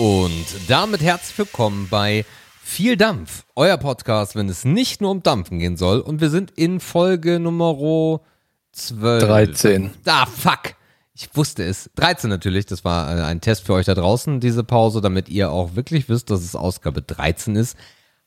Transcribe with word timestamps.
Und 0.00 0.46
damit 0.66 1.02
herzlich 1.02 1.36
willkommen 1.36 1.88
bei 1.90 2.24
Viel 2.62 2.96
Dampf, 2.96 3.44
euer 3.54 3.76
Podcast, 3.76 4.34
wenn 4.34 4.48
es 4.48 4.64
nicht 4.64 5.02
nur 5.02 5.10
um 5.10 5.22
Dampfen 5.22 5.58
gehen 5.58 5.76
soll. 5.76 6.00
Und 6.00 6.22
wir 6.22 6.30
sind 6.30 6.52
in 6.52 6.80
Folge 6.80 7.38
Nummer 7.38 8.22
12. 8.72 9.22
13. 9.22 9.90
Ah, 10.06 10.24
fuck. 10.24 10.74
Ich 11.12 11.28
wusste 11.36 11.64
es. 11.64 11.90
13 11.96 12.30
natürlich. 12.30 12.64
Das 12.64 12.82
war 12.82 13.14
äh, 13.14 13.22
ein 13.24 13.42
Test 13.42 13.66
für 13.66 13.74
euch 13.74 13.84
da 13.84 13.94
draußen, 13.94 14.40
diese 14.40 14.64
Pause, 14.64 15.02
damit 15.02 15.28
ihr 15.28 15.50
auch 15.50 15.76
wirklich 15.76 16.08
wisst, 16.08 16.30
dass 16.30 16.40
es 16.40 16.56
Ausgabe 16.56 17.02
13 17.02 17.54
ist. 17.56 17.76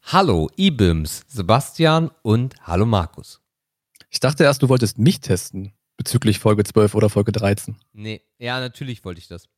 Hallo, 0.03 0.51
Ibims, 0.55 1.23
Sebastian 1.27 2.11
und 2.21 2.53
hallo, 2.61 2.85
Markus. 2.85 3.41
Ich 4.11 4.19
dachte 4.19 4.43
erst, 4.43 4.61
du 4.61 4.69
wolltest 4.69 4.99
mich 4.99 5.21
testen 5.21 5.73
bezüglich 5.97 6.37
Folge 6.37 6.65
12 6.65 6.93
oder 6.93 7.09
Folge 7.09 7.31
13. 7.31 7.77
Nee, 7.93 8.21
ja, 8.37 8.59
natürlich 8.59 9.03
wollte 9.03 9.21
ich 9.21 9.27
das. 9.27 9.49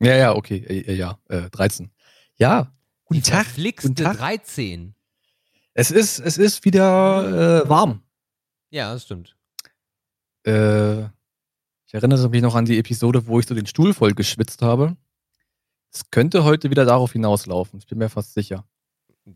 Ja, 0.00 0.16
ja, 0.16 0.34
okay. 0.34 0.56
Äh, 0.56 0.94
ja, 0.94 1.18
äh, 1.28 1.50
13. 1.50 1.90
Ja, 2.36 2.72
guten 3.04 3.22
Die 3.22 3.30
Tag. 3.30 3.46
Guten 3.56 3.94
Tag. 3.94 4.16
13. 4.16 4.94
Es 5.74 5.90
ist, 5.90 6.18
es 6.18 6.38
ist 6.38 6.64
wieder 6.64 7.62
äh, 7.64 7.68
warm. 7.68 8.02
Ja, 8.70 8.92
das 8.92 9.04
stimmt. 9.04 9.36
Äh, 10.46 11.02
ich 11.86 11.94
erinnere 11.94 12.28
mich 12.28 12.42
noch 12.42 12.54
an 12.54 12.64
die 12.64 12.78
Episode, 12.78 13.26
wo 13.26 13.40
ich 13.40 13.46
so 13.46 13.54
den 13.54 13.66
Stuhl 13.66 13.92
voll 13.94 14.14
geschwitzt 14.14 14.62
habe. 14.62 14.96
Es 15.92 16.10
könnte 16.10 16.44
heute 16.44 16.70
wieder 16.70 16.84
darauf 16.84 17.12
hinauslaufen. 17.12 17.78
Ich 17.78 17.86
bin 17.86 17.98
mir 17.98 18.08
fast 18.08 18.32
sicher. 18.32 18.64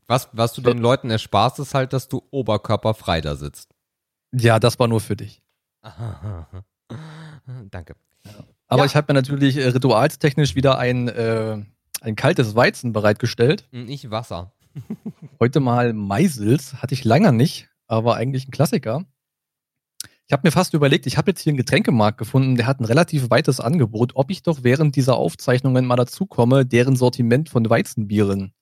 Was, 0.06 0.28
was 0.33 0.52
du 0.55 0.62
den 0.62 0.78
Leuten 0.78 1.10
ersparst, 1.10 1.58
ist 1.58 1.74
halt, 1.74 1.92
dass 1.92 2.08
du 2.08 2.22
oberkörperfrei 2.30 3.20
da 3.20 3.36
sitzt. 3.36 3.70
Ja, 4.33 4.58
das 4.58 4.78
war 4.78 4.88
nur 4.88 5.00
für 5.00 5.16
dich. 5.16 5.42
Danke. 7.70 7.97
Ja. 8.25 8.33
Aber 8.68 8.82
ja. 8.82 8.86
ich 8.86 8.96
habe 8.96 9.12
mir 9.12 9.14
natürlich 9.14 9.56
äh, 9.56 9.68
ritualstechnisch 9.68 10.54
wieder 10.54 10.78
ein, 10.78 11.08
äh, 11.08 11.62
ein 12.00 12.16
kaltes 12.16 12.54
Weizen 12.54 12.92
bereitgestellt. 12.92 13.68
Nicht 13.72 14.04
hm, 14.04 14.10
Wasser. 14.10 14.52
Heute 15.40 15.60
mal 15.60 15.92
Meisels, 15.92 16.74
hatte 16.82 16.94
ich 16.94 17.04
lange 17.04 17.32
nicht, 17.32 17.68
aber 17.86 18.16
eigentlich 18.16 18.48
ein 18.48 18.50
Klassiker. 18.50 19.04
Ich 20.26 20.32
habe 20.32 20.46
mir 20.46 20.52
fast 20.52 20.72
überlegt, 20.72 21.06
ich 21.06 21.18
habe 21.18 21.30
jetzt 21.30 21.40
hier 21.40 21.50
einen 21.50 21.58
Getränkemarkt 21.58 22.16
gefunden, 22.16 22.56
der 22.56 22.66
hat 22.66 22.80
ein 22.80 22.86
relativ 22.86 23.28
weites 23.28 23.60
Angebot, 23.60 24.12
ob 24.14 24.30
ich 24.30 24.42
doch 24.42 24.60
während 24.62 24.96
dieser 24.96 25.16
Aufzeichnungen 25.16 25.84
mal 25.84 25.96
dazu 25.96 26.24
komme, 26.24 26.64
deren 26.64 26.96
Sortiment 26.96 27.50
von 27.50 27.68
Weizenbieren 27.68 28.54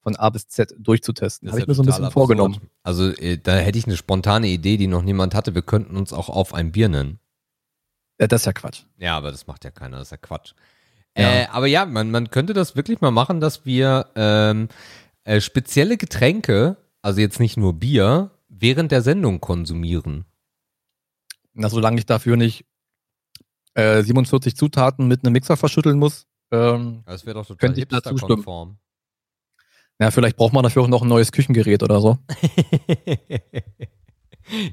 von 0.00 0.14
A 0.16 0.30
bis 0.30 0.46
Z 0.46 0.74
durchzutesten. 0.78 1.50
Habe 1.50 1.60
ich 1.60 1.66
mir 1.66 1.74
so 1.74 1.82
ein 1.82 1.86
bisschen 1.86 2.04
absurd. 2.04 2.28
vorgenommen. 2.28 2.60
Also 2.84 3.10
äh, 3.10 3.36
da 3.36 3.56
hätte 3.56 3.78
ich 3.78 3.86
eine 3.86 3.96
spontane 3.96 4.46
Idee, 4.46 4.76
die 4.76 4.86
noch 4.86 5.02
niemand 5.02 5.34
hatte. 5.34 5.54
Wir 5.54 5.62
könnten 5.62 5.96
uns 5.96 6.12
auch 6.12 6.28
auf 6.28 6.54
ein 6.54 6.70
Bier 6.70 6.88
nennen. 6.88 7.18
Ja, 8.18 8.26
das 8.26 8.42
ist 8.42 8.46
ja 8.46 8.52
Quatsch. 8.52 8.82
Ja, 8.98 9.16
aber 9.16 9.30
das 9.30 9.46
macht 9.46 9.64
ja 9.64 9.70
keiner, 9.70 9.98
das 9.98 10.08
ist 10.08 10.12
ja 10.12 10.16
Quatsch. 10.16 10.52
Ja. 11.16 11.34
Äh, 11.34 11.46
aber 11.50 11.66
ja, 11.66 11.86
man, 11.86 12.10
man 12.10 12.30
könnte 12.30 12.52
das 12.52 12.76
wirklich 12.76 13.00
mal 13.00 13.10
machen, 13.10 13.40
dass 13.40 13.64
wir 13.64 14.10
ähm, 14.14 14.68
äh, 15.24 15.40
spezielle 15.40 15.96
Getränke, 15.96 16.76
also 17.02 17.20
jetzt 17.20 17.40
nicht 17.40 17.56
nur 17.56 17.74
Bier, 17.74 18.30
während 18.48 18.92
der 18.92 19.02
Sendung 19.02 19.40
konsumieren. 19.40 20.24
Na, 21.54 21.68
solange 21.68 21.98
ich 21.98 22.06
dafür 22.06 22.36
nicht 22.36 22.66
äh, 23.74 24.02
47 24.02 24.56
Zutaten 24.56 25.08
mit 25.08 25.24
einem 25.24 25.32
Mixer 25.32 25.56
verschütteln 25.56 25.98
muss, 25.98 26.26
ähm, 26.50 27.02
das 27.04 27.26
wäre 27.26 27.34
doch 27.34 27.46
total 27.46 27.58
könnte 27.58 27.80
ich 27.80 27.88
dazu 27.88 28.14
konform. 28.14 28.78
Ja, 30.00 30.10
vielleicht 30.10 30.36
braucht 30.36 30.52
man 30.52 30.62
dafür 30.62 30.82
auch 30.82 30.88
noch 30.88 31.02
ein 31.02 31.08
neues 31.08 31.32
Küchengerät 31.32 31.82
oder 31.82 32.00
so. 32.00 32.18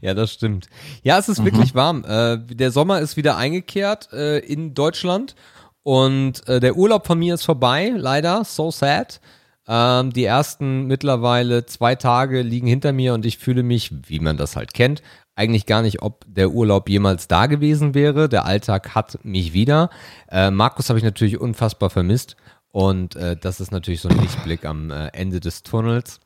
Ja, 0.02 0.14
das 0.14 0.32
stimmt. 0.32 0.68
Ja, 1.04 1.18
es 1.18 1.30
ist 1.30 1.40
mhm. 1.40 1.46
wirklich 1.46 1.76
warm. 1.76 2.04
Äh, 2.06 2.38
der 2.38 2.72
Sommer 2.72 3.00
ist 3.00 3.18
wieder 3.18 3.38
eingekehrt 3.38 4.12
äh, 4.14 4.40
in 4.40 4.74
Deutschland 4.74 5.36
und 5.84 6.48
äh, 6.48 6.60
der 6.60 6.76
Urlaub 6.76 7.06
von 7.06 7.20
mir 7.20 7.36
ist 7.36 7.44
vorbei, 7.44 7.94
leider. 7.96 8.44
So 8.44 8.72
sad. 8.72 9.20
Ähm, 9.68 10.14
die 10.14 10.26
ersten 10.26 10.86
mittlerweile 10.86 11.66
zwei 11.66 11.96
Tage 11.96 12.42
liegen 12.42 12.68
hinter 12.68 12.92
mir 12.92 13.14
und 13.14 13.26
ich 13.26 13.38
fühle 13.38 13.64
mich, 13.64 13.92
wie 14.08 14.20
man 14.20 14.38
das 14.38 14.56
halt 14.56 14.74
kennt, 14.74 15.02
eigentlich 15.36 15.66
gar 15.66 15.82
nicht, 15.82 16.02
ob 16.02 16.24
der 16.28 16.52
Urlaub 16.52 16.88
jemals 16.88 17.28
da 17.28 17.48
gewesen 17.48 17.94
wäre. 17.94 18.30
Der 18.30 18.46
Alltag 18.46 18.96
hat 18.96 19.20
mich 19.24 19.54
wieder. 19.54 19.90
Äh, 20.30 20.52
Markus 20.52 20.90
habe 20.90 21.00
ich 21.00 21.06
natürlich 21.06 21.40
unfassbar 21.40 21.90
vermisst 21.90 22.36
und 22.70 23.16
äh, 23.16 23.36
das 23.36 23.60
ist 23.60 23.72
natürlich 23.72 24.02
so 24.02 24.10
ein 24.10 24.20
Lichtblick 24.20 24.66
am 24.66 24.92
äh, 24.92 25.08
Ende 25.08 25.40
des 25.40 25.64
Tunnels. 25.64 26.20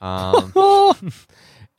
Ähm, 0.00 0.52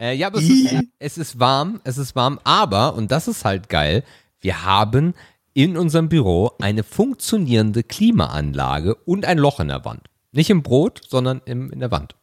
Äh, 0.01 0.15
ja, 0.15 0.27
aber 0.27 0.39
es 0.39 0.49
ist, 0.49 0.75
es 0.97 1.17
ist 1.19 1.39
warm, 1.39 1.79
es 1.83 1.99
ist 1.99 2.15
warm, 2.15 2.39
aber, 2.43 2.95
und 2.95 3.11
das 3.11 3.27
ist 3.27 3.45
halt 3.45 3.69
geil, 3.69 4.03
wir 4.39 4.65
haben 4.65 5.13
in 5.53 5.77
unserem 5.77 6.09
Büro 6.09 6.53
eine 6.59 6.83
funktionierende 6.83 7.83
Klimaanlage 7.83 8.95
und 8.95 9.25
ein 9.25 9.37
Loch 9.37 9.59
in 9.59 9.67
der 9.67 9.85
Wand. 9.85 10.07
Nicht 10.31 10.49
im 10.49 10.63
Brot, 10.63 11.01
sondern 11.07 11.41
im, 11.45 11.71
in 11.71 11.79
der 11.79 11.91
Wand. 11.91 12.15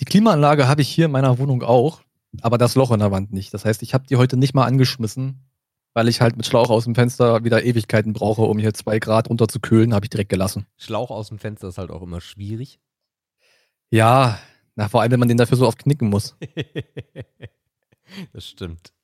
Die 0.00 0.04
Klimaanlage 0.04 0.66
habe 0.66 0.82
ich 0.82 0.88
hier 0.88 1.04
in 1.04 1.12
meiner 1.12 1.38
Wohnung 1.38 1.62
auch, 1.62 2.00
aber 2.40 2.58
das 2.58 2.74
Loch 2.74 2.90
in 2.90 2.98
der 2.98 3.12
Wand 3.12 3.32
nicht. 3.32 3.54
Das 3.54 3.64
heißt, 3.64 3.82
ich 3.82 3.94
habe 3.94 4.06
die 4.08 4.16
heute 4.16 4.36
nicht 4.36 4.54
mal 4.54 4.64
angeschmissen, 4.64 5.44
weil 5.94 6.08
ich 6.08 6.20
halt 6.20 6.36
mit 6.36 6.46
Schlauch 6.46 6.70
aus 6.70 6.82
dem 6.82 6.96
Fenster 6.96 7.44
wieder 7.44 7.62
Ewigkeiten 7.64 8.12
brauche, 8.12 8.42
um 8.42 8.58
hier 8.58 8.74
zwei 8.74 8.98
Grad 8.98 9.30
runter 9.30 9.46
zu 9.46 9.60
kühlen, 9.60 9.94
habe 9.94 10.06
ich 10.06 10.10
direkt 10.10 10.30
gelassen. 10.30 10.66
Schlauch 10.76 11.10
aus 11.10 11.28
dem 11.28 11.38
Fenster 11.38 11.68
ist 11.68 11.78
halt 11.78 11.90
auch 11.90 12.02
immer 12.02 12.20
schwierig. 12.20 12.80
Ja, 13.90 14.38
na, 14.80 14.88
vor 14.88 15.02
allem, 15.02 15.12
wenn 15.12 15.20
man 15.20 15.28
den 15.28 15.36
dafür 15.36 15.58
so 15.58 15.66
oft 15.66 15.80
knicken 15.80 16.08
muss. 16.08 16.34
das 18.32 18.46
stimmt. 18.46 18.94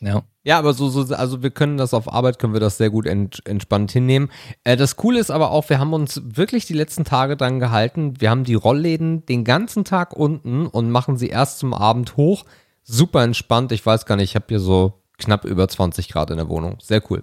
Ja. 0.00 0.24
Ja, 0.42 0.58
aber 0.58 0.74
so, 0.74 0.88
so, 0.88 1.14
also 1.14 1.44
wir 1.44 1.52
können 1.52 1.76
das 1.76 1.94
auf 1.94 2.12
Arbeit, 2.12 2.40
können 2.40 2.54
wir 2.54 2.60
das 2.60 2.76
sehr 2.76 2.90
gut 2.90 3.06
ent, 3.06 3.40
entspannt 3.46 3.92
hinnehmen. 3.92 4.32
Äh, 4.64 4.76
das 4.76 4.96
Coole 4.96 5.20
ist 5.20 5.30
aber 5.30 5.52
auch, 5.52 5.70
wir 5.70 5.78
haben 5.78 5.92
uns 5.92 6.20
wirklich 6.24 6.66
die 6.66 6.74
letzten 6.74 7.04
Tage 7.04 7.36
dran 7.36 7.60
gehalten. 7.60 8.20
Wir 8.20 8.30
haben 8.30 8.42
die 8.42 8.56
Rollläden 8.56 9.24
den 9.24 9.44
ganzen 9.44 9.84
Tag 9.84 10.12
unten 10.12 10.66
und 10.66 10.90
machen 10.90 11.16
sie 11.16 11.28
erst 11.28 11.60
zum 11.60 11.72
Abend 11.72 12.16
hoch. 12.16 12.44
Super 12.82 13.22
entspannt. 13.22 13.70
Ich 13.70 13.86
weiß 13.86 14.06
gar 14.06 14.16
nicht, 14.16 14.30
ich 14.30 14.34
habe 14.34 14.46
hier 14.48 14.58
so 14.58 15.04
knapp 15.18 15.44
über 15.44 15.68
20 15.68 16.08
Grad 16.08 16.32
in 16.32 16.38
der 16.38 16.48
Wohnung. 16.48 16.78
Sehr 16.82 17.00
cool. 17.12 17.22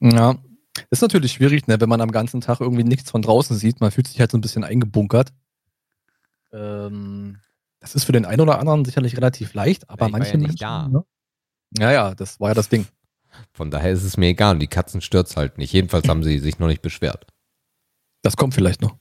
Ja. 0.00 0.36
Ist 0.88 1.02
natürlich 1.02 1.32
schwierig, 1.32 1.66
ne, 1.66 1.78
wenn 1.78 1.90
man 1.90 2.00
am 2.00 2.10
ganzen 2.10 2.40
Tag 2.40 2.60
irgendwie 2.62 2.84
nichts 2.84 3.10
von 3.10 3.20
draußen 3.20 3.54
sieht. 3.54 3.82
Man 3.82 3.90
fühlt 3.90 4.08
sich 4.08 4.18
halt 4.18 4.30
so 4.30 4.38
ein 4.38 4.40
bisschen 4.40 4.64
eingebunkert. 4.64 5.34
Ähm, 6.56 7.38
das 7.80 7.94
ist 7.94 8.04
für 8.04 8.12
den 8.12 8.24
einen 8.24 8.40
oder 8.40 8.58
anderen 8.58 8.84
sicherlich 8.84 9.16
relativ 9.16 9.54
leicht, 9.54 9.88
aber 9.90 10.08
manche 10.08 10.32
ja 10.32 10.38
nicht 10.38 10.60
da. 10.60 10.88
Ne? 10.88 11.04
Ja, 11.78 11.92
ja, 11.92 12.14
das 12.14 12.40
war 12.40 12.48
ja 12.48 12.54
das 12.54 12.68
Ding. 12.68 12.86
Von 13.52 13.70
daher 13.70 13.92
ist 13.92 14.02
es 14.02 14.16
mir 14.16 14.28
egal. 14.28 14.58
Die 14.58 14.66
Katzen 14.66 15.00
stört 15.00 15.34
halt 15.36 15.58
nicht. 15.58 15.72
Jedenfalls 15.72 16.08
haben 16.08 16.22
sie 16.22 16.38
sich 16.38 16.58
noch 16.58 16.68
nicht 16.68 16.82
beschwert. 16.82 17.26
Das 18.22 18.36
kommt 18.36 18.54
vielleicht 18.54 18.80
noch. 18.80 18.96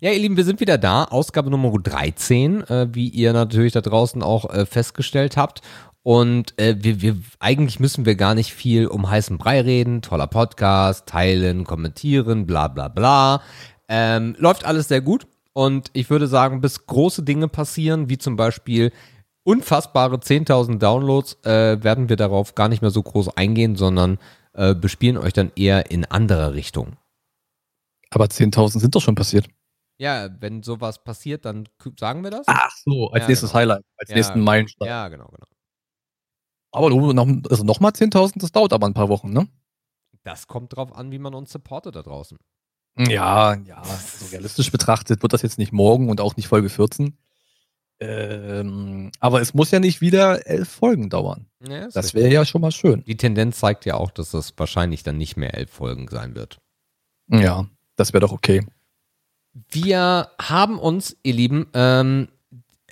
Ja, 0.00 0.10
ihr 0.10 0.18
Lieben, 0.18 0.36
wir 0.36 0.44
sind 0.44 0.60
wieder 0.60 0.78
da. 0.78 1.04
Ausgabe 1.04 1.50
Nummer 1.50 1.72
13, 1.78 2.62
äh, 2.62 2.88
wie 2.92 3.08
ihr 3.08 3.32
natürlich 3.32 3.72
da 3.72 3.82
draußen 3.82 4.22
auch 4.22 4.48
äh, 4.50 4.66
festgestellt 4.66 5.36
habt. 5.36 5.60
Und 6.02 6.58
äh, 6.58 6.76
wir, 6.80 7.02
wir, 7.02 7.16
eigentlich 7.38 7.78
müssen 7.80 8.06
wir 8.06 8.14
gar 8.14 8.34
nicht 8.34 8.54
viel 8.54 8.86
um 8.86 9.10
heißen 9.10 9.36
Brei 9.36 9.60
reden. 9.60 10.00
Toller 10.00 10.26
Podcast, 10.26 11.06
teilen, 11.06 11.64
kommentieren, 11.64 12.46
bla 12.46 12.68
bla 12.68 12.88
bla. 12.88 13.42
Ähm, 13.88 14.34
läuft 14.38 14.64
alles 14.64 14.88
sehr 14.88 15.02
gut. 15.02 15.26
Und 15.60 15.90
ich 15.92 16.08
würde 16.08 16.26
sagen, 16.26 16.62
bis 16.62 16.86
große 16.86 17.22
Dinge 17.22 17.46
passieren, 17.46 18.08
wie 18.08 18.16
zum 18.16 18.34
Beispiel 18.34 18.92
unfassbare 19.44 20.16
10.000 20.16 20.78
Downloads, 20.78 21.34
äh, 21.44 21.84
werden 21.84 22.08
wir 22.08 22.16
darauf 22.16 22.54
gar 22.54 22.70
nicht 22.70 22.80
mehr 22.80 22.90
so 22.90 23.02
groß 23.02 23.36
eingehen, 23.36 23.76
sondern 23.76 24.18
äh, 24.54 24.74
bespielen 24.74 25.18
euch 25.18 25.34
dann 25.34 25.52
eher 25.56 25.90
in 25.90 26.06
anderer 26.06 26.54
Richtung. 26.54 26.96
Aber 28.08 28.24
10.000 28.24 28.80
sind 28.80 28.94
doch 28.94 29.02
schon 29.02 29.16
passiert. 29.16 29.50
Ja, 29.98 30.30
wenn 30.40 30.62
sowas 30.62 31.04
passiert, 31.04 31.44
dann 31.44 31.68
sagen 31.98 32.24
wir 32.24 32.30
das. 32.30 32.46
Ach 32.46 32.74
so, 32.82 33.10
als 33.10 33.24
ja, 33.24 33.28
nächstes 33.28 33.50
genau. 33.50 33.60
Highlight, 33.60 33.84
als 33.98 34.08
ja, 34.08 34.16
nächsten 34.16 34.40
Meilenstein. 34.40 34.88
Ja, 34.88 35.08
genau, 35.08 35.26
genau. 35.26 35.46
Aber 36.72 36.88
noch, 36.88 37.50
also 37.50 37.64
nochmal 37.64 37.92
10.000, 37.92 38.40
das 38.40 38.52
dauert 38.52 38.72
aber 38.72 38.86
ein 38.86 38.94
paar 38.94 39.10
Wochen, 39.10 39.30
ne? 39.30 39.46
Das 40.22 40.46
kommt 40.46 40.74
drauf 40.74 40.90
an, 40.94 41.12
wie 41.12 41.18
man 41.18 41.34
uns 41.34 41.52
supportet 41.52 41.96
da 41.96 42.02
draußen. 42.02 42.38
Ja, 42.98 43.54
ja, 43.54 43.82
so 43.84 44.26
realistisch 44.26 44.70
betrachtet 44.70 45.22
wird 45.22 45.32
das 45.32 45.42
jetzt 45.42 45.58
nicht 45.58 45.72
morgen 45.72 46.08
und 46.08 46.20
auch 46.20 46.36
nicht 46.36 46.48
Folge 46.48 46.68
14. 46.68 47.16
Ähm, 48.02 49.10
aber 49.20 49.40
es 49.40 49.52
muss 49.52 49.70
ja 49.70 49.78
nicht 49.78 50.00
wieder 50.00 50.46
elf 50.46 50.68
Folgen 50.68 51.10
dauern. 51.10 51.46
Ja, 51.66 51.88
das 51.88 52.14
wäre 52.14 52.32
ja 52.32 52.44
schon 52.46 52.62
mal 52.62 52.72
schön. 52.72 53.04
Die 53.04 53.16
Tendenz 53.16 53.58
zeigt 53.58 53.84
ja 53.84 53.94
auch, 53.94 54.10
dass 54.10 54.30
das 54.30 54.54
wahrscheinlich 54.56 55.02
dann 55.02 55.18
nicht 55.18 55.36
mehr 55.36 55.54
elf 55.54 55.70
Folgen 55.70 56.08
sein 56.08 56.34
wird. 56.34 56.58
Ja, 57.28 57.66
das 57.96 58.12
wäre 58.12 58.22
doch 58.22 58.32
okay. 58.32 58.66
Wir 59.70 60.30
haben 60.40 60.78
uns, 60.78 61.16
ihr 61.22 61.34
Lieben, 61.34 61.66
ähm, 61.74 62.28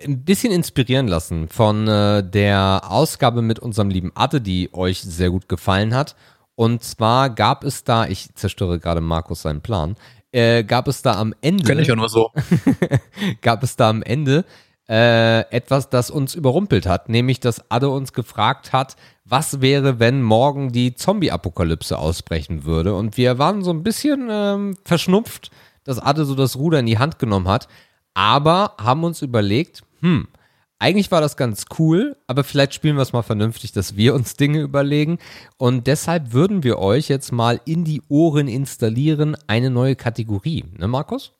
ein 0.04 0.24
bisschen 0.24 0.52
inspirieren 0.52 1.08
lassen 1.08 1.48
von 1.48 1.88
äh, 1.88 2.28
der 2.28 2.82
Ausgabe 2.84 3.42
mit 3.42 3.58
unserem 3.58 3.90
lieben 3.90 4.12
Adde, 4.14 4.40
die 4.40 4.72
euch 4.72 5.00
sehr 5.00 5.30
gut 5.30 5.48
gefallen 5.48 5.94
hat. 5.94 6.14
Und 6.58 6.82
zwar 6.82 7.30
gab 7.30 7.62
es 7.62 7.84
da, 7.84 8.08
ich 8.08 8.34
zerstöre 8.34 8.80
gerade 8.80 9.00
Markus 9.00 9.42
seinen 9.42 9.60
Plan, 9.60 9.94
äh, 10.32 10.64
gab 10.64 10.88
es 10.88 11.02
da 11.02 11.12
am 11.12 11.32
Ende. 11.40 11.62
Kenn 11.62 11.78
ich 11.78 11.86
ja 11.86 11.94
nur 11.94 12.08
so. 12.08 12.32
gab 13.42 13.62
es 13.62 13.76
da 13.76 13.88
am 13.88 14.02
Ende 14.02 14.44
äh, 14.88 15.42
etwas, 15.52 15.88
das 15.88 16.10
uns 16.10 16.34
überrumpelt 16.34 16.88
hat, 16.88 17.10
nämlich 17.10 17.38
dass 17.38 17.70
Adde 17.70 17.90
uns 17.90 18.12
gefragt 18.12 18.72
hat, 18.72 18.96
was 19.24 19.60
wäre, 19.60 20.00
wenn 20.00 20.20
morgen 20.20 20.72
die 20.72 20.96
Zombie-Apokalypse 20.96 21.96
ausbrechen 21.96 22.64
würde. 22.64 22.92
Und 22.96 23.16
wir 23.16 23.38
waren 23.38 23.62
so 23.62 23.70
ein 23.70 23.84
bisschen 23.84 24.26
ähm, 24.28 24.76
verschnupft, 24.84 25.52
dass 25.84 26.00
Adde 26.00 26.24
so 26.24 26.34
das 26.34 26.56
Ruder 26.56 26.80
in 26.80 26.86
die 26.86 26.98
Hand 26.98 27.20
genommen 27.20 27.46
hat, 27.46 27.68
aber 28.14 28.74
haben 28.80 29.04
uns 29.04 29.22
überlegt, 29.22 29.84
hm, 30.00 30.26
eigentlich 30.78 31.10
war 31.10 31.20
das 31.20 31.36
ganz 31.36 31.66
cool, 31.78 32.16
aber 32.26 32.44
vielleicht 32.44 32.74
spielen 32.74 32.96
wir 32.96 33.02
es 33.02 33.12
mal 33.12 33.22
vernünftig, 33.22 33.72
dass 33.72 33.96
wir 33.96 34.14
uns 34.14 34.36
Dinge 34.36 34.60
überlegen. 34.60 35.18
Und 35.56 35.86
deshalb 35.86 36.32
würden 36.32 36.62
wir 36.62 36.78
euch 36.78 37.08
jetzt 37.08 37.32
mal 37.32 37.60
in 37.64 37.84
die 37.84 38.02
Ohren 38.08 38.46
installieren 38.46 39.36
eine 39.46 39.70
neue 39.70 39.96
Kategorie. 39.96 40.64
Ne, 40.78 40.86
Markus? 40.86 41.32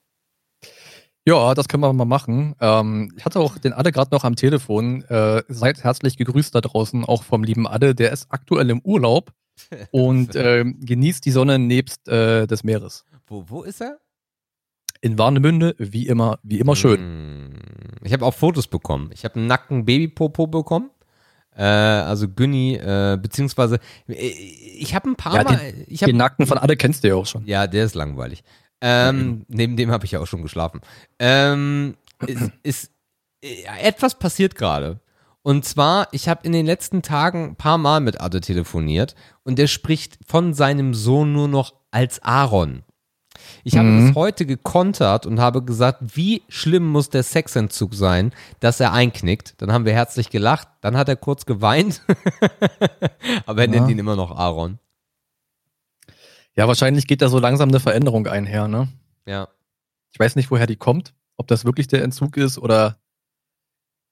Ja, 1.24 1.54
das 1.54 1.68
können 1.68 1.82
wir 1.82 1.92
mal 1.92 2.04
machen. 2.04 2.56
Ähm, 2.58 3.12
ich 3.16 3.24
hatte 3.24 3.38
auch 3.38 3.58
den 3.58 3.74
Adde 3.74 3.92
gerade 3.92 4.14
noch 4.14 4.24
am 4.24 4.34
Telefon. 4.34 5.02
Äh, 5.04 5.42
seid 5.48 5.84
herzlich 5.84 6.16
gegrüßt 6.16 6.54
da 6.54 6.60
draußen, 6.60 7.04
auch 7.04 7.22
vom 7.22 7.44
lieben 7.44 7.68
Adde. 7.68 7.94
Der 7.94 8.12
ist 8.12 8.26
aktuell 8.30 8.70
im 8.70 8.80
Urlaub 8.80 9.32
und 9.90 10.34
äh, 10.34 10.64
genießt 10.64 11.24
die 11.24 11.30
Sonne 11.30 11.58
nebst 11.58 12.08
äh, 12.08 12.46
des 12.46 12.64
Meeres. 12.64 13.04
Wo, 13.26 13.44
wo 13.46 13.62
ist 13.62 13.82
er? 13.82 13.98
In 15.00 15.18
Warnemünde, 15.18 15.74
wie 15.78 16.06
immer, 16.06 16.38
wie 16.42 16.58
immer 16.58 16.74
schön. 16.76 16.98
Hm, 17.00 17.50
Ich 18.04 18.12
habe 18.12 18.24
auch 18.24 18.34
Fotos 18.34 18.66
bekommen. 18.66 19.10
Ich 19.12 19.24
habe 19.24 19.36
einen 19.36 19.46
nackten 19.46 19.84
Babypopo 19.84 20.46
bekommen. 20.46 20.90
Äh, 21.56 21.62
also 21.64 22.28
Günni, 22.28 22.74
äh, 22.74 23.18
beziehungsweise 23.20 23.80
äh, 24.08 24.14
ich 24.14 24.94
habe 24.94 25.10
ein 25.10 25.16
paar 25.16 25.34
Ja, 25.36 25.42
Mal. 25.44 25.74
ich 25.88 26.02
hab, 26.02 26.06
Den 26.08 26.16
Nackten 26.16 26.46
von 26.46 26.58
Adde 26.58 26.76
kennst 26.76 27.02
du 27.04 27.08
ja 27.08 27.14
auch 27.16 27.26
schon. 27.26 27.44
ja, 27.46 27.66
der 27.66 27.84
ist 27.84 27.94
langweilig. 27.94 28.42
Ähm, 28.80 29.44
neben 29.48 29.76
dem 29.76 29.90
habe 29.90 30.04
ich 30.04 30.12
ja 30.12 30.20
auch 30.20 30.26
schon 30.26 30.42
geschlafen. 30.42 30.80
Ähm, 31.18 31.96
ist, 32.26 32.52
ist, 32.62 32.92
äh, 33.42 33.64
etwas 33.82 34.16
passiert 34.18 34.54
gerade. 34.54 35.00
Und 35.42 35.64
zwar, 35.64 36.08
ich 36.12 36.28
habe 36.28 36.44
in 36.46 36.52
den 36.52 36.66
letzten 36.66 37.02
Tagen 37.02 37.50
ein 37.50 37.56
paar 37.56 37.78
Mal 37.78 38.00
mit 38.00 38.20
Adde 38.20 38.40
telefoniert 38.40 39.14
und 39.44 39.58
der 39.58 39.66
spricht 39.66 40.18
von 40.26 40.54
seinem 40.54 40.94
Sohn 40.94 41.32
nur 41.32 41.48
noch 41.48 41.74
als 41.90 42.22
Aaron. 42.22 42.82
Ich 43.64 43.76
habe 43.76 43.88
Mhm. 43.88 44.06
das 44.08 44.16
heute 44.16 44.46
gekontert 44.46 45.26
und 45.26 45.40
habe 45.40 45.62
gesagt, 45.62 46.16
wie 46.16 46.42
schlimm 46.48 46.86
muss 46.86 47.10
der 47.10 47.22
Sexentzug 47.22 47.94
sein, 47.94 48.32
dass 48.60 48.80
er 48.80 48.92
einknickt. 48.92 49.54
Dann 49.60 49.72
haben 49.72 49.84
wir 49.84 49.92
herzlich 49.92 50.30
gelacht, 50.30 50.68
dann 50.80 50.96
hat 50.96 51.08
er 51.08 51.16
kurz 51.16 51.46
geweint, 51.46 52.02
aber 53.46 53.62
er 53.62 53.68
Ja. 53.68 53.80
nennt 53.80 53.90
ihn 53.90 53.98
immer 53.98 54.16
noch 54.16 54.30
Aaron. 54.36 54.78
Ja, 56.56 56.66
wahrscheinlich 56.66 57.06
geht 57.06 57.22
da 57.22 57.28
so 57.28 57.38
langsam 57.38 57.68
eine 57.68 57.80
Veränderung 57.80 58.26
einher, 58.26 58.66
ne? 58.68 58.88
Ja. 59.26 59.48
Ich 60.12 60.18
weiß 60.18 60.34
nicht, 60.36 60.50
woher 60.50 60.66
die 60.66 60.76
kommt, 60.76 61.14
ob 61.36 61.46
das 61.46 61.64
wirklich 61.64 61.86
der 61.86 62.02
Entzug 62.02 62.36
ist 62.36 62.58
oder 62.58 62.98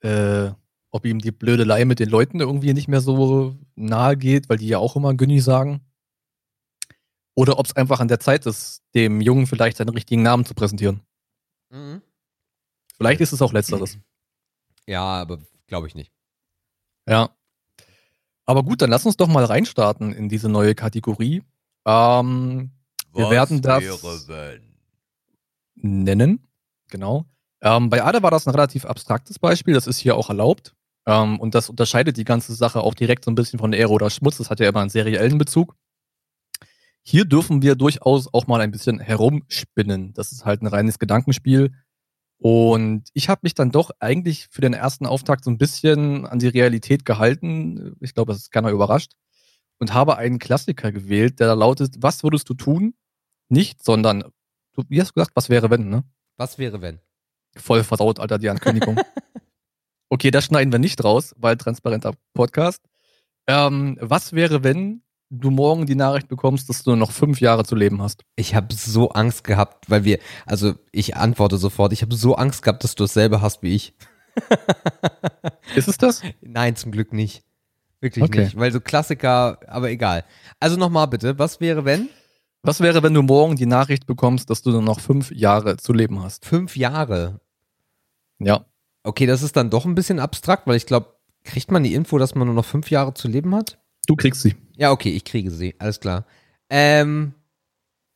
äh, 0.00 0.50
ob 0.90 1.05
ihm 1.06 1.19
die 1.19 1.32
Blödelei 1.32 1.84
mit 1.84 1.99
den 1.99 2.08
Leuten 2.08 2.40
irgendwie 2.40 2.72
nicht 2.72 2.87
mehr 2.88 3.00
so 3.00 3.56
nahe 3.75 4.17
geht, 4.17 4.49
weil 4.49 4.58
die 4.58 4.69
ja 4.69 4.79
auch 4.79 4.94
immer 4.96 5.14
Günni 5.14 5.40
sagen. 5.40 5.81
Oder 7.37 7.59
ob 7.59 7.67
es 7.67 7.77
einfach 7.77 8.00
an 8.00 8.09
der 8.09 8.19
Zeit 8.19 8.47
ist, 8.47 8.83
dem 8.94 9.21
Jungen 9.21 9.47
vielleicht 9.47 9.77
seinen 9.77 9.91
richtigen 9.91 10.23
Namen 10.23 10.44
zu 10.47 10.55
präsentieren. 10.55 11.03
Mhm. 11.71 12.00
Vielleicht 12.97 13.21
ist 13.21 13.33
es 13.33 13.43
auch 13.43 13.53
letzteres. 13.53 13.99
Ja, 14.88 15.03
aber 15.03 15.41
glaube 15.67 15.88
ich 15.88 15.97
nicht. 15.97 16.12
Ja. 17.09 17.31
Aber 18.44 18.62
gut, 18.62 18.81
dann 18.83 18.91
lass 18.91 19.05
uns 19.05 19.17
doch 19.17 19.27
mal 19.27 19.44
reinstarten 19.44 20.12
in 20.12 20.29
diese 20.29 20.49
neue 20.49 20.77
Kategorie. 20.77 21.43
Ähm, 21.85 22.71
Wir 23.12 23.29
werden 23.31 23.62
das- 23.62 23.82
nennen. 25.75 26.47
Genau. 26.89 27.25
Ähm, 27.62 27.91
bei 27.91 28.05
Ada 28.05 28.23
war 28.23 28.31
das 28.31 28.47
ein 28.47 28.55
relativ 28.55 28.85
abstraktes 28.85 29.41
Beispiel, 29.41 29.75
das 29.75 29.89
ist 29.89 29.99
hier 29.99 30.17
auch 30.17 30.29
erlaubt. 30.29 30.75
Ähm, 31.06 31.41
und 31.41 31.56
das 31.56 31.69
unterscheidet 31.69 32.17
die 32.17 32.25
ganze 32.25 32.55
Sache 32.55 32.81
auch 32.81 32.94
direkt 32.94 33.25
so 33.25 33.31
ein 33.32 33.35
bisschen 33.35 33.59
von 33.59 33.75
Aero 33.75 33.94
oder 33.94 34.09
Schmutz. 34.11 34.39
Das 34.39 34.50
hat 34.50 34.61
ja 34.61 34.69
immer 34.69 34.81
einen 34.82 34.91
seriellen 34.91 35.39
Bezug. 35.39 35.75
Hier 37.08 37.25
dürfen 37.25 37.62
wir 37.62 37.76
durchaus 37.76 38.29
auch 38.35 38.49
mal 38.49 38.61
ein 38.61 38.73
bisschen 38.73 38.99
herumspinnen. 38.99 40.12
Das 40.14 40.32
ist 40.32 40.44
halt 40.44 40.62
ein 40.62 40.67
reines 40.67 40.99
Gedankenspiel. 40.99 41.73
Und 42.38 43.05
ich 43.12 43.29
habe 43.29 43.43
mich 43.44 43.55
dann 43.55 43.70
doch 43.70 43.91
eigentlich 44.00 44.49
für 44.50 44.61
den 44.61 44.73
ersten 44.73 45.06
Auftakt 45.06 45.44
so 45.44 45.50
ein 45.53 45.56
bisschen 45.56 46.26
an 46.26 46.41
die 46.41 46.49
Realität 46.49 47.05
gehalten. 47.05 47.94
Ich 48.00 48.12
glaube, 48.12 48.32
das 48.32 48.43
ist 48.43 48.50
keiner 48.50 48.70
überrascht. 48.70 49.12
Und 49.79 49.94
habe 49.94 50.17
einen 50.17 50.41
Klassiker 50.41 50.91
gewählt, 50.91 51.38
der 51.38 51.47
da 51.47 51.53
lautet, 51.55 51.94
was 52.00 52.25
würdest 52.25 52.49
du 52.49 52.55
tun? 52.55 52.94
Nicht, 53.49 53.85
sondern, 53.85 54.25
du, 54.73 54.82
wie 54.88 55.00
hast 55.00 55.11
du 55.11 55.14
gesagt, 55.14 55.37
was 55.37 55.49
wäre 55.49 55.70
wenn, 55.70 55.88
ne? 55.88 56.03
Was 56.37 56.58
wäre, 56.58 56.81
wenn? 56.81 56.99
Voll 57.56 57.85
versaut, 57.85 58.19
Alter, 58.19 58.38
die 58.38 58.50
Ankündigung. 58.50 58.99
okay, 60.08 60.32
das 60.32 60.47
schneiden 60.47 60.73
wir 60.73 60.81
nicht 60.81 61.05
raus, 61.05 61.37
weil 61.38 61.56
transparenter 61.56 62.14
Podcast. 62.35 62.82
Ähm, 63.47 63.97
was 64.00 64.32
wäre, 64.32 64.64
wenn 64.64 65.03
du 65.31 65.50
morgen 65.50 65.87
die 65.87 65.94
Nachricht 65.94 66.28
bekommst, 66.28 66.69
dass 66.69 66.82
du 66.82 66.90
nur 66.90 66.96
noch 66.99 67.11
fünf 67.12 67.40
Jahre 67.40 67.64
zu 67.64 67.75
leben 67.75 68.00
hast? 68.02 68.23
Ich 68.37 68.55
habe 68.55 68.75
so 68.75 69.11
Angst 69.11 69.44
gehabt, 69.44 69.90
weil 69.90 70.05
wir, 70.05 70.19
also 70.46 70.75
ich 70.93 71.17
antworte 71.17 71.58
sofort, 71.58 71.93
ich 71.93 72.02
habe 72.02 72.14
so 72.14 72.37
Angst 72.37 72.62
gehabt, 72.62 72.84
dass 72.84 72.94
du 72.94 73.05
dasselbe 73.05 73.40
hast 73.40 73.62
wie 73.62 73.75
ich. 73.75 73.94
Ist 75.75 75.88
es 75.88 75.99
das? 75.99 76.23
Nein, 76.43 76.76
zum 76.76 76.93
Glück 76.93 77.12
nicht. 77.12 77.43
Wirklich 78.00 78.25
Okay. 78.25 78.44
nicht, 78.44 78.56
weil 78.58 78.73
so 78.73 78.81
Klassiker, 78.81 79.58
aber 79.67 79.90
egal. 79.90 80.25
Also 80.61 80.76
nochmal 80.76 81.08
bitte, 81.08 81.38
was 81.38 81.61
wäre, 81.61 81.84
wenn? 81.84 82.08
Was 82.62 82.81
wäre, 82.81 83.02
wenn 83.02 83.14
du 83.14 83.22
morgen 83.22 83.56
die 83.56 83.67
Nachricht 83.67 84.06
bekommst, 84.06 84.50
dass 84.50 84.62
du 84.62 84.70
nur 84.70 84.82
noch 84.82 85.00
fünf 85.00 85.31
Jahre 85.31 85.76
zu 85.76 85.93
leben 85.93 86.22
hast? 86.22 86.44
Fünf 86.44 86.76
Jahre. 86.76 87.40
Ja. 88.38 88.64
Okay, 89.02 89.26
das 89.26 89.43
ist 89.43 89.56
dann 89.56 89.70
doch 89.70 89.87
ein 89.87 89.94
bisschen 89.94 90.19
abstrakt, 90.19 90.67
weil 90.67 90.76
ich 90.76 90.87
glaube, 90.87 91.14
kriegt 91.44 91.70
man 91.70 91.84
die 91.84 91.94
Info, 91.94 92.19
dass 92.19 92.34
man 92.34 92.46
nur 92.49 92.56
noch 92.56 92.64
fünf 92.64 92.90
Jahre 92.90 93.14
zu 93.14 93.29
leben 93.29 93.55
hat? 93.55 93.79
Du 94.06 94.17
kriegst 94.17 94.43
sie. 94.43 94.55
Ja, 94.76 94.93
okay, 94.93 95.11
ich 95.11 95.25
kriege 95.25 95.50
sie, 95.50 95.75
alles 95.79 96.00
klar. 96.00 96.26
Ähm, 96.70 97.35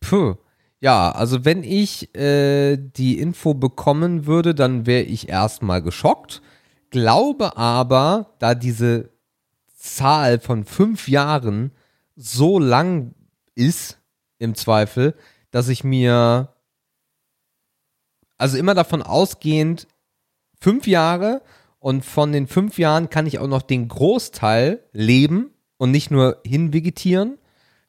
puh. 0.01 0.37
Ja, 0.83 1.13
also 1.13 1.45
wenn 1.45 1.63
ich 1.63 2.15
äh, 2.17 2.79
die 2.79 3.19
Info 3.19 3.53
bekommen 3.53 4.27
würde, 4.27 4.55
dann 4.55 4.87
wäre 4.87 5.03
ich 5.03 5.29
erstmal 5.29 5.83
geschockt. 5.83 6.41
Glaube 6.91 7.57
aber, 7.59 8.35
da 8.39 8.55
diese 8.55 9.11
Zahl 9.77 10.41
von 10.41 10.65
fünf 10.65 11.07
Jahren 11.09 11.73
so 12.17 12.59
lang 12.59 13.15
ist, 13.55 13.99
im 14.39 14.55
Zweifel, 14.55 15.15
dass 15.51 15.69
ich 15.69 15.85
mir, 15.85 16.49
also 18.39 18.57
immer 18.57 18.75
davon 18.75 19.03
ausgehend, 19.03 19.87
fünf 20.61 20.87
Jahre 20.87 21.43
und 21.79 22.05
von 22.05 22.33
den 22.33 22.47
fünf 22.47 22.79
Jahren 22.79 23.11
kann 23.11 23.27
ich 23.27 23.39
auch 23.39 23.49
noch 23.49 23.63
den 23.63 23.87
Großteil 23.89 24.83
leben 24.93 25.51
und 25.81 25.91
nicht 25.91 26.11
nur 26.11 26.37
hinvegetieren, 26.45 27.39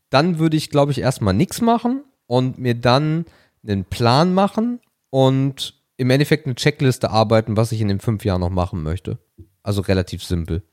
dann 0.10 0.39
würde 0.39 0.55
ich, 0.55 0.69
glaube 0.69 0.93
ich, 0.93 1.00
erstmal 1.00 1.33
nichts 1.33 1.60
machen 1.60 2.05
und 2.25 2.57
mir 2.57 2.74
dann 2.74 3.25
einen 3.67 3.83
Plan 3.83 4.33
machen 4.33 4.79
und 5.10 5.74
im 5.98 6.10
Endeffekt 6.10 6.45
eine 6.45 6.55
Checkliste 6.55 7.12
arbeiten, 7.12 7.57
was 7.57 7.74
ich 7.74 7.81
in 7.81 7.89
den 7.89 8.00
fünf 8.00 8.24
Jahren 8.24 8.39
noch 8.39 8.50
machen 8.50 8.81
möchte. 8.81 9.19
Also 9.62 9.81
relativ 9.81 10.24
simpel. 10.24 10.63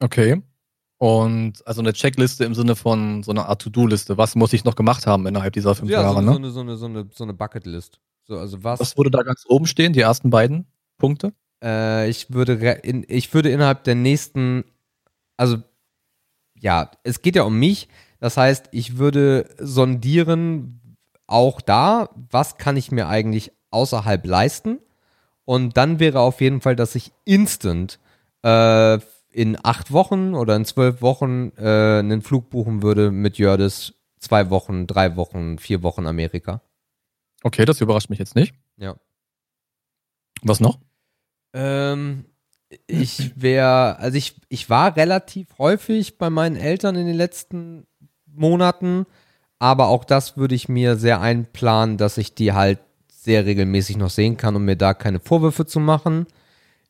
Okay. 0.00 0.42
Und 0.98 1.64
also 1.64 1.80
eine 1.82 1.92
Checkliste 1.92 2.44
im 2.44 2.54
Sinne 2.54 2.74
von 2.74 3.22
so 3.22 3.30
einer 3.30 3.48
Art 3.48 3.62
To-Do-Liste. 3.62 4.18
Was 4.18 4.34
muss 4.34 4.52
ich 4.52 4.64
noch 4.64 4.74
gemacht 4.74 5.06
haben 5.06 5.24
innerhalb 5.28 5.52
dieser 5.52 5.76
fünf 5.76 5.88
ja, 5.88 6.02
Jahre, 6.02 6.16
so, 6.16 6.20
ne? 6.22 6.32
so, 6.32 6.36
eine, 6.36 6.50
so, 6.50 6.60
eine, 6.60 6.76
so, 6.76 6.86
eine, 6.86 7.08
so 7.14 7.24
eine 7.24 7.34
Bucketlist. 7.34 8.00
So, 8.24 8.36
also 8.36 8.64
was? 8.64 8.80
Was 8.80 8.96
würde 8.96 9.12
da 9.12 9.22
ganz 9.22 9.44
oben 9.46 9.68
stehen? 9.68 9.92
Die 9.92 10.00
ersten 10.00 10.30
beiden 10.30 10.66
Punkte? 10.98 11.32
Äh, 11.62 12.10
ich 12.10 12.32
würde 12.34 12.54
in, 12.82 13.04
ich 13.06 13.32
würde 13.32 13.50
innerhalb 13.50 13.84
der 13.84 13.94
nächsten, 13.94 14.64
also 15.36 15.58
ja, 16.60 16.90
es 17.02 17.22
geht 17.22 17.36
ja 17.36 17.42
um 17.42 17.58
mich. 17.58 17.88
Das 18.20 18.36
heißt, 18.36 18.68
ich 18.72 18.98
würde 18.98 19.48
sondieren 19.58 20.96
auch 21.26 21.60
da, 21.60 22.10
was 22.30 22.56
kann 22.56 22.76
ich 22.76 22.90
mir 22.90 23.08
eigentlich 23.08 23.52
außerhalb 23.70 24.26
leisten? 24.26 24.78
Und 25.44 25.76
dann 25.76 26.00
wäre 26.00 26.20
auf 26.20 26.40
jeden 26.40 26.60
Fall, 26.60 26.76
dass 26.76 26.94
ich 26.94 27.12
instant 27.24 27.98
äh, 28.42 28.98
in 29.30 29.56
acht 29.62 29.92
Wochen 29.92 30.34
oder 30.34 30.56
in 30.56 30.64
zwölf 30.64 31.00
Wochen 31.00 31.52
äh, 31.56 31.98
einen 31.98 32.22
Flug 32.22 32.50
buchen 32.50 32.82
würde 32.82 33.10
mit 33.10 33.38
Jördis 33.38 33.94
zwei 34.18 34.50
Wochen, 34.50 34.86
drei 34.86 35.16
Wochen, 35.16 35.58
vier 35.58 35.82
Wochen 35.82 36.06
Amerika. 36.06 36.60
Okay, 37.42 37.64
das 37.64 37.80
überrascht 37.80 38.10
mich 38.10 38.18
jetzt 38.18 38.34
nicht. 38.34 38.54
Ja. 38.76 38.96
Was 40.42 40.60
noch? 40.60 40.78
Ähm, 41.52 42.24
ich 42.86 43.32
wäre, 43.40 43.98
also 43.98 44.16
ich, 44.16 44.36
ich 44.48 44.68
war 44.68 44.96
relativ 44.96 45.46
häufig 45.58 46.18
bei 46.18 46.30
meinen 46.30 46.56
Eltern 46.56 46.96
in 46.96 47.06
den 47.06 47.16
letzten 47.16 47.86
Monaten, 48.26 49.06
aber 49.58 49.88
auch 49.88 50.04
das 50.04 50.36
würde 50.36 50.54
ich 50.54 50.68
mir 50.68 50.96
sehr 50.96 51.20
einplanen, 51.20 51.96
dass 51.96 52.18
ich 52.18 52.34
die 52.34 52.52
halt 52.52 52.78
sehr 53.08 53.46
regelmäßig 53.46 53.96
noch 53.96 54.10
sehen 54.10 54.36
kann, 54.36 54.56
um 54.56 54.64
mir 54.64 54.76
da 54.76 54.94
keine 54.94 55.20
Vorwürfe 55.20 55.66
zu 55.66 55.80
machen. 55.80 56.26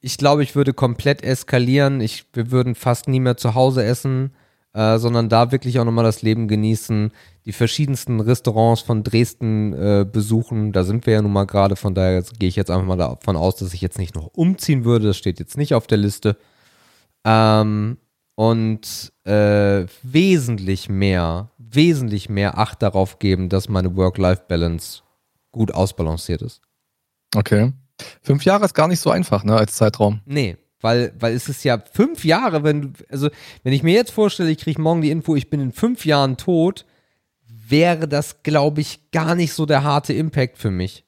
Ich 0.00 0.18
glaube, 0.18 0.42
ich 0.42 0.54
würde 0.54 0.74
komplett 0.74 1.24
eskalieren. 1.24 2.00
Ich, 2.00 2.26
wir 2.32 2.50
würden 2.50 2.74
fast 2.74 3.08
nie 3.08 3.20
mehr 3.20 3.36
zu 3.36 3.54
Hause 3.54 3.84
essen. 3.84 4.32
Äh, 4.74 4.98
sondern 4.98 5.28
da 5.28 5.50
wirklich 5.52 5.78
auch 5.78 5.84
nochmal 5.84 6.04
das 6.04 6.22
Leben 6.22 6.48
genießen, 6.48 7.12
die 7.44 7.52
verschiedensten 7.52 8.20
Restaurants 8.20 8.82
von 8.82 9.02
Dresden 9.02 9.72
äh, 9.72 10.06
besuchen. 10.10 10.72
Da 10.72 10.84
sind 10.84 11.06
wir 11.06 11.14
ja 11.14 11.22
nun 11.22 11.32
mal 11.32 11.46
gerade, 11.46 11.76
von 11.76 11.94
daher 11.94 12.22
gehe 12.38 12.48
ich 12.48 12.56
jetzt 12.56 12.70
einfach 12.70 12.86
mal 12.86 12.96
davon 12.96 13.36
aus, 13.36 13.56
dass 13.56 13.74
ich 13.74 13.80
jetzt 13.80 13.98
nicht 13.98 14.14
noch 14.14 14.26
umziehen 14.34 14.84
würde. 14.84 15.06
Das 15.06 15.16
steht 15.16 15.38
jetzt 15.38 15.56
nicht 15.56 15.74
auf 15.74 15.86
der 15.86 15.98
Liste. 15.98 16.36
Ähm, 17.24 17.98
und 18.34 19.12
äh, 19.24 19.86
wesentlich 20.02 20.88
mehr, 20.88 21.50
wesentlich 21.58 22.28
mehr 22.28 22.56
Acht 22.56 22.82
darauf 22.82 23.18
geben, 23.18 23.48
dass 23.48 23.68
meine 23.68 23.96
Work-Life-Balance 23.96 25.02
gut 25.50 25.74
ausbalanciert 25.74 26.42
ist. 26.42 26.60
Okay. 27.34 27.72
Fünf 28.22 28.44
Jahre 28.44 28.64
ist 28.64 28.74
gar 28.74 28.86
nicht 28.86 29.00
so 29.00 29.10
einfach, 29.10 29.42
ne, 29.42 29.56
als 29.56 29.74
Zeitraum. 29.74 30.20
Nee, 30.24 30.56
weil, 30.80 31.12
weil 31.18 31.34
es 31.34 31.48
ist 31.48 31.64
ja 31.64 31.82
fünf 31.92 32.24
Jahre, 32.24 32.62
wenn 32.62 32.80
du, 32.80 32.92
also 33.10 33.30
wenn 33.62 33.72
ich 33.72 33.82
mir 33.82 33.94
jetzt 33.94 34.10
vorstelle, 34.10 34.50
ich 34.50 34.58
kriege 34.58 34.80
morgen 34.80 35.02
die 35.02 35.10
Info, 35.10 35.34
ich 35.34 35.50
bin 35.50 35.60
in 35.60 35.72
fünf 35.72 36.04
Jahren 36.04 36.36
tot, 36.36 36.84
wäre 37.46 38.08
das, 38.08 38.42
glaube 38.42 38.80
ich, 38.80 39.10
gar 39.10 39.34
nicht 39.34 39.52
so 39.52 39.66
der 39.66 39.82
harte 39.82 40.12
Impact 40.12 40.58
für 40.58 40.70
mich. 40.70 41.04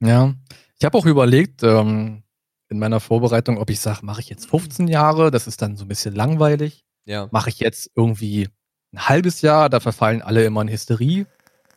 Ja. 0.00 0.34
Ich 0.78 0.84
habe 0.84 0.98
auch 0.98 1.06
überlegt, 1.06 1.62
ähm, 1.62 2.22
in 2.68 2.78
meiner 2.78 3.00
Vorbereitung, 3.00 3.58
ob 3.58 3.70
ich 3.70 3.80
sage, 3.80 4.04
mache 4.04 4.20
ich 4.20 4.28
jetzt 4.28 4.46
15 4.46 4.88
Jahre, 4.88 5.30
das 5.30 5.46
ist 5.46 5.62
dann 5.62 5.76
so 5.76 5.84
ein 5.84 5.88
bisschen 5.88 6.14
langweilig. 6.14 6.84
Ja. 7.04 7.28
Mache 7.30 7.50
ich 7.50 7.60
jetzt 7.60 7.90
irgendwie 7.94 8.48
ein 8.92 9.08
halbes 9.08 9.40
Jahr, 9.40 9.70
da 9.70 9.80
verfallen 9.80 10.22
alle 10.22 10.44
immer 10.44 10.62
in 10.62 10.68
Hysterie. 10.68 11.26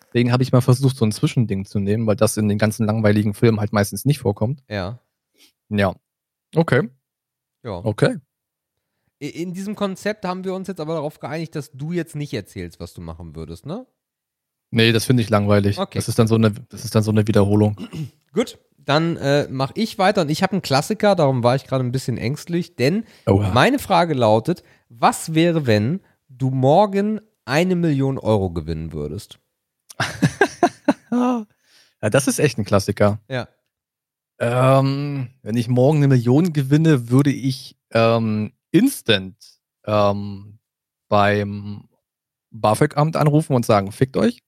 Deswegen 0.08 0.32
habe 0.32 0.42
ich 0.42 0.52
mal 0.52 0.62
versucht, 0.62 0.98
so 0.98 1.06
ein 1.06 1.12
Zwischending 1.12 1.66
zu 1.66 1.80
nehmen, 1.80 2.08
weil 2.08 2.16
das 2.16 2.38
in 2.38 2.48
den 2.48 2.58
ganzen 2.58 2.86
langweiligen 2.86 3.36
Filmen 3.36 3.60
halt 3.60 3.74
meistens 3.74 4.06
nicht 4.06 4.20
vorkommt. 4.20 4.64
Ja. 4.68 5.00
Ja. 5.70 5.96
Okay. 6.56 6.90
Ja. 7.64 7.82
Okay. 7.84 8.18
In 9.20 9.54
diesem 9.54 9.76
Konzept 9.76 10.26
haben 10.26 10.46
wir 10.46 10.54
uns 10.54 10.68
jetzt 10.70 10.80
aber 10.80 10.94
darauf 10.94 11.20
geeinigt, 11.20 11.56
dass 11.56 11.72
du 11.72 11.92
jetzt 11.92 12.16
nicht 12.16 12.34
erzählst, 12.34 12.80
was 12.80 12.94
du 12.94 13.02
machen 13.02 13.36
würdest, 13.36 13.66
ne? 13.66 13.86
Nee, 14.72 14.92
das 14.92 15.06
finde 15.06 15.24
ich 15.24 15.30
langweilig. 15.30 15.78
Okay. 15.78 15.98
Das 15.98 16.08
ist 16.08 16.20
dann 16.20 16.28
so 16.28 16.36
eine, 16.36 16.52
das 16.70 16.86
ist 16.86 16.96
dann 16.96 17.04
so 17.04 17.12
eine 17.12 17.28
Wiederholung. 17.28 17.76
Gut, 18.34 18.60
dann 18.78 19.18
äh, 19.18 19.48
mache 19.50 19.74
ich 19.76 19.98
weiter 19.98 20.22
und 20.22 20.30
ich 20.30 20.42
habe 20.44 20.54
einen 20.54 20.62
Klassiker, 20.62 21.16
darum 21.16 21.44
war 21.44 21.56
ich 21.56 21.66
gerade 21.66 21.84
ein 21.84 21.92
bisschen 21.92 22.18
ängstlich, 22.18 22.76
denn 22.76 23.04
Oha. 23.26 23.52
meine 23.52 23.80
Frage 23.80 24.14
lautet, 24.14 24.64
was 24.90 25.34
wäre, 25.34 25.66
wenn 25.68 26.02
du 26.30 26.50
morgen 26.50 27.20
eine 27.46 27.76
Million 27.76 28.18
Euro 28.18 28.52
gewinnen 28.52 28.94
würdest? 28.94 29.40
ja, 31.12 31.46
das 32.00 32.28
ist 32.28 32.40
echt 32.40 32.58
ein 32.58 32.66
Klassiker. 32.66 33.20
Ja. 33.28 33.48
Ähm, 34.40 35.30
wenn 35.42 35.58
ich 35.58 35.68
morgen 35.68 35.98
eine 35.98 36.08
Million 36.08 36.54
gewinne, 36.54 37.10
würde 37.10 37.32
ich 37.32 37.78
ähm, 37.92 38.54
instant 38.72 39.36
ähm, 39.86 40.60
beim 41.10 41.90
BAföG-Amt 42.52 43.16
anrufen 43.18 43.54
und 43.54 43.66
sagen, 43.66 43.92
fickt 43.92 44.18
euch, 44.18 44.42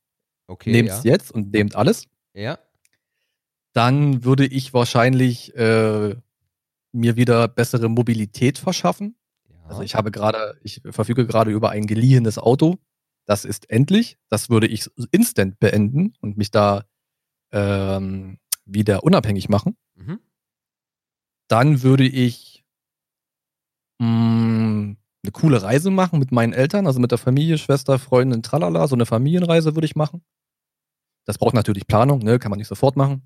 Okay. 0.47 0.71
nehmt's 0.71 1.03
ja. 1.03 1.11
jetzt 1.13 1.31
und 1.31 1.51
nehmt 1.51 1.75
alles. 1.75 2.07
ja. 2.33 2.57
Dann 3.73 4.25
würde 4.25 4.45
ich 4.45 4.73
wahrscheinlich 4.73 5.55
äh, 5.55 6.13
mir 6.91 7.15
wieder 7.15 7.47
bessere 7.47 7.87
Mobilität 7.87 8.57
verschaffen. 8.57 9.15
ja. 9.49 9.55
Also 9.65 9.81
ich 9.81 9.95
habe 9.95 10.11
gerade, 10.11 10.57
ich 10.61 10.81
verfüge 10.89 11.25
gerade 11.25 11.51
über 11.51 11.69
ein 11.69 11.87
geliehenes 11.87 12.37
Auto. 12.37 12.79
Das 13.25 13.45
ist 13.45 13.69
endlich. 13.69 14.17
Das 14.27 14.49
würde 14.49 14.67
ich 14.67 14.89
instant 15.11 15.57
beenden 15.61 16.15
und 16.19 16.35
mich 16.37 16.51
da 16.51 16.83
ähm, 17.53 18.39
wieder 18.65 19.03
unabhängig 19.03 19.49
machen. 19.49 19.77
Mhm. 19.95 20.19
Dann 21.47 21.83
würde 21.83 22.07
ich 22.07 22.63
mh, 23.99 24.95
eine 25.23 25.31
coole 25.31 25.61
Reise 25.61 25.91
machen 25.91 26.19
mit 26.19 26.31
meinen 26.31 26.53
Eltern, 26.53 26.87
also 26.87 26.99
mit 26.99 27.11
der 27.11 27.17
Familie, 27.17 27.57
Schwester, 27.57 27.99
Freundin, 27.99 28.43
tralala. 28.43 28.87
So 28.87 28.95
eine 28.95 29.05
Familienreise 29.05 29.75
würde 29.75 29.85
ich 29.85 29.95
machen. 29.95 30.23
Das 31.25 31.37
braucht 31.37 31.53
natürlich 31.53 31.87
Planung, 31.87 32.19
ne? 32.19 32.39
kann 32.39 32.49
man 32.49 32.57
nicht 32.57 32.67
sofort 32.67 32.95
machen. 32.95 33.21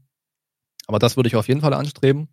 Aber 0.87 0.99
das 0.99 1.15
würde 1.15 1.27
ich 1.27 1.35
auf 1.35 1.47
jeden 1.47 1.61
Fall 1.61 1.73
anstreben. 1.73 2.27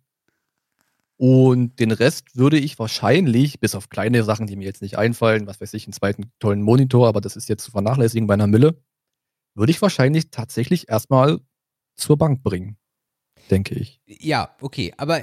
Und 1.17 1.79
den 1.79 1.91
Rest 1.91 2.35
würde 2.35 2.57
ich 2.57 2.79
wahrscheinlich, 2.79 3.59
bis 3.59 3.75
auf 3.75 3.89
kleine 3.89 4.23
Sachen, 4.23 4.47
die 4.47 4.55
mir 4.55 4.65
jetzt 4.65 4.81
nicht 4.81 4.97
einfallen, 4.97 5.47
was 5.47 5.61
weiß 5.61 5.73
ich, 5.75 5.85
einen 5.85 5.93
zweiten 5.93 6.31
tollen 6.39 6.61
Monitor, 6.61 7.07
aber 7.07 7.21
das 7.21 7.35
ist 7.35 7.47
jetzt 7.49 7.63
zu 7.63 7.71
vernachlässigen 7.71 8.27
bei 8.27 8.33
einer 8.33 8.47
Mille, 8.47 8.83
würde 9.55 9.71
ich 9.71 9.81
wahrscheinlich 9.81 10.31
tatsächlich 10.31 10.89
erstmal 10.89 11.39
zur 11.95 12.17
Bank 12.17 12.43
bringen. 12.43 12.77
Denke 13.49 13.75
ich. 13.75 14.01
Ja, 14.05 14.55
okay, 14.61 14.93
aber 14.97 15.21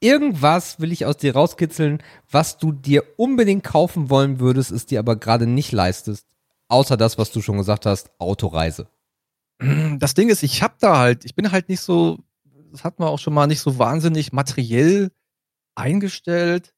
irgendwas 0.00 0.80
will 0.80 0.92
ich 0.92 1.04
aus 1.04 1.18
dir 1.18 1.34
rauskitzeln, 1.34 2.02
was 2.30 2.58
du 2.58 2.72
dir 2.72 3.04
unbedingt 3.16 3.64
kaufen 3.64 4.10
wollen 4.10 4.40
würdest, 4.40 4.70
es 4.70 4.86
dir 4.86 4.98
aber 4.98 5.16
gerade 5.16 5.46
nicht 5.46 5.72
leistest. 5.72 6.26
Außer 6.68 6.96
das, 6.96 7.18
was 7.18 7.32
du 7.32 7.42
schon 7.42 7.58
gesagt 7.58 7.84
hast, 7.84 8.10
Autoreise. 8.18 8.88
Das 9.98 10.14
Ding 10.14 10.30
ist, 10.30 10.42
ich 10.42 10.62
habe 10.62 10.74
da 10.80 10.98
halt, 10.98 11.24
ich 11.24 11.34
bin 11.34 11.52
halt 11.52 11.68
nicht 11.68 11.80
so, 11.80 12.18
das 12.72 12.82
hat 12.82 12.98
man 12.98 13.08
auch 13.08 13.18
schon 13.18 13.34
mal 13.34 13.46
nicht 13.46 13.60
so 13.60 13.78
wahnsinnig 13.78 14.32
materiell 14.32 15.10
eingestellt. 15.74 16.72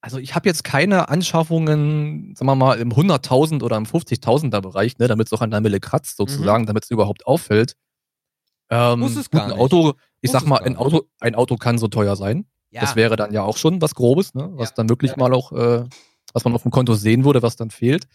Also 0.00 0.18
ich 0.18 0.34
habe 0.34 0.48
jetzt 0.48 0.64
keine 0.64 1.08
Anschaffungen, 1.08 2.34
sagen 2.34 2.46
wir 2.46 2.54
mal, 2.56 2.78
im 2.78 2.92
100.000 2.92 3.62
oder 3.62 3.76
im 3.76 3.84
50.000er 3.84 4.60
Bereich, 4.60 4.98
ne, 4.98 5.08
damit 5.08 5.28
es 5.28 5.32
auch 5.32 5.40
an 5.40 5.50
der 5.50 5.60
Mille 5.60 5.80
kratzt 5.80 6.16
sozusagen, 6.16 6.66
damit 6.66 6.84
es 6.84 6.90
überhaupt 6.90 7.26
auffällt. 7.26 7.76
Ähm, 8.70 9.00
Muss 9.00 9.16
es 9.16 9.30
gut, 9.30 9.40
gar 9.40 9.46
ein. 9.52 9.58
Auto, 9.58 9.94
ich 10.20 10.32
Muss 10.32 10.40
sag 10.42 10.48
mal, 10.48 10.58
ein. 10.62 10.76
Auto, 10.76 11.02
ein 11.20 11.34
Auto 11.34 11.56
kann 11.56 11.78
so 11.78 11.88
teuer 11.88 12.16
sein. 12.16 12.46
Ja, 12.70 12.80
Das 12.80 12.96
wäre 12.96 13.16
dann 13.16 13.32
ja 13.32 13.42
auch 13.42 13.56
schon 13.56 13.80
was 13.80 13.94
Grobes, 13.94 14.34
ne? 14.34 14.50
was 14.54 14.70
Ja. 14.70 14.74
dann 14.76 14.88
wirklich 14.88 15.16
mal 15.16 15.32
auch, 15.32 15.52
äh, 15.52 15.84
was 16.32 16.44
man 16.44 16.52
auf 16.54 16.62
dem 16.62 16.72
Konto 16.72 16.94
sehen 16.94 17.24
würde, 17.24 17.42
was 17.42 17.56
dann 17.56 17.70
fehlt. 17.70 18.06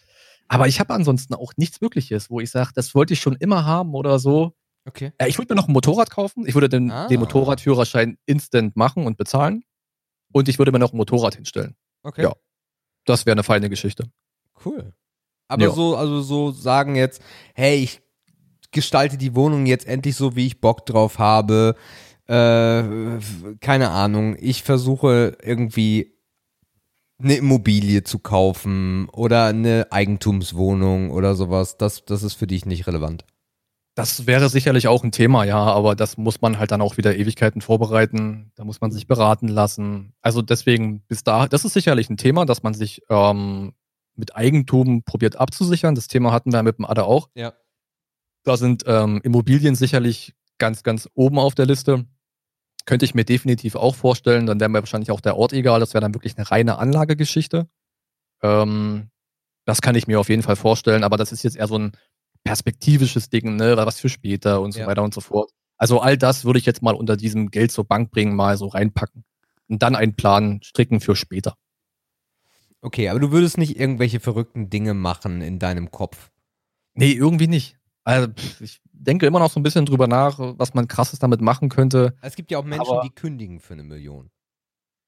Aber 0.48 0.68
ich 0.68 0.78
habe 0.80 0.92
ansonsten 0.92 1.34
auch 1.34 1.52
nichts 1.56 1.80
Wirkliches, 1.80 2.28
wo 2.30 2.38
ich 2.40 2.50
sage, 2.50 2.70
das 2.74 2.94
wollte 2.94 3.14
ich 3.14 3.20
schon 3.20 3.36
immer 3.36 3.64
haben 3.64 3.94
oder 3.94 4.18
so. 4.18 4.52
okay. 4.84 5.12
Ja, 5.20 5.26
ich 5.26 5.38
würde 5.38 5.54
mir 5.54 5.60
noch 5.60 5.68
ein 5.68 5.72
Motorrad 5.72 6.10
kaufen. 6.10 6.44
Ich 6.46 6.54
würde 6.54 6.68
den, 6.68 6.90
Ah. 6.90 7.06
den 7.08 7.20
Motorradführerschein 7.20 8.18
instant 8.26 8.76
machen 8.76 9.06
und 9.06 9.16
bezahlen. 9.16 9.64
Und 10.32 10.48
ich 10.48 10.58
würde 10.58 10.72
mir 10.72 10.78
noch 10.80 10.92
ein 10.92 10.96
Motorrad 10.96 11.34
hinstellen. 11.36 11.74
Okay. 12.02 12.22
Ja. 12.24 12.32
Das 13.04 13.24
wäre 13.26 13.32
eine 13.34 13.42
feine 13.44 13.70
Geschichte. 13.70 14.10
Cool. 14.64 14.92
Aber 15.48 15.62
Ja. 15.62 15.70
so, 15.70 15.96
also 15.96 16.20
so 16.22 16.50
sagen 16.50 16.94
jetzt, 16.96 17.22
hey, 17.54 17.76
ich 17.76 18.00
gestalte 18.72 19.16
die 19.16 19.34
Wohnung 19.34 19.66
jetzt 19.66 19.86
endlich 19.86 20.16
so, 20.16 20.34
wie 20.36 20.46
ich 20.46 20.60
Bock 20.60 20.86
drauf 20.86 21.18
habe. 21.18 21.76
Äh, 22.26 22.82
keine 23.60 23.90
Ahnung. 23.90 24.36
Ich 24.38 24.62
versuche 24.62 25.36
irgendwie 25.42 26.12
eine 27.22 27.34
Immobilie 27.34 28.02
zu 28.02 28.18
kaufen 28.18 29.08
oder 29.10 29.46
eine 29.46 29.86
Eigentumswohnung 29.90 31.10
oder 31.10 31.34
sowas. 31.34 31.76
Das, 31.76 32.04
das 32.04 32.22
ist 32.22 32.34
für 32.34 32.46
dich 32.46 32.66
nicht 32.66 32.86
relevant. 32.86 33.24
Das 33.94 34.26
wäre 34.26 34.48
sicherlich 34.48 34.88
auch 34.88 35.04
ein 35.04 35.12
Thema, 35.12 35.44
ja, 35.44 35.58
aber 35.58 35.94
das 35.94 36.16
muss 36.16 36.40
man 36.40 36.58
halt 36.58 36.70
dann 36.70 36.80
auch 36.80 36.96
wieder 36.96 37.14
Ewigkeiten 37.14 37.60
vorbereiten. 37.60 38.50
Da 38.54 38.64
muss 38.64 38.80
man 38.80 38.90
sich 38.90 39.06
beraten 39.06 39.48
lassen. 39.48 40.14
Also 40.22 40.40
deswegen 40.40 41.02
bis 41.02 41.24
da, 41.24 41.46
das 41.46 41.66
ist 41.66 41.74
sicherlich 41.74 42.08
ein 42.08 42.16
Thema, 42.16 42.46
dass 42.46 42.62
man 42.62 42.72
sich 42.72 43.02
ähm, 43.10 43.74
mit 44.16 44.34
Eigentum 44.34 45.02
probiert 45.02 45.36
abzusichern. 45.36 45.94
Das 45.94 46.08
Thema 46.08 46.32
hatten 46.32 46.52
wir 46.52 46.62
mit 46.62 46.78
dem 46.78 46.86
Adder 46.86 47.06
auch. 47.06 47.28
Ja. 47.34 47.52
Da 48.44 48.56
sind 48.56 48.84
ähm, 48.86 49.20
Immobilien 49.22 49.74
sicherlich 49.74 50.34
ganz, 50.58 50.82
ganz 50.82 51.08
oben 51.14 51.38
auf 51.38 51.54
der 51.54 51.66
Liste. 51.66 52.06
Könnte 52.84 53.04
ich 53.04 53.14
mir 53.14 53.24
definitiv 53.24 53.76
auch 53.76 53.94
vorstellen. 53.94 54.46
Dann 54.46 54.58
wäre 54.58 54.68
mir 54.68 54.80
wahrscheinlich 54.80 55.10
auch 55.12 55.20
der 55.20 55.36
Ort 55.36 55.52
egal. 55.52 55.80
Das 55.80 55.94
wäre 55.94 56.02
dann 56.02 56.14
wirklich 56.14 56.36
eine 56.36 56.50
reine 56.50 56.78
Anlagegeschichte. 56.78 57.68
Ähm, 58.42 59.10
das 59.64 59.80
kann 59.80 59.94
ich 59.94 60.06
mir 60.08 60.18
auf 60.18 60.28
jeden 60.28 60.42
Fall 60.42 60.56
vorstellen. 60.56 61.04
Aber 61.04 61.16
das 61.16 61.30
ist 61.32 61.44
jetzt 61.44 61.56
eher 61.56 61.68
so 61.68 61.78
ein 61.78 61.92
perspektivisches 62.44 63.30
Ding, 63.30 63.56
ne? 63.56 63.76
was 63.76 64.00
für 64.00 64.08
später 64.08 64.60
und 64.60 64.72
so 64.72 64.80
Ja. 64.80 64.86
weiter 64.88 65.02
und 65.04 65.14
so 65.14 65.20
fort. 65.20 65.50
Also 65.76 66.00
all 66.00 66.16
das 66.18 66.44
würde 66.44 66.58
ich 66.58 66.66
jetzt 66.66 66.82
mal 66.82 66.94
unter 66.94 67.16
diesem 67.16 67.50
Geld 67.50 67.70
zur 67.72 67.84
Bank 67.84 68.10
bringen, 68.10 68.34
mal 68.34 68.56
so 68.56 68.66
reinpacken. 68.66 69.24
Und 69.68 69.82
dann 69.82 69.94
einen 69.96 70.14
Plan 70.16 70.60
stricken 70.62 71.00
für 71.00 71.14
später. 71.16 71.54
Okay, 72.80 73.08
aber 73.08 73.20
du 73.20 73.30
würdest 73.30 73.58
nicht 73.58 73.78
irgendwelche 73.78 74.18
verrückten 74.18 74.68
Dinge 74.70 74.92
machen 74.94 75.40
in 75.40 75.60
deinem 75.60 75.92
Kopf. 75.92 76.30
Nee, 76.94 77.12
irgendwie 77.12 77.46
nicht. 77.46 77.78
Also, 78.04 78.28
ich 78.60 78.80
denke 78.92 79.26
immer 79.26 79.38
noch 79.38 79.50
so 79.50 79.60
ein 79.60 79.62
bisschen 79.62 79.86
drüber 79.86 80.06
nach, 80.08 80.38
was 80.38 80.74
man 80.74 80.88
krasses 80.88 81.18
damit 81.18 81.40
machen 81.40 81.68
könnte. 81.68 82.14
Es 82.20 82.34
gibt 82.34 82.50
ja 82.50 82.58
auch 82.58 82.64
Menschen, 82.64 82.88
Aber- 82.90 83.02
die 83.02 83.10
kündigen 83.10 83.60
für 83.60 83.74
eine 83.74 83.84
Million. 83.84 84.30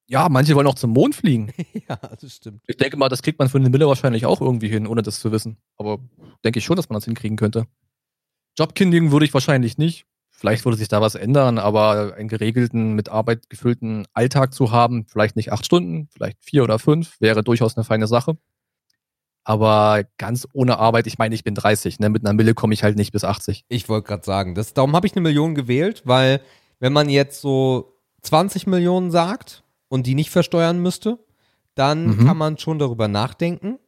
Ja, 0.06 0.28
manche 0.28 0.54
wollen 0.54 0.66
auch 0.66 0.74
zum 0.74 0.90
Mond 0.90 1.14
fliegen. 1.14 1.50
ja, 1.88 1.96
das 1.96 2.34
stimmt. 2.36 2.60
Ich 2.66 2.76
denke 2.76 2.96
mal, 2.98 3.08
das 3.08 3.22
kriegt 3.22 3.38
man 3.38 3.48
für 3.48 3.56
eine 3.56 3.70
Mille 3.70 3.88
wahrscheinlich 3.88 4.26
auch 4.26 4.40
irgendwie 4.42 4.68
hin, 4.68 4.86
ohne 4.86 5.00
das 5.02 5.18
zu 5.18 5.32
wissen. 5.32 5.56
Aber 5.78 5.98
denke 6.44 6.58
ich 6.58 6.64
schon, 6.64 6.76
dass 6.76 6.90
man 6.90 6.96
das 6.96 7.06
hinkriegen 7.06 7.38
könnte. 7.38 7.66
Jobkündigen 8.58 9.12
würde 9.12 9.24
ich 9.24 9.32
wahrscheinlich 9.32 9.78
nicht. 9.78 10.04
Vielleicht 10.30 10.64
würde 10.66 10.76
sich 10.76 10.88
da 10.88 11.00
was 11.00 11.14
ändern, 11.14 11.58
aber 11.58 12.14
einen 12.16 12.28
geregelten, 12.28 12.92
mit 12.94 13.08
Arbeit 13.08 13.48
gefüllten 13.48 14.04
Alltag 14.12 14.52
zu 14.52 14.72
haben, 14.72 15.06
vielleicht 15.06 15.36
nicht 15.36 15.52
acht 15.52 15.64
Stunden, 15.64 16.08
vielleicht 16.12 16.44
vier 16.44 16.64
oder 16.64 16.78
fünf, 16.78 17.18
wäre 17.20 17.42
durchaus 17.42 17.76
eine 17.76 17.84
feine 17.84 18.06
Sache. 18.06 18.36
Aber 19.44 20.04
ganz 20.18 20.48
ohne 20.54 20.78
Arbeit, 20.78 21.06
ich 21.06 21.18
meine, 21.18 21.34
ich 21.34 21.44
bin 21.44 21.54
30, 21.54 21.98
ne? 22.00 22.08
mit 22.08 22.24
einer 22.24 22.32
Mille 22.34 22.54
komme 22.54 22.72
ich 22.74 22.82
halt 22.82 22.96
nicht 22.96 23.12
bis 23.12 23.24
80. 23.24 23.64
Ich 23.68 23.88
wollte 23.88 24.08
gerade 24.08 24.24
sagen, 24.24 24.54
das, 24.54 24.72
darum 24.74 24.96
habe 24.96 25.06
ich 25.06 25.12
eine 25.14 25.20
Million 25.20 25.54
gewählt, 25.54 26.02
weil 26.06 26.40
wenn 26.80 26.92
man 26.94 27.08
jetzt 27.10 27.40
so 27.42 27.98
20 28.22 28.66
Millionen 28.66 29.10
sagt 29.10 29.62
und 29.88 30.06
die 30.06 30.14
nicht 30.14 30.30
versteuern 30.30 30.80
müsste, 30.80 31.18
dann 31.74 32.06
Mhm. 32.06 32.26
kann 32.26 32.36
man 32.38 32.58
schon 32.58 32.78
darüber 32.78 33.06
nachdenken. 33.08 33.78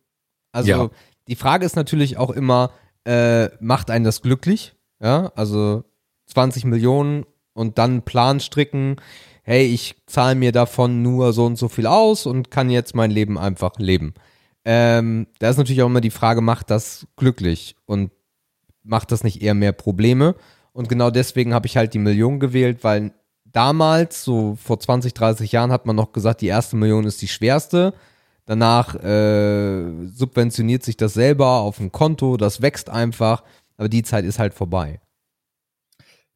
Also 0.52 0.68
Ja. 0.70 0.88
die 1.28 1.36
Frage 1.36 1.64
ist 1.64 1.74
natürlich 1.76 2.18
auch 2.18 2.30
immer, 2.30 2.70
äh, 3.04 3.48
macht 3.60 3.90
einen 3.90 4.04
das 4.04 4.20
glücklich? 4.20 4.74
Ja, 5.00 5.32
also 5.36 5.84
20 6.26 6.64
Millionen 6.64 7.24
und 7.54 7.78
dann 7.78 7.90
einen 7.92 8.02
Plan 8.02 8.40
stricken, 8.40 8.96
hey, 9.42 9.64
ich 9.66 9.94
zahle 10.06 10.34
mir 10.34 10.52
davon 10.52 11.02
nur 11.02 11.32
so 11.32 11.46
und 11.46 11.56
so 11.56 11.68
viel 11.68 11.86
aus 11.86 12.26
und 12.26 12.50
kann 12.50 12.68
jetzt 12.68 12.94
mein 12.94 13.10
Leben 13.10 13.38
einfach 13.38 13.78
leben. 13.78 14.12
Ähm, 14.68 15.28
da 15.38 15.48
ist 15.48 15.58
natürlich 15.58 15.80
auch 15.82 15.86
immer 15.86 16.00
die 16.00 16.10
Frage, 16.10 16.40
macht 16.40 16.70
das 16.70 17.06
glücklich 17.14 17.76
und 17.86 18.10
macht 18.82 19.12
das 19.12 19.22
nicht 19.22 19.40
eher 19.40 19.54
mehr 19.54 19.70
Probleme? 19.72 20.34
Und 20.72 20.88
genau 20.88 21.10
deswegen 21.10 21.54
habe 21.54 21.66
ich 21.68 21.76
halt 21.76 21.94
die 21.94 22.00
Million 22.00 22.40
gewählt, 22.40 22.82
weil 22.82 23.12
damals, 23.44 24.24
so 24.24 24.56
vor 24.60 24.80
20, 24.80 25.14
30 25.14 25.52
Jahren, 25.52 25.70
hat 25.70 25.86
man 25.86 25.94
noch 25.94 26.10
gesagt, 26.12 26.40
die 26.40 26.48
erste 26.48 26.74
Million 26.76 27.04
ist 27.04 27.22
die 27.22 27.28
schwerste. 27.28 27.94
Danach 28.44 28.96
äh, 28.96 30.06
subventioniert 30.08 30.82
sich 30.82 30.96
das 30.96 31.14
selber 31.14 31.60
auf 31.60 31.78
ein 31.78 31.92
Konto, 31.92 32.36
das 32.36 32.60
wächst 32.60 32.90
einfach, 32.90 33.44
aber 33.76 33.88
die 33.88 34.02
Zeit 34.02 34.24
ist 34.24 34.38
halt 34.40 34.52
vorbei. 34.52 35.00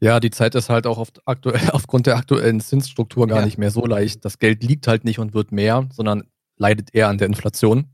Ja, 0.00 0.18
die 0.18 0.30
Zeit 0.30 0.54
ist 0.54 0.70
halt 0.70 0.86
auch 0.86 0.98
oft 0.98 1.20
aktuell, 1.26 1.60
aufgrund 1.72 2.06
der 2.06 2.16
aktuellen 2.16 2.60
Zinsstruktur 2.60 3.26
gar 3.26 3.40
Ja. 3.40 3.44
nicht 3.44 3.58
mehr 3.58 3.70
so 3.70 3.84
leicht. 3.86 4.24
Das 4.24 4.38
Geld 4.38 4.62
liegt 4.62 4.86
halt 4.86 5.04
nicht 5.04 5.18
und 5.18 5.34
wird 5.34 5.52
mehr, 5.52 5.88
sondern 5.92 6.24
leidet 6.56 6.94
eher 6.94 7.08
an 7.08 7.18
der 7.18 7.26
Inflation. 7.26 7.86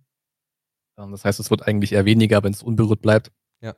Ähm, 0.99 1.11
Das 1.12 1.25
heißt, 1.25 1.41
es 1.41 1.50
wird 1.50 1.67
eigentlich 1.67 1.93
eher 1.93 2.05
weniger, 2.05 2.43
wenn 2.43 2.53
es 2.53 2.62
unberührt 2.62 3.03
bleibt. 3.03 3.31
Ja. 3.61 3.75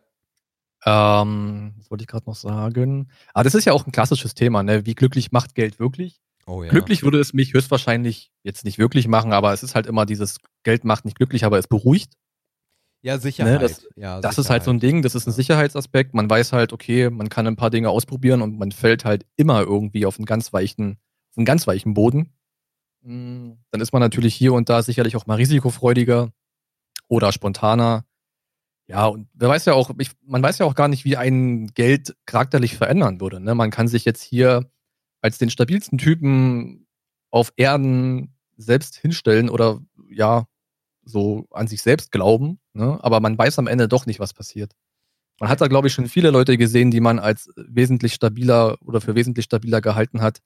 Ähm, 0.85 1.75
was 1.79 1.91
wollte 1.91 2.03
ich 2.03 2.09
gerade 2.09 2.27
noch 2.27 2.37
sagen? 2.37 3.11
Aber 3.35 3.45
das 3.45 3.55
ist 3.55 3.65
ja 3.65 3.73
auch 3.73 3.87
ein 3.87 3.93
klassisches 3.93 4.35
Thema, 4.35 4.63
ne? 4.63 4.87
Wie 4.87 4.95
glücklich 4.95 5.33
macht 5.33 5.55
Geld 5.55 5.79
wirklich? 5.81 6.21
Oh 6.47 6.63
ja. 6.63 6.71
Glücklich 6.71 7.03
würde 7.03 7.21
es 7.21 7.35
mich 7.35 7.53
höchstwahrscheinlich 7.53 8.31
jetzt 8.43 8.65
nicht 8.65 8.79
wirklich 8.79 9.07
machen, 9.09 9.33
aber 9.33 9.53
es 9.53 9.63
ist 9.63 9.75
halt 9.75 9.87
immer 9.87 10.07
dieses 10.07 10.39
Geld 10.63 10.85
macht 10.85 11.05
nicht 11.05 11.17
glücklich, 11.17 11.45
aber 11.45 11.59
es 11.59 11.67
beruhigt. 11.69 12.15
Ja, 13.03 13.19
Sicherheit. 13.19 13.55
Ne, 13.55 13.59
das- 13.61 13.87
ja, 13.97 14.21
Das 14.21 14.39
ist 14.39 14.51
halt 14.51 14.65
so 14.65 14.71
ein 14.71 14.81
Ding, 14.81 15.03
das 15.03 15.15
ist 15.15 15.27
ein 15.27 15.33
Sicherheitsaspekt. 15.33 16.15
Man 16.15 16.29
weiß 16.31 16.53
halt, 16.53 16.73
okay, 16.73 17.11
man 17.11 17.29
kann 17.29 17.47
ein 17.47 17.57
paar 17.57 17.71
Dinge 17.71 17.91
ausprobieren 17.91 18.41
und 18.43 18.59
man 18.59 18.73
fällt 18.73 19.05
halt 19.05 19.27
immer 19.37 19.61
irgendwie 19.61 20.07
auf 20.07 20.17
einen 20.19 20.25
ganz 20.27 20.53
weichen, 20.53 20.99
auf 21.31 21.37
einen 21.37 21.45
ganz 21.45 21.67
weichen 21.67 21.95
Boden. 21.95 22.33
Mm, 23.03 23.53
Dann 23.71 23.81
ist 23.81 23.93
man 23.93 24.01
natürlich 24.01 24.35
hier 24.35 24.53
und 24.53 24.69
da 24.69 24.83
sicherlich 24.83 25.17
auch 25.17 25.27
mal 25.27 25.35
risikofreudiger 25.37 26.33
oder 27.09 27.33
spontaner. 27.33 28.05
Ja, 28.87 29.07
und 29.07 29.29
wer 29.35 29.49
weiß 29.49 29.67
ja 29.67 29.75
auch, 29.75 29.91
ich, 29.99 30.13
man 30.25 30.43
weiß 30.43 30.59
ja 30.59 30.67
auch 30.67 30.75
gar 30.75 30.89
nicht, 30.89 31.05
wie 31.05 31.17
ein 31.17 31.67
Geld 31.69 32.17
charakterlich 32.27 32.77
verändern 32.77 33.21
würde. 33.21 33.41
Ne? 33.41 33.55
Man 33.55 33.71
kann 33.71 33.89
sich 33.89 34.05
jetzt 34.05 34.23
hier 34.23 34.71
als 35.21 35.39
den 35.39 35.51
stabilsten 35.51 35.99
Typen 35.99 36.87
auf 37.31 37.53
Erden 37.57 38.35
selbst 38.57 38.97
hinstellen 38.97 39.51
oder 39.51 39.81
ja, 40.11 40.47
so 41.05 41.47
an 41.51 41.67
sich 41.67 41.83
selbst 41.83 42.13
glauben, 42.13 42.61
ne? 42.73 42.99
aber 43.03 43.21
man 43.21 43.37
weiß 43.37 43.59
am 43.59 43.67
Ende 43.67 43.89
doch 43.89 44.07
nicht, 44.07 44.21
was 44.21 44.35
passiert. 44.35 44.73
Man 45.41 45.49
hat 45.49 45.61
da, 45.61 45.69
glaube 45.69 45.89
ich, 45.89 45.95
schon 45.95 46.09
viele 46.09 46.31
Leute 46.31 46.57
gesehen, 46.59 46.91
die 46.91 47.01
man 47.01 47.19
als 47.19 47.51
wesentlich 47.57 48.15
stabiler 48.15 48.77
oder 48.83 49.01
für 49.01 49.15
wesentlich 49.15 49.45
stabiler 49.45 49.81
gehalten 49.81 50.21
hat, 50.21 50.41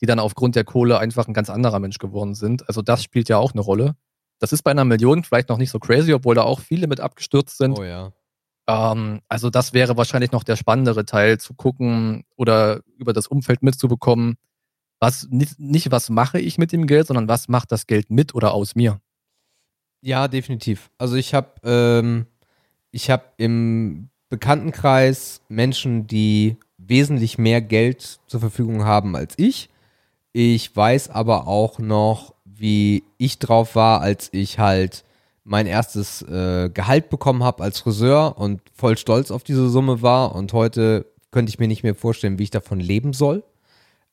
die 0.00 0.06
dann 0.06 0.18
aufgrund 0.18 0.56
der 0.56 0.64
Kohle 0.64 0.98
einfach 0.98 1.28
ein 1.28 1.34
ganz 1.34 1.48
anderer 1.48 1.78
Mensch 1.78 1.98
geworden 1.98 2.34
sind. 2.34 2.68
Also 2.68 2.82
das 2.82 3.04
spielt 3.04 3.28
ja 3.28 3.38
auch 3.38 3.52
eine 3.52 3.60
Rolle. 3.60 3.96
Das 4.38 4.52
ist 4.52 4.62
bei 4.62 4.70
einer 4.70 4.84
Million 4.84 5.24
vielleicht 5.24 5.48
noch 5.48 5.58
nicht 5.58 5.70
so 5.70 5.78
crazy, 5.78 6.12
obwohl 6.12 6.34
da 6.34 6.42
auch 6.42 6.60
viele 6.60 6.86
mit 6.86 7.00
abgestürzt 7.00 7.56
sind. 7.58 7.78
Oh 7.78 7.84
ja. 7.84 8.12
Ähm, 8.66 9.20
also 9.28 9.50
das 9.50 9.72
wäre 9.72 9.96
wahrscheinlich 9.96 10.32
noch 10.32 10.44
der 10.44 10.56
spannendere 10.56 11.04
Teil, 11.04 11.38
zu 11.38 11.54
gucken 11.54 12.24
oder 12.36 12.80
über 12.98 13.12
das 13.12 13.26
Umfeld 13.26 13.62
mitzubekommen, 13.62 14.36
was 14.98 15.28
nicht, 15.30 15.58
nicht 15.58 15.90
was 15.90 16.10
mache 16.10 16.40
ich 16.40 16.58
mit 16.58 16.72
dem 16.72 16.86
Geld, 16.86 17.06
sondern 17.06 17.28
was 17.28 17.48
macht 17.48 17.72
das 17.72 17.86
Geld 17.86 18.10
mit 18.10 18.34
oder 18.34 18.52
aus 18.52 18.74
mir. 18.74 19.00
Ja, 20.02 20.28
definitiv. 20.28 20.90
Also 20.98 21.16
ich 21.16 21.34
habe 21.34 21.52
ähm, 21.64 22.26
ich 22.90 23.10
habe 23.10 23.24
im 23.36 24.10
Bekanntenkreis 24.28 25.42
Menschen, 25.48 26.06
die 26.06 26.56
wesentlich 26.78 27.38
mehr 27.38 27.60
Geld 27.60 28.20
zur 28.26 28.40
Verfügung 28.40 28.84
haben 28.84 29.16
als 29.16 29.34
ich. 29.36 29.68
Ich 30.32 30.74
weiß 30.74 31.10
aber 31.10 31.46
auch 31.46 31.78
noch, 31.78 32.34
wie 32.58 33.04
ich 33.18 33.38
drauf 33.38 33.74
war, 33.74 34.00
als 34.00 34.28
ich 34.32 34.58
halt 34.58 35.04
mein 35.44 35.66
erstes 35.66 36.22
äh, 36.22 36.70
Gehalt 36.72 37.08
bekommen 37.08 37.44
habe 37.44 37.62
als 37.62 37.80
Friseur 37.80 38.36
und 38.38 38.60
voll 38.74 38.98
stolz 38.98 39.30
auf 39.30 39.44
diese 39.44 39.68
Summe 39.68 40.02
war. 40.02 40.34
Und 40.34 40.52
heute 40.52 41.06
könnte 41.30 41.50
ich 41.50 41.58
mir 41.58 41.68
nicht 41.68 41.84
mehr 41.84 41.94
vorstellen, 41.94 42.38
wie 42.38 42.44
ich 42.44 42.50
davon 42.50 42.80
leben 42.80 43.12
soll. 43.12 43.44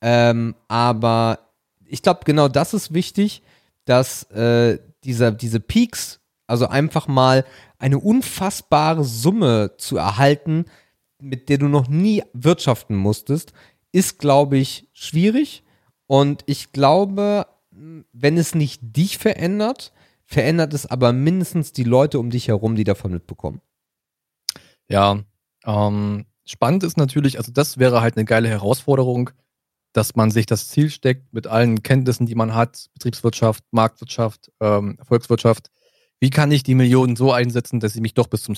Ähm, 0.01 0.55
aber 0.67 1.39
ich 1.85 2.01
glaube, 2.01 2.21
genau 2.25 2.47
das 2.47 2.73
ist 2.73 2.93
wichtig, 2.93 3.41
dass 3.85 4.23
äh, 4.31 4.77
dieser, 5.03 5.31
diese 5.31 5.59
Peaks, 5.59 6.19
also 6.45 6.67
einfach 6.67 7.07
mal 7.07 7.45
eine 7.79 7.99
unfassbare 7.99 9.03
Summe 9.03 9.71
zu 9.77 9.97
erhalten, 9.97 10.65
mit 11.19 11.49
der 11.49 11.57
du 11.57 11.67
noch 11.67 11.87
nie 11.87 12.23
wirtschaften 12.33 12.95
musstest, 12.95 13.53
ist, 13.91 14.19
glaube 14.19 14.57
ich, 14.57 14.89
schwierig. 14.93 15.63
Und 16.07 16.43
ich 16.45 16.73
glaube, 16.73 17.47
wenn 18.11 18.37
es 18.37 18.55
nicht 18.55 18.81
dich 18.81 19.17
verändert, 19.17 19.93
verändert 20.25 20.73
es 20.73 20.85
aber 20.85 21.13
mindestens 21.13 21.73
die 21.73 21.83
Leute 21.83 22.19
um 22.19 22.29
dich 22.29 22.47
herum, 22.47 22.75
die 22.75 22.83
davon 22.83 23.11
mitbekommen. 23.11 23.61
Ja, 24.89 25.23
ähm, 25.65 26.25
spannend 26.45 26.83
ist 26.83 26.97
natürlich, 26.97 27.37
also 27.37 27.51
das 27.51 27.77
wäre 27.77 28.01
halt 28.01 28.17
eine 28.17 28.25
geile 28.25 28.49
Herausforderung, 28.49 29.31
dass 29.93 30.15
man 30.15 30.31
sich 30.31 30.45
das 30.45 30.69
Ziel 30.69 30.89
steckt 30.89 31.33
mit 31.33 31.47
allen 31.47 31.83
Kenntnissen, 31.83 32.25
die 32.25 32.35
man 32.35 32.55
hat, 32.55 32.89
Betriebswirtschaft, 32.93 33.63
Marktwirtschaft, 33.71 34.51
ähm, 34.59 34.97
Volkswirtschaft. 35.03 35.69
Wie 36.19 36.31
kann 36.31 36.51
ich 36.51 36.63
die 36.63 36.75
Millionen 36.75 37.15
so 37.15 37.31
einsetzen, 37.31 37.79
dass 37.79 37.93
sie 37.93 38.01
mich 38.01 38.13
doch 38.13 38.27
bis 38.27 38.43
zum, 38.43 38.55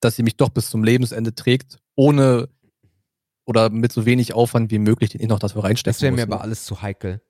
dass 0.00 0.16
sie 0.16 0.22
mich 0.22 0.36
doch 0.36 0.48
bis 0.48 0.70
zum 0.70 0.82
Lebensende 0.82 1.34
trägt, 1.34 1.78
ohne 1.96 2.48
oder 3.44 3.68
mit 3.68 3.92
so 3.92 4.06
wenig 4.06 4.34
Aufwand 4.34 4.70
wie 4.70 4.78
möglich, 4.78 5.10
den 5.10 5.20
ich 5.20 5.28
noch 5.28 5.38
dafür 5.38 5.64
reinstecken 5.64 5.94
Das 5.94 6.02
wäre 6.02 6.12
mir 6.12 6.22
muss, 6.22 6.28
ne? 6.28 6.34
aber 6.34 6.42
alles 6.42 6.64
zu 6.64 6.82
heikel. 6.82 7.20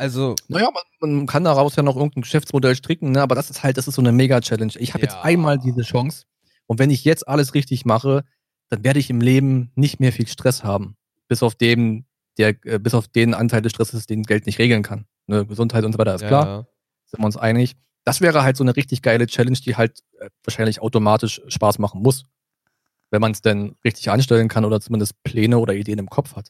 Also, 0.00 0.34
Naja, 0.48 0.70
man, 1.00 1.12
man 1.16 1.26
kann 1.26 1.44
daraus 1.44 1.76
ja 1.76 1.82
noch 1.82 1.94
irgendein 1.94 2.22
Geschäftsmodell 2.22 2.74
stricken, 2.74 3.12
ne? 3.12 3.20
aber 3.20 3.34
das 3.34 3.50
ist 3.50 3.62
halt, 3.62 3.76
das 3.76 3.86
ist 3.86 3.96
so 3.96 4.02
eine 4.02 4.12
Mega-Challenge. 4.12 4.72
Ich 4.78 4.94
habe 4.94 5.02
jetzt 5.02 5.14
Ja. 5.14 5.22
einmal 5.22 5.58
diese 5.58 5.82
Chance 5.82 6.24
und 6.66 6.78
wenn 6.78 6.88
ich 6.90 7.04
jetzt 7.04 7.28
alles 7.28 7.52
richtig 7.52 7.84
mache, 7.84 8.24
dann 8.70 8.82
werde 8.82 8.98
ich 8.98 9.10
im 9.10 9.20
Leben 9.20 9.72
nicht 9.74 10.00
mehr 10.00 10.12
viel 10.12 10.26
Stress 10.26 10.64
haben. 10.64 10.96
Bis 11.28 11.42
auf 11.42 11.54
den, 11.54 12.06
der, 12.38 12.54
äh, 12.64 12.78
bis 12.78 12.94
auf 12.94 13.08
den 13.08 13.34
Anteil 13.34 13.60
des 13.60 13.72
Stresses, 13.72 14.06
den 14.06 14.22
Geld 14.22 14.46
nicht 14.46 14.58
regeln 14.58 14.82
kann. 14.82 15.04
Ne? 15.26 15.44
Gesundheit 15.44 15.84
und 15.84 15.92
so 15.92 15.98
weiter 15.98 16.14
ist 16.14 16.22
ja, 16.22 16.28
klar, 16.28 16.66
sind 17.04 17.20
wir 17.20 17.26
uns 17.26 17.36
einig. 17.36 17.76
Das 18.04 18.22
wäre 18.22 18.42
halt 18.42 18.56
so 18.56 18.64
eine 18.64 18.74
richtig 18.76 19.02
geile 19.02 19.26
Challenge, 19.26 19.58
die 19.58 19.76
halt 19.76 20.00
äh, 20.18 20.30
wahrscheinlich 20.44 20.80
automatisch 20.80 21.42
Spaß 21.48 21.78
machen 21.78 22.00
muss. 22.00 22.24
Wenn 23.10 23.20
man 23.20 23.32
es 23.32 23.42
denn 23.42 23.76
richtig 23.84 24.08
anstellen 24.10 24.48
kann 24.48 24.64
oder 24.64 24.80
zumindest 24.80 25.22
Pläne 25.24 25.58
oder 25.58 25.74
Ideen 25.74 25.98
im 25.98 26.08
Kopf 26.08 26.36
hat. 26.36 26.48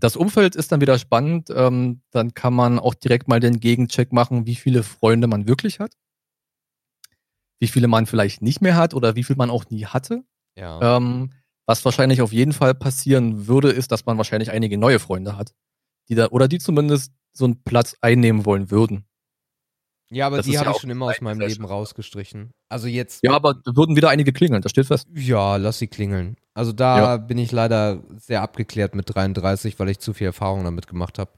Das 0.00 0.16
Umfeld 0.16 0.56
ist 0.56 0.72
dann 0.72 0.80
wieder 0.80 0.98
spannend. 0.98 1.50
Ähm, 1.54 2.02
dann 2.10 2.34
kann 2.34 2.52
man 2.54 2.78
auch 2.78 2.94
direkt 2.94 3.28
mal 3.28 3.40
den 3.40 3.60
Gegencheck 3.60 4.12
machen, 4.12 4.46
wie 4.46 4.56
viele 4.56 4.82
Freunde 4.82 5.26
man 5.28 5.46
wirklich 5.46 5.78
hat. 5.78 5.92
Wie 7.60 7.68
viele 7.68 7.86
man 7.88 8.06
vielleicht 8.06 8.42
nicht 8.42 8.60
mehr 8.60 8.76
hat 8.76 8.94
oder 8.94 9.14
wie 9.14 9.24
viel 9.24 9.36
man 9.36 9.50
auch 9.50 9.70
nie 9.70 9.86
hatte. 9.86 10.24
ja. 10.56 10.96
Ähm, 10.96 11.30
was 11.66 11.82
wahrscheinlich 11.86 12.20
auf 12.20 12.30
jeden 12.30 12.52
Fall 12.52 12.74
passieren 12.74 13.46
würde, 13.46 13.70
ist, 13.70 13.90
dass 13.90 14.04
man 14.04 14.18
wahrscheinlich 14.18 14.50
einige 14.50 14.76
neue 14.76 14.98
Freunde 14.98 15.38
hat. 15.38 15.54
Die 16.10 16.14
da, 16.14 16.28
oder 16.28 16.46
die 16.46 16.58
zumindest 16.58 17.14
so 17.32 17.46
einen 17.46 17.62
Platz 17.64 17.96
einnehmen 18.02 18.44
wollen 18.44 18.70
würden. 18.70 19.06
Ja, 20.10 20.26
aber 20.26 20.36
Das 20.36 20.46
die 20.46 20.58
habe 20.58 20.68
ja 20.68 20.74
ich 20.74 20.80
schon 20.82 20.90
immer 20.90 21.06
aus 21.06 21.22
meinem. 21.22 21.40
Leben 21.40 21.64
rausgestrichen. 21.64 22.50
Also 22.68 22.86
jetzt, 22.86 23.24
Ja, 23.24 23.32
aber 23.32 23.54
da 23.54 23.74
würden 23.74 23.96
wieder 23.96 24.10
einige 24.10 24.34
klingeln, 24.34 24.60
das 24.60 24.72
steht 24.72 24.86
fest. 24.86 25.08
ja, 25.14 25.56
lass 25.56 25.78
sie 25.78 25.86
klingeln. 25.88 26.36
Also 26.54 26.72
da 26.72 26.98
Ja. 26.98 27.16
bin 27.16 27.38
ich 27.38 27.50
leider 27.52 28.00
sehr 28.16 28.42
abgeklärt 28.42 28.94
mit 28.94 29.12
33, 29.14 29.78
weil 29.78 29.88
ich 29.88 29.98
zu 29.98 30.12
viel 30.12 30.28
Erfahrung 30.28 30.64
damit 30.64 30.86
gemacht 30.86 31.18
habe. 31.18 31.30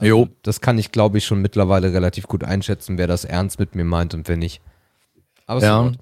Jo. 0.00 0.28
Das 0.42 0.60
kann 0.60 0.78
ich, 0.78 0.92
glaube 0.92 1.18
ich, 1.18 1.24
schon 1.26 1.42
mittlerweile 1.42 1.92
relativ 1.92 2.26
gut 2.26 2.44
einschätzen, 2.44 2.98
wer 2.98 3.06
das 3.06 3.24
ernst 3.24 3.58
mit 3.58 3.74
mir 3.74 3.84
meint 3.84 4.14
und 4.14 4.28
wer 4.28 4.36
nicht. 4.36 4.60
Aber 5.46 5.58
es 5.58 5.64
ist 5.64 5.68
Ja. 5.68 5.92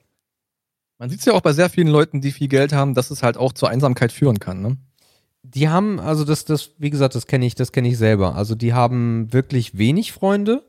Man 0.99 1.09
sieht 1.09 1.21
es 1.21 1.25
ja 1.25 1.33
auch 1.33 1.41
bei 1.41 1.55
sehr 1.55 1.71
vielen 1.71 1.89
Leuten, 1.89 2.21
die 2.21 2.31
viel 2.31 2.49
Geld 2.49 2.75
haben, 2.75 2.93
dass 2.95 3.11
es 3.11 3.23
halt 3.23 3.39
auch 3.39 3.55
zur 3.55 3.71
Einsamkeit 3.71 4.13
führen 4.13 4.39
kann. 4.39 4.61
Ne? 4.63 4.77
die 5.43 5.71
haben, 5.71 5.99
also 5.99 6.25
das, 6.25 6.45
das, 6.45 6.73
wie 6.77 6.91
gesagt, 6.91 7.15
das 7.15 7.27
kenne 7.27 7.47
ich, 7.47 7.55
das 7.55 7.73
kenne 7.73 7.89
ich 7.89 7.97
selber. 7.97 8.37
Also 8.37 8.55
die 8.55 8.75
haben 8.75 9.33
wirklich 9.33 9.77
wenig 9.79 10.13
Freunde, 10.13 10.63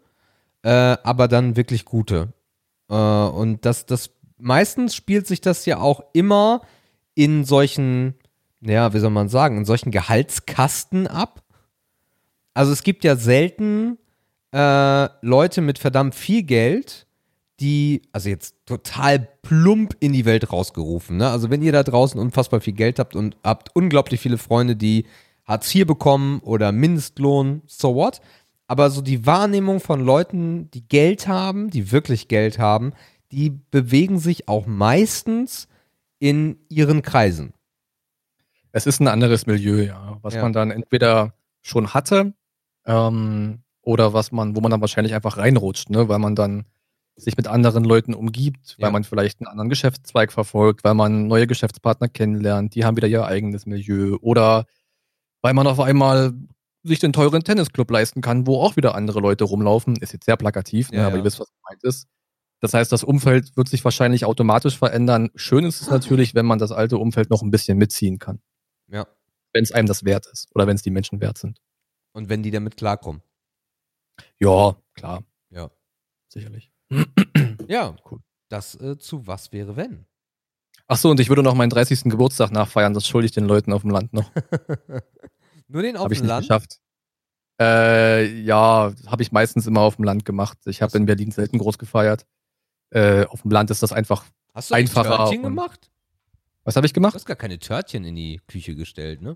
äh, 0.64 0.70
aber 1.04 1.28
dann 1.28 1.58
wirklich 1.58 1.84
gute. 1.84 2.30
Äh, 2.90 2.96
und 2.96 3.66
das, 3.66 3.86
das, 3.86 4.12
meistens 4.41 4.95
spielt 4.95 5.27
sich 5.27 5.41
das 5.41 5.65
ja 5.65 5.80
auch 5.80 6.01
immer 6.13 6.62
in 7.15 7.45
solchen, 7.45 8.15
ja, 8.62 8.93
wie 8.93 8.99
soll 8.99 9.10
man 9.10 9.30
sagen, 9.30 9.58
in 9.58 9.65
solchen 9.65 9.91
Gehaltskasten 9.91 11.08
ab. 11.08 11.43
Also 12.54 12.71
es 12.71 12.84
gibt 12.84 13.04
ja 13.04 13.15
selten 13.15 13.97
äh, 14.54 15.10
Leute 15.21 15.62
mit 15.62 15.80
verdammt 15.80 16.15
viel 16.15 16.43
Geld, 16.43 17.08
die, 17.60 18.01
also 18.12 18.30
jetzt 18.30 18.56
total 18.65 19.27
plump 19.43 19.95
in 19.99 20.13
die 20.13 20.25
Welt 20.25 20.51
rausgerufen. 20.51 21.17
Ne? 21.17 21.30
Also 21.30 21.49
wenn 21.49 21.62
ihr 21.62 21.71
da 21.71 21.84
draußen 21.84 22.19
unfassbar 22.19 22.60
viel 22.60 22.73
Geld 22.73 22.99
habt 22.99 23.15
und 23.15 23.38
habt 23.43 23.75
unglaublich 23.75 24.19
viele 24.19 24.38
Freunde, 24.38 24.75
die 24.75 25.06
Hartz 25.45 25.73
IV 25.73 25.86
bekommen 25.86 26.39
oder 26.39 26.71
Mindestlohn, 26.71 27.62
so 27.67 27.95
what. 27.95 28.21
aber 28.67 28.89
so 28.89 29.01
die 29.01 29.25
Wahrnehmung 29.25 29.80
von 29.80 30.04
Leuten, 30.04 30.71
die 30.71 30.88
Geld 30.88 31.27
haben, 31.27 31.69
die 31.69 31.91
wirklich 31.91 32.27
Geld 32.27 32.58
haben, 32.58 32.93
die 33.32 33.50
bewegen 33.72 34.20
sich 34.20 34.48
auch 34.48 34.65
meistens 34.65 35.67
in 36.20 36.58
ihren 36.70 37.02
Kreisen. 37.02 37.54
Es 38.72 38.86
ist 38.88 39.00
ein 39.02 39.08
anderes 39.08 39.46
Milieu, 39.48 39.82
ja, 39.84 40.17
was 40.22 40.36
Ja. 40.36 40.41
man 40.44 40.54
dann 40.54 40.72
entweder 40.72 41.34
schon 41.62 41.94
hatte 41.94 42.34
ähm, 42.86 43.63
oder 43.82 44.13
was 44.13 44.32
man, 44.32 44.56
wo 44.56 44.62
man 44.62 44.72
dann 44.72 44.82
wahrscheinlich 44.82 45.13
einfach 45.13 45.38
reinrutscht, 45.38 45.89
ne, 45.89 46.08
weil 46.08 46.20
man 46.20 46.36
dann 46.36 46.65
sich 47.17 47.36
mit 47.38 47.48
anderen 47.48 47.84
Leuten 47.84 48.13
umgibt, 48.13 48.76
Ja. 48.78 48.86
weil 48.86 48.91
man 48.91 49.04
vielleicht 49.04 49.39
einen 49.41 49.48
anderen 49.48 49.70
Geschäftszweig 49.70 50.32
verfolgt, 50.32 50.84
weil 50.84 50.94
man 50.94 51.28
neue 51.28 51.48
Geschäftspartner 51.48 52.08
kennenlernt, 52.08 52.74
die 52.76 52.86
haben 52.86 52.96
wieder 52.98 53.08
ihr 53.08 53.26
eigenes 53.26 53.65
Milieu 53.65 54.17
oder 54.22 54.65
weil 55.41 55.54
man 55.54 55.67
auf 55.67 55.80
einmal 55.80 56.34
sich 56.84 57.00
den 57.00 57.13
teuren 57.13 57.44
Tennisclub 57.44 57.91
leisten 57.91 58.22
kann, 58.22 58.48
wo 58.48 58.60
auch 58.62 58.76
wieder 58.76 58.96
andere 58.96 59.20
Leute 59.20 59.44
rumlaufen. 59.44 59.98
Ist 59.98 60.13
jetzt 60.13 60.26
sehr 60.26 60.38
plakativ, 60.38 60.91
ne, 60.91 61.00
Ja, 61.00 61.08
aber 61.08 61.17
ihr 61.17 61.24
wisst, 61.24 61.39
was 61.39 61.52
gemeint 61.52 61.84
ist. 61.84 62.08
Das 62.62 62.74
heißt, 62.74 62.91
das 62.91 63.04
Umfeld 63.04 63.58
wird 63.58 63.67
sich 63.67 63.84
wahrscheinlich 63.84 64.24
automatisch 64.26 64.78
verändern. 64.78 65.30
Schön 65.36 65.65
ist 65.65 65.82
es 65.82 65.89
natürlich, 65.89 66.36
wenn 66.36 66.45
man 66.45 66.60
das 66.60 66.71
alte 66.71 66.97
Umfeld 66.97 67.30
noch 67.30 67.41
ein 67.41 67.52
bisschen 67.52 67.78
mitziehen 67.78 68.19
kann 68.19 68.39
Ja. 68.88 69.08
wenn 69.54 69.63
es 69.63 69.71
einem 69.71 69.88
das 69.88 70.06
wert 70.06 70.28
ist 70.28 70.47
oder 70.56 70.67
wenn 70.67 70.76
es 70.76 70.84
die 70.84 70.91
Menschen 70.91 71.19
wert 71.21 71.38
sind. 71.38 71.60
Und 72.13 72.30
wenn 72.30 72.43
die 72.43 72.52
damit 72.52 72.78
klarkommen. 72.78 73.21
Ja, 74.39 74.76
klar. 74.93 75.24
Ja. 75.50 75.71
Sicherlich. 76.28 76.71
Ja, 77.67 77.95
Cool. 78.10 78.19
Das 78.50 78.76
äh, 78.80 78.97
zu 78.97 79.26
was 79.28 79.52
wäre 79.54 79.76
wenn? 79.78 80.06
Ach 80.88 80.97
so, 80.97 81.10
und 81.10 81.19
ich 81.21 81.30
würde 81.30 81.41
noch 81.41 81.56
meinen 81.56 81.69
30. 81.69 82.04
Geburtstag 82.04 82.52
nachfeiern. 82.52 82.93
Das 82.93 83.08
schulde 83.08 83.26
ich 83.26 83.32
den 83.32 83.45
Leuten 83.45 83.71
auf 83.71 83.82
dem 83.82 83.91
Land 83.91 84.12
noch. 84.13 84.30
Nur 85.69 85.82
den 85.84 85.95
auf 85.95 86.12
ich 86.12 86.17
dem 86.17 86.24
nicht 86.24 86.30
Land? 86.30 86.43
geschafft. 86.47 86.80
Äh, 87.62 88.26
ja, 88.41 88.91
habe 89.08 89.21
ich 89.24 89.32
meistens 89.32 89.67
immer 89.67 89.82
auf 89.82 89.95
dem 89.95 90.04
Land 90.04 90.26
gemacht. 90.26 90.58
Ich 90.65 90.82
habe 90.82 90.97
in 90.97 91.06
Berlin 91.06 91.32
selten 91.32 91.60
groß 91.60 91.78
gefeiert. 91.78 92.26
Äh, 92.91 93.25
auf 93.25 93.41
dem 93.41 93.51
Land 93.51 93.71
ist 93.71 93.82
das 93.84 93.91
einfach. 93.93 94.25
Hast 94.54 94.69
du 94.71 94.75
Einfacher 94.75 95.12
ein 95.12 95.17
Törtchen 95.25 95.43
gemacht? 95.43 95.89
Was 96.63 96.75
habe 96.75 96.86
ich 96.86 96.93
Du 96.93 96.99
gemacht? 96.99 97.15
hast 97.15 97.25
gar 97.25 97.36
keine 97.36 97.58
Törtchen 97.58 98.04
in 98.06 98.15
die 98.15 98.39
Küche 98.47 98.75
gestellt, 98.75 99.21
ne? 99.21 99.36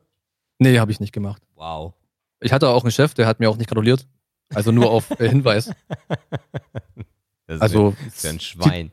Nee, 0.59 0.79
habe 0.79 0.91
ich 0.91 0.99
nicht 0.99 1.11
gemacht. 1.13 1.41
Wow. 1.55 1.93
Ich 2.41 2.53
hatte 2.53 2.69
auch 2.69 2.83
einen 2.83 2.91
Chef, 2.91 3.13
der 3.13 3.25
hat 3.27 3.39
mir 3.39 3.49
auch 3.49 3.57
nicht 3.57 3.67
gratuliert. 3.69 4.07
Also 4.53 4.71
nur 4.71 4.91
auf 4.91 5.09
äh, 5.19 5.27
Hinweis. 5.29 5.71
Das 7.47 7.61
Also 7.61 7.93
ist 8.07 8.23
ja 8.23 8.31
ein 8.31 8.39
zieht, 8.39 8.43
Schwein. 8.47 8.91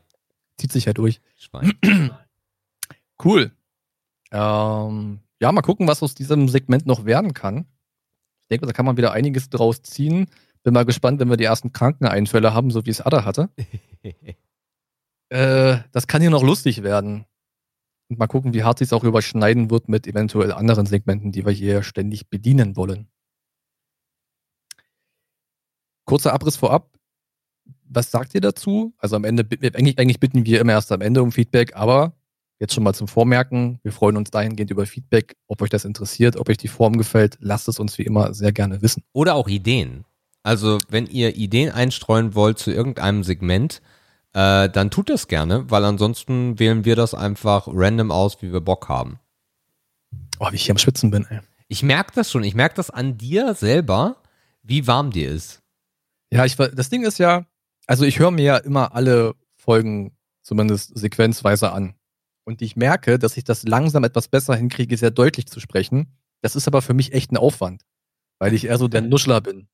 zieht 0.57 0.71
sich 0.71 0.85
ja 0.85 0.93
durch. 0.93 1.21
Schwein. 1.37 1.73
Cool. 3.23 3.51
Ähm, 4.31 5.19
ja, 5.39 5.51
mal 5.51 5.61
gucken, 5.61 5.87
was 5.87 6.03
aus 6.03 6.13
diesem 6.13 6.49
Segment 6.49 6.85
noch 6.85 7.05
werden 7.05 7.33
kann. 7.33 7.65
Ich 8.43 8.47
denke, 8.49 8.65
da 8.65 8.73
kann 8.73 8.85
man 8.85 8.97
wieder 8.97 9.11
einiges 9.13 9.49
draus 9.49 9.81
ziehen. 9.81 10.27
Bin 10.63 10.73
mal 10.73 10.83
gespannt, 10.85 11.19
wenn 11.19 11.29
wir 11.29 11.37
die 11.37 11.45
ersten 11.45 11.71
Krankeneinfälle 11.71 12.53
haben, 12.53 12.69
so 12.71 12.85
wie 12.85 12.89
es 12.89 13.01
Ada 13.01 13.23
hatte. 13.25 13.49
Äh, 15.33 15.79
das 15.91 16.05
kann 16.05 16.21
hier 16.21 16.29
noch 16.29 16.43
lustig 16.43 16.83
werden. 16.83 17.25
Und 18.07 18.19
mal 18.19 18.27
gucken, 18.27 18.53
wie 18.53 18.63
hart 18.63 18.77
sich 18.77 18.89
es 18.89 18.93
auch 18.93 19.03
überschneiden 19.03 19.71
wird 19.71 19.89
mit 19.89 20.05
eventuell 20.05 20.51
anderen 20.51 20.85
Segmenten, 20.85 21.31
die 21.31 21.43
wir 21.43 21.51
hier 21.51 21.81
ständig 21.81 22.29
bedienen 22.29 22.75
wollen. 22.75 23.07
Kurzer 26.05 26.33
Abriss 26.33 26.55
vorab. 26.55 26.91
Was 27.85 28.11
sagt 28.11 28.35
ihr 28.35 28.41
dazu? 28.41 28.93
Also 28.99 29.15
am 29.15 29.23
Ende, 29.23 29.43
eigentlich, 29.73 29.97
eigentlich 29.97 30.19
bitten 30.19 30.45
wir 30.45 30.61
immer 30.61 30.73
erst 30.73 30.91
am 30.91 31.01
Ende 31.01 31.23
um 31.23 31.31
Feedback, 31.31 31.75
aber 31.75 32.13
jetzt 32.59 32.75
schon 32.75 32.83
mal 32.83 32.93
zum 32.93 33.07
Vormerken. 33.07 33.79
Wir 33.81 33.91
freuen 33.91 34.17
uns 34.17 34.29
dahingehend 34.29 34.69
über 34.69 34.85
Feedback, 34.85 35.35
ob 35.47 35.63
euch 35.63 35.71
das 35.71 35.83
interessiert, 35.83 36.35
ob 36.35 36.47
euch 36.47 36.57
die 36.57 36.67
Form 36.67 36.95
gefällt. 36.95 37.37
Lasst 37.39 37.67
es 37.67 37.79
uns 37.79 37.97
wie 37.97 38.03
immer 38.03 38.35
sehr 38.35 38.51
gerne 38.51 38.83
wissen. 38.83 39.03
Oder 39.13 39.33
auch 39.33 39.47
Ideen. 39.47 40.05
Also, 40.43 40.77
wenn 40.89 41.07
ihr 41.07 41.35
Ideen 41.35 41.71
einstreuen 41.71 42.35
wollt 42.35 42.59
zu 42.59 42.71
irgendeinem 42.71 43.23
Segment, 43.23 43.81
äh, 44.33 44.69
dann 44.69 44.89
tut 44.89 45.09
das 45.09 45.27
gerne, 45.27 45.69
weil 45.69 45.85
ansonsten 45.85 46.59
wählen 46.59 46.85
wir 46.85 46.95
das 46.95 47.13
einfach 47.13 47.67
random 47.67 48.11
aus, 48.11 48.41
wie 48.41 48.51
wir 48.51 48.61
Bock 48.61 48.89
haben. 48.89 49.19
Oh, 50.39 50.51
wie 50.51 50.55
ich 50.55 50.65
hier 50.65 50.73
am 50.73 50.79
Schwitzen 50.79 51.11
bin, 51.11 51.25
ey. 51.29 51.39
Ich 51.67 51.83
merke 51.83 52.11
das 52.13 52.29
schon. 52.29 52.43
Ich 52.43 52.55
merke 52.55 52.75
das 52.75 52.89
an 52.89 53.17
dir 53.17 53.53
selber, 53.53 54.17
wie 54.61 54.87
warm 54.87 55.11
dir 55.11 55.29
ist. 55.29 55.61
Ja, 56.31 56.45
ich, 56.45 56.55
das 56.55 56.89
Ding 56.89 57.03
ist 57.03 57.19
ja, 57.19 57.45
also 57.87 58.05
ich 58.05 58.19
höre 58.19 58.31
mir 58.31 58.43
ja 58.43 58.57
immer 58.57 58.95
alle 58.95 59.35
Folgen 59.55 60.17
zumindest 60.41 60.97
sequenzweise 60.97 61.71
an. 61.71 61.95
Und 62.43 62.61
ich 62.61 62.75
merke, 62.75 63.19
dass 63.19 63.37
ich 63.37 63.43
das 63.43 63.63
langsam 63.63 64.03
etwas 64.03 64.27
besser 64.27 64.55
hinkriege, 64.55 64.97
sehr 64.97 65.11
deutlich 65.11 65.47
zu 65.47 65.59
sprechen. 65.59 66.17
Das 66.41 66.55
ist 66.55 66.67
aber 66.67 66.81
für 66.81 66.93
mich 66.93 67.13
echt 67.13 67.31
ein 67.31 67.37
Aufwand, 67.37 67.83
weil 68.39 68.53
ich 68.53 68.65
eher 68.65 68.77
so 68.77 68.87
der 68.87 69.01
Nuschler 69.01 69.39
bin. 69.39 69.69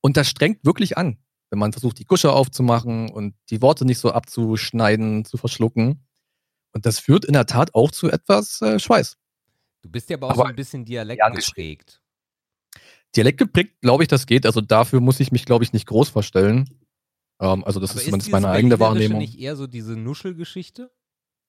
Und 0.00 0.16
das 0.16 0.28
strengt 0.28 0.64
wirklich 0.64 0.96
an, 0.96 1.18
wenn 1.50 1.58
man 1.58 1.72
versucht, 1.72 1.98
die 1.98 2.04
Kusche 2.04 2.32
aufzumachen 2.32 3.10
und 3.10 3.34
die 3.50 3.62
Worte 3.62 3.84
nicht 3.84 3.98
so 3.98 4.12
abzuschneiden, 4.12 5.24
zu 5.24 5.36
verschlucken. 5.36 6.04
Und 6.72 6.86
das 6.86 6.98
führt 6.98 7.24
in 7.24 7.32
der 7.32 7.46
Tat 7.46 7.74
auch 7.74 7.90
zu 7.90 8.10
etwas 8.10 8.60
äh, 8.60 8.78
Schweiß. 8.78 9.16
Du 9.82 9.90
bist 9.90 10.10
ja 10.10 10.16
aber 10.16 10.26
auch 10.26 10.32
Aber 10.32 10.42
so 10.42 10.48
ein 10.48 10.56
bisschen 10.56 10.84
Dialekt 10.84 11.22
geprägt. 11.34 12.00
Dialekt 13.16 13.38
geprägt, 13.38 13.80
glaube 13.80 14.02
ich, 14.02 14.08
das 14.08 14.26
geht. 14.26 14.44
Also 14.44 14.60
dafür 14.60 15.00
muss 15.00 15.20
ich 15.20 15.32
mich, 15.32 15.46
glaube 15.46 15.64
ich, 15.64 15.72
nicht 15.72 15.86
groß 15.86 16.10
verstellen. 16.10 16.68
Ähm, 17.40 17.64
also 17.64 17.80
das 17.80 17.90
Aber 17.90 18.00
ist 18.00 18.04
zumindest 18.06 18.30
meine 18.30 18.50
eigene 18.50 18.78
Wahrnehmung. 18.78 19.18
nicht 19.18 19.38
eher 19.38 19.56
so 19.56 19.66
diese 19.66 19.92
Nuschelgeschichte? 19.92 20.90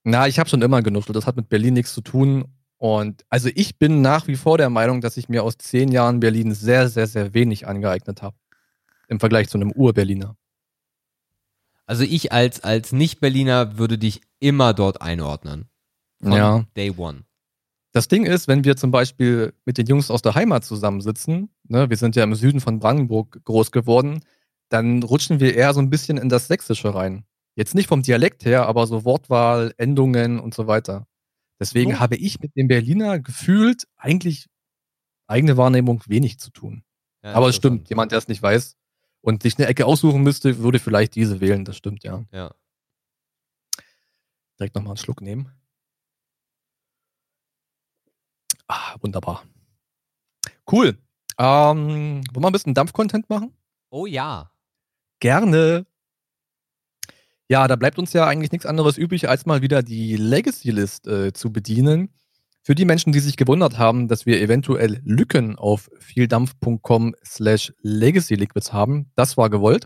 Na, 0.04 0.28
ich 0.28 0.40
habe 0.40 0.50
schon 0.50 0.62
immer 0.62 0.82
genuschelt. 0.82 1.16
Das 1.16 1.28
hat 1.28 1.36
mit 1.36 1.50
Berlin 1.50 1.74
nichts 1.74 1.94
zu 1.94 2.02
tun. 2.02 2.46
Und 2.78 3.26
also 3.30 3.50
ich 3.56 3.78
bin 3.78 4.02
nach 4.02 4.28
wie 4.28 4.38
vor 4.38 4.58
der 4.58 4.70
Meinung, 4.70 5.02
dass 5.02 5.18
ich 5.18 5.28
mir 5.28 5.44
aus 5.44 5.58
zehn 5.58 5.92
Jahren 5.92 6.22
Berlin 6.22 6.54
sehr, 6.54 6.88
sehr, 6.88 7.08
sehr 7.08 7.34
wenig 7.34 7.68
angeeignet 7.68 8.22
habe. 8.22 8.38
Im 9.10 9.20
Vergleich 9.20 9.50
zu 9.50 9.58
einem 9.58 9.72
Ur-Berliner. 9.72 10.38
Also 11.86 12.04
ich 12.04 12.32
als, 12.32 12.64
als 12.64 12.92
Nicht-Berliner 12.92 13.78
würde 13.78 13.98
dich 13.98 14.22
immer 14.40 14.74
dort 14.74 15.02
einordnen. 15.02 15.68
Von 16.22 16.34
Ja. 16.34 16.66
Day 16.78 16.92
One. 16.96 17.24
Das 17.92 18.08
Ding 18.08 18.26
ist, 18.26 18.48
wenn 18.48 18.64
wir 18.64 18.78
zum 18.78 18.92
Beispiel 18.92 19.54
mit 19.66 19.80
den 19.80 19.88
Jungs 19.88 20.12
aus 20.12 20.22
der 20.22 20.36
Heimat 20.36 20.64
zusammensitzen, 20.64 21.50
ne, 21.68 21.90
wir 21.90 21.98
sind 21.98 22.16
ja 22.16 22.24
im 22.24 22.36
Süden 22.36 22.60
von 22.62 22.80
Brandenburg 22.80 23.44
groß 23.44 23.72
geworden, 23.72 24.20
dann 24.70 25.02
rutschen 25.02 25.40
wir 25.40 25.56
eher 25.56 25.74
so 25.74 25.80
ein 25.80 25.90
bisschen 25.90 26.18
in 26.20 26.30
das 26.30 26.48
Sächsische 26.48 26.94
rein. 26.94 27.26
Jetzt 27.56 27.74
nicht 27.74 27.88
vom 27.88 28.04
Dialekt 28.04 28.46
her, 28.46 28.68
aber 28.68 28.86
so 28.86 29.04
Wortwahl, 29.06 29.74
Endungen 29.78 30.40
und 30.40 30.54
so 30.54 30.68
weiter. 30.68 31.08
Deswegen 31.60 31.94
So. 31.94 32.00
habe 32.00 32.16
ich 32.16 32.40
mit 32.40 32.56
dem 32.56 32.68
Berliner 32.68 33.18
gefühlt 33.20 33.88
eigentlich 33.98 34.46
eigene 35.28 35.58
Wahrnehmung 35.58 36.04
wenig 36.06 36.40
zu 36.40 36.52
tun. 36.52 36.84
Ja, 37.24 37.34
Aber 37.34 37.50
es 37.50 37.56
stimmt, 37.56 37.90
jemand, 37.90 38.12
der 38.12 38.20
es 38.20 38.28
nicht 38.28 38.42
weiß 38.44 38.78
und 39.22 39.44
sich 39.44 39.58
eine 39.58 39.68
Ecke 39.68 39.86
aussuchen 39.86 40.22
müsste, 40.24 40.60
würde 40.60 40.80
vielleicht 40.80 41.16
diese 41.16 41.42
wählen. 41.42 41.66
Das 41.66 41.78
stimmt, 41.78 42.04
ja. 42.04 42.26
Ja. 42.32 42.54
Direkt 44.60 44.76
nochmal 44.76 44.92
einen 44.92 44.98
Schluck 44.98 45.22
nehmen. 45.22 45.52
Ah, 48.68 48.96
wunderbar. 49.02 49.44
Cool. 50.72 50.98
Ähm, 51.38 52.22
wollen 52.32 52.44
wir 52.44 52.48
ein 52.48 52.54
bisschen 52.54 52.74
Dampf-Content 52.74 53.30
machen? 53.30 53.54
Oh 53.90 54.06
ja. 54.06 54.52
Gerne. 55.20 55.86
Ja, 57.48 57.68
da 57.68 57.76
bleibt 57.76 57.98
uns 57.98 58.14
ja 58.14 58.28
eigentlich 58.28 58.52
nichts 58.52 58.68
anderes 58.68 58.98
übrig, 58.98 59.28
als 59.28 59.46
mal 59.46 59.62
wieder 59.62 59.82
die 59.82 60.16
Legacy-List 60.16 61.08
äh, 61.08 61.34
zu 61.34 61.52
bedienen. 61.52 62.14
Für 62.62 62.76
die 62.76 62.86
Menschen, 62.86 63.14
die 63.14 63.20
sich 63.20 63.38
gewundert 63.38 63.78
haben, 63.78 64.08
dass 64.08 64.26
wir 64.26 64.42
eventuell 64.42 65.02
Lücken 65.04 65.56
auf 65.56 65.90
vieldampf.com 66.00 67.16
slash 67.24 67.74
legacy 67.82 68.36
liquids 68.36 68.74
haben, 68.74 69.12
das 69.16 69.38
war 69.38 69.50
gewollt. 69.50 69.86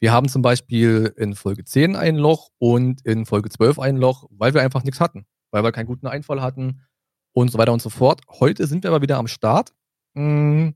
Wir 0.00 0.12
haben 0.12 0.28
zum 0.28 0.42
Beispiel 0.42 1.12
in 1.16 1.34
Folge 1.34 1.64
10 1.64 1.96
ein 1.96 2.16
Loch 2.16 2.50
und 2.58 3.04
in 3.04 3.26
Folge 3.26 3.48
12 3.48 3.80
ein 3.80 3.96
Loch, 3.96 4.28
weil 4.30 4.54
wir 4.54 4.62
einfach 4.62 4.84
nichts 4.84 5.00
hatten, 5.00 5.26
weil 5.50 5.64
wir 5.64 5.72
keinen 5.72 5.86
guten 5.86 6.06
Einfall 6.06 6.40
hatten 6.40 6.82
und 7.32 7.50
so 7.50 7.58
weiter 7.58 7.72
und 7.72 7.82
so 7.82 7.90
fort. 7.90 8.20
Heute 8.28 8.66
sind 8.66 8.84
wir 8.84 8.90
aber 8.90 9.02
wieder 9.02 9.16
am 9.16 9.26
Start. 9.26 9.72
Hm, 10.14 10.74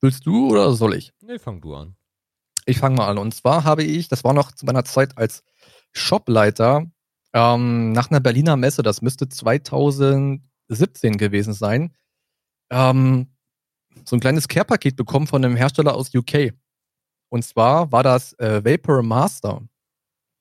willst 0.00 0.26
du 0.26 0.50
oder 0.50 0.72
soll 0.72 0.94
ich? 0.94 1.12
Nee, 1.20 1.38
fang 1.38 1.60
du 1.60 1.74
an. 1.74 1.96
Ich 2.64 2.78
fange 2.78 2.96
mal 2.96 3.08
an. 3.08 3.18
Und 3.18 3.34
zwar 3.34 3.64
habe 3.64 3.84
ich, 3.84 4.08
das 4.08 4.24
war 4.24 4.32
noch 4.32 4.52
zu 4.52 4.66
meiner 4.66 4.84
Zeit 4.84 5.18
als 5.18 5.44
Shopleiter, 5.92 6.86
ähm, 7.34 7.92
nach 7.92 8.10
einer 8.10 8.20
Berliner 8.20 8.56
Messe, 8.56 8.82
das 8.82 9.02
müsste 9.02 9.28
2017 9.28 11.16
gewesen 11.16 11.54
sein, 11.54 11.94
ähm, 12.70 13.28
so 14.04 14.16
ein 14.16 14.20
kleines 14.20 14.48
Care-Paket 14.48 14.96
bekommen 14.96 15.26
von 15.26 15.44
einem 15.44 15.56
Hersteller 15.56 15.94
aus 15.94 16.14
UK. 16.14 16.52
Und 17.28 17.44
zwar 17.44 17.92
war 17.92 18.02
das 18.02 18.32
äh, 18.34 18.64
Vapor 18.64 19.02
Master. 19.02 19.62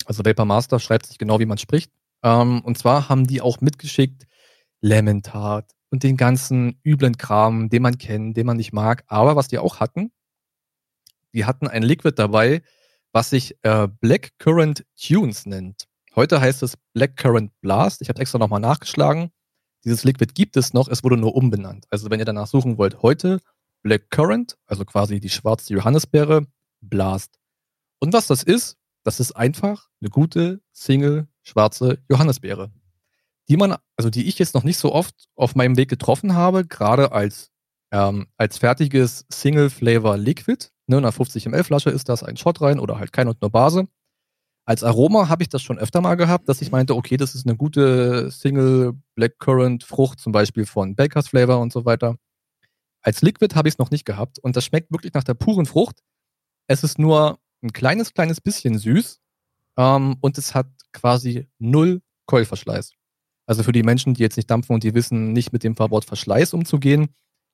Also 0.06 0.26
Vapor 0.26 0.46
Master 0.46 0.80
schreibt 0.80 1.06
sich 1.06 1.18
genau, 1.18 1.40
wie 1.40 1.46
man 1.46 1.58
spricht. 1.58 1.92
Ähm, 2.24 2.62
und 2.62 2.78
zwar 2.78 3.10
haben 3.10 3.28
die 3.28 3.42
auch 3.42 3.62
mitgeschickt 3.62 4.28
Lemon 4.82 5.22
und 5.90 6.04
den 6.04 6.18
ganzen 6.18 6.80
üblen 6.84 7.18
Kram, 7.18 7.70
den 7.70 7.82
man 7.82 7.98
kennt, 7.98 8.38
den 8.38 8.46
man 8.46 8.58
nicht 8.58 8.74
mag. 8.74 9.04
Aber 9.08 9.36
was 9.36 9.48
die 9.48 9.60
auch 9.60 9.80
hatten, 9.80 10.12
die 11.34 11.46
hatten 11.46 11.68
ein 11.68 11.84
Liquid 11.84 12.16
dabei, 12.16 12.62
was 13.12 13.30
sich 13.30 13.58
äh, 13.64 13.88
Black 13.88 14.38
Current 14.40 14.86
Tunes 14.96 15.46
nennt. 15.46 15.88
Heute 16.16 16.42
heißt 16.42 16.62
es 16.64 16.76
Black 16.94 17.16
Current 17.16 17.52
Blast. 17.62 18.02
Ich 18.02 18.10
habe 18.10 18.20
extra 18.20 18.38
nochmal 18.38 18.60
nachgeschlagen. 18.60 19.32
Dieses 19.86 20.04
Liquid 20.04 20.34
gibt 20.34 20.58
es 20.58 20.74
noch, 20.74 20.88
es 20.88 21.04
wurde 21.04 21.18
nur 21.18 21.36
umbenannt. 21.36 21.86
Also 21.90 22.10
wenn 22.10 22.20
ihr 22.20 22.26
danach 22.26 22.48
suchen 22.48 22.78
wollt, 22.78 23.02
heute 23.02 23.40
Black 23.82 24.10
Currant, 24.12 24.58
also 24.68 24.86
quasi 24.86 25.20
die 25.20 25.30
schwarze 25.30 25.74
Johannisbeere, 25.74 26.46
Blast. 26.82 27.40
Und 28.00 28.14
was 28.14 28.28
das 28.28 28.44
ist, 28.44 28.78
das 29.04 29.20
ist 29.20 29.32
einfach 29.32 29.88
eine 30.02 30.10
gute 30.10 30.62
Single 30.72 31.28
schwarze 31.42 32.00
Johannisbeere, 32.10 32.72
die 33.50 33.58
man, 33.58 33.76
also 33.96 34.10
die 34.10 34.28
ich 34.28 34.38
jetzt 34.38 34.54
noch 34.54 34.64
nicht 34.64 34.78
so 34.78 34.94
oft 34.94 35.16
auf 35.36 35.56
meinem 35.56 35.78
Weg 35.78 35.90
getroffen 35.90 36.36
habe, 36.36 36.66
gerade 36.66 37.12
als 37.12 37.52
ähm, 37.92 38.28
als 38.38 38.58
fertiges 38.58 39.26
Single 39.30 39.70
Flavor 39.70 40.18
Liquid. 40.18 40.70
Ne, 40.88 40.98
in 40.98 41.04
einer 41.04 41.12
50 41.12 41.46
ml 41.48 41.64
Flasche 41.64 41.90
ist 41.90 42.10
das 42.10 42.24
ein 42.24 42.38
Shot 42.38 42.62
rein 42.62 42.80
oder 42.80 43.00
halt 43.00 43.14
kein 43.14 43.28
und 43.28 43.42
nur 43.42 43.52
Base. 43.52 43.88
Als 44.66 44.84
Aroma 44.84 45.28
habe 45.28 45.44
ich 45.44 45.50
das 45.50 45.62
schon 45.62 45.80
öfter 45.80 46.02
mal 46.02 46.16
gehabt, 46.16 46.48
dass 46.48 46.62
ich 46.62 46.72
meinte, 46.72 46.96
okay, 46.96 47.18
das 47.18 47.34
ist 47.34 47.48
eine 47.48 47.58
gute 47.58 48.30
Single 48.30 48.94
Blackcurrant 49.16 49.84
Frucht, 49.84 50.20
zum 50.20 50.32
Beispiel 50.32 50.66
von 50.66 50.96
Baker's 50.96 51.30
Flavor 51.30 51.60
und 51.60 51.74
so 51.74 51.86
weiter. 51.86 52.18
Als 53.02 53.22
Liquid 53.22 53.56
habe 53.56 53.68
ich 53.68 53.74
es 53.76 53.80
noch 53.80 53.90
nicht 53.90 54.06
gehabt 54.06 54.38
und 54.40 54.56
das 54.56 54.66
schmeckt 54.66 54.92
wirklich 54.92 55.14
nach 55.14 55.24
der 55.24 55.34
puren 55.34 55.66
Frucht. 55.66 56.02
Es 56.68 56.84
ist 56.84 57.00
nur 57.00 57.40
ein 57.64 57.74
kleines, 57.74 58.14
kleines 58.14 58.40
bisschen 58.40 58.78
süß 58.78 59.20
ähm, 59.78 60.18
und 60.22 60.38
es 60.38 60.54
hat 60.54 60.68
quasi 60.94 61.48
null 61.58 62.02
Keulverschleiß. 62.28 62.94
Also 63.48 63.64
für 63.64 63.72
die 63.72 63.84
Menschen, 63.84 64.14
die 64.14 64.22
jetzt 64.22 64.38
nicht 64.38 64.50
dampfen 64.50 64.74
und 64.74 64.84
die 64.84 64.94
wissen, 64.94 65.34
nicht 65.34 65.52
mit 65.52 65.64
dem 65.64 65.78
Wort 65.78 66.06
Verschleiß 66.06 66.54
umzugehen. 66.54 67.10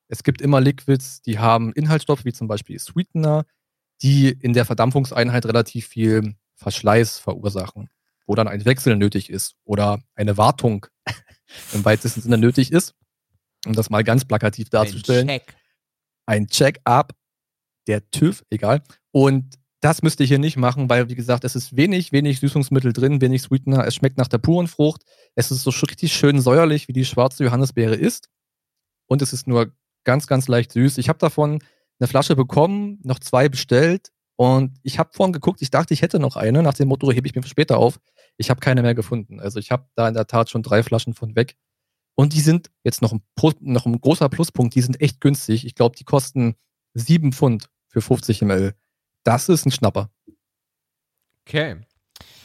Es 0.08 0.22
gibt 0.22 0.42
immer 0.42 0.60
Liquids, 0.60 1.22
die 1.22 1.38
haben 1.38 1.72
Inhaltsstoffe 1.72 2.24
wie 2.24 2.32
zum 2.32 2.48
Beispiel 2.48 2.78
Sweetener, 2.78 3.44
die 4.02 4.28
in 4.28 4.52
der 4.52 4.64
Verdampfungseinheit 4.64 5.46
relativ 5.46 5.88
viel 5.88 6.36
Verschleiß 6.58 7.18
verursachen, 7.18 7.88
wo 8.26 8.34
dann 8.34 8.48
ein 8.48 8.64
Wechsel 8.64 8.96
nötig 8.96 9.30
ist 9.30 9.54
oder 9.64 10.02
eine 10.14 10.36
Wartung 10.36 10.86
im 11.72 11.84
weitesten 11.84 12.20
Sinne 12.20 12.38
nötig 12.38 12.72
ist, 12.72 12.94
um 13.64 13.72
das 13.72 13.90
mal 13.90 14.04
ganz 14.04 14.24
plakativ 14.24 14.68
darzustellen. 14.68 15.28
Ein 15.28 15.38
Check. 15.38 15.56
Ein 16.26 16.46
Check-up, 16.48 17.12
der 17.86 18.10
TÜV, 18.10 18.44
egal. 18.50 18.82
Und 19.12 19.58
das 19.80 20.02
müsst 20.02 20.20
ihr 20.20 20.26
hier 20.26 20.38
nicht 20.38 20.56
machen, 20.56 20.90
weil, 20.90 21.08
wie 21.08 21.14
gesagt, 21.14 21.44
es 21.44 21.54
ist 21.54 21.76
wenig, 21.76 22.10
wenig 22.12 22.40
Süßungsmittel 22.40 22.92
drin, 22.92 23.20
wenig 23.20 23.42
Sweetener. 23.42 23.86
Es 23.86 23.94
schmeckt 23.94 24.18
nach 24.18 24.28
der 24.28 24.38
puren 24.38 24.66
Frucht. 24.66 25.02
Es 25.36 25.50
ist 25.50 25.62
so 25.62 25.70
richtig 25.70 26.12
schön 26.12 26.40
säuerlich, 26.40 26.88
wie 26.88 26.92
die 26.92 27.04
schwarze 27.04 27.44
Johannisbeere 27.44 27.94
ist. 27.94 28.28
Und 29.06 29.22
es 29.22 29.32
ist 29.32 29.46
nur 29.46 29.72
ganz, 30.04 30.26
ganz 30.26 30.48
leicht 30.48 30.72
süß. 30.72 30.98
Ich 30.98 31.08
habe 31.08 31.18
davon 31.18 31.60
eine 32.00 32.08
Flasche 32.08 32.34
bekommen, 32.34 32.98
noch 33.04 33.20
zwei 33.20 33.48
bestellt. 33.48 34.10
Und 34.40 34.78
ich 34.84 35.00
habe 35.00 35.10
vorhin 35.12 35.32
geguckt, 35.32 35.62
ich 35.62 35.70
dachte, 35.70 35.92
ich 35.92 36.00
hätte 36.00 36.20
noch 36.20 36.36
eine. 36.36 36.62
Nach 36.62 36.74
dem 36.74 36.86
Motto 36.86 37.10
hebe 37.10 37.26
ich 37.26 37.34
mir 37.34 37.42
später 37.42 37.76
auf. 37.76 37.98
Ich 38.36 38.50
habe 38.50 38.60
keine 38.60 38.82
mehr 38.82 38.94
gefunden. 38.94 39.40
Also 39.40 39.58
ich 39.58 39.72
habe 39.72 39.88
da 39.96 40.06
in 40.06 40.14
der 40.14 40.28
Tat 40.28 40.48
schon 40.48 40.62
drei 40.62 40.84
Flaschen 40.84 41.12
von 41.12 41.34
weg. 41.34 41.56
Und 42.14 42.34
die 42.34 42.40
sind 42.40 42.70
jetzt 42.84 43.02
noch 43.02 43.12
ein, 43.12 43.22
noch 43.58 43.84
ein 43.84 44.00
großer 44.00 44.28
Pluspunkt. 44.28 44.76
Die 44.76 44.80
sind 44.80 45.00
echt 45.00 45.20
günstig. 45.20 45.66
Ich 45.66 45.74
glaube, 45.74 45.96
die 45.96 46.04
kosten 46.04 46.54
sieben 46.94 47.32
Pfund 47.32 47.68
für 47.88 48.00
50 48.00 48.42
ml. 48.42 48.74
Das 49.24 49.48
ist 49.48 49.66
ein 49.66 49.72
Schnapper. 49.72 50.08
Okay. 51.44 51.78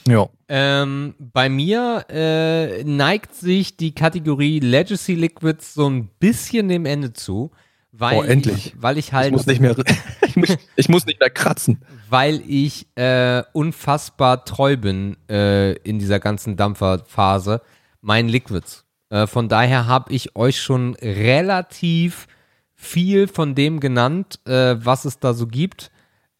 Ja. 0.07 0.29
Ähm, 0.47 1.13
bei 1.19 1.47
mir 1.47 2.07
äh, 2.09 2.83
neigt 2.85 3.35
sich 3.35 3.77
die 3.77 3.93
Kategorie 3.93 4.59
Legacy 4.59 5.13
Liquids 5.13 5.75
so 5.75 5.87
ein 5.87 6.07
bisschen 6.17 6.69
dem 6.69 6.87
Ende 6.87 7.13
zu. 7.13 7.51
Weil 7.95 8.17
oh, 8.17 8.23
endlich. 8.23 8.67
Ich, 8.67 8.81
weil 8.81 8.97
ich 8.97 9.13
halt. 9.13 9.27
Ich 9.27 9.33
muss 9.33 9.45
nicht 9.45 9.61
mehr, 9.61 9.75
ich 10.25 10.35
muss, 10.35 10.57
ich 10.75 10.89
muss 10.89 11.05
nicht 11.05 11.19
mehr 11.19 11.29
kratzen. 11.29 11.83
Weil 12.09 12.41
ich 12.47 12.87
äh, 12.95 13.43
unfassbar 13.53 14.45
treu 14.45 14.77
bin 14.77 15.15
äh, 15.29 15.73
in 15.73 15.99
dieser 15.99 16.19
ganzen 16.19 16.57
Dampferphase 16.57 17.61
meinen 18.01 18.29
Liquids. 18.29 18.83
Äh, 19.09 19.27
von 19.27 19.47
daher 19.47 19.85
habe 19.85 20.11
ich 20.11 20.35
euch 20.35 20.59
schon 20.59 20.95
relativ 20.95 22.27
viel 22.73 23.27
von 23.27 23.53
dem 23.53 23.79
genannt, 23.79 24.39
äh, 24.45 24.75
was 24.83 25.05
es 25.05 25.19
da 25.19 25.35
so 25.35 25.45
gibt. 25.45 25.91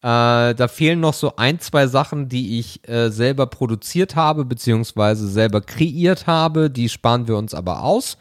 Äh, 0.02 0.54
da 0.54 0.68
fehlen 0.68 0.98
noch 0.98 1.14
so 1.14 1.36
ein, 1.36 1.60
zwei 1.60 1.86
Sachen, 1.86 2.28
die 2.28 2.58
ich 2.58 2.86
äh, 2.88 3.10
selber 3.10 3.46
produziert 3.46 4.16
habe, 4.16 4.44
beziehungsweise 4.44 5.28
selber 5.28 5.60
kreiert 5.60 6.26
habe. 6.26 6.68
Die 6.68 6.88
sparen 6.88 7.28
wir 7.28 7.36
uns 7.36 7.54
aber 7.54 7.84
aus. 7.84 8.18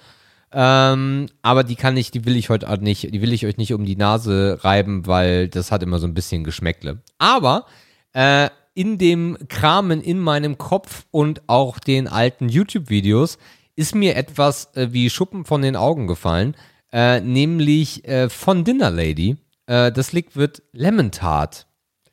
Ähm, 0.54 1.28
aber 1.42 1.63
die 1.63 1.76
kann 1.76 1.98
ich, 1.98 2.12
die 2.12 2.26
will 2.26 2.36
ich 2.36 2.50
heute 2.50 2.72
nicht, 2.84 3.13
die 3.13 3.22
will 3.22 3.34
ich 3.34 3.46
euch 3.46 3.58
nicht 3.58 3.74
um 3.74 3.86
die 3.86 3.96
Nase 3.96 4.60
reiben, 4.62 5.08
weil 5.08 5.48
das 5.48 5.72
hat 5.72 5.82
immer 5.82 6.00
so 6.00 6.08
ein 6.08 6.13
bisschen 6.13 6.44
Geschmäckle. 6.44 7.02
Aber 7.18 7.66
äh, 8.13 8.50
in 8.76 8.98
dem 8.98 9.38
Kramen 9.50 10.02
in 10.02 10.20
meinem 10.20 10.58
Kopf 10.58 11.06
und 11.12 11.42
auch 11.48 11.80
den 11.80 12.08
alten 12.08 12.50
YouTube-Videos 12.50 13.38
ist 13.76 13.96
mir 13.96 14.16
etwas 14.16 14.76
äh, 14.76 14.89
wie 14.92 15.10
Schuppen 15.10 15.46
von 15.46 15.62
den 15.62 15.76
Augen 15.76 16.08
gefallen, 16.08 16.56
äh, 16.92 17.20
nämlich 17.20 18.08
äh, 18.08 18.30
von 18.30 18.63
Dinner 18.63 18.92
Lady. 18.92 19.38
Äh, 19.66 19.92
das 19.92 20.12
Liquid 20.12 20.62
Lemon 20.72 21.12
Tart. 21.12 21.66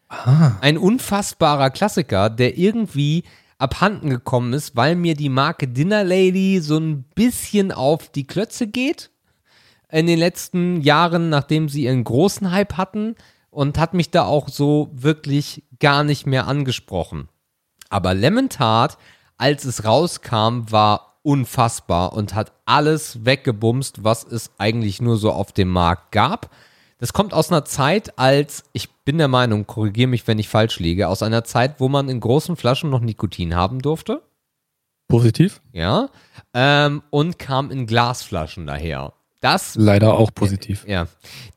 Ah. 0.09 0.53
Ein 0.61 0.79
unfassbarer 0.79 1.70
Klassiker, 1.70 2.31
der 2.31 2.59
irgendwie 2.59 3.24
abhanden 3.60 4.10
gekommen 4.10 4.52
ist, 4.52 4.76
weil 4.76 4.96
mir 4.96 5.14
die 5.14 5.28
Marke 5.28 5.68
Dinner 5.68 6.04
Lady 6.04 6.60
so 6.60 6.78
ein 6.78 7.04
bisschen 7.14 7.72
auf 7.72 8.08
die 8.08 8.26
Klötze 8.26 8.66
geht 8.66 9.10
in 9.90 10.06
den 10.06 10.18
letzten 10.18 10.80
Jahren, 10.80 11.28
nachdem 11.28 11.68
sie 11.68 11.84
ihren 11.84 12.04
großen 12.04 12.50
Hype 12.50 12.76
hatten 12.76 13.16
und 13.50 13.78
hat 13.78 13.94
mich 13.94 14.10
da 14.10 14.24
auch 14.24 14.48
so 14.48 14.90
wirklich 14.92 15.64
gar 15.78 16.04
nicht 16.04 16.26
mehr 16.26 16.46
angesprochen. 16.46 17.28
Aber 17.88 18.14
Lemon 18.14 18.48
Tart, 18.48 18.98
als 19.36 19.64
es 19.64 19.84
rauskam, 19.84 20.70
war 20.70 21.18
unfassbar 21.22 22.12
und 22.12 22.34
hat 22.34 22.52
alles 22.64 23.24
weggebumst, 23.24 24.04
was 24.04 24.24
es 24.24 24.52
eigentlich 24.58 25.02
nur 25.02 25.16
so 25.16 25.32
auf 25.32 25.52
dem 25.52 25.68
Markt 25.68 26.12
gab. 26.12 26.50
Das 27.00 27.14
kommt 27.14 27.32
aus 27.32 27.50
einer 27.50 27.64
Zeit, 27.64 28.18
als, 28.18 28.64
ich 28.74 28.90
bin 29.04 29.16
der 29.16 29.28
Meinung, 29.28 29.66
korrigiere 29.66 30.06
mich, 30.08 30.26
wenn 30.28 30.38
ich 30.38 30.50
falsch 30.50 30.78
liege, 30.78 31.08
aus 31.08 31.22
einer 31.22 31.44
Zeit, 31.44 31.80
wo 31.80 31.88
man 31.88 32.10
in 32.10 32.20
großen 32.20 32.56
Flaschen 32.56 32.90
noch 32.90 33.00
Nikotin 33.00 33.54
haben 33.54 33.80
durfte. 33.80 34.22
Positiv. 35.08 35.62
Ja. 35.72 36.10
Ähm, 36.52 37.02
und 37.08 37.38
kam 37.38 37.70
in 37.70 37.86
Glasflaschen 37.86 38.66
daher. 38.66 39.14
Das. 39.40 39.74
Leider 39.76 40.12
auch 40.12 40.32
positiv. 40.34 40.86
Ja. 40.86 41.06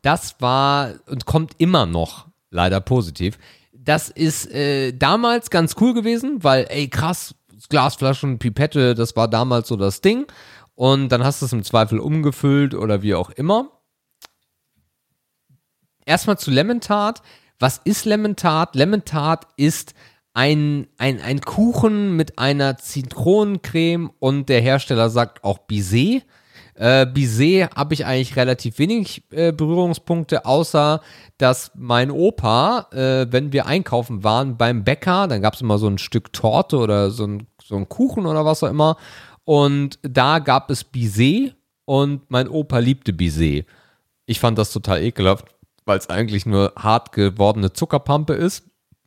Das 0.02 0.38
war 0.40 0.94
und 1.08 1.26
kommt 1.26 1.56
immer 1.58 1.86
noch 1.86 2.28
leider 2.50 2.80
positiv. 2.80 3.38
Das 3.74 4.08
ist 4.10 4.50
äh, 4.50 4.94
damals 4.94 5.50
ganz 5.50 5.76
cool 5.82 5.94
gewesen, 5.94 6.42
weil, 6.44 6.68
ey, 6.70 6.88
krass, 6.88 7.36
Glasflaschen, 7.68 8.40
Pipette, 8.40 8.96
das 8.96 9.18
war 9.18 9.28
damals 9.28 9.68
so 9.68 9.76
das 9.76 10.00
Ding. 10.00 10.26
Und 10.74 11.10
dann 11.10 11.24
hast 11.24 11.42
du 11.42 11.46
es 11.46 11.54
im 11.54 11.64
Zweifel 11.64 12.00
umgefüllt 12.00 12.74
oder 12.74 13.02
wie 13.02 13.14
auch 13.14 13.30
immer 13.30 13.70
erstmal 16.06 16.38
zu 16.38 16.52
Lemon 16.52 16.82
Tart. 16.82 17.22
Was 17.60 17.82
ist 17.84 18.06
Lemon 18.06 18.36
Tart? 18.36 18.76
Lemon 18.76 19.06
Tart 19.06 19.48
ist 19.58 19.94
ein, 20.34 20.88
ein, 20.98 21.22
ein 21.22 21.42
Kuchen 21.42 22.16
mit 22.16 22.40
einer 22.40 22.78
Zitronencreme 22.78 24.12
und 24.20 24.50
der 24.50 24.62
Hersteller 24.62 25.10
sagt 25.10 25.44
auch 25.44 25.60
Bizet. 25.60 26.26
Äh, 26.76 27.06
Bizet 27.06 27.70
habe 27.76 27.94
ich 27.94 28.06
eigentlich 28.06 28.36
relativ 28.36 28.80
wenig 28.80 29.24
äh, 29.32 29.52
Berührungspunkte, 29.52 30.46
außer 30.46 31.02
dass 31.38 31.72
mein 31.76 32.10
Opa, 32.10 32.88
äh, 32.92 33.28
wenn 33.32 33.54
wir 33.54 33.68
einkaufen 33.68 34.24
waren 34.24 34.58
beim 34.58 34.84
Bäcker, 34.84 35.28
dann 35.28 35.42
gab 35.42 35.54
es 35.54 35.62
immer 35.62 35.78
so 35.78 35.88
ein 35.88 36.00
Stück 36.00 36.34
Torte 36.34 36.78
oder 36.78 37.12
so 37.12 37.28
ein, 37.28 37.48
so 37.64 37.76
ein 37.76 37.88
Kuchen 37.88 38.26
oder 38.26 38.44
was 38.44 38.64
auch 38.64 38.70
immer. 38.70 38.98
Und 39.46 40.00
da 40.02 40.40
gab 40.40 40.72
es 40.72 40.84
Bizet 40.84 41.56
und 41.86 42.24
mein 42.30 42.48
Opa 42.48 42.80
liebte 42.80 43.14
Bizet. 43.14 43.68
Ich 44.26 44.40
fand 44.40 44.58
das 44.58 44.72
total 44.72 45.04
ekelhaft 45.04 45.53
weil 45.86 45.98
es 45.98 46.10
eigentlich 46.10 46.46
nur 46.46 46.74
hart 46.78 47.12
gewordene 47.12 47.74
Zuckerpampe 47.74 48.34
ist. 48.34 48.64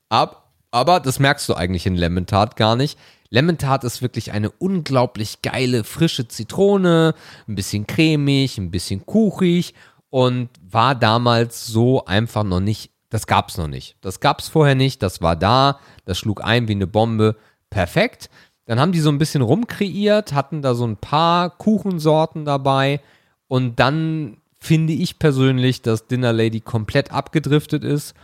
Ab, 0.08 0.52
aber 0.70 1.00
das 1.00 1.18
merkst 1.18 1.48
du 1.48 1.54
eigentlich 1.54 1.86
in 1.86 1.96
Lemon 1.96 2.26
Tart 2.26 2.56
gar 2.56 2.76
nicht. 2.76 2.98
Lemon 3.30 3.58
Tart 3.58 3.84
ist 3.84 4.02
wirklich 4.02 4.32
eine 4.32 4.50
unglaublich 4.50 5.42
geile, 5.42 5.84
frische 5.84 6.28
Zitrone, 6.28 7.14
ein 7.48 7.54
bisschen 7.54 7.86
cremig, 7.86 8.58
ein 8.58 8.70
bisschen 8.70 9.04
kuchig 9.04 9.74
und 10.10 10.48
war 10.62 10.94
damals 10.94 11.66
so 11.66 12.04
einfach 12.04 12.44
noch 12.44 12.60
nicht, 12.60 12.90
das 13.10 13.26
gab 13.26 13.48
es 13.48 13.58
noch 13.58 13.68
nicht. 13.68 13.96
Das 14.00 14.20
gab 14.20 14.40
es 14.40 14.48
vorher 14.48 14.74
nicht, 14.74 15.02
das 15.02 15.20
war 15.22 15.36
da, 15.36 15.80
das 16.04 16.18
schlug 16.18 16.44
ein 16.44 16.68
wie 16.68 16.72
eine 16.72 16.86
Bombe, 16.86 17.36
perfekt. 17.70 18.30
Dann 18.66 18.80
haben 18.80 18.92
die 18.92 19.00
so 19.00 19.10
ein 19.10 19.18
bisschen 19.18 19.42
rumkreiert, 19.42 20.32
hatten 20.32 20.62
da 20.62 20.74
so 20.74 20.86
ein 20.86 20.96
paar 20.96 21.50
Kuchensorten 21.50 22.44
dabei 22.44 23.00
und 23.48 23.78
dann 23.78 24.38
finde 24.66 24.92
ich 24.92 25.20
persönlich, 25.20 25.80
dass 25.80 26.08
Dinner 26.08 26.32
Lady 26.32 26.60
komplett 26.60 27.12
abgedriftet 27.12 27.84
ist 27.84 28.14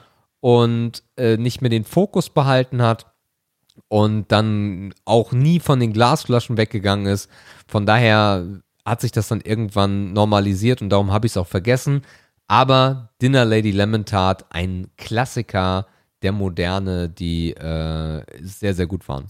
und 0.41 1.05
äh, 1.17 1.37
nicht 1.37 1.63
mehr 1.63 1.71
den 1.71 1.85
Fokus 1.85 2.31
behalten 2.31 2.83
hat 2.83 3.15
und 3.87 4.33
dann 4.33 4.93
auch 5.05 5.31
nie 5.31 5.61
von 5.61 5.79
den 5.79 5.93
Glasflaschen 5.93 6.57
weggegangen 6.57 7.07
ist. 7.07 7.31
Von 7.69 7.87
daher 7.87 8.61
hat 8.85 9.01
sich 9.01 9.13
das 9.13 9.29
dann 9.29 9.41
irgendwann 9.41 10.13
normalisiert 10.13 10.83
und 10.83 10.91
darum 10.91 11.13
habe 11.13 11.27
ich 11.27 11.33
es 11.33 11.37
auch 11.37 11.47
vergessen. 11.47 12.03
Aber 12.49 13.11
Dinner 13.23 13.45
Lady 13.45 13.71
Lemon 13.71 14.05
Tart, 14.05 14.47
ein 14.51 14.89
Klassiker 14.97 15.87
der 16.23 16.33
Moderne, 16.33 17.09
die 17.09 17.53
äh, 17.53 18.25
sehr, 18.41 18.75
sehr 18.75 18.87
gut 18.89 19.09
waren. 19.09 19.29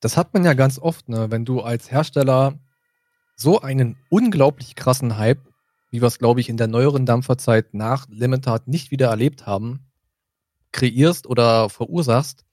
Das 0.00 0.16
hat 0.16 0.34
man 0.34 0.44
ja 0.44 0.54
ganz 0.54 0.80
oft, 0.80 1.08
ne? 1.08 1.30
wenn 1.30 1.44
du 1.44 1.60
als 1.60 1.92
Hersteller 1.92 2.58
so 3.40 3.60
einen 3.60 3.96
unglaublich 4.08 4.74
krassen 4.74 5.16
Hype 5.16 5.50
wie 5.90 6.00
wir 6.00 6.06
es, 6.06 6.18
glaube 6.18 6.40
ich, 6.40 6.48
in 6.48 6.56
der 6.56 6.68
neueren 6.68 7.04
Dampferzeit 7.04 7.74
nach 7.74 8.06
Limitat 8.08 8.68
nicht 8.68 8.90
wieder 8.90 9.08
erlebt 9.08 9.46
haben, 9.46 9.80
kreierst 10.72 11.26
oder 11.26 11.68
verursachst, 11.68 12.44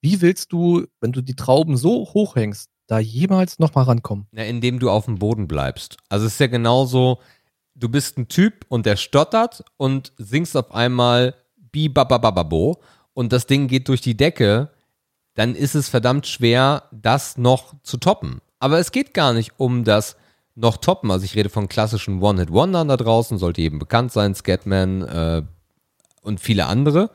wie 0.00 0.20
willst 0.20 0.52
du, 0.52 0.86
wenn 1.00 1.12
du 1.12 1.22
die 1.22 1.36
Trauben 1.36 1.76
so 1.76 2.08
hochhängst, 2.12 2.70
da 2.88 2.98
jemals 2.98 3.60
nochmal 3.60 3.84
rankommen? 3.84 4.26
Ja, 4.32 4.42
indem 4.42 4.80
du 4.80 4.90
auf 4.90 5.04
dem 5.04 5.20
Boden 5.20 5.46
bleibst. 5.46 5.96
Also 6.08 6.26
es 6.26 6.32
ist 6.32 6.40
ja 6.40 6.48
genauso, 6.48 7.20
du 7.76 7.88
bist 7.88 8.18
ein 8.18 8.26
Typ 8.26 8.66
und 8.68 8.84
der 8.84 8.96
stottert 8.96 9.64
und 9.76 10.12
singst 10.18 10.56
auf 10.56 10.74
einmal 10.74 11.34
Bi 11.56 11.88
Babababo 11.88 12.82
und 13.14 13.32
das 13.32 13.46
Ding 13.46 13.68
geht 13.68 13.88
durch 13.88 14.00
die 14.00 14.16
Decke, 14.16 14.70
dann 15.34 15.54
ist 15.54 15.76
es 15.76 15.88
verdammt 15.88 16.26
schwer, 16.26 16.88
das 16.90 17.38
noch 17.38 17.74
zu 17.82 17.96
toppen. 17.96 18.40
Aber 18.58 18.78
es 18.80 18.90
geht 18.90 19.14
gar 19.14 19.32
nicht 19.32 19.52
um 19.58 19.84
das 19.84 20.16
noch 20.54 20.76
toppen. 20.76 21.10
Also 21.10 21.24
ich 21.24 21.34
rede 21.34 21.48
von 21.48 21.68
klassischen 21.68 22.22
One-Hit-Wondern 22.22 22.88
da 22.88 22.96
draußen, 22.96 23.38
sollte 23.38 23.62
eben 23.62 23.78
bekannt 23.78 24.12
sein, 24.12 24.34
Scatman 24.34 25.02
äh, 25.02 25.42
und 26.22 26.40
viele 26.40 26.66
andere. 26.66 27.10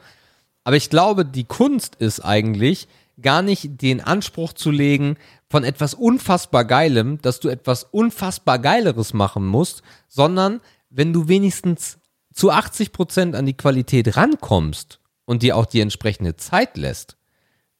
Aber 0.63 0.75
ich 0.75 0.89
glaube, 0.89 1.25
die 1.25 1.45
Kunst 1.45 1.95
ist 1.95 2.19
eigentlich, 2.19 2.87
gar 3.21 3.41
nicht 3.41 3.81
den 3.81 4.01
Anspruch 4.01 4.53
zu 4.53 4.71
legen 4.71 5.17
von 5.49 5.63
etwas 5.63 5.93
unfassbar 5.93 6.65
Geilem, 6.65 7.19
dass 7.21 7.39
du 7.39 7.49
etwas 7.49 7.83
unfassbar 7.83 8.59
Geileres 8.59 9.13
machen 9.13 9.45
musst, 9.45 9.81
sondern 10.07 10.61
wenn 10.89 11.13
du 11.13 11.27
wenigstens 11.27 11.99
zu 12.33 12.51
80 12.51 12.91
Prozent 12.91 13.35
an 13.35 13.45
die 13.45 13.57
Qualität 13.57 14.15
rankommst 14.15 14.99
und 15.25 15.41
dir 15.41 15.57
auch 15.57 15.65
die 15.65 15.81
entsprechende 15.81 16.35
Zeit 16.35 16.77
lässt, 16.77 17.17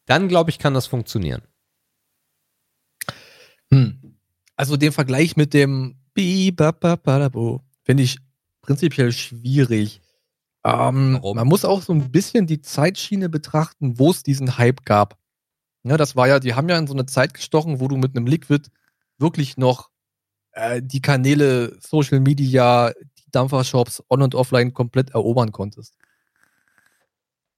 dann 0.05 0.27
glaube 0.27 0.49
ich, 0.49 0.57
kann 0.59 0.73
das 0.73 0.87
funktionieren. 0.87 1.43
Hm. 3.69 4.06
Also 4.57 4.75
den 4.75 4.91
Vergleich 4.91 5.37
mit 5.37 5.53
dem 5.53 5.95
finde 7.83 8.03
ich 8.03 8.17
prinzipiell 8.61 9.11
schwierig. 9.11 10.01
Ähm, 10.65 11.21
man 11.21 11.47
muss 11.47 11.63
auch 11.63 11.81
so 11.81 11.93
ein 11.93 12.11
bisschen 12.11 12.47
die 12.47 12.61
Zeitschiene 12.61 13.29
betrachten, 13.29 13.99
wo 13.99 14.11
es 14.11 14.23
diesen 14.23 14.57
Hype 14.57 14.83
gab. 14.83 15.17
Ja, 15.83 15.95
das 15.95 16.15
war 16.15 16.27
ja, 16.27 16.39
die 16.39 16.55
haben 16.55 16.67
ja 16.67 16.77
in 16.77 16.87
so 16.87 16.93
eine 16.93 17.05
Zeit 17.05 17.33
gestochen, 17.33 17.79
wo 17.79 17.87
du 17.87 17.95
mit 17.95 18.17
einem 18.17 18.25
Liquid 18.25 18.69
wirklich 19.19 19.57
noch 19.57 19.89
äh, 20.51 20.81
die 20.83 21.01
Kanäle, 21.01 21.77
Social 21.79 22.19
Media, 22.19 22.91
die 23.19 23.31
Dampfershops 23.31 24.03
on 24.09 24.23
und 24.23 24.35
offline 24.35 24.73
komplett 24.73 25.11
erobern 25.11 25.51
konntest. 25.51 25.95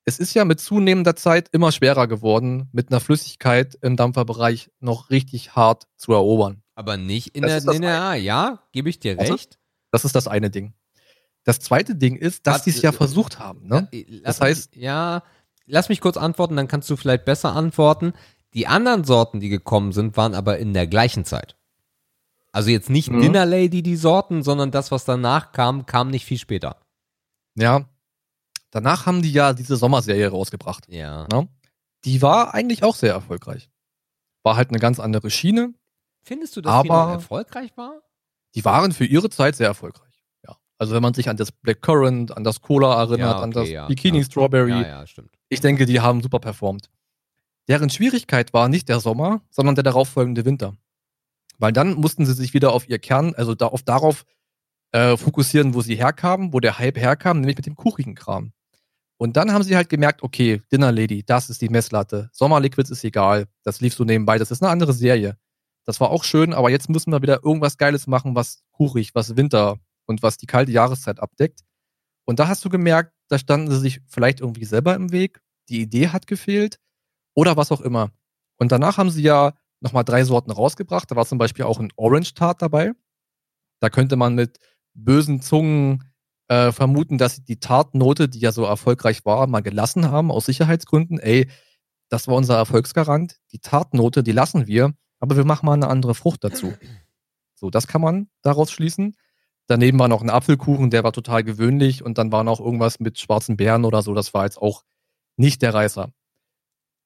Es 0.06 0.20
ist 0.20 0.34
ja 0.34 0.44
mit 0.44 0.60
zunehmender 0.60 1.16
Zeit 1.16 1.50
immer 1.52 1.72
schwerer 1.72 2.08
geworden, 2.08 2.68
mit 2.72 2.92
einer 2.92 3.00
Flüssigkeit 3.00 3.78
im 3.82 3.96
Dampferbereich 3.96 4.70
noch 4.80 5.10
richtig 5.10 5.56
hart 5.56 5.88
zu 5.96 6.14
erobern. 6.14 6.62
Aber 6.80 6.96
nicht 6.96 7.36
in 7.36 7.42
das 7.42 7.66
der 7.66 7.74
NNA, 7.74 8.16
ja, 8.16 8.64
gebe 8.72 8.90
ich 8.90 9.02
dir 9.02 9.18
recht. 9.18 9.60
Das 9.92 10.06
ist 10.06 10.16
das 10.16 10.30
eine 10.30 10.50
Ding. 10.50 10.72
Das 11.44 11.60
zweite 11.60 11.94
Ding 11.94 12.16
ist, 12.16 12.48
dass 12.48 12.64
sie 12.64 12.70
es 12.70 12.82
ja 12.82 12.94
versucht 12.94 13.38
haben. 13.38 13.68
Ne? 13.68 13.90
Das 14.24 14.40
heißt. 14.40 14.78
Ja, 14.78 15.24
lass 15.66 15.90
mich 15.90 16.00
kurz 16.00 16.16
antworten, 16.16 16.56
dann 16.56 16.70
kannst 16.70 16.90
du 16.90 16.96
vielleicht 16.96 17.26
besser 17.26 17.54
antworten. 17.54 18.14
Die 18.54 18.66
anderen 18.66 19.04
Sorten, 19.04 19.42
die 19.42 19.50
gekommen 19.50 19.92
sind, 19.92 20.16
waren 20.16 20.34
aber 20.34 20.58
in 20.58 20.74
der 20.74 20.88
gleichen 20.88 21.26
Zeit. 21.26 21.58
Also 22.54 22.70
jetzt 22.70 22.90
nicht 22.90 23.12
mhm. 23.12 23.24
Dinner 23.24 23.46
Lady 23.46 23.84
die 23.84 23.98
Sorten, 23.98 24.42
sondern 24.42 24.72
das, 24.72 24.90
was 24.90 25.04
danach 25.04 25.52
kam, 25.52 25.86
kam 25.86 26.10
nicht 26.10 26.24
viel 26.24 26.38
später. 26.38 26.78
Ja. 27.56 27.90
Danach 28.72 29.06
haben 29.06 29.22
die 29.22 29.34
ja 29.34 29.52
diese 29.52 29.76
Sommerserie 29.76 30.30
rausgebracht. 30.30 30.88
Ja. 30.88 31.28
Ne? 31.30 31.50
Die 32.06 32.22
war 32.22 32.54
eigentlich 32.54 32.84
auch 32.84 32.96
sehr 32.96 33.12
erfolgreich. 33.12 33.70
War 34.44 34.56
halt 34.56 34.70
eine 34.70 34.80
ganz 34.80 35.02
andere 35.02 35.30
Schiene. 35.30 35.74
Findest 36.22 36.56
du, 36.56 36.62
dass 36.62 36.72
aber 36.72 37.08
die 37.08 37.14
erfolgreich 37.14 37.76
war? 37.76 38.02
Die 38.56 38.66
waren 38.66 38.92
für 38.92 39.06
ihre 39.06 39.30
Zeit 39.30 39.56
sehr 39.56 39.68
erfolgreich. 39.68 40.10
Also 40.80 40.96
wenn 40.96 41.02
man 41.02 41.14
sich 41.14 41.30
an 41.30 41.36
das 41.36 41.52
Black 41.52 41.82
Currant, 41.82 42.36
an 42.36 42.46
das 42.46 42.62
Cola 42.62 43.02
erinnert, 43.02 43.20
ja, 43.20 43.36
okay, 43.36 43.44
an 43.44 43.52
das 43.52 43.70
ja, 43.70 43.88
Bikini 43.88 44.20
ja. 44.20 44.24
Strawberry. 44.24 44.72
Ja, 44.72 44.82
ja, 44.82 45.08
stimmt. 45.08 45.32
Ich 45.50 45.60
denke, 45.60 45.86
die 45.86 46.00
haben 46.00 46.24
super 46.24 46.40
performt. 46.40 46.90
Deren 47.68 47.90
Schwierigkeit 47.90 48.54
war 48.54 48.70
nicht 48.70 48.88
der 48.88 49.02
Sommer, 49.02 49.42
sondern 49.50 49.76
der 49.76 49.84
darauffolgende 49.84 50.46
Winter. 50.46 50.78
Weil 51.58 51.74
dann 51.74 51.96
mussten 51.96 52.26
sie 52.26 52.34
sich 52.34 52.54
wieder 52.54 52.72
auf 52.72 52.88
ihr 52.88 52.98
Kern, 52.98 53.36
also 53.36 53.56
da, 53.56 53.68
auf 53.68 53.84
darauf 53.84 54.24
äh, 54.94 55.18
fokussieren, 55.18 55.74
wo 55.74 55.82
sie 55.82 55.96
herkamen, 55.96 56.54
wo 56.54 56.62
der 56.62 56.80
Hype 56.80 56.98
herkam, 56.98 57.42
nämlich 57.42 57.58
mit 57.58 57.66
dem 57.66 57.76
kuchigen 57.76 58.16
Kram. 58.16 58.54
Und 59.18 59.36
dann 59.36 59.52
haben 59.52 59.64
sie 59.64 59.76
halt 59.76 59.90
gemerkt, 59.90 60.24
okay, 60.24 60.62
Dinner 60.72 60.94
Lady, 60.94 61.24
das 61.24 61.50
ist 61.50 61.62
die 61.62 61.68
Messlatte. 61.68 62.30
Sommerliquids 62.32 62.90
ist 62.90 63.04
egal. 63.04 63.48
Das 63.64 63.82
lief 63.82 63.94
so 63.94 64.06
nebenbei. 64.06 64.38
Das 64.38 64.50
ist 64.50 64.64
eine 64.64 64.72
andere 64.72 64.94
Serie. 64.94 65.38
Das 65.90 66.00
war 66.00 66.12
auch 66.12 66.24
schön, 66.24 66.54
aber 66.54 66.70
jetzt 66.70 66.88
müssen 66.88 67.12
wir 67.12 67.24
wieder 67.24 67.44
irgendwas 67.44 67.80
Geiles 67.80 68.06
machen, 68.06 68.36
was 68.36 68.62
kuchig, 68.74 69.16
was 69.16 69.36
Winter 69.36 69.80
und 70.06 70.22
was 70.22 70.38
die 70.38 70.46
kalte 70.46 70.72
Jahreszeit 70.72 71.20
abdeckt. 71.20 71.62
Und 72.26 72.38
da 72.38 72.48
hast 72.48 72.64
du 72.64 72.70
gemerkt, 72.70 73.12
da 73.28 73.40
standen 73.40 73.72
sie 73.72 73.80
sich 73.80 74.00
vielleicht 74.06 74.40
irgendwie 74.40 74.66
selber 74.66 74.94
im 74.94 75.12
Weg, 75.12 75.42
die 75.68 75.82
Idee 75.82 76.10
hat 76.10 76.28
gefehlt 76.28 76.78
oder 77.34 77.58
was 77.58 77.72
auch 77.72 77.82
immer. 77.82 78.12
Und 78.60 78.72
danach 78.72 79.00
haben 79.00 79.10
sie 79.10 79.24
ja 79.24 79.54
nochmal 79.80 80.04
drei 80.04 80.24
Sorten 80.26 80.52
rausgebracht. 80.52 81.10
Da 81.10 81.16
war 81.16 81.26
zum 81.26 81.40
Beispiel 81.40 81.66
auch 81.66 81.80
ein 81.80 81.92
Orange 81.96 82.36
Tart 82.36 82.62
dabei. 82.62 82.92
Da 83.80 83.90
könnte 83.90 84.16
man 84.16 84.36
mit 84.36 84.60
bösen 84.94 85.42
Zungen 85.42 86.04
äh, 86.50 86.72
vermuten, 86.72 87.18
dass 87.18 87.38
sie 87.38 87.46
die 87.46 87.60
Tartnote, 87.60 88.30
die 88.30 88.42
ja 88.42 88.52
so 88.52 88.64
erfolgreich 88.64 89.26
war, 89.26 89.48
mal 89.48 89.62
gelassen 89.62 90.12
haben 90.12 90.30
aus 90.30 90.46
Sicherheitsgründen. 90.46 91.18
Ey, 91.18 91.50
das 92.10 92.28
war 92.28 92.36
unser 92.36 92.58
Erfolgsgarant. 92.58 93.38
Die 93.54 93.60
Tartnote, 93.60 94.22
die 94.22 94.34
lassen 94.34 94.68
wir, 94.68 94.94
aber 95.20 95.36
wir 95.36 95.46
machen 95.46 95.66
mal 95.66 95.74
eine 95.74 95.88
andere 95.88 96.16
Frucht 96.16 96.44
dazu. 96.44 96.74
So, 97.56 97.70
das 97.70 97.88
kann 97.88 98.02
man 98.02 98.30
daraus 98.42 98.72
schließen. 98.72 99.16
Daneben 99.68 100.00
war 100.00 100.08
noch 100.08 100.22
ein 100.22 100.30
Apfelkuchen, 100.30 100.90
der 100.90 101.04
war 101.04 101.14
total 101.14 101.44
gewöhnlich 101.44 102.04
und 102.04 102.18
dann 102.18 102.32
war 102.32 102.44
noch 102.44 102.60
irgendwas 102.60 103.00
mit 103.00 103.20
schwarzen 103.20 103.58
Beeren 103.58 103.86
oder 103.86 104.02
so, 104.02 104.14
das 104.14 104.34
war 104.34 104.46
jetzt 104.46 104.58
auch 104.58 104.84
nicht 105.36 105.62
der 105.62 105.74
Reißer. 105.74 106.12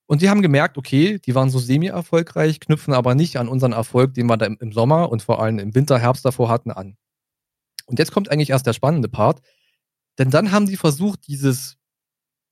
Und 0.05 0.21
die 0.21 0.29
haben 0.29 0.41
gemerkt, 0.41 0.77
okay, 0.77 1.19
die 1.19 1.35
waren 1.35 1.49
so 1.49 1.59
semi-erfolgreich, 1.59 2.59
knüpfen 2.59 2.93
aber 2.93 3.15
nicht 3.15 3.37
an 3.37 3.47
unseren 3.47 3.71
Erfolg, 3.71 4.13
den 4.13 4.27
wir 4.27 4.37
da 4.37 4.45
im 4.45 4.71
Sommer 4.71 5.09
und 5.09 5.21
vor 5.23 5.41
allem 5.41 5.59
im 5.59 5.75
Winter, 5.75 5.97
Herbst 5.97 6.23
davor 6.23 6.49
hatten, 6.49 6.71
an. 6.71 6.97
Und 7.85 7.99
jetzt 7.99 8.11
kommt 8.11 8.29
eigentlich 8.29 8.51
erst 8.51 8.67
der 8.67 8.73
spannende 8.73 9.09
Part, 9.09 9.41
denn 10.17 10.29
dann 10.29 10.51
haben 10.51 10.67
die 10.67 10.77
versucht, 10.77 11.27
dieses, 11.27 11.77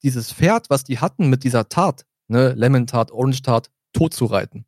dieses 0.04 0.32
Pferd, 0.34 0.69
was 0.69 0.84
die 0.84 1.00
hatten 1.00 1.30
mit 1.30 1.43
dieser 1.43 1.69
Tart, 1.69 2.06
ne, 2.28 2.54
Lemon 2.54 2.88
Tart, 2.88 3.12
Orange 3.12 3.41
Tart, 3.41 3.69
tot 3.93 4.13
zu 4.13 4.26
reiten. 4.26 4.65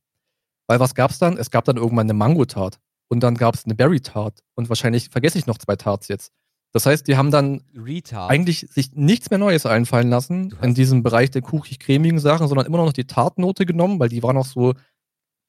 Weil 0.68 0.80
was 0.80 0.96
gab's 0.96 1.20
dann? 1.20 1.38
Es 1.38 1.52
gab 1.52 1.66
dann 1.66 1.78
irgendwann 1.78 2.06
eine 2.06 2.14
Mango-Tart. 2.14 2.80
Und 3.10 3.22
dann 3.22 3.36
gab 3.36 3.56
es 3.56 3.66
eine 3.66 3.76
Berry 3.76 4.02
Tart. 4.02 4.40
Und 4.56 4.70
wahrscheinlich 4.70 5.10
vergesse 5.10 5.38
ich 5.38 5.46
noch 5.46 5.58
zwei 5.58 5.76
Tarts 5.76 6.08
jetzt. 6.08 6.32
Das 6.74 6.88
heißt, 6.88 7.08
die 7.08 7.16
haben 7.18 7.30
dann 7.30 7.62
Retard. 7.76 8.32
eigentlich 8.32 8.62
sich 8.72 8.94
nichts 8.94 9.30
mehr 9.30 9.38
Neues 9.38 9.68
einfallen 9.68 10.10
lassen 10.10 10.58
in 10.64 10.74
diesem 10.74 11.04
Bereich 11.04 11.30
der 11.30 11.44
kuchig-cremigen 11.44 12.20
Sachen, 12.20 12.48
sondern 12.48 12.66
immer 12.66 12.80
noch 12.80 12.94
die 12.94 13.06
Tartnote 13.06 13.68
genommen, 13.68 14.00
weil 14.00 14.10
die 14.10 14.24
war 14.24 14.34
noch 14.34 14.48
so 14.48 14.74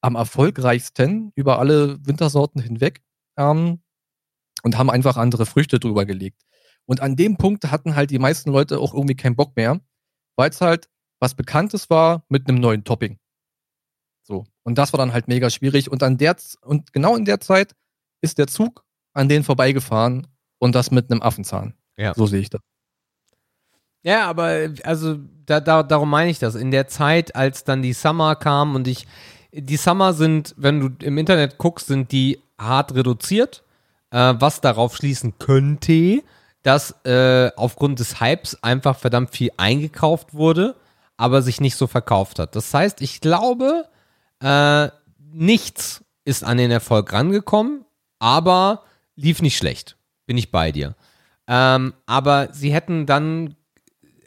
am 0.01 0.15
erfolgreichsten 0.15 1.31
über 1.33 1.57
alle 1.57 1.97
Wintersorten 2.05 2.61
hinweg 2.61 3.01
ähm, 3.37 3.81
und 4.61 4.77
haben 4.77 4.91
einfach 4.91 5.17
andere 5.17 5.47
Früchte 5.47 5.79
drüber 5.79 6.05
gelegt. 6.05 6.43
Und 6.85 7.01
an 7.01 7.15
dem 7.15 7.37
Punkt 7.37 7.71
hatten 7.71 7.95
halt 7.95 8.11
die 8.11 8.19
meisten 8.19 8.51
Leute 8.51 8.77
auch 8.79 8.93
irgendwie 8.93 9.15
keinen 9.15 9.35
Bock 9.35 9.55
mehr, 9.55 9.81
weil 10.35 10.51
es 10.51 10.61
halt 10.61 10.89
was 11.19 11.33
Bekanntes 11.33 11.89
war 11.89 12.23
mit 12.29 12.47
einem 12.47 12.59
neuen 12.59 12.83
Topping. 12.83 13.17
So. 14.25 14.45
Und 14.63 14.77
das 14.77 14.91
war 14.91 14.97
dann 14.97 15.13
halt 15.13 15.27
mega 15.27 15.49
schwierig. 15.49 15.91
Und 15.91 16.03
an 16.03 16.17
der, 16.17 16.35
und 16.61 16.91
genau 16.93 17.15
in 17.15 17.25
der 17.25 17.39
Zeit 17.39 17.73
ist 18.21 18.37
der 18.37 18.47
Zug 18.47 18.83
an 19.13 19.29
denen 19.29 19.45
vorbeigefahren 19.45 20.27
und 20.59 20.75
das 20.75 20.91
mit 20.91 21.09
einem 21.09 21.21
Affenzahn. 21.21 21.75
Ja. 21.97 22.13
So 22.15 22.25
sehe 22.25 22.41
ich 22.41 22.49
das. 22.49 22.61
Ja, 24.03 24.27
aber 24.27 24.69
also 24.83 25.17
da, 25.45 25.59
da, 25.59 25.83
darum 25.83 26.09
meine 26.09 26.29
ich 26.29 26.39
das. 26.39 26.55
In 26.55 26.71
der 26.71 26.87
Zeit, 26.87 27.35
als 27.35 27.63
dann 27.63 27.81
die 27.81 27.93
Summer 27.93 28.35
kam 28.35 28.75
und 28.75 28.87
ich, 28.87 29.07
die 29.51 29.77
Summer 29.77 30.13
sind, 30.13 30.53
wenn 30.57 30.79
du 30.79 31.05
im 31.05 31.17
Internet 31.17 31.57
guckst, 31.57 31.87
sind 31.87 32.11
die 32.11 32.39
hart 32.59 32.93
reduziert, 32.93 33.63
äh, 34.11 34.33
was 34.37 34.61
darauf 34.61 34.95
schließen 34.95 35.39
könnte, 35.39 36.21
dass 36.61 36.91
äh, 37.05 37.51
aufgrund 37.55 37.99
des 37.99 38.19
Hypes 38.19 38.61
einfach 38.63 38.97
verdammt 38.97 39.31
viel 39.31 39.51
eingekauft 39.57 40.33
wurde, 40.33 40.75
aber 41.17 41.41
sich 41.41 41.61
nicht 41.61 41.75
so 41.75 41.87
verkauft 41.87 42.39
hat. 42.39 42.55
Das 42.55 42.73
heißt, 42.73 43.01
ich 43.01 43.21
glaube, 43.21 43.85
äh, 44.41 44.89
nichts 45.19 46.03
ist 46.23 46.43
an 46.43 46.57
den 46.57 46.71
Erfolg 46.71 47.11
rangekommen, 47.13 47.85
aber 48.19 48.83
lief 49.15 49.41
nicht 49.41 49.57
schlecht. 49.57 49.97
Bin 50.25 50.37
ich 50.37 50.51
bei 50.51 50.71
dir. 50.71 50.95
Ähm, 51.47 51.93
aber 52.05 52.49
sie 52.51 52.73
hätten 52.73 53.05
dann, 53.05 53.55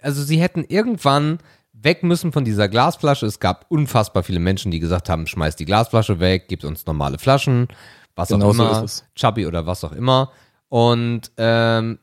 also 0.03 0.23
sie 0.23 0.41
hätten 0.41 0.65
irgendwann 0.65 1.39
weg 1.73 2.03
müssen 2.03 2.33
von 2.33 2.45
dieser 2.45 2.69
Glasflasche. 2.69 3.27
Es 3.27 3.41
gab 3.41 3.67
unfassbar 3.69 4.23
viele 4.23 4.41
Menschen, 4.41 4.71
die 4.71 4.81
gesagt 4.81 5.09
haben, 5.09 5.27
schmeiß 5.27 5.57
die 5.57 5.65
Glasflasche 5.65 6.21
weg, 6.21 6.47
gib 6.49 6.65
uns 6.65 6.87
normale 6.87 7.19
Flaschen, 7.19 7.69
was 8.15 8.29
genau 8.29 8.49
auch 8.49 8.55
immer, 8.55 8.89
so 8.89 9.03
Chubby 9.15 9.47
oder 9.47 9.67
was 9.67 9.85
auch 9.85 9.93
immer. 9.93 10.33
Und 10.69 11.33
ähm, 11.37 11.99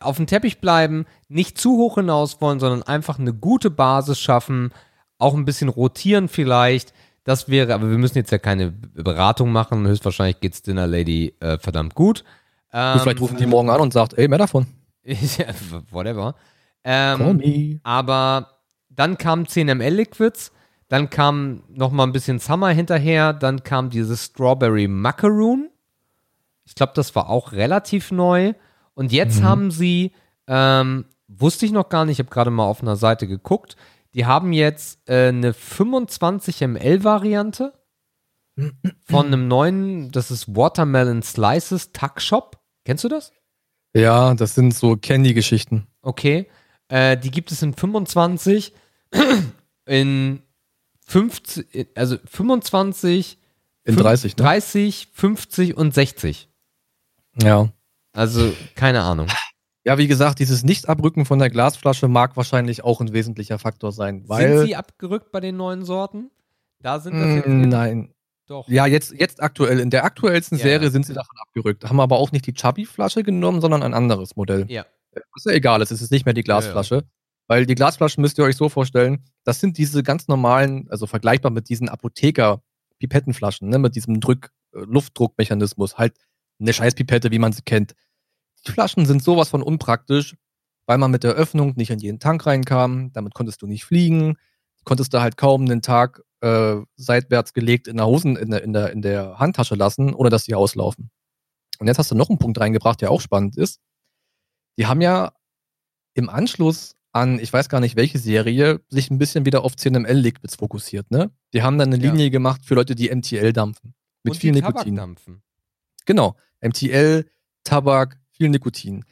auf 0.00 0.16
dem 0.16 0.26
Teppich 0.26 0.60
bleiben, 0.60 1.06
nicht 1.28 1.58
zu 1.58 1.76
hoch 1.76 1.96
hinaus 1.96 2.40
wollen, 2.40 2.60
sondern 2.60 2.82
einfach 2.82 3.18
eine 3.18 3.32
gute 3.32 3.70
Basis 3.70 4.20
schaffen, 4.20 4.72
auch 5.18 5.34
ein 5.34 5.44
bisschen 5.44 5.68
rotieren 5.68 6.28
vielleicht, 6.28 6.92
das 7.28 7.50
wäre, 7.50 7.74
aber 7.74 7.90
wir 7.90 7.98
müssen 7.98 8.16
jetzt 8.16 8.30
ja 8.30 8.38
keine 8.38 8.70
Beratung 8.70 9.52
machen. 9.52 9.86
Höchstwahrscheinlich 9.86 10.40
geht's 10.40 10.62
Dinner 10.62 10.86
Lady 10.86 11.34
äh, 11.40 11.58
verdammt 11.58 11.94
gut. 11.94 12.24
Ähm, 12.72 13.00
vielleicht 13.00 13.20
rufen 13.20 13.36
die 13.36 13.44
morgen 13.44 13.68
an 13.68 13.82
und 13.82 13.92
sagt, 13.92 14.16
ey, 14.16 14.28
mehr 14.28 14.38
davon. 14.38 14.66
whatever. 15.90 16.36
Ähm, 16.84 17.80
aber 17.82 18.60
dann 18.88 19.18
kam 19.18 19.42
10ml 19.42 19.90
Liquids, 19.90 20.52
dann 20.88 21.10
kam 21.10 21.64
noch 21.68 21.92
mal 21.92 22.04
ein 22.04 22.12
bisschen 22.12 22.38
Summer 22.38 22.70
hinterher, 22.70 23.34
dann 23.34 23.62
kam 23.62 23.90
dieses 23.90 24.24
Strawberry 24.24 24.88
Macaroon. 24.88 25.68
Ich 26.64 26.74
glaube, 26.76 26.92
das 26.94 27.14
war 27.14 27.28
auch 27.28 27.52
relativ 27.52 28.10
neu. 28.10 28.54
Und 28.94 29.12
jetzt 29.12 29.40
mhm. 29.40 29.44
haben 29.44 29.70
sie, 29.70 30.12
ähm, 30.46 31.04
wusste 31.26 31.66
ich 31.66 31.72
noch 31.72 31.90
gar 31.90 32.06
nicht, 32.06 32.18
ich 32.18 32.24
habe 32.24 32.32
gerade 32.32 32.50
mal 32.50 32.64
auf 32.64 32.80
einer 32.80 32.96
Seite 32.96 33.26
geguckt, 33.26 33.76
die 34.14 34.26
haben 34.26 34.52
jetzt 34.52 35.00
äh, 35.08 35.28
eine 35.28 35.52
25 35.52 36.60
ml 36.62 37.04
Variante 37.04 37.74
von 39.04 39.26
einem 39.26 39.48
neuen, 39.48 40.10
das 40.10 40.30
ist 40.30 40.54
Watermelon 40.54 41.22
Slices 41.22 41.92
Tuck 41.92 42.20
Shop. 42.20 42.60
Kennst 42.84 43.04
du 43.04 43.08
das? 43.08 43.32
Ja, 43.94 44.34
das 44.34 44.54
sind 44.54 44.74
so 44.74 44.96
Candy-Geschichten. 44.96 45.86
Okay. 46.02 46.48
Äh, 46.88 47.16
die 47.16 47.30
gibt 47.30 47.52
es 47.52 47.62
in 47.62 47.74
25, 47.74 48.72
in 49.86 50.42
50, 51.06 51.88
also 51.94 52.16
25, 52.24 53.38
in 53.84 53.96
30, 53.96 54.36
ne? 54.36 54.42
30, 54.42 55.08
50 55.12 55.76
und 55.76 55.94
60. 55.94 56.48
Ja. 57.42 57.68
Also, 58.12 58.52
keine 58.74 59.02
Ahnung. 59.02 59.28
Ja, 59.84 59.96
wie 59.98 60.08
gesagt, 60.08 60.38
dieses 60.38 60.64
Nicht-Abrücken 60.64 61.24
von 61.24 61.38
der 61.38 61.50
Glasflasche 61.50 62.08
mag 62.08 62.36
wahrscheinlich 62.36 62.84
auch 62.84 63.00
ein 63.00 63.12
wesentlicher 63.12 63.58
Faktor 63.58 63.92
sein. 63.92 64.24
Sind 64.28 64.66
sie 64.66 64.76
abgerückt 64.76 65.30
bei 65.32 65.40
den 65.40 65.56
neuen 65.56 65.84
Sorten? 65.84 66.30
Da 66.80 67.00
sind 67.00 67.14
das 67.14 67.34
jetzt 67.36 67.48
mm, 67.48 67.62
Nein. 67.62 68.14
Doch. 68.46 68.66
Ja, 68.68 68.86
jetzt, 68.86 69.12
jetzt 69.12 69.42
aktuell. 69.42 69.78
In 69.78 69.90
der 69.90 70.04
aktuellsten 70.04 70.58
ja. 70.58 70.64
Serie 70.64 70.90
sind 70.90 71.06
sie 71.06 71.12
davon 71.12 71.36
abgerückt. 71.38 71.84
Haben 71.84 72.00
aber 72.00 72.18
auch 72.18 72.32
nicht 72.32 72.46
die 72.46 72.54
Chubby-Flasche 72.54 73.22
genommen, 73.22 73.60
sondern 73.60 73.82
ein 73.82 73.94
anderes 73.94 74.36
Modell. 74.36 74.64
Ja. 74.68 74.86
Was 75.34 75.44
ja 75.44 75.52
egal 75.52 75.82
ist, 75.82 75.90
es 75.90 76.00
ist 76.00 76.10
nicht 76.10 76.24
mehr 76.24 76.34
die 76.34 76.42
Glasflasche. 76.42 76.94
Ja, 76.96 77.00
ja. 77.00 77.06
Weil 77.46 77.66
die 77.66 77.74
Glasflaschen 77.74 78.22
müsst 78.22 78.38
ihr 78.38 78.44
euch 78.44 78.56
so 78.56 78.68
vorstellen, 78.68 79.24
das 79.44 79.60
sind 79.60 79.78
diese 79.78 80.02
ganz 80.02 80.28
normalen, 80.28 80.86
also 80.90 81.06
vergleichbar 81.06 81.50
mit 81.50 81.68
diesen 81.68 81.88
Apotheker-Pipettenflaschen, 81.88 83.68
ne, 83.68 83.78
mit 83.78 83.96
diesem 83.96 84.20
Drück, 84.20 84.50
äh, 84.74 84.80
Luftdruckmechanismus. 84.80 85.98
Halt 85.98 86.14
eine 86.60 86.72
Scheißpipette, 86.72 87.30
wie 87.30 87.38
man 87.38 87.52
sie 87.52 87.62
kennt. 87.62 87.94
Die 88.66 88.72
Flaschen 88.72 89.06
sind 89.06 89.22
sowas 89.22 89.48
von 89.48 89.62
unpraktisch, 89.62 90.36
weil 90.86 90.98
man 90.98 91.10
mit 91.10 91.24
der 91.24 91.32
Öffnung 91.32 91.74
nicht 91.76 91.90
in 91.90 91.98
jeden 91.98 92.18
Tank 92.18 92.46
reinkam. 92.46 93.12
Damit 93.12 93.34
konntest 93.34 93.62
du 93.62 93.66
nicht 93.66 93.84
fliegen. 93.84 94.36
Konntest 94.84 95.14
du 95.14 95.20
halt 95.20 95.36
kaum 95.36 95.62
einen 95.62 95.82
Tag 95.82 96.22
äh, 96.40 96.76
seitwärts 96.96 97.52
gelegt 97.52 97.88
in 97.88 97.96
der 97.96 98.06
Hosen, 98.06 98.36
in 98.36 98.50
der, 98.50 98.62
in, 98.62 98.72
der, 98.72 98.92
in 98.92 99.02
der 99.02 99.38
Handtasche 99.38 99.74
lassen, 99.74 100.14
ohne 100.14 100.30
dass 100.30 100.44
sie 100.44 100.54
auslaufen. 100.54 101.10
Und 101.78 101.86
jetzt 101.86 101.98
hast 101.98 102.10
du 102.10 102.14
noch 102.14 102.28
einen 102.28 102.38
Punkt 102.38 102.58
reingebracht, 102.58 103.00
der 103.00 103.10
auch 103.10 103.20
spannend 103.20 103.56
ist. 103.56 103.80
Die 104.78 104.86
haben 104.86 105.00
ja 105.00 105.32
im 106.14 106.28
Anschluss 106.28 106.96
an, 107.12 107.38
ich 107.38 107.52
weiß 107.52 107.68
gar 107.68 107.80
nicht 107.80 107.96
welche 107.96 108.18
Serie, 108.18 108.80
sich 108.88 109.10
ein 109.10 109.18
bisschen 109.18 109.46
wieder 109.46 109.64
auf 109.64 109.74
10ml-Liquids 109.74 110.56
fokussiert, 110.56 111.10
ne? 111.10 111.30
Die 111.52 111.62
haben 111.62 111.78
dann 111.78 111.92
eine 111.92 112.02
Linie 112.02 112.24
ja. 112.24 112.30
gemacht 112.30 112.64
für 112.64 112.74
Leute, 112.74 112.94
die 112.94 113.14
MTL 113.14 113.52
dampfen. 113.52 113.94
Mit 114.22 114.34
Und 114.34 114.40
viel 114.40 114.52
die 114.52 114.60
Nikotin. 114.60 114.96
dampfen. 114.96 115.42
Genau. 116.04 116.36
MTL, 116.60 117.24
Tabak, 117.64 118.18
viel 118.38 118.48
Nikotin. 118.48 119.04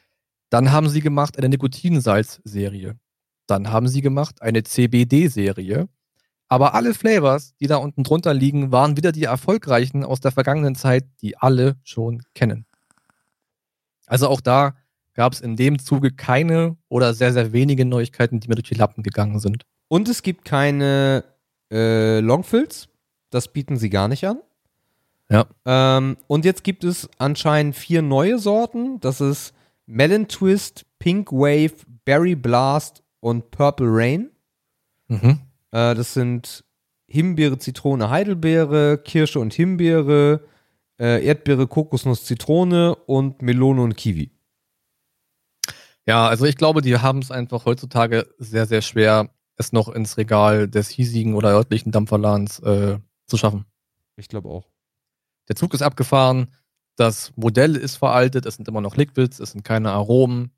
Dann 0.51 0.73
haben 0.73 0.89
sie 0.89 1.01
gemacht 1.01 1.37
eine 1.37 1.49
Nikotinsalz-Serie. 1.49 2.97
Dann 3.47 3.71
haben 3.71 3.89
sie 3.89 4.01
gemacht 4.01 4.41
eine 4.41 4.63
CBD-Serie. 4.63 5.89
Aber 6.49 6.75
alle 6.75 6.95
Flavors, 6.95 7.57
die 7.57 7.67
da 7.67 7.77
unten 7.77 8.05
drunter 8.05 8.33
liegen, 8.33 8.71
waren 8.71 8.97
wieder 8.97 9.11
die 9.11 9.25
erfolgreichen 9.25 10.05
aus 10.05 10.21
der 10.21 10.31
vergangenen 10.31 10.77
Zeit, 10.77 11.05
die 11.21 11.37
alle 11.37 11.77
schon 11.83 12.23
kennen. 12.35 12.67
Also 14.07 14.29
auch 14.29 14.41
da 14.41 14.77
gab 15.15 15.33
es 15.33 15.41
in 15.41 15.57
dem 15.57 15.81
Zuge 15.81 16.13
keine 16.13 16.77
oder 16.89 17.15
sehr, 17.15 17.33
sehr 17.33 17.53
wenige 17.53 17.85
Neuigkeiten, 17.85 18.39
die 18.39 18.49
mir 18.49 18.55
durch 18.55 18.69
die 18.69 18.77
Lappen 18.77 19.03
gegangen 19.03 19.41
sind. 19.41 19.65
Und 19.89 20.09
es 20.09 20.23
gibt 20.23 20.45
keine 20.45 21.25
äh, 21.73 22.21
Longfills. 22.21 22.89
Das 23.31 23.53
bieten 23.53 23.77
sie 23.77 23.91
gar 23.91 24.07
nicht 24.07 24.25
an. 24.27 24.41
Ja. 25.29 25.47
Ähm, 25.65 26.17
und 26.27 26.45
jetzt 26.45 26.65
gibt 26.65 26.85
es 26.85 27.09
anscheinend 27.19 27.75
vier 27.77 28.03
neue 28.03 28.39
Sorten. 28.39 29.01
Das 29.01 29.21
ist 29.21 29.55
Melon 29.87 30.29
Twist, 30.29 30.87
Pink 30.99 31.33
Wave, 31.33 31.75
Berry 32.05 32.35
Blast 32.35 33.03
und 33.21 33.51
Purple 33.51 33.89
Rain. 33.89 34.31
Mhm. 35.09 35.41
Äh, 35.73 35.95
das 35.95 36.15
sind 36.15 36.65
Himbeere, 37.09 37.59
Zitrone, 37.59 38.11
Heidelbeere, 38.11 38.99
Kirsche 38.99 39.41
und 39.41 39.55
Himbeere, 39.55 40.41
äh, 40.99 41.25
Erdbeere, 41.25 41.67
Kokosnuss, 41.67 42.25
Zitrone 42.25 42.95
und 42.95 43.43
Melone 43.43 43.83
und 43.83 43.97
Kiwi. 43.97 44.31
Ja, 46.07 46.29
also 46.29 46.45
ich 46.45 46.57
glaube, 46.57 46.83
die 46.83 46.99
haben 46.99 47.19
es 47.19 47.31
einfach 47.31 47.65
heutzutage 47.65 48.29
sehr, 48.39 48.67
sehr 48.67 48.81
schwer, 48.81 49.31
es 49.57 49.73
noch 49.73 49.89
ins 49.89 50.17
Regal 50.19 50.69
des 50.69 50.89
hiesigen 50.89 51.35
oder 51.35 51.51
örtlichen 51.51 51.91
Dampferladens 51.91 52.61
äh, 52.61 52.99
zu 53.27 53.37
schaffen. 53.37 53.65
Ich 54.17 54.29
glaube 54.29 54.49
auch. 54.49 54.76
Der 55.49 55.57
Zug 55.57 55.75
ist 55.75 55.83
abgefahren, 55.83 56.49
das 56.97 57.33
Modell 57.37 57.77
ist 57.77 57.97
veraltet, 57.97 58.47
es 58.47 58.57
sind 58.57 58.69
immer 58.69 58.81
noch 58.81 58.97
Liquids, 58.97 59.39
es 59.39 59.53
sind 59.53 59.65
keine 59.65 59.93
Aromen. 59.93 60.51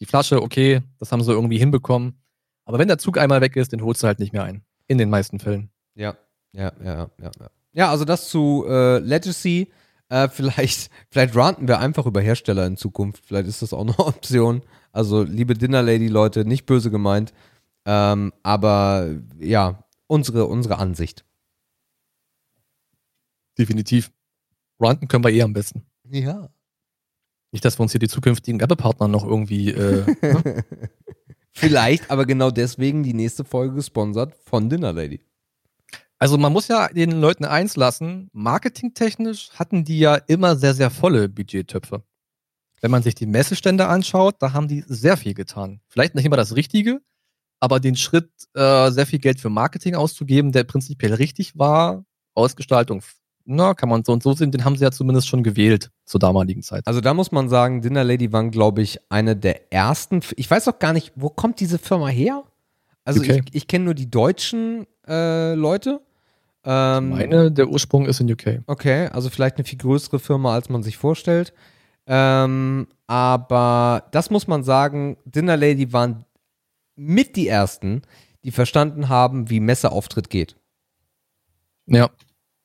Die 0.00 0.06
Flasche, 0.06 0.42
okay, 0.42 0.82
das 0.98 1.12
haben 1.12 1.22
sie 1.22 1.32
irgendwie 1.32 1.58
hinbekommen. 1.58 2.18
Aber 2.64 2.78
wenn 2.78 2.88
der 2.88 2.98
Zug 2.98 3.16
einmal 3.16 3.40
weg 3.40 3.56
ist, 3.56 3.72
den 3.72 3.82
holst 3.82 4.02
du 4.02 4.06
halt 4.06 4.18
nicht 4.18 4.32
mehr 4.32 4.44
ein. 4.44 4.64
In 4.86 4.98
den 4.98 5.08
meisten 5.08 5.38
Fällen. 5.38 5.70
Ja, 5.94 6.16
ja, 6.52 6.72
ja, 6.82 6.94
ja. 6.94 7.10
Ja, 7.22 7.30
ja 7.72 7.90
also 7.90 8.04
das 8.04 8.28
zu 8.28 8.64
äh, 8.68 8.98
Legacy. 8.98 9.70
Äh, 10.08 10.28
vielleicht, 10.32 10.90
vielleicht 11.10 11.36
ranten 11.36 11.68
wir 11.68 11.78
einfach 11.78 12.06
über 12.06 12.20
Hersteller 12.20 12.66
in 12.66 12.76
Zukunft. 12.76 13.24
Vielleicht 13.24 13.48
ist 13.48 13.62
das 13.62 13.72
auch 13.72 13.82
eine 13.82 13.98
Option. 13.98 14.62
Also, 14.92 15.22
liebe 15.22 15.54
Dinner 15.54 15.82
Lady 15.82 16.08
Leute, 16.08 16.44
nicht 16.44 16.66
böse 16.66 16.90
gemeint. 16.90 17.32
Ähm, 17.86 18.32
aber 18.42 19.14
ja, 19.38 19.84
unsere, 20.06 20.46
unsere 20.46 20.78
Ansicht. 20.78 21.24
Definitiv. 23.58 24.10
Ranten 24.80 25.08
können 25.08 25.24
wir 25.24 25.30
eh 25.30 25.42
am 25.42 25.52
besten. 25.52 25.84
Ja. 26.10 26.48
Nicht, 27.52 27.64
dass 27.64 27.78
wir 27.78 27.82
uns 27.82 27.92
hier 27.92 28.00
die 28.00 28.08
zukünftigen 28.08 28.60
Werbepartner 28.60 29.08
noch 29.08 29.24
irgendwie. 29.24 29.70
Äh, 29.70 30.04
ne? 30.22 30.64
Vielleicht, 31.52 32.10
aber 32.10 32.26
genau 32.26 32.50
deswegen 32.50 33.04
die 33.04 33.14
nächste 33.14 33.44
Folge 33.44 33.76
gesponsert 33.76 34.34
von 34.44 34.68
Dinner 34.68 34.92
Lady. 34.92 35.20
Also 36.18 36.36
man 36.36 36.52
muss 36.52 36.68
ja 36.68 36.88
den 36.88 37.12
Leuten 37.12 37.44
eins 37.44 37.76
lassen, 37.76 38.28
marketingtechnisch 38.32 39.50
hatten 39.52 39.84
die 39.84 40.00
ja 40.00 40.16
immer 40.16 40.56
sehr, 40.56 40.74
sehr 40.74 40.90
volle 40.90 41.28
Budgettöpfe. 41.28 42.02
Wenn 42.80 42.90
man 42.90 43.02
sich 43.02 43.14
die 43.14 43.26
Messestände 43.26 43.86
anschaut, 43.86 44.36
da 44.40 44.52
haben 44.52 44.68
die 44.68 44.84
sehr 44.86 45.16
viel 45.16 45.34
getan. 45.34 45.80
Vielleicht 45.88 46.14
nicht 46.14 46.24
immer 46.24 46.36
das 46.36 46.56
Richtige, 46.56 47.00
aber 47.60 47.78
den 47.78 47.96
Schritt, 47.96 48.30
äh, 48.54 48.90
sehr 48.90 49.06
viel 49.06 49.20
Geld 49.20 49.40
für 49.40 49.48
Marketing 49.48 49.94
auszugeben, 49.94 50.50
der 50.50 50.64
prinzipiell 50.64 51.14
richtig 51.14 51.58
war, 51.58 52.04
Ausgestaltung 52.34 53.02
na, 53.46 53.74
kann 53.74 53.88
man 53.88 54.04
so 54.04 54.12
und 54.12 54.22
so 54.22 54.32
sehen, 54.32 54.50
den 54.50 54.64
haben 54.64 54.76
sie 54.76 54.84
ja 54.84 54.90
zumindest 54.90 55.28
schon 55.28 55.42
gewählt 55.42 55.90
zur 56.04 56.18
damaligen 56.18 56.62
Zeit. 56.62 56.86
Also 56.86 57.00
da 57.00 57.12
muss 57.12 57.30
man 57.30 57.48
sagen, 57.48 57.82
Dinner 57.82 58.04
Lady 58.04 58.32
waren, 58.32 58.50
glaube 58.50 58.82
ich, 58.82 58.98
eine 59.10 59.36
der 59.36 59.72
ersten. 59.72 60.20
Ich 60.36 60.50
weiß 60.50 60.68
auch 60.68 60.78
gar 60.78 60.92
nicht, 60.92 61.12
wo 61.14 61.28
kommt 61.28 61.60
diese 61.60 61.78
Firma 61.78 62.08
her? 62.08 62.44
Also 63.04 63.20
okay. 63.20 63.42
ich, 63.44 63.54
ich 63.54 63.68
kenne 63.68 63.84
nur 63.84 63.94
die 63.94 64.10
deutschen 64.10 64.86
äh, 65.06 65.54
Leute. 65.54 66.00
Ähm, 66.64 67.12
ich 67.12 67.18
meine, 67.18 67.52
der 67.52 67.68
Ursprung 67.68 68.06
ist 68.06 68.20
in 68.20 68.32
UK. 68.32 68.62
Okay, 68.66 69.08
also 69.08 69.28
vielleicht 69.28 69.56
eine 69.56 69.64
viel 69.64 69.78
größere 69.78 70.18
Firma, 70.18 70.54
als 70.54 70.70
man 70.70 70.82
sich 70.82 70.96
vorstellt. 70.96 71.52
Ähm, 72.06 72.86
aber 73.06 74.04
das 74.12 74.30
muss 74.30 74.46
man 74.46 74.64
sagen, 74.64 75.18
Dinner 75.26 75.58
Lady 75.58 75.92
waren 75.92 76.24
mit 76.96 77.36
die 77.36 77.48
ersten, 77.48 78.02
die 78.44 78.50
verstanden 78.52 79.10
haben, 79.10 79.50
wie 79.50 79.60
Messeauftritt 79.60 80.30
geht. 80.30 80.56
Ja 81.86 82.08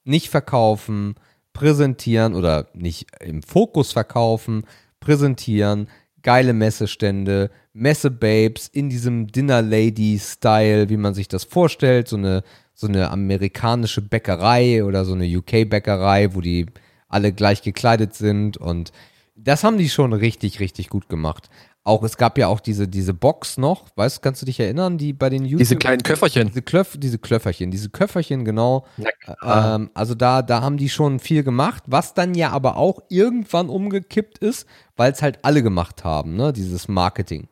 nicht 0.09 0.29
verkaufen, 0.29 1.15
präsentieren 1.53 2.35
oder 2.35 2.67
nicht 2.73 3.07
im 3.21 3.43
Fokus 3.43 3.91
verkaufen, 3.91 4.65
präsentieren, 4.99 5.87
geile 6.21 6.53
Messestände, 6.53 7.49
Messebabes 7.73 8.67
in 8.67 8.89
diesem 8.89 9.27
Dinner 9.27 9.61
Lady 9.61 10.19
Style, 10.19 10.89
wie 10.89 10.97
man 10.97 11.13
sich 11.13 11.27
das 11.27 11.43
vorstellt, 11.45 12.07
so 12.07 12.17
eine 12.17 12.43
so 12.73 12.87
eine 12.87 13.11
amerikanische 13.11 14.01
Bäckerei 14.01 14.85
oder 14.85 15.03
so 15.03 15.13
eine 15.13 15.25
UK 15.25 15.69
Bäckerei, 15.69 16.33
wo 16.33 16.39
die 16.39 16.65
alle 17.09 17.33
gleich 17.33 17.61
gekleidet 17.61 18.13
sind. 18.13 18.55
Und 18.55 18.93
das 19.35 19.65
haben 19.65 19.77
die 19.77 19.89
schon 19.89 20.13
richtig 20.13 20.59
richtig 20.61 20.89
gut 20.89 21.09
gemacht 21.09 21.49
auch, 21.83 22.03
es 22.03 22.17
gab 22.17 22.37
ja 22.37 22.47
auch 22.47 22.59
diese, 22.59 22.87
diese 22.87 23.13
Box 23.13 23.57
noch, 23.57 23.87
weißt 23.95 24.21
kannst 24.21 24.41
du 24.41 24.45
dich 24.45 24.59
erinnern, 24.59 24.97
die 24.97 25.13
bei 25.13 25.29
den 25.29 25.45
YouTube 25.45 25.59
Diese 25.59 25.75
kleinen 25.75 26.03
Köfferchen. 26.03 26.49
Diese, 26.49 26.61
Klöf, 26.61 26.95
diese 26.97 27.17
Klöfferchen, 27.17 27.71
diese 27.71 27.89
Köfferchen, 27.89 28.45
genau. 28.45 28.85
Ja, 28.97 29.75
ähm, 29.75 29.89
also 29.93 30.13
da, 30.13 30.41
da 30.41 30.61
haben 30.61 30.77
die 30.77 30.89
schon 30.89 31.19
viel 31.19 31.43
gemacht, 31.43 31.83
was 31.87 32.13
dann 32.13 32.35
ja 32.35 32.51
aber 32.51 32.77
auch 32.77 33.01
irgendwann 33.09 33.69
umgekippt 33.69 34.37
ist, 34.39 34.67
weil 34.95 35.11
es 35.11 35.21
halt 35.21 35.39
alle 35.43 35.63
gemacht 35.63 36.03
haben, 36.03 36.35
ne, 36.35 36.53
dieses 36.53 36.87
Marketing. 36.87 37.47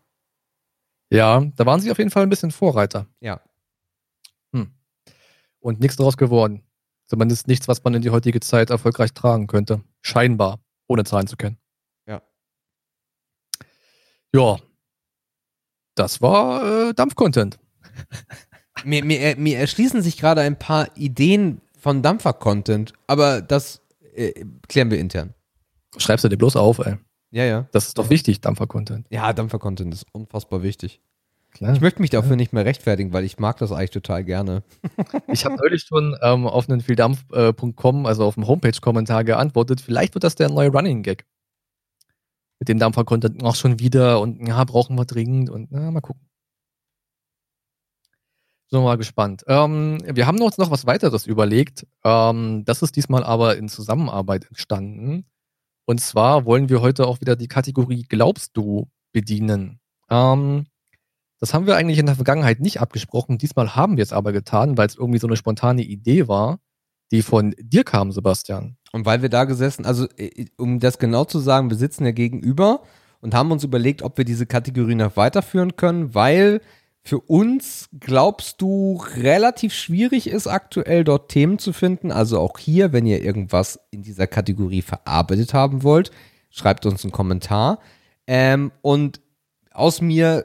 Ja, 1.09 1.41
da 1.55 1.65
waren 1.65 1.79
sie 1.79 1.89
auf 1.89 1.97
jeden 1.97 2.11
Fall 2.11 2.23
ein 2.23 2.29
bisschen 2.29 2.51
Vorreiter. 2.51 3.07
Ja. 3.21 3.41
Hm. 4.53 4.71
Und 5.59 5.79
nichts 5.79 5.95
daraus 5.95 6.17
geworden. 6.17 6.63
Zumindest 7.05 7.47
nichts, 7.47 7.69
was 7.69 7.81
man 7.83 7.93
in 7.93 8.01
die 8.01 8.09
heutige 8.09 8.41
Zeit 8.41 8.69
erfolgreich 8.69 9.13
tragen 9.13 9.47
könnte. 9.47 9.81
Scheinbar, 10.01 10.59
ohne 10.87 11.05
Zahlen 11.05 11.27
zu 11.27 11.37
kennen. 11.37 11.57
Ja. 14.37 14.57
Das 15.95 16.21
war 16.21 16.89
äh, 16.89 16.93
Dampf-Content. 16.93 17.57
mir, 18.85 19.03
mir, 19.03 19.35
mir 19.35 19.57
erschließen 19.57 20.01
sich 20.01 20.17
gerade 20.17 20.41
ein 20.41 20.59
paar 20.59 20.95
Ideen 20.95 21.61
von 21.79 22.03
Dampfer-Content, 22.03 22.93
aber 23.07 23.41
das 23.41 23.81
äh, 24.15 24.45
klären 24.67 24.91
wir 24.91 24.99
intern. 24.99 25.33
Schreibst 25.97 26.23
du 26.23 26.29
dir 26.29 26.37
bloß 26.37 26.55
auf, 26.55 26.79
ey. 26.79 26.97
Ja, 27.31 27.45
ja. 27.45 27.67
Das 27.71 27.87
ist 27.87 27.97
doch 27.97 28.09
wichtig, 28.09 28.41
Dampfer-Content. 28.41 29.07
Ja, 29.09 29.33
Dampfer-Content 29.33 29.93
ist 29.93 30.05
unfassbar 30.11 30.61
wichtig. 30.61 31.01
Klar. 31.51 31.73
Ich 31.73 31.81
möchte 31.81 32.01
mich 32.01 32.11
dafür 32.11 32.35
nicht 32.35 32.53
mehr 32.53 32.65
rechtfertigen, 32.65 33.13
weil 33.13 33.23
ich 33.23 33.39
mag 33.39 33.57
das 33.57 33.71
eigentlich 33.71 33.91
total 33.91 34.23
gerne. 34.23 34.63
Ich 35.27 35.45
habe 35.45 35.55
neulich 35.55 35.83
schon 35.83 36.15
ähm, 36.21 36.45
auf 36.45 36.69
einen 36.69 36.81
vieldampf.com, 36.81 38.05
also 38.05 38.25
auf 38.25 38.35
dem 38.35 38.47
Homepage-Kommentar 38.47 39.23
geantwortet, 39.23 39.81
vielleicht 39.81 40.13
wird 40.13 40.23
das 40.23 40.35
der 40.35 40.49
neue 40.49 40.69
Running 40.69 41.03
Gag. 41.03 41.25
Mit 42.59 42.69
dem 42.69 42.79
Dampfer-Content 42.79 43.43
auch 43.43 43.55
schon 43.55 43.79
wieder 43.79 44.19
und 44.19 44.47
ja, 44.47 44.63
brauchen 44.63 44.97
wir 44.97 45.05
dringend 45.05 45.49
und 45.49 45.71
na, 45.71 45.91
mal 45.91 46.01
gucken. 46.01 46.27
So, 48.69 48.81
mal 48.81 48.97
gespannt. 48.97 49.43
Ähm, 49.47 49.99
wir 50.03 50.27
haben 50.27 50.41
uns 50.41 50.57
noch 50.57 50.71
was 50.71 50.85
weiteres 50.85 51.25
überlegt. 51.25 51.87
Ähm, 52.03 52.65
das 52.65 52.81
ist 52.81 52.97
diesmal 52.97 53.23
aber 53.23 53.57
in 53.57 53.69
Zusammenarbeit 53.69 54.45
entstanden. 54.47 55.25
Und 55.85 56.01
zwar 56.01 56.45
wollen 56.45 56.67
wir 56.67 56.81
heute 56.81 57.07
auch 57.07 57.21
wieder 57.21 57.37
die 57.37 57.47
Kategorie 57.47 58.03
Glaubst 58.03 58.57
du 58.57 58.89
bedienen. 59.13 59.79
Ähm, 60.09 60.65
das 61.39 61.53
haben 61.53 61.65
wir 61.65 61.77
eigentlich 61.77 61.99
in 61.99 62.07
der 62.07 62.15
Vergangenheit 62.15 62.59
nicht 62.59 62.81
abgesprochen. 62.81 63.37
Diesmal 63.37 63.75
haben 63.75 63.95
wir 63.95 64.03
es 64.03 64.11
aber 64.11 64.33
getan, 64.33 64.77
weil 64.77 64.87
es 64.87 64.95
irgendwie 64.95 65.19
so 65.19 65.27
eine 65.27 65.37
spontane 65.37 65.83
Idee 65.83 66.27
war, 66.27 66.59
die 67.11 67.21
von 67.21 67.55
dir 67.59 67.83
kam, 67.83 68.11
Sebastian. 68.11 68.77
Und 68.91 69.05
weil 69.05 69.21
wir 69.21 69.29
da 69.29 69.45
gesessen, 69.45 69.85
also 69.85 70.07
äh, 70.17 70.45
um 70.57 70.79
das 70.79 70.99
genau 70.99 71.25
zu 71.25 71.39
sagen, 71.39 71.69
wir 71.69 71.77
sitzen 71.77 72.05
ja 72.05 72.11
gegenüber 72.11 72.81
und 73.21 73.33
haben 73.33 73.51
uns 73.51 73.63
überlegt, 73.63 74.01
ob 74.01 74.17
wir 74.17 74.25
diese 74.25 74.45
Kategorie 74.45 74.95
noch 74.95 75.17
weiterführen 75.17 75.75
können, 75.75 76.13
weil 76.13 76.61
für 77.03 77.19
uns, 77.21 77.87
glaubst 77.97 78.61
du, 78.61 79.01
relativ 79.15 79.73
schwierig 79.73 80.27
ist 80.27 80.47
aktuell 80.47 81.05
dort 81.05 81.31
Themen 81.31 81.57
zu 81.57 81.71
finden? 81.71 82.11
Also 82.11 82.39
auch 82.39 82.57
hier, 82.59 82.91
wenn 82.91 83.05
ihr 83.05 83.23
irgendwas 83.23 83.79
in 83.91 84.03
dieser 84.03 84.27
Kategorie 84.27 84.81
verarbeitet 84.81 85.53
haben 85.53 85.83
wollt, 85.83 86.11
schreibt 86.49 86.85
uns 86.85 87.05
einen 87.05 87.13
Kommentar. 87.13 87.79
Ähm, 88.27 88.73
und 88.81 89.21
aus 89.71 90.01
mir 90.01 90.43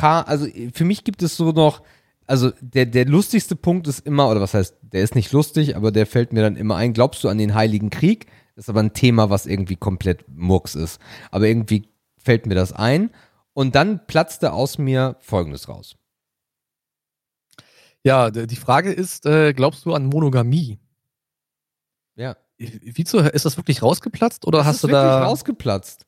also 0.00 0.46
für 0.72 0.84
mich 0.84 1.04
gibt 1.04 1.22
es 1.22 1.36
so 1.36 1.52
noch, 1.52 1.82
also 2.28 2.52
der, 2.60 2.86
der 2.86 3.06
lustigste 3.06 3.56
Punkt 3.56 3.88
ist 3.88 4.06
immer, 4.06 4.28
oder 4.28 4.40
was 4.40 4.54
heißt, 4.54 4.76
der 4.82 5.02
ist 5.02 5.14
nicht 5.14 5.32
lustig, 5.32 5.76
aber 5.76 5.90
der 5.90 6.06
fällt 6.06 6.32
mir 6.32 6.42
dann 6.42 6.56
immer 6.56 6.76
ein, 6.76 6.92
glaubst 6.92 7.24
du 7.24 7.28
an 7.28 7.38
den 7.38 7.54
Heiligen 7.54 7.90
Krieg? 7.90 8.26
Das 8.54 8.66
ist 8.66 8.68
aber 8.68 8.80
ein 8.80 8.92
Thema, 8.92 9.30
was 9.30 9.46
irgendwie 9.46 9.76
komplett 9.76 10.28
Murks 10.28 10.74
ist. 10.74 11.00
Aber 11.30 11.46
irgendwie 11.46 11.88
fällt 12.18 12.46
mir 12.46 12.54
das 12.54 12.72
ein. 12.72 13.10
Und 13.54 13.74
dann 13.74 14.06
platzte 14.06 14.52
aus 14.52 14.78
mir 14.78 15.16
Folgendes 15.20 15.68
raus. 15.68 15.96
Ja, 18.04 18.30
die 18.30 18.56
Frage 18.56 18.92
ist, 18.92 19.26
äh, 19.26 19.52
glaubst 19.52 19.84
du 19.86 19.94
an 19.94 20.06
Monogamie? 20.06 20.78
Ja. 22.14 22.36
Wie 22.58 23.04
zu, 23.04 23.18
ist 23.18 23.44
das 23.44 23.56
wirklich 23.56 23.82
rausgeplatzt 23.82 24.46
oder 24.46 24.58
das 24.58 24.66
hast 24.66 24.84
du 24.84 24.88
da? 24.88 25.00
Ist 25.00 25.12
wirklich 25.12 25.30
rausgeplatzt. 25.30 26.06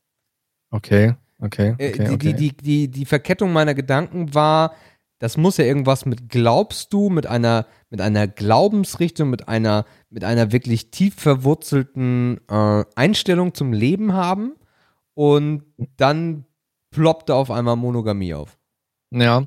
Okay, 0.70 1.14
okay. 1.38 1.74
Äh, 1.78 1.92
okay, 1.92 1.92
die, 1.92 2.10
okay. 2.10 2.16
Die, 2.16 2.34
die, 2.34 2.56
die, 2.56 2.88
die 2.88 3.04
Verkettung 3.04 3.52
meiner 3.52 3.74
Gedanken 3.74 4.34
war, 4.34 4.74
das 5.20 5.36
muss 5.36 5.58
ja 5.58 5.64
irgendwas 5.66 6.06
mit 6.06 6.30
glaubst 6.30 6.94
du, 6.94 7.10
mit 7.10 7.26
einer, 7.26 7.66
mit 7.90 8.00
einer 8.00 8.26
Glaubensrichtung, 8.26 9.28
mit 9.28 9.48
einer, 9.48 9.84
mit 10.08 10.24
einer 10.24 10.50
wirklich 10.50 10.90
tief 10.90 11.14
verwurzelten 11.14 12.40
äh, 12.48 12.84
Einstellung 12.96 13.52
zum 13.52 13.74
Leben 13.74 14.14
haben. 14.14 14.54
Und 15.12 15.64
dann 15.98 16.46
ploppte 16.90 17.34
auf 17.34 17.50
einmal 17.50 17.76
Monogamie 17.76 18.32
auf. 18.32 18.58
Ja. 19.10 19.46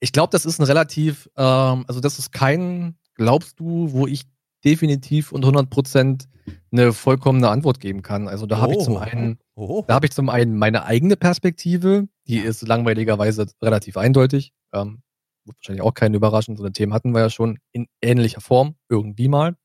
Ich 0.00 0.10
glaube, 0.12 0.30
das 0.32 0.44
ist 0.44 0.58
ein 0.58 0.64
relativ, 0.64 1.30
ähm, 1.36 1.84
also 1.86 2.00
das 2.00 2.18
ist 2.18 2.32
kein, 2.32 2.96
glaubst 3.14 3.60
du, 3.60 3.92
wo 3.92 4.08
ich 4.08 4.24
definitiv 4.64 5.30
und 5.30 5.44
100% 5.44 6.26
eine 6.72 6.92
vollkommene 6.92 7.48
Antwort 7.48 7.78
geben 7.78 8.02
kann. 8.02 8.26
Also 8.26 8.46
da 8.46 8.58
habe 8.58 8.72
ich 8.72 8.80
zum 8.80 8.94
oh. 8.94 8.98
einen, 8.98 9.38
oh. 9.54 9.84
da 9.86 9.94
habe 9.94 10.06
ich 10.06 10.12
zum 10.12 10.28
einen 10.28 10.56
meine 10.56 10.84
eigene 10.84 11.16
Perspektive, 11.16 12.08
die 12.26 12.38
ist 12.38 12.66
langweiligerweise 12.66 13.46
relativ 13.60 13.96
eindeutig. 13.96 14.52
Ähm, 14.72 15.02
wird 15.44 15.56
wahrscheinlich 15.58 15.82
auch 15.82 15.94
keine 15.94 16.16
überraschen, 16.16 16.56
so 16.56 16.62
eine 16.62 16.72
Themen 16.72 16.94
hatten 16.94 17.12
wir 17.12 17.20
ja 17.20 17.30
schon 17.30 17.58
in 17.72 17.86
ähnlicher 18.00 18.40
Form, 18.40 18.76
irgendwie 18.88 19.28
mal. 19.28 19.56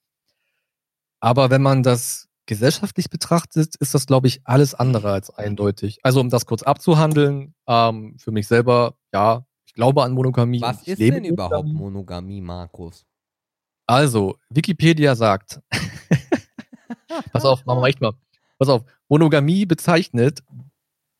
Aber 1.19 1.49
wenn 1.49 1.61
man 1.61 1.83
das 1.83 2.27
gesellschaftlich 2.47 3.09
betrachtet 3.09 3.75
ist 3.75 3.93
das, 3.93 4.07
glaube 4.07 4.27
ich, 4.27 4.41
alles 4.45 4.73
andere 4.73 5.11
als 5.11 5.29
eindeutig. 5.29 5.99
Also 6.01 6.21
um 6.21 6.29
das 6.29 6.45
kurz 6.45 6.63
abzuhandeln, 6.63 7.53
ähm, 7.67 8.15
für 8.17 8.31
mich 8.31 8.47
selber, 8.47 8.95
ja, 9.13 9.45
ich 9.65 9.73
glaube 9.73 10.03
an 10.03 10.13
Monogamie. 10.13 10.61
Was 10.61 10.87
ist 10.87 10.99
denn 10.99 11.25
überhaupt 11.25 11.67
Monogamie, 11.67 12.41
Markus? 12.41 13.05
Also, 13.85 14.37
Wikipedia 14.49 15.15
sagt, 15.15 15.61
pass 17.31 17.45
auf, 17.45 17.65
machen 17.65 17.81
wir 17.81 17.87
echt 17.87 18.01
mal. 18.01 18.13
Pass 18.57 18.69
auf, 18.69 18.83
Monogamie 19.09 19.65
bezeichnet 19.65 20.43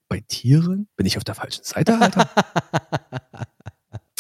bei 0.10 0.22
Tieren, 0.28 0.88
bin 0.96 1.06
ich 1.06 1.18
auf 1.18 1.24
der 1.24 1.36
falschen 1.36 1.64
Seite, 1.64 2.00
Alter? 2.00 2.30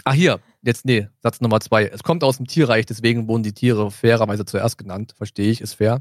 Ah, 0.07 0.13
hier, 0.13 0.39
jetzt, 0.61 0.86
nee, 0.86 1.09
Satz 1.22 1.41
Nummer 1.41 1.59
zwei. 1.59 1.84
Es 1.86 2.01
kommt 2.01 2.24
aus 2.24 2.38
dem 2.38 2.47
Tierreich, 2.47 2.86
deswegen 2.86 3.28
wurden 3.28 3.43
die 3.43 3.51
Tiere 3.51 3.91
fairerweise 3.91 4.45
zuerst 4.45 4.78
genannt. 4.78 5.13
Verstehe 5.18 5.51
ich, 5.51 5.59
ist 5.59 5.74
fair. 5.74 5.99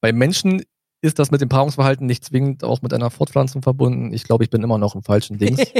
Bei 0.00 0.14
Menschen 0.14 0.62
ist 1.02 1.18
das 1.18 1.30
mit 1.30 1.42
dem 1.42 1.50
Paarungsverhalten 1.50 2.06
nicht 2.06 2.24
zwingend 2.24 2.64
auch 2.64 2.80
mit 2.80 2.94
einer 2.94 3.10
Fortpflanzung 3.10 3.60
verbunden. 3.60 4.14
Ich 4.14 4.24
glaube, 4.24 4.44
ich 4.44 4.50
bin 4.50 4.62
immer 4.62 4.78
noch 4.78 4.94
im 4.94 5.02
falschen 5.02 5.36
Dings. 5.36 5.60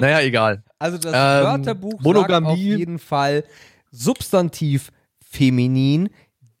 naja, 0.00 0.20
egal. 0.20 0.64
Also 0.78 0.96
das 0.96 1.12
ähm, 1.12 1.44
Wörterbuch 1.44 2.00
Monogamie. 2.00 2.46
sagt 2.46 2.46
auf 2.46 2.58
jeden 2.58 2.98
Fall 2.98 3.44
Substantiv 3.90 4.92
feminin, 5.20 6.08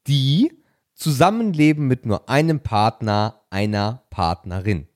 die 0.06 0.52
zusammenleben 0.94 1.86
mit 1.86 2.06
nur 2.06 2.28
einem 2.28 2.60
Partner, 2.60 3.42
einer 3.50 4.04
Partnerin. 4.10 4.88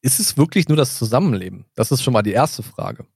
Ist 0.00 0.20
es 0.20 0.36
wirklich 0.36 0.68
nur 0.68 0.76
das 0.76 0.96
Zusammenleben? 0.98 1.64
Das 1.74 1.90
ist 1.90 2.02
schon 2.02 2.12
mal 2.12 2.22
die 2.22 2.32
erste 2.32 2.62
Frage. 2.62 3.06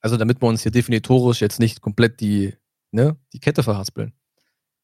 Also 0.00 0.16
damit 0.16 0.42
wir 0.42 0.48
uns 0.48 0.62
hier 0.62 0.72
definitorisch 0.72 1.40
jetzt 1.40 1.58
nicht 1.58 1.80
komplett 1.80 2.20
die 2.20 2.54
ne, 2.94 3.16
die 3.32 3.40
Kette 3.40 3.62
verhaspeln. 3.62 4.12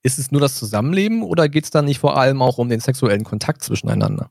Ist 0.03 0.19
es 0.19 0.31
nur 0.31 0.41
das 0.41 0.57
Zusammenleben 0.59 1.23
oder 1.23 1.49
geht 1.49 1.65
es 1.65 1.71
dann 1.71 1.85
nicht 1.85 1.99
vor 1.99 2.17
allem 2.17 2.43
auch 2.43 2.59
um 2.59 2.69
den 2.69 2.81
sexuellen 2.81 3.25
Kontakt 3.25 3.63
zwischeneinander? 3.63 4.31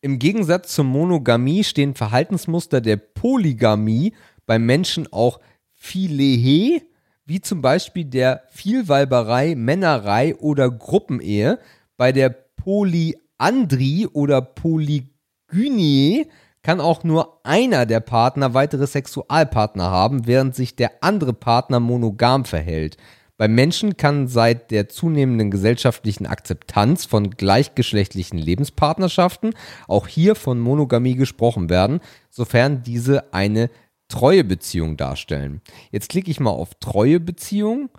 Im 0.00 0.18
Gegensatz 0.18 0.74
zur 0.74 0.84
Monogamie 0.84 1.64
stehen 1.64 1.94
Verhaltensmuster 1.94 2.80
der 2.80 2.96
Polygamie 2.96 4.14
beim 4.44 4.66
Menschen 4.66 5.10
auch 5.12 5.40
Philehe, 5.72 6.82
wie 7.26 7.40
zum 7.40 7.62
Beispiel 7.62 8.04
der 8.04 8.42
Vielweiberei, 8.50 9.54
Männerei 9.54 10.34
oder 10.36 10.70
Gruppenehe. 10.70 11.58
Bei 11.96 12.12
der 12.12 12.28
Polyandrie 12.28 14.06
oder 14.06 14.42
Polygynie 14.42 16.26
kann 16.62 16.80
auch 16.80 17.04
nur 17.04 17.40
einer 17.44 17.86
der 17.86 18.00
Partner 18.00 18.54
weitere 18.54 18.86
Sexualpartner 18.86 19.90
haben, 19.90 20.26
während 20.26 20.54
sich 20.54 20.76
der 20.76 21.02
andere 21.02 21.34
Partner 21.34 21.78
monogam 21.78 22.44
verhält. 22.44 22.96
Beim 23.36 23.54
Menschen 23.54 23.96
kann 23.96 24.28
seit 24.28 24.70
der 24.70 24.88
zunehmenden 24.88 25.50
gesellschaftlichen 25.50 26.24
Akzeptanz 26.26 27.04
von 27.04 27.30
gleichgeschlechtlichen 27.30 28.38
Lebenspartnerschaften 28.38 29.54
auch 29.88 30.06
hier 30.06 30.36
von 30.36 30.60
Monogamie 30.60 31.16
gesprochen 31.16 31.68
werden, 31.68 32.00
sofern 32.30 32.84
diese 32.84 33.34
eine 33.34 33.70
treue 34.08 34.44
Beziehung 34.44 34.96
darstellen. 34.96 35.60
Jetzt 35.90 36.08
klicke 36.08 36.30
ich 36.30 36.40
mal 36.40 36.50
auf 36.50 36.74
treue 36.74 37.20
Beziehung. 37.20 37.90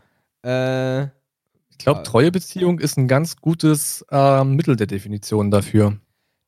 Äh, 0.44 1.04
ich 1.04 1.80
glaube, 1.80 2.04
treue 2.04 2.32
Beziehung 2.32 2.80
ist 2.80 2.98
ein 2.98 3.08
ganz 3.08 3.38
gutes 3.38 4.06
äh, 4.10 4.44
Mittel 4.44 4.76
der 4.76 4.88
Definition 4.88 5.52
dafür. 5.52 5.98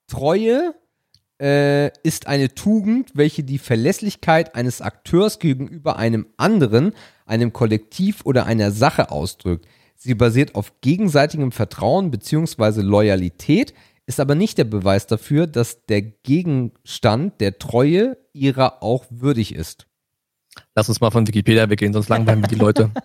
Treue 0.08 0.74
äh, 1.42 1.92
ist 2.02 2.28
eine 2.28 2.54
Tugend, 2.56 3.12
welche 3.14 3.44
die 3.44 3.58
Verlässlichkeit 3.58 4.56
eines 4.56 4.82
Akteurs 4.82 5.40
gegenüber 5.40 5.98
einem 5.98 6.28
anderen, 6.38 6.94
einem 7.26 7.54
Kollektiv 7.54 8.22
oder 8.24 8.46
einer 8.46 8.72
Sache 8.72 9.12
ausdrückt. 9.12 9.68
Sie 9.96 10.16
basiert 10.16 10.56
auf 10.56 10.80
gegenseitigem 10.82 11.52
Vertrauen 11.52 12.12
bzw. 12.12 12.82
Loyalität, 12.82 13.74
ist 14.08 14.20
aber 14.20 14.36
nicht 14.36 14.58
der 14.58 14.64
Beweis 14.64 15.06
dafür, 15.06 15.46
dass 15.46 15.86
der 15.86 16.02
Gegenstand 16.02 17.40
der 17.42 17.60
Treue 17.60 18.18
ihrer 18.34 18.82
auch 18.82 19.06
würdig 19.10 19.54
ist. 19.54 19.86
Lass 20.74 20.90
uns 20.90 21.02
mal 21.02 21.12
von 21.12 21.28
Wikipedia 21.28 21.70
weggehen, 21.70 21.94
sonst 21.94 22.10
langweilen 22.10 22.42
wir 22.42 22.48
die 22.48 22.56
Leute. 22.56 22.92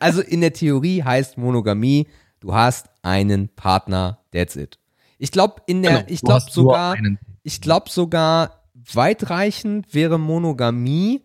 Also 0.00 0.20
in 0.20 0.40
der 0.40 0.52
Theorie 0.52 1.04
heißt 1.04 1.38
Monogamie, 1.38 2.08
du 2.40 2.52
hast 2.52 2.88
einen 3.02 3.48
Partner, 3.48 4.18
that's 4.32 4.56
it. 4.56 4.80
Ich 5.18 5.30
glaube 5.30 5.62
in 5.66 5.82
der, 5.82 5.98
genau, 5.98 6.04
ich 6.08 6.20
glaube 6.20 6.50
sogar, 6.50 6.96
ich 7.44 7.60
glaube 7.60 7.88
sogar 7.88 8.64
weitreichend 8.74 9.94
wäre 9.94 10.18
Monogamie 10.18 11.22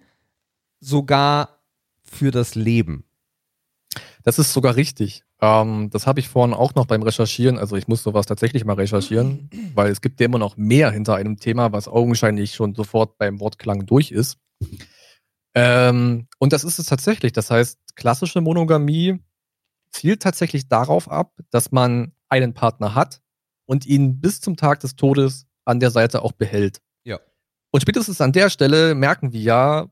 sogar 0.80 1.59
für 2.03 2.30
das 2.30 2.53
Leben. 2.53 3.03
Das 4.21 4.38
ist 4.38 4.53
sogar 4.53 4.75
richtig. 4.75 5.23
Ähm, 5.41 5.89
das 5.91 6.07
habe 6.07 6.19
ich 6.19 6.29
vorhin 6.29 6.53
auch 6.53 6.75
noch 6.75 6.85
beim 6.85 7.03
Recherchieren. 7.03 7.57
Also 7.59 7.75
ich 7.75 7.88
muss 7.88 8.03
sowas 8.03 8.25
tatsächlich 8.25 8.65
mal 8.65 8.73
recherchieren, 8.73 9.49
weil 9.75 9.91
es 9.91 10.01
gibt 10.01 10.19
ja 10.19 10.25
immer 10.25 10.39
noch 10.39 10.57
mehr 10.57 10.91
hinter 10.91 11.15
einem 11.15 11.38
Thema, 11.38 11.71
was 11.71 11.88
augenscheinlich 11.88 12.53
schon 12.53 12.73
sofort 12.75 13.17
beim 13.17 13.39
Wortklang 13.39 13.85
durch 13.85 14.11
ist. 14.11 14.38
Ähm, 15.53 16.27
und 16.39 16.53
das 16.53 16.63
ist 16.63 16.79
es 16.79 16.85
tatsächlich. 16.88 17.33
Das 17.33 17.51
heißt, 17.51 17.79
klassische 17.95 18.41
Monogamie 18.41 19.19
zielt 19.91 20.21
tatsächlich 20.21 20.67
darauf 20.67 21.09
ab, 21.09 21.33
dass 21.49 21.71
man 21.71 22.13
einen 22.29 22.53
Partner 22.53 22.95
hat 22.95 23.21
und 23.65 23.85
ihn 23.85 24.19
bis 24.19 24.41
zum 24.41 24.57
Tag 24.57 24.79
des 24.81 24.95
Todes 24.95 25.47
an 25.65 25.79
der 25.79 25.91
Seite 25.91 26.21
auch 26.21 26.31
behält. 26.31 26.81
Ja. 27.03 27.19
Und 27.71 27.81
spätestens 27.81 28.21
an 28.21 28.31
der 28.31 28.49
Stelle 28.49 28.95
merken 28.95 29.33
wir 29.33 29.41
ja, 29.41 29.88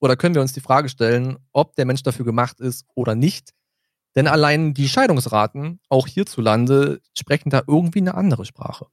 oder 0.00 0.16
können 0.16 0.34
wir 0.34 0.42
uns 0.42 0.52
die 0.52 0.60
Frage 0.60 0.88
stellen, 0.88 1.38
ob 1.52 1.76
der 1.76 1.84
Mensch 1.84 2.02
dafür 2.02 2.24
gemacht 2.24 2.60
ist 2.60 2.86
oder 2.94 3.14
nicht. 3.14 3.52
Denn 4.14 4.26
allein 4.26 4.74
die 4.74 4.88
Scheidungsraten, 4.88 5.80
auch 5.88 6.06
hierzulande, 6.06 7.00
sprechen 7.16 7.50
da 7.50 7.62
irgendwie 7.66 8.00
eine 8.00 8.14
andere 8.14 8.44
Sprache. 8.44 8.86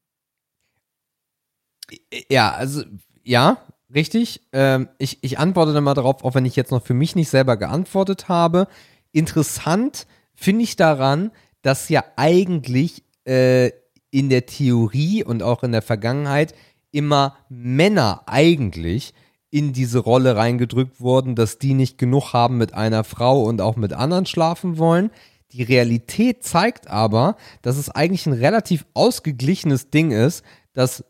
Ja, 2.29 2.51
also 2.51 2.83
ja, 3.23 3.57
richtig. 3.93 4.41
Ähm, 4.53 4.89
ich, 4.97 5.19
ich 5.21 5.39
antworte 5.39 5.73
dann 5.73 5.83
mal 5.83 5.93
darauf, 5.93 6.23
auch 6.23 6.35
wenn 6.35 6.45
ich 6.45 6.55
jetzt 6.55 6.71
noch 6.71 6.85
für 6.85 6.93
mich 6.93 7.15
nicht 7.15 7.29
selber 7.29 7.57
geantwortet 7.57 8.29
habe. 8.29 8.67
Interessant 9.11 10.07
finde 10.35 10.63
ich 10.63 10.75
daran, 10.75 11.31
dass 11.61 11.89
ja 11.89 12.03
eigentlich 12.15 13.03
äh, 13.25 13.71
in 14.11 14.29
der 14.29 14.45
Theorie 14.45 15.23
und 15.23 15.43
auch 15.43 15.63
in 15.63 15.71
der 15.71 15.81
Vergangenheit 15.81 16.53
immer 16.91 17.37
Männer 17.49 18.23
eigentlich 18.25 19.13
in 19.51 19.73
diese 19.73 19.99
Rolle 19.99 20.35
reingedrückt 20.35 21.01
wurden, 21.01 21.35
dass 21.35 21.57
die 21.57 21.73
nicht 21.73 21.97
genug 21.97 22.33
haben 22.33 22.57
mit 22.57 22.73
einer 22.73 23.03
Frau 23.03 23.43
und 23.43 23.61
auch 23.61 23.75
mit 23.75 23.93
anderen 23.93 24.25
schlafen 24.25 24.77
wollen. 24.77 25.09
Die 25.51 25.63
Realität 25.63 26.43
zeigt 26.43 26.87
aber, 26.87 27.35
dass 27.63 27.77
es 27.77 27.89
eigentlich 27.89 28.27
ein 28.27 28.33
relativ 28.33 28.85
ausgeglichenes 28.93 29.89
Ding 29.89 30.11
ist, 30.11 30.43
dass 30.73 31.03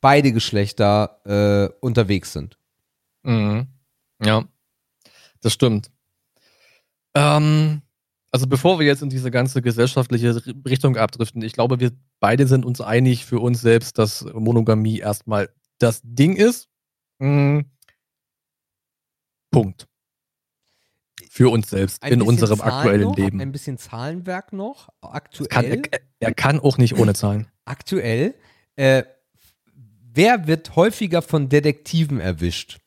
beide 0.00 0.32
Geschlechter 0.32 1.20
äh, 1.24 1.74
unterwegs 1.80 2.32
sind. 2.32 2.58
Mhm. 3.22 3.66
Ja, 4.22 4.44
das 5.42 5.52
stimmt. 5.52 5.90
Ähm, 7.14 7.82
also 8.30 8.46
bevor 8.46 8.78
wir 8.78 8.86
jetzt 8.86 9.02
in 9.02 9.10
diese 9.10 9.30
ganze 9.30 9.60
gesellschaftliche 9.60 10.42
Richtung 10.66 10.96
abdriften, 10.96 11.42
ich 11.42 11.52
glaube, 11.52 11.80
wir 11.80 11.92
beide 12.18 12.46
sind 12.46 12.64
uns 12.64 12.80
einig 12.80 13.26
für 13.26 13.40
uns 13.40 13.60
selbst, 13.60 13.98
dass 13.98 14.24
Monogamie 14.32 15.00
erstmal 15.00 15.50
das 15.78 16.00
Ding 16.02 16.36
ist. 16.36 16.68
Mhm. 17.18 17.66
Punkt. 19.52 19.86
Für 21.30 21.50
uns 21.50 21.70
selbst 21.70 22.02
Ein 22.02 22.14
in 22.14 22.22
unserem 22.22 22.58
Zahlen 22.58 22.72
aktuellen 22.72 23.02
noch, 23.02 23.16
Leben. 23.16 23.40
Ein 23.40 23.52
bisschen 23.52 23.78
Zahlenwerk 23.78 24.52
noch. 24.52 24.88
Aktuell. 25.00 25.48
Kann, 25.48 25.64
er, 25.64 26.00
er 26.18 26.34
kann 26.34 26.58
auch 26.58 26.78
nicht 26.78 26.98
ohne 26.98 27.14
Zahlen. 27.14 27.46
aktuell. 27.64 28.34
Äh, 28.74 29.04
wer 30.12 30.46
wird 30.46 30.74
häufiger 30.74 31.22
von 31.22 31.48
Detektiven 31.48 32.18
erwischt 32.18 32.80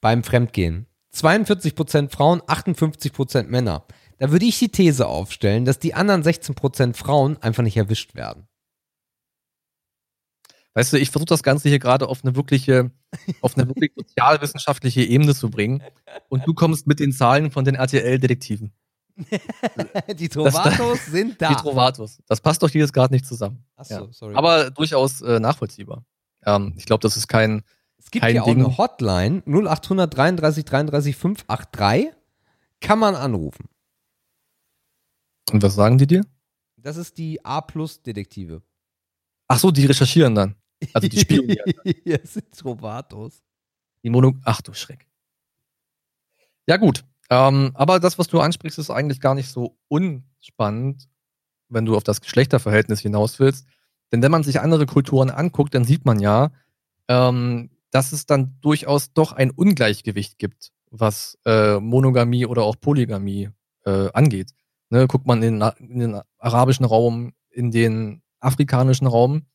beim 0.00 0.24
Fremdgehen? 0.24 0.86
42% 1.14 2.10
Frauen, 2.10 2.40
58% 2.42 3.44
Männer. 3.44 3.86
Da 4.18 4.30
würde 4.30 4.46
ich 4.46 4.58
die 4.58 4.70
These 4.70 5.06
aufstellen, 5.06 5.64
dass 5.64 5.78
die 5.78 5.94
anderen 5.94 6.22
16% 6.22 6.94
Frauen 6.94 7.36
einfach 7.42 7.62
nicht 7.62 7.76
erwischt 7.76 8.14
werden. 8.14 8.48
Weißt 10.74 10.92
du, 10.92 10.98
ich 10.98 11.10
versuche 11.10 11.26
das 11.28 11.42
Ganze 11.44 11.68
hier 11.68 11.78
gerade 11.78 12.08
auf 12.08 12.24
eine 12.24 12.34
wirkliche, 12.34 12.90
auf 13.40 13.56
eine 13.56 13.68
wirklich 13.68 13.92
sozialwissenschaftliche 13.96 15.02
Ebene 15.02 15.34
zu 15.34 15.48
bringen. 15.48 15.82
Und 16.28 16.46
du 16.46 16.52
kommst 16.54 16.86
mit 16.88 16.98
den 17.00 17.12
Zahlen 17.12 17.50
von 17.52 17.64
den 17.64 17.76
RTL-Detektiven. 17.76 18.72
die 20.18 20.28
Trovatos 20.28 21.06
sind 21.06 21.40
da. 21.40 21.50
Die 21.50 21.54
Trovatos. 21.54 22.18
Das 22.26 22.40
passt 22.40 22.62
doch 22.62 22.70
jetzt 22.70 22.92
gerade 22.92 23.14
nicht 23.14 23.24
zusammen. 23.24 23.64
Achso, 23.76 23.94
Ja. 23.94 24.08
sorry. 24.12 24.34
Aber 24.34 24.70
durchaus 24.72 25.20
äh, 25.22 25.38
nachvollziehbar. 25.38 26.04
Ähm, 26.44 26.74
ich 26.76 26.84
glaube, 26.86 27.02
das 27.02 27.16
ist 27.16 27.28
kein. 27.28 27.62
es 27.96 28.10
gibt 28.10 28.24
kein 28.24 28.34
ja 28.34 28.42
auch 28.42 28.46
Ding. 28.46 28.58
eine 28.64 28.76
Hotline 28.76 29.42
0800 29.46 30.12
33 30.16 30.64
33 30.64 31.16
583. 31.16 32.12
Kann 32.80 32.98
man 32.98 33.14
anrufen. 33.14 33.68
Und 35.52 35.62
was 35.62 35.76
sagen 35.76 35.98
die 35.98 36.08
dir? 36.08 36.22
Das 36.76 36.96
ist 36.96 37.16
die 37.16 37.44
A-Plus-Detektive. 37.44 38.62
Ach 39.46 39.58
so, 39.58 39.70
die 39.70 39.86
recherchieren 39.86 40.34
dann. 40.34 40.56
Also 40.92 41.08
die 41.08 41.18
spionieren. 41.18 41.72
ja, 42.04 42.18
sind 42.24 42.52
Trovatos. 42.52 43.42
Die 44.02 44.10
Mono. 44.10 44.34
Ach 44.44 44.60
du 44.60 44.74
Schreck. 44.74 45.06
Ja, 46.66 46.76
gut. 46.76 47.04
Ähm, 47.30 47.70
aber 47.74 48.00
das, 48.00 48.18
was 48.18 48.28
du 48.28 48.40
ansprichst, 48.40 48.78
ist 48.78 48.90
eigentlich 48.90 49.20
gar 49.20 49.34
nicht 49.34 49.48
so 49.48 49.78
unspannend, 49.88 51.08
wenn 51.68 51.86
du 51.86 51.96
auf 51.96 52.04
das 52.04 52.20
Geschlechterverhältnis 52.20 53.00
hinaus 53.00 53.38
willst. 53.38 53.66
Denn 54.12 54.22
wenn 54.22 54.30
man 54.30 54.42
sich 54.42 54.60
andere 54.60 54.86
Kulturen 54.86 55.30
anguckt, 55.30 55.74
dann 55.74 55.84
sieht 55.84 56.04
man 56.04 56.20
ja, 56.20 56.52
ähm, 57.08 57.70
dass 57.90 58.12
es 58.12 58.26
dann 58.26 58.58
durchaus 58.60 59.12
doch 59.12 59.32
ein 59.32 59.50
Ungleichgewicht 59.50 60.38
gibt, 60.38 60.72
was 60.90 61.38
äh, 61.46 61.78
Monogamie 61.80 62.46
oder 62.46 62.62
auch 62.62 62.76
Polygamie 62.78 63.50
äh, 63.84 64.10
angeht. 64.12 64.50
Ne, 64.90 65.06
guckt 65.06 65.26
man 65.26 65.42
in, 65.42 65.62
in 65.78 65.98
den 65.98 66.20
arabischen 66.38 66.84
Raum, 66.84 67.32
in 67.50 67.70
den 67.70 68.22
afrikanischen 68.40 69.06
Raum, 69.06 69.46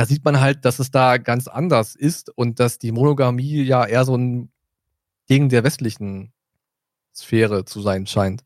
da 0.00 0.06
sieht 0.06 0.24
man 0.24 0.40
halt, 0.40 0.64
dass 0.64 0.78
es 0.78 0.90
da 0.90 1.18
ganz 1.18 1.46
anders 1.46 1.94
ist 1.94 2.30
und 2.34 2.58
dass 2.58 2.78
die 2.78 2.90
Monogamie 2.90 3.62
ja 3.62 3.84
eher 3.84 4.06
so 4.06 4.16
ein 4.16 4.50
Ding 5.28 5.50
der 5.50 5.62
westlichen 5.62 6.32
Sphäre 7.14 7.66
zu 7.66 7.82
sein 7.82 8.06
scheint. 8.06 8.42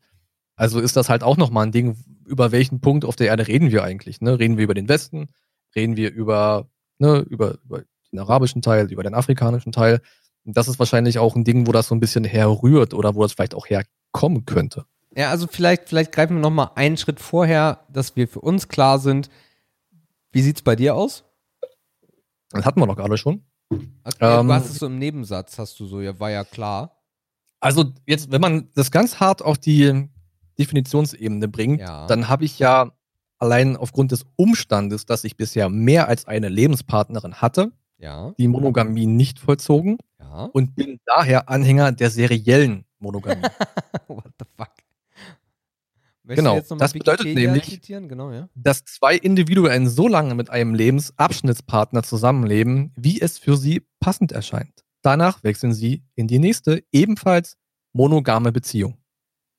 Also 0.57 0.81
ist 0.81 0.97
das 0.97 1.07
halt 1.07 1.23
auch 1.23 1.37
nochmal 1.37 1.65
ein 1.65 1.71
Ding, 1.71 1.95
über 2.25 2.51
welchen 2.51 2.81
Punkt 2.81 3.05
auf 3.05 3.15
der 3.15 3.27
Erde 3.27 3.47
reden 3.47 3.71
wir 3.71 3.85
eigentlich? 3.85 4.19
Ne? 4.19 4.37
Reden 4.37 4.57
wir 4.57 4.65
über 4.65 4.73
den 4.73 4.89
Westen? 4.89 5.29
Reden 5.73 5.95
wir 5.95 6.11
über, 6.11 6.67
ne, 6.97 7.19
über, 7.19 7.57
über 7.63 7.83
den 8.11 8.19
arabischen 8.19 8.61
Teil, 8.61 8.91
über 8.91 9.03
den 9.03 9.13
afrikanischen 9.13 9.71
Teil? 9.71 10.01
Und 10.43 10.57
das 10.57 10.67
ist 10.67 10.77
wahrscheinlich 10.77 11.19
auch 11.19 11.37
ein 11.37 11.45
Ding, 11.45 11.67
wo 11.67 11.71
das 11.71 11.87
so 11.87 11.95
ein 11.95 12.01
bisschen 12.01 12.25
herrührt 12.25 12.93
oder 12.93 13.15
wo 13.15 13.21
das 13.21 13.31
vielleicht 13.31 13.55
auch 13.55 13.67
herkommen 13.67 14.45
könnte. 14.45 14.83
Ja, 15.15 15.29
also 15.29 15.47
vielleicht, 15.47 15.87
vielleicht 15.87 16.11
greifen 16.11 16.35
wir 16.35 16.41
noch 16.41 16.49
mal 16.49 16.71
einen 16.75 16.97
Schritt 16.97 17.21
vorher, 17.21 17.85
dass 17.87 18.17
wir 18.17 18.27
für 18.27 18.41
uns 18.41 18.67
klar 18.67 18.99
sind. 18.99 19.29
Wie 20.33 20.41
sieht's 20.41 20.61
bei 20.61 20.75
dir 20.75 20.95
aus? 20.95 21.24
Das 22.55 22.65
hatten 22.65 22.79
wir 22.79 22.87
doch 22.87 22.95
gerade 22.95 23.17
schon. 23.17 23.43
Okay, 23.69 23.85
Ähm, 24.21 24.47
du 24.47 24.53
hast 24.53 24.69
es 24.69 24.77
so 24.79 24.85
im 24.87 24.97
Nebensatz, 24.99 25.57
hast 25.59 25.79
du 25.79 25.85
so, 25.85 26.01
ja, 26.01 26.19
war 26.19 26.31
ja 26.31 26.43
klar. 26.43 26.91
Also 27.59 27.85
jetzt, 28.05 28.31
wenn 28.31 28.41
man 28.41 28.69
das 28.75 28.91
ganz 28.91 29.19
hart 29.19 29.41
auf 29.41 29.57
die 29.57 30.07
Definitionsebene 30.59 31.47
bringt, 31.47 31.81
Ja. 31.81 32.07
dann 32.07 32.29
habe 32.29 32.45
ich 32.45 32.59
ja 32.59 32.91
allein 33.39 33.75
aufgrund 33.75 34.11
des 34.11 34.25
Umstandes, 34.35 35.05
dass 35.05 35.23
ich 35.23 35.35
bisher 35.37 35.69
mehr 35.69 36.07
als 36.07 36.25
eine 36.25 36.49
Lebenspartnerin 36.49 37.35
hatte, 37.35 37.71
Ja, 37.97 38.31
die 38.37 38.47
Monogamie 38.47 39.05
nicht 39.05 39.39
vollzogen 39.39 39.97
ja. 40.19 40.45
und 40.53 40.75
bin 40.75 40.99
daher 41.05 41.49
Anhänger 41.49 41.91
der 41.91 42.09
seriellen 42.09 42.85
Monogamie. 42.99 43.41
What 44.07 44.31
the 44.39 44.45
fuck? 44.57 44.69
Möchtest 46.27 46.69
Genau, 46.69 46.77
das 46.77 46.93
bedeutet 46.93 47.25
Wikipedia 47.27 47.99
nämlich-? 47.99 48.09
Genau, 48.09 48.31
ja. 48.31 48.49
dass 48.55 48.83
zwei 48.83 49.15
Individuen 49.15 49.87
so 49.87 50.07
lange 50.07 50.33
mit 50.33 50.49
einem 50.49 50.73
Lebensabschnittspartner 50.73 52.01
zusammenleben, 52.01 52.91
wie 52.95 53.21
es 53.21 53.37
für 53.37 53.57
sie 53.57 53.83
passend 53.99 54.31
erscheint. 54.31 54.83
Danach 55.03 55.43
wechseln 55.43 55.73
sie 55.73 56.03
in 56.15 56.27
die 56.27 56.39
nächste, 56.39 56.83
ebenfalls 56.91 57.57
monogame 57.93 58.51
Beziehung. 58.51 58.97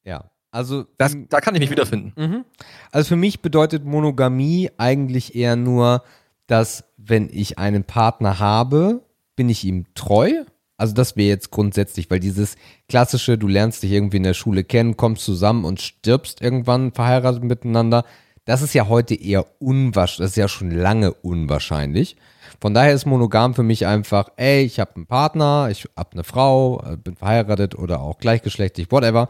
Ja. 0.05 0.31
Also, 0.51 0.87
Das, 0.99 1.17
da 1.29 1.41
kann 1.41 1.55
ich 1.55 1.61
mich 1.61 1.71
wiederfinden. 1.71 2.12
Mhm. 2.17 2.45
Also 2.91 3.09
für 3.09 3.17
mich 3.17 3.43
bedeutet 3.43 3.85
Monogamie 3.85 4.71
eigentlich 4.77 5.37
eher 5.37 5.55
nur, 5.55 6.03
dass 6.47 6.85
wenn 6.97 7.29
ich 7.31 7.59
einen 7.59 7.85
Partner 7.85 8.39
habe, 8.39 9.05
bin 9.37 9.49
ich 9.49 9.64
ihm 9.64 9.87
treu. 9.95 10.45
Also 10.77 10.95
das 10.95 11.16
wäre 11.16 11.29
jetzt 11.29 11.51
grundsätzlich, 11.51 12.11
weil 12.11 12.20
dieses 12.20 12.57
klassische, 12.89 13.39
du 13.39 13.49
lernst 13.49 13.83
dich 13.83 13.93
irgendwie 13.93 14.18
in 14.18 14.22
der 14.22 14.35
Schule 14.35 14.62
kennen, 14.62 14.97
kommst 14.97 15.24
zusammen 15.24 15.64
und 15.64 15.81
stirbst 15.81 16.43
irgendwann 16.43 16.93
verheiratet 16.93 17.45
miteinander, 17.45 18.05
das 18.45 18.62
ist 18.62 18.74
ja 18.74 18.89
heute 18.89 19.14
eher 19.14 19.47
unwahrscheinlich, 19.59 20.18
das 20.18 20.31
ist 20.31 20.37
ja 20.37 20.49
schon 20.49 20.70
lange 20.70 21.12
unwahrscheinlich. 21.12 22.16
Von 22.61 22.74
daher 22.74 22.95
ist 22.95 23.05
monogam 23.05 23.55
für 23.55 23.64
mich 23.64 23.87
einfach, 23.87 24.29
ey, 24.37 24.62
ich 24.62 24.79
habe 24.79 24.97
einen 24.97 25.07
Partner, 25.07 25.68
ich 25.70 25.89
habe 25.97 26.12
eine 26.12 26.24
Frau, 26.24 26.83
äh, 26.83 26.97
bin 26.97 27.16
verheiratet 27.16 27.74
oder 27.77 28.01
auch 28.01 28.18
gleichgeschlechtlich, 28.18 28.91
whatever. 28.91 29.29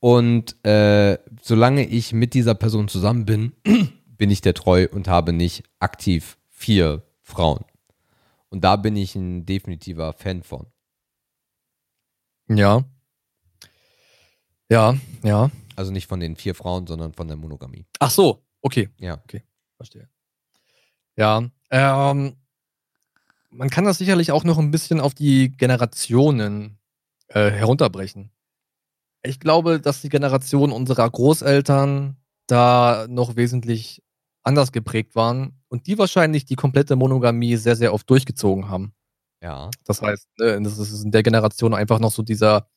Und 0.00 0.64
äh, 0.64 1.18
solange 1.42 1.86
ich 1.86 2.12
mit 2.12 2.34
dieser 2.34 2.54
Person 2.54 2.88
zusammen 2.88 3.24
bin, 3.24 3.52
bin 4.18 4.30
ich 4.30 4.42
der 4.42 4.54
treu 4.54 4.86
und 4.90 5.08
habe 5.08 5.32
nicht 5.32 5.64
aktiv 5.80 6.36
vier 6.50 7.02
Frauen. 7.22 7.64
Und 8.50 8.64
da 8.64 8.76
bin 8.76 8.96
ich 8.96 9.14
ein 9.16 9.46
definitiver 9.46 10.12
Fan 10.12 10.42
von. 10.42 10.66
Ja. 12.48 12.84
Ja, 14.70 14.96
ja. 15.22 15.50
Also 15.76 15.92
nicht 15.92 16.06
von 16.06 16.20
den 16.20 16.36
vier 16.36 16.54
Frauen, 16.54 16.86
sondern 16.86 17.12
von 17.12 17.28
der 17.28 17.36
Monogamie. 17.36 17.86
Ach 18.00 18.10
so, 18.10 18.42
okay, 18.62 18.88
Ja. 18.98 19.22
verstehe. 19.76 20.08
Ja, 21.16 21.42
ähm, 21.70 22.36
man 23.50 23.70
kann 23.70 23.84
das 23.84 23.98
sicherlich 23.98 24.30
auch 24.32 24.44
noch 24.44 24.58
ein 24.58 24.70
bisschen 24.70 25.00
auf 25.00 25.14
die 25.14 25.50
Generationen 25.56 26.78
äh, 27.28 27.50
herunterbrechen. 27.50 28.30
Ich 29.22 29.40
glaube, 29.40 29.80
dass 29.80 30.00
die 30.00 30.08
Generation 30.08 30.72
unserer 30.72 31.08
Großeltern 31.10 32.16
da 32.46 33.06
noch 33.08 33.36
wesentlich 33.36 34.02
anders 34.42 34.72
geprägt 34.72 35.14
waren 35.14 35.60
und 35.68 35.86
die 35.86 35.98
wahrscheinlich 35.98 36.44
die 36.44 36.56
komplette 36.56 36.96
Monogamie 36.96 37.56
sehr, 37.56 37.76
sehr 37.76 37.92
oft 37.92 38.08
durchgezogen 38.08 38.68
haben. 38.68 38.94
Ja. 39.40 39.70
Das 39.84 40.02
heißt, 40.02 40.28
ne, 40.38 40.60
das 40.62 40.78
ist 40.78 41.04
in 41.04 41.10
der 41.10 41.22
Generation 41.22 41.74
einfach 41.74 42.00
noch 42.00 42.12
so 42.12 42.22
dieser, 42.22 42.68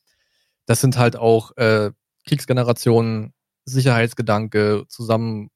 das 0.65 0.81
sind 0.81 0.97
halt 0.97 1.15
auch 1.15 1.55
äh, 1.57 1.91
Kriegsgenerationen, 2.27 3.33
Sicherheitsgedanke, 3.65 4.85
zusammen 4.87 5.49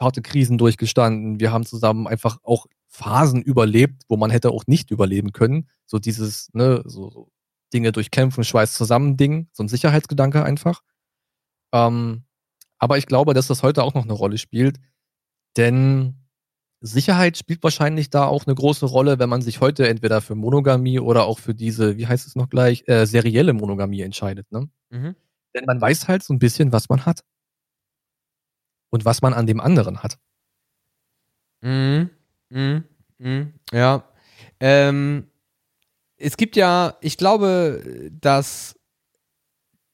harte 0.00 0.22
Krisen 0.22 0.58
durchgestanden. 0.58 1.40
Wir 1.40 1.52
haben 1.52 1.66
zusammen 1.66 2.06
einfach 2.06 2.38
auch 2.42 2.66
Phasen 2.88 3.42
überlebt, 3.42 4.04
wo 4.08 4.16
man 4.16 4.30
hätte 4.30 4.50
auch 4.50 4.66
nicht 4.66 4.90
überleben 4.90 5.32
können. 5.32 5.68
So 5.86 5.98
dieses, 5.98 6.50
ne, 6.54 6.82
so, 6.84 7.10
so 7.10 7.30
Dinge 7.72 7.92
durchkämpfen, 7.92 8.44
Schweiß 8.44 8.74
zusammen 8.74 9.16
Ding, 9.16 9.48
so 9.52 9.62
ein 9.62 9.68
Sicherheitsgedanke 9.68 10.42
einfach. 10.42 10.82
Ähm, 11.72 12.24
aber 12.78 12.98
ich 12.98 13.06
glaube, 13.06 13.34
dass 13.34 13.48
das 13.48 13.62
heute 13.62 13.82
auch 13.82 13.94
noch 13.94 14.04
eine 14.04 14.12
Rolle 14.12 14.38
spielt, 14.38 14.78
denn 15.56 16.27
Sicherheit 16.80 17.36
spielt 17.36 17.62
wahrscheinlich 17.62 18.10
da 18.10 18.26
auch 18.26 18.46
eine 18.46 18.54
große 18.54 18.86
Rolle, 18.86 19.18
wenn 19.18 19.28
man 19.28 19.42
sich 19.42 19.60
heute 19.60 19.88
entweder 19.88 20.20
für 20.20 20.34
Monogamie 20.36 21.00
oder 21.00 21.24
auch 21.24 21.38
für 21.40 21.54
diese, 21.54 21.96
wie 21.96 22.06
heißt 22.06 22.26
es 22.26 22.36
noch 22.36 22.48
gleich, 22.48 22.84
äh, 22.86 23.04
serielle 23.06 23.52
Monogamie 23.52 24.02
entscheidet. 24.02 24.50
Ne? 24.52 24.68
Mhm. 24.90 25.16
Denn 25.54 25.64
man 25.66 25.80
weiß 25.80 26.06
halt 26.08 26.22
so 26.22 26.32
ein 26.34 26.38
bisschen, 26.38 26.72
was 26.72 26.88
man 26.88 27.04
hat. 27.04 27.22
Und 28.92 29.04
was 29.04 29.22
man 29.22 29.34
an 29.34 29.46
dem 29.46 29.60
anderen 29.60 30.02
hat. 30.02 30.18
Mhm. 31.62 32.10
Mhm. 32.50 32.84
Mhm. 33.18 33.52
Ja. 33.72 34.04
Ähm, 34.60 35.26
es 36.18 36.36
gibt 36.36 36.56
ja, 36.56 36.96
ich 37.00 37.18
glaube, 37.18 38.10
dass 38.20 38.76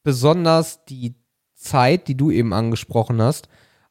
besonders 0.04 0.84
die 0.84 1.16
Zeit, 1.54 2.08
die 2.08 2.16
du 2.16 2.30
eben 2.30 2.52
angesprochen 2.52 3.20
hast, 3.22 3.48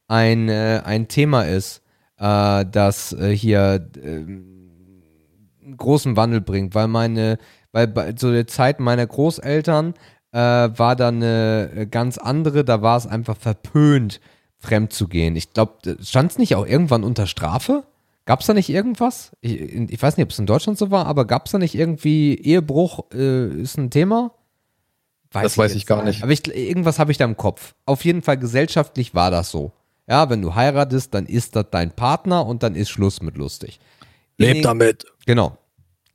ein, 0.07 0.47
äh, 0.47 0.81
ein 0.85 1.07
Thema 1.07 1.43
ist, 1.43 1.82
äh, 2.18 2.66
das 2.70 3.14
äh, 3.14 3.36
hier 3.36 3.89
einen 3.95 5.78
großen 5.78 6.16
Wandel 6.16 6.41
bringt, 6.41 6.76
weil 6.76 6.88
meine, 6.88 7.38
weil 7.72 7.88
bei 7.88 8.14
so 8.18 8.32
der 8.32 8.47
Zeit 8.47 8.80
meiner 8.80 9.07
Großeltern 9.07 9.93
äh, 10.32 10.38
war 10.38 10.95
da 10.95 11.09
eine 11.09 11.70
äh, 11.76 11.86
ganz 11.86 12.18
andere, 12.18 12.66
da 12.66 12.82
war 12.82 12.97
es 12.97 13.07
einfach 13.07 13.38
verpönt, 13.38 14.20
fremd 14.57 14.93
zu 14.93 15.07
gehen. 15.07 15.36
Ich 15.36 15.53
glaube, 15.53 15.97
stand 16.01 16.32
es 16.32 16.38
nicht 16.38 16.55
auch 16.55 16.66
irgendwann 16.66 17.03
unter 17.03 17.28
Strafe? 17.28 17.84
Gab 18.26 18.39
es 18.39 18.47
da 18.47 18.53
nicht 18.53 18.70
irgendwas? 18.70 19.32
Ich, 19.41 19.59
ich, 19.59 20.01
weiß 20.01 20.18
nicht, 20.18 20.24
ob 20.24 20.32
es 20.32 20.39
in 20.39 20.45
Deutschland 20.45 20.78
so 20.78 20.91
war, 20.91 21.05
aber 21.07 21.26
gab 21.26 21.45
es 21.45 21.51
da 21.51 21.57
nicht 21.57 21.76
irgendwie 21.76 22.36
Ehebruch 22.36 23.11
äh, 23.14 23.47
ist 23.61 23.78
ein 23.78 23.89
Thema? 23.91 24.32
Weiß 25.32 25.43
das 25.43 25.57
weiß 25.57 25.76
ich 25.76 25.86
gar 25.86 26.03
nicht. 26.03 26.24
Aber 26.24 26.32
ich, 26.32 26.47
irgendwas 26.47 26.99
habe 26.99 27.11
ich 27.11 27.18
da 27.18 27.26
im 27.26 27.38
Kopf. 27.38 27.76
Auf 27.86 28.05
jeden 28.05 28.22
Fall 28.22 28.38
gesellschaftlich 28.38 29.14
war 29.14 29.32
das 29.32 29.51
so. 29.51 29.72
Ja, 30.07 30.29
wenn 30.29 30.41
du 30.41 30.53
heiratest, 30.53 31.13
dann 31.13 31.25
ist 31.25 31.55
das 31.55 31.65
dein 31.71 31.91
Partner 31.91 32.45
und 32.45 32.63
dann 32.63 32.75
ist 32.75 32.89
Schluss 32.89 33.21
mit 33.21 33.37
lustig. 33.37 33.79
Leb 34.37 34.63
damit. 34.63 35.05
Genau. 35.25 35.57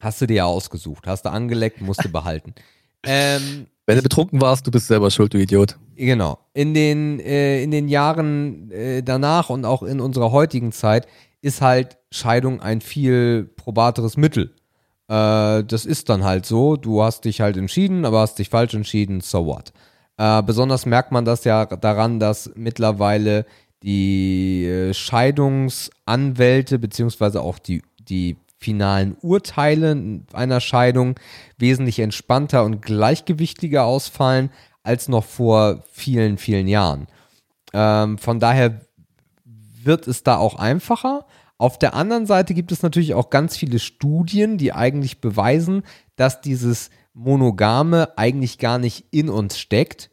Hast 0.01 0.21
du 0.21 0.27
dir 0.27 0.35
ja 0.35 0.45
ausgesucht, 0.45 1.07
hast 1.07 1.25
du 1.25 1.31
angeleckt, 1.31 1.81
musst 1.81 2.05
du 2.05 2.09
behalten. 2.11 2.55
Ähm, 3.05 3.69
wenn 3.87 3.97
du 3.97 4.03
betrunken 4.03 4.41
warst, 4.41 4.67
du 4.67 4.73
bist 4.73 4.89
selber 4.89 5.11
schuld, 5.13 5.33
du 5.33 5.39
Idiot. 5.39 5.79
Genau. 5.95 6.41
In 6.53 6.75
den, 6.75 7.21
äh, 7.21 7.63
in 7.63 7.71
den 7.71 7.87
Jahren 7.89 8.73
äh, 8.73 9.05
danach 9.05 9.51
und 9.51 9.65
auch 9.65 9.85
in 9.85 10.01
unserer 10.01 10.33
heutigen 10.33 10.73
Zeit 10.73 11.07
ist 11.41 11.63
halt 11.63 11.97
Scheidung 12.11 12.61
ein 12.61 12.81
viel 12.81 13.45
probateres 13.57 14.17
Mittel. 14.17 14.53
Äh, 15.09 15.65
das 15.65 15.87
ist 15.87 16.09
dann 16.09 16.25
halt 16.25 16.45
so. 16.45 16.77
Du 16.77 17.03
hast 17.03 17.25
dich 17.25 17.41
halt 17.41 17.57
entschieden, 17.57 18.05
aber 18.05 18.21
hast 18.21 18.39
dich 18.41 18.51
falsch 18.51 18.75
entschieden, 18.75 19.21
so 19.21 19.47
what. 19.47 19.73
Äh, 20.19 20.43
besonders 20.43 20.85
merkt 20.85 21.13
man 21.13 21.25
das 21.25 21.45
ja 21.45 21.65
daran, 21.65 22.19
dass 22.21 22.51
mittlerweile 22.57 23.47
die 23.83 24.65
äh, 24.65 24.95
Scheidungsanwälte 24.95 26.79
beziehungsweise 26.79 27.43
auch 27.43 27.59
die, 27.59 27.83
die 28.01 28.37
finalen 28.59 29.17
Urteile 29.21 30.23
einer 30.33 30.61
Scheidung 30.61 31.15
wesentlich 31.59 32.01
entspannter 32.01 32.65
und 32.65 32.83
gleichgewichtiger 32.83 33.85
ausfallen 33.85 34.51
als 34.83 35.09
noch 35.09 35.25
vor 35.25 35.85
vielen, 35.91 36.39
vielen 36.39 36.67
Jahren. 36.67 37.07
Ähm, 37.73 38.19
von 38.19 38.41
daher 38.41 38.81
wird 39.45 40.09
es 40.09 40.25
da 40.25 40.37
auch 40.37 40.57
einfacher. 40.57 41.27
Auf 41.57 41.79
der 41.79 41.95
anderen 41.95 42.27
Seite 42.27 42.55
gibt 42.55 42.73
es 42.73 42.83
natürlich 42.83 43.15
auch 43.15 43.31
ganz 43.31 43.57
viele 43.57 43.79
Studien, 43.79 44.59
die 44.59 44.73
eigentlich 44.73 45.21
beweisen, 45.21 45.83
dass 46.17 46.41
dieses 46.41 46.91
Monogame 47.15 48.17
eigentlich 48.17 48.59
gar 48.59 48.79
nicht 48.79 49.07
in 49.11 49.29
uns 49.29 49.59
steckt, 49.59 50.11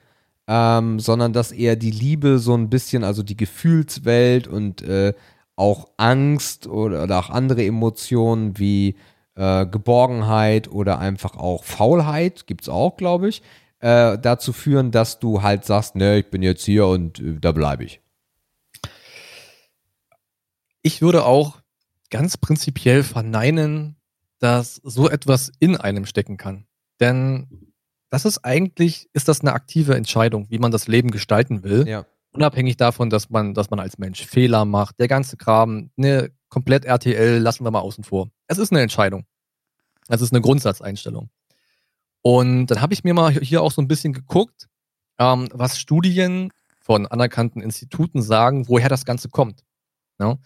ähm, 0.48 1.00
sondern 1.00 1.34
dass 1.34 1.52
eher 1.52 1.76
die 1.76 1.92
Liebe 1.92 2.40
so 2.40 2.56
ein 2.56 2.70
bisschen, 2.70 3.04
also 3.04 3.24
die 3.24 3.38
Gefühlswelt 3.38 4.48
und 4.48 4.82
äh, 4.84 5.14
auch 5.56 5.90
Angst 5.98 6.68
oder, 6.68 7.04
oder, 7.04 7.20
auch 7.20 7.30
andere 7.30 7.66
Emotionen 7.66 8.58
wie 8.60 8.96
äh, 9.36 9.66
Geborgenheit 9.66 10.68
oder 10.70 11.00
einfach 11.00 11.36
auch 11.38 11.64
Faulheit, 11.64 12.46
gibt 12.48 12.64
es 12.64 12.70
auch, 12.70 12.98
glaube 12.98 13.30
ich, 13.30 13.42
äh, 13.80 14.18
dazu 14.18 14.54
führen, 14.54 14.92
dass 14.92 15.20
du 15.20 15.42
halt 15.42 15.66
sagst, 15.66 15.96
ne, 15.96 16.20
ich 16.20 16.30
bin 16.30 16.42
jetzt 16.42 16.66
hier 16.66 16.88
und 16.88 17.20
äh, 17.20 17.40
da 17.40 17.52
bleibe 17.52 17.84
ich. 17.84 18.02
Ich 20.82 21.02
würde 21.02 21.26
auch 21.26 21.62
ganz 22.12 22.38
prinzipiell 22.38 23.04
verneinen, 23.04 23.96
dass 24.40 24.76
so 24.84 25.10
etwas 25.10 25.52
in 25.60 25.76
einem 25.76 26.06
stecken 26.06 26.38
kann. 26.38 26.68
Denn 27.00 27.74
das 28.10 28.26
ist 28.26 28.40
eigentlich, 28.40 29.10
ist 29.14 29.28
das 29.28 29.42
eine 29.42 29.54
aktive 29.54 29.96
Entscheidung, 29.96 30.50
wie 30.50 30.60
man 30.60 30.72
das 30.72 30.88
Leben 30.88 31.12
gestalten 31.12 31.64
will. 31.64 31.88
Ja. 31.88 32.06
Unabhängig 32.32 32.78
davon, 32.78 33.10
dass 33.10 33.30
man, 33.30 33.54
dass 33.54 33.70
man 33.70 33.80
als 33.80 33.98
Mensch 33.98 34.26
Fehler 34.26 34.66
macht, 34.66 35.00
der 35.00 35.08
ganze 35.08 35.38
Kram, 35.38 35.90
ne, 35.96 36.32
komplett 36.50 36.86
RTL 36.86 37.40
lassen 37.40 37.64
wir 37.64 37.72
mal 37.72 37.80
außen 37.80 38.04
vor. 38.04 38.30
Es 38.48 38.58
ist 38.58 38.72
eine 38.72 38.82
Entscheidung. 38.82 39.26
Es 40.08 40.22
ist 40.22 40.34
eine 40.34 40.42
Grundsatzeinstellung. 40.42 41.30
Und 42.22 42.68
dann 42.68 42.82
habe 42.82 42.94
ich 42.94 43.04
mir 43.04 43.14
mal 43.14 43.32
hier 43.32 43.62
auch 43.62 43.72
so 43.72 43.82
ein 43.82 43.88
bisschen 43.88 44.14
geguckt, 44.14 44.68
ähm, 45.20 45.48
was 45.52 45.80
Studien 45.80 46.52
von 46.80 47.08
anerkannten 47.08 47.62
Instituten 47.62 48.22
sagen, 48.22 48.68
woher 48.68 48.90
das 48.90 49.06
Ganze 49.06 49.30
kommt. 49.30 49.64
Ja? 50.20 50.30
Ne? 50.30 50.40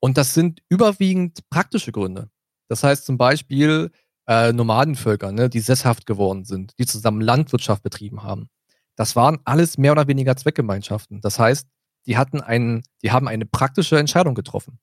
Und 0.00 0.18
das 0.18 0.34
sind 0.34 0.60
überwiegend 0.68 1.48
praktische 1.48 1.90
Gründe. 1.90 2.28
Das 2.68 2.82
heißt 2.82 3.06
zum 3.06 3.16
Beispiel 3.16 3.90
äh, 4.26 4.52
Nomadenvölker, 4.52 5.32
ne, 5.32 5.48
die 5.48 5.60
sesshaft 5.60 6.06
geworden 6.06 6.44
sind, 6.44 6.72
die 6.78 6.86
zusammen 6.86 7.20
Landwirtschaft 7.20 7.82
betrieben 7.82 8.22
haben. 8.22 8.48
Das 8.96 9.16
waren 9.16 9.38
alles 9.44 9.78
mehr 9.78 9.92
oder 9.92 10.06
weniger 10.06 10.36
Zweckgemeinschaften. 10.36 11.20
Das 11.20 11.38
heißt, 11.38 11.66
die 12.06 12.16
hatten 12.16 12.40
einen, 12.40 12.82
die 13.02 13.12
haben 13.12 13.28
eine 13.28 13.46
praktische 13.46 13.98
Entscheidung 13.98 14.34
getroffen. 14.34 14.78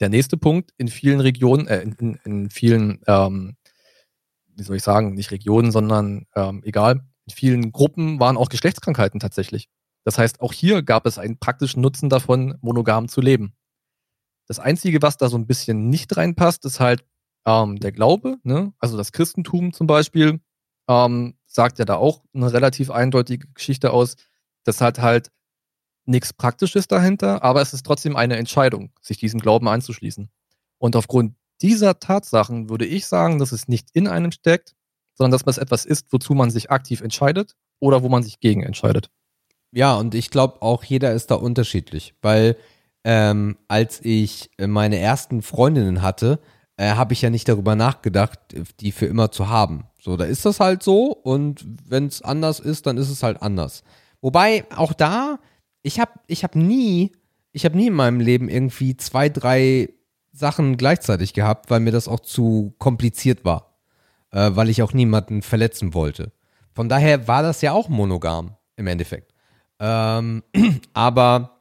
Der 0.00 0.08
nächste 0.08 0.36
Punkt 0.36 0.72
in 0.76 0.88
vielen 0.88 1.20
Regionen, 1.20 1.66
äh, 1.66 1.82
in, 1.82 2.18
in, 2.24 2.50
vielen, 2.50 3.00
ähm, 3.06 3.56
wie 4.54 4.62
soll 4.62 4.76
ich 4.76 4.82
sagen, 4.82 5.14
nicht 5.14 5.30
Regionen, 5.30 5.72
sondern 5.72 6.26
ähm, 6.34 6.62
egal, 6.64 7.00
in 7.26 7.34
vielen 7.34 7.72
Gruppen 7.72 8.20
waren 8.20 8.36
auch 8.36 8.48
Geschlechtskrankheiten 8.48 9.20
tatsächlich. 9.20 9.68
Das 10.04 10.18
heißt, 10.18 10.40
auch 10.40 10.52
hier 10.52 10.82
gab 10.82 11.06
es 11.06 11.18
einen 11.18 11.38
praktischen 11.38 11.80
Nutzen 11.80 12.10
davon, 12.10 12.58
monogam 12.60 13.08
zu 13.08 13.20
leben. 13.20 13.54
Das 14.46 14.58
Einzige, 14.58 15.00
was 15.00 15.16
da 15.16 15.28
so 15.28 15.38
ein 15.38 15.46
bisschen 15.46 15.88
nicht 15.88 16.14
reinpasst, 16.16 16.66
ist 16.66 16.80
halt 16.80 17.04
ähm, 17.46 17.78
der 17.78 17.92
Glaube. 17.92 18.38
Ne? 18.42 18.72
Also 18.78 18.96
das 18.96 19.12
Christentum 19.12 19.72
zum 19.72 19.86
Beispiel 19.86 20.40
ähm, 20.88 21.34
sagt 21.46 21.78
ja 21.78 21.84
da 21.84 21.96
auch 21.96 22.22
eine 22.34 22.52
relativ 22.52 22.90
eindeutige 22.90 23.48
Geschichte 23.54 23.92
aus. 23.92 24.16
Das 24.64 24.80
hat 24.80 24.98
halt 24.98 25.30
nichts 26.06 26.32
Praktisches 26.32 26.86
dahinter, 26.86 27.42
aber 27.42 27.62
es 27.62 27.72
ist 27.72 27.86
trotzdem 27.86 28.16
eine 28.16 28.36
Entscheidung, 28.36 28.92
sich 29.00 29.18
diesem 29.18 29.40
Glauben 29.40 29.68
anzuschließen. 29.68 30.30
Und 30.78 30.96
aufgrund 30.96 31.34
dieser 31.62 31.98
Tatsachen 31.98 32.68
würde 32.68 32.84
ich 32.84 33.06
sagen, 33.06 33.38
dass 33.38 33.52
es 33.52 33.68
nicht 33.68 33.88
in 33.92 34.06
einem 34.08 34.32
steckt, 34.32 34.74
sondern 35.14 35.32
dass 35.32 35.46
es 35.46 35.58
etwas 35.58 35.84
ist, 35.84 36.12
wozu 36.12 36.34
man 36.34 36.50
sich 36.50 36.70
aktiv 36.70 37.00
entscheidet 37.00 37.54
oder 37.78 38.02
wo 38.02 38.08
man 38.08 38.22
sich 38.22 38.40
gegen 38.40 38.62
entscheidet. 38.62 39.10
Ja, 39.70 39.94
und 39.94 40.14
ich 40.14 40.30
glaube 40.30 40.62
auch 40.62 40.84
jeder 40.84 41.12
ist 41.12 41.30
da 41.30 41.36
unterschiedlich, 41.36 42.14
weil 42.22 42.56
ähm, 43.04 43.56
als 43.68 44.00
ich 44.02 44.50
meine 44.58 44.98
ersten 44.98 45.42
Freundinnen 45.42 46.02
hatte, 46.02 46.40
äh, 46.76 46.94
habe 46.94 47.12
ich 47.12 47.22
ja 47.22 47.30
nicht 47.30 47.48
darüber 47.48 47.76
nachgedacht, 47.76 48.38
die 48.80 48.92
für 48.92 49.06
immer 49.06 49.30
zu 49.30 49.48
haben. 49.48 49.84
So, 50.00 50.16
da 50.16 50.24
ist 50.24 50.44
das 50.44 50.60
halt 50.60 50.82
so 50.82 51.12
und 51.12 51.64
wenn 51.88 52.06
es 52.06 52.22
anders 52.22 52.60
ist, 52.60 52.86
dann 52.86 52.96
ist 52.98 53.10
es 53.10 53.22
halt 53.22 53.42
anders. 53.42 53.84
Wobei 54.20 54.64
auch 54.74 54.92
da, 54.92 55.38
ich 55.82 56.00
habe 56.00 56.12
ich 56.26 56.44
hab 56.44 56.56
nie, 56.56 57.12
ich 57.52 57.64
habe 57.64 57.76
nie 57.76 57.88
in 57.88 57.94
meinem 57.94 58.20
Leben 58.20 58.48
irgendwie 58.48 58.96
zwei, 58.96 59.28
drei 59.28 59.90
Sachen 60.32 60.76
gleichzeitig 60.76 61.32
gehabt, 61.32 61.70
weil 61.70 61.80
mir 61.80 61.92
das 61.92 62.08
auch 62.08 62.20
zu 62.20 62.74
kompliziert 62.78 63.44
war, 63.44 63.78
äh, 64.32 64.50
weil 64.54 64.68
ich 64.68 64.82
auch 64.82 64.92
niemanden 64.92 65.42
verletzen 65.42 65.94
wollte. 65.94 66.32
Von 66.74 66.88
daher 66.88 67.28
war 67.28 67.42
das 67.42 67.62
ja 67.62 67.72
auch 67.72 67.88
monogam 67.88 68.56
im 68.76 68.88
Endeffekt. 68.88 69.32
Ähm, 69.78 70.42
aber 70.92 71.60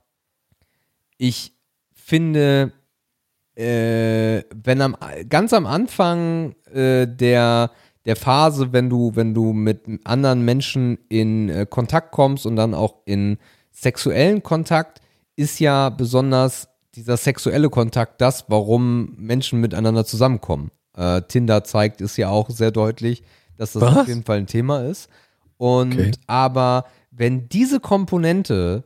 ich 1.17 1.53
finde, 1.93 2.73
äh, 3.55 4.43
wenn 4.63 4.81
am, 4.81 4.95
ganz 5.29 5.53
am 5.53 5.65
Anfang 5.65 6.55
äh, 6.73 7.07
der, 7.07 7.71
der 8.05 8.15
Phase, 8.15 8.73
wenn 8.73 8.89
du, 8.89 9.11
wenn 9.15 9.33
du 9.33 9.53
mit 9.53 9.81
anderen 10.03 10.43
Menschen 10.43 10.97
in 11.09 11.49
äh, 11.49 11.65
Kontakt 11.69 12.11
kommst 12.11 12.45
und 12.45 12.55
dann 12.55 12.73
auch 12.73 12.95
in 13.05 13.37
sexuellen 13.71 14.43
Kontakt, 14.43 15.01
ist 15.35 15.59
ja 15.59 15.89
besonders 15.89 16.67
dieser 16.95 17.17
sexuelle 17.17 17.69
Kontakt 17.69 18.21
das, 18.21 18.45
warum 18.47 19.15
Menschen 19.17 19.59
miteinander 19.61 20.05
zusammenkommen. 20.05 20.71
Äh, 20.95 21.21
Tinder 21.23 21.63
zeigt 21.63 22.01
es 22.01 22.17
ja 22.17 22.29
auch 22.29 22.49
sehr 22.49 22.71
deutlich, 22.71 23.23
dass 23.57 23.73
das 23.73 23.81
Was? 23.81 23.97
auf 23.97 24.07
jeden 24.07 24.23
Fall 24.23 24.37
ein 24.37 24.47
Thema 24.47 24.83
ist. 24.83 25.09
Und 25.57 25.93
okay. 25.93 26.11
aber 26.27 26.85
wenn 27.11 27.47
diese 27.49 27.79
Komponente 27.79 28.83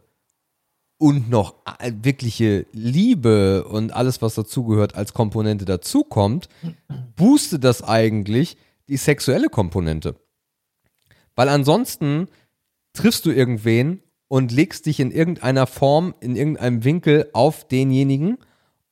und 0.98 1.30
noch 1.30 1.56
äh, 1.80 1.92
wirkliche 2.02 2.66
Liebe 2.72 3.66
und 3.66 3.94
alles, 3.94 4.22
was 4.22 4.36
dazugehört, 4.36 4.96
als 4.96 5.14
Komponente 5.14 5.66
dazukommt, 5.66 6.50
boostet 7.16 7.64
das 7.64 7.84
eigentlich 7.84 8.58
die 8.88 8.98
sexuelle 8.98 9.50
Komponente. 9.50 10.16
Weil 11.36 11.50
ansonsten 11.50 12.28
triffst 12.94 13.26
du 13.26 13.32
irgendwen 13.32 14.02
und 14.28 14.52
legst 14.52 14.88
dich 14.88 15.00
in 15.00 15.12
irgendeiner 15.12 15.68
Form, 15.68 16.16
in 16.20 16.36
irgendeinem 16.36 16.84
Winkel 16.84 17.30
auf 17.34 17.68
denjenigen 17.68 18.38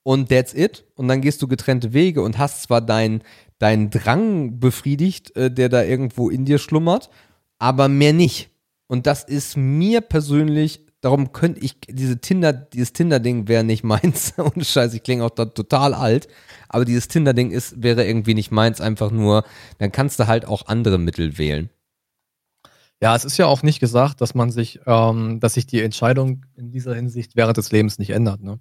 und 0.04 0.30
that's 0.30 0.54
it. 0.54 0.86
Und 0.96 1.08
dann 1.08 1.22
gehst 1.22 1.42
du 1.42 1.48
getrennte 1.48 1.94
Wege 1.94 2.22
und 2.22 2.38
hast 2.38 2.64
zwar 2.64 2.82
deinen 2.82 3.24
dein 3.58 3.90
Drang 3.90 4.60
befriedigt, 4.60 5.36
äh, 5.36 5.50
der 5.50 5.70
da 5.70 5.84
irgendwo 5.84 6.30
in 6.30 6.46
dir 6.46 6.60
schlummert, 6.60 7.10
aber 7.58 7.88
mehr 7.88 8.14
nicht. 8.14 8.50
Und 8.88 9.08
das 9.08 9.24
ist 9.24 9.58
mir 9.58 10.02
persönlich, 10.02 10.85
darum 11.06 11.34
könnte 11.34 11.62
ich, 11.62 11.78
diese 11.88 12.20
Tinder, 12.20 12.52
dieses 12.52 12.92
Tinder-Ding 12.92 13.48
wäre 13.48 13.64
nicht 13.64 13.84
meins. 13.84 14.34
Ohne 14.40 14.66
Scheiß, 14.66 14.94
ich 14.96 15.04
klinge 15.04 15.24
auch 15.24 15.30
da 15.30 15.46
total 15.46 15.94
alt. 15.94 16.28
Aber 16.68 16.84
dieses 16.84 17.08
Tinder-Ding 17.08 17.52
ist, 17.52 17.82
wäre 17.84 18.06
irgendwie 18.06 18.34
nicht 18.34 18.52
meins, 18.52 18.82
einfach 18.82 19.12
nur, 19.12 19.46
dann 19.78 19.92
kannst 19.92 20.20
du 20.20 20.26
halt 20.26 20.46
auch 20.46 20.66
andere 20.66 20.98
Mittel 20.98 21.38
wählen. 21.38 21.70
Ja, 23.02 23.16
es 23.16 23.24
ist 23.24 23.38
ja 23.38 23.46
auch 23.46 23.62
nicht 23.62 23.80
gesagt, 23.80 24.20
dass 24.20 24.34
man 24.34 24.50
sich, 24.50 24.80
ähm, 24.88 25.40
dass 25.40 25.54
sich 25.54 25.68
die 25.68 25.84
Entscheidung 25.84 26.46
in 26.56 26.72
dieser 26.72 26.96
Hinsicht 26.96 27.36
während 27.36 27.58
des 27.58 27.72
Lebens 27.72 28.00
nicht 28.00 28.10
ändert. 28.10 28.42
Ne? 28.42 28.60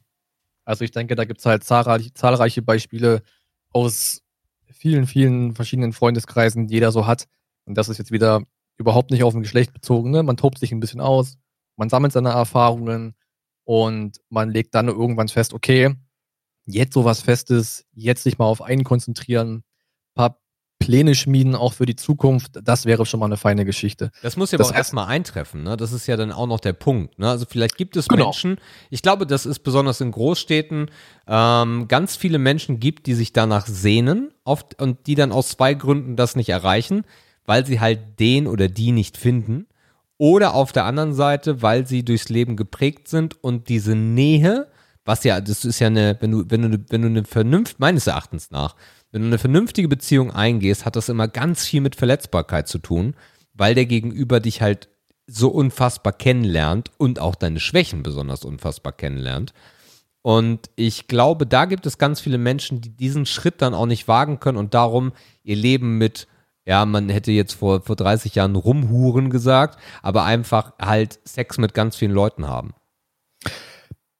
Also 0.66 0.84
ich 0.84 0.90
denke, 0.90 1.14
da 1.14 1.24
gibt 1.24 1.40
es 1.40 1.46
halt 1.46 1.64
zahlreiche, 1.64 2.12
zahlreiche 2.12 2.60
Beispiele 2.60 3.22
aus 3.70 4.22
vielen, 4.70 5.06
vielen 5.06 5.54
verschiedenen 5.54 5.94
Freundeskreisen, 5.94 6.66
die 6.66 6.74
jeder 6.74 6.92
so 6.92 7.06
hat. 7.06 7.26
Und 7.64 7.78
das 7.78 7.88
ist 7.88 7.96
jetzt 7.96 8.10
wieder 8.10 8.42
überhaupt 8.76 9.12
nicht 9.12 9.24
auf 9.24 9.34
ein 9.34 9.42
Geschlecht 9.42 9.72
bezogen. 9.72 10.10
Ne? 10.10 10.22
Man 10.22 10.36
tobt 10.36 10.58
sich 10.58 10.72
ein 10.72 10.80
bisschen 10.80 11.00
aus, 11.00 11.38
man 11.76 11.88
sammelt 11.88 12.12
seine 12.12 12.30
Erfahrungen 12.30 13.14
und 13.64 14.20
man 14.28 14.50
legt 14.50 14.74
dann 14.74 14.88
irgendwann 14.88 15.28
fest, 15.28 15.54
okay, 15.54 15.94
jetzt 16.66 16.94
sowas 16.94 17.20
Festes, 17.20 17.86
jetzt 17.92 18.22
sich 18.22 18.38
mal 18.38 18.46
auf 18.46 18.62
einen 18.62 18.84
konzentrieren, 18.84 19.64
paar 20.14 20.40
Pläne 20.84 21.14
schmieden, 21.14 21.54
auch 21.54 21.72
für 21.72 21.86
die 21.86 21.96
Zukunft, 21.96 22.60
das 22.62 22.84
wäre 22.84 23.06
schon 23.06 23.20
mal 23.20 23.26
eine 23.26 23.38
feine 23.38 23.64
Geschichte. 23.64 24.10
Das 24.22 24.36
muss 24.36 24.50
ja 24.50 24.58
aber 24.58 24.68
auch 24.68 24.74
erstmal 24.74 25.06
eintreffen, 25.06 25.62
ne? 25.62 25.78
Das 25.78 25.92
ist 25.92 26.06
ja 26.06 26.16
dann 26.16 26.30
auch 26.30 26.46
noch 26.46 26.60
der 26.60 26.74
Punkt. 26.74 27.18
Ne? 27.18 27.30
Also 27.30 27.46
vielleicht 27.48 27.78
gibt 27.78 27.96
es 27.96 28.06
genau. 28.06 28.24
Menschen, 28.24 28.58
ich 28.90 29.00
glaube, 29.00 29.26
dass 29.26 29.46
es 29.46 29.60
besonders 29.60 30.02
in 30.02 30.10
Großstädten 30.10 30.90
ähm, 31.26 31.88
ganz 31.88 32.16
viele 32.16 32.38
Menschen 32.38 32.80
gibt, 32.80 33.06
die 33.06 33.14
sich 33.14 33.32
danach 33.32 33.66
sehnen 33.66 34.32
oft, 34.44 34.80
und 34.80 35.06
die 35.06 35.14
dann 35.14 35.32
aus 35.32 35.48
zwei 35.48 35.72
Gründen 35.72 36.16
das 36.16 36.36
nicht 36.36 36.50
erreichen, 36.50 37.04
weil 37.46 37.64
sie 37.64 37.80
halt 37.80 38.20
den 38.20 38.46
oder 38.46 38.68
die 38.68 38.92
nicht 38.92 39.16
finden. 39.16 39.66
Oder 40.18 40.54
auf 40.54 40.72
der 40.72 40.84
anderen 40.84 41.12
Seite, 41.12 41.62
weil 41.62 41.86
sie 41.86 42.04
durchs 42.04 42.28
Leben 42.28 42.56
geprägt 42.56 43.08
sind 43.08 43.42
und 43.42 43.68
diese 43.68 43.96
Nähe, 43.96 44.68
was 45.04 45.24
ja, 45.24 45.40
das 45.40 45.64
ist 45.64 45.80
ja 45.80 45.88
eine, 45.88 46.16
wenn 46.20 46.30
du, 46.30 46.44
wenn 46.48 46.62
du, 46.62 46.78
wenn 46.88 47.02
du 47.02 47.08
eine 47.08 47.24
Vernunft, 47.24 47.80
meines 47.80 48.06
Erachtens 48.06 48.50
nach, 48.50 48.76
wenn 49.10 49.22
du 49.22 49.28
eine 49.28 49.38
vernünftige 49.38 49.88
Beziehung 49.88 50.30
eingehst, 50.30 50.84
hat 50.84 50.96
das 50.96 51.08
immer 51.08 51.28
ganz 51.28 51.64
viel 51.64 51.80
mit 51.80 51.96
Verletzbarkeit 51.96 52.68
zu 52.68 52.78
tun, 52.78 53.14
weil 53.52 53.74
der 53.74 53.86
Gegenüber 53.86 54.40
dich 54.40 54.60
halt 54.62 54.88
so 55.26 55.48
unfassbar 55.48 56.12
kennenlernt 56.12 56.90
und 56.98 57.18
auch 57.18 57.34
deine 57.34 57.60
Schwächen 57.60 58.02
besonders 58.02 58.44
unfassbar 58.44 58.92
kennenlernt. 58.92 59.52
Und 60.22 60.70
ich 60.76 61.06
glaube, 61.06 61.46
da 61.46 61.66
gibt 61.66 61.86
es 61.86 61.98
ganz 61.98 62.20
viele 62.20 62.38
Menschen, 62.38 62.80
die 62.80 62.90
diesen 62.90 63.26
Schritt 63.26 63.60
dann 63.60 63.74
auch 63.74 63.86
nicht 63.86 64.08
wagen 64.08 64.40
können 64.40 64.58
und 64.58 64.74
darum 64.74 65.12
ihr 65.42 65.56
Leben 65.56 65.98
mit, 65.98 66.28
ja, 66.66 66.84
man 66.86 67.08
hätte 67.08 67.32
jetzt 67.32 67.54
vor, 67.54 67.82
vor 67.82 67.96
30 67.96 68.34
Jahren 68.34 68.56
rumhuren 68.56 69.30
gesagt, 69.30 69.78
aber 70.02 70.24
einfach 70.24 70.72
halt 70.80 71.20
Sex 71.24 71.58
mit 71.58 71.74
ganz 71.74 71.96
vielen 71.96 72.12
Leuten 72.12 72.46
haben. 72.48 72.74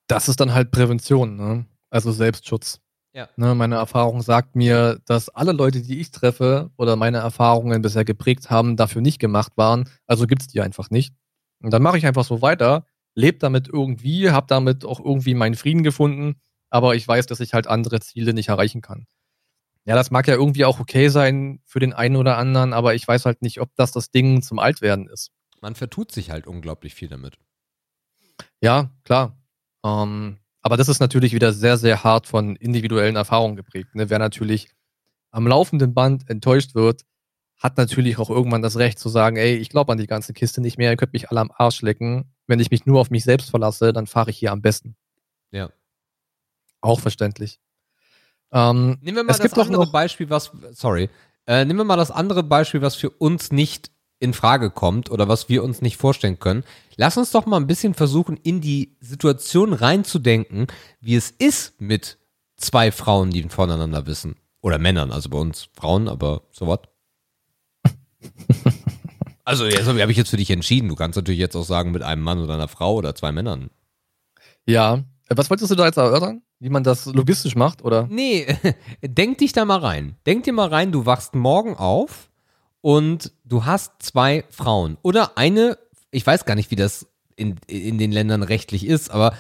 Das 0.06 0.28
ist 0.28 0.40
dann 0.40 0.52
halt 0.52 0.70
Prävention, 0.70 1.36
ne? 1.36 1.66
also 1.90 2.12
Selbstschutz. 2.12 2.80
Ja. 3.14 3.28
Ne, 3.36 3.54
meine 3.54 3.76
Erfahrung 3.76 4.22
sagt 4.22 4.56
mir, 4.56 5.00
dass 5.06 5.28
alle 5.28 5.52
Leute, 5.52 5.80
die 5.80 6.00
ich 6.00 6.10
treffe 6.10 6.72
oder 6.76 6.96
meine 6.96 7.18
Erfahrungen 7.18 7.80
bisher 7.80 8.04
geprägt 8.04 8.50
haben, 8.50 8.76
dafür 8.76 9.00
nicht 9.00 9.20
gemacht 9.20 9.52
waren. 9.56 9.88
Also 10.06 10.26
gibt 10.26 10.42
es 10.42 10.48
die 10.48 10.60
einfach 10.60 10.90
nicht. 10.90 11.14
Und 11.62 11.72
dann 11.72 11.82
mache 11.82 11.96
ich 11.96 12.06
einfach 12.06 12.24
so 12.24 12.42
weiter, 12.42 12.86
lebe 13.14 13.38
damit 13.38 13.68
irgendwie, 13.68 14.30
habe 14.30 14.46
damit 14.48 14.84
auch 14.84 14.98
irgendwie 14.98 15.34
meinen 15.34 15.54
Frieden 15.54 15.84
gefunden, 15.84 16.40
aber 16.70 16.96
ich 16.96 17.06
weiß, 17.06 17.26
dass 17.26 17.38
ich 17.38 17.54
halt 17.54 17.68
andere 17.68 18.00
Ziele 18.00 18.34
nicht 18.34 18.48
erreichen 18.48 18.80
kann. 18.80 19.06
Ja, 19.86 19.94
das 19.94 20.10
mag 20.10 20.26
ja 20.26 20.34
irgendwie 20.34 20.64
auch 20.64 20.80
okay 20.80 21.08
sein 21.08 21.60
für 21.64 21.78
den 21.78 21.92
einen 21.92 22.16
oder 22.16 22.38
anderen, 22.38 22.72
aber 22.72 22.94
ich 22.94 23.06
weiß 23.06 23.26
halt 23.26 23.42
nicht, 23.42 23.60
ob 23.60 23.74
das 23.76 23.92
das 23.92 24.10
Ding 24.10 24.42
zum 24.42 24.58
Altwerden 24.58 25.08
ist. 25.08 25.30
Man 25.60 25.74
vertut 25.74 26.10
sich 26.10 26.30
halt 26.30 26.46
unglaublich 26.46 26.94
viel 26.94 27.08
damit. 27.08 27.38
Ja, 28.60 28.90
klar. 29.04 29.36
Ähm, 29.84 30.38
aber 30.62 30.78
das 30.78 30.88
ist 30.88 31.00
natürlich 31.00 31.34
wieder 31.34 31.52
sehr, 31.52 31.76
sehr 31.76 32.02
hart 32.02 32.26
von 32.26 32.56
individuellen 32.56 33.16
Erfahrungen 33.16 33.56
geprägt. 33.56 33.94
Ne? 33.94 34.08
Wer 34.08 34.18
natürlich 34.18 34.70
am 35.30 35.46
laufenden 35.46 35.92
Band 35.92 36.30
enttäuscht 36.30 36.74
wird, 36.74 37.02
hat 37.58 37.76
natürlich 37.76 38.18
auch 38.18 38.30
irgendwann 38.30 38.62
das 38.62 38.76
Recht 38.76 38.98
zu 38.98 39.08
sagen, 39.08 39.36
ey, 39.36 39.56
ich 39.56 39.68
glaube 39.68 39.92
an 39.92 39.98
die 39.98 40.06
ganze 40.06 40.32
Kiste 40.32 40.60
nicht 40.60 40.78
mehr, 40.78 40.90
ihr 40.90 40.96
könnt 40.96 41.12
mich 41.12 41.30
alle 41.30 41.40
am 41.40 41.52
Arsch 41.54 41.82
lecken. 41.82 42.32
Wenn 42.46 42.60
ich 42.60 42.70
mich 42.70 42.86
nur 42.86 43.00
auf 43.00 43.10
mich 43.10 43.24
selbst 43.24 43.50
verlasse, 43.50 43.92
dann 43.92 44.06
fahre 44.06 44.30
ich 44.30 44.38
hier 44.38 44.52
am 44.52 44.62
besten. 44.62 44.96
Ja. 45.50 45.70
Auch 46.80 47.00
verständlich. 47.00 47.60
Ähm, 48.54 48.98
nehmen 49.02 49.16
wir 49.16 49.24
mal 49.24 49.36
das 49.36 49.52
andere 49.58 49.86
Beispiel, 49.88 50.30
was, 50.30 50.52
sorry, 50.72 51.10
äh, 51.46 51.64
nehmen 51.64 51.80
wir 51.80 51.84
mal 51.84 51.96
das 51.96 52.12
andere 52.12 52.44
Beispiel, 52.44 52.80
was 52.80 52.94
für 52.94 53.10
uns 53.10 53.50
nicht 53.50 53.90
in 54.20 54.32
Frage 54.32 54.70
kommt 54.70 55.10
oder 55.10 55.28
was 55.28 55.48
wir 55.48 55.64
uns 55.64 55.82
nicht 55.82 55.96
vorstellen 55.96 56.38
können. 56.38 56.62
Lass 56.96 57.16
uns 57.16 57.32
doch 57.32 57.46
mal 57.46 57.56
ein 57.56 57.66
bisschen 57.66 57.94
versuchen, 57.94 58.38
in 58.42 58.60
die 58.60 58.96
Situation 59.00 59.72
reinzudenken, 59.72 60.68
wie 61.00 61.16
es 61.16 61.30
ist 61.30 61.80
mit 61.80 62.18
zwei 62.56 62.92
Frauen, 62.92 63.30
die 63.30 63.42
voneinander 63.48 64.06
wissen. 64.06 64.36
Oder 64.60 64.78
Männern, 64.78 65.10
also 65.10 65.28
bei 65.28 65.38
uns 65.38 65.68
Frauen, 65.74 66.08
aber 66.08 66.42
so 66.52 66.68
was. 66.68 66.78
also, 69.44 69.66
jetzt 69.66 69.86
habe 69.86 70.10
ich 70.10 70.16
jetzt 70.16 70.30
für 70.30 70.38
dich 70.38 70.50
entschieden. 70.50 70.88
Du 70.88 70.94
kannst 70.94 71.16
natürlich 71.16 71.40
jetzt 71.40 71.56
auch 71.56 71.64
sagen, 71.64 71.90
mit 71.90 72.02
einem 72.02 72.22
Mann 72.22 72.38
oder 72.38 72.54
einer 72.54 72.68
Frau 72.68 72.94
oder 72.94 73.14
zwei 73.14 73.32
Männern. 73.32 73.68
Ja. 74.64 75.04
Was 75.28 75.50
wolltest 75.50 75.70
du 75.70 75.74
da 75.74 75.86
jetzt 75.86 75.96
erörtern? 75.96 76.42
Wie 76.64 76.70
man 76.70 76.82
das 76.82 77.04
logistisch 77.04 77.56
macht, 77.56 77.84
oder? 77.84 78.08
Nee, 78.10 78.46
denk 79.02 79.36
dich 79.36 79.52
da 79.52 79.66
mal 79.66 79.80
rein. 79.80 80.16
Denk 80.24 80.44
dir 80.44 80.54
mal 80.54 80.68
rein, 80.68 80.92
du 80.92 81.04
wachst 81.04 81.34
morgen 81.34 81.74
auf 81.74 82.30
und 82.80 83.32
du 83.44 83.66
hast 83.66 83.92
zwei 83.98 84.44
Frauen 84.48 84.96
oder 85.02 85.36
eine, 85.36 85.76
ich 86.10 86.26
weiß 86.26 86.46
gar 86.46 86.54
nicht, 86.54 86.70
wie 86.70 86.76
das 86.76 87.06
in, 87.36 87.56
in 87.66 87.98
den 87.98 88.12
Ländern 88.12 88.42
rechtlich 88.42 88.86
ist, 88.86 89.10
aber 89.10 89.34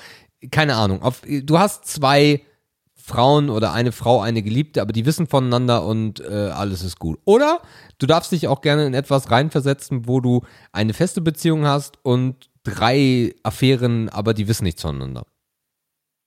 keine 0.50 0.74
Ahnung. 0.76 1.00
Auf, 1.00 1.22
du 1.26 1.58
hast 1.58 1.86
zwei 1.86 2.42
Frauen 2.94 3.48
oder 3.48 3.72
eine 3.72 3.92
Frau, 3.92 4.20
eine 4.20 4.42
Geliebte, 4.42 4.82
aber 4.82 4.92
die 4.92 5.06
wissen 5.06 5.26
voneinander 5.26 5.86
und 5.86 6.20
äh, 6.20 6.50
alles 6.50 6.82
ist 6.82 6.98
gut. 6.98 7.18
Oder 7.24 7.62
du 7.96 8.04
darfst 8.06 8.32
dich 8.32 8.48
auch 8.48 8.60
gerne 8.60 8.84
in 8.84 8.92
etwas 8.92 9.30
reinversetzen, 9.30 10.06
wo 10.06 10.20
du 10.20 10.42
eine 10.72 10.92
feste 10.92 11.22
Beziehung 11.22 11.64
hast 11.64 12.04
und 12.04 12.50
drei 12.64 13.34
Affären, 13.44 14.10
aber 14.10 14.34
die 14.34 14.46
wissen 14.46 14.64
nichts 14.64 14.82
voneinander. 14.82 15.24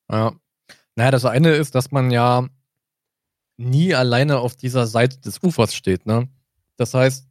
Ja. 0.10 0.34
Naja, 0.98 1.12
das 1.12 1.26
eine 1.26 1.52
ist, 1.52 1.76
dass 1.76 1.92
man 1.92 2.10
ja 2.10 2.48
nie 3.58 3.94
alleine 3.94 4.40
auf 4.40 4.56
dieser 4.56 4.88
Seite 4.88 5.20
des 5.20 5.42
Ufers 5.44 5.76
steht, 5.76 6.08
ne? 6.08 6.28
Das 6.76 6.96
heißt, 6.96 7.28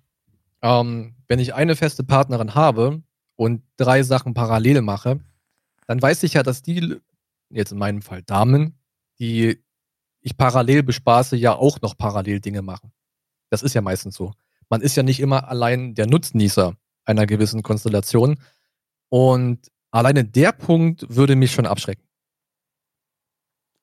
ähm, 0.63 1.17
wenn 1.27 1.41
ich 1.41 1.53
eine 1.53 1.75
feste 1.75 2.05
Partnerin 2.05 2.55
habe 2.55 3.03
und 3.35 3.65
drei 3.77 4.05
Sachen 4.05 4.35
parallel 4.35 4.83
mache, 4.83 5.19
dann 5.89 6.01
weiß 6.01 6.23
ich 6.23 6.35
ja, 6.35 6.45
dass 6.45 6.63
die, 6.63 6.97
jetzt 7.51 7.73
in 7.73 7.79
meinem 7.79 8.03
Fall 8.03 8.23
Damen, 8.23 8.79
die 9.19 9.61
ich 10.21 10.37
parallel 10.37 10.85
bespaße, 10.85 11.35
ja 11.35 11.57
auch 11.57 11.81
noch 11.81 11.99
parallel 11.99 12.39
Dinge 12.39 12.63
machen. 12.63 12.93
Das 13.51 13.63
ist 13.63 13.75
ja 13.75 13.81
meistens 13.81 14.15
so. 14.15 14.33
Man 14.69 14.81
ist 14.81 14.97
ja 14.97 15.03
nicht 15.03 15.19
immer 15.19 15.49
allein 15.49 15.97
der 15.97 16.07
Nutznießer 16.07 16.77
einer 17.05 17.27
gewissen 17.27 17.63
Konstellation. 17.65 18.39
Und 19.09 19.73
alleine 19.91 20.25
der 20.25 20.53
Punkt 20.53 21.05
würde 21.09 21.35
mich 21.35 21.51
schon 21.51 21.67
abschrecken. 21.67 22.06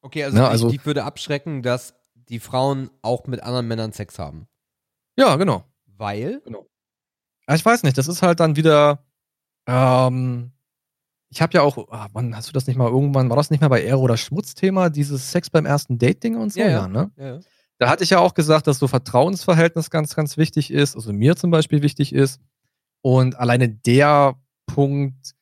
Okay, 0.04 0.26
also, 0.26 0.38
ja, 0.38 0.47
also 0.49 0.70
die 0.70 0.86
würde 0.86 1.06
abschrecken, 1.06 1.64
dass 1.64 1.95
die 2.30 2.39
Frauen 2.39 2.89
auch 3.01 3.26
mit 3.26 3.41
anderen 3.41 3.68
Männern 3.68 3.93
Sex 3.93 4.20
haben. 4.20 4.47
Ja, 5.18 5.36
genau. 5.38 5.64
Weil? 5.86 6.41
Genau. 6.43 6.68
Ich 7.51 7.66
weiß 7.66 7.84
nicht, 7.84 7.97
das 7.97 8.08
ist 8.08 8.22
halt 8.22 8.39
dann 8.39 8.56
wieder. 8.56 9.06
Ähm, 9.68 10.51
ich 11.30 11.41
habe 11.41 11.54
ja 11.54 11.62
auch, 11.62 11.78
ah, 11.89 12.10
wann 12.14 12.36
hast 12.36 12.49
du 12.49 12.54
das 12.54 12.68
nicht 12.68 12.76
mal 12.76 12.89
irgendwann, 12.89 13.30
war 13.30 13.38
das 13.38 13.49
nicht 13.49 13.62
mal 13.62 13.70
bei 13.70 13.82
Ehre 13.82 13.99
oder 13.99 14.18
Schmutz-Thema, 14.18 14.89
dieses 14.89 15.32
Sex 15.32 15.49
beim 15.49 15.66
ersten 15.66 15.97
Date-Ding 15.97 16.36
und 16.36 16.54
so? 16.54 16.60
Ja, 16.60 16.68
ja, 16.68 16.88
ne? 16.88 17.12
Ja, 17.18 17.39
Da 17.80 17.89
hatte 17.89 18.04
ich 18.04 18.12
ja 18.12 18.20
auch 18.20 18.34
gesagt, 18.34 18.68
dass 18.68 18.80
so 18.80 18.88
Vertrauensverhältnis 18.88 19.89
ganz, 19.89 20.16
ganz 20.16 20.38
wichtig 20.38 20.70
ist, 20.70 20.95
also 20.95 21.12
mir 21.14 21.36
zum 21.36 21.49
Beispiel 21.49 21.82
wichtig 21.82 22.14
ist. 22.14 22.39
Und 23.01 23.36
alleine 23.38 23.70
der 23.70 24.36
Punkt 24.68 25.34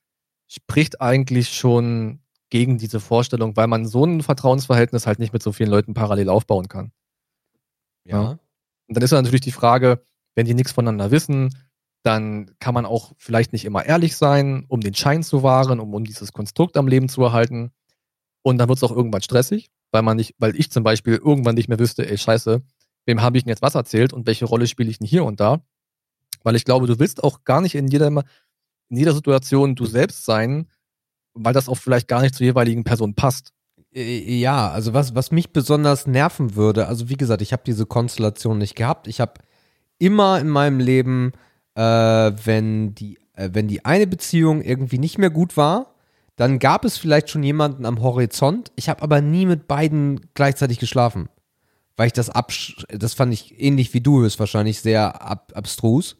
spricht 0.48 1.02
eigentlich 1.02 1.50
schon 1.50 2.22
gegen 2.52 2.78
diese 2.78 3.00
Vorstellung, 3.00 3.56
weil 3.56 3.68
man 3.68 3.88
so 3.88 4.06
ein 4.06 4.22
Vertrauensverhältnis 4.22 5.08
halt 5.08 5.18
nicht 5.18 5.34
mit 5.34 5.42
so 5.42 5.52
vielen 5.52 5.72
Leuten 5.72 5.96
parallel 5.96 6.30
aufbauen 6.30 6.68
kann. 6.68 6.92
Ja. 8.06 8.22
ja. 8.22 8.30
Und 8.88 8.96
dann 8.98 9.04
ist 9.04 9.12
natürlich 9.12 9.42
die 9.42 9.52
Frage, 9.52 10.04
wenn 10.36 10.46
die 10.46 10.54
nichts 10.54 10.74
voneinander 10.74 11.10
wissen, 11.12 11.50
dann 12.04 12.52
kann 12.60 12.74
man 12.74 12.86
auch 12.86 13.14
vielleicht 13.18 13.54
nicht 13.54 13.64
immer 13.64 13.86
ehrlich 13.86 14.18
sein, 14.18 14.66
um 14.68 14.82
den 14.82 14.94
Schein 14.94 15.24
zu 15.24 15.44
wahren, 15.44 15.80
um, 15.80 15.94
um 15.94 16.04
dieses 16.04 16.34
Konstrukt 16.34 16.78
am 16.78 16.88
Leben 16.88 17.10
zu 17.10 17.24
erhalten. 17.24 17.72
Und 18.42 18.58
dann 18.58 18.68
wird 18.68 18.78
es 18.78 18.84
auch 18.84 18.96
irgendwann 18.96 19.22
stressig, 19.22 19.70
weil 19.92 20.02
man 20.02 20.18
nicht, 20.18 20.36
weil 20.38 20.56
ich 20.56 20.72
zum 20.72 20.84
Beispiel 20.84 21.16
irgendwann 21.16 21.56
nicht 21.56 21.70
mehr 21.70 21.80
wüsste, 21.80 22.10
ey, 22.10 22.18
scheiße, 22.18 22.62
wem 23.06 23.22
habe 23.22 23.38
ich 23.38 23.44
denn 23.44 23.50
jetzt 23.50 23.62
was 23.62 23.76
erzählt 23.76 24.14
und 24.14 24.28
welche 24.28 24.46
Rolle 24.46 24.68
spiele 24.68 24.90
ich 24.90 24.98
denn 24.98 25.08
hier 25.08 25.24
und 25.24 25.40
da? 25.40 25.62
Weil 26.44 26.56
ich 26.56 26.66
glaube, 26.66 26.88
du 26.88 27.00
willst 27.00 27.24
auch 27.24 27.44
gar 27.46 27.62
nicht 27.62 27.76
in 27.76 27.88
jeder, 27.88 28.08
in 28.08 28.98
jeder 28.98 29.14
Situation 29.14 29.76
du 29.76 29.86
selbst 29.86 30.26
sein, 30.26 30.68
weil 31.34 31.54
das 31.54 31.70
auch 31.70 31.78
vielleicht 31.78 32.08
gar 32.08 32.22
nicht 32.22 32.36
zur 32.36 32.46
jeweiligen 32.46 32.84
Person 32.84 33.14
passt. 33.14 33.52
Äh, 33.94 34.40
ja, 34.40 34.70
also 34.70 34.94
was, 34.94 35.16
was 35.16 35.32
mich 35.32 35.52
besonders 35.52 36.08
nerven 36.08 36.56
würde, 36.56 36.88
also 36.88 37.10
wie 37.10 37.18
gesagt, 37.18 37.42
ich 37.42 37.54
habe 37.54 37.64
diese 37.66 37.86
Konstellation 37.86 38.58
nicht 38.58 38.76
gehabt. 38.76 39.08
Ich 39.08 39.20
habe 39.20 39.34
immer 39.98 40.40
in 40.40 40.50
meinem 40.50 40.80
Leben, 40.80 41.34
äh, 41.76 41.82
wenn, 41.82 42.96
die, 42.96 43.20
äh, 43.34 43.50
wenn 43.54 43.68
die 43.68 43.86
eine 43.86 44.08
Beziehung 44.08 44.62
irgendwie 44.62 44.98
nicht 44.98 45.18
mehr 45.18 45.30
gut 45.30 45.58
war, 45.58 45.96
dann 46.36 46.60
gab 46.60 46.86
es 46.86 46.98
vielleicht 46.98 47.30
schon 47.30 47.44
jemanden 47.44 47.86
am 47.86 48.02
Horizont. 48.02 48.72
Ich 48.76 48.90
habe 48.90 49.04
aber 49.04 49.22
nie 49.22 49.46
mit 49.46 49.68
beiden 49.68 50.22
gleichzeitig 50.34 50.80
geschlafen. 50.80 51.30
Weil 51.98 52.08
ich 52.08 52.14
das 52.14 52.30
absch 52.30 52.84
das 52.90 53.14
fand 53.14 53.34
ich 53.34 53.62
ähnlich 53.62 53.94
wie 53.94 54.02
du 54.02 54.22
höchstwahrscheinlich 54.22 54.80
sehr 54.80 55.22
ab 55.22 55.52
abstrus. 55.54 56.18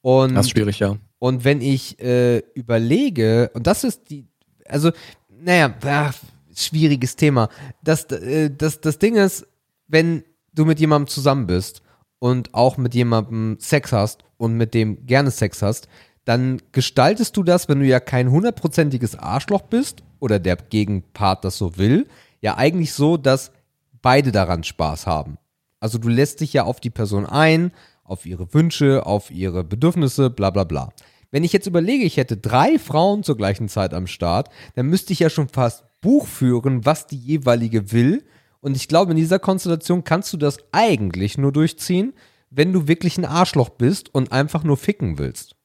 Und, 0.00 0.34
das 0.34 0.46
ist 0.46 0.52
schwierig, 0.52 0.80
ja. 0.80 0.96
Und 1.18 1.44
wenn 1.44 1.60
ich 1.60 2.00
äh, 2.00 2.38
überlege, 2.54 3.50
und 3.54 3.66
das 3.66 3.84
ist 3.84 4.10
die, 4.10 4.26
also, 4.68 4.92
naja, 5.28 5.74
ach, 5.84 6.14
schwieriges 6.54 7.16
Thema. 7.16 7.48
Das, 7.82 8.04
äh, 8.04 8.50
das, 8.50 8.80
das 8.80 8.98
Ding 8.98 9.16
ist, 9.16 9.46
wenn 9.88 10.24
du 10.52 10.64
mit 10.64 10.80
jemandem 10.80 11.08
zusammen 11.08 11.46
bist 11.46 11.82
und 12.18 12.54
auch 12.54 12.76
mit 12.76 12.94
jemandem 12.94 13.56
Sex 13.60 13.92
hast 13.92 14.24
und 14.36 14.56
mit 14.56 14.74
dem 14.74 15.06
gerne 15.06 15.30
Sex 15.30 15.62
hast, 15.62 15.88
dann 16.24 16.60
gestaltest 16.72 17.36
du 17.36 17.42
das, 17.42 17.68
wenn 17.68 17.80
du 17.80 17.86
ja 17.86 18.00
kein 18.00 18.30
hundertprozentiges 18.30 19.16
Arschloch 19.16 19.62
bist 19.62 20.02
oder 20.20 20.38
der 20.38 20.56
Gegenpart 20.56 21.44
das 21.44 21.58
so 21.58 21.76
will, 21.76 22.06
ja 22.40 22.56
eigentlich 22.56 22.92
so, 22.92 23.16
dass 23.16 23.52
beide 24.00 24.32
daran 24.32 24.64
Spaß 24.64 25.06
haben. 25.06 25.38
Also 25.80 25.98
du 25.98 26.08
lässt 26.08 26.40
dich 26.40 26.54
ja 26.54 26.64
auf 26.64 26.80
die 26.80 26.90
Person 26.90 27.26
ein, 27.26 27.72
auf 28.04 28.24
ihre 28.26 28.52
Wünsche, 28.54 29.04
auf 29.04 29.30
ihre 29.30 29.64
Bedürfnisse, 29.64 30.30
bla 30.30 30.50
bla 30.50 30.64
bla. 30.64 30.92
Wenn 31.34 31.42
ich 31.42 31.52
jetzt 31.52 31.66
überlege, 31.66 32.04
ich 32.04 32.16
hätte 32.16 32.36
drei 32.36 32.78
Frauen 32.78 33.24
zur 33.24 33.36
gleichen 33.36 33.68
Zeit 33.68 33.92
am 33.92 34.06
Start, 34.06 34.50
dann 34.76 34.86
müsste 34.86 35.12
ich 35.12 35.18
ja 35.18 35.28
schon 35.28 35.48
fast 35.48 35.84
Buch 36.00 36.28
führen, 36.28 36.86
was 36.86 37.08
die 37.08 37.18
jeweilige 37.18 37.90
will. 37.90 38.24
Und 38.60 38.76
ich 38.76 38.86
glaube, 38.86 39.10
in 39.10 39.16
dieser 39.16 39.40
Konstellation 39.40 40.04
kannst 40.04 40.32
du 40.32 40.36
das 40.36 40.58
eigentlich 40.70 41.36
nur 41.36 41.50
durchziehen, 41.50 42.14
wenn 42.50 42.72
du 42.72 42.86
wirklich 42.86 43.18
ein 43.18 43.24
Arschloch 43.24 43.70
bist 43.70 44.14
und 44.14 44.30
einfach 44.30 44.62
nur 44.62 44.76
ficken 44.76 45.18
willst. 45.18 45.56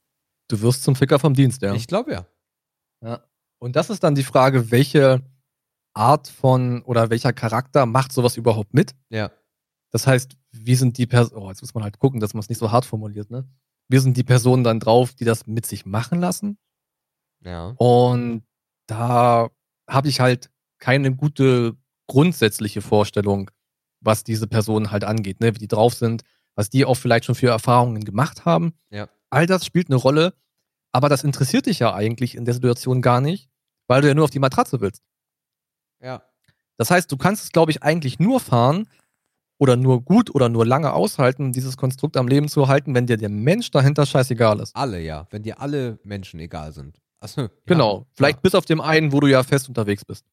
Du 0.48 0.60
wirst 0.60 0.82
zum 0.82 0.96
Ficker 0.96 1.20
vom 1.20 1.34
Dienst, 1.34 1.62
ja. 1.62 1.72
Ich 1.72 1.86
glaube 1.86 2.14
ja. 2.14 2.26
Ja. 3.00 3.22
Und 3.60 3.76
das 3.76 3.90
ist 3.90 4.02
dann 4.02 4.16
die 4.16 4.24
Frage, 4.24 4.72
welche 4.72 5.22
Art 5.94 6.26
von 6.26 6.82
oder 6.82 7.10
welcher 7.10 7.32
Charakter 7.32 7.86
macht 7.86 8.10
sowas 8.12 8.36
überhaupt 8.36 8.74
mit? 8.74 8.96
Ja. 9.08 9.30
Das 9.92 10.08
heißt, 10.08 10.36
wie 10.50 10.74
sind 10.74 10.98
die 10.98 11.06
Personen, 11.06 11.40
oh, 11.40 11.48
jetzt 11.48 11.60
muss 11.60 11.74
man 11.74 11.84
halt 11.84 12.00
gucken, 12.00 12.18
dass 12.18 12.34
man 12.34 12.40
es 12.40 12.48
nicht 12.48 12.58
so 12.58 12.72
hart 12.72 12.86
formuliert, 12.86 13.30
ne? 13.30 13.48
Wie 13.90 13.98
sind 13.98 14.16
die 14.16 14.22
Personen 14.22 14.62
dann 14.62 14.78
drauf, 14.78 15.14
die 15.14 15.24
das 15.24 15.48
mit 15.48 15.66
sich 15.66 15.84
machen 15.84 16.20
lassen? 16.20 16.58
Ja. 17.44 17.74
Und 17.76 18.44
da 18.86 19.50
habe 19.88 20.08
ich 20.08 20.20
halt 20.20 20.48
keine 20.78 21.12
gute 21.12 21.76
grundsätzliche 22.06 22.82
Vorstellung, 22.82 23.50
was 24.00 24.22
diese 24.22 24.46
Personen 24.46 24.92
halt 24.92 25.02
angeht, 25.02 25.40
ne? 25.40 25.56
wie 25.56 25.58
die 25.58 25.66
drauf 25.66 25.94
sind, 25.94 26.22
was 26.54 26.70
die 26.70 26.84
auch 26.84 26.94
vielleicht 26.94 27.24
schon 27.24 27.34
für 27.34 27.48
Erfahrungen 27.48 28.04
gemacht 28.04 28.44
haben. 28.44 28.74
Ja. 28.90 29.08
All 29.28 29.46
das 29.46 29.66
spielt 29.66 29.88
eine 29.88 29.96
Rolle, 29.96 30.34
aber 30.92 31.08
das 31.08 31.24
interessiert 31.24 31.66
dich 31.66 31.80
ja 31.80 31.92
eigentlich 31.92 32.36
in 32.36 32.44
der 32.44 32.54
Situation 32.54 33.02
gar 33.02 33.20
nicht, 33.20 33.50
weil 33.88 34.02
du 34.02 34.08
ja 34.08 34.14
nur 34.14 34.24
auf 34.24 34.30
die 34.30 34.38
Matratze 34.38 34.80
willst. 34.80 35.02
Ja. 36.00 36.22
Das 36.76 36.92
heißt, 36.92 37.10
du 37.10 37.16
kannst 37.16 37.42
es, 37.42 37.50
glaube 37.50 37.72
ich, 37.72 37.82
eigentlich 37.82 38.20
nur 38.20 38.38
fahren 38.38 38.88
oder 39.60 39.76
nur 39.76 40.02
gut 40.02 40.34
oder 40.34 40.48
nur 40.48 40.64
lange 40.64 40.94
aushalten, 40.94 41.52
dieses 41.52 41.76
Konstrukt 41.76 42.16
am 42.16 42.26
Leben 42.26 42.48
zu 42.48 42.66
halten, 42.66 42.94
wenn 42.94 43.06
dir 43.06 43.18
der 43.18 43.28
Mensch 43.28 43.70
dahinter 43.70 44.06
scheißegal 44.06 44.58
ist. 44.58 44.74
Alle, 44.74 45.00
ja. 45.02 45.26
Wenn 45.30 45.42
dir 45.42 45.60
alle 45.60 45.98
Menschen 46.02 46.40
egal 46.40 46.72
sind. 46.72 46.98
Achso, 47.20 47.42
ja, 47.42 47.48
genau. 47.66 48.06
Vielleicht 48.14 48.38
ja. 48.38 48.40
bis 48.40 48.54
auf 48.54 48.64
dem 48.64 48.80
einen, 48.80 49.12
wo 49.12 49.20
du 49.20 49.26
ja 49.26 49.42
fest 49.42 49.68
unterwegs 49.68 50.02
bist. 50.04 50.24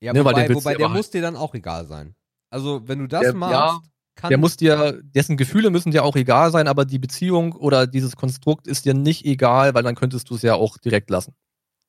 Ja, 0.00 0.14
ne, 0.14 0.24
wobei, 0.24 0.52
wobei 0.52 0.74
der 0.74 0.88
muss 0.88 1.10
dir 1.10 1.20
dann 1.20 1.36
auch 1.36 1.54
egal 1.54 1.86
sein. 1.86 2.14
Also, 2.48 2.88
wenn 2.88 3.00
du 3.00 3.06
das 3.06 3.20
der, 3.20 3.34
machst, 3.34 3.52
ja, 3.52 3.80
kann. 4.14 4.30
Der 4.30 4.38
muss 4.38 4.56
dir, 4.56 4.98
dessen 5.02 5.36
Gefühle 5.36 5.68
müssen 5.68 5.90
dir 5.90 6.02
auch 6.02 6.16
egal 6.16 6.50
sein, 6.50 6.68
aber 6.68 6.86
die 6.86 6.98
Beziehung 6.98 7.52
oder 7.52 7.86
dieses 7.86 8.16
Konstrukt 8.16 8.66
ist 8.66 8.86
dir 8.86 8.94
nicht 8.94 9.26
egal, 9.26 9.74
weil 9.74 9.82
dann 9.82 9.94
könntest 9.94 10.30
du 10.30 10.36
es 10.36 10.42
ja 10.42 10.54
auch 10.54 10.78
direkt 10.78 11.10
lassen. 11.10 11.34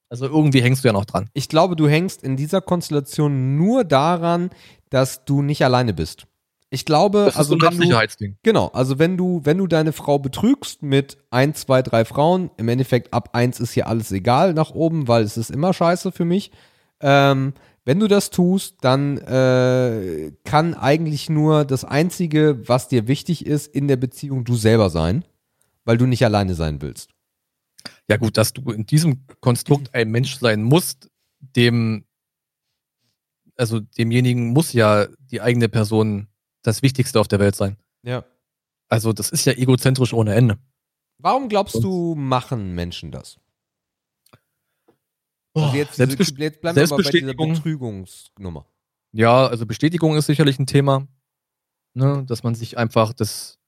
Also 0.09 0.25
irgendwie 0.25 0.61
hängst 0.61 0.83
du 0.83 0.89
ja 0.89 0.93
noch 0.93 1.05
dran. 1.05 1.29
Ich 1.33 1.47
glaube, 1.47 1.77
du 1.77 1.87
hängst 1.87 2.21
in 2.21 2.35
dieser 2.35 2.61
Konstellation 2.61 3.55
nur 3.55 3.85
daran, 3.85 4.49
dass 4.89 5.23
du 5.25 5.41
nicht 5.41 5.63
alleine 5.63 5.93
bist. 5.93 6.27
Ich 6.73 6.85
glaube, 6.85 7.25
das 7.25 7.35
ist 7.35 7.37
also 7.37 7.59
so 7.59 7.67
ein 7.67 7.79
wenn 7.79 7.87
du, 7.87 8.35
genau, 8.41 8.69
also 8.69 8.97
wenn 8.97 9.15
du, 9.15 9.41
wenn 9.43 9.59
du 9.59 9.67
deine 9.67 9.93
Frau 9.93 10.17
betrügst 10.17 10.81
mit 10.81 11.19
ein, 11.29 11.53
zwei, 11.53 11.83
drei 11.83 12.03
Frauen, 12.03 12.49
im 12.57 12.67
Endeffekt 12.67 13.13
ab 13.13 13.29
eins 13.33 13.59
ist 13.59 13.73
hier 13.73 13.85
alles 13.85 14.11
egal 14.11 14.55
nach 14.55 14.71
oben, 14.71 15.07
weil 15.07 15.21
es 15.21 15.37
ist 15.37 15.51
immer 15.51 15.71
scheiße 15.71 16.11
für 16.11 16.25
mich. 16.25 16.51
Ähm, 16.99 17.53
wenn 17.85 17.99
du 17.99 18.07
das 18.07 18.31
tust, 18.31 18.77
dann 18.81 19.19
äh, 19.19 20.31
kann 20.45 20.73
eigentlich 20.73 21.29
nur 21.29 21.63
das 21.63 21.85
Einzige, 21.85 22.67
was 22.67 22.87
dir 22.87 23.07
wichtig 23.07 23.45
ist, 23.45 23.67
in 23.67 23.87
der 23.87 23.97
Beziehung 23.97 24.43
du 24.43 24.55
selber 24.55 24.89
sein, 24.89 25.25
weil 25.85 25.99
du 25.99 26.07
nicht 26.07 26.25
alleine 26.25 26.55
sein 26.55 26.81
willst. 26.81 27.11
Ja 28.09 28.17
gut, 28.17 28.35
dass 28.35 28.51
du 28.51 28.71
in 28.71 28.87
diesem 28.87 29.27
Konstrukt 29.41 29.93
ein 29.93 30.09
Mensch 30.09 30.39
sein 30.39 30.63
musst, 30.63 31.11
dem, 31.39 32.05
also 33.57 33.79
demjenigen 33.79 34.53
muss 34.53 34.73
ja 34.73 35.05
die 35.29 35.41
eigene 35.41 35.69
Person 35.69 36.29
das 36.63 36.81
Wichtigste 36.81 37.19
auf 37.19 37.27
der 37.27 37.39
Welt 37.39 37.55
sein. 37.55 37.77
Ja. 38.03 38.25
Also 38.89 39.13
das 39.13 39.29
ist 39.29 39.45
ja 39.45 39.53
egozentrisch 39.53 40.13
ohne 40.13 40.33
Ende. 40.33 40.57
Warum 41.19 41.47
glaubst 41.47 41.83
du, 41.83 42.15
machen 42.15 42.75
Menschen 42.75 43.11
das? 43.11 43.39
Also 45.53 45.75
jetzt, 45.75 45.95
Selbstbest 45.95 46.37
jetzt 46.37 46.61
bleiben 46.61 46.75
wir 46.75 46.87
bei 46.87 47.03
dieser 47.03 47.33
Betrügungsnummer. 47.33 48.65
Ja, 49.11 49.45
also 49.45 49.65
Bestätigung 49.65 50.17
ist 50.17 50.25
sicherlich 50.25 50.57
ein 50.57 50.65
Thema, 50.65 51.07
ne, 51.93 52.25
dass 52.27 52.41
man 52.41 52.55
sich 52.55 52.77
einfach 52.77 53.13
das, 53.13 53.59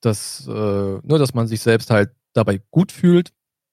das, 0.00 0.46
äh, 0.46 0.50
ne, 0.52 1.18
dass 1.18 1.34
man 1.34 1.48
sich 1.48 1.60
selbst 1.60 1.90
halt 1.90 2.14
dabei 2.32 2.58
gut 2.70 2.92
fühlt. 2.92 3.32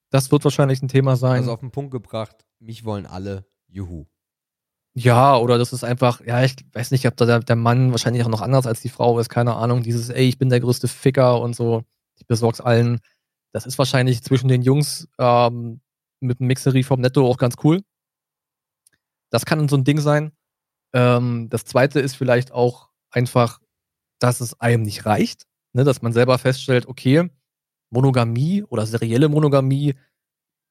Das 0.10 0.32
wird 0.32 0.44
wahrscheinlich 0.44 0.82
ein 0.82 0.88
Thema 0.88 1.16
sein. 1.16 1.42
Also 1.42 1.52
auf 1.52 1.60
den 1.60 1.72
Punkt 1.72 1.92
gebracht, 1.92 2.48
mich 2.60 2.84
wollen 2.84 3.06
alle, 3.06 3.46
juhu. 3.68 4.08
Ja, 4.98 5.36
oder 5.38 5.58
das 5.58 5.74
ist 5.74 5.84
einfach, 5.84 6.22
ja, 6.26 6.42
ich 6.44 6.56
weiß 6.72 6.92
nicht, 6.92 7.06
ob 7.06 7.18
da 7.18 7.40
der, 7.40 7.56
Mann 7.58 7.92
wahrscheinlich 7.92 8.24
auch 8.24 8.30
noch 8.30 8.42
anders 8.42 8.66
als 8.66 8.80
die 8.80 8.88
Frau 8.90 9.20
ist, 9.20 9.28
keine 9.28 9.56
Ahnung, 9.56 9.84
dieses, 9.84 10.10
ey, 10.10 10.26
ich 10.26 10.38
bin 10.38 10.50
der 10.50 10.62
größte 10.62 10.88
Ficker 10.88 11.42
und 11.42 11.54
so, 11.54 11.84
ich 12.18 12.26
besorg's 12.28 12.62
allen. 12.62 13.02
Das 13.52 13.66
ist 13.66 13.78
wahrscheinlich 13.78 14.24
zwischen 14.24 14.48
den 14.48 14.62
Jungs 14.62 15.10
ähm, 15.20 15.82
mit 16.22 16.40
dem 16.40 16.48
Mixerie 16.48 16.84
vom 16.84 17.02
Netto 17.02 17.28
auch 17.28 17.38
ganz 17.38 17.56
cool. 17.64 17.82
Das 19.32 19.46
kann 19.46 19.68
so 19.68 19.76
ein 19.76 19.84
Ding 19.84 20.00
sein. 20.00 20.32
Ähm, 20.94 21.50
das 21.50 21.66
zweite 21.66 22.00
ist 22.00 22.16
vielleicht 22.16 22.54
auch 22.54 22.90
einfach, 23.12 23.60
dass 24.20 24.40
es 24.40 24.60
einem 24.62 24.84
nicht 24.84 25.06
reicht, 25.06 25.46
ne? 25.74 25.84
dass 25.84 26.02
man 26.02 26.14
selber 26.14 26.38
feststellt, 26.38 26.88
okay, 26.88 27.30
Monogamie 27.90 28.64
oder 28.64 28.86
serielle 28.86 29.28
Monogamie 29.28 29.96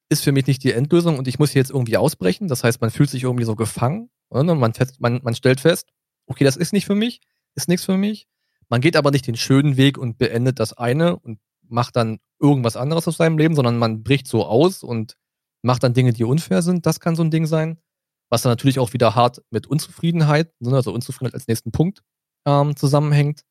ist 0.08 0.22
für 0.22 0.32
mich 0.32 0.46
nicht 0.46 0.62
die 0.62 0.72
Endlösung 0.72 1.18
und 1.18 1.28
ich 1.28 1.38
muss 1.38 1.50
hier 1.50 1.60
jetzt 1.60 1.70
irgendwie 1.70 1.96
ausbrechen. 1.96 2.48
Das 2.48 2.64
heißt, 2.64 2.80
man 2.80 2.90
fühlt 2.90 3.10
sich 3.10 3.22
irgendwie 3.22 3.44
so 3.44 3.56
gefangen. 3.56 4.10
Ne? 4.30 4.42
Man, 4.54 4.74
fest, 4.74 5.00
man, 5.00 5.20
man 5.22 5.34
stellt 5.34 5.60
fest, 5.60 5.88
okay, 6.26 6.44
das 6.44 6.56
ist 6.56 6.72
nicht 6.72 6.86
für 6.86 6.94
mich, 6.94 7.20
ist 7.54 7.68
nichts 7.68 7.84
für 7.84 7.96
mich. 7.96 8.28
Man 8.68 8.80
geht 8.80 8.96
aber 8.96 9.10
nicht 9.10 9.26
den 9.26 9.36
schönen 9.36 9.76
Weg 9.76 9.98
und 9.98 10.18
beendet 10.18 10.58
das 10.58 10.72
eine 10.72 11.16
und 11.16 11.38
macht 11.68 11.96
dann 11.96 12.18
irgendwas 12.40 12.76
anderes 12.76 13.08
aus 13.08 13.16
seinem 13.16 13.38
Leben, 13.38 13.54
sondern 13.54 13.78
man 13.78 14.02
bricht 14.02 14.26
so 14.26 14.44
aus 14.44 14.82
und 14.82 15.16
macht 15.62 15.82
dann 15.82 15.94
Dinge, 15.94 16.12
die 16.12 16.24
unfair 16.24 16.62
sind. 16.62 16.86
Das 16.86 17.00
kann 17.00 17.16
so 17.16 17.22
ein 17.22 17.30
Ding 17.30 17.46
sein. 17.46 17.78
Was 18.30 18.42
dann 18.42 18.52
natürlich 18.52 18.78
auch 18.78 18.92
wieder 18.92 19.14
hart 19.14 19.42
mit 19.50 19.66
Unzufriedenheit, 19.66 20.52
ne, 20.60 20.74
also 20.74 20.92
Unzufriedenheit 20.92 21.34
als 21.34 21.46
nächsten 21.46 21.72
Punkt 21.72 22.02
ähm, 22.46 22.76
zusammenhängt. 22.76 23.42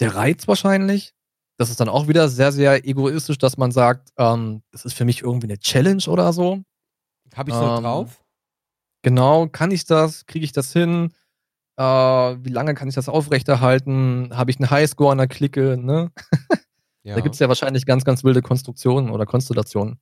Der 0.00 0.14
Reiz 0.14 0.48
wahrscheinlich. 0.48 1.14
Das 1.58 1.70
ist 1.70 1.80
dann 1.80 1.88
auch 1.88 2.06
wieder 2.08 2.28
sehr, 2.28 2.52
sehr 2.52 2.86
egoistisch, 2.86 3.38
dass 3.38 3.56
man 3.56 3.72
sagt, 3.72 4.10
ähm, 4.16 4.62
das 4.70 4.84
ist 4.84 4.94
für 4.94 5.04
mich 5.04 5.22
irgendwie 5.22 5.48
eine 5.48 5.58
Challenge 5.58 6.04
oder 6.06 6.32
so. 6.32 6.62
Habe 7.34 7.50
ich 7.50 7.56
so 7.56 7.62
ähm, 7.62 7.82
drauf? 7.82 8.24
Genau, 9.02 9.48
kann 9.48 9.70
ich 9.70 9.84
das? 9.84 10.26
Kriege 10.26 10.44
ich 10.44 10.52
das 10.52 10.72
hin? 10.72 11.12
Äh, 11.76 11.82
wie 11.82 12.50
lange 12.50 12.74
kann 12.74 12.88
ich 12.88 12.94
das 12.94 13.08
aufrechterhalten? 13.08 14.30
Habe 14.32 14.50
ich 14.50 14.58
einen 14.58 14.70
Highscore 14.70 15.12
an 15.12 15.18
der 15.18 15.28
Clique? 15.28 15.76
Ne? 15.76 16.10
Ja. 17.04 17.14
Da 17.14 17.22
gibt 17.22 17.36
es 17.36 17.38
ja 17.38 17.48
wahrscheinlich 17.48 17.86
ganz, 17.86 18.04
ganz 18.04 18.22
wilde 18.22 18.42
Konstruktionen 18.42 19.10
oder 19.10 19.24
Konstellationen, 19.24 19.98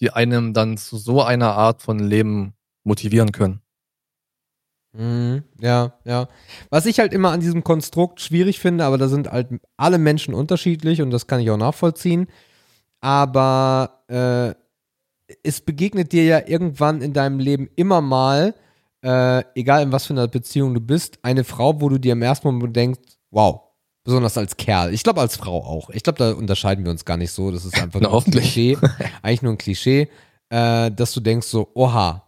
die 0.00 0.10
einem 0.10 0.52
dann 0.52 0.76
zu 0.76 0.96
so 0.96 1.22
einer 1.22 1.52
Art 1.52 1.82
von 1.82 2.00
Leben 2.00 2.54
motivieren 2.82 3.30
können. 3.30 3.60
Mhm, 4.96 5.42
ja, 5.60 5.94
ja. 6.04 6.28
Was 6.70 6.86
ich 6.86 7.00
halt 7.00 7.12
immer 7.12 7.30
an 7.30 7.40
diesem 7.40 7.64
Konstrukt 7.64 8.20
schwierig 8.20 8.60
finde, 8.60 8.84
aber 8.84 8.96
da 8.98 9.08
sind 9.08 9.30
halt 9.30 9.48
alle 9.76 9.98
Menschen 9.98 10.34
unterschiedlich 10.34 11.02
und 11.02 11.10
das 11.10 11.26
kann 11.26 11.40
ich 11.40 11.50
auch 11.50 11.56
nachvollziehen. 11.56 12.28
Aber 13.00 14.04
äh, 14.08 14.54
es 15.42 15.60
begegnet 15.60 16.12
dir 16.12 16.24
ja 16.24 16.46
irgendwann 16.46 17.02
in 17.02 17.12
deinem 17.12 17.38
Leben 17.38 17.68
immer 17.76 18.00
mal, 18.00 18.54
äh, 19.02 19.42
egal 19.54 19.82
in 19.82 19.92
was 19.92 20.06
für 20.06 20.14
einer 20.14 20.28
Beziehung 20.28 20.74
du 20.74 20.80
bist, 20.80 21.18
eine 21.22 21.44
Frau, 21.44 21.80
wo 21.80 21.88
du 21.88 21.98
dir 21.98 22.12
im 22.12 22.22
ersten 22.22 22.48
Moment 22.48 22.76
denkst, 22.76 23.00
wow, 23.30 23.64
Besonders 24.04 24.36
als 24.36 24.58
Kerl. 24.58 24.92
Ich 24.92 25.02
glaube 25.02 25.22
als 25.22 25.36
Frau 25.38 25.64
auch. 25.64 25.88
Ich 25.88 26.02
glaube, 26.02 26.18
da 26.18 26.32
unterscheiden 26.32 26.84
wir 26.84 26.92
uns 26.92 27.06
gar 27.06 27.16
nicht 27.16 27.32
so. 27.32 27.50
Das 27.50 27.64
ist 27.64 27.80
einfach 27.80 28.00
nur 28.02 28.14
ein 28.14 28.30
Klischee. 28.30 28.76
Eigentlich 29.22 29.40
nur 29.40 29.52
ein 29.52 29.58
Klischee, 29.58 30.08
äh, 30.50 30.90
dass 30.90 31.14
du 31.14 31.20
denkst 31.20 31.46
so, 31.46 31.70
oha. 31.72 32.22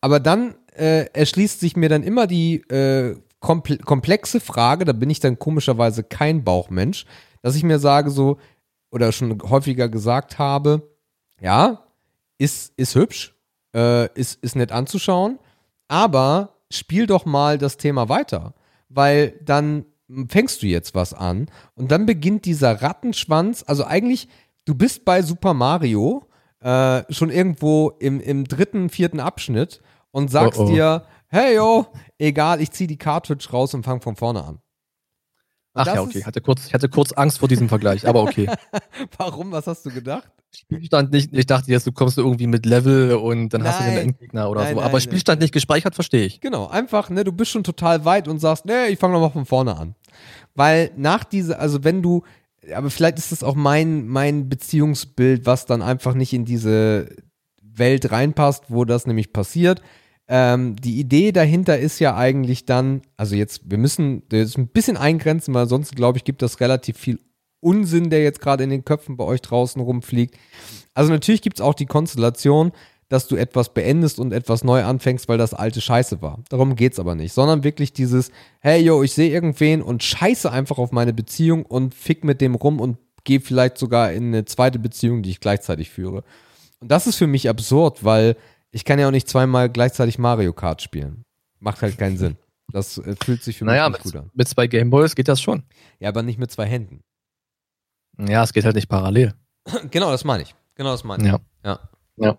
Aber 0.00 0.20
dann 0.20 0.54
äh, 0.76 1.06
erschließt 1.12 1.60
sich 1.60 1.76
mir 1.76 1.88
dann 1.88 2.02
immer 2.02 2.26
die 2.26 2.56
äh, 2.68 3.16
komplexe 3.40 4.40
Frage, 4.40 4.84
da 4.84 4.92
bin 4.92 5.10
ich 5.10 5.20
dann 5.20 5.38
komischerweise 5.38 6.04
kein 6.04 6.44
Bauchmensch, 6.44 7.06
dass 7.42 7.56
ich 7.56 7.64
mir 7.64 7.78
sage 7.78 8.10
so, 8.10 8.38
oder 8.90 9.10
schon 9.10 9.42
häufiger 9.42 9.88
gesagt 9.88 10.38
habe, 10.38 10.88
ja, 11.40 11.82
ist, 12.38 12.72
ist 12.76 12.94
hübsch, 12.94 13.34
äh, 13.74 14.12
ist, 14.14 14.42
ist 14.42 14.54
nett 14.54 14.70
anzuschauen, 14.70 15.38
aber 15.88 16.60
spiel 16.70 17.06
doch 17.06 17.24
mal 17.24 17.58
das 17.58 17.76
Thema 17.76 18.08
weiter. 18.08 18.54
Weil 18.88 19.38
dann 19.42 19.86
fängst 20.28 20.62
du 20.62 20.66
jetzt 20.66 20.94
was 20.94 21.14
an 21.14 21.46
und 21.74 21.90
dann 21.90 22.06
beginnt 22.06 22.44
dieser 22.44 22.82
Rattenschwanz, 22.82 23.64
also 23.66 23.84
eigentlich, 23.84 24.28
du 24.66 24.74
bist 24.74 25.04
bei 25.04 25.22
Super 25.22 25.54
Mario 25.54 26.26
äh, 26.60 27.02
schon 27.12 27.30
irgendwo 27.30 27.90
im, 27.98 28.20
im 28.20 28.44
dritten, 28.44 28.90
vierten 28.90 29.20
Abschnitt 29.20 29.80
und 30.12 30.30
sagst 30.30 30.60
oh 30.60 30.64
oh. 30.64 30.70
dir, 30.70 31.04
hey 31.28 31.56
yo, 31.56 31.86
egal, 32.18 32.60
ich 32.60 32.70
zieh 32.70 32.86
die 32.86 32.98
Cartridge 32.98 33.48
raus 33.52 33.74
und 33.74 33.82
fang 33.84 34.00
von 34.00 34.14
vorne 34.14 34.44
an. 34.44 34.58
Ach 35.74 35.86
ja, 35.86 36.02
okay. 36.02 36.18
Ich 36.18 36.26
hatte, 36.26 36.40
kurz, 36.40 36.66
ich 36.66 36.74
hatte 36.74 36.88
kurz 36.88 37.12
Angst 37.12 37.38
vor 37.38 37.48
diesem 37.48 37.68
Vergleich, 37.68 38.06
aber 38.06 38.22
okay. 38.22 38.48
Warum? 39.16 39.52
Was 39.52 39.66
hast 39.66 39.86
du 39.86 39.90
gedacht? 39.90 40.30
Spielstand 40.54 41.12
nicht, 41.12 41.32
ich 41.32 41.46
dachte 41.46 41.70
jetzt, 41.70 41.86
du 41.86 41.92
kommst 41.92 42.18
irgendwie 42.18 42.46
mit 42.46 42.66
Level 42.66 43.14
und 43.14 43.48
dann 43.50 43.62
nein, 43.62 43.72
hast 43.72 43.80
du 43.80 43.84
den 43.84 43.98
Endgegner 43.98 44.50
oder 44.50 44.64
nein, 44.64 44.74
so. 44.74 44.82
aber 44.82 44.92
nein, 44.92 45.00
Spielstand 45.00 45.40
nicht 45.40 45.54
gespeichert, 45.54 45.94
verstehe 45.94 46.26
ich. 46.26 46.42
Genau, 46.42 46.66
einfach, 46.66 47.08
ne, 47.08 47.24
du 47.24 47.32
bist 47.32 47.50
schon 47.50 47.64
total 47.64 48.04
weit 48.04 48.28
und 48.28 48.38
sagst, 48.38 48.66
ne, 48.66 48.88
ich 48.88 48.98
fange 48.98 49.14
nochmal 49.14 49.30
von 49.30 49.46
vorne 49.46 49.76
an. 49.76 49.94
Weil 50.54 50.90
nach 50.96 51.24
dieser, 51.24 51.58
also 51.58 51.84
wenn 51.84 52.02
du, 52.02 52.22
aber 52.74 52.90
vielleicht 52.90 53.16
ist 53.16 53.32
das 53.32 53.42
auch 53.42 53.54
mein, 53.54 54.06
mein 54.06 54.50
Beziehungsbild, 54.50 55.46
was 55.46 55.64
dann 55.64 55.80
einfach 55.80 56.12
nicht 56.12 56.34
in 56.34 56.44
diese 56.44 57.08
Welt 57.62 58.12
reinpasst, 58.12 58.64
wo 58.68 58.84
das 58.84 59.06
nämlich 59.06 59.32
passiert. 59.32 59.80
Ähm, 60.34 60.76
die 60.76 60.98
Idee 60.98 61.30
dahinter 61.30 61.78
ist 61.78 61.98
ja 61.98 62.16
eigentlich 62.16 62.64
dann, 62.64 63.02
also 63.18 63.36
jetzt, 63.36 63.70
wir 63.70 63.76
müssen 63.76 64.22
das 64.30 64.56
ein 64.56 64.68
bisschen 64.68 64.96
eingrenzen, 64.96 65.52
weil 65.52 65.68
sonst, 65.68 65.94
glaube 65.94 66.16
ich, 66.16 66.24
gibt 66.24 66.40
das 66.40 66.58
relativ 66.60 66.96
viel 66.96 67.20
Unsinn, 67.60 68.08
der 68.08 68.22
jetzt 68.22 68.40
gerade 68.40 68.64
in 68.64 68.70
den 68.70 68.86
Köpfen 68.86 69.18
bei 69.18 69.24
euch 69.24 69.42
draußen 69.42 69.82
rumfliegt. 69.82 70.38
Also 70.94 71.12
natürlich 71.12 71.42
gibt 71.42 71.58
es 71.58 71.60
auch 71.60 71.74
die 71.74 71.84
Konstellation, 71.84 72.72
dass 73.10 73.28
du 73.28 73.36
etwas 73.36 73.74
beendest 73.74 74.18
und 74.18 74.32
etwas 74.32 74.64
neu 74.64 74.84
anfängst, 74.84 75.28
weil 75.28 75.36
das 75.36 75.52
alte 75.52 75.82
Scheiße 75.82 76.22
war. 76.22 76.38
Darum 76.48 76.76
geht 76.76 76.94
es 76.94 76.98
aber 76.98 77.14
nicht, 77.14 77.34
sondern 77.34 77.62
wirklich 77.62 77.92
dieses, 77.92 78.30
hey 78.60 78.82
yo, 78.82 79.02
ich 79.02 79.12
sehe 79.12 79.30
irgendwen 79.30 79.82
und 79.82 80.02
scheiße 80.02 80.50
einfach 80.50 80.78
auf 80.78 80.92
meine 80.92 81.12
Beziehung 81.12 81.66
und 81.66 81.94
fick 81.94 82.24
mit 82.24 82.40
dem 82.40 82.54
rum 82.54 82.80
und 82.80 82.96
gehe 83.24 83.40
vielleicht 83.40 83.76
sogar 83.76 84.12
in 84.12 84.28
eine 84.28 84.46
zweite 84.46 84.78
Beziehung, 84.78 85.22
die 85.22 85.28
ich 85.28 85.40
gleichzeitig 85.40 85.90
führe. 85.90 86.24
Und 86.80 86.90
das 86.90 87.06
ist 87.06 87.16
für 87.16 87.26
mich 87.26 87.50
absurd, 87.50 88.02
weil 88.02 88.34
ich 88.72 88.84
kann 88.84 88.98
ja 88.98 89.06
auch 89.06 89.12
nicht 89.12 89.28
zweimal 89.28 89.68
gleichzeitig 89.70 90.18
Mario 90.18 90.52
Kart 90.52 90.82
spielen. 90.82 91.24
Macht 91.60 91.82
halt 91.82 91.96
keinen 91.98 92.16
Sinn. 92.16 92.36
Das 92.72 92.98
äh, 92.98 93.14
fühlt 93.22 93.42
sich 93.42 93.58
für 93.58 93.66
naja, 93.66 93.88
mich 93.88 93.98
nicht 93.98 94.14
gut 94.14 94.22
an. 94.22 94.30
Mit 94.34 94.48
zwei 94.48 94.66
Gameboys 94.66 95.14
geht 95.14 95.28
das 95.28 95.40
schon. 95.40 95.62
Ja, 96.00 96.08
aber 96.08 96.22
nicht 96.22 96.38
mit 96.38 96.50
zwei 96.50 96.66
Händen. 96.66 97.04
Ja, 98.18 98.42
es 98.42 98.52
geht 98.52 98.64
halt 98.64 98.74
nicht 98.74 98.88
parallel. 98.88 99.34
genau, 99.90 100.10
das 100.10 100.24
meine 100.24 100.42
ich. 100.42 100.54
Genau, 100.74 100.90
das 100.90 101.04
meine 101.04 101.22
ich. 101.22 101.30
Ja. 101.30 101.40
Ja. 101.64 101.80
ja. 102.16 102.38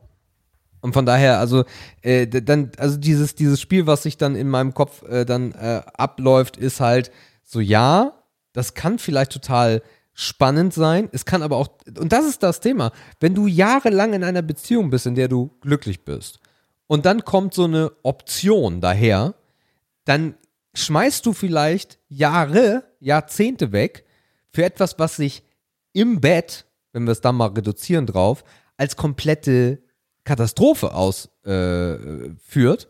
Und 0.82 0.94
von 0.94 1.06
daher, 1.06 1.40
also 1.40 1.64
äh, 2.02 2.28
dann, 2.28 2.72
also 2.78 2.98
dieses, 2.98 3.36
dieses 3.36 3.62
Spiel, 3.62 3.88
was 3.88 4.04
sich 4.04 4.18
dann 4.18 4.36
in 4.36 4.50
meinem 4.50 4.74
Kopf 4.74 5.04
äh, 5.04 5.24
dann 5.24 5.54
äh, 5.54 5.82
abläuft, 5.94 6.58
ist 6.58 6.82
halt 6.82 7.12
so, 7.44 7.60
ja, 7.60 8.24
das 8.54 8.74
kann 8.74 9.00
vielleicht 9.00 9.32
total 9.32 9.82
spannend 10.14 10.74
sein. 10.74 11.10
Es 11.12 11.26
kann 11.26 11.42
aber 11.42 11.58
auch, 11.58 11.70
und 11.98 12.12
das 12.12 12.26
ist 12.26 12.44
das 12.44 12.60
Thema, 12.60 12.92
wenn 13.20 13.36
du 13.36 13.48
jahrelang 13.48 14.14
in 14.14 14.24
einer 14.24 14.42
Beziehung 14.42 14.90
bist, 14.90 15.06
in 15.06 15.16
der 15.16 15.28
du 15.28 15.52
glücklich 15.62 16.06
bist, 16.06 16.40
und 16.88 17.06
dann 17.06 17.24
kommt 17.26 17.54
so 17.54 17.64
eine 17.64 17.92
Option 18.04 18.82
daher, 18.82 19.36
dann 20.06 20.36
schmeißt 20.76 21.26
du 21.26 21.34
vielleicht 21.34 21.98
Jahre, 22.08 22.84
Jahrzehnte 23.00 23.72
weg 23.72 24.06
für 24.52 24.64
etwas, 24.64 25.00
was 25.00 25.16
sich 25.16 25.44
im 25.94 26.22
Bett, 26.22 26.66
wenn 26.92 27.06
wir 27.06 27.12
es 27.12 27.22
dann 27.22 27.36
mal 27.36 27.50
reduzieren 27.50 28.06
drauf, 28.06 28.44
als 28.78 28.96
komplette 28.96 29.80
Katastrophe 30.24 30.94
ausführt. 30.94 31.34
Äh, 31.46 32.88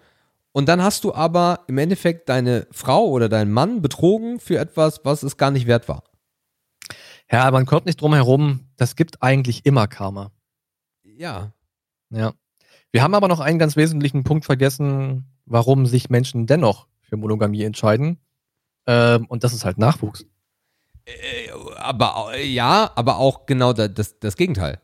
und 0.51 0.69
dann 0.69 0.83
hast 0.83 1.03
du 1.03 1.13
aber 1.13 1.61
im 1.67 1.77
Endeffekt 1.77 2.29
deine 2.29 2.67
Frau 2.71 3.07
oder 3.07 3.27
deinen 3.27 3.51
Mann 3.51 3.81
betrogen 3.81 4.39
für 4.39 4.57
etwas, 4.57 5.01
was 5.03 5.23
es 5.23 5.37
gar 5.37 5.51
nicht 5.51 5.67
wert 5.67 5.89
war. 5.89 6.03
Ja, 7.33 7.49
man 7.49 7.65
kommt 7.65 7.87
nicht 7.87 7.99
drum 7.99 8.13
herum, 8.13 8.59
das 8.77 8.95
gibt 8.95 9.23
eigentlich 9.23 9.65
immer 9.65 9.87
Karma. 9.87 10.31
Ja. 11.01 11.51
Ja. 12.11 12.33
Wir 12.91 13.01
haben 13.01 13.15
aber 13.15 13.27
noch 13.27 13.39
einen 13.39 13.57
ganz 13.57 13.75
wesentlichen 13.75 14.23
Punkt 14.23 14.45
vergessen, 14.45 15.25
warum 15.47 15.87
sich 15.87 16.11
Menschen 16.11 16.45
dennoch 16.45 16.85
für 17.01 17.17
Monogamie 17.17 17.63
entscheiden. 17.63 18.19
Ähm, 18.85 19.25
und 19.25 19.43
das 19.43 19.51
ist 19.51 19.65
halt 19.65 19.79
Nachwuchs. 19.79 20.27
Äh, 21.05 21.49
aber 21.77 22.37
ja, 22.37 22.91
aber 22.93 23.17
auch 23.17 23.47
genau 23.47 23.73
das, 23.73 24.19
das 24.19 24.37
Gegenteil. 24.37 24.79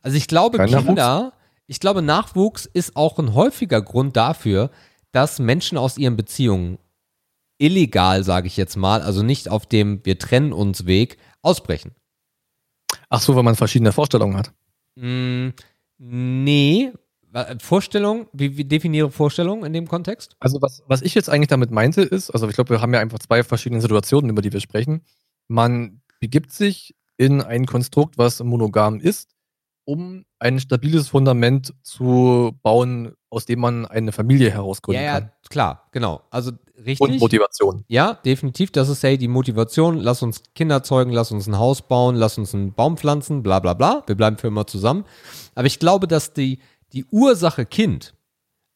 Also 0.00 0.16
ich 0.16 0.28
glaube, 0.28 0.56
Kein 0.56 0.68
Kinder, 0.68 0.94
Nachwuchs? 0.94 1.36
ich 1.66 1.78
glaube, 1.78 2.00
Nachwuchs 2.00 2.64
ist 2.64 2.96
auch 2.96 3.18
ein 3.18 3.34
häufiger 3.34 3.82
Grund 3.82 4.16
dafür, 4.16 4.70
dass 5.12 5.38
Menschen 5.38 5.76
aus 5.76 5.98
ihren 5.98 6.16
Beziehungen 6.16 6.78
illegal, 7.60 8.24
sage 8.24 8.46
ich 8.46 8.56
jetzt 8.56 8.76
mal, 8.76 9.02
also 9.02 9.22
nicht 9.22 9.48
auf 9.48 9.66
dem 9.66 10.04
Wir 10.04 10.18
trennen 10.18 10.52
uns 10.52 10.86
Weg, 10.86 11.18
ausbrechen. 11.42 11.92
Ach 13.08 13.20
so, 13.20 13.36
weil 13.36 13.42
man 13.42 13.56
verschiedene 13.56 13.92
Vorstellungen 13.92 14.36
hat. 14.36 14.52
Mm, 14.96 15.48
nee. 15.98 16.92
Vorstellung, 17.60 18.26
wie, 18.32 18.56
wie 18.56 18.64
definiere 18.64 19.10
Vorstellung 19.10 19.64
in 19.64 19.72
dem 19.72 19.86
Kontext? 19.86 20.34
Also 20.40 20.60
was, 20.60 20.82
was 20.88 21.00
ich 21.02 21.14
jetzt 21.14 21.30
eigentlich 21.30 21.48
damit 21.48 21.70
meinte 21.70 22.02
ist, 22.02 22.30
also 22.30 22.48
ich 22.48 22.56
glaube, 22.56 22.70
wir 22.70 22.80
haben 22.80 22.92
ja 22.92 22.98
einfach 22.98 23.20
zwei 23.20 23.44
verschiedene 23.44 23.80
Situationen, 23.80 24.30
über 24.30 24.42
die 24.42 24.52
wir 24.52 24.60
sprechen. 24.60 25.02
Man 25.46 26.00
begibt 26.18 26.50
sich 26.52 26.96
in 27.18 27.40
ein 27.40 27.66
Konstrukt, 27.66 28.18
was 28.18 28.42
monogam 28.42 28.98
ist, 28.98 29.36
um 29.84 30.24
ein 30.38 30.60
stabiles 30.60 31.08
Fundament 31.08 31.74
zu 31.82 32.52
bauen, 32.62 33.12
aus 33.28 33.44
dem 33.44 33.60
man 33.60 33.86
eine 33.86 34.12
Familie 34.12 34.50
herausgründen 34.50 35.04
ja, 35.04 35.12
ja, 35.12 35.20
kann. 35.20 35.32
klar, 35.48 35.88
genau. 35.92 36.22
Also 36.30 36.52
richtig. 36.76 37.00
Und 37.00 37.18
Motivation. 37.18 37.84
Ja, 37.88 38.14
definitiv. 38.14 38.70
Das 38.72 38.88
ist 38.88 39.02
hey, 39.02 39.18
die 39.18 39.28
Motivation. 39.28 39.96
Lass 39.96 40.22
uns 40.22 40.42
Kinder 40.54 40.82
zeugen, 40.82 41.12
lass 41.12 41.30
uns 41.32 41.46
ein 41.46 41.58
Haus 41.58 41.82
bauen, 41.82 42.16
lass 42.16 42.38
uns 42.38 42.54
einen 42.54 42.72
Baum 42.72 42.96
pflanzen, 42.96 43.42
bla 43.42 43.60
bla 43.60 43.74
bla. 43.74 44.02
Wir 44.06 44.14
bleiben 44.14 44.38
für 44.38 44.48
immer 44.48 44.66
zusammen. 44.66 45.04
Aber 45.54 45.66
ich 45.66 45.78
glaube, 45.78 46.06
dass 46.06 46.32
die, 46.32 46.60
die 46.92 47.04
Ursache 47.06 47.66
Kind 47.66 48.14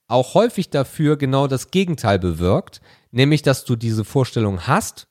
auch 0.06 0.34
häufig 0.34 0.70
dafür 0.70 1.16
genau 1.16 1.46
das 1.46 1.70
Gegenteil 1.70 2.18
bewirkt, 2.18 2.80
nämlich 3.10 3.42
dass 3.42 3.64
du 3.64 3.74
diese 3.76 4.04
Vorstellung 4.04 4.66
hast, 4.66 5.08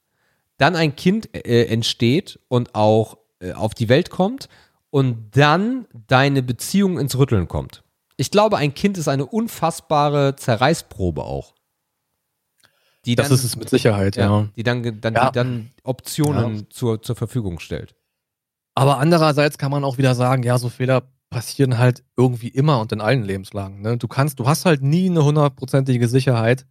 dann 0.58 0.76
ein 0.76 0.96
Kind 0.96 1.36
äh, 1.36 1.66
entsteht 1.66 2.40
und 2.48 2.76
auch 2.76 3.18
äh, 3.40 3.54
auf 3.54 3.74
die 3.74 3.90
Welt 3.90 4.10
kommt 4.10 4.50
und 4.94 5.36
dann 5.36 5.88
deine 6.06 6.44
Beziehung 6.44 7.00
ins 7.00 7.18
Rütteln 7.18 7.48
kommt. 7.48 7.84
Ich 8.16 8.30
glaube, 8.30 8.58
ein 8.58 8.76
Kind 8.76 9.00
ist 9.00 9.08
eine 9.08 9.26
unfassbare 9.26 10.36
Zerreißprobe 10.36 11.24
auch. 11.24 11.56
Die 13.04 13.16
das 13.16 13.30
dann, 13.30 13.36
ist 13.36 13.44
es 13.44 13.56
mit 13.56 13.72
Sicherheit, 13.72 14.18
ja. 14.18 14.26
ja. 14.26 14.50
Die 14.56 14.62
dann, 14.62 15.02
dann, 15.02 15.16
ja. 15.16 15.32
Die 15.32 15.34
dann 15.34 15.72
Optionen 15.84 16.58
ja. 16.58 16.62
zur, 16.70 17.02
zur 17.02 17.16
Verfügung 17.16 17.58
stellt. 17.58 17.96
Aber 18.76 19.00
andererseits 19.00 19.58
kann 19.58 19.72
man 19.72 19.84
auch 19.84 19.98
wieder 19.98 20.14
sagen, 20.14 20.44
ja, 20.44 20.60
so 20.60 20.70
Fehler 20.70 21.02
passieren 21.32 21.80
halt 21.80 22.04
irgendwie 22.16 22.50
immer 22.50 22.80
und 22.80 22.92
in 22.92 23.02
allen 23.02 23.24
Lebenslagen. 23.24 23.82
Ne? 23.82 23.98
Du 23.98 24.08
kannst, 24.08 24.40
du 24.40 24.46
hast 24.46 24.66
halt 24.66 24.84
nie 24.84 25.10
eine 25.10 25.26
hundertprozentige 25.26 26.08
Sicherheit. 26.08 26.68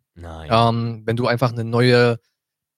Ähm, 0.48 1.02
wenn 1.06 1.16
du 1.16 1.26
einfach 1.26 1.50
eine 1.50 1.64
neue 1.64 2.20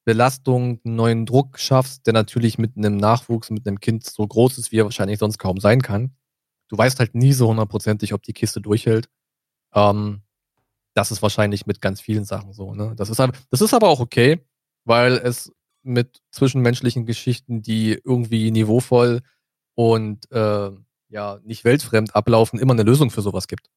Belastung, 0.05 0.81
einen 0.85 0.97
neuen 0.97 1.27
Druck 1.27 1.59
schaffst, 1.59 2.07
der 2.07 2.13
natürlich 2.13 2.59
mit 2.59 2.77
einem 2.77 2.97
Nachwuchs, 2.97 3.51
mit 3.51 3.67
einem 3.67 3.81
Kind 3.81 4.05
so 4.05 4.27
groß 4.27 4.59
ist, 4.59 4.73
wie 4.73 4.81
er 4.81 4.85
wahrscheinlich 4.85 5.19
sonst 5.19 5.39
kaum 5.39 5.59
sein 5.59 5.83
kann. 5.83 6.15
Du 6.69 6.77
weißt 6.77 6.99
halt 6.99 7.15
nie 7.15 7.33
so 7.33 7.49
hundertprozentig, 7.49 8.13
ob 8.13 8.23
die 8.23 8.33
Kiste 8.33 8.61
durchhält. 8.61 9.09
Ähm, 9.75 10.23
das 10.95 11.11
ist 11.11 11.23
wahrscheinlich 11.23 11.67
mit 11.67 11.81
ganz 11.81 12.01
vielen 12.01 12.25
Sachen 12.25 12.53
so. 12.53 12.75
Ne? 12.75 12.95
Das, 12.97 13.11
ist, 13.11 13.19
das 13.19 13.61
ist 13.61 13.75
aber 13.75 13.89
auch 13.89 14.01
okay, 14.01 14.45
weil 14.85 15.15
es 15.15 15.53
mit 15.83 16.23
zwischenmenschlichen 16.31 17.07
Geschichten, 17.07 17.63
die 17.63 18.01
irgendwie 18.05 18.51
niveauvoll 18.51 19.23
und 19.75 20.31
äh, 20.33 20.71
ja 21.09 21.39
nicht 21.45 21.65
weltfremd 21.65 22.15
ablaufen, 22.15 22.59
immer 22.59 22.73
eine 22.73 22.83
Lösung 22.83 23.11
für 23.11 23.23
sowas 23.23 23.49
gibt. 23.49 23.69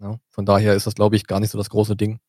Ja, 0.00 0.18
von 0.28 0.46
daher 0.46 0.74
ist 0.74 0.86
das, 0.86 0.94
glaube 0.94 1.16
ich, 1.16 1.26
gar 1.26 1.40
nicht 1.40 1.50
so 1.50 1.58
das 1.58 1.70
große 1.70 1.96
Ding. 1.96 2.20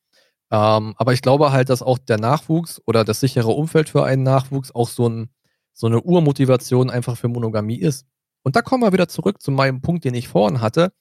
Ähm, 0.50 0.94
aber 0.96 1.12
ich 1.12 1.22
glaube 1.22 1.52
halt, 1.52 1.68
dass 1.68 1.82
auch 1.82 1.98
der 1.98 2.18
Nachwuchs 2.18 2.80
oder 2.86 3.04
das 3.04 3.20
sichere 3.20 3.50
Umfeld 3.50 3.88
für 3.88 4.04
einen 4.04 4.24
Nachwuchs 4.24 4.72
auch 4.72 4.88
so, 4.88 5.08
ein, 5.08 5.30
so 5.72 5.86
eine 5.86 6.00
Urmotivation 6.02 6.90
einfach 6.90 7.16
für 7.16 7.28
Monogamie 7.28 7.78
ist. 7.78 8.06
Und 8.42 8.56
da 8.56 8.62
kommen 8.62 8.82
wir 8.82 8.92
wieder 8.92 9.08
zurück 9.08 9.40
zu 9.40 9.50
meinem 9.50 9.80
Punkt, 9.80 10.04
den 10.04 10.14
ich 10.14 10.28
vorhin 10.28 10.60
hatte. 10.60 10.92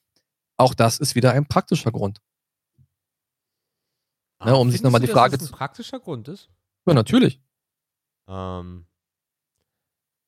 Auch 0.58 0.74
das 0.74 1.00
ist 1.00 1.16
wieder 1.16 1.32
ein 1.32 1.48
praktischer 1.48 1.92
Grund. 1.92 2.20
Ah, 4.40 4.52
ne, 4.52 4.58
um 4.58 4.70
sich 4.72 4.84
nochmal 4.84 5.02
die 5.02 5.08
Frage 5.08 5.34
zu. 5.34 5.38
Dass 5.38 5.48
das 5.48 5.54
ein 5.54 5.58
praktischer 5.58 6.00
Grund 6.00 6.28
ist? 6.28 6.50
Ja, 6.86 6.94
natürlich. 6.94 7.42
Ähm, 8.28 8.86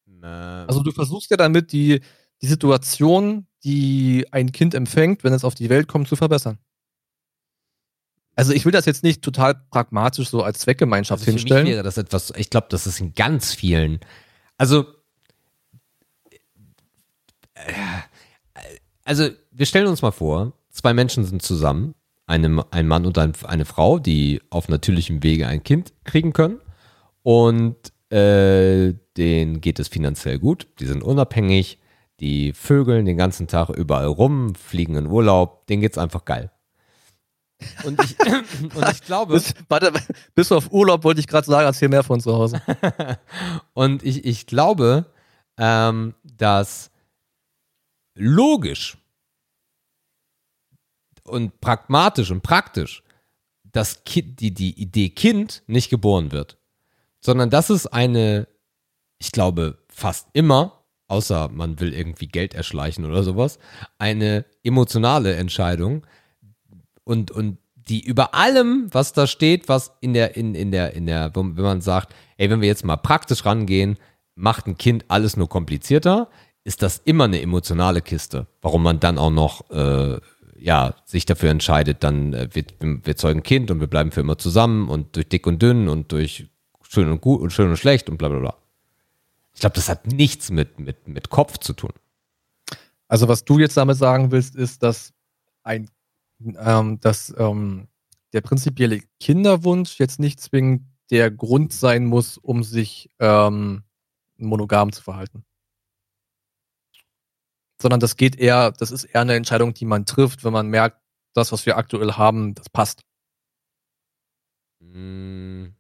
ähm, 0.07 0.23
also 0.23 0.81
du 0.81 0.91
versuchst 0.91 1.31
ja 1.31 1.38
damit 1.38 1.72
die, 1.72 2.02
die 2.41 2.48
Situation, 2.48 3.48
die 3.64 4.26
ein 4.31 4.52
Kind 4.52 4.73
empfängt, 4.73 5.23
wenn 5.23 5.34
es 5.34 5.43
auf 5.43 5.56
die 5.56 5.69
Welt 5.69 5.88
kommt, 5.88 6.07
zu 6.07 6.15
verbessern. 6.15 6.57
Also 8.41 8.53
ich 8.53 8.65
will 8.65 8.72
das 8.72 8.88
jetzt 8.88 9.03
nicht 9.03 9.22
total 9.22 9.53
pragmatisch 9.53 10.27
so 10.27 10.41
als 10.41 10.57
Zweckgemeinschaft 10.57 11.22
also 11.22 11.31
hinstellen. 11.31 11.61
Für 11.61 11.69
mich 11.69 11.73
wäre 11.76 11.84
das 11.84 11.99
etwas, 11.99 12.34
ich 12.35 12.49
glaube, 12.49 12.65
das 12.72 12.88
ist 12.88 12.99
in 12.99 13.13
ganz 13.13 13.53
vielen. 13.53 13.99
Also, 14.57 14.88
äh, 17.53 17.72
also 19.03 19.30
wir 19.51 19.68
stellen 19.68 19.85
uns 19.85 20.01
mal 20.01 20.09
vor, 20.09 20.53
zwei 20.72 20.91
Menschen 20.91 21.23
sind 21.23 21.43
zusammen, 21.43 21.93
eine, 22.26 22.65
ein 22.72 22.88
Mann 22.88 23.05
und 23.05 23.15
ein, 23.19 23.34
eine 23.43 23.65
Frau, 23.65 23.99
die 23.99 24.41
auf 24.49 24.69
natürlichem 24.69 25.22
Wege 25.22 25.45
ein 25.45 25.61
Kind 25.61 25.93
kriegen 26.03 26.34
können. 26.34 26.61
Und 27.22 27.76
äh, 28.09 28.95
denen 29.18 29.61
geht 29.61 29.77
es 29.77 29.88
finanziell 29.88 30.39
gut, 30.39 30.68
die 30.80 30.88
sind 30.88 31.03
unabhängig, 31.03 31.77
die 32.19 32.53
vögeln 32.53 33.05
den 33.05 33.18
ganzen 33.18 33.45
Tag 33.45 33.69
überall 33.69 34.07
rum, 34.07 34.55
fliegen 34.55 34.95
in 34.95 35.05
Urlaub, 35.05 35.68
denen 35.68 35.84
geht 35.84 35.91
es 35.91 35.99
einfach 35.99 36.26
geil. 36.26 36.49
Und 37.83 38.03
ich, 38.03 38.17
und 38.75 38.89
ich 38.89 39.01
glaube. 39.01 39.33
Bis, 39.33 39.53
warte, 39.69 39.91
bis 40.35 40.51
auf 40.51 40.71
Urlaub 40.71 41.03
wollte 41.03 41.19
ich 41.19 41.27
gerade 41.27 41.45
sagen, 41.45 41.65
erzähl 41.65 41.89
mehr 41.89 42.03
von 42.03 42.19
zu 42.19 42.33
Hause. 42.33 42.61
und 43.73 44.03
ich, 44.03 44.25
ich 44.25 44.47
glaube, 44.47 45.05
ähm, 45.57 46.13
dass 46.23 46.91
logisch 48.15 48.97
und 51.23 51.61
pragmatisch 51.61 52.31
und 52.31 52.41
praktisch 52.41 53.03
das 53.63 54.03
kind, 54.03 54.39
die, 54.39 54.53
die 54.53 54.79
Idee 54.79 55.09
Kind 55.09 55.63
nicht 55.67 55.89
geboren 55.89 56.31
wird, 56.31 56.57
sondern 57.21 57.49
das 57.49 57.69
ist 57.69 57.88
eine, 57.88 58.47
ich 59.17 59.31
glaube, 59.31 59.77
fast 59.88 60.27
immer 60.33 60.81
außer 61.11 61.49
man 61.49 61.79
will 61.81 61.93
irgendwie 61.93 62.27
Geld 62.27 62.53
erschleichen 62.53 63.05
oder 63.05 63.21
sowas, 63.21 63.59
eine 63.99 64.45
emotionale 64.63 65.35
Entscheidung 65.35 66.07
und, 67.03 67.32
und 67.32 67.57
die 67.76 68.03
über 68.03 68.34
allem, 68.36 68.88
was 68.91 69.14
da 69.14 69.28
steht, 69.28 69.68
was 69.68 69.91
in 70.02 70.14
der, 70.14 70.36
in, 70.36 70.56
in 70.56 70.72
der, 70.72 70.94
in 70.94 71.06
der, 71.06 71.32
wenn 71.36 71.56
man 71.56 71.82
sagt, 71.82 72.14
ey, 72.38 72.49
wenn 72.49 72.61
wir 72.61 72.68
jetzt 72.68 72.86
mal 72.86 72.98
praktisch 72.98 73.45
rangehen, 73.45 73.98
macht 74.36 74.68
ein 74.68 74.78
Kind 74.78 75.06
alles 75.07 75.36
nur 75.36 75.49
komplizierter, 75.49 76.30
ist 76.64 76.84
das 76.84 76.99
immer 76.99 77.26
eine 77.26 77.41
emotionale 77.41 78.02
Kiste. 78.02 78.48
Warum 78.61 78.84
man 78.84 78.99
dann 78.99 79.18
auch 79.18 79.32
noch, 79.32 79.69
äh, 79.72 80.19
ja, 80.57 80.94
sich 81.06 81.26
dafür 81.26 81.49
entscheidet, 81.49 82.03
dann 82.03 82.34
äh, 82.34 82.49
wir, 82.52 82.65
wir 82.80 83.15
zeugen 83.15 83.44
Kind 83.44 83.72
und 83.72 83.80
wir 83.80 83.88
bleiben 83.88 84.11
für 84.11 84.22
immer 84.22 84.38
zusammen 84.38 84.90
und 84.90 85.15
durch 85.15 85.28
dick 85.28 85.48
und 85.48 85.61
dünn 85.61 85.90
und 85.90 86.11
durch 86.11 86.48
schön 86.88 87.10
und 87.10 87.22
gut 87.22 87.41
und 87.41 87.52
schön 87.52 87.69
und 87.69 87.78
schlecht 87.78 88.10
und 88.10 88.18
bla 88.18 88.30
bla 88.30 88.40
bla. 88.40 88.57
Ich 89.53 89.61
glaube, 89.61 89.76
das 89.76 89.90
hat 89.90 90.07
nichts 90.07 90.52
mit, 90.52 90.80
mit, 90.80 91.07
mit 91.07 91.30
Kopf 91.30 91.57
zu 91.57 91.73
tun. 91.73 91.91
Also, 93.07 93.28
was 93.28 93.44
du 93.44 93.60
jetzt 93.60 93.76
damit 93.76 93.98
sagen 93.98 94.32
willst, 94.32 94.56
ist, 94.56 94.84
dass 94.84 95.14
ein, 95.64 95.90
ähm, 96.57 96.99
dass 96.99 97.34
ähm, 97.38 97.88
der 98.34 98.41
prinzipielle 98.41 99.01
Kinderwunsch 99.19 99.99
jetzt 99.99 100.19
nicht 100.19 100.39
zwingend 100.39 100.84
der 101.09 101.30
Grund 101.30 101.73
sein 101.73 102.05
muss, 102.05 102.38
um 102.38 102.63
sich 102.63 103.09
ähm, 103.19 103.84
monogam 104.38 104.91
zu 104.91 105.03
verhalten. 105.03 105.43
Sondern 107.81 107.99
das 107.99 108.15
geht 108.15 108.38
eher, 108.38 108.72
das 108.72 108.91
ist 108.91 109.03
eher 109.03 109.22
eine 109.22 109.35
Entscheidung, 109.35 109.73
die 109.73 109.85
man 109.85 110.05
trifft, 110.05 110.43
wenn 110.43 110.53
man 110.53 110.68
merkt, 110.68 111.01
das, 111.34 111.51
was 111.51 111.65
wir 111.65 111.77
aktuell 111.77 112.13
haben, 112.13 112.55
das 112.55 112.69
passt. 112.69 113.03
Hm. 114.81 115.76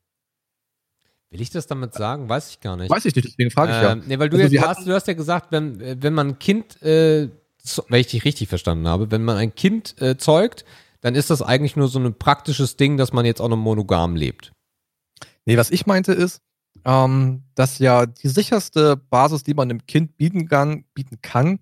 Will 1.29 1.41
ich 1.41 1.49
das 1.49 1.65
damit 1.65 1.93
sagen? 1.93 2.27
Weiß 2.27 2.49
ich 2.49 2.59
gar 2.59 2.75
nicht. 2.75 2.89
Weiß 2.89 3.05
ich 3.05 3.15
nicht, 3.15 3.25
deswegen 3.29 3.51
frage 3.51 3.71
ich 3.71 3.77
ähm, 3.77 3.83
ja. 3.83 3.95
Nee, 3.95 4.19
weil 4.19 4.29
du, 4.29 4.37
also 4.37 4.53
jetzt 4.53 4.67
hast, 4.67 4.85
du 4.85 4.93
hast 4.93 5.07
ja 5.07 5.13
gesagt, 5.13 5.51
wenn, 5.51 6.03
wenn 6.03 6.13
man 6.13 6.29
ein 6.29 6.39
Kind, 6.39 6.81
äh, 6.81 7.29
wenn 7.89 8.01
ich 8.01 8.07
dich 8.07 8.25
richtig 8.25 8.49
verstanden 8.49 8.87
habe, 8.87 9.11
wenn 9.11 9.23
man 9.23 9.37
ein 9.37 9.55
Kind 9.55 9.99
äh, 10.01 10.17
zeugt, 10.17 10.65
dann 11.01 11.15
ist 11.15 11.29
das 11.29 11.41
eigentlich 11.41 11.75
nur 11.75 11.87
so 11.87 11.99
ein 11.99 12.17
praktisches 12.17 12.77
Ding, 12.77 12.97
dass 12.97 13.13
man 13.13 13.25
jetzt 13.25 13.41
auch 13.41 13.49
noch 13.49 13.57
monogam 13.57 14.15
lebt. 14.15 14.51
Nee, 15.45 15.57
was 15.57 15.71
ich 15.71 15.85
meinte 15.85 16.13
ist, 16.13 16.41
ähm, 16.85 17.43
dass 17.55 17.79
ja 17.79 18.05
die 18.05 18.27
sicherste 18.27 18.95
Basis, 18.97 19.43
die 19.43 19.53
man 19.53 19.69
einem 19.69 19.85
Kind 19.85 20.17
bieten 20.17 20.47
kann, 20.47 20.85
bieten 20.93 21.19
kann, 21.21 21.59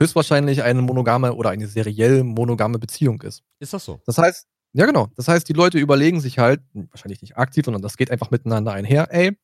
höchstwahrscheinlich 0.00 0.62
eine 0.62 0.82
monogame 0.82 1.34
oder 1.34 1.50
eine 1.50 1.66
seriell 1.66 2.24
monogame 2.24 2.78
Beziehung 2.78 3.20
ist. 3.22 3.42
Ist 3.58 3.72
das 3.72 3.84
so? 3.84 4.00
Das 4.06 4.18
heißt, 4.18 4.46
ja, 4.72 4.86
genau. 4.86 5.08
Das 5.16 5.28
heißt, 5.28 5.48
die 5.48 5.54
Leute 5.54 5.78
überlegen 5.78 6.20
sich 6.20 6.38
halt, 6.38 6.60
wahrscheinlich 6.72 7.22
nicht 7.22 7.36
aktiv, 7.36 7.64
sondern 7.64 7.82
das 7.82 7.96
geht 7.96 8.10
einfach 8.10 8.30
miteinander 8.30 8.72
einher, 8.72 9.08
ey, 9.10 9.36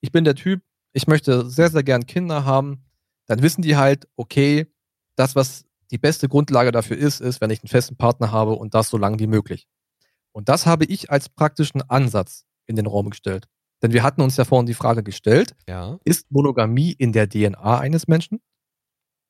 ich 0.00 0.12
bin 0.12 0.24
der 0.24 0.34
Typ, 0.34 0.62
ich 0.92 1.06
möchte 1.06 1.48
sehr, 1.48 1.70
sehr 1.70 1.82
gern 1.82 2.06
Kinder 2.06 2.44
haben. 2.44 2.84
Dann 3.26 3.42
wissen 3.42 3.62
die 3.62 3.76
halt, 3.76 4.08
okay, 4.16 4.66
das, 5.20 5.36
was 5.36 5.66
die 5.90 5.98
beste 5.98 6.28
Grundlage 6.28 6.72
dafür 6.72 6.96
ist, 6.96 7.20
ist, 7.20 7.40
wenn 7.40 7.50
ich 7.50 7.62
einen 7.62 7.68
festen 7.68 7.96
Partner 7.96 8.32
habe 8.32 8.52
und 8.52 8.74
das 8.74 8.88
so 8.88 8.96
lange 8.96 9.18
wie 9.18 9.26
möglich. 9.26 9.68
Und 10.32 10.48
das 10.48 10.66
habe 10.66 10.84
ich 10.86 11.10
als 11.10 11.28
praktischen 11.28 11.82
Ansatz 11.88 12.46
in 12.66 12.76
den 12.76 12.86
Raum 12.86 13.10
gestellt. 13.10 13.48
Denn 13.82 13.92
wir 13.92 14.02
hatten 14.02 14.22
uns 14.22 14.36
ja 14.36 14.44
vorhin 14.44 14.66
die 14.66 14.74
Frage 14.74 15.02
gestellt, 15.02 15.54
ja. 15.68 15.98
ist 16.04 16.30
Monogamie 16.30 16.92
in 16.92 17.12
der 17.12 17.28
DNA 17.28 17.78
eines 17.78 18.08
Menschen? 18.08 18.40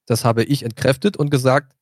Das 0.07 0.25
habe 0.25 0.45
ich 0.45 0.65
entkräftet 0.65 1.17
und 1.17 1.31
gesagt, 1.31 1.75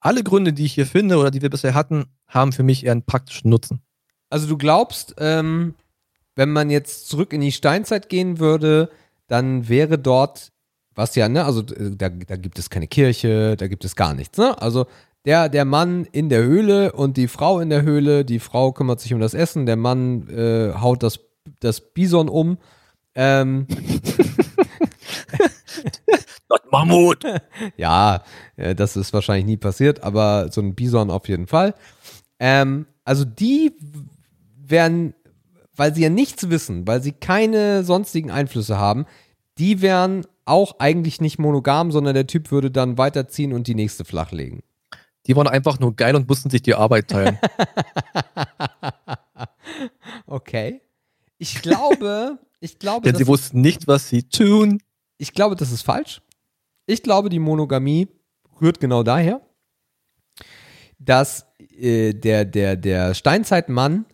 alle 0.00 0.22
Gründe, 0.22 0.52
die 0.52 0.64
ich 0.64 0.74
hier 0.74 0.86
finde 0.86 1.18
oder 1.18 1.30
die 1.30 1.42
wir 1.42 1.50
bisher 1.50 1.74
hatten, 1.74 2.06
haben 2.26 2.52
für 2.52 2.62
mich 2.62 2.84
eher 2.84 2.92
einen 2.92 3.04
praktischen 3.04 3.50
Nutzen. 3.50 3.82
Also 4.30 4.46
du 4.46 4.56
glaubst, 4.56 5.14
ähm, 5.18 5.74
wenn 6.34 6.52
man 6.52 6.70
jetzt 6.70 7.08
zurück 7.08 7.32
in 7.32 7.40
die 7.40 7.52
Steinzeit 7.52 8.08
gehen 8.08 8.38
würde, 8.38 8.90
dann 9.26 9.68
wäre 9.68 9.98
dort, 9.98 10.52
was 10.94 11.14
ja, 11.14 11.28
ne, 11.28 11.44
also 11.44 11.60
äh, 11.60 11.96
da, 11.96 12.08
da 12.08 12.36
gibt 12.36 12.58
es 12.58 12.70
keine 12.70 12.88
Kirche, 12.88 13.56
da 13.56 13.68
gibt 13.68 13.84
es 13.84 13.96
gar 13.96 14.14
nichts, 14.14 14.38
ne? 14.38 14.60
Also 14.60 14.86
der, 15.24 15.48
der 15.48 15.64
Mann 15.64 16.06
in 16.12 16.28
der 16.28 16.42
Höhle 16.42 16.92
und 16.92 17.16
die 17.16 17.28
Frau 17.28 17.60
in 17.60 17.68
der 17.70 17.82
Höhle, 17.82 18.24
die 18.24 18.38
Frau 18.38 18.72
kümmert 18.72 19.00
sich 19.00 19.12
um 19.12 19.20
das 19.20 19.34
Essen, 19.34 19.66
der 19.66 19.76
Mann 19.76 20.28
äh, 20.28 20.72
haut 20.80 21.02
das, 21.02 21.20
das 21.60 21.80
Bison 21.80 22.28
um. 22.28 22.58
Ähm, 23.14 23.66
Das 26.50 26.60
Mammut. 26.72 27.24
ja, 27.76 28.24
äh, 28.56 28.74
das 28.74 28.96
ist 28.96 29.12
wahrscheinlich 29.12 29.46
nie 29.46 29.56
passiert, 29.56 30.02
aber 30.02 30.48
so 30.50 30.60
ein 30.60 30.74
Bison 30.74 31.10
auf 31.10 31.28
jeden 31.28 31.46
Fall. 31.46 31.74
Ähm, 32.40 32.86
also 33.04 33.24
die 33.24 33.72
werden, 34.56 35.14
weil 35.76 35.94
sie 35.94 36.02
ja 36.02 36.10
nichts 36.10 36.50
wissen, 36.50 36.86
weil 36.86 37.02
sie 37.02 37.12
keine 37.12 37.84
sonstigen 37.84 38.30
Einflüsse 38.30 38.78
haben, 38.78 39.06
die 39.58 39.80
wären 39.80 40.26
auch 40.50 40.76
eigentlich 40.78 41.20
nicht 41.20 41.38
monogam, 41.38 41.92
sondern 41.92 42.14
der 42.14 42.26
Typ 42.26 42.50
würde 42.50 42.70
dann 42.70 42.98
weiterziehen 42.98 43.52
und 43.52 43.66
die 43.66 43.74
nächste 43.74 44.04
flachlegen. 44.04 44.62
Die 45.26 45.36
waren 45.36 45.46
einfach 45.46 45.78
nur 45.78 45.94
geil 45.94 46.16
und 46.16 46.28
mussten 46.28 46.50
sich 46.50 46.62
die 46.62 46.74
Arbeit 46.74 47.08
teilen. 47.08 47.38
okay. 50.26 50.80
Ich 51.38 51.62
glaube, 51.62 52.38
ich 52.58 52.78
glaube. 52.78 53.06
Denn 53.06 53.16
sie 53.16 53.26
wussten 53.26 53.60
nicht, 53.60 53.86
was 53.86 54.08
sie 54.08 54.24
tun. 54.24 54.82
Ich 55.18 55.32
glaube, 55.32 55.56
das 55.56 55.70
ist 55.70 55.82
falsch. 55.82 56.20
Ich 56.86 57.02
glaube, 57.02 57.28
die 57.28 57.38
Monogamie 57.38 58.08
rührt 58.60 58.80
genau 58.80 59.02
daher, 59.02 59.40
dass 60.98 61.46
äh, 61.78 62.12
der, 62.12 62.44
der, 62.44 62.76
der 62.76 63.14
Steinzeitmann 63.14 64.06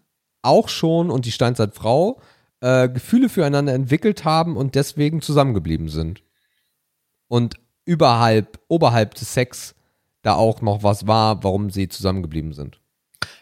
auch 0.42 0.68
schon 0.68 1.10
und 1.10 1.24
die 1.24 1.32
Steinzeitfrau 1.32 2.20
äh, 2.60 2.88
Gefühle 2.88 3.28
füreinander 3.28 3.72
entwickelt 3.72 4.24
haben 4.24 4.56
und 4.56 4.74
deswegen 4.74 5.22
zusammengeblieben 5.22 5.88
sind. 5.88 6.22
Und 7.28 7.54
überhalb, 7.84 8.60
oberhalb 8.68 9.14
des 9.14 9.32
Sex 9.32 9.74
da 10.22 10.34
auch 10.34 10.60
noch 10.60 10.82
was 10.82 11.06
war, 11.06 11.42
warum 11.44 11.70
sie 11.70 11.88
zusammengeblieben 11.88 12.52
sind. 12.52 12.80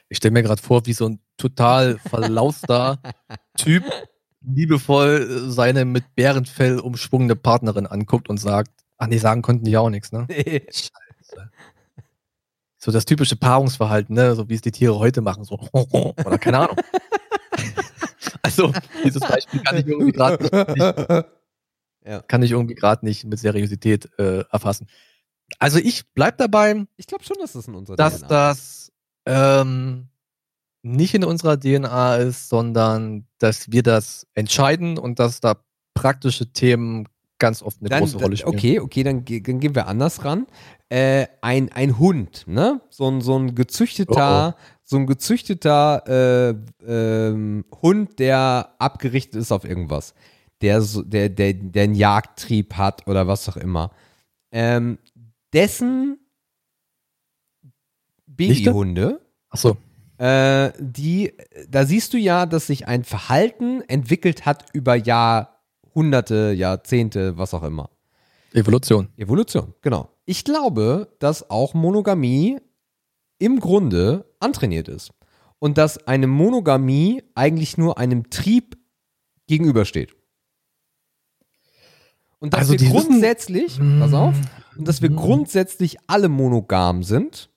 Ich 0.08 0.18
stelle 0.18 0.32
mir 0.32 0.42
gerade 0.42 0.62
vor, 0.62 0.86
wie 0.86 0.92
so 0.92 1.08
ein 1.08 1.20
total 1.36 1.98
verlauster 2.08 2.98
Typ 3.56 3.84
liebevoll 4.42 5.50
seine 5.50 5.86
mit 5.86 6.14
Bärenfell 6.14 6.78
umschwungene 6.78 7.36
Partnerin 7.36 7.86
anguckt 7.86 8.28
und 8.28 8.36
sagt, 8.36 8.84
Ach 8.96 9.06
nee, 9.06 9.18
sagen 9.18 9.42
konnten 9.42 9.64
die 9.64 9.76
auch 9.76 9.90
nichts, 9.90 10.12
ne? 10.12 10.26
Nee. 10.28 10.66
Scheiße. 10.66 11.50
so 12.78 12.92
das 12.92 13.04
typische 13.04 13.36
Paarungsverhalten, 13.36 14.14
ne? 14.14 14.34
so 14.34 14.48
wie 14.48 14.54
es 14.54 14.60
die 14.60 14.70
Tiere 14.70 14.98
heute 14.98 15.20
machen, 15.20 15.44
so 15.44 15.58
oder 15.72 16.38
keine 16.38 16.58
Ahnung. 16.58 16.76
also 18.42 18.72
dieses 19.04 19.20
Beispiel 19.20 19.60
kann 19.62 19.76
ich 19.78 19.86
irgendwie 19.86 20.12
gerade 20.12 20.42
nicht, 20.42 21.26
ja. 22.04 22.20
kann 22.20 22.42
ich 22.42 22.52
irgendwie 22.52 22.74
gerade 22.74 23.04
nicht 23.04 23.24
mit 23.24 23.38
Seriosität 23.38 24.08
äh, 24.18 24.44
erfassen. 24.50 24.86
Also 25.58 25.78
ich 25.78 26.04
bleib 26.14 26.38
dabei. 26.38 26.86
Ich 26.96 27.06
glaube 27.06 27.24
schon, 27.24 27.36
dass 27.40 27.52
das 27.52 27.68
in 27.68 27.74
unserer 27.74 27.96
dass 27.96 28.20
DNA. 28.20 28.28
das 28.28 28.92
ähm, 29.26 30.08
nicht 30.82 31.14
in 31.14 31.24
unserer 31.24 31.58
DNA 31.58 32.16
ist, 32.16 32.48
sondern 32.48 33.26
dass 33.38 33.70
wir 33.70 33.82
das 33.82 34.26
entscheiden 34.34 34.98
und 34.98 35.18
dass 35.18 35.40
da 35.40 35.56
praktische 35.94 36.52
Themen 36.52 37.08
ganz 37.38 37.62
oft 37.62 37.80
eine 37.80 37.88
dann, 37.88 38.00
große 38.00 38.18
Rolle 38.18 38.36
spielen. 38.36 38.54
Okay, 38.54 38.80
okay, 38.80 39.02
dann, 39.02 39.24
dann 39.24 39.60
gehen 39.60 39.74
wir 39.74 39.86
anders 39.86 40.24
ran. 40.24 40.46
Äh, 40.88 41.26
ein, 41.40 41.72
ein 41.72 41.98
Hund, 41.98 42.44
ne? 42.46 42.80
So 42.90 43.10
ein, 43.10 43.20
so 43.20 43.38
ein 43.38 43.54
gezüchteter, 43.54 44.56
oh 44.56 44.60
oh. 44.60 44.78
so 44.84 44.96
ein 44.96 45.06
gezüchteter 45.06 46.04
äh, 46.06 46.54
ähm, 46.86 47.64
Hund, 47.82 48.18
der 48.18 48.74
abgerichtet 48.78 49.40
ist 49.40 49.52
auf 49.52 49.64
irgendwas. 49.64 50.14
Der, 50.64 50.80
der, 50.80 51.28
der, 51.28 51.52
der 51.52 51.82
einen 51.84 51.94
Jagdtrieb 51.94 52.74
hat 52.74 53.06
oder 53.06 53.26
was 53.26 53.46
auch 53.50 53.58
immer. 53.58 53.90
Ähm, 54.50 54.98
dessen 55.52 56.18
Babyhunde. 58.26 59.20
Ach 59.50 59.58
so. 59.58 59.76
Äh, 60.16 60.72
die, 60.78 61.34
da 61.68 61.84
siehst 61.84 62.14
du 62.14 62.16
ja, 62.16 62.46
dass 62.46 62.68
sich 62.68 62.88
ein 62.88 63.04
Verhalten 63.04 63.82
entwickelt 63.82 64.46
hat 64.46 64.64
über 64.72 64.94
Jahrhunderte, 64.94 66.54
Jahrzehnte, 66.56 67.36
was 67.36 67.52
auch 67.52 67.62
immer. 67.62 67.90
Evolution. 68.54 69.08
Evolution, 69.18 69.74
genau. 69.82 70.08
Ich 70.24 70.44
glaube, 70.44 71.14
dass 71.18 71.50
auch 71.50 71.74
Monogamie 71.74 72.58
im 73.38 73.60
Grunde 73.60 74.24
antrainiert 74.40 74.88
ist. 74.88 75.12
Und 75.58 75.76
dass 75.76 76.06
eine 76.06 76.26
Monogamie 76.26 77.22
eigentlich 77.34 77.76
nur 77.76 77.98
einem 77.98 78.30
Trieb 78.30 78.78
gegenübersteht. 79.46 80.14
Und 82.44 82.52
dass 82.52 82.68
also 82.68 82.78
wir 82.78 82.90
grundsätzlich, 82.90 83.78
wissen, 83.78 84.00
pass 84.00 84.12
auf, 84.12 84.34
und 84.76 84.86
dass 84.86 85.00
wir 85.00 85.10
mm. 85.10 85.16
grundsätzlich 85.16 85.96
alle 86.08 86.28
monogam 86.28 87.02
sind, 87.02 87.48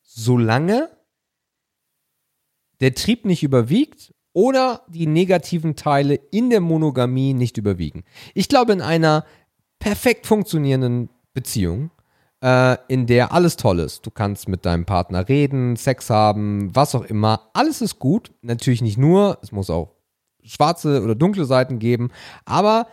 solange 0.00 0.90
der 2.78 2.94
Trieb 2.94 3.24
nicht 3.24 3.42
überwiegt 3.42 4.14
oder 4.32 4.82
die 4.86 5.08
negativen 5.08 5.74
Teile 5.74 6.14
in 6.14 6.50
der 6.50 6.60
Monogamie 6.60 7.34
nicht 7.34 7.58
überwiegen. 7.58 8.04
Ich 8.32 8.48
glaube, 8.48 8.74
in 8.74 8.80
einer 8.80 9.24
perfekt 9.80 10.28
funktionierenden 10.28 11.10
Beziehung, 11.34 11.90
äh, 12.44 12.76
in 12.86 13.08
der 13.08 13.32
alles 13.32 13.56
toll 13.56 13.80
ist, 13.80 14.06
du 14.06 14.12
kannst 14.12 14.48
mit 14.48 14.64
deinem 14.64 14.86
Partner 14.86 15.28
reden, 15.28 15.74
Sex 15.74 16.10
haben, 16.10 16.72
was 16.76 16.94
auch 16.94 17.06
immer, 17.06 17.50
alles 17.54 17.80
ist 17.80 17.98
gut. 17.98 18.30
Natürlich 18.40 18.82
nicht 18.82 18.98
nur, 18.98 19.40
es 19.42 19.50
muss 19.50 19.68
auch 19.68 19.96
schwarze 20.44 21.02
oder 21.02 21.16
dunkle 21.16 21.44
Seiten 21.44 21.80
geben, 21.80 22.10
aber 22.44 22.86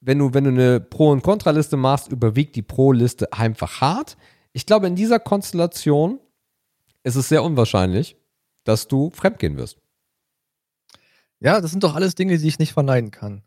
wenn 0.00 0.18
du, 0.18 0.34
wenn 0.34 0.44
du 0.44 0.50
eine 0.50 0.80
Pro- 0.80 1.10
und 1.10 1.22
Kontraliste 1.22 1.76
machst, 1.76 2.10
überwiegt 2.10 2.56
die 2.56 2.62
Pro-Liste 2.62 3.32
einfach 3.32 3.80
hart. 3.80 4.16
Ich 4.52 4.66
glaube, 4.66 4.86
in 4.86 4.96
dieser 4.96 5.18
Konstellation 5.18 6.18
ist 7.02 7.16
es 7.16 7.28
sehr 7.28 7.42
unwahrscheinlich, 7.42 8.16
dass 8.64 8.88
du 8.88 9.10
fremdgehen 9.10 9.56
wirst. 9.56 9.78
Ja, 11.40 11.60
das 11.60 11.70
sind 11.70 11.84
doch 11.84 11.94
alles 11.94 12.14
Dinge, 12.14 12.36
die 12.36 12.48
ich 12.48 12.58
nicht 12.58 12.72
verneinen 12.72 13.10
kann. 13.10 13.42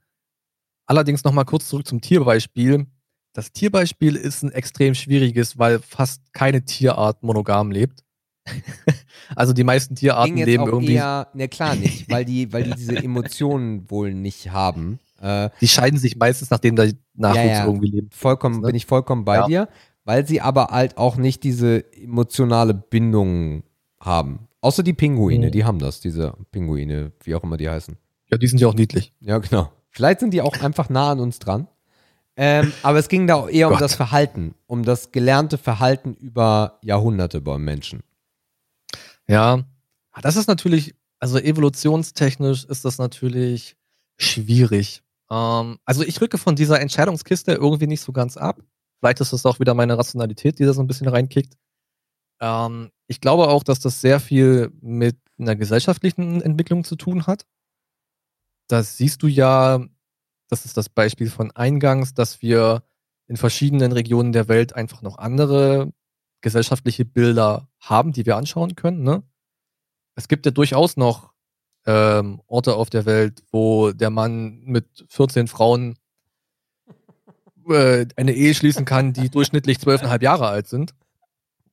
Allerdings 0.85 1.23
nochmal 1.23 1.45
kurz 1.45 1.69
zurück 1.69 1.87
zum 1.87 2.01
Tierbeispiel. 2.01 2.87
Das 3.33 3.51
Tierbeispiel 3.51 4.15
ist 4.15 4.43
ein 4.43 4.51
extrem 4.51 4.95
schwieriges, 4.95 5.57
weil 5.57 5.79
fast 5.79 6.33
keine 6.33 6.65
Tierart 6.65 7.23
monogam 7.23 7.71
lebt. 7.71 8.03
also 9.35 9.53
die 9.53 9.63
meisten 9.63 9.95
Tierarten 9.95 10.35
leben 10.35 10.65
irgendwie. 10.65 10.93
Eher, 10.93 11.29
ne, 11.33 11.47
klar 11.47 11.75
nicht, 11.75 12.09
weil 12.09 12.25
die, 12.25 12.51
weil 12.51 12.63
die 12.63 12.71
diese 12.71 12.95
Emotionen 12.95 13.89
wohl 13.89 14.13
nicht 14.13 14.51
haben. 14.51 14.99
Äh, 15.21 15.49
die 15.61 15.67
scheiden 15.67 15.99
sich 15.99 16.15
meistens, 16.17 16.49
nachdem 16.49 16.75
der 16.75 16.93
Nachwuchs 17.13 17.37
ja, 17.37 17.51
ja, 17.51 17.65
irgendwie 17.65 17.91
lebt. 17.91 18.13
Vollkommen, 18.13 18.61
ne? 18.61 18.67
bin 18.67 18.75
ich 18.75 18.85
vollkommen 18.85 19.25
bei 19.25 19.35
ja. 19.35 19.47
dir, 19.47 19.69
weil 20.05 20.27
sie 20.27 20.41
aber 20.41 20.67
halt 20.67 20.97
auch 20.97 21.15
nicht 21.15 21.43
diese 21.43 21.91
emotionale 21.93 22.73
Bindung 22.73 23.63
haben. 23.99 24.47
Außer 24.61 24.83
die 24.83 24.93
Pinguine, 24.93 25.47
mhm. 25.47 25.51
die 25.51 25.65
haben 25.65 25.79
das, 25.79 25.99
diese 25.99 26.33
Pinguine, 26.51 27.11
wie 27.23 27.35
auch 27.35 27.43
immer 27.43 27.57
die 27.57 27.69
heißen. 27.69 27.97
Ja, 28.31 28.37
die 28.37 28.47
sind 28.47 28.59
ja 28.59 28.67
auch 28.67 28.73
niedlich. 28.73 29.13
Ja, 29.19 29.37
genau. 29.37 29.71
Vielleicht 29.89 30.21
sind 30.21 30.33
die 30.33 30.41
auch 30.41 30.59
einfach 30.61 30.89
nah 30.89 31.11
an 31.11 31.19
uns 31.19 31.39
dran. 31.39 31.67
Ähm, 32.35 32.73
aber 32.81 32.97
es 32.97 33.09
ging 33.09 33.27
da 33.27 33.47
eher 33.47 33.67
Gott. 33.67 33.75
um 33.75 33.79
das 33.79 33.93
Verhalten, 33.93 34.55
um 34.65 34.83
das 34.83 35.11
gelernte 35.11 35.57
Verhalten 35.57 36.15
über 36.15 36.79
Jahrhunderte 36.81 37.41
beim 37.41 37.63
Menschen. 37.63 38.01
Ja, 39.27 39.63
das 40.21 40.35
ist 40.35 40.47
natürlich, 40.47 40.95
also 41.19 41.37
evolutionstechnisch 41.37 42.65
ist 42.65 42.85
das 42.85 42.97
natürlich 42.97 43.75
schwierig. 44.17 45.02
Ähm, 45.33 45.79
also 45.85 46.03
ich 46.03 46.21
rücke 46.21 46.37
von 46.37 46.55
dieser 46.55 46.79
Entscheidungskiste 46.79 47.53
irgendwie 47.53 47.87
nicht 47.87 48.01
so 48.01 48.11
ganz 48.11 48.37
ab. 48.37 48.61
Vielleicht 48.99 49.19
ist 49.19 49.33
das 49.33 49.45
auch 49.45 49.59
wieder 49.59 49.73
meine 49.73 49.97
Rationalität, 49.97 50.59
die 50.59 50.65
da 50.65 50.73
so 50.73 50.81
ein 50.81 50.87
bisschen 50.87 51.07
reinkickt. 51.07 51.57
Ähm, 52.39 52.91
ich 53.07 53.19
glaube 53.19 53.47
auch, 53.47 53.63
dass 53.63 53.79
das 53.79 53.99
sehr 53.99 54.19
viel 54.19 54.71
mit 54.81 55.17
einer 55.39 55.55
gesellschaftlichen 55.55 56.41
Entwicklung 56.41 56.83
zu 56.83 56.95
tun 56.95 57.25
hat. 57.25 57.45
Das 58.69 58.97
siehst 58.97 59.23
du 59.23 59.27
ja, 59.27 59.83
das 60.49 60.65
ist 60.65 60.77
das 60.77 60.89
Beispiel 60.89 61.29
von 61.29 61.51
eingangs, 61.51 62.13
dass 62.13 62.41
wir 62.41 62.83
in 63.27 63.37
verschiedenen 63.37 63.91
Regionen 63.91 64.33
der 64.33 64.47
Welt 64.47 64.75
einfach 64.75 65.01
noch 65.01 65.17
andere 65.17 65.91
gesellschaftliche 66.41 67.05
Bilder 67.05 67.69
haben, 67.79 68.11
die 68.11 68.25
wir 68.25 68.37
anschauen 68.37 68.75
können. 68.75 69.01
Ne? 69.01 69.23
Es 70.15 70.27
gibt 70.27 70.45
ja 70.45 70.51
durchaus 70.51 70.97
noch 70.97 71.32
ähm, 71.85 72.41
Orte 72.47 72.75
auf 72.75 72.89
der 72.89 73.05
Welt, 73.05 73.43
wo 73.51 73.91
der 73.91 74.09
Mann 74.09 74.61
mit 74.63 75.05
14 75.09 75.47
Frauen 75.47 75.97
äh, 77.69 78.05
eine 78.15 78.33
Ehe 78.33 78.53
schließen 78.53 78.85
kann, 78.85 79.13
die 79.13 79.29
durchschnittlich 79.29 79.79
zwölfeinhalb 79.79 80.21
Jahre 80.21 80.47
alt 80.47 80.67
sind. 80.67 80.93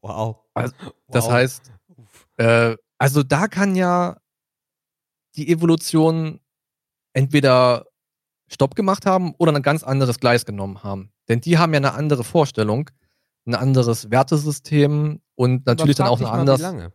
Wow. 0.03 0.39
Also, 0.55 0.74
das 1.09 1.24
wow. 1.27 1.32
heißt, 1.32 1.73
äh, 2.39 2.77
also 2.99 3.23
da 3.23 3.49
kann 3.49 3.77
ja 3.77 4.16
die 5.37 5.51
Evolution 5.51 6.41
entweder 7.12 7.87
Stopp 8.49 8.74
gemacht 8.74 9.07
haben 9.07 9.35
oder 9.39 9.55
ein 9.55 9.62
ganz 9.62 9.82
anderes 9.82 10.19
Gleis 10.19 10.45
genommen 10.45 10.82
haben. 10.82 11.12
Denn 11.28 11.41
die 11.41 11.59
haben 11.59 11.73
ja 11.73 11.78
eine 11.78 11.95
andere 11.95 12.24
Vorstellung, 12.24 12.91
ein 13.47 13.55
anderes 13.55 14.11
Wertesystem 14.11 15.20
und 15.37 15.66
natürlich 15.66 15.97
dann 15.97 16.09
auch 16.09 16.20
ein 16.20 16.27
anderes. 16.27 16.61
Wie 16.61 16.65
lange? 16.65 16.93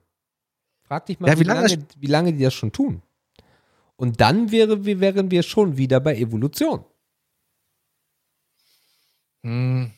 Frag 0.83 1.05
dich 1.05 1.19
mal, 1.19 1.27
ja, 1.27 1.35
wie, 1.35 1.39
wie, 1.39 1.43
lange, 1.45 1.67
lange, 1.67 1.85
wie 1.97 2.07
lange 2.07 2.33
die 2.33 2.43
das 2.43 2.53
schon 2.53 2.71
tun. 2.71 3.01
Und 3.97 4.19
dann 4.21 4.51
wäre, 4.51 4.85
wären 4.85 5.31
wir 5.31 5.43
schon 5.43 5.77
wieder 5.77 5.99
bei 5.99 6.17
Evolution. 6.17 6.83
Hm, 9.43 9.91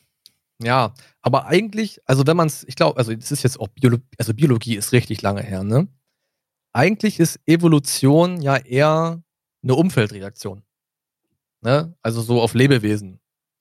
ja, 0.62 0.92
aber 1.22 1.46
eigentlich, 1.46 2.00
also 2.04 2.26
wenn 2.26 2.36
man 2.36 2.48
es, 2.48 2.64
ich 2.64 2.76
glaube, 2.76 2.98
also 2.98 3.14
das 3.14 3.32
ist 3.32 3.42
jetzt 3.42 3.58
auch 3.60 3.68
Biologie, 3.68 4.04
also 4.18 4.34
Biologie 4.34 4.76
ist 4.76 4.92
richtig 4.92 5.22
lange 5.22 5.42
her, 5.42 5.64
ne? 5.64 5.88
Eigentlich 6.72 7.18
ist 7.18 7.40
Evolution 7.46 8.40
ja 8.40 8.56
eher 8.56 9.22
eine 9.62 9.74
Umfeldreaktion. 9.74 10.62
Ne? 11.60 11.96
Also 12.02 12.20
so 12.20 12.40
auf 12.40 12.54
Lebewesen 12.54 13.20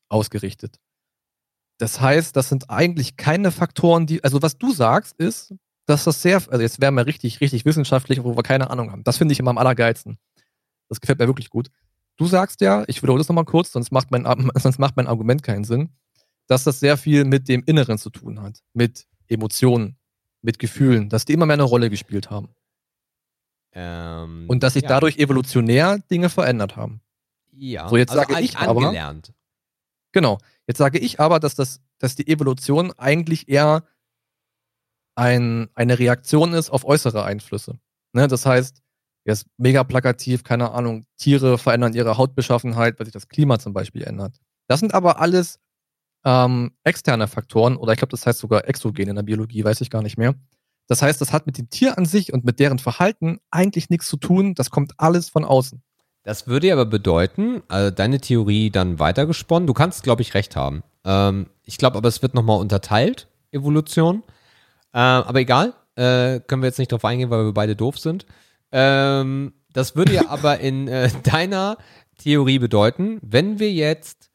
ausgerichtet. 0.09 0.79
Das 1.79 2.01
heißt, 2.01 2.35
das 2.35 2.49
sind 2.49 2.69
eigentlich 2.69 3.17
keine 3.17 3.51
Faktoren, 3.51 4.07
die, 4.07 4.23
also 4.23 4.41
was 4.41 4.57
du 4.57 4.71
sagst, 4.71 5.15
ist, 5.17 5.53
dass 5.87 6.03
das 6.03 6.21
sehr, 6.21 6.35
also 6.35 6.61
jetzt 6.61 6.79
wären 6.79 6.93
wir 6.93 7.07
richtig, 7.07 7.41
richtig 7.41 7.65
wissenschaftlich, 7.65 8.23
wo 8.23 8.37
wir 8.37 8.43
keine 8.43 8.69
Ahnung 8.69 8.91
haben. 8.91 9.03
Das 9.03 9.17
finde 9.17 9.31
ich 9.31 9.39
immer 9.39 9.51
am 9.51 9.57
allergeilsten. 9.57 10.19
Das 10.87 11.01
gefällt 11.01 11.19
mir 11.19 11.27
wirklich 11.27 11.49
gut. 11.49 11.69
Du 12.17 12.27
sagst 12.27 12.61
ja, 12.61 12.83
ich 12.87 13.01
wiederhole 13.01 13.19
das 13.19 13.27
nochmal 13.27 13.45
kurz, 13.45 13.71
sonst 13.71 13.91
macht, 13.91 14.11
mein, 14.11 14.25
sonst 14.55 14.77
macht 14.77 14.95
mein 14.95 15.07
Argument 15.07 15.41
keinen 15.41 15.63
Sinn 15.63 15.89
dass 16.47 16.63
das 16.63 16.79
sehr 16.79 16.97
viel 16.97 17.25
mit 17.25 17.47
dem 17.47 17.63
Inneren 17.65 17.97
zu 17.97 18.09
tun 18.09 18.41
hat, 18.41 18.63
mit 18.73 19.05
Emotionen, 19.27 19.97
mit 20.41 20.59
Gefühlen, 20.59 21.09
dass 21.09 21.25
die 21.25 21.33
immer 21.33 21.45
mehr 21.45 21.55
eine 21.55 21.63
Rolle 21.63 21.89
gespielt 21.89 22.29
haben. 22.29 22.49
Ähm, 23.73 24.45
und 24.47 24.63
dass 24.63 24.73
sich 24.73 24.83
ja. 24.83 24.89
dadurch 24.89 25.17
evolutionär 25.17 25.99
Dinge 26.09 26.29
verändert 26.29 26.75
haben. 26.77 27.01
Ja, 27.51 27.89
so 27.89 27.97
jetzt 27.97 28.11
also 28.11 28.21
sage 28.21 28.41
ich 28.43 28.57
aber. 28.57 28.81
Angelernt. 28.81 29.33
Genau. 30.13 30.39
Jetzt 30.67 30.77
sage 30.77 30.99
ich 30.99 31.19
aber, 31.19 31.39
dass, 31.39 31.55
das, 31.55 31.81
dass 31.99 32.15
die 32.15 32.27
Evolution 32.27 32.93
eigentlich 32.93 33.49
eher 33.49 33.83
ein, 35.17 35.69
eine 35.73 35.97
Reaktion 35.97 36.53
ist 36.53 36.69
auf 36.69 36.85
äußere 36.85 37.23
Einflüsse. 37.23 37.79
Ne? 38.13 38.27
Das 38.27 38.45
heißt, 38.45 38.81
jetzt 39.25 39.47
mega 39.57 39.83
plakativ, 39.83 40.43
keine 40.43 40.71
Ahnung, 40.71 41.05
Tiere 41.17 41.57
verändern 41.57 41.93
ihre 41.93 42.17
Hautbeschaffenheit, 42.17 42.99
weil 42.99 43.07
sich 43.07 43.13
das 43.13 43.27
Klima 43.27 43.57
zum 43.57 43.73
Beispiel 43.73 44.03
ändert. 44.03 44.37
Das 44.67 44.79
sind 44.79 44.93
aber 44.93 45.19
alles 45.19 45.59
ähm, 46.23 46.71
externe 46.83 47.27
Faktoren 47.27 47.77
oder 47.77 47.93
ich 47.93 47.97
glaube, 47.97 48.11
das 48.11 48.25
heißt 48.25 48.39
sogar 48.39 48.67
exogen 48.67 49.09
in 49.09 49.15
der 49.15 49.23
Biologie, 49.23 49.63
weiß 49.63 49.81
ich 49.81 49.89
gar 49.89 50.03
nicht 50.03 50.17
mehr. 50.17 50.35
Das 50.87 51.01
heißt, 51.01 51.19
das 51.19 51.33
hat 51.33 51.47
mit 51.47 51.57
dem 51.57 51.69
Tier 51.69 51.97
an 51.97 52.05
sich 52.05 52.31
und 52.31 52.45
mit 52.45 52.59
deren 52.59 52.79
Verhalten 52.79 53.39
eigentlich 53.49 53.89
nichts 53.89 54.07
zu 54.07 54.17
tun. 54.17 54.53
Das 54.53 54.69
kommt 54.69 54.93
alles 54.97 55.29
von 55.29 55.43
außen. 55.43 55.81
Das 56.23 56.47
würde 56.47 56.71
aber 56.71 56.85
bedeuten, 56.85 57.63
also 57.69 57.89
deine 57.89 58.21
Theorie 58.21 58.69
dann 58.69 58.99
weitergesponnen, 58.99 59.65
du 59.65 59.73
kannst, 59.73 60.03
glaube 60.03 60.21
ich, 60.21 60.33
recht 60.33 60.55
haben. 60.55 60.83
Ähm, 61.05 61.47
ich 61.63 61.77
glaube 61.77 61.97
aber, 61.97 62.07
es 62.07 62.21
wird 62.21 62.35
nochmal 62.35 62.59
unterteilt, 62.59 63.27
Evolution. 63.51 64.23
Äh, 64.93 64.99
aber 64.99 65.39
egal, 65.39 65.73
äh, 65.95 66.39
können 66.41 66.61
wir 66.61 66.67
jetzt 66.67 66.79
nicht 66.79 66.91
drauf 66.91 67.05
eingehen, 67.05 67.29
weil 67.29 67.45
wir 67.45 67.53
beide 67.53 67.75
doof 67.75 67.97
sind. 67.97 68.25
Ähm, 68.71 69.53
das 69.73 69.95
würde 69.95 70.13
ja 70.13 70.23
aber 70.29 70.59
in 70.59 70.87
äh, 70.87 71.09
deiner 71.23 71.77
Theorie 72.17 72.59
bedeuten, 72.59 73.19
wenn 73.21 73.59
wir 73.59 73.71
jetzt 73.71 74.29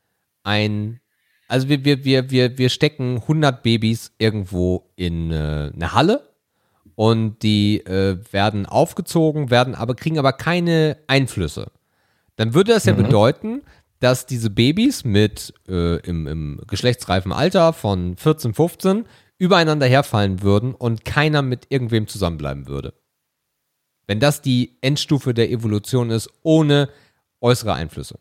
ein, 0.45 1.01
also 1.49 1.69
wir, 1.69 1.85
wir, 1.85 2.05
wir, 2.05 2.31
wir, 2.31 2.59
wir 2.59 2.69
stecken 2.69 3.19
100 3.19 3.63
Babys 3.63 4.13
irgendwo 4.19 4.91
in 4.97 5.31
äh, 5.31 5.71
eine 5.75 5.93
Halle 5.93 6.29
und 6.95 7.43
die 7.43 7.79
äh, 7.87 8.19
werden 8.31 8.67
aufgezogen, 8.67 9.51
werden 9.51 9.75
aber, 9.75 9.95
kriegen 9.95 10.19
aber 10.19 10.33
keine 10.33 10.99
Einflüsse. 11.07 11.71
Dann 12.37 12.55
würde 12.55 12.73
das 12.73 12.85
ja 12.85 12.95
mhm. 12.95 13.05
bedeuten, 13.05 13.63
dass 14.01 14.27
diese 14.27 14.51
Babys 14.51 15.05
mit 15.05 15.55
äh, 15.69 15.99
im, 16.01 16.27
im 16.27 16.61
geschlechtsreifen 16.67 17.33
Alter 17.33 17.73
von 17.73 18.17
14, 18.17 18.53
15 18.53 19.05
übereinander 19.39 19.87
herfallen 19.87 20.43
würden 20.43 20.75
und 20.75 21.05
keiner 21.05 21.43
mit 21.43 21.67
irgendwem 21.71 22.07
zusammenbleiben 22.07 22.67
würde. 22.67 22.95
Wenn 24.07 24.21
das 24.21 24.43
die 24.43 24.77
Endstufe 24.81 25.35
der 25.35 25.51
Evolution 25.51 26.11
ist, 26.11 26.29
ohne 26.43 26.89
äußere 27.41 27.75
Einflüsse. 27.75 28.19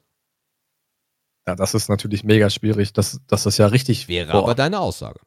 Ja, 1.47 1.55
das 1.55 1.73
ist 1.73 1.89
natürlich 1.89 2.23
mega 2.23 2.49
schwierig. 2.49 2.93
Das, 2.93 3.19
das 3.27 3.45
ist 3.45 3.57
ja 3.57 3.67
richtig. 3.67 4.07
Wäre 4.07 4.31
boah. 4.31 4.43
aber 4.43 4.55
deine 4.55 4.79
Aussage. 4.79 5.19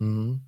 Hm. 0.00 0.40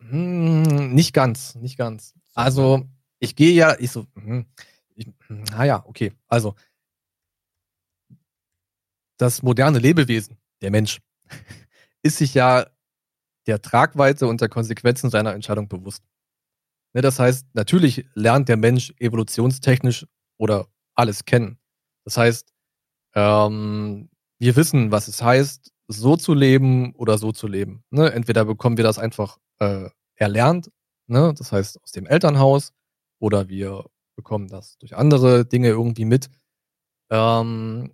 Hm, 0.00 0.94
nicht 0.94 1.12
ganz, 1.12 1.54
nicht 1.56 1.76
ganz. 1.76 2.14
Also, 2.34 2.88
ich 3.18 3.36
gehe 3.36 3.52
ja, 3.52 3.76
ich 3.78 3.90
so, 3.90 4.06
hm, 4.14 4.46
ich, 4.94 5.06
naja, 5.28 5.84
okay. 5.86 6.12
Also, 6.28 6.54
das 9.18 9.42
moderne 9.42 9.78
Lebewesen, 9.78 10.38
der 10.62 10.70
Mensch, 10.70 11.00
ist 12.02 12.18
sich 12.18 12.34
ja 12.34 12.66
der 13.46 13.62
Tragweite 13.62 14.26
und 14.26 14.40
der 14.40 14.48
Konsequenzen 14.48 15.10
seiner 15.10 15.34
Entscheidung 15.34 15.68
bewusst. 15.68 16.02
Ne, 16.94 17.02
das 17.02 17.18
heißt, 17.18 17.46
natürlich 17.54 18.06
lernt 18.14 18.48
der 18.48 18.56
Mensch 18.56 18.92
evolutionstechnisch 18.98 20.06
oder 20.38 20.66
alles 20.94 21.24
kennen. 21.24 21.58
Das 22.04 22.16
heißt, 22.16 22.52
ähm, 23.14 24.08
wir 24.38 24.56
wissen, 24.56 24.90
was 24.90 25.08
es 25.08 25.22
heißt, 25.22 25.72
so 25.88 26.16
zu 26.16 26.34
leben 26.34 26.94
oder 26.94 27.18
so 27.18 27.32
zu 27.32 27.46
leben. 27.46 27.82
Ne? 27.90 28.12
Entweder 28.12 28.44
bekommen 28.44 28.76
wir 28.76 28.84
das 28.84 28.98
einfach 28.98 29.38
äh, 29.58 29.88
erlernt, 30.14 30.70
ne? 31.06 31.34
das 31.36 31.52
heißt 31.52 31.82
aus 31.82 31.92
dem 31.92 32.06
Elternhaus, 32.06 32.72
oder 33.20 33.48
wir 33.48 33.84
bekommen 34.16 34.48
das 34.48 34.78
durch 34.78 34.96
andere 34.96 35.44
Dinge 35.44 35.68
irgendwie 35.68 36.04
mit. 36.04 36.28
Ähm, 37.10 37.92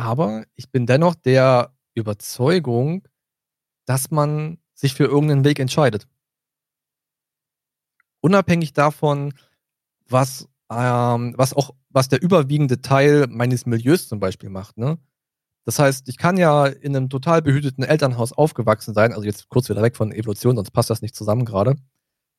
aber 0.00 0.44
ich 0.56 0.70
bin 0.70 0.86
dennoch 0.86 1.14
der 1.14 1.74
Überzeugung, 1.94 3.06
dass 3.84 4.10
man 4.10 4.58
sich 4.74 4.94
für 4.94 5.04
irgendeinen 5.04 5.44
Weg 5.44 5.58
entscheidet. 5.58 6.08
Unabhängig 8.22 8.72
davon, 8.72 9.34
was, 10.08 10.48
ähm, 10.70 11.34
was 11.36 11.52
auch, 11.54 11.74
was 11.90 12.08
der 12.08 12.22
überwiegende 12.22 12.80
Teil 12.80 13.26
meines 13.28 13.66
Milieus 13.66 14.08
zum 14.08 14.20
Beispiel 14.20 14.48
macht, 14.48 14.78
ne? 14.78 14.98
Das 15.66 15.78
heißt, 15.78 16.08
ich 16.08 16.16
kann 16.16 16.38
ja 16.38 16.66
in 16.66 16.96
einem 16.96 17.10
total 17.10 17.42
behüteten 17.42 17.84
Elternhaus 17.84 18.32
aufgewachsen 18.32 18.94
sein, 18.94 19.12
also 19.12 19.24
jetzt 19.24 19.50
kurz 19.50 19.68
wieder 19.68 19.82
weg 19.82 19.96
von 19.96 20.12
Evolution, 20.12 20.56
sonst 20.56 20.70
passt 20.70 20.88
das 20.88 21.02
nicht 21.02 21.14
zusammen 21.14 21.44
gerade. 21.44 21.76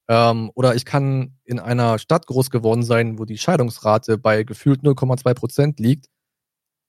Ähm, 0.09 0.51
oder 0.55 0.75
ich 0.75 0.85
kann 0.85 1.37
in 1.43 1.59
einer 1.59 1.99
Stadt 1.99 2.25
groß 2.25 2.49
geworden 2.49 2.83
sein, 2.83 3.19
wo 3.19 3.25
die 3.25 3.37
Scheidungsrate 3.37 4.17
bei 4.17 4.43
gefühlt 4.43 4.81
0,2 4.81 5.33
Prozent 5.35 5.79
liegt. 5.79 6.07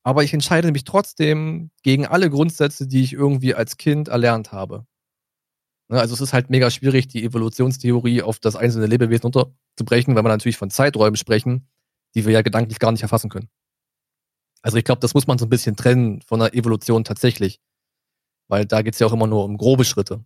Aber 0.04 0.24
ich 0.24 0.32
entscheide 0.34 0.72
mich 0.72 0.84
trotzdem 0.84 1.70
gegen 1.82 2.06
alle 2.06 2.28
Grundsätze, 2.28 2.86
die 2.86 3.02
ich 3.02 3.12
irgendwie 3.12 3.54
als 3.54 3.76
Kind 3.76 4.08
erlernt 4.08 4.52
habe. 4.52 4.86
Ne, 5.88 6.00
also 6.00 6.14
es 6.14 6.20
ist 6.20 6.32
halt 6.32 6.50
mega 6.50 6.70
schwierig, 6.70 7.08
die 7.08 7.24
Evolutionstheorie 7.24 8.22
auf 8.22 8.40
das 8.40 8.56
einzelne 8.56 8.86
Lebewesen 8.86 9.26
unterzubrechen, 9.26 10.14
weil 10.14 10.24
wir 10.24 10.28
natürlich 10.28 10.56
von 10.56 10.70
Zeiträumen 10.70 11.16
sprechen, 11.16 11.68
die 12.14 12.24
wir 12.24 12.32
ja 12.32 12.42
gedanklich 12.42 12.78
gar 12.78 12.92
nicht 12.92 13.02
erfassen 13.02 13.30
können. 13.30 13.48
Also 14.62 14.76
ich 14.76 14.84
glaube, 14.84 15.00
das 15.00 15.14
muss 15.14 15.26
man 15.26 15.38
so 15.38 15.46
ein 15.46 15.50
bisschen 15.50 15.76
trennen 15.76 16.22
von 16.22 16.40
der 16.40 16.54
Evolution 16.54 17.04
tatsächlich. 17.04 17.60
Weil 18.48 18.66
da 18.66 18.82
geht 18.82 18.94
es 18.94 19.00
ja 19.00 19.06
auch 19.06 19.12
immer 19.12 19.26
nur 19.26 19.44
um 19.44 19.56
grobe 19.56 19.84
Schritte. 19.84 20.24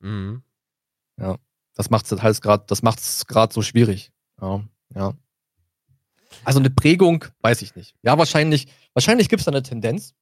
Mhm. 0.00 0.42
Ja. 1.18 1.38
Das 1.74 1.90
macht 1.90 2.10
es 2.10 2.22
halt 2.22 2.42
gerade, 2.42 2.64
das 2.66 2.82
macht 2.82 2.98
es 2.98 3.26
gerade 3.26 3.54
so 3.54 3.62
schwierig. 3.62 4.12
Ja, 4.40 4.62
ja. 4.94 5.14
Also 6.44 6.58
eine 6.58 6.70
Prägung, 6.70 7.24
weiß 7.40 7.62
ich 7.62 7.74
nicht. 7.74 7.94
Ja, 8.02 8.16
wahrscheinlich, 8.18 8.68
wahrscheinlich 8.94 9.28
gibt 9.28 9.40
es 9.40 9.46
da 9.46 9.50
eine 9.50 9.62
Tendenz. 9.62 10.14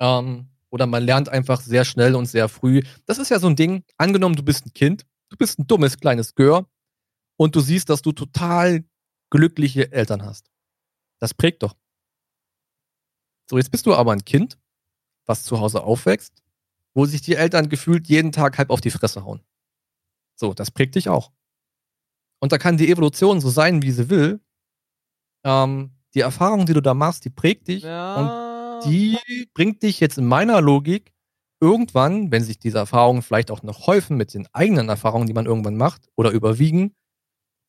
Ähm, 0.00 0.48
oder 0.70 0.86
man 0.86 1.02
lernt 1.02 1.28
einfach 1.28 1.60
sehr 1.60 1.84
schnell 1.84 2.14
und 2.14 2.26
sehr 2.26 2.48
früh. 2.48 2.82
Das 3.06 3.18
ist 3.18 3.30
ja 3.30 3.38
so 3.38 3.48
ein 3.48 3.56
Ding. 3.56 3.84
Angenommen, 3.98 4.36
du 4.36 4.42
bist 4.42 4.66
ein 4.66 4.72
Kind, 4.72 5.04
du 5.28 5.36
bist 5.36 5.58
ein 5.58 5.66
dummes 5.66 5.98
kleines 5.98 6.34
Gör 6.34 6.66
und 7.36 7.56
du 7.56 7.60
siehst, 7.60 7.90
dass 7.90 8.02
du 8.02 8.12
total 8.12 8.84
glückliche 9.30 9.92
Eltern 9.92 10.24
hast. 10.24 10.50
Das 11.18 11.34
prägt 11.34 11.62
doch. 11.62 11.74
So, 13.48 13.58
jetzt 13.58 13.70
bist 13.70 13.86
du 13.86 13.94
aber 13.94 14.12
ein 14.12 14.24
Kind, 14.24 14.58
was 15.26 15.42
zu 15.42 15.58
Hause 15.60 15.82
aufwächst, 15.82 16.42
wo 16.94 17.04
sich 17.04 17.20
die 17.20 17.34
Eltern 17.34 17.68
gefühlt 17.68 18.08
jeden 18.08 18.32
Tag 18.32 18.58
halb 18.58 18.70
auf 18.70 18.80
die 18.80 18.90
Fresse 18.90 19.24
hauen. 19.24 19.42
So, 20.36 20.54
das 20.54 20.70
prägt 20.70 20.94
dich 20.94 21.08
auch. 21.08 21.32
Und 22.40 22.52
da 22.52 22.58
kann 22.58 22.76
die 22.78 22.90
Evolution 22.90 23.40
so 23.40 23.50
sein, 23.50 23.82
wie 23.82 23.90
sie 23.90 24.08
will. 24.08 24.40
Ähm, 25.44 25.92
die 26.14 26.20
Erfahrung, 26.20 26.66
die 26.66 26.74
du 26.74 26.82
da 26.82 26.94
machst, 26.94 27.24
die 27.24 27.30
prägt 27.30 27.68
dich 27.68 27.84
ja. 27.84 28.80
und 28.80 28.90
die 28.90 29.18
bringt 29.54 29.82
dich 29.82 30.00
jetzt 30.00 30.18
in 30.18 30.26
meiner 30.26 30.60
Logik 30.60 31.12
irgendwann, 31.60 32.32
wenn 32.32 32.42
sich 32.42 32.58
diese 32.58 32.78
Erfahrungen 32.78 33.22
vielleicht 33.22 33.50
auch 33.50 33.62
noch 33.62 33.86
häufen 33.86 34.16
mit 34.16 34.34
den 34.34 34.48
eigenen 34.52 34.88
Erfahrungen, 34.88 35.26
die 35.26 35.34
man 35.34 35.46
irgendwann 35.46 35.76
macht 35.76 36.08
oder 36.16 36.30
überwiegen, 36.30 36.94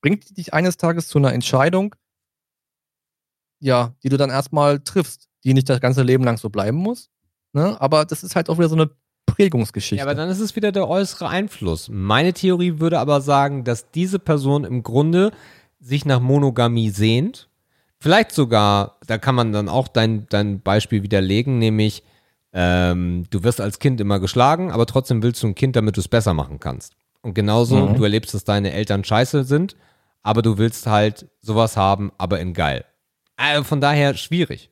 bringt 0.01 0.29
die 0.29 0.33
dich 0.33 0.53
eines 0.53 0.77
Tages 0.77 1.07
zu 1.07 1.19
einer 1.19 1.33
Entscheidung, 1.33 1.95
ja, 3.59 3.93
die 4.01 4.09
du 4.09 4.17
dann 4.17 4.29
erstmal 4.29 4.79
triffst 4.79 5.31
die 5.43 5.53
nicht 5.53 5.69
das 5.69 5.81
ganze 5.81 6.03
Leben 6.03 6.23
lang 6.23 6.37
so 6.37 6.49
bleiben 6.49 6.77
muss. 6.77 7.09
Ne? 7.53 7.79
Aber 7.79 8.05
das 8.05 8.23
ist 8.23 8.35
halt 8.35 8.49
auch 8.49 8.57
wieder 8.57 8.69
so 8.69 8.75
eine 8.75 8.91
Prägungsgeschichte. 9.25 9.97
Ja, 9.97 10.03
aber 10.03 10.15
dann 10.15 10.29
ist 10.29 10.39
es 10.39 10.55
wieder 10.55 10.71
der 10.71 10.87
äußere 10.87 11.27
Einfluss. 11.27 11.89
Meine 11.89 12.33
Theorie 12.33 12.79
würde 12.79 12.99
aber 12.99 13.21
sagen, 13.21 13.63
dass 13.63 13.91
diese 13.91 14.19
Person 14.19 14.63
im 14.63 14.83
Grunde 14.83 15.31
sich 15.79 16.05
nach 16.05 16.19
Monogamie 16.19 16.89
sehnt. 16.89 17.49
Vielleicht 18.01 18.31
sogar, 18.31 18.97
da 19.05 19.19
kann 19.19 19.35
man 19.35 19.51
dann 19.51 19.69
auch 19.69 19.87
dein, 19.87 20.25
dein 20.29 20.59
Beispiel 20.59 21.03
widerlegen, 21.03 21.59
nämlich 21.59 22.03
ähm, 22.51 23.25
du 23.29 23.43
wirst 23.43 23.61
als 23.61 23.77
Kind 23.77 24.01
immer 24.01 24.19
geschlagen, 24.19 24.71
aber 24.71 24.87
trotzdem 24.87 25.21
willst 25.21 25.43
du 25.43 25.47
ein 25.47 25.53
Kind, 25.53 25.75
damit 25.75 25.97
du 25.97 26.01
es 26.01 26.07
besser 26.07 26.33
machen 26.33 26.59
kannst. 26.59 26.95
Und 27.21 27.35
genauso, 27.35 27.75
mhm. 27.75 27.95
du 27.95 28.03
erlebst, 28.03 28.33
dass 28.33 28.43
deine 28.43 28.71
Eltern 28.71 29.03
scheiße 29.03 29.43
sind, 29.43 29.75
aber 30.23 30.41
du 30.41 30.57
willst 30.57 30.87
halt 30.87 31.29
sowas 31.41 31.77
haben, 31.77 32.11
aber 32.17 32.39
in 32.39 32.55
geil. 32.55 32.85
Also 33.35 33.65
von 33.65 33.81
daher 33.81 34.15
schwierig. 34.15 34.71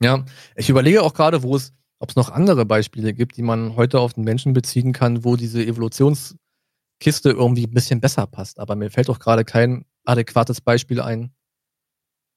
Ja, 0.00 0.24
ich 0.54 0.68
überlege 0.68 1.02
auch 1.02 1.14
gerade, 1.14 1.42
wo 1.42 1.56
es, 1.56 1.72
ob 1.98 2.10
es 2.10 2.14
noch 2.14 2.30
andere 2.30 2.64
Beispiele 2.64 3.14
gibt, 3.14 3.36
die 3.36 3.42
man 3.42 3.74
heute 3.74 3.98
auf 3.98 4.14
den 4.14 4.22
Menschen 4.22 4.52
beziehen 4.52 4.92
kann, 4.92 5.24
wo 5.24 5.34
diese 5.34 5.66
Evolutionskiste 5.66 6.38
irgendwie 7.24 7.66
ein 7.66 7.74
bisschen 7.74 8.00
besser 8.00 8.28
passt. 8.28 8.60
Aber 8.60 8.76
mir 8.76 8.92
fällt 8.92 9.10
auch 9.10 9.18
gerade 9.18 9.44
kein 9.44 9.86
adäquates 10.04 10.60
Beispiel 10.60 11.00
ein, 11.00 11.32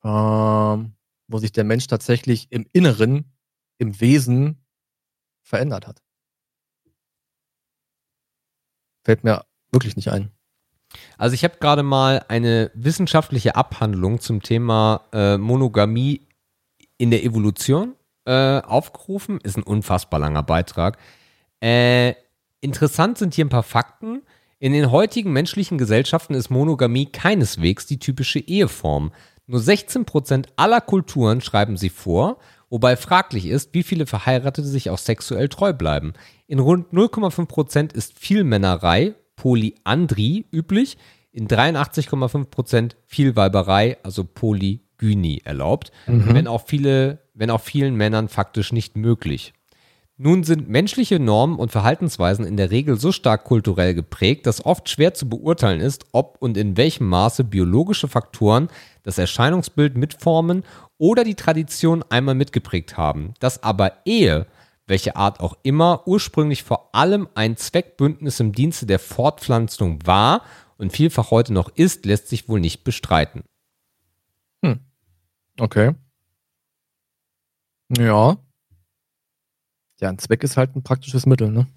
ähm, 0.03 0.93
wo 1.27 1.37
sich 1.37 1.51
der 1.51 1.63
Mensch 1.63 1.87
tatsächlich 1.87 2.51
im 2.51 2.65
Inneren, 2.73 3.31
im 3.77 3.99
Wesen 3.99 4.63
verändert 5.41 5.87
hat. 5.87 6.01
Fällt 9.03 9.23
mir 9.23 9.45
wirklich 9.71 9.95
nicht 9.95 10.09
ein. 10.09 10.31
Also 11.17 11.33
ich 11.33 11.43
habe 11.43 11.57
gerade 11.59 11.83
mal 11.83 12.25
eine 12.27 12.71
wissenschaftliche 12.73 13.55
Abhandlung 13.55 14.19
zum 14.19 14.41
Thema 14.41 15.05
äh, 15.13 15.37
Monogamie 15.37 16.27
in 16.97 17.11
der 17.11 17.23
Evolution 17.23 17.95
äh, 18.25 18.59
aufgerufen. 18.59 19.39
Ist 19.41 19.57
ein 19.57 19.63
unfassbar 19.63 20.19
langer 20.19 20.43
Beitrag. 20.43 20.97
Äh, 21.61 22.13
interessant 22.59 23.17
sind 23.17 23.33
hier 23.33 23.45
ein 23.45 23.49
paar 23.49 23.63
Fakten. 23.63 24.21
In 24.59 24.73
den 24.73 24.91
heutigen 24.91 25.33
menschlichen 25.33 25.77
Gesellschaften 25.77 26.35
ist 26.35 26.49
Monogamie 26.49 27.07
keineswegs 27.07 27.87
die 27.87 27.97
typische 27.97 28.39
Eheform. 28.39 29.11
Nur 29.47 29.59
16% 29.59 30.45
aller 30.55 30.81
Kulturen 30.81 31.41
schreiben 31.41 31.77
sie 31.77 31.89
vor, 31.89 32.37
wobei 32.69 32.95
fraglich 32.95 33.45
ist, 33.47 33.73
wie 33.73 33.83
viele 33.83 34.05
Verheiratete 34.05 34.67
sich 34.67 34.89
auch 34.89 34.97
sexuell 34.97 35.49
treu 35.49 35.73
bleiben. 35.73 36.13
In 36.47 36.59
rund 36.59 36.93
0,5% 36.93 37.93
ist 37.93 38.17
Vielmännerei, 38.17 39.15
Polyandrie, 39.35 40.45
üblich. 40.51 40.97
In 41.31 41.47
83,5% 41.47 42.91
Vielweiberei, 43.05 43.97
also 44.03 44.23
Poly 44.23 44.81
Gyni 44.97 45.41
erlaubt, 45.43 45.91
mhm. 46.07 46.33
wenn, 46.33 46.47
auch 46.47 46.65
viele, 46.65 47.19
wenn 47.33 47.49
auch 47.49 47.61
vielen 47.61 47.95
Männern 47.95 48.29
faktisch 48.29 48.71
nicht 48.71 48.95
möglich. 48.95 49.53
Nun 50.23 50.43
sind 50.43 50.69
menschliche 50.69 51.19
Normen 51.19 51.57
und 51.57 51.71
Verhaltensweisen 51.71 52.45
in 52.45 52.55
der 52.55 52.69
Regel 52.69 52.95
so 52.95 53.11
stark 53.11 53.43
kulturell 53.43 53.95
geprägt, 53.95 54.45
dass 54.45 54.63
oft 54.63 54.87
schwer 54.87 55.15
zu 55.15 55.27
beurteilen 55.27 55.81
ist, 55.81 56.05
ob 56.11 56.37
und 56.39 56.57
in 56.57 56.77
welchem 56.77 57.09
Maße 57.09 57.43
biologische 57.43 58.07
Faktoren 58.07 58.67
das 59.01 59.17
Erscheinungsbild 59.17 59.97
mitformen 59.97 60.63
oder 60.99 61.23
die 61.23 61.33
Tradition 61.33 62.05
einmal 62.09 62.35
mitgeprägt 62.35 62.97
haben. 62.97 63.33
Dass 63.39 63.63
aber 63.63 63.93
Ehe 64.05 64.45
welche 64.85 65.15
Art 65.15 65.39
auch 65.39 65.57
immer, 65.63 66.07
ursprünglich 66.07 66.61
vor 66.61 66.93
allem 66.93 67.27
ein 67.33 67.57
Zweckbündnis 67.57 68.39
im 68.39 68.51
Dienste 68.51 68.85
der 68.85 68.99
Fortpflanzung 68.99 70.05
war 70.05 70.43
und 70.77 70.91
vielfach 70.91 71.31
heute 71.31 71.51
noch 71.51 71.69
ist, 71.73 72.05
lässt 72.05 72.27
sich 72.27 72.47
wohl 72.47 72.59
nicht 72.59 72.83
bestreiten. 72.83 73.43
Hm. 74.63 74.81
Okay. 75.59 75.95
Ja. 77.97 78.37
Ja, 80.01 80.09
ein 80.09 80.17
Zweck 80.17 80.43
ist 80.43 80.57
halt 80.57 80.75
ein 80.75 80.83
praktisches 80.83 81.25
Mittel, 81.25 81.51
ne? 81.51 81.67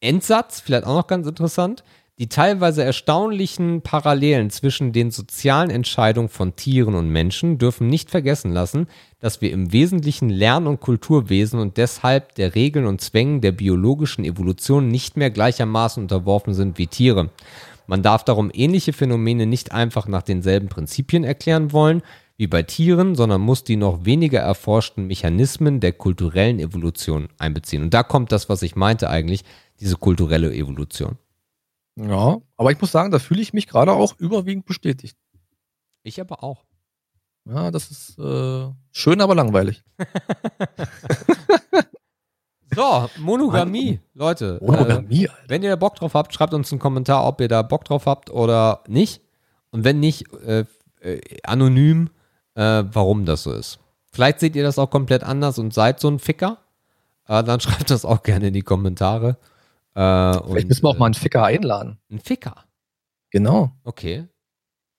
Endsatz, 0.00 0.60
vielleicht 0.60 0.84
auch 0.84 0.94
noch 0.94 1.06
ganz 1.06 1.26
interessant, 1.26 1.82
die 2.18 2.28
teilweise 2.28 2.82
erstaunlichen 2.82 3.82
Parallelen 3.82 4.50
zwischen 4.50 4.92
den 4.92 5.12
sozialen 5.12 5.70
Entscheidungen 5.70 6.28
von 6.28 6.56
Tieren 6.56 6.94
und 6.94 7.10
Menschen 7.10 7.58
dürfen 7.58 7.88
nicht 7.88 8.10
vergessen 8.10 8.52
lassen, 8.52 8.88
dass 9.20 9.40
wir 9.40 9.52
im 9.52 9.72
Wesentlichen 9.72 10.28
Lern- 10.28 10.66
und 10.66 10.80
Kulturwesen 10.80 11.60
und 11.60 11.76
deshalb 11.76 12.34
der 12.34 12.56
Regeln 12.56 12.86
und 12.86 13.00
Zwängen 13.00 13.40
der 13.40 13.52
biologischen 13.52 14.24
Evolution 14.24 14.88
nicht 14.88 15.16
mehr 15.16 15.30
gleichermaßen 15.30 16.02
unterworfen 16.02 16.54
sind 16.54 16.78
wie 16.78 16.88
Tiere. 16.88 17.30
Man 17.86 18.02
darf 18.02 18.24
darum 18.24 18.50
ähnliche 18.52 18.92
Phänomene 18.92 19.46
nicht 19.46 19.72
einfach 19.72 20.08
nach 20.08 20.22
denselben 20.22 20.68
Prinzipien 20.68 21.24
erklären 21.24 21.72
wollen 21.72 22.02
wie 22.38 22.46
bei 22.46 22.62
Tieren, 22.62 23.16
sondern 23.16 23.40
muss 23.40 23.64
die 23.64 23.76
noch 23.76 24.04
weniger 24.04 24.38
erforschten 24.38 25.08
Mechanismen 25.08 25.80
der 25.80 25.92
kulturellen 25.92 26.60
Evolution 26.60 27.28
einbeziehen. 27.36 27.82
Und 27.82 27.92
da 27.92 28.04
kommt 28.04 28.30
das, 28.30 28.48
was 28.48 28.62
ich 28.62 28.76
meinte 28.76 29.10
eigentlich, 29.10 29.44
diese 29.80 29.96
kulturelle 29.96 30.54
Evolution. 30.54 31.18
Ja, 31.96 32.38
aber 32.56 32.70
ich 32.70 32.80
muss 32.80 32.92
sagen, 32.92 33.10
da 33.10 33.18
fühle 33.18 33.42
ich 33.42 33.52
mich 33.52 33.66
gerade 33.66 33.92
auch 33.92 34.14
überwiegend 34.18 34.66
bestätigt. 34.66 35.18
Ich 36.04 36.20
aber 36.20 36.44
auch. 36.44 36.64
Ja, 37.44 37.72
das 37.72 37.90
ist 37.90 38.18
äh, 38.20 38.68
schön, 38.92 39.20
aber 39.20 39.34
langweilig. 39.34 39.82
so, 42.72 43.10
Monogamie, 43.18 43.98
Leute. 44.14 44.60
Monogamie, 44.62 45.24
äh, 45.24 45.30
wenn 45.48 45.64
ihr 45.64 45.70
da 45.70 45.76
Bock 45.76 45.96
drauf 45.96 46.14
habt, 46.14 46.32
schreibt 46.32 46.54
uns 46.54 46.70
einen 46.70 46.78
Kommentar, 46.78 47.26
ob 47.26 47.40
ihr 47.40 47.48
da 47.48 47.62
Bock 47.62 47.84
drauf 47.84 48.06
habt 48.06 48.30
oder 48.30 48.84
nicht. 48.86 49.22
Und 49.70 49.82
wenn 49.82 49.98
nicht, 49.98 50.32
äh, 50.44 50.66
äh, 51.00 51.20
anonym, 51.42 52.10
äh, 52.58 52.84
warum 52.92 53.24
das 53.24 53.44
so 53.44 53.52
ist. 53.52 53.78
Vielleicht 54.10 54.40
seht 54.40 54.56
ihr 54.56 54.64
das 54.64 54.78
auch 54.78 54.90
komplett 54.90 55.22
anders 55.22 55.58
und 55.58 55.72
seid 55.72 56.00
so 56.00 56.08
ein 56.08 56.18
Ficker. 56.18 56.58
Äh, 57.28 57.44
dann 57.44 57.60
schreibt 57.60 57.90
das 57.90 58.04
auch 58.04 58.22
gerne 58.22 58.48
in 58.48 58.54
die 58.54 58.62
Kommentare. 58.62 59.38
Äh, 59.94 60.32
Vielleicht 60.32 60.44
und, 60.48 60.68
müssen 60.68 60.82
wir 60.82 60.88
auch 60.90 60.98
mal 60.98 61.06
einen 61.06 61.14
Ficker 61.14 61.44
einladen. 61.44 61.98
Einen 62.10 62.20
Ficker? 62.20 62.64
Genau. 63.30 63.72
Okay. 63.84 64.26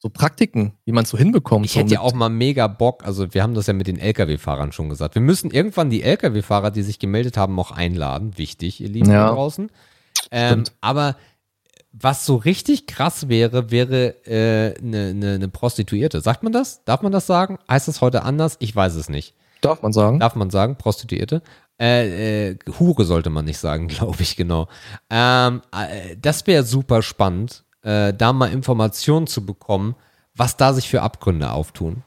So 0.02 0.08
Praktiken, 0.08 0.74
wie 0.86 0.94
man 0.94 1.04
es 1.04 1.10
so 1.10 1.18
hinbekommt. 1.18 1.66
Ich 1.66 1.76
hätte 1.76 1.94
ja 1.94 2.00
auch 2.00 2.14
mal 2.14 2.30
mega 2.30 2.68
Bock, 2.68 3.04
also 3.04 3.34
wir 3.34 3.44
haben 3.44 3.54
das 3.54 3.68
ja 3.68 3.74
mit 3.74 3.88
den 3.88 4.00
Lkw-Fahrern 4.00 4.72
schon 4.72 4.88
gesagt. 4.88 5.16
Wir 5.16 5.22
müssen 5.22 5.52
irgendwann 5.52 5.90
die 5.90 6.04
Lkw-Fahrer, 6.04 6.72
die 6.72 6.84
sich 6.84 7.00
gemeldet 7.00 7.36
haben, 7.36 7.60
auch 7.60 7.72
einladen. 7.72 8.38
Wichtig, 8.38 8.80
ihr 8.80 8.88
Lieben 8.88 9.12
ja. 9.12 9.28
da 9.28 9.34
draußen. 9.34 9.70
Ähm, 10.32 10.64
aber 10.80 11.18
was 11.92 12.26
so 12.26 12.36
richtig 12.36 12.88
krass 12.88 13.30
wäre, 13.30 13.72
wäre 13.72 14.16
eine 14.26 14.76
äh, 14.76 14.82
ne, 14.82 15.14
ne, 15.14 15.40
ne 15.40 15.48
Prostituierte. 15.48 16.22
Sagt 16.22 16.44
man 16.44 16.54
das? 16.54 16.84
Darf 16.86 17.02
man 17.02 17.12
das 17.12 17.26
sagen? 17.26 17.58
Heißt 17.70 17.88
das 17.88 18.02
heute 18.02 18.24
anders? 18.24 18.58
Ich 18.60 18.76
weiß 18.76 18.96
es 18.96 19.10
nicht. 19.10 19.36
Darf 19.62 19.82
man 19.82 19.92
sagen. 19.92 20.20
Darf 20.20 20.36
man 20.36 20.50
sagen, 20.50 20.78
Prostituierte. 20.78 21.42
Äh, 21.80 22.50
äh, 22.50 22.58
Hure 22.78 23.06
sollte 23.06 23.30
man 23.30 23.46
nicht 23.46 23.58
sagen, 23.58 23.88
glaube 23.90 24.22
ich, 24.22 24.36
genau. 24.36 24.68
Ähm, 25.10 25.62
äh, 25.72 26.16
das 26.18 26.46
wäre 26.48 26.64
super 26.64 27.02
spannend, 27.02 27.64
äh, 27.82 28.14
da 28.14 28.34
mal 28.34 28.52
Informationen 28.52 29.28
zu 29.28 29.46
bekommen, 29.46 29.96
was 30.36 30.58
da 30.58 30.74
sich 30.74 30.88
für 30.88 31.02
Abgründe 31.02 31.52
auftun. 31.52 32.04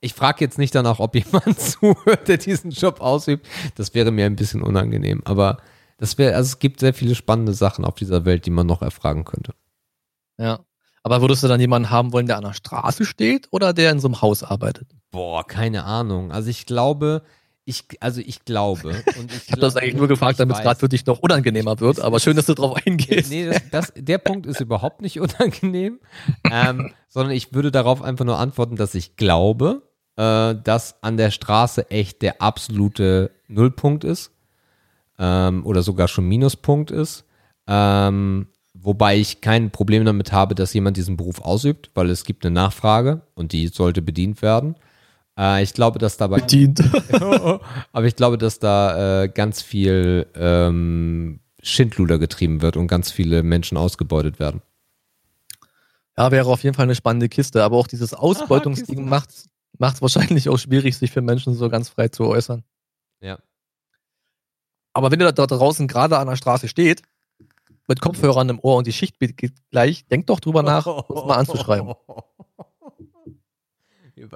Ich 0.00 0.14
frage 0.14 0.44
jetzt 0.44 0.58
nicht 0.58 0.74
danach, 0.74 0.98
ob 0.98 1.14
jemand 1.14 1.60
zuhört, 1.60 2.26
der 2.26 2.38
diesen 2.38 2.72
Job 2.72 3.00
ausübt. 3.00 3.46
Das 3.76 3.94
wäre 3.94 4.10
mir 4.10 4.26
ein 4.26 4.36
bisschen 4.36 4.62
unangenehm. 4.62 5.22
Aber 5.24 5.58
das 6.02 6.18
wäre, 6.18 6.34
also 6.34 6.48
es 6.48 6.58
gibt 6.58 6.80
sehr 6.80 6.94
viele 6.94 7.14
spannende 7.14 7.54
Sachen 7.54 7.84
auf 7.84 7.94
dieser 7.94 8.24
Welt, 8.24 8.44
die 8.44 8.50
man 8.50 8.66
noch 8.66 8.82
erfragen 8.82 9.22
könnte. 9.24 9.54
Ja. 10.36 10.58
Aber 11.04 11.20
würdest 11.20 11.44
du 11.44 11.46
dann 11.46 11.60
jemanden 11.60 11.90
haben 11.90 12.12
wollen, 12.12 12.26
der 12.26 12.38
an 12.38 12.42
der 12.42 12.54
Straße 12.54 13.04
steht 13.04 13.46
oder 13.52 13.72
der 13.72 13.92
in 13.92 14.00
so 14.00 14.08
einem 14.08 14.20
Haus 14.20 14.42
arbeitet? 14.42 14.88
Boah, 15.12 15.46
keine 15.46 15.84
Ahnung. 15.84 16.32
Also 16.32 16.50
ich 16.50 16.66
glaube, 16.66 17.22
ich, 17.64 17.84
also 18.00 18.20
ich 18.20 18.44
glaube. 18.44 18.88
Und 19.16 19.32
ich, 19.32 19.44
ich 19.44 19.52
habe 19.52 19.60
das 19.60 19.76
eigentlich 19.76 19.94
nur 19.94 20.08
gefragt, 20.08 20.40
damit 20.40 20.56
es 20.56 20.62
gerade 20.62 20.80
für 20.80 20.88
dich 20.88 21.06
noch 21.06 21.20
unangenehmer 21.20 21.78
wird, 21.78 22.00
aber 22.00 22.18
schön, 22.18 22.34
dass 22.34 22.46
du 22.46 22.54
drauf 22.54 22.84
eingehst. 22.84 23.30
Nee, 23.30 23.46
das, 23.46 23.62
das, 23.70 23.92
der 23.94 24.18
Punkt 24.18 24.46
ist 24.46 24.60
überhaupt 24.60 25.02
nicht 25.02 25.20
unangenehm, 25.20 26.00
ähm, 26.50 26.92
sondern 27.06 27.32
ich 27.32 27.54
würde 27.54 27.70
darauf 27.70 28.02
einfach 28.02 28.24
nur 28.24 28.40
antworten, 28.40 28.74
dass 28.74 28.96
ich 28.96 29.14
glaube, 29.14 29.88
äh, 30.16 30.56
dass 30.64 31.00
an 31.04 31.16
der 31.16 31.30
Straße 31.30 31.92
echt 31.92 32.22
der 32.22 32.42
absolute 32.42 33.30
Nullpunkt 33.46 34.02
ist 34.02 34.32
ähm, 35.22 35.64
oder 35.64 35.82
sogar 35.82 36.08
schon 36.08 36.26
Minuspunkt 36.26 36.90
ist. 36.90 37.24
Ähm, 37.68 38.48
wobei 38.74 39.16
ich 39.16 39.40
kein 39.40 39.70
Problem 39.70 40.04
damit 40.04 40.32
habe, 40.32 40.56
dass 40.56 40.74
jemand 40.74 40.96
diesen 40.96 41.16
Beruf 41.16 41.40
ausübt, 41.40 41.90
weil 41.94 42.10
es 42.10 42.24
gibt 42.24 42.44
eine 42.44 42.52
Nachfrage 42.52 43.22
und 43.34 43.52
die 43.52 43.68
sollte 43.68 44.02
bedient 44.02 44.42
werden. 44.42 44.74
Äh, 45.38 45.62
ich 45.62 45.74
glaube, 45.74 46.00
dass 46.00 46.16
dabei. 46.16 46.40
Bedient. 46.40 46.82
aber 47.92 48.04
ich 48.04 48.16
glaube, 48.16 48.36
dass 48.36 48.58
da 48.58 49.22
äh, 49.22 49.28
ganz 49.28 49.62
viel 49.62 50.26
ähm, 50.34 51.38
Schindluder 51.62 52.18
getrieben 52.18 52.60
wird 52.60 52.76
und 52.76 52.88
ganz 52.88 53.12
viele 53.12 53.44
Menschen 53.44 53.78
ausgebeutet 53.78 54.40
werden. 54.40 54.60
Ja, 56.18 56.32
wäre 56.32 56.48
auf 56.48 56.64
jeden 56.64 56.74
Fall 56.74 56.84
eine 56.84 56.96
spannende 56.96 57.28
Kiste, 57.28 57.62
aber 57.62 57.76
auch 57.76 57.86
dieses 57.86 58.12
Ausbeutungsding 58.12 59.08
macht 59.08 59.30
es 59.30 60.02
wahrscheinlich 60.02 60.48
auch 60.48 60.58
schwierig, 60.58 60.96
sich 60.96 61.12
für 61.12 61.22
Menschen 61.22 61.54
so 61.54 61.68
ganz 61.70 61.88
frei 61.88 62.08
zu 62.08 62.24
äußern. 62.24 62.64
Aber 64.92 65.10
wenn 65.10 65.20
ihr 65.20 65.32
da 65.32 65.46
draußen 65.46 65.88
gerade 65.88 66.18
an 66.18 66.28
der 66.28 66.36
Straße 66.36 66.68
steht, 66.68 67.02
mit 67.88 68.00
Kopfhörern 68.00 68.48
im 68.48 68.58
Ohr 68.60 68.76
und 68.76 68.86
die 68.86 68.92
Schicht 68.92 69.18
geht 69.18 69.54
gleich, 69.70 70.06
denkt 70.06 70.30
doch 70.30 70.40
drüber 70.40 70.62
nach, 70.62 70.86
uns 70.86 71.24
mal 71.26 71.36
anzuschreiben. 71.36 71.94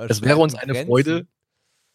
Es 0.09 0.21
wäre 0.21 0.39
uns 0.39 0.57
eine 0.57 0.73
Grenzen. 0.73 0.89
Freude, 0.89 1.27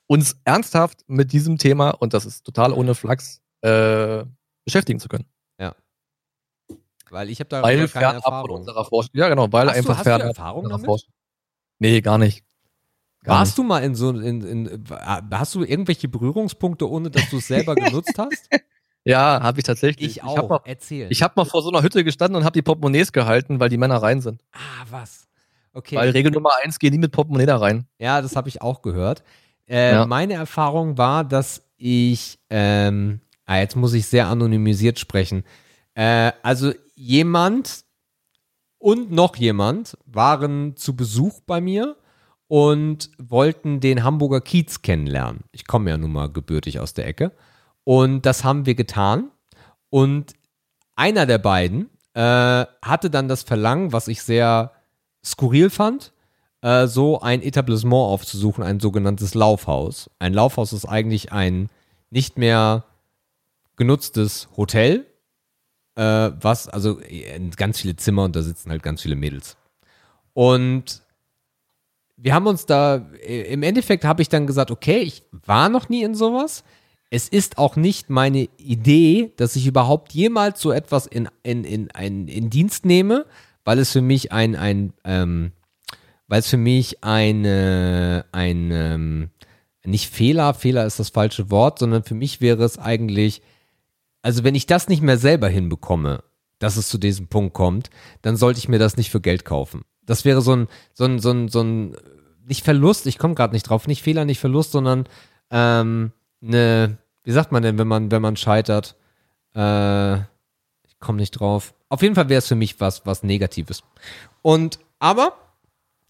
uns 0.08 0.40
ernsthaft 0.46 1.04
mit 1.08 1.34
diesem 1.34 1.58
Thema, 1.58 1.90
und 1.90 2.14
das 2.14 2.26
ist 2.26 2.46
total 2.46 2.72
ohne 2.72 2.96
Flachs, 2.96 3.42
äh, 3.62 4.24
beschäftigen 4.64 5.00
zu 5.00 5.10
können. 5.10 5.26
Ja. 5.60 5.76
Weil 7.10 7.30
ich 7.30 7.40
habe 7.40 7.50
da 7.50 7.62
weil 7.64 7.88
keine 7.90 8.14
Erfahrung. 8.14 8.66
Ja, 9.14 9.28
genau, 9.28 9.52
weil 9.52 9.68
hast 9.68 9.76
einfach 9.76 9.94
du, 9.94 9.98
hast 9.98 10.04
fernab 10.04 10.28
Erfahrung 10.28 10.70
damit? 10.70 10.86
Forschung. 10.86 11.14
Nee, 11.80 12.02
gar 12.02 12.18
nicht. 12.18 12.46
Gar 13.24 13.40
Warst 13.40 13.52
nicht. 13.52 13.58
du 13.60 13.64
mal 13.64 13.84
in 13.84 13.94
so 13.94 14.10
in, 14.10 14.42
in, 14.42 14.84
hast 15.32 15.54
du 15.54 15.64
irgendwelche 15.64 16.08
Berührungspunkte, 16.08 16.90
ohne 16.90 17.12
dass 17.12 17.30
du 17.30 17.38
es 17.38 17.48
selber 17.48 17.76
genutzt 17.76 18.18
hast? 18.18 18.50
Ja, 19.04 19.42
habe 19.42 19.60
ich 19.60 19.64
tatsächlich. 19.64 20.18
Ich 20.18 20.24
auch. 20.24 20.34
Ich 20.34 20.38
hab 20.38 20.50
mal, 20.50 20.62
Erzähl. 20.66 21.08
Ich 21.12 21.22
habe 21.22 21.34
mal 21.36 21.46
vor 21.46 21.62
so 21.62 21.70
einer 21.70 21.84
Hütte 21.84 22.04
gestanden 22.04 22.38
und 22.38 22.46
habe 22.46 22.54
die 22.54 22.62
Portemonnaies 22.62 23.12
gehalten, 23.12 23.60
weil 23.60 23.70
die 23.70 23.78
Männer 23.78 23.98
rein 24.02 24.22
sind. 24.22 24.44
Ah, 24.54 24.86
was? 24.90 25.28
Okay. 25.74 25.96
Weil 25.96 26.10
Regel 26.10 26.32
Nummer 26.32 26.52
eins, 26.64 26.80
geh 26.80 26.90
nie 26.90 26.98
mit 26.98 27.12
Portemonnaie 27.12 27.46
da 27.46 27.58
rein. 27.58 27.86
Ja, 28.00 28.22
das 28.22 28.36
habe 28.36 28.50
ich 28.50 28.62
auch 28.62 28.82
gehört. 28.82 29.24
Äh, 29.68 29.94
ja. 29.94 30.06
Meine 30.06 30.34
Erfahrung 30.34 30.98
war, 30.98 31.24
dass 31.24 31.64
ich, 31.78 32.40
ähm, 32.50 33.22
ah, 33.46 33.58
jetzt 33.58 33.76
muss 33.76 33.94
ich 33.94 34.06
sehr 34.08 34.28
anonymisiert 34.28 35.00
sprechen. 35.00 35.44
Äh, 35.94 36.32
also 36.44 36.74
jemand 36.96 37.86
und 38.78 39.12
noch 39.12 39.36
jemand 39.36 39.98
waren 40.06 40.76
zu 40.76 40.96
Besuch 40.96 41.42
bei 41.46 41.62
mir 41.62 41.96
und 42.52 43.10
wollten 43.18 43.80
den 43.80 44.04
Hamburger 44.04 44.42
Kiez 44.42 44.82
kennenlernen. 44.82 45.46
Ich 45.54 45.66
komme 45.66 45.90
ja 45.90 45.98
nun 45.98 46.12
mal 46.12 46.28
gebürtig 46.28 46.82
aus 46.82 46.94
der 46.94 47.08
Ecke. 47.08 47.32
Und 47.86 48.26
das 48.26 48.44
haben 48.44 48.66
wir 48.66 48.76
getan. 48.76 49.32
Und 49.90 50.34
einer 50.98 51.26
der 51.26 51.38
beiden 51.38 51.90
äh, 52.14 52.66
hatte 52.82 53.10
dann 53.10 53.30
das 53.30 53.44
Verlangen, 53.44 53.94
was 53.94 54.10
ich 54.10 54.22
sehr 54.22 54.74
skurril 55.24 55.70
fand, 55.70 56.12
äh, 56.60 56.88
so 56.88 57.22
ein 57.22 57.42
Etablissement 57.42 58.10
aufzusuchen, 58.10 58.66
ein 58.66 58.82
sogenanntes 58.82 59.34
Laufhaus. 59.34 60.10
Ein 60.20 60.34
Laufhaus 60.34 60.74
ist 60.74 60.84
eigentlich 60.84 61.32
ein 61.32 61.70
nicht 62.10 62.38
mehr 62.38 62.84
genutztes 63.78 64.50
Hotel, 64.58 65.06
äh, 65.96 66.32
was, 66.38 66.68
also 66.68 67.00
äh, 67.00 67.40
ganz 67.56 67.80
viele 67.80 67.96
Zimmer 67.96 68.26
und 68.26 68.36
da 68.36 68.42
sitzen 68.42 68.72
halt 68.72 68.84
ganz 68.84 69.04
viele 69.04 69.16
Mädels. 69.16 69.56
Und 70.34 71.02
wir 72.24 72.36
haben 72.36 72.48
uns 72.48 72.66
da, 72.66 73.08
äh, 73.26 73.52
im 73.52 73.64
Endeffekt 73.64 74.06
habe 74.06 74.22
ich 74.22 74.30
dann 74.30 74.48
gesagt, 74.48 74.72
okay, 74.72 75.00
ich 75.00 75.24
war 75.32 75.70
noch 75.70 75.90
nie 75.90 76.04
in 76.04 76.16
sowas. 76.16 76.64
Es 77.10 77.28
ist 77.28 77.58
auch 77.58 77.76
nicht 77.76 78.10
meine 78.10 78.48
Idee, 78.58 79.34
dass 79.38 79.56
ich 79.56 79.68
überhaupt 79.68 80.14
jemals 80.14 80.62
so 80.62 80.72
etwas 80.72 81.08
in, 81.08 81.28
in, 81.44 81.64
in, 81.64 81.88
in, 81.88 82.28
in 82.28 82.50
Dienst 82.50 82.86
nehme, 82.86 83.26
weil 83.66 83.80
es 83.80 83.92
für 83.92 84.02
mich 84.02 84.32
ein, 84.32 84.56
ein 84.56 84.94
ähm, 85.04 85.52
weil 86.28 86.40
es 86.40 86.48
für 86.48 86.58
mich 86.58 87.04
eine, 87.04 88.26
ein, 88.32 88.72
ähm, 88.72 89.30
nicht 89.84 90.10
Fehler, 90.10 90.54
Fehler 90.54 90.86
ist 90.86 91.00
das 91.00 91.10
falsche 91.10 91.50
Wort, 91.50 91.80
sondern 91.80 92.04
für 92.04 92.16
mich 92.16 92.40
wäre 92.40 92.64
es 92.64 92.78
eigentlich, 92.78 93.42
also 94.22 94.44
wenn 94.44 94.56
ich 94.56 94.68
das 94.68 94.88
nicht 94.88 95.02
mehr 95.02 95.18
selber 95.18 95.50
hinbekomme, 95.50 96.24
dass 96.60 96.78
es 96.78 96.88
zu 96.88 97.00
diesem 97.00 97.28
Punkt 97.28 97.54
kommt, 97.54 97.90
dann 98.22 98.38
sollte 98.38 98.60
ich 98.60 98.70
mir 98.70 98.80
das 98.80 98.96
nicht 98.96 99.10
für 99.10 99.20
Geld 99.20 99.44
kaufen. 99.44 99.82
Das 100.06 100.26
wäre 100.26 100.42
so 100.42 100.56
ein, 100.56 100.68
so 100.94 101.06
ein, 101.06 101.20
so 101.20 101.32
ein, 101.32 101.48
so 101.48 101.62
ein 101.62 101.96
nicht 102.48 102.64
Verlust, 102.64 103.06
ich 103.06 103.18
komme 103.18 103.36
gerade 103.36 103.54
nicht 103.54 103.64
drauf, 103.70 103.88
nicht 103.88 104.02
Fehler, 104.02 104.26
nicht 104.26 104.40
Verlust, 104.40 104.72
sondern 104.72 105.06
ähm, 105.52 106.12
eine, 106.42 106.98
wie 107.24 107.32
sagt 107.32 107.52
man 107.52 107.62
denn, 107.64 107.78
wenn 107.78 107.88
man, 107.88 108.12
wenn 108.12 108.22
man 108.22 108.36
scheitert? 108.36 108.96
Äh, 109.56 110.16
ich 110.18 111.00
komme 111.00 111.18
nicht 111.20 111.32
drauf. 111.32 111.74
Auf 111.90 112.02
jeden 112.02 112.16
Fall 112.16 112.30
wäre 112.30 112.40
es 112.40 112.48
für 112.48 112.56
mich 112.56 112.80
was, 112.80 113.06
was 113.06 113.24
Negatives. 113.24 113.84
Und 114.42 114.80
aber, 115.00 115.34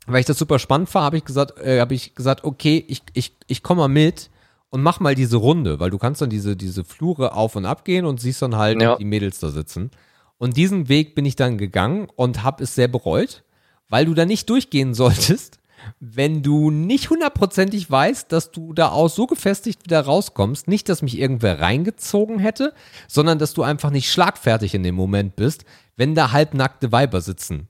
weil 0.08 0.20
ich 0.22 0.26
das 0.26 0.38
super 0.40 0.58
spannend 0.60 0.90
fand, 0.90 1.06
habe 1.06 1.18
ich 1.18 1.26
gesagt, 1.26 1.60
äh, 1.60 1.80
habe 1.80 1.94
ich 1.94 2.16
gesagt, 2.16 2.44
okay, 2.44 2.84
ich, 2.88 3.04
ich, 3.14 3.36
ich 3.48 3.62
komme 3.64 3.82
mal 3.82 3.88
mit 3.88 4.30
und 4.70 4.82
mach 4.82 5.00
mal 5.00 5.16
diese 5.16 5.38
Runde, 5.38 5.80
weil 5.80 5.90
du 5.90 5.98
kannst 5.98 6.22
dann 6.22 6.30
diese, 6.30 6.56
diese 6.56 6.84
Flure 6.84 7.34
auf 7.36 7.56
und 7.56 7.66
ab 7.66 7.84
gehen 7.84 8.06
und 8.06 8.20
siehst 8.22 8.42
dann 8.42 8.56
halt 8.56 8.82
Ja. 8.82 8.96
die 8.96 9.06
Mädels 9.06 9.40
da 9.40 9.50
sitzen. 9.50 9.92
Und 10.38 10.56
diesen 10.58 10.88
Weg 10.88 11.14
bin 11.14 11.26
ich 11.26 11.36
dann 11.36 11.58
gegangen 11.58 12.08
und 12.16 12.42
habe 12.44 12.64
es 12.64 12.74
sehr 12.74 12.88
bereut, 12.88 13.44
weil 13.92 14.06
du 14.06 14.14
da 14.14 14.26
nicht 14.26 14.50
durchgehen 14.50 14.94
solltest, 14.96 15.60
wenn 16.00 16.42
du 16.42 16.72
nicht 16.72 17.10
hundertprozentig 17.10 17.92
weißt, 17.92 18.32
dass 18.32 18.52
du 18.52 18.74
da 18.74 18.90
aus 18.90 19.16
so 19.16 19.28
gefestigt 19.28 19.84
wieder 19.84 20.02
rauskommst. 20.02 20.68
Nicht, 20.68 20.90
dass 20.90 21.02
mich 21.02 21.20
irgendwer 21.20 21.60
reingezogen 21.60 22.40
hätte, 22.40 22.74
sondern 23.08 23.38
dass 23.38 23.54
du 23.54 23.64
einfach 23.64 23.92
nicht 23.92 24.12
schlagfertig 24.12 24.74
in 24.74 24.84
dem 24.84 24.96
Moment 24.96 25.36
bist, 25.36 25.66
wenn 25.98 26.16
da 26.16 26.32
halbnackte 26.32 26.92
Weiber 26.92 27.22
sitzen. 27.22 27.68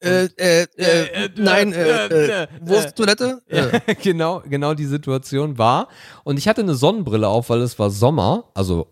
Äh, 0.00 0.28
äh, 0.36 0.66
äh, 0.76 1.28
nein, 1.36 1.72
äh, 1.72 2.06
äh, 2.06 2.48
wo 2.60 2.74
ist 2.74 2.90
die 2.90 2.94
Toilette? 2.94 3.42
Äh, 3.48 3.56
Ja, 3.56 3.94
genau, 4.02 4.42
genau 4.48 4.74
die 4.74 4.86
Situation 4.86 5.58
war. 5.58 5.88
Und 6.24 6.38
ich 6.38 6.48
hatte 6.48 6.62
eine 6.62 6.74
Sonnenbrille 6.74 7.28
auf, 7.28 7.50
weil 7.50 7.60
es 7.60 7.78
war 7.78 7.90
Sommer. 7.90 8.50
Also 8.54 8.88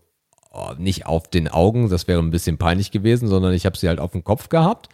oh, 0.53 0.73
nicht 0.79 1.07
auf 1.07 1.29
den 1.29 1.49
Augen, 1.49 1.89
das 1.89 2.07
wäre 2.07 2.21
ein 2.21 2.31
bisschen 2.31 2.59
peinlich 2.59 2.91
gewesen, 2.91 3.29
sondern 3.29 3.53
ich 3.55 3.67
habe 3.67 3.77
sie 3.77 3.89
halt 3.89 3.99
auf 3.99 4.13
dem 4.13 4.25
Kopf 4.25 4.49
gehabt. 4.49 4.89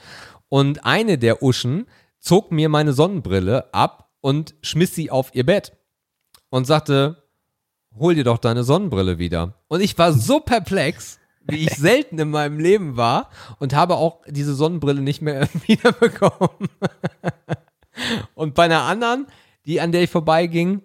Und 0.49 0.85
eine 0.85 1.19
der 1.19 1.43
Uschen 1.43 1.87
zog 2.19 2.53
mir 2.53 2.69
meine 2.69 2.93
Sonnenbrille 2.93 3.73
ab 3.73 4.11
und 4.21 4.55
schmiss 4.63 4.95
sie 4.95 5.11
auf 5.11 5.35
ihr 5.35 5.47
Bett 5.47 5.73
und 6.51 6.67
sagte, 6.67 7.23
hol 7.99 8.15
dir 8.15 8.25
doch 8.25 8.39
deine 8.39 8.65
Sonnenbrille 8.65 9.19
wieder. 9.19 9.55
Und 9.69 9.81
ich 9.81 9.97
war 9.99 10.13
so 10.13 10.41
perplex, 10.41 11.19
wie 11.43 11.67
ich 11.67 11.75
selten 11.77 12.19
in 12.19 12.31
meinem 12.31 12.59
Leben 12.59 12.97
war 12.97 13.31
und 13.59 13.75
habe 13.75 13.97
auch 13.97 14.23
diese 14.27 14.55
Sonnenbrille 14.55 15.01
nicht 15.01 15.23
mehr 15.23 15.49
wiederbekommen. 15.67 16.69
Und 18.35 18.55
bei 18.55 18.65
einer 18.65 18.83
anderen, 18.83 19.27
die 19.65 19.81
an 19.81 19.93
der 19.93 20.03
ich 20.03 20.11
vorbeiging, 20.11 20.83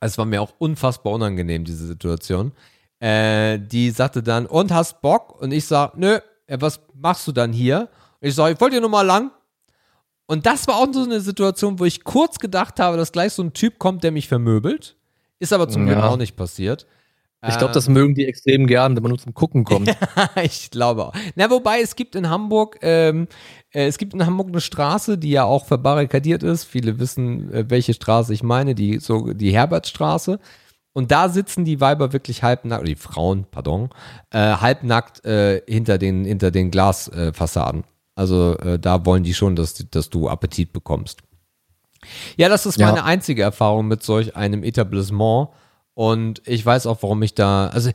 es 0.00 0.16
war 0.18 0.24
mir 0.24 0.40
auch 0.42 0.54
unfassbar 0.58 1.12
unangenehm, 1.12 1.64
diese 1.64 1.86
Situation, 1.86 2.52
äh, 2.98 3.58
die 3.58 3.90
sagte 3.90 4.22
dann, 4.22 4.46
und 4.46 4.72
hast 4.72 5.00
Bock? 5.00 5.40
Und 5.40 5.52
ich 5.52 5.66
sag, 5.66 5.96
nö, 5.96 6.20
ja, 6.48 6.60
was 6.60 6.80
machst 6.94 7.26
du 7.28 7.32
dann 7.32 7.52
hier? 7.52 7.88
Ich 8.20 8.34
sag, 8.34 8.52
ich 8.52 8.60
wollte 8.60 8.74
hier 8.74 8.80
nur 8.80 8.90
mal 8.90 9.02
lang. 9.02 9.30
Und 10.26 10.46
das 10.46 10.68
war 10.68 10.76
auch 10.76 10.86
so 10.92 11.02
eine 11.02 11.20
Situation, 11.20 11.78
wo 11.78 11.84
ich 11.84 12.04
kurz 12.04 12.38
gedacht 12.38 12.78
habe, 12.78 12.96
dass 12.96 13.10
gleich 13.12 13.32
so 13.32 13.42
ein 13.42 13.52
Typ 13.52 13.78
kommt, 13.78 14.04
der 14.04 14.12
mich 14.12 14.28
vermöbelt. 14.28 14.96
Ist 15.40 15.52
aber 15.52 15.68
zum 15.68 15.86
Glück 15.86 15.98
Ja. 15.98 16.08
auch 16.08 16.16
nicht 16.16 16.36
passiert. 16.36 16.86
ich 17.48 17.56
glaube, 17.56 17.72
das 17.72 17.88
mögen 17.88 18.14
die 18.14 18.26
extrem 18.26 18.66
gern, 18.66 18.94
wenn 18.94 19.02
man 19.02 19.08
nur 19.10 19.18
zum 19.18 19.32
Gucken 19.32 19.64
kommt. 19.64 19.88
ich 20.42 20.70
glaube 20.70 21.06
auch. 21.06 21.14
Na, 21.34 21.50
wobei 21.50 21.80
es 21.80 21.96
gibt 21.96 22.14
in 22.14 22.28
Hamburg, 22.28 22.78
ähm, 22.82 23.26
äh, 23.72 23.86
es 23.86 23.96
gibt 23.96 24.12
in 24.12 24.24
Hamburg 24.26 24.48
eine 24.48 24.60
Straße, 24.60 25.16
die 25.16 25.30
ja 25.30 25.44
auch 25.44 25.64
verbarrikadiert 25.64 26.42
ist. 26.42 26.64
Viele 26.64 26.98
wissen, 26.98 27.50
äh, 27.52 27.64
welche 27.70 27.94
Straße 27.94 28.34
ich 28.34 28.42
meine, 28.42 28.74
die 28.74 28.98
so 28.98 29.32
die 29.32 29.52
Herbertstraße. 29.52 30.38
Und 30.92 31.10
da 31.10 31.28
sitzen 31.30 31.64
die 31.64 31.80
Weiber 31.80 32.12
wirklich 32.12 32.42
halbnackt, 32.42 32.82
oder 32.82 32.88
die 32.90 32.96
Frauen, 32.96 33.46
pardon, 33.50 33.88
äh, 34.30 34.38
halbnackt 34.38 35.24
äh, 35.24 35.62
hinter 35.66 35.96
den 35.98 36.24
hinter 36.26 36.50
den 36.50 36.70
Glasfassaden. 36.70 37.84
Also 38.20 38.58
äh, 38.58 38.78
da 38.78 39.06
wollen 39.06 39.22
die 39.24 39.32
schon, 39.32 39.56
dass, 39.56 39.72
dass 39.90 40.10
du 40.10 40.28
Appetit 40.28 40.74
bekommst. 40.74 41.20
Ja, 42.36 42.50
das 42.50 42.66
ist 42.66 42.78
Ja. 42.78 42.88
meine 42.88 43.04
einzige 43.04 43.40
Erfahrung 43.42 43.88
mit 43.88 44.02
solch 44.02 44.36
einem 44.36 44.62
Etablissement. 44.62 45.48
Und 45.94 46.40
ich 46.46 46.64
weiß 46.64 46.86
auch, 46.86 47.02
warum 47.02 47.22
ich 47.22 47.34
da, 47.34 47.68
also 47.68 47.90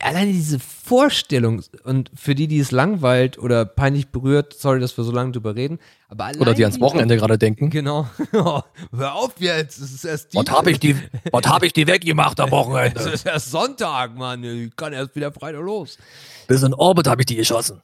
alleine 0.00 0.32
diese 0.32 0.58
Vorstellung 0.58 1.62
und 1.84 2.10
für 2.14 2.34
die, 2.34 2.48
die 2.48 2.58
es 2.58 2.70
langweilt 2.70 3.38
oder 3.38 3.64
peinlich 3.66 4.08
berührt, 4.08 4.54
sorry, 4.54 4.80
dass 4.80 4.96
wir 4.96 5.04
so 5.04 5.12
lange 5.12 5.32
drüber 5.32 5.54
reden, 5.54 5.78
aber 6.08 6.24
allein 6.24 6.40
Oder 6.40 6.54
die 6.54 6.64
ans 6.64 6.80
Wochenende 6.80 7.16
gerade 7.18 7.38
denken. 7.38 7.68
Genau. 7.70 8.06
Hör 8.32 9.14
auf 9.14 9.34
jetzt, 9.40 9.78
es 9.78 9.92
ist 9.92 10.04
erst 10.04 10.34
Was 10.34 10.46
hab 10.50 10.66
ich 10.66 10.80
die, 10.80 10.96
was 11.32 11.62
ich 11.62 11.72
die 11.72 11.86
weggemacht 11.86 12.40
am 12.40 12.46
Es 12.48 12.52
Wochenende? 12.52 13.00
ist 13.10 13.26
erst 13.26 13.50
Sonntag, 13.50 14.16
Mann. 14.16 14.42
Ich 14.42 14.74
kann 14.74 14.92
erst 14.92 15.14
wieder 15.16 15.32
Freitag 15.32 15.62
los. 15.62 15.98
Bis 16.48 16.62
in 16.62 16.74
Orbit 16.74 17.06
habe 17.06 17.22
ich 17.22 17.26
die 17.26 17.36
geschossen. 17.36 17.80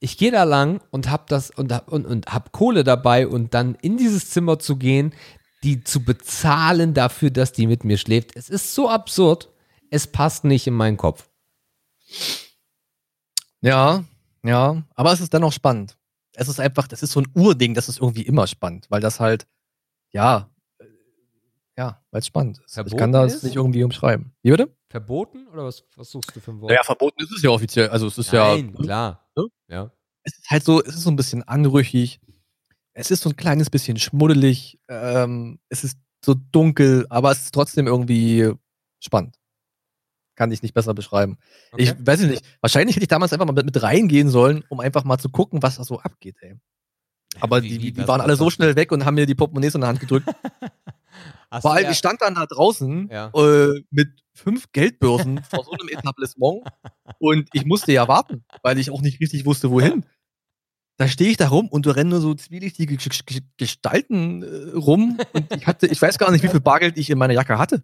Ich 0.00 0.16
gehe 0.16 0.32
da 0.32 0.44
lang 0.44 0.80
und 0.90 1.10
hab 1.10 1.26
das 1.28 1.50
und, 1.50 1.72
und, 1.88 2.06
und 2.06 2.26
hab 2.26 2.52
Kohle 2.52 2.84
dabei 2.84 3.28
und 3.28 3.54
dann 3.54 3.74
in 3.76 3.98
dieses 3.98 4.30
Zimmer 4.30 4.58
zu 4.58 4.76
gehen, 4.76 5.14
die 5.62 5.84
zu 5.84 6.02
bezahlen 6.02 6.94
dafür, 6.94 7.30
dass 7.30 7.52
die 7.52 7.66
mit 7.66 7.84
mir 7.84 7.98
schläft. 7.98 8.34
Es 8.34 8.48
ist 8.48 8.74
so 8.74 8.88
absurd. 8.88 9.50
Es 9.90 10.06
passt 10.06 10.44
nicht 10.44 10.66
in 10.66 10.74
meinen 10.74 10.96
Kopf. 10.96 11.28
Ja, 13.60 14.04
ja, 14.42 14.82
aber 14.94 15.12
es 15.12 15.20
ist 15.20 15.34
dennoch 15.34 15.52
spannend. 15.52 15.98
Es 16.32 16.48
ist 16.48 16.60
einfach, 16.60 16.88
das 16.88 17.02
ist 17.02 17.12
so 17.12 17.20
ein 17.20 17.28
Urding, 17.34 17.74
das 17.74 17.88
ist 17.88 18.00
irgendwie 18.00 18.22
immer 18.22 18.46
spannend, 18.46 18.86
weil 18.88 19.02
das 19.02 19.20
halt, 19.20 19.46
ja, 20.12 20.48
äh, 20.78 20.84
ja, 21.76 22.02
weil 22.10 22.20
es 22.20 22.26
spannend 22.26 22.58
ist. 22.58 22.68
ich 22.68 22.74
Verboten 22.74 22.96
kann 22.96 23.12
das 23.12 23.34
ist? 23.34 23.44
nicht 23.44 23.56
irgendwie 23.56 23.84
umschreiben. 23.84 24.32
Wie 24.42 24.52
bitte? 24.52 24.74
Verboten 24.90 25.46
oder 25.48 25.64
was, 25.64 25.84
was 25.96 26.10
suchst 26.10 26.34
du 26.34 26.40
für 26.40 26.50
ein 26.50 26.60
Wort? 26.60 26.70
Naja, 26.70 26.82
verboten 26.82 27.22
ist 27.22 27.30
es 27.30 27.42
ja 27.42 27.50
offiziell. 27.50 27.88
Also 27.90 28.08
es 28.08 28.18
ist 28.18 28.32
Nein, 28.32 28.74
ja, 28.76 28.82
klar. 28.82 29.30
Ne? 29.36 29.46
Ja. 29.68 29.92
es 30.24 30.36
ist 30.36 30.50
halt 30.50 30.64
so, 30.64 30.82
es 30.82 30.94
ist 30.96 31.02
so 31.02 31.10
ein 31.10 31.16
bisschen 31.16 31.42
anrüchig. 31.44 32.20
Es 32.92 33.12
ist 33.12 33.22
so 33.22 33.30
ein 33.30 33.36
kleines 33.36 33.70
bisschen 33.70 33.98
schmuddelig. 33.98 34.80
Ähm, 34.88 35.60
es 35.68 35.84
ist 35.84 35.96
so 36.24 36.34
dunkel, 36.34 37.06
aber 37.08 37.30
es 37.30 37.42
ist 37.44 37.54
trotzdem 37.54 37.86
irgendwie 37.86 38.52
spannend. 38.98 39.36
Kann 40.34 40.50
ich 40.50 40.60
nicht 40.62 40.74
besser 40.74 40.92
beschreiben. 40.92 41.38
Okay. 41.70 41.82
Ich 41.84 42.06
weiß 42.06 42.22
nicht. 42.22 42.44
Wahrscheinlich 42.60 42.96
hätte 42.96 43.04
ich 43.04 43.08
damals 43.08 43.32
einfach 43.32 43.46
mal 43.46 43.52
mit, 43.52 43.66
mit 43.66 43.80
reingehen 43.82 44.28
sollen, 44.28 44.64
um 44.70 44.80
einfach 44.80 45.04
mal 45.04 45.18
zu 45.18 45.28
gucken, 45.28 45.62
was 45.62 45.76
da 45.76 45.84
so 45.84 46.00
abgeht, 46.00 46.36
ey. 46.40 46.56
Aber 47.40 47.62
Wie- 47.62 47.78
die, 47.78 47.92
die, 47.92 48.08
waren 48.08 48.20
alle 48.20 48.34
so 48.34 48.50
schnell 48.50 48.74
weg 48.74 48.90
und 48.90 49.04
haben 49.04 49.14
mir 49.14 49.26
die 49.26 49.36
Portemonnaies 49.36 49.76
in 49.76 49.82
der 49.82 49.88
Hand 49.88 50.00
gedrückt. 50.00 50.28
Vor 51.60 51.72
allem, 51.74 51.84
ja- 51.84 51.90
ich 51.92 51.98
stand 51.98 52.20
dann 52.22 52.34
da 52.34 52.46
draußen 52.46 53.08
Ja. 53.10 53.30
äh, 53.34 53.82
mit 53.90 54.08
fünf 54.40 54.72
Geldbörsen 54.72 55.42
vor 55.50 55.64
so 55.64 55.72
einem 55.72 55.88
Etablissement 55.88 56.62
und 57.18 57.48
ich 57.52 57.64
musste 57.64 57.92
ja 57.92 58.08
warten, 58.08 58.44
weil 58.62 58.78
ich 58.78 58.90
auch 58.90 59.02
nicht 59.02 59.20
richtig 59.20 59.44
wusste, 59.46 59.70
wohin. 59.70 60.04
Da 60.96 61.08
stehe 61.08 61.30
ich 61.30 61.38
da 61.38 61.48
rum 61.48 61.68
und 61.68 61.86
da 61.86 61.92
rennen 61.92 62.10
nur 62.10 62.20
so 62.20 62.34
zwielichtige 62.34 62.98
Gestalten 63.56 64.42
äh, 64.42 64.76
rum 64.76 65.18
und 65.32 65.54
ich 65.54 65.66
hatte, 65.66 65.86
ich 65.86 66.00
weiß 66.00 66.18
gar 66.18 66.30
nicht, 66.30 66.42
wie 66.42 66.48
viel 66.48 66.60
Bargeld 66.60 66.98
ich 66.98 67.08
in 67.08 67.18
meiner 67.18 67.32
Jacke 67.32 67.58
hatte. 67.58 67.82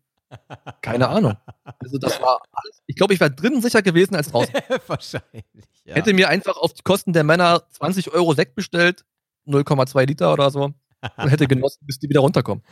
Keine 0.82 1.08
Ahnung. 1.08 1.36
Also 1.78 1.98
das 1.98 2.20
war 2.20 2.40
alles. 2.52 2.82
Ich 2.86 2.96
glaube, 2.96 3.14
ich 3.14 3.20
wäre 3.20 3.30
drinnen 3.30 3.62
sicher 3.62 3.82
gewesen 3.82 4.16
als 4.16 4.30
draußen. 4.30 4.52
Wahrscheinlich. 4.86 5.44
Ja. 5.84 5.94
Hätte 5.94 6.12
mir 6.12 6.28
einfach 6.28 6.56
auf 6.56 6.74
die 6.74 6.82
Kosten 6.82 7.12
der 7.12 7.24
Männer 7.24 7.62
20 7.70 8.12
Euro 8.12 8.34
Sekt 8.34 8.54
bestellt, 8.54 9.04
0,2 9.46 10.06
Liter 10.06 10.32
oder 10.32 10.50
so, 10.50 10.64
und 10.64 11.28
hätte 11.28 11.46
genossen, 11.46 11.86
bis 11.86 11.98
die 11.98 12.08
wieder 12.08 12.20
runterkommen. 12.20 12.64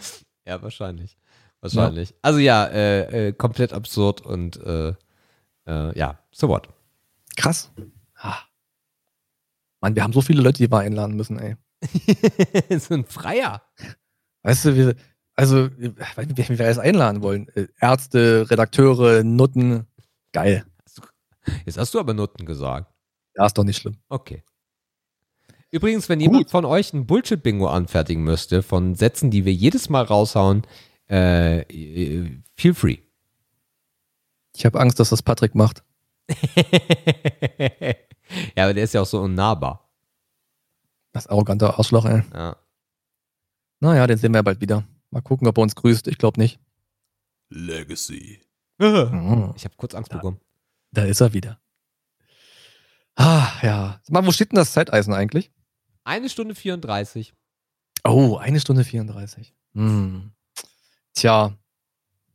Ja, 0.47 0.61
wahrscheinlich. 0.61 1.17
Wahrscheinlich. 1.65 2.15
Also 2.23 2.39
ja, 2.39 2.67
äh, 2.67 3.29
äh, 3.29 3.33
komplett 3.33 3.73
absurd 3.73 4.21
und 4.21 4.57
äh, 4.59 4.95
äh, 5.67 5.99
ja, 5.99 6.19
so 6.31 6.49
what. 6.49 6.69
Krass. 7.37 7.71
Ah. 8.17 8.39
Mann, 9.81 9.95
wir 9.95 10.03
haben 10.03 10.13
so 10.13 10.21
viele 10.21 10.43
Leute, 10.43 10.59
die 10.59 10.71
wir 10.71 10.79
einladen 10.79 11.17
müssen, 11.17 11.39
ey. 11.39 11.57
so 12.79 12.95
ein 12.95 13.05
Freier. 13.05 13.63
Weißt 14.43 14.67
du, 14.67 14.77
wir, 14.77 14.95
also, 15.37 15.69
ich 15.79 16.17
weiß 16.17 16.27
nicht, 16.27 16.49
wir 16.49 16.65
alles 16.65 16.79
einladen 16.79 17.23
wollen. 17.23 17.49
Äh, 17.55 17.67
Ärzte, 17.81 18.47
Redakteure, 18.51 19.25
Nutten. 19.25 19.87
Geil. 20.33 20.65
Jetzt 21.65 21.79
hast 21.79 21.95
du 21.95 22.01
aber 22.01 22.15
Noten 22.15 22.47
gesagt. 22.47 22.93
Ja, 23.37 23.47
ist 23.47 23.57
doch 23.57 23.65
nicht 23.65 23.79
schlimm. 23.79 23.97
Okay. 24.09 24.43
Übrigens, 25.71 26.09
wenn 26.09 26.21
jemand 26.21 26.51
von 26.51 26.65
euch 26.65 26.93
ein 26.93 27.07
Bullshit-Bingo 27.07 27.67
anfertigen 27.67 28.23
müsste 28.23 28.63
von 28.63 28.95
Sätzen, 28.95 29.31
die 29.31 29.45
wir 29.45 29.53
jedes 29.53 29.89
Mal 29.89 30.05
raushauen, 30.05 30.63
äh, 31.09 31.65
feel 32.57 32.75
free. 32.75 32.99
Ich 34.57 34.65
habe 34.65 34.81
Angst, 34.81 35.01
dass 35.01 35.11
das 35.11 35.23
Patrick 35.23 35.55
macht. 35.55 35.83
ja, 38.57 38.65
aber 38.65 38.75
der 38.75 38.85
ist 38.85 38.95
ja 38.95 39.03
auch 39.03 39.07
so 39.07 39.21
unnahbar. 39.21 39.91
Das 41.13 41.27
arrogante 41.27 41.77
Arschloch, 41.77 42.07
ey. 42.07 42.23
Ja. 42.33 42.57
Naja, 43.81 44.07
den 44.07 44.19
sehen 44.19 44.33
wir 44.33 44.39
ja 44.39 44.43
bald 44.43 44.61
wieder. 44.61 44.85
Mal 45.11 45.21
gucken, 45.21 45.47
ob 45.47 45.59
er 45.59 45.63
uns 45.63 45.75
grüßt. 45.75 46.09
Ich 46.09 46.19
glaube 46.19 46.41
nicht. 46.41 46.59
Legacy. 47.51 48.41
Mhm. 48.79 49.53
Ich 49.57 49.65
habe 49.65 49.75
kurz 49.77 49.95
Angst 49.95 50.11
bekommen. 50.11 50.41
Da 50.91 51.05
ist 51.05 51.21
er 51.21 51.33
wieder. 51.33 51.61
Ah, 53.17 53.49
ja. 53.63 54.01
Sag 54.03 54.13
mal, 54.13 54.27
wo 54.27 54.33
steht 54.33 54.53
denn 54.53 54.57
das 54.57 54.73
Zeiteisen 54.73 55.13
eigentlich? 55.13 55.53
Eine 56.05 56.29
Stunde 56.29 56.55
34. 56.55 57.35
Oh, 58.05 58.37
eine 58.37 58.61
Stunde 58.61 58.85
34. 58.85 59.55
Hm. 59.75 60.33
Tja, 61.15 61.57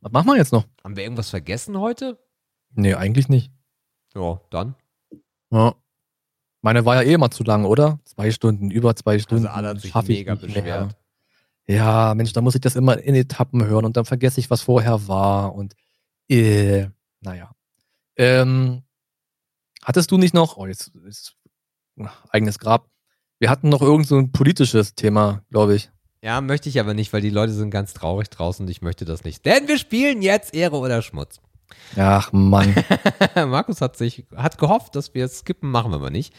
was 0.00 0.12
machen 0.12 0.26
wir 0.28 0.36
jetzt 0.36 0.52
noch? 0.52 0.66
Haben 0.82 0.96
wir 0.96 1.02
irgendwas 1.04 1.30
vergessen 1.30 1.78
heute? 1.78 2.18
Nee, 2.74 2.94
eigentlich 2.94 3.28
nicht. 3.28 3.52
Ja, 4.14 4.40
dann. 4.50 4.74
Ja. 5.50 5.74
Meine 6.62 6.84
war 6.84 6.96
ja 6.96 7.02
eh 7.02 7.14
immer 7.14 7.30
zu 7.30 7.42
lang, 7.42 7.64
oder? 7.64 8.00
Zwei 8.04 8.30
Stunden, 8.30 8.70
über 8.70 8.94
zwei 8.96 9.18
Stunden. 9.18 9.46
Also 9.46 9.56
alle 9.56 9.68
hat 9.68 9.80
sich 9.80 9.94
mega 9.94 10.34
nicht 10.34 10.42
mehr. 10.42 10.52
beschwert. 10.54 10.96
Ja, 11.66 12.14
Mensch, 12.14 12.32
da 12.32 12.40
muss 12.40 12.54
ich 12.54 12.60
das 12.60 12.76
immer 12.76 12.98
in 12.98 13.14
Etappen 13.14 13.64
hören 13.64 13.84
und 13.84 13.96
dann 13.96 14.04
vergesse 14.04 14.40
ich, 14.40 14.50
was 14.50 14.62
vorher 14.62 15.06
war 15.08 15.54
und 15.54 15.74
äh, 16.28 16.88
Naja. 17.20 17.52
Ähm, 18.16 18.82
hattest 19.82 20.10
du 20.10 20.18
nicht 20.18 20.34
noch, 20.34 20.56
oh, 20.56 20.66
jetzt 20.66 20.88
ist 21.06 21.36
eigenes 22.30 22.58
Grab. 22.58 22.88
Wir 23.38 23.50
hatten 23.50 23.68
noch 23.68 23.82
irgend 23.82 24.06
so 24.06 24.16
ein 24.16 24.32
politisches 24.32 24.94
Thema, 24.94 25.42
glaube 25.50 25.74
ich. 25.76 25.90
Ja, 26.22 26.40
möchte 26.42 26.68
ich 26.68 26.78
aber 26.78 26.92
nicht, 26.92 27.12
weil 27.12 27.22
die 27.22 27.30
Leute 27.30 27.52
sind 27.52 27.70
ganz 27.70 27.94
traurig 27.94 28.28
draußen 28.28 28.66
und 28.66 28.70
ich 28.70 28.82
möchte 28.82 29.04
das 29.04 29.24
nicht. 29.24 29.44
Denn 29.46 29.68
wir 29.68 29.78
spielen 29.78 30.20
jetzt 30.20 30.54
Ehre 30.54 30.76
oder 30.76 31.00
Schmutz. 31.00 31.40
Ach 31.96 32.32
Mann. 32.32 32.74
Markus 33.34 33.80
hat 33.80 33.96
sich, 33.96 34.24
hat 34.36 34.58
gehofft, 34.58 34.96
dass 34.96 35.14
wir 35.14 35.24
es 35.24 35.38
skippen, 35.38 35.70
machen 35.70 35.92
wir 35.92 35.96
aber 35.96 36.10
nicht. 36.10 36.34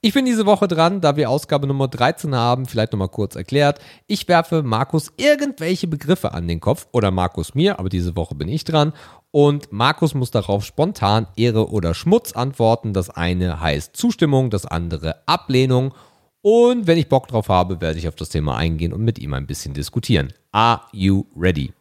Ich 0.00 0.14
bin 0.14 0.24
diese 0.24 0.46
Woche 0.46 0.66
dran, 0.66 1.00
da 1.00 1.14
wir 1.16 1.30
Ausgabe 1.30 1.68
Nummer 1.68 1.86
13 1.86 2.34
haben, 2.34 2.66
vielleicht 2.66 2.92
nochmal 2.92 3.08
kurz 3.08 3.36
erklärt. 3.36 3.78
Ich 4.08 4.26
werfe 4.26 4.64
Markus 4.64 5.12
irgendwelche 5.16 5.86
Begriffe 5.86 6.32
an 6.32 6.48
den 6.48 6.58
Kopf 6.58 6.88
oder 6.90 7.12
Markus 7.12 7.54
mir, 7.54 7.78
aber 7.78 7.88
diese 7.88 8.16
Woche 8.16 8.34
bin 8.34 8.48
ich 8.48 8.64
dran. 8.64 8.92
Und 9.30 9.70
Markus 9.70 10.14
muss 10.14 10.32
darauf 10.32 10.64
spontan 10.64 11.28
Ehre 11.36 11.70
oder 11.70 11.94
Schmutz 11.94 12.32
antworten. 12.32 12.92
Das 12.92 13.10
eine 13.10 13.60
heißt 13.60 13.96
Zustimmung, 13.96 14.50
das 14.50 14.66
andere 14.66 15.26
Ablehnung. 15.26 15.94
Und 16.42 16.86
wenn 16.88 16.98
ich 16.98 17.08
Bock 17.08 17.28
drauf 17.28 17.48
habe, 17.48 17.80
werde 17.80 17.98
ich 17.98 18.08
auf 18.08 18.16
das 18.16 18.28
Thema 18.28 18.56
eingehen 18.56 18.92
und 18.92 19.02
mit 19.02 19.18
ihm 19.18 19.32
ein 19.32 19.46
bisschen 19.46 19.74
diskutieren. 19.74 20.32
Are 20.50 20.82
you 20.92 21.24
ready? 21.36 21.72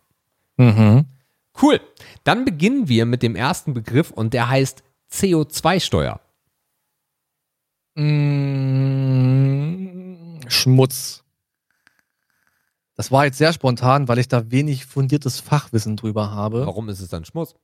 Mhm. 0.57 1.05
Cool. 1.59 1.81
Dann 2.23 2.45
beginnen 2.45 2.87
wir 2.87 3.05
mit 3.05 3.23
dem 3.23 3.35
ersten 3.35 3.73
Begriff 3.73 4.11
und 4.11 4.33
der 4.33 4.47
heißt 4.49 4.83
CO2-Steuer. 5.11 6.21
Mm, 7.95 8.71
Schmutz. 10.47 11.23
Das 12.95 13.11
war 13.11 13.25
jetzt 13.25 13.39
sehr 13.39 13.51
spontan, 13.51 14.07
weil 14.07 14.19
ich 14.19 14.27
da 14.27 14.51
wenig 14.51 14.85
fundiertes 14.85 15.39
Fachwissen 15.39 15.97
drüber 15.97 16.29
habe. 16.31 16.67
Warum 16.67 16.87
ist 16.89 17.01
es 17.01 17.09
dann 17.09 17.25
Schmutz? 17.25 17.55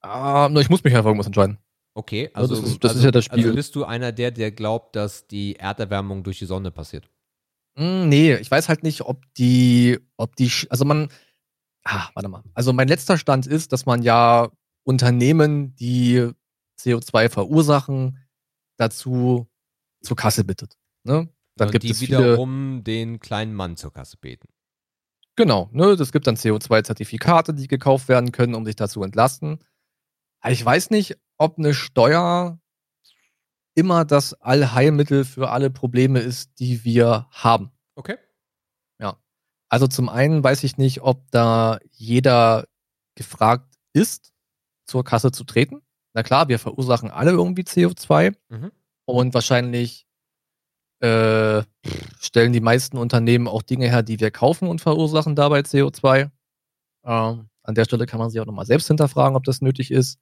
Ah, 0.00 0.48
nur 0.50 0.62
ich 0.62 0.70
muss 0.70 0.82
mich 0.84 0.94
einfach 0.94 1.08
irgendwas 1.08 1.26
entscheiden. 1.26 1.58
Okay, 1.96 2.28
also, 2.34 2.54
das 2.56 2.64
ist- 2.64 2.82
das 2.82 2.90
also, 2.90 2.98
ist 3.00 3.04
ja 3.04 3.10
das 3.12 3.24
Spiel. 3.26 3.44
Also 3.44 3.54
bist 3.54 3.76
du 3.76 3.84
einer 3.84 4.10
der, 4.12 4.30
der 4.32 4.50
glaubt, 4.50 4.96
dass 4.96 5.26
die 5.28 5.56
Erderwärmung 5.56 6.24
durch 6.24 6.38
die 6.40 6.46
Sonne 6.46 6.70
passiert? 6.70 7.08
Mm, 7.76 8.08
nee, 8.08 8.34
ich 8.36 8.50
weiß 8.50 8.68
halt 8.68 8.82
nicht, 8.82 9.02
ob 9.02 9.22
die, 9.34 9.98
ob 10.16 10.34
die, 10.36 10.50
also 10.70 10.84
man, 10.84 11.08
ah, 11.84 12.08
warte 12.14 12.28
mal. 12.28 12.42
Also 12.54 12.72
mein 12.72 12.88
letzter 12.88 13.16
Stand 13.18 13.46
ist, 13.46 13.72
dass 13.72 13.86
man 13.86 14.02
ja 14.02 14.50
Unternehmen, 14.84 15.74
die 15.76 16.28
CO2 16.80 17.28
verursachen, 17.28 18.18
dazu 18.76 19.46
zur 20.02 20.16
Kasse 20.16 20.44
bittet. 20.44 20.76
Ne? 21.04 21.28
Dann 21.56 21.68
und 21.68 21.72
gibt 21.72 21.84
die 21.84 21.90
es 21.90 22.00
wiederum 22.00 22.82
den 22.84 23.20
kleinen 23.20 23.54
Mann 23.54 23.76
zur 23.76 23.92
Kasse 23.92 24.16
beten. 24.16 24.48
genau, 25.36 25.68
ne, 25.72 25.86
es 25.92 26.10
gibt 26.12 26.26
dann 26.26 26.36
CO2-Zertifikate, 26.36 27.54
die 27.54 27.68
gekauft 27.68 28.08
werden 28.08 28.32
können, 28.32 28.54
um 28.54 28.64
sich 28.64 28.76
dazu 28.76 29.02
entlasten. 29.04 29.60
Ich 30.46 30.64
weiß 30.64 30.90
nicht, 30.90 31.16
ob 31.38 31.58
eine 31.58 31.74
Steuer 31.74 32.58
immer 33.76 34.04
das 34.04 34.34
Allheilmittel 34.34 35.24
für 35.24 35.50
alle 35.50 35.70
Probleme 35.70 36.20
ist, 36.20 36.58
die 36.60 36.84
wir 36.84 37.26
haben. 37.30 37.72
Okay. 37.96 38.16
Also 39.70 39.88
zum 39.88 40.08
einen 40.08 40.44
weiß 40.44 40.62
ich 40.62 40.76
nicht, 40.76 41.02
ob 41.02 41.28
da 41.32 41.80
jeder 41.90 42.66
gefragt 43.16 43.74
ist, 43.92 44.32
zur 44.86 45.02
Kasse 45.02 45.32
zu 45.32 45.42
treten. 45.42 45.80
Na 46.12 46.22
klar, 46.22 46.46
wir 46.48 46.60
verursachen 46.60 47.10
alle 47.10 47.32
irgendwie 47.32 47.62
CO2 47.62 48.36
Mhm. 48.50 48.70
und 49.04 49.34
wahrscheinlich 49.34 50.06
äh, 51.00 51.62
stellen 52.20 52.52
die 52.52 52.60
meisten 52.60 52.98
Unternehmen 52.98 53.48
auch 53.48 53.62
Dinge 53.62 53.88
her, 53.88 54.02
die 54.04 54.20
wir 54.20 54.30
kaufen 54.30 54.68
und 54.68 54.80
verursachen 54.80 55.34
dabei 55.34 55.60
CO2. 55.60 56.30
Ähm, 57.04 57.48
an 57.64 57.74
der 57.74 57.84
Stelle 57.84 58.06
kann 58.06 58.20
man 58.20 58.30
sich 58.30 58.40
auch 58.40 58.46
nochmal 58.46 58.66
selbst 58.66 58.86
hinterfragen, 58.86 59.36
ob 59.36 59.42
das 59.42 59.60
nötig 59.60 59.90
ist. 59.90 60.20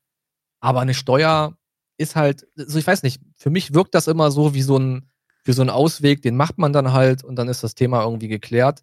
Aber 0.62 0.80
eine 0.80 0.94
Steuer 0.94 1.56
ist 1.98 2.16
halt, 2.16 2.46
also 2.56 2.78
ich 2.78 2.86
weiß 2.86 3.02
nicht, 3.02 3.20
für 3.36 3.50
mich 3.50 3.74
wirkt 3.74 3.94
das 3.94 4.06
immer 4.06 4.30
so 4.30 4.54
wie 4.54 4.62
so 4.62 4.78
ein, 4.78 5.10
wie 5.44 5.52
so 5.52 5.62
ein 5.62 5.70
Ausweg, 5.70 6.22
den 6.22 6.36
macht 6.36 6.56
man 6.56 6.72
dann 6.72 6.92
halt 6.92 7.24
und 7.24 7.36
dann 7.36 7.48
ist 7.48 7.64
das 7.64 7.74
Thema 7.74 8.04
irgendwie 8.04 8.28
geklärt. 8.28 8.82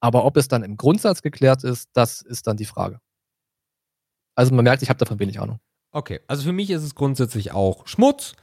Aber 0.00 0.24
ob 0.24 0.36
es 0.36 0.48
dann 0.48 0.62
im 0.62 0.76
Grundsatz 0.76 1.22
geklärt 1.22 1.62
ist, 1.62 1.90
das 1.92 2.22
ist 2.22 2.46
dann 2.46 2.56
die 2.56 2.64
Frage. 2.64 3.00
Also 4.34 4.54
man 4.54 4.64
merkt, 4.64 4.82
ich 4.82 4.88
habe 4.88 4.98
davon 4.98 5.18
wenig 5.20 5.40
Ahnung. 5.40 5.60
Okay, 5.92 6.20
also 6.26 6.42
für 6.42 6.52
mich 6.52 6.70
ist 6.70 6.82
es 6.82 6.94
grundsätzlich 6.94 7.52
auch 7.52 7.86
Schmutz, 7.86 8.34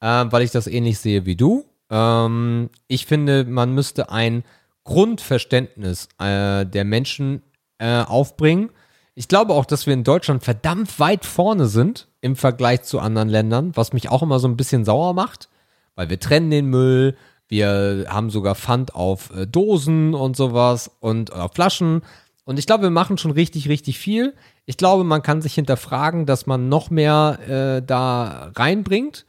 äh, 0.00 0.26
weil 0.28 0.42
ich 0.42 0.50
das 0.50 0.66
ähnlich 0.66 0.98
sehe 0.98 1.24
wie 1.24 1.36
du. 1.36 1.64
Ähm, 1.88 2.68
ich 2.88 3.06
finde, 3.06 3.44
man 3.44 3.74
müsste 3.74 4.10
ein 4.10 4.44
Grundverständnis 4.84 6.08
äh, 6.18 6.66
der 6.66 6.84
Menschen 6.84 7.42
äh, 7.78 8.02
aufbringen. 8.02 8.70
Ich 9.14 9.28
glaube 9.28 9.54
auch, 9.54 9.64
dass 9.64 9.86
wir 9.86 9.94
in 9.94 10.04
Deutschland 10.04 10.44
verdammt 10.44 10.98
weit 10.98 11.24
vorne 11.24 11.66
sind 11.66 12.07
im 12.20 12.36
Vergleich 12.36 12.82
zu 12.82 12.98
anderen 12.98 13.28
Ländern, 13.28 13.72
was 13.74 13.92
mich 13.92 14.10
auch 14.10 14.22
immer 14.22 14.38
so 14.38 14.48
ein 14.48 14.56
bisschen 14.56 14.84
sauer 14.84 15.14
macht, 15.14 15.48
weil 15.94 16.10
wir 16.10 16.20
trennen 16.20 16.50
den 16.50 16.66
Müll, 16.66 17.16
wir 17.48 18.06
haben 18.08 18.30
sogar 18.30 18.54
Pfand 18.54 18.94
auf 18.94 19.34
äh, 19.34 19.46
Dosen 19.46 20.14
und 20.14 20.36
sowas 20.36 20.90
und 21.00 21.32
auf 21.32 21.52
Flaschen. 21.54 22.02
Und 22.44 22.58
ich 22.58 22.66
glaube, 22.66 22.84
wir 22.84 22.90
machen 22.90 23.18
schon 23.18 23.30
richtig, 23.30 23.68
richtig 23.68 23.98
viel. 23.98 24.34
Ich 24.66 24.76
glaube, 24.76 25.04
man 25.04 25.22
kann 25.22 25.42
sich 25.42 25.54
hinterfragen, 25.54 26.26
dass 26.26 26.46
man 26.46 26.68
noch 26.68 26.90
mehr 26.90 27.38
äh, 27.48 27.82
da 27.82 28.52
reinbringt. 28.54 29.24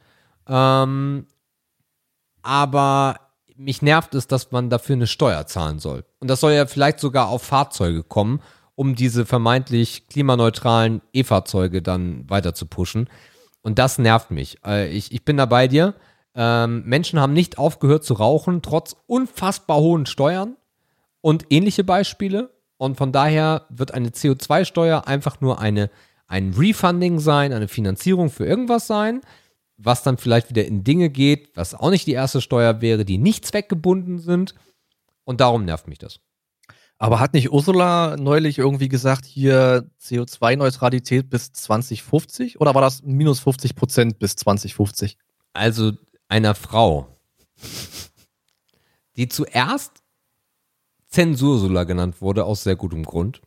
Ähm, 0.46 1.26
aber 2.42 3.16
mich 3.56 3.82
nervt 3.82 4.14
es, 4.14 4.26
dass 4.26 4.52
man 4.52 4.70
dafür 4.70 4.96
eine 4.96 5.06
Steuer 5.06 5.46
zahlen 5.46 5.78
soll. 5.78 6.04
Und 6.18 6.28
das 6.28 6.40
soll 6.40 6.52
ja 6.52 6.66
vielleicht 6.66 7.00
sogar 7.00 7.28
auf 7.28 7.42
Fahrzeuge 7.42 8.02
kommen, 8.02 8.40
um 8.80 8.94
diese 8.94 9.26
vermeintlich 9.26 10.08
klimaneutralen 10.08 11.02
E-Fahrzeuge 11.12 11.82
dann 11.82 12.24
weiter 12.30 12.54
zu 12.54 12.64
pushen. 12.64 13.10
Und 13.60 13.78
das 13.78 13.98
nervt 13.98 14.30
mich. 14.30 14.56
Äh, 14.64 14.88
ich, 14.88 15.12
ich 15.12 15.22
bin 15.22 15.36
da 15.36 15.44
bei 15.44 15.68
dir. 15.68 15.92
Ähm, 16.34 16.84
Menschen 16.86 17.20
haben 17.20 17.34
nicht 17.34 17.58
aufgehört 17.58 18.04
zu 18.04 18.14
rauchen, 18.14 18.62
trotz 18.62 18.96
unfassbar 19.06 19.76
hohen 19.80 20.06
Steuern 20.06 20.56
und 21.20 21.44
ähnliche 21.50 21.84
Beispiele. 21.84 22.54
Und 22.78 22.96
von 22.96 23.12
daher 23.12 23.66
wird 23.68 23.92
eine 23.92 24.08
CO2-Steuer 24.08 25.06
einfach 25.06 25.42
nur 25.42 25.60
eine, 25.60 25.90
ein 26.26 26.54
Refunding 26.56 27.18
sein, 27.18 27.52
eine 27.52 27.68
Finanzierung 27.68 28.30
für 28.30 28.46
irgendwas 28.46 28.86
sein, 28.86 29.20
was 29.76 30.02
dann 30.02 30.16
vielleicht 30.16 30.48
wieder 30.48 30.64
in 30.64 30.84
Dinge 30.84 31.10
geht, 31.10 31.54
was 31.54 31.74
auch 31.74 31.90
nicht 31.90 32.06
die 32.06 32.14
erste 32.14 32.40
Steuer 32.40 32.80
wäre, 32.80 33.04
die 33.04 33.18
nicht 33.18 33.44
zweckgebunden 33.44 34.20
sind. 34.20 34.54
Und 35.24 35.42
darum 35.42 35.66
nervt 35.66 35.86
mich 35.86 35.98
das. 35.98 36.20
Aber 37.02 37.18
hat 37.18 37.32
nicht 37.32 37.50
Ursula 37.50 38.18
neulich 38.18 38.58
irgendwie 38.58 38.90
gesagt, 38.90 39.24
hier 39.24 39.88
CO2-Neutralität 40.02 41.30
bis 41.30 41.50
2050? 41.50 42.60
Oder 42.60 42.74
war 42.74 42.82
das 42.82 43.02
minus 43.02 43.40
50 43.40 43.74
Prozent 43.74 44.18
bis 44.18 44.36
2050? 44.36 45.16
Also 45.54 45.92
einer 46.28 46.54
Frau, 46.54 47.08
die 49.16 49.28
zuerst 49.28 50.02
Zensursula 51.08 51.84
genannt 51.84 52.20
wurde, 52.20 52.44
aus 52.44 52.64
sehr 52.64 52.76
gutem 52.76 53.04
Grund, 53.04 53.40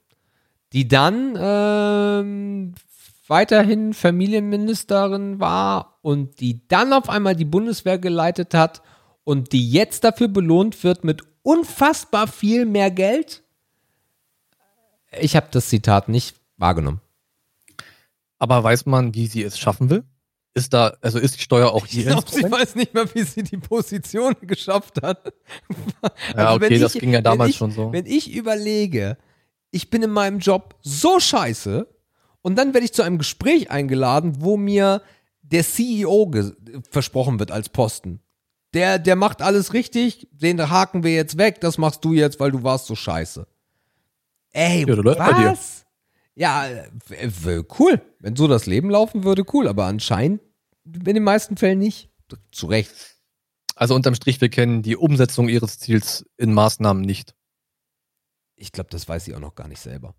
die 0.74 0.88
dann 0.88 1.38
ähm, 1.40 2.74
weiterhin 3.28 3.94
Familienministerin 3.94 5.40
war 5.40 6.00
und 6.02 6.40
die 6.40 6.68
dann 6.68 6.92
auf 6.92 7.08
einmal 7.08 7.36
die 7.36 7.46
Bundeswehr 7.46 8.00
geleitet 8.00 8.56
hat 8.56 8.82
und 9.24 9.52
die 9.52 9.70
jetzt 9.70 10.04
dafür 10.04 10.28
belohnt 10.28 10.84
wird 10.84 11.04
mit 11.04 11.22
unfassbar 11.44 12.26
viel 12.26 12.66
mehr 12.66 12.90
Geld. 12.90 13.43
Ich 15.20 15.36
habe 15.36 15.48
das 15.52 15.70
Zitat 15.70 16.10
nicht 16.10 16.36
wahrgenommen. 16.58 17.02
Aber 18.40 18.64
weiß 18.64 18.86
man, 18.86 19.14
wie 19.14 19.28
sie 19.28 19.44
es 19.44 19.58
schaffen 19.58 19.90
will? 19.90 20.04
Ist 20.56 20.74
da, 20.74 20.96
also 21.02 21.18
ist 21.18 21.38
die 21.38 21.42
Steuer 21.42 21.72
auch 21.72 21.86
Ich 21.86 21.92
hier? 21.94 22.06
glaube, 22.06 22.30
sie 22.30 22.44
weiß 22.44 22.76
nicht 22.76 22.94
mehr, 22.94 23.12
wie 23.16 23.24
sie 23.24 23.42
die 23.44 23.58
Position 23.58 24.36
geschafft 24.42 25.02
hat. 25.02 25.34
ja, 26.04 26.12
Also 26.36 26.62
wenn 26.62 26.68
okay, 26.68 26.80
das 26.80 26.94
ich- 26.96 27.02
ging 27.02 27.12
ja 27.14 27.22
damals 27.22 27.52
ich, 27.52 27.58
schon 27.58 27.72
so. 27.72 27.92
Wenn 27.92 28.06
ich 28.06 28.32
überlege, 28.34 29.18
ich 29.72 29.90
bin 29.90 30.04
in 30.04 30.12
meinem 30.12 30.40
Job 30.40 30.76
so 30.82 31.20
scheiße 31.20 31.88
und 32.44 32.56
dann 32.58 32.74
werde 32.74 32.86
ich 32.86 32.94
zu 32.94 33.02
einem 33.02 33.18
Gespräch 33.18 33.72
eingeladen, 33.72 34.42
wo 34.42 34.58
mir 34.58 35.02
der 35.42 35.64
CEO 35.64 36.32
versprochen 36.92 37.40
wird 37.40 37.52
als 37.52 37.70
Posten. 37.70 38.20
Der, 38.76 39.00
der 39.00 39.16
macht 39.16 39.42
alles 39.42 39.74
richtig, 39.74 40.28
den 40.32 40.70
haken 40.70 41.04
wir 41.04 41.14
jetzt 41.14 41.38
weg, 41.38 41.62
das 41.62 41.78
machst 41.78 42.04
du 42.06 42.14
jetzt, 42.14 42.40
weil 42.40 42.52
du 42.52 42.64
warst 42.64 42.86
so 42.88 42.96
scheiße. 42.96 43.48
Ey, 44.54 44.86
Ja, 44.88 45.52
was? 45.52 45.86
Ja, 46.36 46.68
cool. 47.80 48.02
Wenn 48.20 48.36
so 48.36 48.48
das 48.48 48.66
Leben 48.66 48.90
laufen 48.90 49.24
würde, 49.24 49.44
cool. 49.54 49.68
Aber 49.68 49.86
anscheinend 49.86 50.42
in 50.86 51.04
den 51.04 51.24
meisten 51.24 51.58
Fällen 51.58 51.80
nicht. 51.80 52.10
Zu 52.52 52.68
Recht. 52.68 52.92
Also 53.76 53.96
unterm 53.96 54.16
Strich, 54.16 54.40
wir 54.42 54.50
kennen 54.50 54.82
die 54.82 54.96
Umsetzung 54.96 55.50
ihres 55.50 55.80
Ziels 55.80 56.26
in 56.38 56.54
Maßnahmen 56.54 57.04
nicht. 57.04 57.36
Ich 58.56 58.72
glaube, 58.72 58.90
das 58.92 59.08
weiß 59.08 59.26
sie 59.26 59.36
auch 59.36 59.40
noch 59.40 59.56
gar 59.56 59.68
nicht 59.68 59.82
selber. 59.82 60.16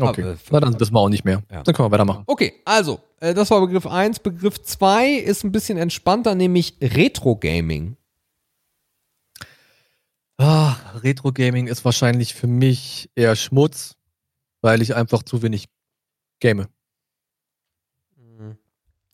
Okay, 0.00 0.22
Aber- 0.22 0.36
na 0.50 0.60
dann 0.60 0.80
wissen 0.80 0.94
wir 0.94 1.00
auch 1.00 1.08
nicht 1.08 1.24
mehr. 1.24 1.42
Ja. 1.50 1.62
Dann 1.62 1.74
können 1.74 1.86
wir 1.88 1.92
weitermachen. 1.92 2.24
Okay, 2.26 2.54
also, 2.64 3.00
äh, 3.20 3.34
das 3.34 3.50
war 3.50 3.60
Begriff 3.60 3.86
1. 3.86 4.20
Begriff 4.20 4.62
2 4.62 5.10
ist 5.12 5.44
ein 5.44 5.52
bisschen 5.52 5.76
entspannter, 5.76 6.34
nämlich 6.34 6.76
Retro-Gaming. 6.80 7.96
Ah, 10.42 10.76
Retro-Gaming 11.04 11.68
ist 11.68 11.84
wahrscheinlich 11.84 12.34
für 12.34 12.48
mich 12.48 13.08
eher 13.14 13.36
Schmutz, 13.36 13.96
weil 14.60 14.82
ich 14.82 14.94
einfach 14.96 15.22
zu 15.22 15.40
wenig 15.42 15.68
game. 16.40 16.66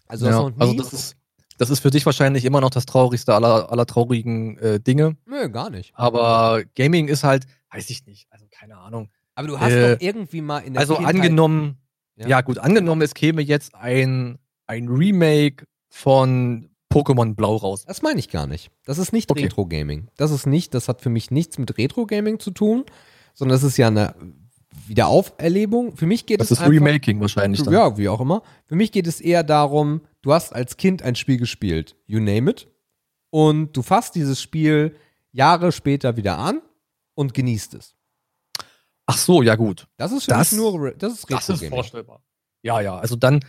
Also, 0.06 0.24
du 0.26 0.32
hast 0.32 0.40
ja, 0.42 0.48
nie, 0.48 0.54
also 0.58 0.72
das 0.74 0.92
ist, 0.94 1.16
das 1.58 1.68
ist 1.68 1.80
für 1.80 1.90
dich 1.90 2.06
wahrscheinlich 2.06 2.46
immer 2.46 2.62
noch 2.62 2.70
das 2.70 2.86
traurigste 2.86 3.34
aller, 3.34 3.70
aller 3.70 3.84
traurigen 3.84 4.56
äh, 4.56 4.80
Dinge. 4.80 5.18
Nö, 5.26 5.50
gar 5.50 5.68
nicht. 5.68 5.92
Aber 5.94 6.62
Gaming 6.74 7.08
ist 7.08 7.24
halt, 7.24 7.44
weiß 7.72 7.90
ich 7.90 8.06
nicht, 8.06 8.26
also 8.30 8.46
keine 8.50 8.78
Ahnung. 8.78 9.10
Aber 9.34 9.48
du 9.48 9.60
hast 9.60 9.72
Äh, 9.72 9.96
doch 9.96 10.00
irgendwie 10.00 10.40
mal 10.40 10.60
in 10.60 10.72
der 10.72 10.80
Also 10.80 10.94
Kindheit, 10.96 11.14
angenommen, 11.14 11.76
Ja. 12.16 12.26
ja. 12.26 12.40
gut, 12.40 12.58
angenommen, 12.58 13.02
es 13.02 13.12
käme 13.12 13.42
jetzt 13.42 13.74
ein, 13.74 14.38
ein 14.66 14.88
Remake 14.88 15.66
von 15.90 16.70
Pokémon 16.92 17.34
Blau 17.34 17.56
raus. 17.56 17.84
Das 17.84 18.02
meine 18.02 18.18
ich 18.18 18.28
gar 18.30 18.46
nicht. 18.46 18.70
Das 18.84 18.98
ist 18.98 19.12
nicht 19.12 19.30
Okay. 19.30 19.44
Retro-Gaming. 19.44 20.08
Das 20.16 20.30
ist 20.30 20.46
nicht, 20.46 20.72
das 20.74 20.88
hat 20.88 21.02
für 21.02 21.10
mich 21.10 21.30
nichts 21.30 21.58
mit 21.58 21.76
Retro-Gaming 21.76 22.38
zu 22.40 22.50
tun, 22.50 22.84
sondern 23.34 23.56
das 23.56 23.62
ist 23.62 23.76
ja 23.76 23.88
eine 23.88 24.14
Wiederauferlebung. 24.86 25.96
Für 25.96 26.06
mich 26.06 26.26
geht 26.26 26.40
Das 26.40 26.46
es 26.50 26.52
ist 26.52 26.58
einfach, 26.60 26.72
Remaking 26.72 27.20
wahrscheinlich 27.20 27.62
dann. 27.62 27.72
Ja, 27.74 27.96
wie 27.98 28.08
auch 28.08 28.20
immer. 28.20 28.42
Für 28.66 28.74
mich 28.74 28.92
geht 28.92 29.06
es 29.06 29.20
eher 29.20 29.42
darum, 29.42 30.00
du 30.22 30.32
hast 30.32 30.54
als 30.54 30.76
Kind 30.76 31.02
ein 31.02 31.14
Spiel 31.14 31.36
gespielt, 31.36 31.96
you 32.06 32.20
name 32.20 32.50
it, 32.50 32.68
und 33.30 33.76
du 33.76 33.82
fasst 33.82 34.14
dieses 34.14 34.40
Spiel 34.40 34.96
Jahre 35.32 35.72
später 35.72 36.16
wieder 36.16 36.38
an 36.38 36.62
und 37.14 37.34
genießt 37.34 37.74
es. 37.74 37.94
Ach 39.06 39.18
so, 39.18 39.42
ja 39.42 39.56
gut. 39.56 39.88
Das 39.96 40.12
ist 40.12 40.24
für 40.24 40.30
Das- 40.30 40.52
mich 40.52 40.60
nur, 40.60 40.92
das 40.92 41.12
ist 41.14 41.30
Das 41.30 41.48
ist 41.48 41.64
vorstellbar. 41.66 42.22
Ja, 42.62 42.80
ja, 42.80 42.96
also 42.98 43.14
dann, 43.16 43.40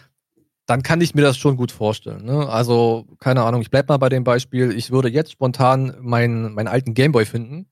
dann 0.69 0.83
kann 0.83 1.01
ich 1.01 1.15
mir 1.15 1.23
das 1.23 1.37
schon 1.37 1.57
gut 1.57 1.71
vorstellen. 1.71 2.25
Ne? 2.25 2.47
Also, 2.47 3.07
keine 3.19 3.43
Ahnung, 3.43 3.61
ich 3.61 3.71
bleib 3.71 3.89
mal 3.89 3.97
bei 3.97 4.09
dem 4.09 4.23
Beispiel, 4.23 4.71
ich 4.71 4.91
würde 4.91 5.09
jetzt 5.09 5.31
spontan 5.31 5.97
meinen, 5.99 6.53
meinen 6.53 6.67
alten 6.67 6.93
Gameboy 6.93 7.25
finden 7.25 7.67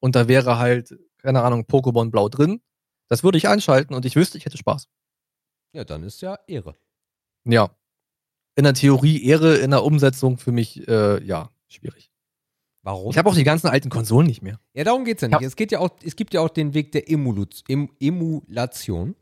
und 0.00 0.16
da 0.16 0.26
wäre 0.26 0.58
halt, 0.58 0.98
keine 1.18 1.42
Ahnung, 1.42 1.62
Pokémon 1.62 2.10
Blau 2.10 2.28
drin. 2.28 2.60
Das 3.08 3.22
würde 3.22 3.38
ich 3.38 3.46
einschalten 3.46 3.94
und 3.94 4.04
ich 4.04 4.16
wüsste, 4.16 4.36
ich 4.36 4.46
hätte 4.46 4.58
Spaß. 4.58 4.88
Ja, 5.74 5.84
dann 5.84 6.02
ist 6.02 6.22
ja 6.22 6.36
Ehre. 6.48 6.74
Ja. 7.44 7.70
In 8.56 8.64
der 8.64 8.74
Theorie 8.74 9.24
Ehre, 9.24 9.56
in 9.56 9.70
der 9.70 9.84
Umsetzung 9.84 10.36
für 10.36 10.50
mich, 10.50 10.88
äh, 10.88 11.22
ja, 11.24 11.50
schwierig. 11.68 12.10
Warum? 12.82 13.12
Ich 13.12 13.18
habe 13.18 13.30
auch 13.30 13.34
die 13.36 13.44
ganzen 13.44 13.68
alten 13.68 13.90
Konsolen 13.90 14.26
nicht 14.26 14.42
mehr. 14.42 14.58
ja, 14.72 14.82
darum 14.82 15.04
geht's 15.04 15.22
ja 15.22 15.28
Ich 15.28 15.38
nicht. 15.38 15.46
Es, 15.46 15.56
geht 15.56 15.70
ja 15.70 15.78
auch, 15.78 15.90
es 16.02 16.16
gibt 16.16 16.34
ja 16.34 16.40
auch 16.40 16.50
den 16.50 16.74
Weg 16.74 16.90
der 16.90 17.08
Emulation. 17.08 19.14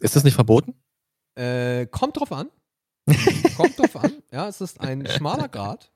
Ist 0.00 0.16
das 0.16 0.24
nicht 0.24 0.34
verboten? 0.34 0.74
Äh, 1.34 1.86
kommt 1.86 2.18
drauf 2.18 2.32
an. 2.32 2.50
kommt 3.56 3.78
drauf 3.78 3.96
an. 4.02 4.12
Ja, 4.32 4.48
es 4.48 4.60
ist 4.60 4.80
ein 4.80 5.06
schmaler 5.06 5.48
Grad. 5.48 5.90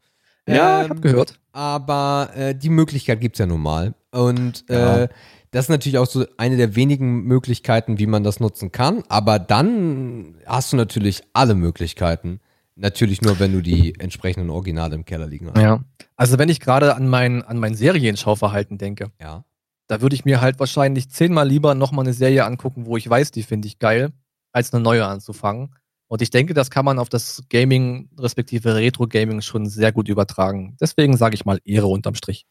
Ja, 0.49 0.81
ich 0.81 0.85
Ähm, 0.87 0.91
habe 0.91 1.01
gehört. 1.01 1.39
aber 1.53 2.31
äh, 2.35 2.55
die 2.55 2.71
Möglichkeit 2.71 3.21
gibt's 3.21 3.39
ja 3.39 3.47
nun 3.47 3.61
mal. 3.63 3.95
Und 4.11 4.65
Ja. 4.69 5.03
äh, 5.05 5.09
das 5.53 5.67
ist 5.67 5.69
natürlich 5.69 5.99
auch 5.99 6.07
so 6.07 6.25
eine 6.39 6.57
der 6.57 6.75
wenigen 6.77 7.25
Möglichkeiten, 7.25 7.99
wie 7.99 8.07
man 8.07 8.25
das 8.25 8.41
nutzen 8.41 8.73
kann. 8.73 9.05
Aber 9.09 9.39
dann 9.39 10.35
hast 10.47 10.73
du 10.73 10.77
natürlich 10.77 11.23
alle 11.35 11.55
Möglichkeiten. 11.55 12.41
Natürlich 12.75 13.21
nur, 13.21 13.39
wenn 13.39 13.53
du 13.53 13.61
die 13.61 13.95
entsprechenden 14.01 14.49
Originale 14.49 14.95
im 14.95 15.05
Keller 15.05 15.27
liegen 15.27 15.51
hast. 15.53 15.61
Ja. 15.61 15.85
Also 16.17 16.39
wenn 16.39 16.49
ich 16.49 16.59
gerade 16.59 16.97
an 16.97 17.07
mein, 17.09 17.43
an 17.43 17.59
mein 17.59 17.75
Serienschauverhalten 17.75 18.79
denke, 18.79 19.11
Ja. 19.21 19.45
da 19.89 20.01
würde 20.01 20.15
ich 20.15 20.25
mir 20.25 20.41
halt 20.41 20.59
wahrscheinlich 20.59 21.11
zehnmal 21.11 21.47
lieber 21.47 21.75
nochmal 21.75 22.07
eine 22.07 22.15
Serie 22.15 22.45
angucken, 22.47 22.87
wo 22.87 22.97
ich 22.97 23.09
weiß, 23.09 23.31
die 23.31 23.43
finde 23.43 23.69
ich 23.69 23.79
geil, 23.79 24.11
als 24.53 24.73
eine 24.73 24.83
neue 24.83 25.05
anzufangen. 25.07 25.75
Und 26.13 26.21
ich 26.21 26.29
denke, 26.29 26.53
das 26.53 26.71
kann 26.71 26.85
man 26.85 26.99
auf 26.99 27.09
das 27.09 27.43
Gaming, 27.49 28.11
respektive 28.19 28.75
Retro-Gaming 28.75 29.41
schon 29.41 29.65
sehr 29.65 29.93
gut 29.93 30.11
übertragen. 30.11 30.77
Deswegen 30.79 31.17
sage 31.17 31.35
ich 31.37 31.47
mal 31.47 31.59
Ehre 31.65 31.87
unterm 31.87 32.15
Strich. 32.17 32.45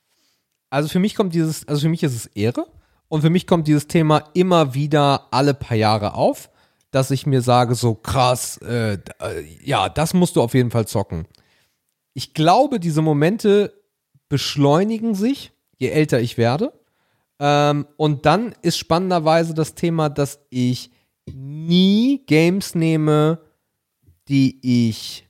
Also 0.71 0.89
für 0.89 0.97
mich 0.97 1.13
kommt 1.13 1.35
dieses, 1.35 1.67
also 1.67 1.81
für 1.81 1.89
mich 1.89 2.01
ist 2.01 2.15
es 2.15 2.25
Ehre. 2.25 2.65
Und 3.07 3.21
für 3.21 3.29
mich 3.29 3.45
kommt 3.45 3.67
dieses 3.67 3.85
Thema 3.85 4.23
immer 4.33 4.73
wieder 4.73 5.27
alle 5.29 5.53
paar 5.53 5.77
Jahre 5.77 6.15
auf, 6.15 6.49
dass 6.89 7.11
ich 7.11 7.27
mir 7.27 7.43
sage, 7.43 7.75
so 7.75 7.93
krass, 7.93 8.57
äh, 8.63 8.97
ja, 9.63 9.89
das 9.89 10.15
musst 10.15 10.37
du 10.37 10.41
auf 10.41 10.55
jeden 10.55 10.71
Fall 10.71 10.87
zocken. 10.87 11.27
Ich 12.15 12.33
glaube, 12.33 12.79
diese 12.79 13.03
Momente 13.03 13.79
beschleunigen 14.27 15.13
sich, 15.13 15.51
je 15.77 15.89
älter 15.89 16.19
ich 16.19 16.39
werde. 16.39 16.73
Ähm, 17.37 17.85
und 17.95 18.25
dann 18.25 18.55
ist 18.63 18.79
spannenderweise 18.79 19.53
das 19.53 19.75
Thema, 19.75 20.09
dass 20.09 20.39
ich 20.49 20.89
nie 21.31 22.23
Games 22.25 22.73
nehme, 22.73 23.37
die 24.31 24.57
ich 24.87 25.27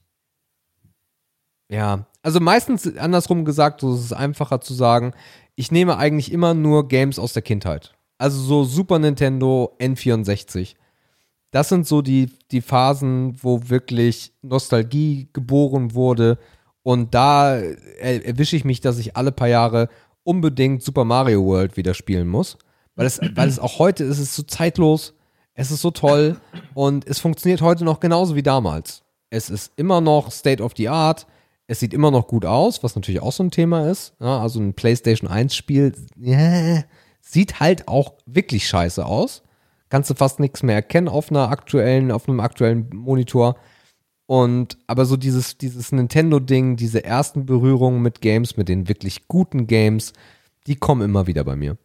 ja, 1.72 2.06
also 2.22 2.42
meistens 2.42 2.98
andersrum 2.98 3.46
gesagt, 3.46 3.80
so 3.80 3.96
ist 3.96 4.04
es 4.04 4.14
einfacher 4.14 4.60
zu 4.60 4.74
sagen, 4.74 5.14
ich 5.56 5.72
nehme 5.72 5.98
eigentlich 5.98 6.32
immer 6.32 6.54
nur 6.54 6.90
Games 6.90 7.18
aus 7.18 7.32
der 7.32 7.42
Kindheit. 7.42 7.94
Also 8.18 8.42
so 8.42 8.64
Super 8.66 9.00
Nintendo, 9.00 9.76
N64. 9.80 10.76
Das 11.52 11.70
sind 11.70 11.88
so 11.88 12.02
die, 12.02 12.30
die 12.52 12.62
Phasen, 12.62 13.42
wo 13.42 13.70
wirklich 13.70 14.34
Nostalgie 14.42 15.30
geboren 15.32 15.94
wurde. 15.94 16.38
Und 16.84 17.14
da 17.14 17.56
er, 17.56 18.26
erwische 18.26 18.58
ich 18.58 18.66
mich, 18.66 18.82
dass 18.82 19.00
ich 19.00 19.16
alle 19.16 19.32
paar 19.32 19.48
Jahre 19.48 19.88
unbedingt 20.24 20.84
Super 20.84 21.06
Mario 21.06 21.44
World 21.46 21.78
wieder 21.78 21.94
spielen 21.94 22.28
muss. 22.28 22.58
Weil 22.96 23.06
es, 23.06 23.22
weil 23.36 23.48
es 23.48 23.60
auch 23.60 23.80
heute 23.80 24.04
ist, 24.04 24.18
es 24.18 24.30
ist 24.30 24.36
so 24.36 24.44
zeitlos, 24.44 25.14
es 25.62 25.70
ist 25.70 25.82
so 25.82 25.92
toll 25.92 26.38
und 26.74 27.08
es 27.08 27.20
funktioniert 27.20 27.62
heute 27.62 27.86
noch 27.86 28.00
genauso 28.00 28.36
wie 28.36 28.42
damals. 28.42 29.04
Es 29.30 29.52
ist 29.52 29.72
immer 29.76 30.02
noch 30.02 30.32
State 30.32 30.62
of 30.62 30.74
the 30.76 30.90
Art. 30.90 31.28
Es 31.68 31.80
sieht 31.80 31.94
immer 31.94 32.10
noch 32.10 32.28
gut 32.28 32.46
aus, 32.46 32.84
was 32.84 32.96
natürlich 32.96 33.22
auch 33.22 33.32
so 33.32 33.44
ein 33.44 33.52
Thema 33.52 33.90
ist. 33.90 34.14
Ja, 34.20 34.42
also 34.42 34.60
ein 34.60 34.74
PlayStation 34.74 35.30
1 35.30 35.56
Spiel 35.56 35.94
ja, 36.18 36.84
sieht 37.22 37.60
halt 37.60 37.88
auch 37.88 38.16
wirklich 38.26 38.68
scheiße 38.68 39.06
aus. 39.06 39.44
Kannst 39.90 40.10
du 40.10 40.16
fast 40.16 40.40
nichts 40.40 40.64
mehr 40.64 40.76
erkennen 40.76 41.08
auf 41.08 41.30
einer 41.30 41.50
aktuellen, 41.50 42.12
auf 42.12 42.28
einem 42.28 42.40
aktuellen 42.40 42.90
Monitor. 42.92 43.56
Und 44.26 44.80
aber 44.88 45.06
so 45.06 45.16
dieses, 45.16 45.60
dieses 45.60 45.92
Nintendo-Ding, 45.92 46.76
diese 46.76 47.04
ersten 47.04 47.46
Berührungen 47.46 48.02
mit 48.02 48.22
Games, 48.22 48.58
mit 48.58 48.68
den 48.68 48.88
wirklich 48.90 49.28
guten 49.28 49.68
Games, 49.68 50.14
die 50.66 50.76
kommen 50.76 51.04
immer 51.04 51.28
wieder 51.28 51.44
bei 51.44 51.56
mir. 51.56 51.78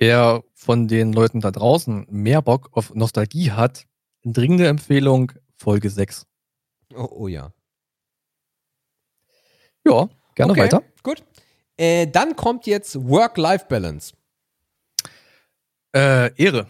Wer 0.00 0.44
von 0.54 0.88
den 0.88 1.12
Leuten 1.12 1.42
da 1.42 1.50
draußen 1.50 2.06
mehr 2.08 2.40
Bock 2.40 2.70
auf 2.72 2.94
Nostalgie 2.94 3.50
hat, 3.50 3.86
dringende 4.24 4.66
Empfehlung, 4.66 5.30
Folge 5.58 5.90
6. 5.90 6.26
Oh, 6.94 7.06
oh 7.10 7.28
ja. 7.28 7.52
Ja, 9.86 10.08
gerne 10.34 10.52
okay, 10.52 10.62
weiter. 10.62 10.82
Gut. 11.02 11.22
Äh, 11.76 12.06
dann 12.06 12.34
kommt 12.34 12.66
jetzt 12.66 12.96
Work-Life-Balance. 12.96 14.14
Äh, 15.94 16.34
Ehre. 16.42 16.66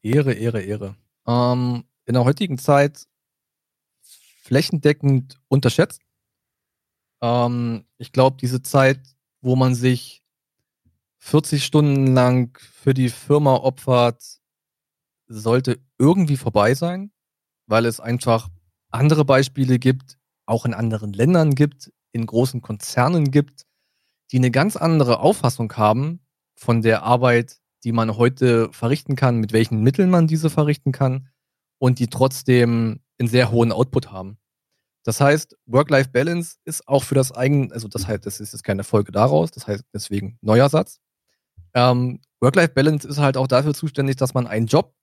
Ehre, 0.00 0.34
Ehre, 0.34 0.62
Ehre. 0.62 0.94
Ähm, 1.26 1.82
in 2.06 2.14
der 2.14 2.24
heutigen 2.24 2.58
Zeit 2.58 3.08
flächendeckend 4.44 5.40
unterschätzt. 5.48 6.00
Ähm, 7.22 7.86
ich 7.96 8.12
glaube, 8.12 8.36
diese 8.40 8.62
Zeit, 8.62 9.00
wo 9.40 9.56
man 9.56 9.74
sich 9.74 10.22
40 11.18 11.64
Stunden 11.64 12.14
lang 12.14 12.58
für 12.58 12.94
die 12.94 13.08
Firma 13.08 13.54
opfert, 13.56 14.22
sollte 15.26 15.78
irgendwie 15.98 16.36
vorbei 16.36 16.74
sein, 16.74 17.12
weil 17.66 17.86
es 17.86 18.00
einfach 18.00 18.48
andere 18.90 19.24
Beispiele 19.24 19.78
gibt, 19.78 20.18
auch 20.46 20.64
in 20.64 20.74
anderen 20.74 21.12
Ländern 21.12 21.54
gibt, 21.54 21.92
in 22.12 22.24
großen 22.24 22.62
Konzernen 22.62 23.30
gibt, 23.30 23.66
die 24.32 24.38
eine 24.38 24.50
ganz 24.50 24.76
andere 24.76 25.20
Auffassung 25.20 25.72
haben 25.74 26.20
von 26.54 26.82
der 26.82 27.02
Arbeit, 27.02 27.58
die 27.84 27.92
man 27.92 28.16
heute 28.16 28.72
verrichten 28.72 29.16
kann, 29.16 29.38
mit 29.38 29.52
welchen 29.52 29.82
Mitteln 29.82 30.10
man 30.10 30.26
diese 30.26 30.50
verrichten 30.50 30.92
kann 30.92 31.28
und 31.78 31.98
die 31.98 32.08
trotzdem 32.08 33.00
einen 33.18 33.28
sehr 33.28 33.50
hohen 33.50 33.72
Output 33.72 34.10
haben. 34.10 34.38
Das 35.04 35.20
heißt, 35.20 35.56
Work-Life-Balance 35.66 36.56
ist 36.64 36.86
auch 36.88 37.04
für 37.04 37.14
das 37.14 37.32
eigene, 37.32 37.72
also 37.72 37.88
das 37.88 38.06
heißt, 38.06 38.26
das 38.26 38.40
ist 38.40 38.52
jetzt 38.52 38.64
keine 38.64 38.84
Folge 38.84 39.12
daraus, 39.12 39.50
das 39.50 39.66
heißt 39.66 39.84
deswegen 39.92 40.38
neuer 40.42 40.68
Satz. 40.68 41.00
Ähm, 41.78 42.20
Work-Life-Balance 42.40 43.06
ist 43.06 43.18
halt 43.18 43.36
auch 43.36 43.46
dafür 43.46 43.72
zuständig, 43.72 44.16
dass 44.16 44.34
man 44.34 44.46
einen 44.48 44.66
Job, 44.66 44.94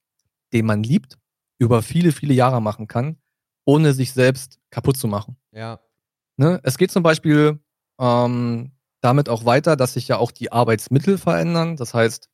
den 0.52 0.66
man 0.66 0.84
liebt, 0.84 1.18
über 1.58 1.82
viele, 1.82 2.12
viele 2.12 2.34
Jahre 2.34 2.62
machen 2.62 2.88
kann, 2.88 3.18
ohne 3.66 3.94
sich 3.94 4.12
selbst 4.12 4.60
kaputt 4.72 4.98
zu 4.98 5.08
machen. 5.08 5.38
Ja. 5.52 5.80
Ne? 6.38 6.60
Es 6.64 6.78
geht 6.78 6.92
zum 6.92 7.02
Beispiel 7.02 7.60
ähm, 8.00 8.72
damit 9.02 9.30
auch 9.30 9.46
weiter, 9.46 9.78
dass 9.78 9.94
sich 9.94 10.10
ja 10.10 10.18
auch 10.18 10.32
die 10.32 10.52
Arbeitsmittel 10.52 11.18
verändern. 11.18 11.78
Das 11.78 11.94
heißt, 11.94 12.30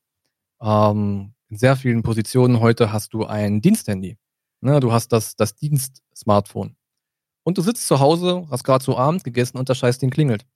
ähm, 0.61 1.35
in 1.49 1.57
sehr 1.57 1.75
vielen 1.75 2.01
Positionen 2.01 2.59
heute 2.61 2.91
hast 2.91 3.13
du 3.13 3.25
ein 3.25 3.61
Diensthandy. 3.61 4.17
Ne? 4.61 4.79
Du 4.79 4.91
hast 4.91 5.09
das, 5.09 5.35
das 5.35 5.55
Dienst-Smartphone. 5.55 6.75
Und 7.43 7.57
du 7.59 7.61
sitzt 7.61 7.87
zu 7.87 7.99
Hause, 7.99 8.47
hast 8.49 8.63
gerade 8.63 8.83
so 8.83 8.97
Abend 8.97 9.23
gegessen 9.23 9.57
und 9.57 9.69
das 9.69 9.77
Scheißding 9.77 10.09
klingelt. 10.09 10.47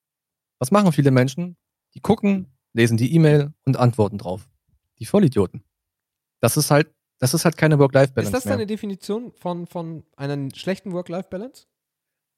Was 0.59 0.71
machen 0.71 0.91
viele 0.91 1.11
Menschen? 1.11 1.57
Die 1.93 1.99
gucken, 1.99 2.54
lesen 2.75 2.97
die 2.97 3.13
E-Mail 3.15 3.53
und 3.65 3.77
antworten 3.77 4.17
drauf. 4.17 4.47
Die 4.99 5.05
Vollidioten. 5.05 5.63
Das 6.41 6.57
ist 6.57 6.69
halt, 6.71 6.93
das 7.19 7.33
ist 7.33 7.45
halt 7.45 7.57
keine 7.57 7.79
Work-Life-Balance. 7.79 8.29
Ist 8.29 8.33
das 8.33 8.45
mehr. 8.45 8.55
deine 8.55 8.67
Definition 8.67 9.31
von, 9.33 9.65
von 9.67 10.03
einer 10.17 10.49
schlechten 10.53 10.91
Work-Life-Balance? 10.91 11.65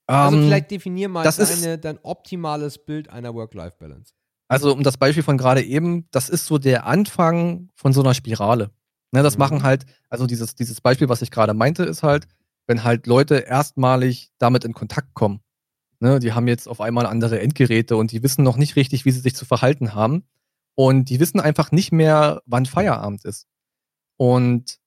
Also 0.06 0.38
Ähm, 0.38 0.44
vielleicht 0.44 0.72
definier 0.72 1.10
mal 1.10 1.24
das 1.24 1.40
ist- 1.40 1.64
deine, 1.66 1.78
dein 1.78 2.00
optimales 2.04 2.78
Bild 2.78 3.10
einer 3.10 3.34
Work-Life-Balance. 3.34 4.14
Also 4.48 4.72
um 4.72 4.84
das 4.84 4.98
Beispiel 4.98 5.24
von 5.24 5.38
gerade 5.38 5.62
eben, 5.64 6.08
das 6.12 6.30
ist 6.30 6.46
so 6.46 6.58
der 6.58 6.86
Anfang 6.86 7.70
von 7.76 7.92
so 7.92 8.02
einer 8.02 8.14
Spirale. 8.14 8.72
Ne, 9.12 9.24
das 9.24 9.36
Mhm. 9.36 9.40
machen 9.40 9.64
halt, 9.64 9.86
also 10.10 10.26
dieses, 10.28 10.56
dieses 10.56 10.80
Beispiel, 10.80 11.10
was 11.10 11.22
ich 11.22 11.32
gerade 11.32 11.54
meinte, 11.54 11.84
ist 11.84 12.04
halt, 12.04 12.28
wenn 12.68 12.84
halt 12.84 13.08
Leute 13.08 13.36
erstmalig 13.38 14.32
damit 14.38 14.64
in 14.64 14.74
Kontakt 14.74 15.14
kommen. 15.14 15.42
Ne, 16.00 16.20
die 16.20 16.34
haben 16.34 16.48
jetzt 16.48 16.68
auf 16.68 16.80
einmal 16.80 17.08
andere 17.08 17.40
Endgeräte 17.40 17.98
und 17.98 18.12
die 18.12 18.22
wissen 18.22 18.44
noch 18.44 18.58
nicht 18.58 18.76
richtig, 18.76 19.06
wie 19.06 19.12
sie 19.12 19.20
sich 19.20 19.36
zu 19.36 19.46
verhalten 19.46 19.96
haben. 19.96 20.24
Und 20.76 21.10
die 21.10 21.20
wissen 21.20 21.40
einfach 21.40 21.72
nicht 21.72 21.92
mehr, 21.92 22.44
wann 22.46 22.68
Feierabend 22.68 23.26
ist. 23.26 23.48
Und 24.18 24.78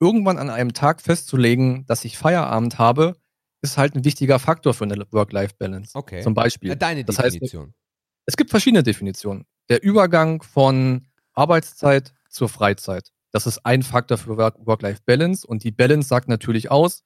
irgendwann 0.00 0.38
an 0.38 0.48
einem 0.48 0.72
Tag 0.72 1.02
festzulegen, 1.02 1.84
dass 1.86 2.04
ich 2.06 2.16
Feierabend 2.16 2.78
habe, 2.78 3.16
ist 3.60 3.76
halt 3.76 3.94
ein 3.94 4.04
wichtiger 4.04 4.38
Faktor 4.38 4.72
für 4.72 4.84
eine 4.84 5.04
Work-Life-Balance. 5.10 5.90
Okay. 5.94 6.22
Zum 6.22 6.32
Beispiel. 6.34 6.74
Deine 6.76 7.04
Das 7.04 7.18
heißt, 7.18 7.34
Definition. 7.34 7.74
Es 8.24 8.36
gibt 8.36 8.50
verschiedene 8.50 8.82
Definitionen. 8.82 9.44
Der 9.68 9.82
Übergang 9.82 10.42
von 10.42 11.06
Arbeitszeit 11.34 12.14
zur 12.30 12.48
Freizeit. 12.48 13.12
Das 13.32 13.46
ist 13.46 13.64
ein 13.66 13.82
Faktor 13.82 14.18
für 14.18 14.36
Work- 14.38 14.66
Work-Life-Balance. 14.66 15.46
Und 15.46 15.62
die 15.62 15.72
Balance 15.72 16.08
sagt 16.08 16.28
natürlich 16.28 16.70
aus, 16.70 17.04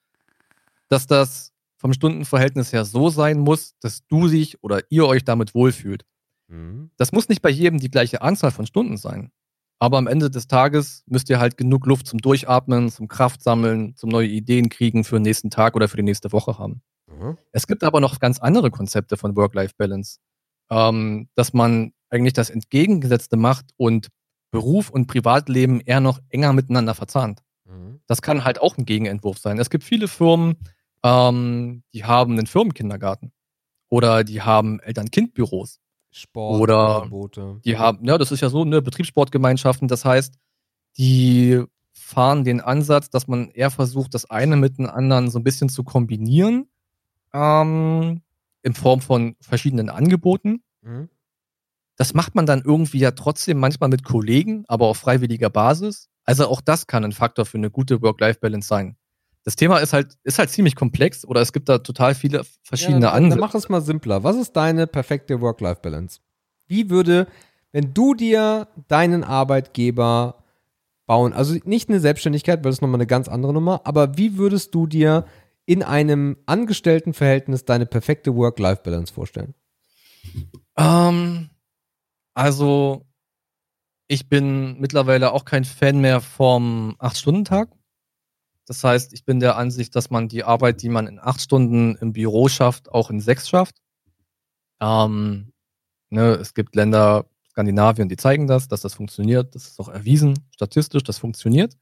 dass 0.87 1.07
das 1.07 1.51
vom 1.77 1.93
Stundenverhältnis 1.93 2.73
her 2.73 2.85
so 2.85 3.09
sein 3.09 3.39
muss, 3.39 3.77
dass 3.79 4.05
du 4.07 4.27
dich 4.27 4.63
oder 4.63 4.81
ihr 4.89 5.05
euch 5.05 5.23
damit 5.23 5.53
wohlfühlt. 5.55 6.05
Mhm. 6.47 6.91
Das 6.97 7.11
muss 7.11 7.29
nicht 7.29 7.41
bei 7.41 7.49
jedem 7.49 7.79
die 7.79 7.91
gleiche 7.91 8.21
Anzahl 8.21 8.51
von 8.51 8.65
Stunden 8.65 8.97
sein. 8.97 9.31
Aber 9.79 9.97
am 9.97 10.07
Ende 10.07 10.31
des 10.31 10.47
Tages 10.47 11.03
müsst 11.05 11.29
ihr 11.29 11.39
halt 11.39 11.55
genug 11.55 11.85
Luft 11.85 12.07
zum 12.07 12.19
Durchatmen, 12.19 12.89
zum 12.89 13.07
Kraft 13.07 13.43
sammeln, 13.43 13.95
zum 13.95 14.09
neue 14.09 14.27
Ideen 14.27 14.69
kriegen 14.69 15.03
für 15.03 15.17
den 15.17 15.23
nächsten 15.23 15.51
Tag 15.51 15.75
oder 15.75 15.87
für 15.87 15.97
die 15.97 16.03
nächste 16.03 16.31
Woche 16.31 16.57
haben. 16.57 16.81
Mhm. 17.07 17.37
Es 17.51 17.67
gibt 17.67 17.83
aber 17.83 17.99
noch 17.99 18.19
ganz 18.19 18.39
andere 18.39 18.71
Konzepte 18.71 19.17
von 19.17 19.35
Work-Life-Balance, 19.35 20.17
ähm, 20.71 21.29
dass 21.35 21.53
man 21.53 21.93
eigentlich 22.09 22.33
das 22.33 22.49
Entgegengesetzte 22.49 23.37
macht 23.37 23.65
und 23.77 24.07
Beruf 24.51 24.89
und 24.89 25.07
Privatleben 25.07 25.81
eher 25.81 25.99
noch 25.99 26.19
enger 26.29 26.53
miteinander 26.53 26.95
verzahnt. 26.95 27.43
Mhm. 27.65 27.99
Das 28.07 28.21
kann 28.21 28.43
halt 28.43 28.59
auch 28.59 28.77
ein 28.77 28.85
Gegenentwurf 28.85 29.37
sein. 29.37 29.59
Es 29.59 29.69
gibt 29.69 29.83
viele 29.83 30.07
Firmen, 30.07 30.55
ähm, 31.03 31.83
die 31.93 32.05
haben 32.05 32.33
einen 32.33 32.47
Firmenkindergarten 32.47 33.31
oder 33.89 34.23
die 34.23 34.41
haben. 34.41 34.79
Eltern-Kind-Büros. 34.79 35.79
Sport, 36.11 36.61
Oder 36.61 37.03
Angebote. 37.03 37.59
Die 37.63 37.77
haben, 37.77 38.03
ja, 38.05 38.17
das 38.17 38.31
ist 38.31 38.41
ja 38.41 38.49
so, 38.49 38.65
ne, 38.65 38.81
Betriebssportgemeinschaften. 38.81 39.87
Das 39.87 40.03
heißt, 40.03 40.33
die 40.97 41.63
fahren 41.93 42.43
den 42.43 42.61
Ansatz, 42.61 43.09
dass 43.09 43.27
man 43.27 43.49
eher 43.51 43.69
versucht, 43.69 44.13
das 44.13 44.29
eine 44.29 44.55
mit 44.55 44.77
dem 44.77 44.87
anderen 44.87 45.29
so 45.29 45.37
ein 45.37 45.43
bisschen 45.43 45.69
zu 45.69 45.83
kombinieren, 45.83 46.67
ähm, 47.33 48.21
in 48.63 48.73
Form 48.73 49.01
von 49.01 49.35
verschiedenen 49.41 49.89
Angeboten. 49.89 50.63
Mhm. 50.81 51.09
Das 51.97 52.13
macht 52.13 52.35
man 52.35 52.45
dann 52.45 52.61
irgendwie 52.63 52.99
ja 52.99 53.11
trotzdem 53.11 53.59
manchmal 53.59 53.89
mit 53.89 54.03
Kollegen, 54.03 54.63
aber 54.67 54.87
auf 54.87 54.97
freiwilliger 54.97 55.49
Basis. 55.49 56.09
Also 56.23 56.47
auch 56.47 56.61
das 56.61 56.87
kann 56.87 57.03
ein 57.03 57.11
Faktor 57.11 57.45
für 57.45 57.57
eine 57.57 57.71
gute 57.71 58.01
Work-Life-Balance 58.01 58.67
sein. 58.67 58.97
Das 59.47 59.55
Thema 59.55 59.77
ist 59.77 59.93
halt, 59.93 60.17
ist 60.25 60.39
halt 60.39 60.49
ziemlich 60.49 60.75
komplex 60.75 61.23
oder 61.23 61.39
es 61.39 61.53
gibt 61.53 61.69
da 61.69 61.77
total 61.77 62.15
viele 62.15 62.41
verschiedene 62.63 63.05
ja, 63.05 63.11
dann, 63.11 63.13
dann 63.13 63.23
Ansätze. 63.23 63.39
mach 63.39 63.55
es 63.55 63.69
mal 63.69 63.79
simpler. 63.79 64.25
Was 64.25 64.35
ist 64.35 64.51
deine 64.57 64.87
perfekte 64.87 65.39
Work-Life-Balance? 65.39 66.19
Wie 66.67 66.89
würde, 66.89 67.27
wenn 67.71 67.93
du 67.93 68.13
dir 68.13 68.67
deinen 68.89 69.23
Arbeitgeber 69.23 70.43
bauen, 71.05 71.31
also 71.31 71.55
nicht 71.63 71.87
eine 71.87 72.01
Selbstständigkeit, 72.01 72.57
weil 72.57 72.71
das 72.71 72.79
ist 72.79 72.81
nochmal 72.81 72.97
eine 72.97 73.07
ganz 73.07 73.29
andere 73.29 73.53
Nummer, 73.53 73.79
aber 73.85 74.17
wie 74.17 74.37
würdest 74.37 74.75
du 74.75 74.85
dir 74.85 75.23
in 75.65 75.81
einem 75.81 76.35
Angestelltenverhältnis 76.45 77.63
deine 77.63 77.85
perfekte 77.85 78.35
Work-Life-Balance 78.35 79.13
vorstellen? 79.13 79.53
Ähm, 80.75 81.51
also, 82.33 83.05
ich 84.09 84.27
bin 84.27 84.77
mittlerweile 84.81 85.31
auch 85.31 85.45
kein 85.45 85.63
Fan 85.63 86.01
mehr 86.01 86.19
vom 86.19 86.97
8-Stunden-Tag. 86.99 87.76
Das 88.67 88.83
heißt, 88.83 89.13
ich 89.13 89.23
bin 89.23 89.39
der 89.39 89.55
Ansicht, 89.55 89.95
dass 89.95 90.09
man 90.09 90.27
die 90.27 90.43
Arbeit, 90.43 90.81
die 90.81 90.89
man 90.89 91.07
in 91.07 91.19
acht 91.19 91.41
Stunden 91.41 91.95
im 91.95 92.11
Büro 92.11 92.49
schafft, 92.49 92.91
auch 92.91 93.09
in 93.09 93.21
sechs 93.21 93.47
schafft. 93.47 93.77
Ähm, 94.81 95.53
ne, 96.09 96.33
es 96.33 96.53
gibt 96.53 96.75
Länder, 96.75 97.25
Skandinavien, 97.49 98.09
die 98.09 98.17
zeigen 98.17 98.45
das, 98.45 98.67
dass 98.67 98.81
das 98.81 98.93
funktioniert. 98.93 99.55
Das 99.55 99.67
ist 99.67 99.79
auch 99.79 99.87
erwiesen, 99.87 100.37
statistisch, 100.51 101.03
das 101.03 101.17
funktioniert. 101.17 101.77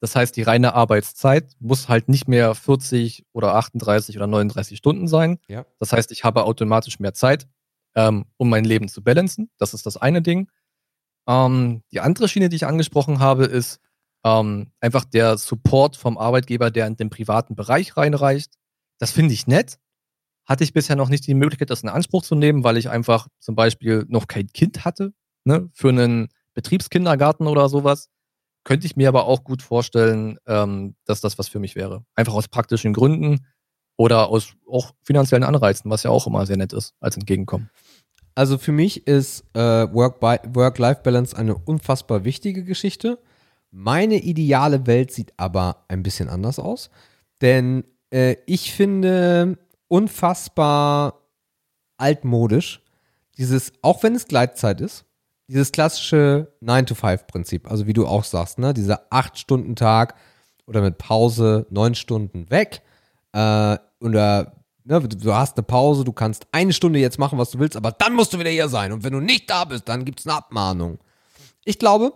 Das 0.00 0.16
heißt, 0.16 0.36
die 0.36 0.42
reine 0.42 0.74
Arbeitszeit 0.74 1.52
muss 1.60 1.88
halt 1.88 2.08
nicht 2.08 2.26
mehr 2.26 2.54
40 2.54 3.24
oder 3.32 3.54
38 3.54 4.16
oder 4.16 4.26
39 4.26 4.76
Stunden 4.76 5.06
sein. 5.06 5.38
Ja. 5.48 5.64
Das 5.78 5.92
heißt, 5.92 6.10
ich 6.10 6.24
habe 6.24 6.44
automatisch 6.44 6.98
mehr 6.98 7.14
Zeit, 7.14 7.46
ähm, 7.94 8.26
um 8.36 8.50
mein 8.50 8.64
Leben 8.64 8.88
zu 8.88 9.02
balancen. 9.02 9.50
Das 9.56 9.72
ist 9.72 9.86
das 9.86 9.96
eine 9.96 10.20
Ding. 10.20 10.50
Ähm, 11.28 11.84
die 11.92 12.00
andere 12.00 12.28
Schiene, 12.28 12.48
die 12.48 12.56
ich 12.56 12.66
angesprochen 12.66 13.20
habe, 13.20 13.44
ist 13.44 13.80
ähm, 14.24 14.72
einfach 14.80 15.04
der 15.04 15.36
Support 15.36 15.96
vom 15.96 16.18
Arbeitgeber, 16.18 16.70
der 16.70 16.86
in 16.86 16.96
den 16.96 17.10
privaten 17.10 17.54
Bereich 17.54 17.96
reinreicht. 17.96 18.54
Das 18.98 19.12
finde 19.12 19.34
ich 19.34 19.46
nett. 19.46 19.78
Hatte 20.46 20.64
ich 20.64 20.72
bisher 20.72 20.96
noch 20.96 21.08
nicht 21.08 21.26
die 21.26 21.34
Möglichkeit, 21.34 21.70
das 21.70 21.82
in 21.82 21.88
Anspruch 21.88 22.22
zu 22.22 22.34
nehmen, 22.34 22.64
weil 22.64 22.76
ich 22.76 22.90
einfach 22.90 23.28
zum 23.38 23.54
Beispiel 23.54 24.04
noch 24.08 24.26
kein 24.26 24.48
Kind 24.48 24.84
hatte, 24.84 25.12
ne, 25.44 25.70
für 25.72 25.88
einen 25.88 26.28
Betriebskindergarten 26.54 27.46
oder 27.46 27.68
sowas. 27.68 28.08
Könnte 28.64 28.86
ich 28.86 28.96
mir 28.96 29.08
aber 29.08 29.26
auch 29.26 29.44
gut 29.44 29.62
vorstellen, 29.62 30.38
ähm, 30.46 30.96
dass 31.04 31.20
das 31.20 31.38
was 31.38 31.48
für 31.48 31.58
mich 31.58 31.76
wäre. 31.76 32.04
Einfach 32.14 32.34
aus 32.34 32.48
praktischen 32.48 32.94
Gründen 32.94 33.46
oder 33.96 34.28
aus 34.28 34.54
auch 34.66 34.92
finanziellen 35.02 35.44
Anreizen, 35.44 35.90
was 35.90 36.02
ja 36.02 36.10
auch 36.10 36.26
immer 36.26 36.46
sehr 36.46 36.56
nett 36.56 36.72
ist, 36.72 36.94
als 37.00 37.16
Entgegenkommen. 37.16 37.70
Also 38.34 38.58
für 38.58 38.72
mich 38.72 39.06
ist 39.06 39.44
äh, 39.54 39.60
Work-Life-Balance 39.60 41.36
eine 41.36 41.56
unfassbar 41.56 42.24
wichtige 42.24 42.64
Geschichte. 42.64 43.18
Meine 43.76 44.22
ideale 44.22 44.86
Welt 44.86 45.10
sieht 45.10 45.32
aber 45.36 45.84
ein 45.88 46.04
bisschen 46.04 46.28
anders 46.28 46.60
aus. 46.60 46.90
Denn 47.40 47.82
äh, 48.10 48.36
ich 48.46 48.72
finde 48.72 49.58
unfassbar 49.88 51.22
altmodisch, 51.96 52.82
dieses, 53.36 53.72
auch 53.82 54.04
wenn 54.04 54.14
es 54.14 54.28
Gleitzeit 54.28 54.80
ist, 54.80 55.06
dieses 55.48 55.72
klassische 55.72 56.52
9-to-5-Prinzip, 56.62 57.68
also 57.68 57.88
wie 57.88 57.92
du 57.94 58.06
auch 58.06 58.22
sagst, 58.22 58.60
ne, 58.60 58.74
dieser 58.74 59.10
8-Stunden-Tag 59.10 60.14
oder 60.66 60.80
mit 60.80 60.96
Pause 60.98 61.66
9 61.70 61.96
Stunden 61.96 62.48
weg, 62.50 62.80
äh, 63.32 63.76
oder 63.98 64.52
ne, 64.84 65.00
du 65.00 65.34
hast 65.34 65.56
eine 65.56 65.64
Pause, 65.64 66.04
du 66.04 66.12
kannst 66.12 66.46
eine 66.52 66.72
Stunde 66.72 67.00
jetzt 67.00 67.18
machen, 67.18 67.40
was 67.40 67.50
du 67.50 67.58
willst, 67.58 67.76
aber 67.76 67.90
dann 67.90 68.14
musst 68.14 68.32
du 68.32 68.38
wieder 68.38 68.50
hier 68.50 68.68
sein. 68.68 68.92
Und 68.92 69.02
wenn 69.02 69.14
du 69.14 69.20
nicht 69.20 69.50
da 69.50 69.64
bist, 69.64 69.88
dann 69.88 70.04
gibt 70.04 70.20
es 70.20 70.28
eine 70.28 70.36
Abmahnung. 70.36 71.00
Ich 71.64 71.80
glaube, 71.80 72.12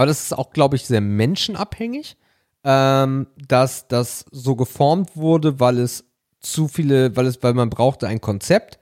aber 0.00 0.06
das 0.06 0.22
ist 0.22 0.32
auch, 0.32 0.54
glaube 0.54 0.76
ich, 0.76 0.86
sehr 0.86 1.02
menschenabhängig, 1.02 2.16
ähm, 2.64 3.26
dass 3.36 3.86
das 3.86 4.24
so 4.30 4.56
geformt 4.56 5.14
wurde, 5.14 5.60
weil 5.60 5.78
es 5.78 6.06
zu 6.40 6.68
viele, 6.68 7.14
weil 7.16 7.26
es, 7.26 7.42
weil 7.42 7.52
man 7.52 7.68
brauchte 7.68 8.08
ein 8.08 8.22
Konzept. 8.22 8.78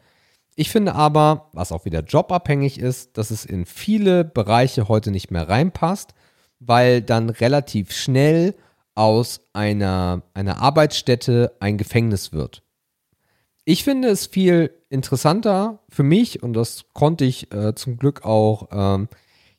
Ich 0.54 0.70
finde 0.70 0.94
aber, 0.94 1.50
was 1.52 1.72
auch 1.72 1.84
wieder 1.84 2.04
jobabhängig 2.04 2.78
ist, 2.78 3.18
dass 3.18 3.32
es 3.32 3.44
in 3.44 3.66
viele 3.66 4.22
Bereiche 4.22 4.86
heute 4.86 5.10
nicht 5.10 5.32
mehr 5.32 5.48
reinpasst, 5.48 6.14
weil 6.60 7.02
dann 7.02 7.30
relativ 7.30 7.90
schnell 7.90 8.54
aus 8.94 9.40
einer, 9.52 10.22
einer 10.34 10.62
Arbeitsstätte 10.62 11.56
ein 11.58 11.78
Gefängnis 11.78 12.32
wird. 12.32 12.62
Ich 13.64 13.82
finde 13.82 14.06
es 14.06 14.26
viel 14.26 14.70
interessanter 14.88 15.80
für 15.88 16.04
mich, 16.04 16.44
und 16.44 16.52
das 16.52 16.84
konnte 16.92 17.24
ich 17.24 17.52
äh, 17.52 17.74
zum 17.74 17.96
Glück 17.96 18.24
auch 18.24 18.68
ähm, 18.70 19.08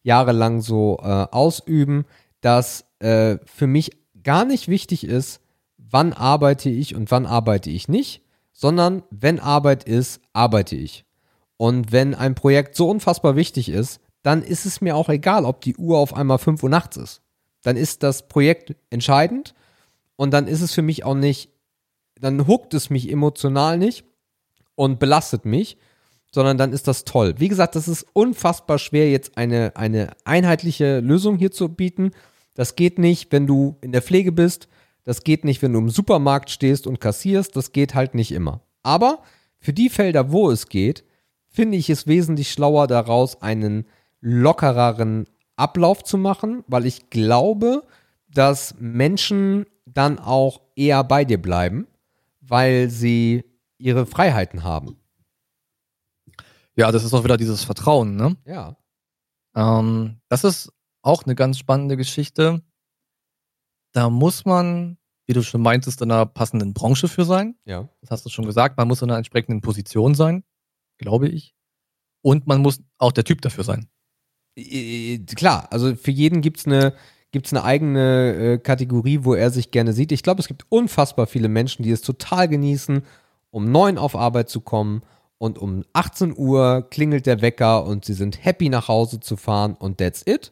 jahrelang 0.04 0.62
so 0.62 0.98
äh, 1.02 1.28
ausüben, 1.32 2.06
dass 2.42 2.86
äh, 3.00 3.38
für 3.46 3.68
mich 3.68 3.92
gar 4.24 4.46
nicht 4.46 4.68
wichtig 4.68 5.04
ist, 5.04 5.42
wann 5.78 6.14
arbeite 6.14 6.70
ich 6.70 6.96
und 6.96 7.12
wann 7.12 7.26
arbeite 7.26 7.70
ich 7.70 7.88
nicht, 7.88 8.22
sondern 8.52 9.04
wenn 9.10 9.40
Arbeit 9.40 9.84
ist, 9.84 10.22
arbeite 10.34 10.76
ich. 10.76 11.06
Und 11.58 11.92
wenn 11.92 12.16
ein 12.16 12.36
Projekt 12.36 12.76
so 12.76 12.90
unfassbar 12.90 13.36
wichtig 13.36 13.70
ist, 13.70 14.00
dann 14.22 14.44
ist 14.44 14.66
es 14.66 14.82
mir 14.82 14.96
auch 14.96 15.10
egal, 15.10 15.46
ob 15.46 15.62
die 15.62 15.76
Uhr 15.78 15.98
auf 15.98 16.14
einmal 16.14 16.38
5 16.38 16.64
Uhr 16.64 16.70
nachts 16.70 16.98
ist. 16.98 17.22
Dann 17.64 17.76
ist 17.78 18.04
das 18.04 18.28
Projekt 18.28 18.76
entscheidend 18.90 19.54
und 20.16 20.32
dann 20.32 20.48
ist 20.48 20.62
es 20.62 20.74
für 20.74 20.82
mich 20.82 21.04
auch 21.04 21.16
nicht, 21.16 21.52
dann 22.20 22.48
huckt 22.48 22.74
es 22.74 22.90
mich 22.90 23.12
emotional 23.12 23.78
nicht 23.78 24.06
und 24.76 25.00
belastet 25.00 25.46
mich, 25.46 25.78
sondern 26.32 26.58
dann 26.58 26.74
ist 26.74 26.88
das 26.88 27.06
toll. 27.06 27.36
Wie 27.38 27.48
gesagt, 27.48 27.76
das 27.76 27.88
ist 27.88 28.06
unfassbar 28.14 28.78
schwer, 28.78 29.10
jetzt 29.10 29.38
eine, 29.38 29.76
eine 29.76 30.12
einheitliche 30.26 31.00
Lösung 31.00 31.38
hier 31.38 31.52
zu 31.52 31.70
bieten. 31.70 32.12
Das 32.54 32.76
geht 32.76 33.00
nicht, 33.00 33.32
wenn 33.32 33.48
du 33.48 33.78
in 33.82 33.92
der 33.92 34.02
Pflege 34.02 34.32
bist. 34.32 34.68
Das 35.04 35.24
geht 35.24 35.44
nicht, 35.44 35.62
wenn 35.62 35.74
du 35.74 35.80
im 35.80 35.90
Supermarkt 35.90 36.50
stehst 36.50 36.86
und 36.86 37.00
kassierst. 37.00 37.56
Das 37.56 37.72
geht 37.72 37.96
halt 37.96 38.14
nicht 38.14 38.32
immer. 38.32 38.62
Aber 38.84 39.24
für 39.60 39.74
die 39.74 39.90
Felder, 39.90 40.32
wo 40.32 40.52
es 40.52 40.70
geht, 40.70 41.04
finde 41.48 41.78
ich 41.78 41.90
es 41.90 42.06
wesentlich 42.06 42.52
schlauer, 42.52 42.88
daraus 42.88 43.42
einen 43.42 43.86
lockereren 44.22 45.26
Ablauf 45.56 46.04
zu 46.04 46.18
machen, 46.18 46.64
weil 46.68 46.86
ich 46.86 47.10
glaube, 47.10 47.84
dass 48.32 48.76
Menschen 48.80 49.66
dann 49.86 50.20
auch 50.20 50.62
eher 50.76 51.04
bei 51.04 51.26
dir 51.26 51.42
bleiben, 51.42 51.88
weil 52.42 52.90
sie 52.90 53.44
ihre 53.78 54.06
Freiheiten 54.06 54.64
haben. 54.64 54.99
Ja, 56.80 56.94
das 56.94 57.04
ist 57.04 57.14
auch 57.14 57.26
wieder 57.26 57.36
dieses 57.36 57.66
Vertrauen, 57.66 58.16
ne? 58.16 58.38
Ja. 58.46 58.78
Ähm, 59.54 60.22
das 60.30 60.46
ist 60.46 60.72
auch 61.02 61.24
eine 61.26 61.36
ganz 61.36 61.58
spannende 61.58 61.98
Geschichte. 61.98 62.62
Da 63.92 64.10
muss 64.10 64.46
man, 64.46 64.98
wie 65.26 65.34
du 65.34 65.44
schon 65.44 65.62
meintest, 65.62 66.02
in 66.02 66.10
einer 66.10 66.26
passenden 66.26 66.74
Branche 66.74 67.10
für 67.10 67.26
sein. 67.26 67.56
Ja. 67.66 67.90
Das 68.00 68.12
hast 68.12 68.26
du 68.26 68.30
schon 68.30 68.46
gesagt. 68.46 68.78
Man 68.78 68.88
muss 68.88 69.02
in 69.02 69.10
einer 69.10 69.18
entsprechenden 69.18 69.60
Position 69.60 70.16
sein, 70.16 70.46
glaube 70.98 71.28
ich. 71.28 71.54
Und 72.22 72.48
man 72.48 72.62
muss 72.62 72.82
auch 72.98 73.12
der 73.12 73.26
Typ 73.26 73.42
dafür 73.42 73.66
sein. 73.66 73.90
Klar, 75.36 75.68
also 75.72 75.98
für 75.98 76.12
jeden 76.12 76.42
gibt's 76.42 76.66
eine 76.66 76.94
gibt's 77.32 77.52
eine 77.52 77.64
eigene 77.66 78.36
äh, 78.36 78.58
Kategorie, 78.58 79.20
wo 79.24 79.34
er 79.34 79.52
sich 79.52 79.72
gerne 79.72 79.92
sieht. 79.92 80.14
Ich 80.14 80.24
glaube, 80.24 80.40
es 80.40 80.48
gibt 80.48 80.66
unfassbar 80.70 81.28
viele 81.28 81.50
Menschen, 81.50 81.84
die 81.84 81.92
es 81.92 82.02
total 82.02 82.48
genießen, 82.48 83.04
um 83.52 83.70
neun 83.70 83.98
auf 83.98 84.16
Arbeit 84.16 84.50
zu 84.50 84.62
kommen 84.62 85.04
und 85.40 85.58
um 85.58 85.84
18 85.94 86.38
Uhr 86.38 86.86
klingelt 86.92 87.26
der 87.26 87.42
Wecker 87.42 87.86
und 87.86 88.06
sie 88.06 88.14
sind 88.14 88.46
happy 88.46 88.70
nach 88.70 88.88
Hause 88.88 89.20
zu 89.20 89.36
fahren 89.38 89.74
und 89.74 89.98
that's 89.98 90.22
it. 90.28 90.52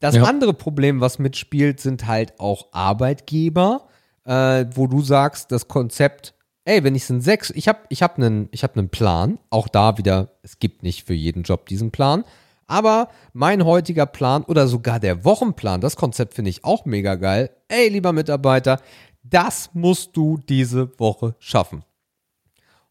Das 0.00 0.16
Ja. 0.16 0.24
andere 0.24 0.52
Problem, 0.52 1.00
was 1.00 1.18
mitspielt, 1.18 1.80
sind 1.80 2.06
halt 2.06 2.38
auch 2.38 2.68
Arbeitgeber, 2.72 3.86
äh, 4.24 4.66
wo 4.74 4.86
du 4.86 5.00
sagst, 5.00 5.52
das 5.52 5.68
Konzept, 5.68 6.34
ey, 6.64 6.82
wenn 6.84 6.94
ich 6.94 7.04
es 7.04 7.10
in 7.10 7.20
sechs, 7.20 7.50
ich 7.50 7.68
habe 7.68 7.80
ich 7.88 8.02
hab 8.02 8.18
einen 8.18 8.48
ich 8.50 8.62
hab 8.64 8.76
einen 8.76 8.88
Plan, 8.90 9.38
auch 9.48 9.68
da 9.68 9.96
wieder, 9.96 10.32
es 10.42 10.58
gibt 10.58 10.82
nicht 10.82 11.06
für 11.06 11.14
jeden 11.14 11.42
Job 11.44 11.66
diesen 11.66 11.90
Plan, 11.90 12.24
aber 12.66 13.08
mein 13.32 13.64
heutiger 13.64 14.06
Plan 14.06 14.42
oder 14.44 14.68
sogar 14.68 15.00
der 15.00 15.24
Wochenplan, 15.24 15.80
das 15.80 15.96
Konzept 15.96 16.34
finde 16.34 16.50
ich 16.50 16.64
auch 16.64 16.84
mega 16.84 17.14
geil. 17.16 17.50
Ey, 17.68 17.88
lieber 17.88 18.12
Mitarbeiter, 18.12 18.80
das 19.22 19.70
musst 19.74 20.16
du 20.16 20.38
diese 20.48 20.98
Woche 20.98 21.34
schaffen. 21.38 21.84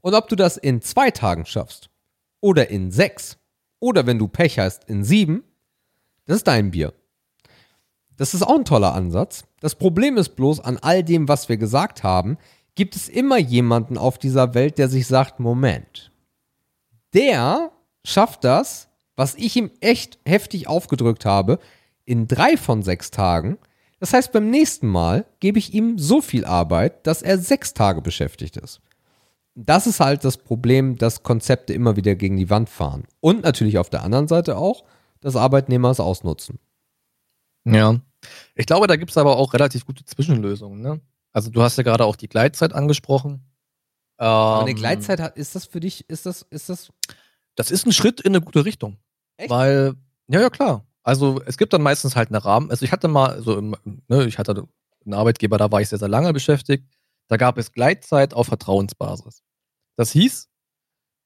Und 0.02 0.14
ob 0.14 0.28
du 0.30 0.36
das 0.36 0.58
in 0.58 0.82
zwei 0.82 1.12
Tagen 1.12 1.46
schaffst 1.46 1.90
oder 2.42 2.70
in 2.70 2.92
sechs 2.92 3.38
oder 3.80 4.06
wenn 4.06 4.20
du 4.20 4.28
Pech 4.28 4.60
hast 4.60 4.86
in 4.86 5.04
sieben, 5.04 5.44
das 6.26 6.38
ist 6.38 6.48
dein 6.48 6.72
Bier. 6.72 6.94
Das 8.18 8.34
ist 8.34 8.44
auch 8.44 8.56
ein 8.56 8.66
toller 8.66 8.94
Ansatz. 8.94 9.46
Das 9.62 9.76
Problem 9.76 10.18
ist 10.18 10.36
bloß, 10.36 10.60
an 10.60 10.78
all 10.78 11.04
dem, 11.04 11.28
was 11.28 11.50
wir 11.50 11.58
gesagt 11.58 12.04
haben, 12.04 12.38
gibt 12.76 12.96
es 12.96 13.10
immer 13.10 13.38
jemanden 13.38 13.98
auf 13.98 14.18
dieser 14.18 14.54
Welt, 14.54 14.78
der 14.78 14.90
sich 14.90 15.08
sagt, 15.08 15.40
Moment, 15.40 16.12
der 17.14 17.72
schafft 18.04 18.44
das, 18.44 18.90
was 19.16 19.36
ich 19.36 19.56
ihm 19.56 19.72
echt 19.82 20.20
heftig 20.26 20.68
aufgedrückt 20.68 21.26
habe, 21.26 21.60
in 22.06 22.28
drei 22.28 22.58
von 22.58 22.84
sechs 22.84 23.12
Tagen. 23.12 23.58
Das 24.00 24.14
heißt, 24.14 24.32
beim 24.32 24.50
nächsten 24.50 24.88
Mal 24.88 25.26
gebe 25.40 25.60
ich 25.60 25.74
ihm 25.74 25.98
so 25.98 26.22
viel 26.22 26.46
Arbeit, 26.46 27.06
dass 27.06 27.22
er 27.22 27.38
sechs 27.38 27.74
Tage 27.74 28.02
beschäftigt 28.02 28.56
ist. 28.58 28.82
Das 29.62 29.88
ist 29.88 30.00
halt 30.00 30.24
das 30.24 30.38
Problem, 30.38 30.96
dass 30.98 31.22
Konzepte 31.24 31.74
immer 31.74 31.98
wieder 31.98 32.16
gegen 32.16 32.38
die 32.38 32.50
Wand 32.50 32.70
fahren. 32.70 33.04
Und 33.20 33.44
natürlich 33.44 33.78
auf 33.78 33.90
der 33.90 34.04
anderen 34.04 34.28
Seite 34.30 34.58
auch, 34.58 34.86
dass 35.20 35.36
Arbeitnehmer 35.36 35.90
es 35.90 36.00
ausnutzen. 36.00 36.60
Ja. 37.66 38.00
Ich 38.56 38.66
glaube, 38.66 38.88
da 38.88 38.96
gibt 38.96 39.12
es 39.12 39.18
aber 39.18 39.36
auch 39.38 39.54
relativ 39.54 39.86
gute 39.86 40.06
Zwischenlösungen. 40.06 40.82
Ne? 40.82 41.02
Also 41.34 41.50
du 41.50 41.62
hast 41.62 41.78
ja 41.78 41.84
gerade 41.84 42.06
auch 42.06 42.16
die 42.16 42.30
Gleitzeit 42.30 42.74
angesprochen. 42.74 43.44
Aber 44.18 44.62
eine 44.62 44.72
Ähm, 44.72 44.78
Gleitzeit 44.78 45.20
hat, 45.20 45.38
ist 45.38 45.56
das 45.56 45.66
für 45.66 45.80
dich, 45.80 46.10
ist 46.10 46.26
das, 46.26 46.44
ist 46.50 46.70
das, 46.70 46.90
Das 47.56 47.70
ist 47.72 47.86
ein 47.86 47.92
Schritt 47.92 48.22
in 48.22 48.34
eine 48.34 48.42
gute 48.42 48.64
Richtung. 48.64 48.98
Echt? 49.38 49.50
Weil, 49.50 49.96
ja, 50.28 50.42
ja, 50.42 50.50
klar. 50.50 50.86
Also 51.04 51.42
es 51.46 51.58
gibt 51.58 51.74
dann 51.74 51.82
meistens 51.82 52.16
halt 52.16 52.30
einen 52.30 52.42
Rahmen. 52.42 52.72
Also 52.72 52.86
ich 52.86 52.92
hatte 52.92 53.08
mal, 53.08 53.42
so 53.42 53.58
im, 53.58 53.76
ne, 54.08 54.26
ich 54.26 54.38
hatte 54.38 54.68
einen 55.06 55.14
Arbeitgeber, 55.14 55.58
da 55.58 55.72
war 55.72 55.82
ich 55.82 55.90
sehr, 55.90 56.00
sehr 56.00 56.08
lange 56.08 56.32
beschäftigt. 56.34 56.86
Da 57.28 57.38
gab 57.38 57.58
es 57.58 57.72
Gleitzeit 57.72 58.34
auf 58.34 58.48
Vertrauensbasis. 58.48 59.44
Das 60.00 60.12
hieß, 60.12 60.48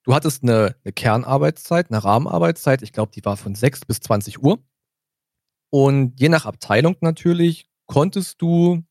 du 0.02 0.14
hattest 0.14 0.42
eine, 0.42 0.74
eine 0.82 0.92
Kernarbeitszeit, 0.92 1.92
eine 1.92 2.02
Rahmenarbeitszeit, 2.02 2.82
ich 2.82 2.92
glaube, 2.92 3.12
die 3.12 3.24
war 3.24 3.36
von 3.36 3.54
6 3.54 3.84
bis 3.84 4.00
20 4.00 4.42
Uhr. 4.42 4.64
Und 5.70 6.18
je 6.18 6.28
nach 6.28 6.44
Abteilung 6.44 6.96
natürlich 7.00 7.68
konntest 7.86 8.42
du 8.42 8.82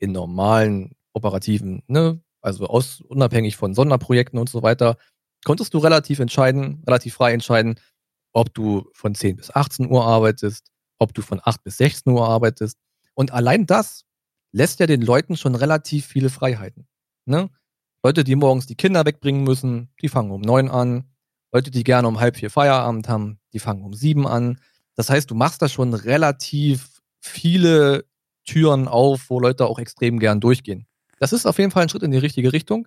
in 0.00 0.10
normalen 0.10 0.96
operativen, 1.12 1.84
ne, 1.86 2.20
also 2.40 2.66
aus, 2.66 3.00
unabhängig 3.00 3.56
von 3.56 3.74
Sonderprojekten 3.74 4.40
und 4.40 4.48
so 4.48 4.64
weiter, 4.64 4.96
konntest 5.44 5.72
du 5.72 5.78
relativ 5.78 6.18
entscheiden, 6.18 6.82
relativ 6.84 7.14
frei 7.14 7.32
entscheiden, 7.32 7.78
ob 8.32 8.52
du 8.52 8.90
von 8.92 9.14
10 9.14 9.36
bis 9.36 9.54
18 9.54 9.88
Uhr 9.88 10.04
arbeitest, 10.04 10.72
ob 10.98 11.14
du 11.14 11.22
von 11.22 11.40
8 11.40 11.62
bis 11.62 11.76
16 11.76 12.12
Uhr 12.12 12.28
arbeitest. 12.28 12.76
Und 13.14 13.32
allein 13.32 13.66
das 13.66 14.04
lässt 14.50 14.80
ja 14.80 14.88
den 14.88 15.02
Leuten 15.02 15.36
schon 15.36 15.54
relativ 15.54 16.06
viele 16.06 16.28
Freiheiten. 16.28 16.88
Ne? 17.24 17.50
Leute, 18.02 18.24
die 18.24 18.36
morgens 18.36 18.66
die 18.66 18.76
Kinder 18.76 19.04
wegbringen 19.04 19.42
müssen, 19.44 19.90
die 20.00 20.08
fangen 20.08 20.30
um 20.30 20.40
neun 20.40 20.68
an. 20.70 21.04
Leute, 21.52 21.70
die 21.70 21.84
gerne 21.84 22.06
um 22.08 22.20
halb 22.20 22.36
vier 22.36 22.50
Feierabend 22.50 23.08
haben, 23.08 23.40
die 23.52 23.58
fangen 23.58 23.82
um 23.82 23.94
sieben 23.94 24.26
an. 24.26 24.60
Das 24.94 25.10
heißt, 25.10 25.30
du 25.30 25.34
machst 25.34 25.62
da 25.62 25.68
schon 25.68 25.94
relativ 25.94 27.00
viele 27.20 28.04
Türen 28.44 28.86
auf, 28.88 29.30
wo 29.30 29.40
Leute 29.40 29.66
auch 29.66 29.78
extrem 29.78 30.18
gern 30.18 30.40
durchgehen. 30.40 30.86
Das 31.18 31.32
ist 31.32 31.46
auf 31.46 31.58
jeden 31.58 31.70
Fall 31.70 31.82
ein 31.84 31.88
Schritt 31.88 32.02
in 32.02 32.10
die 32.12 32.18
richtige 32.18 32.52
Richtung. 32.52 32.86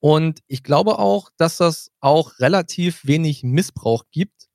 Und 0.00 0.40
ich 0.48 0.62
glaube 0.62 0.98
auch, 0.98 1.30
dass 1.36 1.56
das 1.58 1.90
auch 2.00 2.38
relativ 2.40 3.06
wenig 3.06 3.44
Missbrauch 3.44 4.04
gibt. 4.10 4.48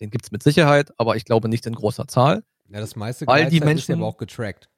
Den 0.00 0.10
gibt 0.10 0.24
es 0.26 0.30
mit 0.32 0.42
Sicherheit, 0.42 0.92
aber 0.96 1.16
ich 1.16 1.24
glaube 1.24 1.48
nicht 1.48 1.66
in 1.66 1.74
großer 1.74 2.06
Zahl. 2.08 2.44
ja, 2.68 2.80
das 2.80 2.96
meiste 2.96 3.26
Weil 3.26 3.50
die 3.50 3.58
Gleitzeit 3.58 3.78
ist 3.78 3.88
ja 3.88 3.94
Menschen- 3.94 3.94
aber 4.02 4.06
auch 4.06 4.16
getrackt. 4.16 4.70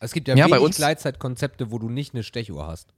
Es 0.00 0.12
gibt 0.12 0.28
ja, 0.28 0.34
Ja, 0.34 0.46
bei 0.46 0.56
wenig 0.56 0.64
uns- 0.66 0.76
Gleitzeitkonzepte, 0.76 1.70
wo 1.70 1.78
du 1.78 1.88
nicht 1.88 2.12
eine 2.12 2.22
Stechuhr 2.24 2.66
hast. 2.66 2.92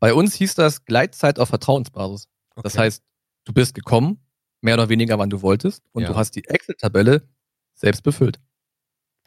Bei 0.00 0.12
uns 0.14 0.34
hieß 0.34 0.54
das 0.54 0.84
Gleitzeit 0.84 1.38
auf 1.38 1.48
Vertrauensbasis. 1.48 2.28
Das 2.62 2.74
Okay. 2.74 2.82
heißt, 2.84 3.02
du 3.44 3.52
bist 3.52 3.74
gekommen, 3.74 4.18
mehr 4.60 4.74
oder 4.74 4.88
weniger, 4.88 5.18
wann 5.18 5.30
du 5.30 5.42
wolltest, 5.42 5.82
und 5.92 6.02
Ja. 6.02 6.08
du 6.08 6.16
hast 6.16 6.32
die 6.36 6.44
Excel-Tabelle 6.44 7.28
selbst 7.74 8.02
befüllt. 8.02 8.40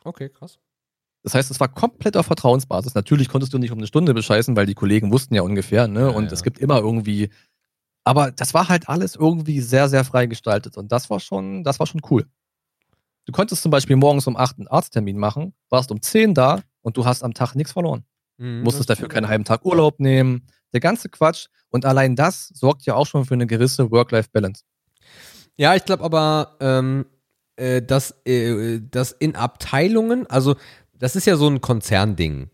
Okay, 0.04 0.30
krass. 0.30 0.60
Das 1.24 1.36
heißt, 1.36 1.52
es 1.52 1.60
war 1.60 1.68
komplett 1.68 2.16
auf 2.16 2.28
Vertrauensbasis. 2.28 2.94
Natürlich 2.96 3.28
konntest 3.28 3.54
du 3.54 3.58
nicht 3.58 3.72
um 3.72 3.78
eine 3.80 3.88
Stunde 3.88 4.14
bescheißen, 4.14 4.56
weil 4.56 4.66
die 4.66 4.74
Kollegen 4.74 5.12
wussten 5.12 5.36
ja 5.36 5.42
ungefähr, 5.42 5.88
ne? 5.88 6.02
Ja, 6.02 6.08
und 6.10 6.26
ja. 6.26 6.32
es 6.32 6.44
gibt 6.44 6.60
immer 6.60 6.80
irgendwie. 6.80 7.30
Aber 8.06 8.32
das 8.32 8.54
war 8.54 8.70
halt 8.70 8.88
alles 8.88 9.16
irgendwie 9.16 9.60
sehr, 9.60 9.90
sehr 9.90 10.06
frei 10.06 10.26
gestaltet. 10.28 10.78
Und 10.78 10.92
das 10.92 11.10
war 11.10 11.20
schon, 11.20 11.64
das 11.66 11.80
war 11.80 11.86
schon 11.88 12.02
cool. 12.10 12.26
Du 13.26 13.34
konntest 13.34 13.62
zum 13.62 13.70
Beispiel 13.70 13.98
morgens 13.98 14.26
um 14.28 14.38
8 14.38 14.58
einen 14.58 14.68
Arzttermin 14.68 15.18
machen, 15.18 15.54
warst 15.70 15.92
um 15.92 16.02
10 16.02 16.34
da 16.34 16.64
und 16.82 16.96
du 16.98 17.06
hast 17.06 17.22
am 17.24 17.34
Tag 17.34 17.54
nichts 17.54 17.74
verloren. 17.74 18.06
Mhm, 18.38 18.62
musstest 18.64 18.90
das 18.90 18.98
dafür 18.98 19.10
keinen 19.10 19.28
halben 19.28 19.44
Tag 19.44 19.66
Urlaub 19.66 20.00
nehmen. 20.00 20.48
Der 20.74 20.80
ganze 20.80 21.10
Quatsch. 21.10 21.48
Und 21.70 21.86
allein 21.86 22.16
das 22.16 22.48
sorgt 22.54 22.86
ja 22.86 22.96
auch 22.96 23.06
schon 23.08 23.26
für 23.26 23.34
eine 23.36 23.48
gewisse 23.48 23.90
Work-Life-Balance. 23.92 24.64
Ja, 25.58 25.76
ich 25.76 25.86
glaube 25.86 26.04
aber, 26.04 26.56
ähm, 26.62 27.06
äh, 27.58 27.82
dass, 27.82 28.12
äh, 28.26 28.80
dass 28.80 29.12
in 29.12 29.36
Abteilungen, 29.36 30.26
also 30.28 30.56
das 30.98 31.16
ist 31.16 31.26
ja 31.26 31.36
so 31.36 31.48
ein 31.48 31.62
Konzernding, 31.62 32.50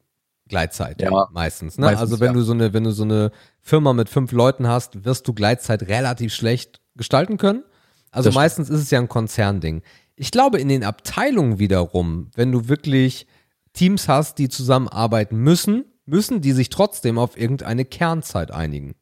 Gleitzeit 0.47 1.01
Ja. 1.01 1.27
meistens. 1.31 1.77
Ne? 1.77 1.85
Meistens, 1.87 2.01
also 2.01 2.19
wenn 2.19 2.27
ja. 2.27 2.33
du 2.33 2.41
so 2.41 2.53
eine, 2.53 2.73
wenn 2.73 2.83
du 2.83 2.91
so 2.91 3.03
eine 3.03 3.31
Firma 3.61 3.93
mit 3.93 4.09
fünf 4.09 4.31
Leuten 4.31 4.67
hast, 4.67 5.03
wirst 5.05 5.27
du 5.27 5.33
Gleitzeit 5.33 5.83
relativ 5.87 6.33
schlecht 6.33 6.81
gestalten 6.95 7.37
können. 7.37 7.63
Also 8.11 8.27
Das 8.29 8.33
stimmt. 8.33 8.35
meistens 8.35 8.69
ist 8.69 8.81
es 8.81 8.91
ja 8.91 8.99
ein 8.99 9.09
Konzernding. 9.09 9.81
Ich 10.15 10.31
glaube, 10.31 10.59
in 10.59 10.69
den 10.69 10.83
Abteilungen 10.83 11.59
wiederum, 11.59 12.29
wenn 12.35 12.51
du 12.51 12.67
wirklich 12.67 13.27
Teams 13.73 14.07
hast, 14.07 14.37
die 14.37 14.47
zusammenarbeiten 14.47 15.35
müssen, 15.37 15.85
müssen 16.05 16.41
die 16.41 16.51
sich 16.51 16.69
trotzdem 16.69 17.17
auf 17.17 17.37
irgendeine 17.37 17.85
Kernzeit 17.85 18.51
einigen. 18.51 18.95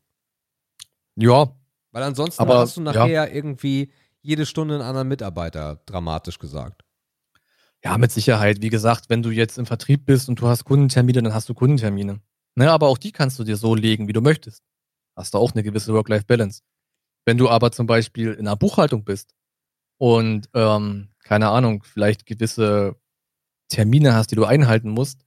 Ja, 1.16 1.56
Weil 1.92 2.04
ansonsten 2.04 2.42
Aber, 2.42 2.60
hast 2.60 2.78
du 2.78 2.82
nachher 2.82 3.34
irgendwie 3.34 3.92
jede 4.22 4.46
Stunde 4.46 4.76
einen 4.76 4.84
anderen 4.84 5.08
Mitarbeiter, 5.08 5.82
dramatisch 5.86 6.40
gesagt. 6.40 6.84
Ja, 7.84 7.98
mit 7.98 8.12
Sicherheit. 8.12 8.62
Wie 8.62 8.70
gesagt, 8.70 9.10
wenn 9.10 9.22
du 9.22 9.30
jetzt 9.30 9.58
im 9.58 9.66
Vertrieb 9.66 10.06
bist 10.06 10.30
und 10.30 10.40
du 10.40 10.48
hast 10.48 10.64
Kundentermine, 10.64 11.22
dann 11.22 11.34
hast 11.34 11.50
du 11.50 11.54
Kundentermine. 11.54 12.22
Ne, 12.56 12.72
aber 12.72 12.88
auch 12.88 12.98
die 12.98 13.12
kannst 13.12 13.38
du 13.40 13.44
dir 13.44 13.58
so 13.58 13.76
legen, 13.76 14.08
wie 14.08 14.14
du 14.14 14.22
möchtest. 14.22 14.64
Hast 15.16 15.34
du 15.34 15.38
auch 15.38 15.52
eine 15.54 15.64
gewisse 15.64 15.94
Work-Life-Balance. 15.94 16.62
Wenn 17.26 17.38
du 17.38 17.50
aber 17.50 17.72
zum 17.72 17.88
Beispiel 17.88 18.32
in 18.34 18.48
einer 18.48 18.56
Buchhaltung 18.56 19.04
bist 19.04 19.34
und, 19.98 20.50
ähm, 20.54 21.10
keine 21.24 21.50
Ahnung, 21.50 21.84
vielleicht 21.84 22.26
gewisse 22.26 22.96
Termine 23.70 24.14
hast, 24.14 24.32
die 24.32 24.36
du 24.36 24.46
einhalten 24.46 24.90
musst, 24.90 25.26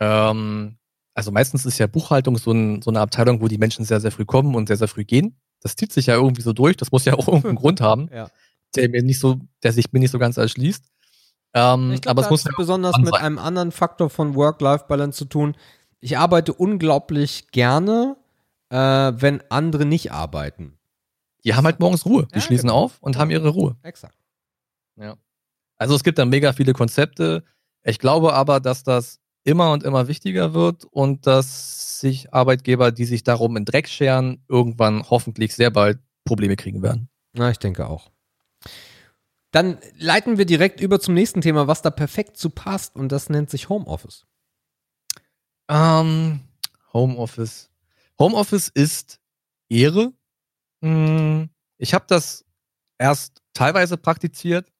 ähm, 0.00 0.77
also 1.18 1.32
meistens 1.32 1.66
ist 1.66 1.78
ja 1.78 1.88
Buchhaltung 1.88 2.38
so, 2.38 2.52
ein, 2.52 2.80
so 2.80 2.90
eine 2.90 3.00
Abteilung, 3.00 3.40
wo 3.40 3.48
die 3.48 3.58
Menschen 3.58 3.84
sehr, 3.84 4.00
sehr 4.00 4.12
früh 4.12 4.24
kommen 4.24 4.54
und 4.54 4.68
sehr, 4.68 4.76
sehr 4.76 4.86
früh 4.86 5.04
gehen. 5.04 5.36
Das 5.60 5.74
zieht 5.74 5.92
sich 5.92 6.06
ja 6.06 6.14
irgendwie 6.14 6.42
so 6.42 6.52
durch. 6.52 6.76
Das 6.76 6.92
muss 6.92 7.04
ja 7.04 7.14
auch 7.14 7.26
irgendeinen 7.28 7.56
Grund 7.56 7.80
haben, 7.80 8.08
Ja. 8.14 8.30
der 8.76 8.88
mir 8.88 9.02
nicht 9.02 9.18
so, 9.18 9.40
der 9.64 9.72
sich 9.72 9.92
mir 9.92 9.98
nicht 9.98 10.12
so 10.12 10.20
ganz 10.20 10.36
erschließt. 10.36 10.84
Ähm, 11.54 11.90
Ich 11.92 12.02
glaube, 12.02 12.10
aber 12.10 12.22
das 12.22 12.26
es 12.26 12.30
muss 12.30 12.44
hat 12.44 12.52
ja 12.52 12.56
besonders 12.56 12.96
mit 12.98 13.08
sein. 13.14 13.22
einem 13.24 13.38
anderen 13.38 13.72
Faktor 13.72 14.10
von 14.10 14.36
Work-Life-Balance 14.36 15.18
zu 15.18 15.24
tun. 15.24 15.56
Ich 16.00 16.16
arbeite 16.16 16.52
unglaublich 16.54 17.48
gerne, 17.50 18.16
äh, 18.70 18.76
wenn 18.78 19.42
andere 19.50 19.84
nicht 19.86 20.12
arbeiten. 20.12 20.78
Die 21.44 21.54
haben 21.54 21.64
halt 21.64 21.80
morgens 21.80 22.06
Ruhe. 22.06 22.28
Die 22.30 22.36
Ja, 22.36 22.40
schließen 22.40 22.68
genau. 22.68 22.82
auf 22.84 22.98
und 23.00 23.16
haben 23.18 23.30
ihre 23.32 23.48
Ruhe. 23.48 23.74
Exakt. 23.82 24.14
Also 25.80 25.94
es 25.94 26.02
gibt 26.02 26.18
da 26.18 26.24
mega 26.24 26.52
viele 26.52 26.72
Konzepte. 26.72 27.44
Ich 27.84 27.98
glaube 28.00 28.34
aber, 28.34 28.58
dass 28.60 28.82
das 28.82 29.20
immer 29.48 29.72
und 29.72 29.82
immer 29.82 30.08
wichtiger 30.08 30.52
wird 30.52 30.84
und 30.84 31.26
dass 31.26 32.00
sich 32.00 32.34
Arbeitgeber, 32.34 32.92
die 32.92 33.06
sich 33.06 33.22
darum 33.22 33.56
in 33.56 33.64
Dreck 33.64 33.88
scheren, 33.88 34.44
irgendwann 34.46 35.08
hoffentlich 35.08 35.54
sehr 35.54 35.70
bald 35.70 35.98
Probleme 36.24 36.54
kriegen 36.54 36.82
werden. 36.82 37.08
Na, 37.32 37.50
ich 37.50 37.58
denke 37.58 37.88
auch. 37.88 38.10
Dann 39.50 39.78
leiten 39.96 40.36
wir 40.36 40.44
direkt 40.44 40.80
über 40.80 41.00
zum 41.00 41.14
nächsten 41.14 41.40
Thema, 41.40 41.66
was 41.66 41.80
da 41.80 41.90
perfekt 41.90 42.36
zu 42.36 42.50
passt, 42.50 42.94
und 42.94 43.10
das 43.10 43.30
nennt 43.30 43.48
sich 43.48 43.70
Homeoffice. 43.70 44.26
Ähm, 45.70 46.40
Homeoffice. 46.92 47.70
Homeoffice 48.18 48.68
ist 48.68 49.18
Ehre. 49.70 50.12
Hm, 50.82 51.48
Ich 51.78 51.94
habe 51.94 52.04
das 52.06 52.44
erst 52.98 53.42
teilweise 53.54 53.96
praktiziert, 53.96 54.70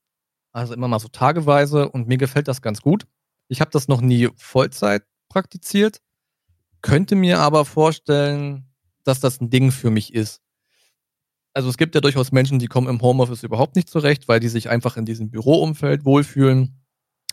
also 0.53 0.74
immer 0.74 0.89
mal 0.89 0.99
so 0.99 1.09
tageweise 1.09 1.89
und 1.89 2.07
mir 2.07 2.19
gefällt 2.19 2.49
das 2.49 2.61
ganz 2.61 2.82
gut. 2.82 3.07
Ich 3.48 3.60
habe 3.60 3.70
das 3.70 3.88
noch 3.88 4.00
nie 4.00 4.28
Vollzeit 4.36 5.04
praktiziert, 5.28 6.00
könnte 6.82 7.16
mir 7.16 7.40
aber 7.40 7.64
vorstellen, 7.64 8.68
dass 9.04 9.20
das 9.20 9.40
ein 9.40 9.50
Ding 9.50 9.72
für 9.72 9.90
mich 9.90 10.14
ist. 10.14 10.42
Also 11.54 11.68
es 11.70 11.76
gibt 11.76 11.94
ja 11.94 12.00
durchaus 12.00 12.30
Menschen, 12.30 12.58
die 12.58 12.68
kommen 12.68 12.88
im 12.88 13.00
Homeoffice 13.00 13.42
überhaupt 13.42 13.74
nicht 13.74 13.88
zurecht, 13.88 14.28
weil 14.28 14.38
die 14.38 14.48
sich 14.48 14.68
einfach 14.68 14.96
in 14.96 15.06
diesem 15.06 15.30
Büroumfeld 15.30 16.04
wohlfühlen, 16.04 16.84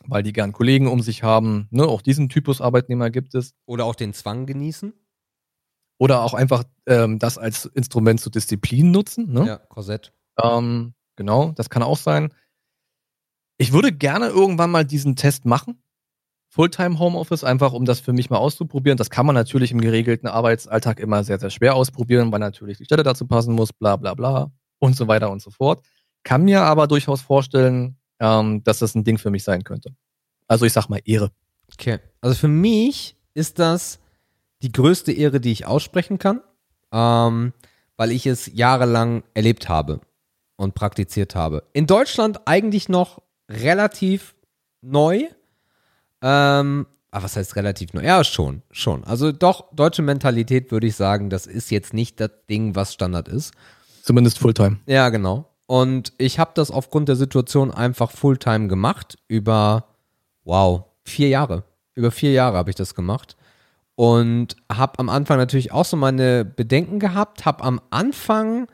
weil 0.08 0.24
die 0.24 0.34
gern 0.34 0.52
Kollegen 0.52 0.88
um 0.88 1.02
sich 1.02 1.22
haben. 1.22 1.68
Ne? 1.70 1.86
Auch 1.86 2.02
diesen 2.02 2.30
Typus 2.30 2.62
Arbeitnehmer 2.62 3.10
gibt 3.10 3.36
es. 3.36 3.54
Oder 3.66 3.86
auch 3.86 3.96
den 3.96 4.14
Zwang 4.14 4.46
genießen. 4.46 4.94
Oder 5.98 6.24
auch 6.24 6.34
einfach 6.34 6.64
ähm, 6.88 7.20
das 7.20 7.38
als 7.38 7.66
Instrument 7.66 8.20
zur 8.20 8.32
Disziplin 8.32 8.92
nutzen. 8.92 9.32
Ne? 9.32 9.46
Ja, 9.46 9.58
Korsett. 9.58 10.14
Ähm, 10.42 10.94
genau, 11.16 11.52
das 11.52 11.70
kann 11.70 11.84
auch 11.84 11.98
sein. 11.98 12.34
Ich 13.58 13.72
würde 13.72 13.94
gerne 13.94 14.28
irgendwann 14.28 14.72
mal 14.72 14.86
diesen 14.86 15.16
Test 15.16 15.46
machen. 15.46 15.82
Fulltime 16.56 17.00
Homeoffice, 17.00 17.44
einfach 17.44 17.74
um 17.74 17.84
das 17.84 18.00
für 18.00 18.14
mich 18.14 18.30
mal 18.30 18.38
auszuprobieren. 18.38 18.98
Das 18.98 19.10
kann 19.10 19.26
man 19.26 19.36
natürlich 19.36 19.74
im 19.74 19.82
geregelten 19.82 20.30
Arbeitsalltag 20.30 21.02
immer 21.02 21.22
sehr, 21.26 21.38
sehr 21.38 21.50
schwer 21.50 21.76
ausprobieren, 21.76 22.32
weil 22.32 22.40
natürlich 22.40 22.78
die 22.78 22.86
Stelle 22.86 23.04
dazu 23.04 23.28
passen 23.28 23.54
muss, 23.54 23.74
bla 23.74 23.98
bla 23.98 24.14
bla 24.14 24.52
und 24.80 24.96
so 24.96 25.10
weiter 25.10 25.32
und 25.32 25.42
so 25.42 25.52
fort. 25.52 25.86
Kann 26.24 26.46
mir 26.46 26.62
aber 26.62 26.88
durchaus 26.88 27.22
vorstellen, 27.22 27.98
ähm, 28.22 28.64
dass 28.64 28.80
das 28.80 28.96
ein 28.96 29.04
Ding 29.04 29.18
für 29.18 29.32
mich 29.32 29.44
sein 29.44 29.66
könnte. 29.66 29.98
Also 30.48 30.66
ich 30.66 30.72
sag 30.72 30.88
mal 30.88 31.02
Ehre. 31.04 31.30
Okay. 31.74 32.00
Also 32.22 32.38
für 32.38 32.48
mich 32.48 33.18
ist 33.34 33.60
das 33.60 34.00
die 34.62 34.72
größte 34.72 35.12
Ehre, 35.12 35.42
die 35.42 35.52
ich 35.52 35.68
aussprechen 35.68 36.20
kann, 36.20 36.40
ähm, 36.94 37.52
weil 37.98 38.12
ich 38.12 38.26
es 38.28 38.50
jahrelang 38.54 39.24
erlebt 39.34 39.68
habe 39.68 40.00
und 40.56 40.74
praktiziert 40.74 41.36
habe. 41.36 41.64
In 41.74 41.86
Deutschland 41.86 42.48
eigentlich 42.48 42.88
noch 42.88 43.22
relativ 43.52 44.36
neu. 44.82 45.26
Ähm, 46.26 46.88
aber 47.12 47.24
was 47.24 47.38
heißt 47.38 47.56
relativ 47.56 47.94
neu? 47.94 48.04
Ja, 48.04 48.24
schon, 48.24 48.64
schon. 48.72 49.04
Also 49.04 49.32
doch, 49.32 49.72
deutsche 49.74 50.02
Mentalität 50.02 50.72
würde 50.72 50.88
ich 50.88 50.96
sagen, 50.96 51.30
das 51.30 51.46
ist 51.46 51.70
jetzt 51.70 51.94
nicht 51.94 52.20
das 52.20 52.32
Ding, 52.50 52.76
was 52.76 52.94
Standard 52.94 53.28
ist. 53.28 53.54
Zumindest 54.02 54.40
Fulltime. 54.40 54.80
Ja, 54.88 55.10
genau. 55.10 55.52
Und 55.68 56.14
ich 56.18 56.40
habe 56.40 56.52
das 56.56 56.72
aufgrund 56.72 57.08
der 57.10 57.16
Situation 57.16 57.72
einfach 57.72 58.12
Fulltime 58.12 58.68
gemacht. 58.68 59.20
Über, 59.28 59.86
wow, 60.44 60.86
vier 61.04 61.30
Jahre. 61.30 61.64
Über 61.94 62.10
vier 62.10 62.32
Jahre 62.32 62.58
habe 62.58 62.72
ich 62.72 62.76
das 62.76 62.96
gemacht. 62.96 63.38
Und 63.94 64.56
habe 64.70 64.98
am 64.98 65.10
Anfang 65.10 65.38
natürlich 65.38 65.72
auch 65.72 65.86
so 65.86 65.98
meine 65.98 66.44
Bedenken 66.44 67.00
gehabt. 67.00 67.46
Habe 67.46 67.64
am 67.64 67.80
Anfang 67.92 68.68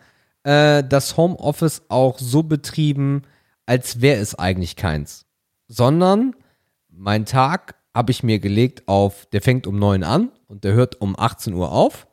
äh, 0.44 0.84
das 0.88 1.18
Homeoffice 1.18 1.84
auch 1.90 2.18
so 2.18 2.44
betrieben, 2.44 3.23
als 3.65 3.99
wäre 3.99 4.22
es 4.22 4.36
eigentlich 4.36 4.78
keins. 4.78 5.26
Sondern 5.68 6.34
mein 7.02 7.26
Tag 7.26 7.76
habe 7.95 8.11
ich 8.11 8.22
mir 8.22 8.40
gelegt 8.40 8.88
auf, 8.88 9.26
der 9.34 9.41
fängt 9.41 9.65
um 9.65 9.78
9 9.80 10.03
an 10.03 10.32
und 10.48 10.64
der 10.64 10.73
hört 10.73 11.02
um 11.02 11.18
18 11.18 11.53
Uhr 11.53 11.72
auf. 11.72 12.07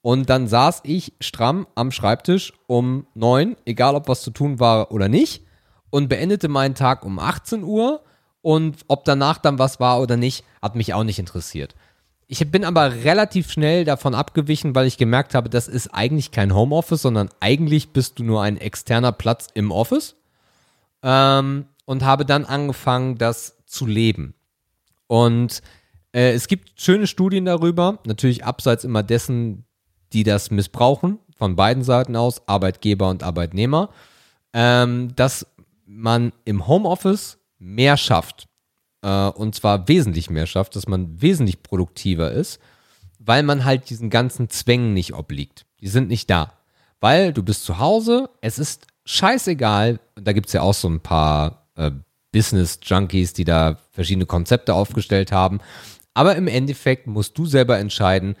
Und 0.00 0.30
dann 0.30 0.48
saß 0.48 0.80
ich 0.84 1.12
stramm 1.20 1.66
am 1.74 1.92
Schreibtisch 1.92 2.54
um 2.66 3.06
9, 3.14 3.56
egal 3.66 3.94
ob 3.94 4.08
was 4.08 4.22
zu 4.22 4.30
tun 4.30 4.58
war 4.58 4.92
oder 4.92 5.08
nicht, 5.08 5.44
und 5.90 6.08
beendete 6.08 6.48
meinen 6.48 6.74
Tag 6.74 7.04
um 7.04 7.18
18 7.18 7.62
Uhr. 7.62 8.02
Und 8.40 8.78
ob 8.88 9.04
danach 9.04 9.36
dann 9.36 9.58
was 9.58 9.78
war 9.78 10.00
oder 10.00 10.16
nicht, 10.16 10.44
hat 10.62 10.74
mich 10.74 10.94
auch 10.94 11.04
nicht 11.04 11.18
interessiert. 11.18 11.74
Ich 12.26 12.50
bin 12.50 12.64
aber 12.64 13.04
relativ 13.04 13.50
schnell 13.50 13.84
davon 13.84 14.14
abgewichen, 14.14 14.74
weil 14.74 14.86
ich 14.86 14.96
gemerkt 14.96 15.34
habe, 15.34 15.50
das 15.50 15.68
ist 15.68 15.88
eigentlich 15.88 16.30
kein 16.30 16.54
Homeoffice, 16.54 17.02
sondern 17.02 17.28
eigentlich 17.40 17.92
bist 17.92 18.18
du 18.18 18.24
nur 18.24 18.42
ein 18.42 18.56
externer 18.56 19.12
Platz 19.12 19.48
im 19.52 19.70
Office. 19.70 20.16
Ähm, 21.02 21.66
und 21.84 22.04
habe 22.04 22.24
dann 22.24 22.44
angefangen, 22.44 23.18
das 23.18 23.59
zu 23.70 23.86
leben. 23.86 24.34
Und 25.06 25.62
äh, 26.12 26.32
es 26.32 26.48
gibt 26.48 26.80
schöne 26.80 27.06
Studien 27.06 27.44
darüber, 27.44 27.98
natürlich 28.04 28.44
abseits 28.44 28.84
immer 28.84 29.02
dessen, 29.02 29.64
die 30.12 30.24
das 30.24 30.50
missbrauchen, 30.50 31.18
von 31.36 31.56
beiden 31.56 31.82
Seiten 31.82 32.16
aus, 32.16 32.46
Arbeitgeber 32.46 33.08
und 33.08 33.22
Arbeitnehmer, 33.22 33.90
ähm, 34.52 35.14
dass 35.16 35.46
man 35.86 36.32
im 36.44 36.66
Homeoffice 36.66 37.38
mehr 37.58 37.96
schafft. 37.96 38.46
Äh, 39.02 39.28
und 39.28 39.54
zwar 39.54 39.88
wesentlich 39.88 40.30
mehr 40.30 40.46
schafft, 40.46 40.76
dass 40.76 40.86
man 40.86 41.22
wesentlich 41.22 41.62
produktiver 41.62 42.32
ist, 42.32 42.60
weil 43.18 43.42
man 43.42 43.64
halt 43.64 43.88
diesen 43.90 44.10
ganzen 44.10 44.50
Zwängen 44.50 44.92
nicht 44.92 45.14
obliegt. 45.14 45.66
Die 45.80 45.88
sind 45.88 46.08
nicht 46.08 46.28
da. 46.28 46.52
Weil 47.00 47.32
du 47.32 47.42
bist 47.42 47.64
zu 47.64 47.78
Hause, 47.78 48.28
es 48.42 48.58
ist 48.58 48.86
scheißegal, 49.06 49.98
da 50.16 50.32
gibt 50.32 50.48
es 50.48 50.52
ja 50.52 50.62
auch 50.62 50.74
so 50.74 50.88
ein 50.88 51.00
paar 51.00 51.66
äh, 51.76 51.90
Business-Junkies, 52.32 53.32
die 53.32 53.44
da 53.44 53.78
verschiedene 53.90 54.26
Konzepte 54.26 54.74
aufgestellt 54.74 55.32
haben. 55.32 55.60
Aber 56.14 56.36
im 56.36 56.48
Endeffekt 56.48 57.06
musst 57.06 57.36
du 57.38 57.46
selber 57.46 57.78
entscheiden, 57.78 58.36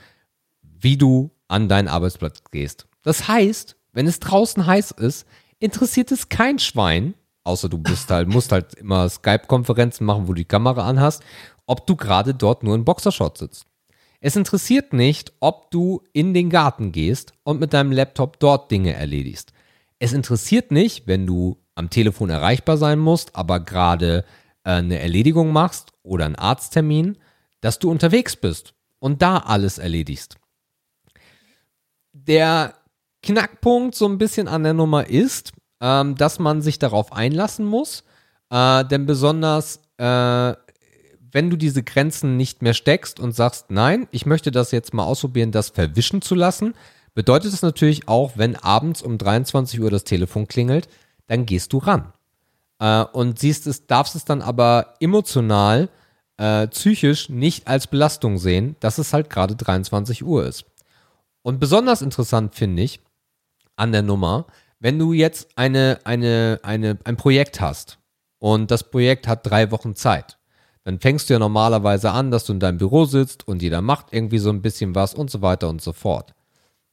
wie 0.62 0.96
du 0.96 1.30
an 1.48 1.68
deinen 1.68 1.88
Arbeitsplatz 1.88 2.42
gehst. 2.50 2.86
Das 3.02 3.28
heißt, 3.28 3.76
wenn 3.92 4.06
es 4.06 4.20
draußen 4.20 4.66
heiß 4.66 4.92
ist, 4.92 5.26
interessiert 5.58 6.12
es 6.12 6.28
kein 6.28 6.58
Schwein, 6.58 7.14
außer 7.44 7.68
du 7.68 7.78
bist 7.78 8.10
halt, 8.10 8.28
musst 8.32 8.52
halt 8.52 8.74
immer 8.74 9.08
Skype-Konferenzen 9.08 10.04
machen, 10.04 10.24
wo 10.24 10.32
du 10.32 10.34
die 10.34 10.44
Kamera 10.44 10.86
anhast, 10.86 11.22
ob 11.66 11.86
du 11.86 11.96
gerade 11.96 12.34
dort 12.34 12.62
nur 12.62 12.74
in 12.74 12.84
Boxershort 12.84 13.38
sitzt. 13.38 13.66
Es 14.20 14.36
interessiert 14.36 14.92
nicht, 14.92 15.32
ob 15.40 15.70
du 15.70 16.02
in 16.12 16.34
den 16.34 16.50
Garten 16.50 16.92
gehst 16.92 17.32
und 17.42 17.58
mit 17.58 17.72
deinem 17.72 17.90
Laptop 17.90 18.38
dort 18.38 18.70
Dinge 18.70 18.92
erledigst. 18.92 19.52
Es 19.98 20.12
interessiert 20.12 20.72
nicht, 20.72 21.06
wenn 21.06 21.26
du 21.26 21.58
am 21.80 21.90
Telefon 21.90 22.30
erreichbar 22.30 22.76
sein 22.76 22.98
musst, 22.98 23.34
aber 23.34 23.58
gerade 23.60 24.24
äh, 24.64 24.70
eine 24.70 25.00
Erledigung 25.00 25.52
machst 25.52 25.92
oder 26.02 26.26
einen 26.26 26.36
Arzttermin, 26.36 27.18
dass 27.60 27.78
du 27.78 27.90
unterwegs 27.90 28.36
bist 28.36 28.74
und 29.00 29.22
da 29.22 29.38
alles 29.38 29.78
erledigst. 29.78 30.36
Der 32.12 32.74
Knackpunkt 33.22 33.94
so 33.94 34.06
ein 34.06 34.18
bisschen 34.18 34.46
an 34.46 34.62
der 34.62 34.74
Nummer 34.74 35.08
ist, 35.08 35.52
ähm, 35.80 36.14
dass 36.14 36.38
man 36.38 36.62
sich 36.62 36.78
darauf 36.78 37.12
einlassen 37.12 37.66
muss, 37.66 38.04
äh, 38.50 38.84
denn 38.84 39.06
besonders 39.06 39.80
äh, 39.98 40.54
wenn 41.32 41.50
du 41.50 41.56
diese 41.56 41.82
Grenzen 41.82 42.36
nicht 42.36 42.62
mehr 42.62 42.74
steckst 42.74 43.20
und 43.20 43.32
sagst, 43.32 43.70
nein, 43.70 44.08
ich 44.10 44.26
möchte 44.26 44.50
das 44.50 44.72
jetzt 44.72 44.94
mal 44.94 45.04
ausprobieren, 45.04 45.52
das 45.52 45.70
verwischen 45.70 46.22
zu 46.22 46.34
lassen, 46.34 46.74
bedeutet 47.14 47.52
es 47.52 47.62
natürlich 47.62 48.08
auch, 48.08 48.32
wenn 48.36 48.56
abends 48.56 49.02
um 49.02 49.18
23 49.18 49.80
Uhr 49.80 49.90
das 49.90 50.04
Telefon 50.04 50.48
klingelt, 50.48 50.88
dann 51.30 51.46
gehst 51.46 51.72
du 51.72 51.78
ran. 51.78 52.12
Äh, 52.80 53.04
und 53.04 53.38
siehst 53.38 53.68
es, 53.68 53.86
darfst 53.86 54.16
es 54.16 54.24
dann 54.24 54.42
aber 54.42 54.94
emotional, 54.98 55.88
äh, 56.38 56.66
psychisch 56.66 57.28
nicht 57.28 57.68
als 57.68 57.86
Belastung 57.86 58.36
sehen, 58.38 58.74
dass 58.80 58.98
es 58.98 59.12
halt 59.12 59.30
gerade 59.30 59.54
23 59.54 60.24
Uhr 60.24 60.44
ist. 60.44 60.64
Und 61.42 61.60
besonders 61.60 62.02
interessant 62.02 62.56
finde 62.56 62.82
ich 62.82 63.00
an 63.76 63.92
der 63.92 64.02
Nummer, 64.02 64.46
wenn 64.80 64.98
du 64.98 65.12
jetzt 65.12 65.56
eine, 65.56 66.00
eine, 66.02 66.58
eine, 66.64 66.98
ein 67.04 67.16
Projekt 67.16 67.60
hast 67.60 67.98
und 68.40 68.72
das 68.72 68.90
Projekt 68.90 69.28
hat 69.28 69.46
drei 69.46 69.70
Wochen 69.70 69.94
Zeit, 69.94 70.36
dann 70.82 70.98
fängst 70.98 71.30
du 71.30 71.34
ja 71.34 71.38
normalerweise 71.38 72.10
an, 72.10 72.32
dass 72.32 72.44
du 72.44 72.54
in 72.54 72.60
deinem 72.60 72.78
Büro 72.78 73.04
sitzt 73.04 73.46
und 73.46 73.62
jeder 73.62 73.82
macht 73.82 74.06
irgendwie 74.10 74.38
so 74.38 74.50
ein 74.50 74.62
bisschen 74.62 74.96
was 74.96 75.14
und 75.14 75.30
so 75.30 75.42
weiter 75.42 75.68
und 75.68 75.80
so 75.80 75.92
fort. 75.92 76.34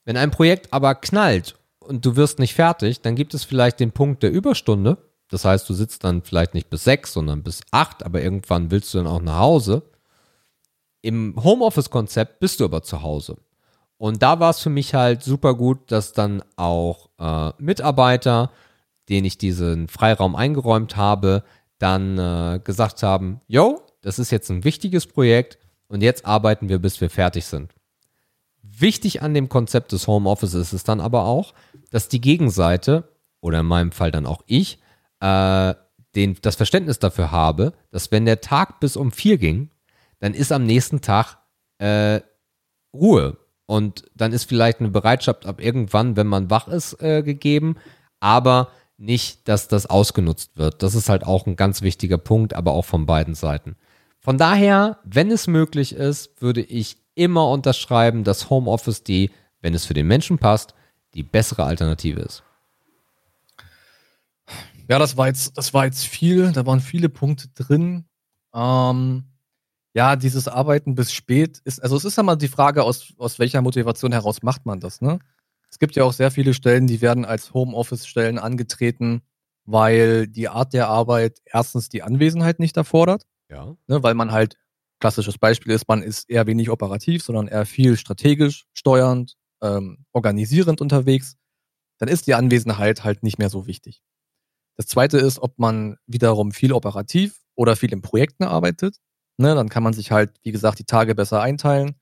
Wenn 0.06 0.16
ein 0.16 0.30
Projekt 0.30 0.72
aber 0.74 0.94
knallt 0.94 1.56
und 1.88 2.06
du 2.06 2.16
wirst 2.16 2.40
nicht 2.40 2.54
fertig, 2.54 3.02
dann 3.02 3.16
gibt 3.16 3.34
es 3.34 3.44
vielleicht 3.44 3.80
den 3.80 3.92
Punkt 3.92 4.24
der 4.24 4.32
Überstunde. 4.32 4.98
Das 5.30 5.46
heißt, 5.46 5.68
du 5.70 5.74
sitzt 5.74 6.04
dann 6.04 6.22
vielleicht 6.22 6.54
nicht 6.54 6.70
bis 6.70 6.84
sechs, 6.84 7.14
sondern 7.14 7.44
bis 7.44 7.62
acht, 7.72 8.06
aber 8.06 8.22
irgendwann 8.22 8.72
willst 8.72 8.94
du 8.94 9.00
dann 9.00 9.08
auch 9.08 9.22
nach 9.22 9.40
Hause. 9.40 9.84
Im 11.02 11.36
Homeoffice-Konzept 11.42 12.40
bist 12.40 12.60
du 12.60 12.66
aber 12.66 12.84
zu 12.84 13.02
Hause. 13.02 13.38
Und 13.98 14.22
da 14.22 14.40
war 14.40 14.52
es 14.52 14.60
für 14.60 14.70
mich 14.70 14.94
halt 14.94 15.24
super 15.24 15.56
gut, 15.56 15.92
dass 15.92 16.14
dann 16.14 16.44
auch 16.56 17.10
äh, 17.20 17.52
Mitarbeiter, 17.58 18.52
denen 19.10 19.26
ich 19.26 19.38
diesen 19.38 19.88
Freiraum 19.88 20.36
eingeräumt 20.36 20.96
habe, 20.96 21.44
dann 21.80 22.18
äh, 22.18 22.60
gesagt 22.64 23.04
haben, 23.04 23.42
yo, 23.48 23.82
das 24.02 24.20
ist 24.20 24.32
jetzt 24.32 24.50
ein 24.50 24.64
wichtiges 24.64 25.08
Projekt 25.08 25.58
und 25.88 26.02
jetzt 26.04 26.26
arbeiten 26.26 26.70
wir, 26.70 26.80
bis 26.80 27.02
wir 27.02 27.10
fertig 27.10 27.46
sind. 27.46 27.74
Wichtig 28.80 29.22
an 29.22 29.34
dem 29.34 29.50
Konzept 29.50 29.92
des 29.92 30.08
Homeoffice 30.08 30.54
ist 30.54 30.74
es 30.74 30.84
dann 30.84 31.00
aber 31.00 31.26
auch, 31.26 31.54
dass 31.90 32.10
die 32.10 32.22
Gegenseite, 32.22 33.10
oder 33.42 33.62
in 33.62 33.66
meinem 33.66 33.92
Fall 33.92 34.12
dann 34.12 34.26
auch 34.26 34.44
ich, 34.46 34.80
äh, 35.20 35.74
den, 36.16 36.38
das 36.42 36.56
Verständnis 36.56 37.00
dafür 37.00 37.32
habe, 37.32 37.74
dass 37.92 38.12
wenn 38.12 38.26
der 38.26 38.42
Tag 38.42 38.80
bis 38.80 38.96
um 38.96 39.12
vier 39.12 39.38
ging, 39.38 39.70
dann 40.20 40.34
ist 40.34 40.52
am 40.52 40.66
nächsten 40.66 41.02
Tag 41.02 41.38
äh, 41.80 42.22
Ruhe. 42.94 43.38
Und 43.66 44.06
dann 44.16 44.32
ist 44.32 44.46
vielleicht 44.46 44.80
eine 44.80 44.90
Bereitschaft 44.90 45.46
ab 45.46 45.62
irgendwann, 45.62 46.16
wenn 46.16 46.28
man 46.28 46.50
wach 46.50 46.68
ist, 46.68 47.02
äh, 47.02 47.22
gegeben, 47.24 47.76
aber 48.20 48.70
nicht, 48.98 49.48
dass 49.48 49.68
das 49.68 49.86
ausgenutzt 49.88 50.58
wird. 50.58 50.84
Das 50.84 50.96
ist 50.96 51.10
halt 51.10 51.24
auch 51.24 51.46
ein 51.46 51.56
ganz 51.56 51.82
wichtiger 51.82 52.18
Punkt, 52.18 52.54
aber 52.54 52.72
auch 52.72 52.86
von 52.86 53.06
beiden 53.06 53.36
Seiten. 53.36 53.76
Von 54.20 54.38
daher, 54.38 55.00
wenn 55.04 55.30
es 55.32 55.48
möglich 55.48 55.94
ist, 55.94 56.42
würde 56.42 56.62
ich 56.62 57.07
immer 57.18 57.50
unterschreiben, 57.50 58.24
dass 58.24 58.50
Homeoffice 58.50 59.04
die, 59.04 59.32
wenn 59.62 59.74
es 59.74 59.86
für 59.86 59.94
den 59.94 60.08
Menschen 60.08 60.38
passt, 60.38 60.74
die 61.14 61.24
bessere 61.24 61.64
Alternative 61.64 62.22
ist. 62.22 62.44
Ja, 64.90 65.00
das 65.00 65.18
war 65.18 65.28
jetzt, 65.28 65.58
das 65.58 65.74
war 65.74 65.86
jetzt 65.86 66.06
viel, 66.06 66.52
da 66.54 66.66
waren 66.66 66.80
viele 66.80 67.10
Punkte 67.10 67.50
drin. 67.50 68.06
Ähm, 68.54 69.26
ja, 69.94 70.16
dieses 70.16 70.48
Arbeiten 70.48 70.96
bis 70.96 71.12
spät 71.12 71.60
ist, 71.66 71.82
also 71.84 71.98
es 71.98 72.06
ist 72.06 72.16
ja 72.18 72.24
mal 72.24 72.36
die 72.38 72.48
Frage, 72.48 72.84
aus, 72.84 73.14
aus 73.18 73.40
welcher 73.40 73.62
Motivation 73.62 74.12
heraus 74.12 74.44
macht 74.44 74.66
man 74.66 74.80
das, 74.80 75.02
ne? 75.02 75.20
Es 75.70 75.80
gibt 75.80 75.96
ja 75.98 76.06
auch 76.06 76.14
sehr 76.14 76.32
viele 76.32 76.54
Stellen, 76.54 76.88
die 76.88 77.02
werden 77.02 77.26
als 77.26 77.54
Homeoffice-Stellen 77.54 78.40
angetreten, 78.40 79.22
weil 79.66 80.28
die 80.28 80.48
Art 80.48 80.72
der 80.74 80.88
Arbeit 80.88 81.42
erstens 81.46 81.90
die 81.90 82.04
Anwesenheit 82.04 82.60
nicht 82.60 82.78
erfordert, 82.78 83.26
Ja. 83.50 83.76
ne, 83.88 84.02
weil 84.02 84.14
man 84.14 84.32
halt, 84.32 84.56
klassisches 85.00 85.38
Beispiel 85.38 85.74
ist, 85.74 85.88
man 85.88 86.02
ist 86.02 86.30
eher 86.30 86.48
wenig 86.48 86.70
operativ, 86.70 87.24
sondern 87.24 87.48
eher 87.48 87.66
viel 87.66 87.98
strategisch, 87.98 88.66
steuernd, 88.74 89.36
ähm, 89.62 90.06
organisierend 90.14 90.82
unterwegs. 90.82 91.36
Dann 92.00 92.10
ist 92.10 92.28
die 92.28 92.36
Anwesenheit 92.36 93.04
halt 93.04 93.24
nicht 93.24 93.40
mehr 93.40 93.50
so 93.50 93.68
wichtig. 93.68 94.02
Das 94.78 94.88
zweite 94.88 95.18
ist, 95.18 95.40
ob 95.40 95.58
man 95.60 95.98
wiederum 96.06 96.52
viel 96.52 96.72
operativ 96.72 97.42
oder 97.56 97.76
viel 97.76 97.92
in 97.94 98.02
Projekten 98.02 98.44
arbeitet. 98.44 98.98
Ne, 99.38 99.54
dann 99.56 99.70
kann 99.70 99.84
man 99.84 99.94
sich 99.94 100.12
halt, 100.12 100.32
wie 100.44 100.52
gesagt, 100.52 100.80
die 100.80 100.86
Tage 100.86 101.16
besser 101.16 101.42
einteilen. 101.42 101.96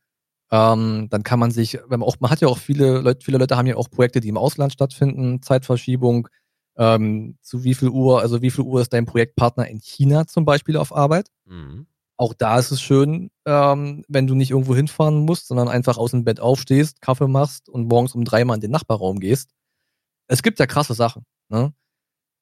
Ähm, 0.52 1.08
dann 1.10 1.24
kann 1.24 1.40
man 1.40 1.52
sich, 1.52 1.76
wenn 1.88 2.00
man 2.00 2.04
auch, 2.04 2.18
man 2.20 2.32
hat 2.32 2.42
ja 2.42 2.48
auch 2.48 2.58
viele 2.60 3.00
Leute, 3.02 3.26
viele 3.26 3.38
Leute 3.40 3.58
haben 3.58 3.68
ja 3.68 3.76
auch 3.78 3.90
Projekte, 3.90 4.22
die 4.22 4.30
im 4.30 4.38
Ausland 4.38 4.74
stattfinden, 4.74 5.42
Zeitverschiebung, 5.42 6.30
ähm, 6.78 7.38
zu 7.42 7.64
wie 7.64 7.74
viel 7.74 7.90
Uhr, 7.90 8.22
also 8.22 8.42
wie 8.42 8.52
viel 8.52 8.64
Uhr 8.66 8.82
ist 8.82 8.94
dein 8.94 9.06
Projektpartner 9.06 9.68
in 9.68 9.80
China 9.80 10.28
zum 10.28 10.46
Beispiel 10.46 10.78
auf 10.78 10.96
Arbeit? 10.96 11.30
Mhm. 11.46 11.88
Auch 12.18 12.34
da 12.34 12.58
ist 12.58 12.72
es 12.72 12.82
schön, 12.82 13.30
ähm, 13.46 14.04
wenn 14.08 14.28
du 14.28 14.36
nicht 14.36 14.52
irgendwo 14.52 14.76
hinfahren 14.76 15.26
musst, 15.26 15.48
sondern 15.48 15.68
einfach 15.68 15.98
aus 15.98 16.12
dem 16.12 16.24
Bett 16.24 16.40
aufstehst, 16.40 17.02
Kaffee 17.02 17.28
machst 17.28 17.68
und 17.68 17.88
morgens 17.88 18.16
um 18.16 18.24
drei 18.24 18.46
Mal 18.46 18.56
in 18.56 18.62
den 18.62 18.72
Nachbarraum 18.72 19.20
gehst. 19.20 19.52
Es 20.28 20.42
gibt 20.42 20.60
ja 20.60 20.66
krasse 20.66 20.94
Sachen. 20.94 21.26
Ne? 21.50 21.74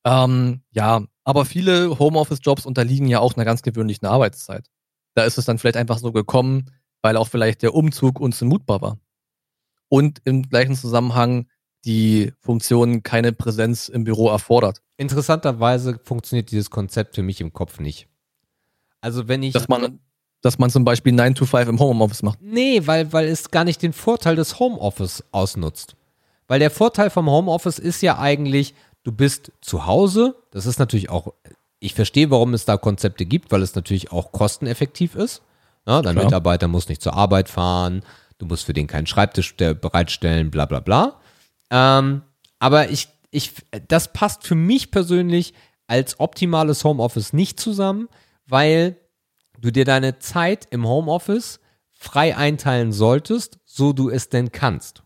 Ähm, 0.06 0.62
ja, 0.72 1.04
aber 1.24 1.45
viele 1.45 1.98
Homeoffice-Jobs 1.98 2.66
unterliegen 2.66 3.08
ja 3.08 3.20
auch 3.20 3.36
einer 3.36 3.45
ganz 3.45 3.62
gewöhnlichen 3.62 4.08
Arbeitszeit. 4.08 4.70
Da 5.16 5.24
ist 5.24 5.38
es 5.38 5.45
dann 5.45 5.58
vielleicht 5.58 5.78
einfach 5.78 5.98
so 5.98 6.12
gekommen, 6.12 6.72
weil 7.02 7.18
auch 7.18 7.28
vielleicht 7.28 7.62
der 7.62 7.74
Umzug 7.74 8.20
unzumutbar 8.20 8.82
war. 8.82 9.00
Und 9.90 10.22
im 10.26 10.44
gleichen 10.44 10.76
Zusammenhang 10.76 11.48
die 11.86 12.32
Funktion 12.40 13.04
keine 13.04 13.34
Präsenz 13.34 13.90
im 13.90 14.04
Büro 14.06 14.30
erfordert. 14.30 14.82
Interessanterweise 14.98 16.00
funktioniert 16.04 16.52
dieses 16.52 16.70
Konzept 16.70 17.16
für 17.16 17.24
mich 17.24 17.41
im 17.41 17.54
Kopf 17.54 17.80
nicht. 17.80 18.08
Also 19.03 19.27
wenn 19.27 19.43
ich. 19.43 19.53
Dass 19.53 19.67
man, 19.67 19.99
dass 20.41 20.57
man 20.59 20.69
zum 20.69 20.84
Beispiel 20.85 21.11
9 21.13 21.35
to 21.35 21.45
5 21.45 21.67
im 21.69 21.80
Homeoffice 21.80 22.23
macht. 22.23 22.39
Nee, 22.41 22.81
weil, 22.85 23.11
weil 23.13 23.27
es 23.27 23.51
gar 23.51 23.63
nicht 23.63 23.81
den 23.81 23.93
Vorteil 23.93 24.35
des 24.35 24.59
Homeoffice 24.59 25.23
ausnutzt. 25.31 25.95
Weil 26.47 26.59
der 26.59 26.71
Vorteil 26.71 27.09
vom 27.09 27.30
Homeoffice 27.30 27.80
ist 27.80 28.01
ja 28.01 28.17
eigentlich, 28.19 28.73
du 29.03 29.11
bist 29.11 29.51
zu 29.61 29.85
Hause. 29.85 30.35
Das 30.51 30.65
ist 30.65 30.80
natürlich 30.80 31.09
auch, 31.09 31.34
ich 31.80 31.93
verstehe, 31.93 32.30
warum 32.30 32.53
es 32.53 32.65
da 32.65 32.77
Konzepte 32.77 33.25
gibt, 33.25 33.51
weil 33.51 33.61
es 33.61 33.75
natürlich 33.75 34.11
auch 34.11 34.31
kosteneffektiv 34.31 35.15
ist. 35.15 35.41
Ja, 35.88 36.01
dein 36.01 36.15
Klar. 36.15 36.25
Mitarbeiter 36.25 36.67
muss 36.67 36.88
nicht 36.89 37.01
zur 37.01 37.13
Arbeit 37.13 37.49
fahren, 37.49 38.03
du 38.38 38.45
musst 38.45 38.65
für 38.65 38.73
den 38.73 38.88
keinen 38.88 39.07
Schreibtisch 39.07 39.49
stell- 39.49 39.75
bereitstellen, 39.75 40.49
bla 40.51 40.65
bla 40.65 40.80
bla. 40.80 41.19
Ähm, 41.69 42.21
aber 42.59 42.89
ich, 42.89 43.09
ich, 43.31 43.53
das 43.88 44.13
passt 44.13 44.43
für 44.45 44.55
mich 44.55 44.91
persönlich 44.91 45.53
als 45.88 46.19
optimales 46.19 46.84
Homeoffice 46.84 47.34
nicht 47.34 47.59
zusammen, 47.59 48.07
weil 48.53 48.97
du 49.59 49.71
dir 49.71 49.84
deine 49.84 50.19
Zeit 50.19 50.67
im 50.69 50.88
Homeoffice 50.88 51.59
frei 51.91 52.38
einteilen 52.38 52.91
solltest, 52.91 53.57
so 53.65 53.93
du 53.93 54.11
es 54.11 54.30
denn 54.30 54.51
kannst. 54.51 55.01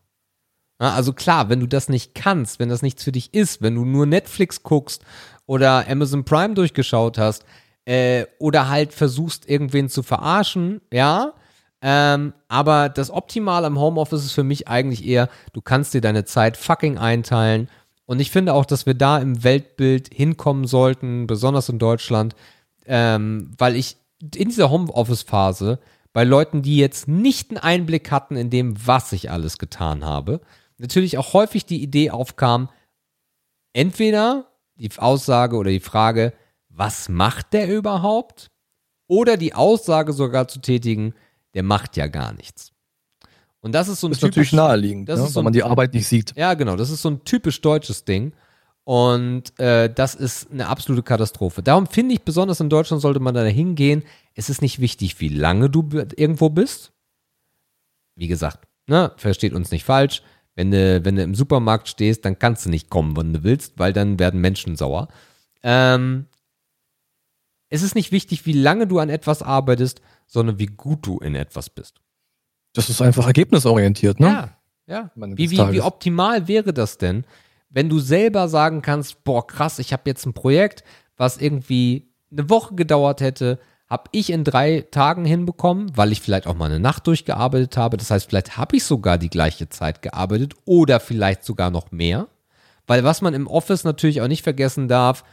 Also 0.80 1.14
klar, 1.14 1.48
wenn 1.48 1.62
du 1.62 1.66
das 1.66 1.88
nicht 1.88 2.14
kannst, 2.14 2.60
wenn 2.60 2.68
das 2.68 2.82
nichts 2.82 3.06
für 3.06 3.14
dich 3.14 3.34
ist, 3.34 3.62
wenn 3.62 3.76
du 3.76 3.86
nur 3.86 4.06
Netflix 4.06 4.64
guckst 4.64 5.02
oder 5.46 5.88
Amazon 5.88 6.26
Prime 6.26 6.56
durchgeschaut 6.56 7.18
hast 7.18 7.46
äh, 7.86 8.26
oder 8.38 8.68
halt 8.68 8.92
versuchst, 8.92 9.50
irgendwen 9.50 9.88
zu 9.88 10.04
verarschen, 10.04 10.82
ja, 10.92 11.34
ähm, 11.82 12.34
aber 12.50 12.90
das 12.90 13.10
Optimale 13.10 13.66
am 13.66 13.80
Homeoffice 13.80 14.26
ist 14.26 14.34
für 14.34 14.44
mich 14.44 14.68
eigentlich 14.68 15.06
eher, 15.06 15.30
du 15.54 15.62
kannst 15.62 15.94
dir 15.94 16.02
deine 16.02 16.26
Zeit 16.26 16.58
fucking 16.58 16.98
einteilen. 16.98 17.70
Und 18.06 18.20
ich 18.20 18.30
finde 18.30 18.54
auch, 18.54 18.66
dass 18.66 18.86
wir 18.86 18.94
da 18.94 19.20
im 19.20 19.46
Weltbild 19.46 20.14
hinkommen 20.14 20.68
sollten, 20.68 21.28
besonders 21.28 21.70
in 21.70 21.80
Deutschland, 21.80 22.36
ähm, 22.88 23.52
weil 23.58 23.76
ich 23.76 23.98
in 24.36 24.50
dieser 24.50 24.70
Homeoffice-Phase 24.72 25.80
bei 26.14 26.24
Leuten, 26.24 26.62
die 26.64 26.78
jetzt 26.78 27.08
nicht 27.08 27.52
einen 27.52 27.60
Einblick 27.60 28.10
hatten 28.12 28.36
in 28.36 28.50
dem, 28.50 28.76
was 28.88 29.12
ich 29.14 29.30
alles 29.30 29.58
getan 29.60 30.04
habe, 30.04 30.42
natürlich 30.80 31.18
auch 31.18 31.34
häufig 31.34 31.66
die 31.66 31.82
Idee 31.84 32.10
aufkam, 32.12 32.70
entweder 33.74 34.48
die 34.76 34.90
Aussage 34.98 35.56
oder 35.58 35.72
die 35.72 35.80
Frage, 35.80 36.34
was 36.70 37.10
macht 37.10 37.54
der 37.54 37.74
überhaupt? 37.74 38.52
Oder 39.08 39.38
die 39.38 39.54
Aussage 39.54 40.14
sogar 40.14 40.48
zu 40.48 40.60
tätigen, 40.60 41.14
der 41.54 41.64
macht 41.64 41.96
ja 41.98 42.08
gar 42.08 42.34
nichts. 42.34 42.72
Und 43.62 43.72
das 43.74 43.88
ist 43.88 44.02
so 44.02 44.08
ein 44.08 44.12
Das 44.12 44.18
ist 44.20 44.24
natürlich 44.24 44.54
naheliegend, 44.54 45.10
das 45.10 45.20
ne, 45.20 45.26
ist 45.26 45.34
so 45.34 45.38
weil 45.38 45.44
man 45.46 45.52
ein- 45.52 45.54
die 45.54 45.64
Arbeit 45.64 45.94
nicht 45.94 46.08
sieht. 46.08 46.34
ja, 46.36 46.54
genau. 46.54 46.76
Das 46.76 46.90
ist 46.90 47.02
so 47.02 47.10
ein 47.10 47.24
typisch 47.24 47.62
deutsches 47.62 48.06
Ding. 48.06 48.34
Und 48.88 49.60
äh, 49.60 49.94
das 49.94 50.16
ist 50.16 50.50
eine 50.50 50.68
absolute 50.70 51.04
Katastrophe. 51.04 51.62
Darum 51.62 51.88
finde 51.88 52.14
ich, 52.14 52.22
besonders 52.22 52.62
in 52.62 52.70
Deutschland 52.70 53.02
sollte 53.02 53.20
man 53.20 53.36
da 53.36 53.44
hingehen. 53.44 54.04
Es 54.34 54.50
ist 54.50 54.62
nicht 54.62 54.80
wichtig, 54.80 55.20
wie 55.20 55.28
lange 55.28 55.70
du 55.70 55.90
irgendwo 56.16 56.50
bist. 56.50 56.94
Wie 58.16 58.30
gesagt, 58.30 58.66
ne, 58.88 59.12
versteht 59.18 59.52
uns 59.52 59.72
nicht 59.72 59.84
falsch. 59.84 60.22
Wenn 60.56 60.72
du, 60.72 61.04
wenn 61.04 61.18
du 61.18 61.24
im 61.24 61.36
Supermarkt 61.36 61.90
stehst, 61.90 62.24
dann 62.24 62.40
kannst 62.40 62.66
du 62.66 62.70
nicht 62.70 62.90
kommen, 62.90 63.18
wann 63.18 63.34
du 63.34 63.44
willst, 63.44 63.78
weil 63.78 63.92
dann 63.92 64.20
werden 64.20 64.40
Menschen 64.40 64.78
sauer. 64.78 65.10
Ähm, 65.64 66.28
es 67.68 67.82
ist 67.82 67.94
nicht 67.94 68.14
wichtig, 68.14 68.46
wie 68.46 68.54
lange 68.54 68.88
du 68.88 69.00
an 69.00 69.10
etwas 69.10 69.42
arbeitest, 69.42 70.00
sondern 70.28 70.60
wie 70.60 70.68
gut 70.68 71.06
du 71.06 71.20
in 71.20 71.36
etwas 71.36 71.70
bist. 71.70 72.00
Das 72.72 72.90
ist 72.90 73.02
einfach 73.02 73.28
ergebnisorientiert, 73.28 74.22
ne? 74.22 74.28
Ja, 74.28 74.58
ja. 74.86 75.12
Wie, 75.14 75.52
wie, 75.52 75.58
wie 75.74 75.82
optimal 75.82 76.48
wäre 76.48 76.72
das 76.72 76.98
denn, 76.98 77.26
wenn 77.70 77.90
du 77.90 78.00
selber 78.00 78.48
sagen 78.48 78.82
kannst, 78.82 79.24
boah, 79.24 79.46
krass, 79.46 79.80
ich 79.80 79.94
habe 79.94 80.04
jetzt 80.06 80.26
ein 80.26 80.34
Projekt, 80.34 80.84
was 81.18 81.38
irgendwie 81.38 82.10
eine 82.32 82.50
Woche 82.50 82.76
gedauert 82.76 83.22
hätte, 83.22 83.60
habe 83.90 84.10
ich 84.12 84.32
in 84.32 84.44
drei 84.44 84.86
Tagen 84.92 85.24
hinbekommen, 85.24 85.96
weil 85.96 86.12
ich 86.12 86.22
vielleicht 86.22 86.46
auch 86.46 86.56
mal 86.56 86.66
eine 86.66 86.80
Nacht 86.80 87.08
durchgearbeitet 87.08 87.78
habe. 87.78 87.98
Das 87.98 88.12
heißt, 88.12 88.28
vielleicht 88.28 88.58
habe 88.58 88.76
ich 88.76 88.84
sogar 88.84 89.18
die 89.18 89.30
gleiche 89.30 89.70
Zeit 89.70 90.02
gearbeitet 90.02 90.56
oder 90.66 91.00
vielleicht 91.00 91.46
sogar 91.46 91.72
noch 91.72 91.92
mehr. 91.92 92.28
Weil 92.86 93.04
was 93.04 93.22
man 93.22 93.34
im 93.34 93.48
Office 93.48 93.84
natürlich 93.84 94.22
auch 94.22 94.28
nicht 94.28 94.44
vergessen 94.44 94.88
darf, 94.88 95.24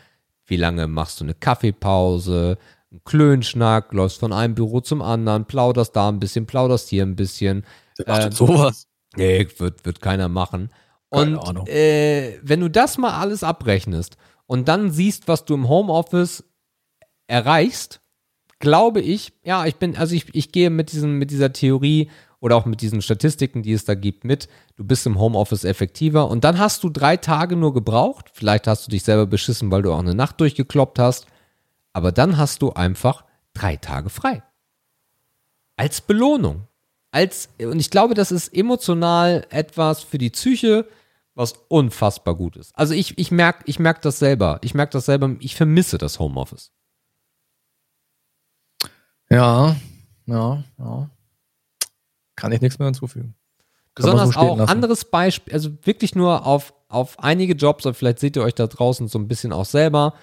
wie 0.47 0.56
lange 0.56 0.86
machst 0.86 1.20
du 1.20 1.24
eine 1.24 1.35
Kaffeepause, 1.35 2.59
einen 2.90 3.02
Klönschnack, 3.05 3.93
läufst 3.93 4.20
von 4.20 4.32
einem 4.32 4.55
Büro 4.55 4.81
zum 4.81 5.02
anderen, 5.02 5.47
plauderst 5.47 5.97
da 5.97 6.09
ein 6.09 6.20
bisschen, 6.20 6.47
plauderst 6.47 6.89
hier 6.89 7.05
ein 7.05 7.16
bisschen. 7.16 7.65
Wer 7.97 8.09
macht 8.09 8.20
Äh, 8.20 8.24
denn 8.24 8.32
sowas. 8.32 8.86
Nee, 9.16 9.48
wird, 9.59 9.85
wird 9.85 10.01
keiner 10.01 10.28
machen. 10.28 10.70
Keine 11.14 11.38
Und 11.38 11.48
Ahnung. 11.48 11.66
äh, 11.66 12.38
wenn 12.42 12.60
du 12.60 12.68
das 12.68 12.98
mal 12.98 13.18
alles 13.18 13.42
abrechnest 13.42 14.16
und 14.46 14.68
dann 14.68 14.90
siehst, 14.90 15.28
was 15.28 15.44
du 15.44 15.54
im 15.54 15.68
Homeoffice 15.68 16.44
erreichst, 17.26 18.00
glaube 18.58 19.00
ich, 19.00 19.32
ja, 19.44 19.66
ich 19.66 19.76
bin, 19.76 19.96
also 19.96 20.14
ich, 20.14 20.34
ich 20.34 20.52
gehe 20.52 20.70
mit, 20.70 20.92
diesen, 20.92 21.18
mit 21.18 21.30
dieser 21.30 21.52
Theorie 21.52 22.10
oder 22.40 22.56
auch 22.56 22.66
mit 22.66 22.80
diesen 22.82 23.00
Statistiken, 23.00 23.62
die 23.62 23.72
es 23.72 23.84
da 23.84 23.94
gibt, 23.94 24.24
mit, 24.24 24.48
du 24.76 24.84
bist 24.84 25.06
im 25.06 25.18
Homeoffice 25.18 25.64
effektiver 25.64 26.28
und 26.28 26.44
dann 26.44 26.58
hast 26.58 26.84
du 26.84 26.90
drei 26.90 27.16
Tage 27.16 27.56
nur 27.56 27.72
gebraucht. 27.72 28.30
Vielleicht 28.32 28.66
hast 28.66 28.86
du 28.86 28.90
dich 28.90 29.02
selber 29.02 29.26
beschissen, 29.26 29.70
weil 29.70 29.82
du 29.82 29.92
auch 29.92 29.98
eine 29.98 30.14
Nacht 30.14 30.40
durchgekloppt 30.40 30.98
hast, 30.98 31.26
aber 31.92 32.12
dann 32.12 32.36
hast 32.36 32.60
du 32.60 32.72
einfach 32.72 33.24
drei 33.54 33.76
Tage 33.76 34.10
frei. 34.10 34.42
Als 35.76 36.00
Belohnung. 36.00 36.68
Als, 37.10 37.48
und 37.58 37.78
ich 37.78 37.90
glaube, 37.90 38.14
das 38.14 38.32
ist 38.32 38.48
emotional 38.48 39.46
etwas 39.50 40.02
für 40.02 40.18
die 40.18 40.30
Psyche, 40.30 40.86
was 41.35 41.55
unfassbar 41.69 42.35
gut 42.35 42.56
ist. 42.56 42.77
Also 42.77 42.94
ich, 42.94 43.19
ich 43.19 43.31
merke 43.31 43.65
ich 43.66 43.78
merk 43.78 44.02
das 44.02 44.19
selber. 44.19 44.59
Ich 44.62 44.74
merke 44.74 44.93
das 44.93 45.06
selber. 45.06 45.35
Ich 45.40 45.56
vermisse 45.56 45.98
das 45.98 46.19
Homeoffice. 46.19 46.73
Ja, 49.31 49.77
ja, 50.27 50.62
ja. 50.78 51.11
Kann 52.36 52.52
ich 52.52 52.61
nichts 52.61 52.78
mehr 52.78 52.86
hinzufügen. 52.86 53.35
Kann 53.94 54.05
Besonders 54.06 54.31
so 54.31 54.40
auch 54.40 54.59
lassen. 54.59 54.70
anderes 54.70 55.05
Beispiel, 55.05 55.52
also 55.52 55.70
wirklich 55.82 56.15
nur 56.15 56.47
auf, 56.47 56.74
auf 56.89 57.19
einige 57.20 57.55
Jobs, 57.55 57.86
oder 57.86 57.94
vielleicht 57.94 58.19
seht 58.19 58.36
ihr 58.36 58.43
euch 58.43 58.55
da 58.55 58.66
draußen 58.66 59.09
so 59.09 59.19
ein 59.19 59.28
bisschen 59.28 59.52
auch 59.52 59.65
selber. 59.65 60.15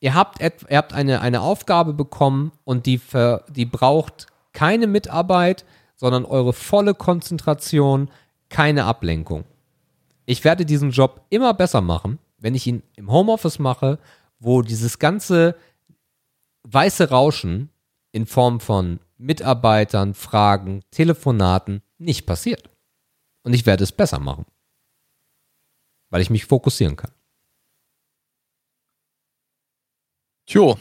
Ihr 0.00 0.14
habt, 0.14 0.40
ihr 0.40 0.76
habt 0.76 0.92
eine, 0.92 1.20
eine 1.20 1.40
Aufgabe 1.40 1.94
bekommen 1.94 2.52
und 2.64 2.86
die, 2.86 2.98
ver, 2.98 3.44
die 3.48 3.64
braucht 3.66 4.26
keine 4.52 4.86
Mitarbeit, 4.86 5.64
sondern 5.94 6.24
eure 6.24 6.52
volle 6.52 6.94
Konzentration, 6.94 8.10
keine 8.48 8.84
Ablenkung. 8.84 9.44
Ich 10.26 10.44
werde 10.44 10.66
diesen 10.66 10.90
Job 10.90 11.24
immer 11.30 11.54
besser 11.54 11.80
machen, 11.80 12.18
wenn 12.38 12.54
ich 12.54 12.66
ihn 12.66 12.82
im 12.96 13.10
Homeoffice 13.10 13.58
mache, 13.58 13.98
wo 14.38 14.60
dieses 14.62 14.98
ganze 14.98 15.56
weiße 16.64 17.08
Rauschen 17.10 17.70
in 18.10 18.26
Form 18.26 18.60
von 18.60 19.00
Mitarbeitern, 19.18 20.14
Fragen, 20.14 20.82
Telefonaten 20.90 21.82
nicht 21.98 22.26
passiert. 22.26 22.68
Und 23.44 23.54
ich 23.54 23.64
werde 23.66 23.84
es 23.84 23.92
besser 23.92 24.18
machen. 24.18 24.44
Weil 26.10 26.22
ich 26.22 26.30
mich 26.30 26.44
fokussieren 26.44 26.96
kann. 26.96 27.12
Tjo. 30.46 30.78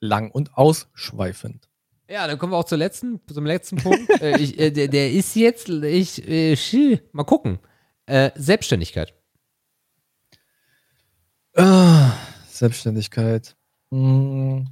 Lang 0.00 0.30
und 0.30 0.56
ausschweifend. 0.56 1.68
Ja, 2.08 2.26
dann 2.26 2.38
kommen 2.38 2.52
wir 2.52 2.56
auch 2.56 2.64
zur 2.64 2.78
letzten, 2.78 3.20
zum 3.26 3.46
letzten 3.46 3.76
Punkt. 3.76 4.08
äh, 4.20 4.38
ich, 4.38 4.58
äh, 4.58 4.70
der, 4.70 4.88
der 4.88 5.12
ist 5.12 5.34
jetzt, 5.34 5.68
ich, 5.68 6.26
äh, 6.28 7.00
mal 7.12 7.24
gucken. 7.24 7.58
Äh, 8.06 8.30
Selbstständigkeit. 8.36 9.14
Ah, 11.56 12.12
Selbstständigkeit. 12.48 13.56
Hm. 13.90 14.68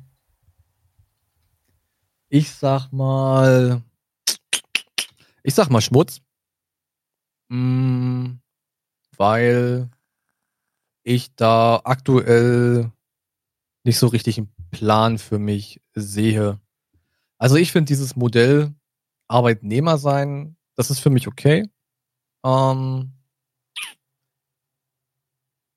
Ich 2.28 2.50
sag 2.52 2.92
mal. 2.92 3.82
Ich 5.42 5.54
sag 5.54 5.68
mal 5.70 5.80
Schmutz. 5.80 6.20
Hm, 7.50 8.40
weil 9.16 9.90
ich 11.02 11.34
da 11.34 11.80
aktuell 11.84 12.90
nicht 13.84 13.98
so 13.98 14.06
richtig 14.06 14.38
einen 14.38 14.54
Plan 14.70 15.18
für 15.18 15.38
mich 15.38 15.80
sehe. 15.94 16.60
Also 17.38 17.56
ich 17.56 17.72
finde 17.72 17.88
dieses 17.88 18.16
Modell 18.16 18.74
Arbeitnehmer 19.28 19.98
sein, 19.98 20.56
das 20.76 20.90
ist 20.90 21.00
für 21.00 21.10
mich 21.10 21.28
okay. 21.28 21.70
Ähm, 22.44 23.12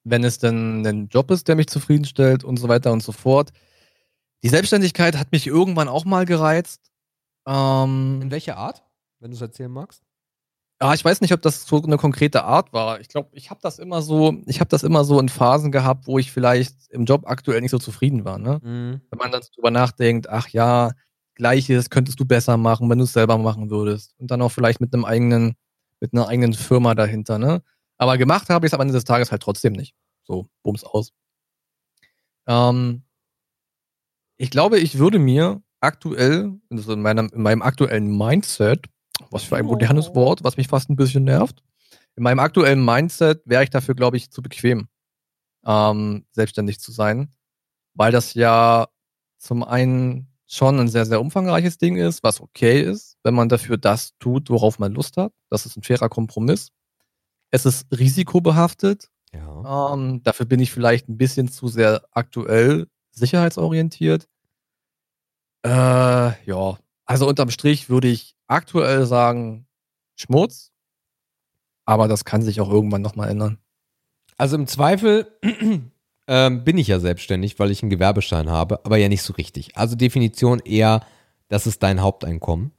wenn 0.09 0.23
es 0.23 0.39
denn 0.39 0.85
ein 0.85 1.07
Job 1.09 1.31
ist, 1.31 1.47
der 1.47 1.55
mich 1.55 1.67
zufriedenstellt 1.67 2.43
und 2.43 2.57
so 2.57 2.67
weiter 2.67 2.91
und 2.91 3.03
so 3.03 3.11
fort. 3.11 3.51
Die 4.43 4.49
Selbstständigkeit 4.49 5.17
hat 5.17 5.31
mich 5.31 5.47
irgendwann 5.47 5.87
auch 5.87 6.05
mal 6.05 6.25
gereizt. 6.25 6.91
Ähm, 7.47 8.19
In 8.21 8.31
welcher 8.31 8.57
Art, 8.57 8.83
wenn 9.19 9.31
du 9.31 9.35
es 9.35 9.41
erzählen 9.41 9.71
magst? 9.71 10.03
ja, 10.81 10.93
ich 10.93 11.03
weiß 11.03 11.21
nicht, 11.21 11.33
ob 11.33 11.41
das 11.41 11.65
so 11.65 11.81
eine 11.81 11.97
konkrete 11.97 12.43
Art 12.43 12.71
war. 12.71 12.99
Ich 12.99 13.07
glaube, 13.07 13.29
ich 13.31 13.49
habe 13.49 13.59
das 13.63 13.79
immer 13.79 14.01
so, 14.03 14.37
ich 14.45 14.59
habe 14.59 14.69
das 14.69 14.83
immer 14.83 15.03
so 15.03 15.19
in 15.19 15.29
Phasen 15.29 15.71
gehabt, 15.71 16.05
wo 16.05 16.19
ich 16.19 16.31
vielleicht 16.31 16.75
im 16.91 17.05
Job 17.05 17.23
aktuell 17.25 17.61
nicht 17.61 17.71
so 17.71 17.79
zufrieden 17.79 18.25
war. 18.25 18.37
Ne? 18.37 18.59
Mhm. 18.61 19.01
Wenn 19.09 19.17
man 19.17 19.31
dann 19.31 19.41
so 19.41 19.49
drüber 19.55 19.71
nachdenkt, 19.71 20.29
ach 20.29 20.49
ja, 20.49 20.91
gleiches 21.33 21.89
könntest 21.89 22.19
du 22.19 22.25
besser 22.25 22.57
machen, 22.57 22.89
wenn 22.89 22.99
du 22.99 23.05
es 23.05 23.13
selber 23.13 23.39
machen 23.39 23.71
würdest. 23.71 24.13
Und 24.19 24.29
dann 24.29 24.41
auch 24.41 24.49
vielleicht 24.51 24.79
mit 24.79 24.93
einem 24.93 25.05
eigenen, 25.05 25.55
mit 25.99 26.13
einer 26.13 26.27
eigenen 26.27 26.53
Firma 26.53 26.93
dahinter, 26.93 27.39
ne? 27.39 27.63
Aber 27.97 28.17
gemacht 28.17 28.49
habe 28.49 28.65
ich 28.65 28.71
es 28.71 28.73
am 28.73 28.81
Ende 28.81 28.93
des 28.93 29.05
Tages 29.05 29.31
halt 29.31 29.41
trotzdem 29.41 29.73
nicht. 29.73 29.95
So, 30.23 30.47
bums 30.63 30.83
aus. 30.83 31.13
Ähm, 32.47 33.03
ich 34.37 34.51
glaube, 34.51 34.79
ich 34.79 34.97
würde 34.97 35.19
mir 35.19 35.61
aktuell, 35.79 36.59
also 36.69 36.93
in, 36.93 37.01
meinem, 37.01 37.29
in 37.33 37.41
meinem 37.41 37.61
aktuellen 37.61 38.15
Mindset, 38.17 38.85
was 39.31 39.43
für 39.43 39.57
ein 39.57 39.65
modernes 39.65 40.13
Wort, 40.15 40.43
was 40.43 40.57
mich 40.57 40.67
fast 40.67 40.89
ein 40.89 40.95
bisschen 40.95 41.23
nervt, 41.23 41.63
in 42.15 42.23
meinem 42.23 42.39
aktuellen 42.39 42.83
Mindset 42.83 43.41
wäre 43.45 43.63
ich 43.63 43.69
dafür, 43.69 43.95
glaube 43.95 44.17
ich, 44.17 44.31
zu 44.31 44.41
bequem, 44.41 44.87
ähm, 45.65 46.25
selbstständig 46.31 46.79
zu 46.79 46.91
sein, 46.91 47.31
weil 47.93 48.11
das 48.11 48.33
ja 48.33 48.87
zum 49.37 49.63
einen 49.63 50.27
schon 50.47 50.79
ein 50.79 50.87
sehr, 50.87 51.05
sehr 51.05 51.21
umfangreiches 51.21 51.77
Ding 51.77 51.97
ist, 51.97 52.23
was 52.23 52.41
okay 52.41 52.81
ist, 52.81 53.17
wenn 53.23 53.35
man 53.35 53.49
dafür 53.49 53.77
das 53.77 54.17
tut, 54.17 54.49
worauf 54.49 54.79
man 54.79 54.93
Lust 54.93 55.17
hat. 55.17 55.33
Das 55.49 55.65
ist 55.65 55.77
ein 55.77 55.83
fairer 55.83 56.09
Kompromiss. 56.09 56.69
Es 57.51 57.65
ist 57.65 57.87
risikobehaftet. 57.97 59.09
Ja. 59.33 59.93
Ähm, 59.93 60.21
dafür 60.23 60.45
bin 60.45 60.59
ich 60.59 60.71
vielleicht 60.71 61.09
ein 61.09 61.17
bisschen 61.17 61.49
zu 61.49 61.67
sehr 61.67 62.03
aktuell 62.11 62.87
sicherheitsorientiert. 63.11 64.27
Äh, 65.65 65.69
ja, 65.69 66.77
also 67.05 67.27
unterm 67.27 67.49
Strich 67.49 67.89
würde 67.89 68.07
ich 68.07 68.35
aktuell 68.47 69.05
sagen 69.05 69.67
Schmutz, 70.15 70.71
aber 71.85 72.07
das 72.07 72.25
kann 72.25 72.41
sich 72.41 72.61
auch 72.61 72.69
irgendwann 72.69 73.01
nochmal 73.01 73.29
ändern. 73.29 73.57
Also 74.37 74.55
im 74.55 74.67
Zweifel 74.67 75.27
ähm, 76.27 76.63
bin 76.63 76.77
ich 76.77 76.87
ja 76.87 76.99
selbstständig, 76.99 77.57
weil 77.59 77.71
ich 77.71 77.81
einen 77.81 77.89
Gewerbeschein 77.89 78.49
habe, 78.49 78.85
aber 78.85 78.97
ja 78.97 79.09
nicht 79.09 79.23
so 79.23 79.33
richtig. 79.33 79.75
Also 79.77 79.95
Definition 79.95 80.59
eher, 80.59 81.01
das 81.47 81.67
ist 81.67 81.81
dein 81.83 82.01
Haupteinkommen. 82.01 82.71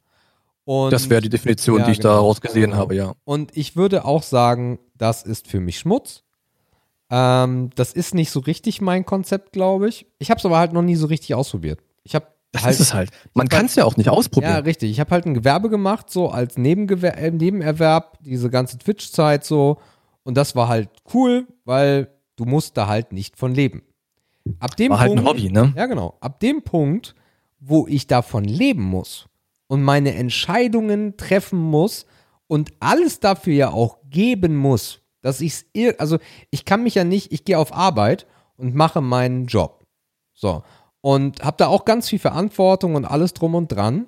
Und, 0.71 0.93
Das 0.93 1.09
wäre 1.09 1.23
die 1.23 1.31
Definition, 1.31 1.79
Ja, 1.79 1.87
die 1.87 1.93
ich 1.93 1.97
genau. 2.01 2.13
daraus 2.13 2.43
gesehen 2.43 2.77
habe, 2.77 2.95
ja. 2.95 3.15
und 3.25 3.57
ich 3.57 3.75
würde 3.75 4.05
auch 4.05 4.23
sagen, 4.23 4.79
das 4.99 5.23
ist 5.23 5.49
für 5.49 5.61
mich 5.61 5.79
Schmutz. 5.79 6.25
Ähm, 7.09 7.71
das 7.75 7.95
ist 7.95 8.15
nicht 8.15 8.31
so 8.31 8.41
richtig 8.41 8.83
mein 8.83 9.07
Konzept, 9.07 9.53
glaube 9.53 9.89
ich. 9.89 10.05
Ich 10.19 10.29
habe 10.31 10.37
es 10.39 10.45
aber 10.45 10.59
halt 10.59 10.75
noch 10.75 10.83
nie 10.83 10.95
so 10.97 11.07
richtig 11.07 11.35
ausprobiert. 11.35 11.81
Ich 12.03 12.15
habe 12.15 12.27
Das 12.53 12.65
halt, 12.65 12.75
ist 12.75 12.81
es 12.81 12.93
halt. 12.93 13.11
Man 13.33 13.49
kann 13.49 13.65
es 13.65 13.77
ja 13.77 13.87
auch 13.87 13.97
nicht 13.97 14.07
Ja, 14.09 14.13
ausprobieren. 14.13 14.63
richtig. 14.65 14.91
Ich 14.91 15.01
habe 15.01 15.11
halt 15.13 15.25
ein 15.25 15.33
Gewerbe 15.33 15.71
gemacht, 15.71 16.11
so 16.11 16.29
als 16.29 16.59
Nebengewer 16.59 17.17
äh, 17.17 17.31
Nebenerwerb, 17.31 18.19
diese 18.21 18.51
ganze 18.51 18.77
Twitch-Zeit 18.77 19.45
so. 19.47 19.79
Und 20.23 20.37
das 20.37 20.55
war 20.55 20.69
halt 20.69 20.91
cool, 21.15 21.47
weil 21.65 22.11
du 22.37 22.45
musst 22.45 22.77
da 22.77 22.89
halt 22.89 23.13
nicht 23.15 23.39
von 23.39 23.55
leben. 23.55 23.85
Ab 24.61 24.77
dem 24.77 24.93
War 24.93 25.01
halt 25.01 25.09
Punkt, 25.15 25.23
ein 25.23 25.27
Hobby, 25.29 25.51
ne? 25.51 25.73
Ja, 25.75 25.87
genau. 25.87 26.19
Ab 26.21 26.41
dem 26.41 26.63
Punkt, 26.63 27.15
wo 27.59 27.87
ich 27.89 28.07
davon 28.07 28.45
leben 28.45 28.83
muss 28.83 29.29
und 29.69 29.83
meine 29.83 30.15
Entscheidungen 30.15 31.17
treffen 31.17 31.59
muss 31.59 32.07
und 32.49 32.73
alles 32.81 33.21
dafür 33.21 33.55
ja 33.55 33.71
auch 33.71 33.99
geben 34.11 34.57
muss, 34.57 35.03
dass 35.21 35.41
ich 35.41 35.65
es, 35.75 35.99
also 36.01 36.19
ich 36.51 36.65
kann 36.65 36.83
mich 36.83 36.97
ja 36.97 37.05
nicht, 37.05 37.33
ich 37.33 37.45
gehe 37.45 37.59
auf 37.59 37.73
Arbeit 37.73 38.27
und 38.57 38.75
mache 38.75 39.01
meinen 39.01 39.47
Job. 39.47 39.85
So. 40.35 40.63
Und 41.01 41.45
habe 41.45 41.57
da 41.59 41.69
auch 41.69 41.85
ganz 41.85 42.09
viel 42.09 42.19
Verantwortung 42.19 42.95
und 42.95 43.05
alles 43.05 43.35
drum 43.35 43.55
und 43.55 43.69
dran. 43.69 44.07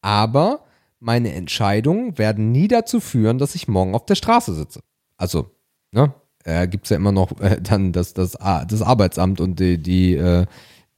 Aber 0.00 0.64
meine 0.98 1.32
Entscheidungen 1.32 2.18
werden 2.18 2.52
nie 2.52 2.68
dazu 2.68 3.00
führen, 3.00 3.38
dass 3.38 3.54
ich 3.54 3.68
morgen 3.68 3.94
auf 3.94 4.06
der 4.06 4.14
Straße 4.14 4.54
sitze. 4.54 4.80
Also, 5.16 5.50
ne? 5.92 6.14
Äh, 6.44 6.66
Gibt 6.66 6.86
es 6.86 6.90
ja 6.90 6.96
immer 6.96 7.12
noch 7.12 7.40
äh, 7.40 7.60
dann 7.60 7.92
das, 7.92 8.14
das, 8.14 8.32
das 8.32 8.82
Arbeitsamt 8.82 9.40
und 9.40 9.60
die, 9.60 9.78
die, 9.78 10.14
äh, 10.14 10.46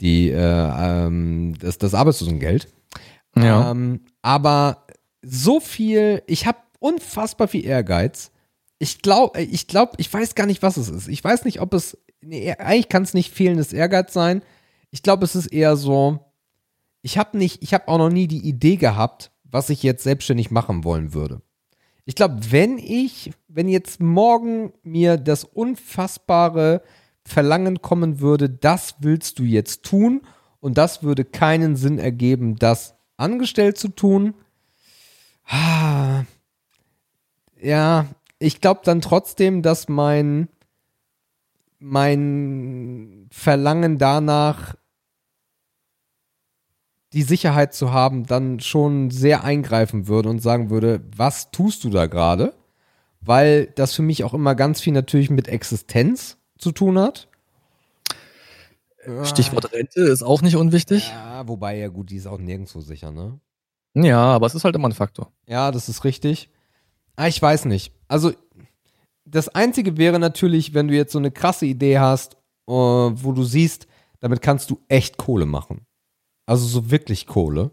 die 0.01 0.31
äh, 0.31 0.37
ähm, 0.37 1.55
das, 1.59 1.77
das 1.77 1.95
Arbeitslosengeld. 1.95 2.69
Ja. 3.37 3.71
Ähm, 3.71 4.01
aber 4.23 4.87
so 5.23 5.61
viel, 5.61 6.23
ich 6.27 6.47
habe 6.47 6.59
unfassbar 6.79 7.49
viel 7.49 7.65
Ehrgeiz. 7.65 8.31
Ich 8.79 9.03
glaube, 9.03 9.41
ich 9.41 9.67
glaube, 9.67 9.93
ich 9.99 10.13
weiß 10.13 10.35
gar 10.35 10.47
nicht, 10.47 10.63
was 10.63 10.77
es 10.77 10.89
ist. 10.89 11.09
Ich 11.09 11.23
weiß 11.25 11.45
nicht, 11.45 11.61
ob 11.61 11.73
es, 11.75 11.97
nee, 12.21 12.53
eigentlich 12.53 12.89
kann 12.89 13.03
es 13.03 13.15
nicht 13.15 13.33
fehlendes 13.33 13.73
Ehrgeiz 13.73 14.13
sein. 14.13 14.43
Ich 14.91 15.03
glaube, 15.03 15.25
es 15.25 15.35
ist 15.35 15.47
eher 15.47 15.77
so, 15.77 16.21
ich 17.03 17.19
habe 17.19 17.39
nicht, 17.39 17.63
ich 17.63 17.75
habe 17.75 17.89
auch 17.89 17.99
noch 17.99 18.11
nie 18.11 18.29
die 18.29 18.47
Idee 18.47 18.77
gehabt, 18.77 19.31
was 19.45 19.71
ich 19.71 19.83
jetzt 19.83 20.05
selbstständig 20.05 20.51
machen 20.51 20.85
wollen 20.85 21.15
würde. 21.15 21.41
Ich 22.05 22.15
glaube, 22.15 22.39
wenn 22.51 22.79
ich, 22.79 23.33
wenn 23.49 23.69
jetzt 23.69 24.01
morgen 24.01 24.73
mir 24.83 25.17
das 25.17 25.45
unfassbare 25.45 26.83
Verlangen 27.25 27.81
kommen 27.81 28.21
würde, 28.21 28.51
das 28.51 28.97
willst 29.01 29.39
du 29.39 29.45
jetzt 29.45 29.85
tun 29.85 30.23
und 30.61 30.77
das 30.77 31.03
würde 31.03 31.25
keinen 31.25 31.77
Sinn 31.77 31.99
ergeben, 31.99 32.57
das 32.57 32.94
angestellt 33.17 33.79
zu 33.79 33.89
tun. 33.89 34.35
Ah, 35.47 36.25
ja, 37.61 38.07
ich 38.39 38.61
glaube 38.61 38.81
dann 38.85 39.01
trotzdem, 39.01 39.63
dass 39.63 39.89
mein 39.89 40.49
mein 41.79 43.29
Verlangen 43.31 43.99
danach 43.99 44.75
die 47.13 47.23
Sicherheit 47.23 47.75
zu 47.75 47.93
haben, 47.93 48.27
dann 48.27 48.59
schon 48.59 49.11
sehr 49.11 49.45
eingreifen 49.45 50.09
würde 50.09 50.31
und 50.31 50.41
sagen 50.41 50.71
würde, 50.71 51.01
was 51.17 51.51
tust 51.53 51.85
du 51.85 51.91
da 51.91 52.07
gerade? 52.07 52.55
Weil 53.21 53.67
das 53.67 53.95
für 53.95 54.03
mich 54.03 54.25
auch 54.25 54.35
immer 54.35 54.55
ganz 54.55 54.81
viel 54.81 54.93
natürlich 54.93 55.31
mit 55.31 55.47
Existenz 55.47 56.39
zu 56.59 56.73
tun 56.73 56.99
hat. 56.99 57.29
Stichwort 59.25 59.73
Rente 59.73 60.01
ist 60.01 60.23
auch 60.23 60.43
nicht 60.43 60.57
unwichtig. 60.57 61.09
Ja, 61.09 61.47
wobei 61.49 61.77
ja 61.79 61.89
gut, 61.89 62.11
die 62.11 62.17
ist 62.17 62.27
auch 62.27 62.39
nirgendwo 62.39 62.81
sicher, 62.81 63.11
ne? 63.11 63.39
Ja, 63.95 64.19
aber 64.21 64.47
es 64.47 64.55
ist 64.55 64.65
halt 64.65 64.75
immer 64.75 64.89
ein 64.89 64.93
Faktor. 64.93 65.33
Ja, 65.47 65.71
das 65.71 65.89
ist 65.89 66.05
richtig. 66.05 66.51
Ah, 67.17 67.29
ich 67.29 67.41
weiß 67.41 67.67
nicht. 67.67 67.93
Also, 68.09 68.33
das 69.25 69.49
Einzige 69.49 69.97
wäre 69.97 70.19
natürlich, 70.19 70.75
wenn 70.75 70.89
du 70.89 70.95
jetzt 70.95 71.13
so 71.13 71.19
eine 71.19 71.31
krasse 71.31 71.67
Idee 71.67 71.99
hast, 71.99 72.35
äh, 72.67 72.73
wo 72.73 73.33
du 73.33 73.45
siehst, 73.45 73.87
damit 74.21 74.43
kannst 74.43 74.71
du 74.71 74.81
echt 74.89 75.17
Kohle 75.17 75.47
machen. 75.47 75.87
Also 76.47 76.67
so 76.67 76.91
wirklich 76.91 77.27
Kohle. 77.27 77.71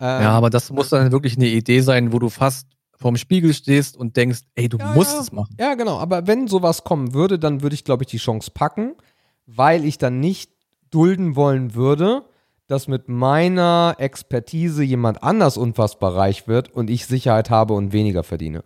Ähm, 0.00 0.22
Ja, 0.22 0.30
aber 0.32 0.50
das 0.50 0.70
muss 0.70 0.90
dann 0.90 1.10
wirklich 1.12 1.36
eine 1.36 1.46
Idee 1.48 1.80
sein, 1.80 2.12
wo 2.12 2.18
du 2.18 2.28
fast 2.28 2.68
vorm 2.96 3.16
Spiegel 3.16 3.54
stehst 3.54 3.96
und 3.96 4.16
denkst, 4.16 4.40
ey, 4.54 4.68
du 4.68 4.76
Ja, 4.78 4.92
musst 4.92 5.14
ja. 5.14 5.20
es 5.20 5.32
machen. 5.32 5.56
Ja, 5.58 5.74
genau. 5.74 5.98
Aber 5.98 6.26
wenn 6.26 6.46
sowas 6.48 6.84
kommen 6.84 7.14
würde, 7.14 7.38
dann 7.38 7.62
würde 7.62 7.74
ich, 7.74 7.84
glaube 7.84 8.02
ich, 8.04 8.08
die 8.08 8.16
Chance 8.18 8.50
packen, 8.52 8.94
weil 9.48 9.84
ich 9.84 9.98
dann 9.98 10.20
nicht 10.20 10.52
dulden 10.90 11.34
wollen 11.34 11.74
würde, 11.74 12.24
dass 12.66 12.86
mit 12.86 13.08
meiner 13.08 13.96
Expertise 13.98 14.84
jemand 14.84 15.22
anders 15.22 15.56
unfassbar 15.56 16.14
reich 16.14 16.46
wird 16.46 16.70
und 16.70 16.90
ich 16.90 17.06
Sicherheit 17.06 17.48
habe 17.48 17.72
und 17.72 17.92
weniger 17.92 18.22
verdiene. 18.22 18.62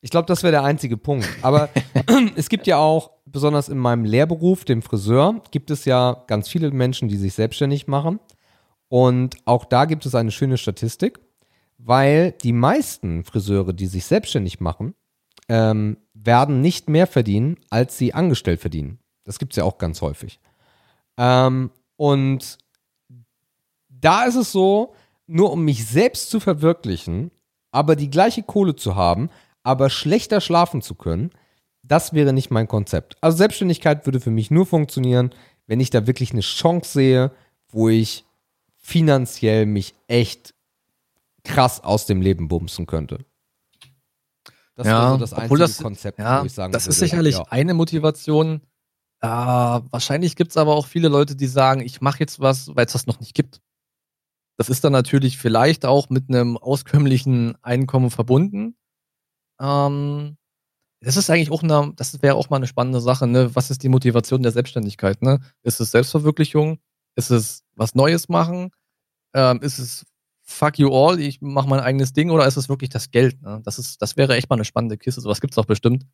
Ich 0.00 0.10
glaube, 0.10 0.26
das 0.26 0.42
wäre 0.42 0.52
der 0.52 0.64
einzige 0.64 0.96
Punkt. 0.96 1.28
Aber 1.42 1.68
es 2.36 2.48
gibt 2.48 2.66
ja 2.66 2.78
auch, 2.78 3.10
besonders 3.26 3.68
in 3.68 3.78
meinem 3.78 4.04
Lehrberuf, 4.04 4.64
dem 4.64 4.80
Friseur, 4.80 5.42
gibt 5.50 5.70
es 5.70 5.84
ja 5.84 6.24
ganz 6.26 6.48
viele 6.48 6.70
Menschen, 6.70 7.08
die 7.08 7.16
sich 7.16 7.34
selbstständig 7.34 7.86
machen. 7.86 8.20
Und 8.88 9.36
auch 9.44 9.66
da 9.66 9.84
gibt 9.84 10.06
es 10.06 10.14
eine 10.14 10.30
schöne 10.30 10.56
Statistik, 10.56 11.20
weil 11.78 12.32
die 12.32 12.52
meisten 12.52 13.24
Friseure, 13.24 13.72
die 13.74 13.86
sich 13.86 14.06
selbstständig 14.06 14.60
machen, 14.60 14.94
ähm, 15.48 15.98
werden 16.14 16.62
nicht 16.62 16.88
mehr 16.88 17.06
verdienen, 17.06 17.56
als 17.68 17.98
sie 17.98 18.14
angestellt 18.14 18.60
verdienen. 18.60 18.98
Das 19.24 19.38
gibt 19.38 19.52
es 19.52 19.56
ja 19.56 19.64
auch 19.64 19.78
ganz 19.78 20.00
häufig. 20.02 20.40
Ähm, 21.16 21.70
und 21.96 22.58
da 23.88 24.24
ist 24.24 24.34
es 24.36 24.52
so, 24.52 24.94
nur 25.26 25.52
um 25.52 25.64
mich 25.64 25.86
selbst 25.86 26.30
zu 26.30 26.40
verwirklichen, 26.40 27.30
aber 27.70 27.96
die 27.96 28.10
gleiche 28.10 28.42
Kohle 28.42 28.76
zu 28.76 28.94
haben, 28.94 29.30
aber 29.62 29.90
schlechter 29.90 30.40
schlafen 30.40 30.82
zu 30.82 30.94
können, 30.94 31.30
das 31.82 32.12
wäre 32.12 32.32
nicht 32.32 32.50
mein 32.50 32.68
Konzept. 32.68 33.16
Also 33.20 33.36
Selbstständigkeit 33.36 34.06
würde 34.06 34.20
für 34.20 34.30
mich 34.30 34.50
nur 34.50 34.66
funktionieren, 34.66 35.30
wenn 35.66 35.80
ich 35.80 35.90
da 35.90 36.06
wirklich 36.06 36.32
eine 36.32 36.40
Chance 36.40 36.92
sehe, 36.92 37.30
wo 37.68 37.88
ich 37.88 38.24
finanziell 38.76 39.66
mich 39.66 39.94
echt 40.06 40.54
krass 41.42 41.82
aus 41.82 42.06
dem 42.06 42.20
Leben 42.20 42.48
bumsen 42.48 42.86
könnte. 42.86 43.24
Das 44.74 44.86
ja, 44.86 45.12
so 45.12 45.16
das 45.18 45.32
einzige 45.32 45.58
das, 45.58 45.78
Konzept, 45.78 46.18
ja, 46.18 46.42
wo 46.42 46.46
ich 46.46 46.52
sagen 46.52 46.72
Das 46.72 46.84
würde, 46.84 46.90
ist 46.90 46.98
sicherlich 46.98 47.36
ja. 47.36 47.44
eine 47.48 47.74
Motivation. 47.74 48.60
Äh, 49.24 49.26
wahrscheinlich 49.26 50.36
gibt 50.36 50.50
es 50.50 50.58
aber 50.58 50.74
auch 50.74 50.86
viele 50.86 51.08
Leute, 51.08 51.34
die 51.34 51.46
sagen, 51.46 51.80
ich 51.80 52.02
mache 52.02 52.20
jetzt 52.20 52.40
was, 52.40 52.76
weil 52.76 52.84
es 52.84 52.92
das 52.92 53.06
noch 53.06 53.20
nicht 53.20 53.34
gibt. 53.34 53.62
Das 54.58 54.68
ist 54.68 54.84
dann 54.84 54.92
natürlich 54.92 55.38
vielleicht 55.38 55.86
auch 55.86 56.10
mit 56.10 56.28
einem 56.28 56.58
auskömmlichen 56.58 57.56
Einkommen 57.62 58.10
verbunden. 58.10 58.76
Ähm, 59.58 60.36
das 61.00 61.16
ist 61.16 61.30
eigentlich 61.30 61.50
auch 61.50 61.62
eine, 61.62 61.94
das 61.96 62.20
wäre 62.22 62.34
auch 62.34 62.50
mal 62.50 62.58
eine 62.58 62.66
spannende 62.66 63.00
Sache, 63.00 63.26
ne? 63.26 63.54
Was 63.54 63.70
ist 63.70 63.82
die 63.82 63.88
Motivation 63.88 64.42
der 64.42 64.52
Selbstständigkeit, 64.52 65.22
ne? 65.22 65.40
Ist 65.62 65.80
es 65.80 65.92
Selbstverwirklichung? 65.92 66.78
Ist 67.16 67.30
es 67.30 67.64
was 67.76 67.94
Neues 67.94 68.28
machen? 68.28 68.72
Ähm, 69.34 69.62
ist 69.62 69.78
es 69.78 70.04
fuck 70.42 70.78
you 70.78 70.94
all, 70.94 71.18
ich 71.18 71.40
mache 71.40 71.68
mein 71.68 71.80
eigenes 71.80 72.12
Ding 72.12 72.30
oder 72.30 72.46
ist 72.46 72.58
es 72.58 72.68
wirklich 72.68 72.90
das 72.90 73.10
Geld? 73.10 73.40
Ne? 73.40 73.62
Das 73.64 73.78
ist, 73.78 74.02
das 74.02 74.18
wäre 74.18 74.36
echt 74.36 74.50
mal 74.50 74.56
eine 74.56 74.66
spannende 74.66 74.98
Kiste. 74.98 75.22
Sowas 75.22 75.40
gibt 75.40 75.54
es 75.54 75.58
auch 75.58 75.64
bestimmt. 75.64 76.04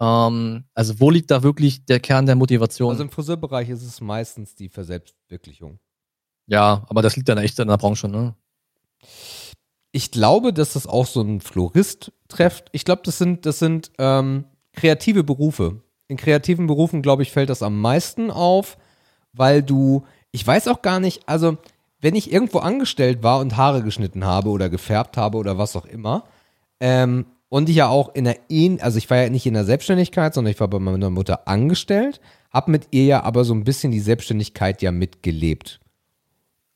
Ähm, 0.00 0.64
also 0.74 1.00
wo 1.00 1.10
liegt 1.10 1.30
da 1.30 1.42
wirklich 1.42 1.84
der 1.86 2.00
Kern 2.00 2.26
der 2.26 2.36
Motivation? 2.36 2.90
Also 2.90 3.02
im 3.02 3.10
Friseurbereich 3.10 3.68
ist 3.68 3.82
es 3.82 4.00
meistens 4.00 4.54
die 4.54 4.68
Verselbstwirklichung. 4.68 5.78
Ja, 6.46 6.84
aber 6.88 7.02
das 7.02 7.16
liegt 7.16 7.28
dann 7.28 7.38
echt 7.38 7.58
in 7.58 7.68
der 7.68 7.76
Branche, 7.76 8.08
ne? 8.08 8.34
Ich 9.92 10.10
glaube, 10.10 10.52
dass 10.52 10.74
das 10.74 10.86
auch 10.86 11.06
so 11.06 11.20
ein 11.22 11.40
Florist 11.40 12.12
trefft. 12.28 12.68
Ich 12.72 12.84
glaube, 12.84 13.02
das 13.04 13.18
sind, 13.18 13.46
das 13.46 13.58
sind 13.58 13.90
ähm, 13.98 14.44
kreative 14.72 15.24
Berufe. 15.24 15.82
In 16.08 16.16
kreativen 16.16 16.66
Berufen, 16.66 17.02
glaube 17.02 17.22
ich, 17.22 17.32
fällt 17.32 17.50
das 17.50 17.62
am 17.62 17.80
meisten 17.80 18.30
auf, 18.30 18.78
weil 19.32 19.62
du, 19.62 20.06
ich 20.30 20.46
weiß 20.46 20.68
auch 20.68 20.82
gar 20.82 21.00
nicht, 21.00 21.28
also 21.28 21.58
wenn 22.00 22.14
ich 22.14 22.32
irgendwo 22.32 22.58
angestellt 22.58 23.22
war 23.22 23.40
und 23.40 23.56
Haare 23.56 23.82
geschnitten 23.82 24.24
habe 24.24 24.50
oder 24.50 24.68
gefärbt 24.68 25.16
habe 25.16 25.36
oder 25.36 25.58
was 25.58 25.76
auch 25.76 25.84
immer, 25.84 26.24
ähm, 26.80 27.26
und 27.48 27.68
ich 27.68 27.76
ja 27.76 27.88
auch 27.88 28.14
in 28.14 28.24
der, 28.24 28.38
e 28.48 28.78
also 28.80 28.98
ich 28.98 29.08
war 29.10 29.18
ja 29.18 29.30
nicht 29.30 29.46
in 29.46 29.54
der 29.54 29.64
Selbstständigkeit, 29.64 30.34
sondern 30.34 30.52
ich 30.52 30.60
war 30.60 30.68
bei 30.68 30.78
meiner 30.78 31.10
Mutter 31.10 31.48
angestellt, 31.48 32.20
habe 32.50 32.70
mit 32.70 32.88
ihr 32.90 33.04
ja 33.04 33.22
aber 33.22 33.44
so 33.44 33.54
ein 33.54 33.64
bisschen 33.64 33.92
die 33.92 34.00
Selbstständigkeit 34.00 34.82
ja 34.82 34.92
mitgelebt. 34.92 35.80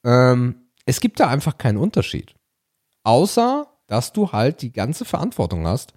Ähm, 0.05 0.57
es 0.85 1.01
gibt 1.01 1.20
da 1.20 1.28
einfach 1.28 1.59
keinen 1.59 1.78
Unterschied. 1.78 2.35
Außer, 3.05 3.66
dass 3.86 4.12
du 4.12 4.32
halt 4.32 4.62
die 4.62 4.73
ganze 4.73 5.05
Verantwortung 5.05 5.66
hast 5.66 5.93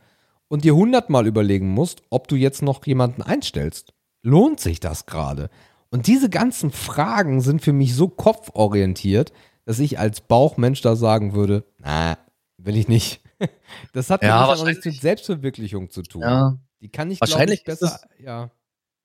und 0.47 0.63
dir 0.63 0.75
hundertmal 0.75 1.27
überlegen 1.27 1.69
musst, 1.69 2.03
ob 2.09 2.27
du 2.27 2.35
jetzt 2.35 2.61
noch 2.61 2.85
jemanden 2.85 3.21
einstellst. 3.21 3.93
Lohnt 4.21 4.59
sich 4.59 4.79
das 4.79 5.05
gerade? 5.05 5.49
Und 5.89 6.07
diese 6.07 6.29
ganzen 6.29 6.71
Fragen 6.71 7.41
sind 7.41 7.61
für 7.61 7.73
mich 7.73 7.95
so 7.95 8.07
kopforientiert, 8.07 9.31
dass 9.65 9.79
ich 9.79 9.97
als 9.99 10.21
Bauchmensch 10.21 10.81
da 10.81 10.95
sagen 10.95 11.33
würde, 11.33 11.63
na, 11.79 12.17
will 12.57 12.75
ich 12.75 12.87
nicht. 12.87 13.21
Das 13.93 14.09
hat 14.09 14.23
ja, 14.23 14.45
auch 14.45 14.65
nichts 14.65 14.85
mit 14.85 14.95
Selbstverwirklichung 14.95 15.89
zu 15.89 16.01
tun. 16.03 16.21
Ja. 16.21 16.57
Die 16.81 16.89
kann 16.89 17.09
ich, 17.11 17.21
wahrscheinlich 17.21 17.59
ich, 17.59 17.65
besser, 17.65 17.87
ist 17.87 18.05
es, 18.17 18.25
ja. 18.25 18.51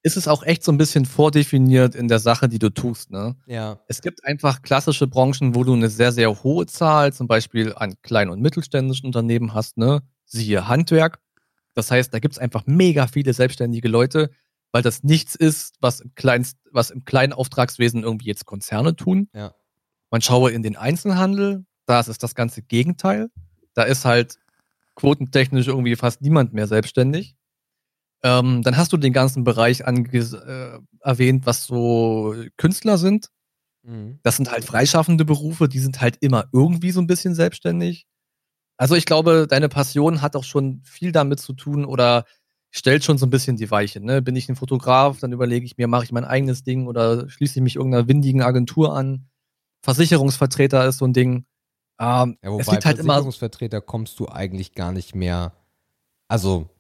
Ist 0.02 0.16
es 0.16 0.28
auch 0.28 0.42
echt 0.42 0.64
so 0.64 0.72
ein 0.72 0.78
bisschen 0.78 1.04
vordefiniert 1.04 1.94
in 1.94 2.08
der 2.08 2.20
Sache, 2.20 2.48
die 2.48 2.58
du 2.58 2.70
tust, 2.70 3.10
ne? 3.10 3.36
Ja. 3.46 3.80
Es 3.86 4.00
gibt 4.00 4.24
einfach 4.24 4.62
klassische 4.62 5.06
Branchen, 5.06 5.54
wo 5.54 5.62
du 5.62 5.74
eine 5.74 5.90
sehr, 5.90 6.12
sehr 6.12 6.42
hohe 6.42 6.66
Zahl, 6.66 7.12
zum 7.12 7.26
Beispiel 7.26 7.74
an 7.74 7.94
kleinen 8.02 8.30
und 8.30 8.40
mittelständischen 8.40 9.06
Unternehmen 9.06 9.52
hast, 9.52 9.76
ne? 9.76 10.02
Siehe 10.24 10.68
Handwerk. 10.68 11.20
Das 11.74 11.90
heißt, 11.90 12.12
da 12.14 12.18
gibt 12.18 12.32
es 12.32 12.38
einfach 12.38 12.64
mega 12.66 13.06
viele 13.06 13.32
selbstständige 13.34 13.88
Leute, 13.88 14.30
weil 14.72 14.82
das 14.82 15.02
nichts 15.02 15.34
ist, 15.34 15.74
was 15.80 16.00
im, 16.00 16.14
Kleinst, 16.14 16.56
was 16.72 16.90
im 16.90 17.04
kleinen 17.04 17.32
Auftragswesen 17.32 18.02
irgendwie 18.02 18.26
jetzt 18.26 18.46
Konzerne 18.46 18.96
tun. 18.96 19.28
Ja. 19.34 19.54
Man 20.10 20.22
schaue 20.22 20.50
in 20.50 20.62
den 20.62 20.76
Einzelhandel, 20.76 21.64
da 21.86 22.00
ist 22.00 22.22
das 22.22 22.34
ganze 22.34 22.62
Gegenteil. 22.62 23.30
Da 23.74 23.82
ist 23.84 24.04
halt 24.04 24.36
quotentechnisch 24.94 25.68
irgendwie 25.68 25.96
fast 25.96 26.20
niemand 26.22 26.52
mehr 26.52 26.66
selbstständig. 26.66 27.36
Ähm, 28.22 28.62
dann 28.62 28.76
hast 28.76 28.92
du 28.92 28.96
den 28.96 29.12
ganzen 29.12 29.44
Bereich 29.44 29.80
äh, 29.80 30.78
erwähnt, 31.00 31.46
was 31.46 31.64
so 31.64 32.34
Künstler 32.56 32.98
sind. 32.98 33.30
Mhm. 33.82 34.18
Das 34.22 34.36
sind 34.36 34.50
halt 34.50 34.64
freischaffende 34.64 35.24
Berufe, 35.24 35.68
die 35.68 35.78
sind 35.78 36.00
halt 36.00 36.18
immer 36.20 36.44
irgendwie 36.52 36.90
so 36.90 37.00
ein 37.00 37.06
bisschen 37.06 37.34
selbstständig. 37.34 38.06
Also 38.76 38.94
ich 38.94 39.06
glaube, 39.06 39.46
deine 39.48 39.68
Passion 39.68 40.22
hat 40.22 40.36
auch 40.36 40.44
schon 40.44 40.82
viel 40.84 41.12
damit 41.12 41.40
zu 41.40 41.52
tun 41.54 41.84
oder 41.84 42.24
stellt 42.70 43.04
schon 43.04 43.18
so 43.18 43.26
ein 43.26 43.30
bisschen 43.30 43.56
die 43.56 43.70
Weiche. 43.70 44.00
Ne? 44.00 44.22
Bin 44.22 44.36
ich 44.36 44.48
ein 44.48 44.56
Fotograf, 44.56 45.18
dann 45.18 45.32
überlege 45.32 45.66
ich 45.66 45.76
mir, 45.76 45.88
mache 45.88 46.04
ich 46.04 46.12
mein 46.12 46.24
eigenes 46.24 46.62
Ding 46.62 46.86
oder 46.86 47.28
schließe 47.28 47.58
ich 47.58 47.62
mich 47.62 47.76
irgendeiner 47.76 48.08
windigen 48.08 48.42
Agentur 48.42 48.94
an. 48.94 49.28
Versicherungsvertreter 49.82 50.86
ist 50.86 50.98
so 50.98 51.06
ein 51.06 51.12
Ding. 51.12 51.44
Ähm, 52.00 52.38
ja, 52.42 52.50
wobei 52.50 52.62
es 52.62 52.70
liegt 52.70 52.86
halt 52.86 52.96
Versicherungsvertreter 52.96 53.76
immer, 53.76 53.86
kommst 53.86 54.18
du 54.18 54.28
eigentlich 54.28 54.74
gar 54.74 54.90
nicht 54.90 55.14
mehr. 55.14 55.52
Also 56.28 56.70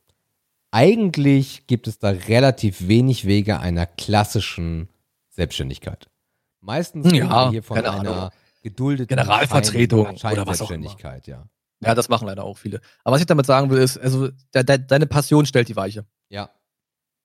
eigentlich 0.70 1.66
gibt 1.66 1.86
es 1.86 1.98
da 1.98 2.08
relativ 2.08 2.88
wenig 2.88 3.26
Wege 3.26 3.60
einer 3.60 3.86
klassischen 3.86 4.88
Selbstständigkeit. 5.28 6.08
Meistens 6.60 7.12
ja, 7.12 7.50
hier 7.50 7.62
von 7.62 7.78
einer 7.78 7.90
Ahnung. 7.92 8.30
geduldeten 8.62 9.08
Generalvertretung 9.08 10.16
Schein, 10.16 10.32
oder 10.32 10.46
was 10.46 10.62
auch 10.62 10.70
immer. 10.70 10.96
ja. 11.26 11.44
Ja, 11.82 11.94
das 11.94 12.08
machen 12.10 12.26
leider 12.26 12.44
auch 12.44 12.58
viele. 12.58 12.80
Aber 13.04 13.14
was 13.14 13.20
ich 13.20 13.26
damit 13.26 13.46
sagen 13.46 13.70
will, 13.70 13.78
ist, 13.78 13.98
also 13.98 14.28
de 14.54 14.64
de 14.64 14.78
deine 14.78 15.06
Passion 15.06 15.46
stellt 15.46 15.68
die 15.68 15.76
Weiche. 15.76 16.04
Ja. 16.28 16.50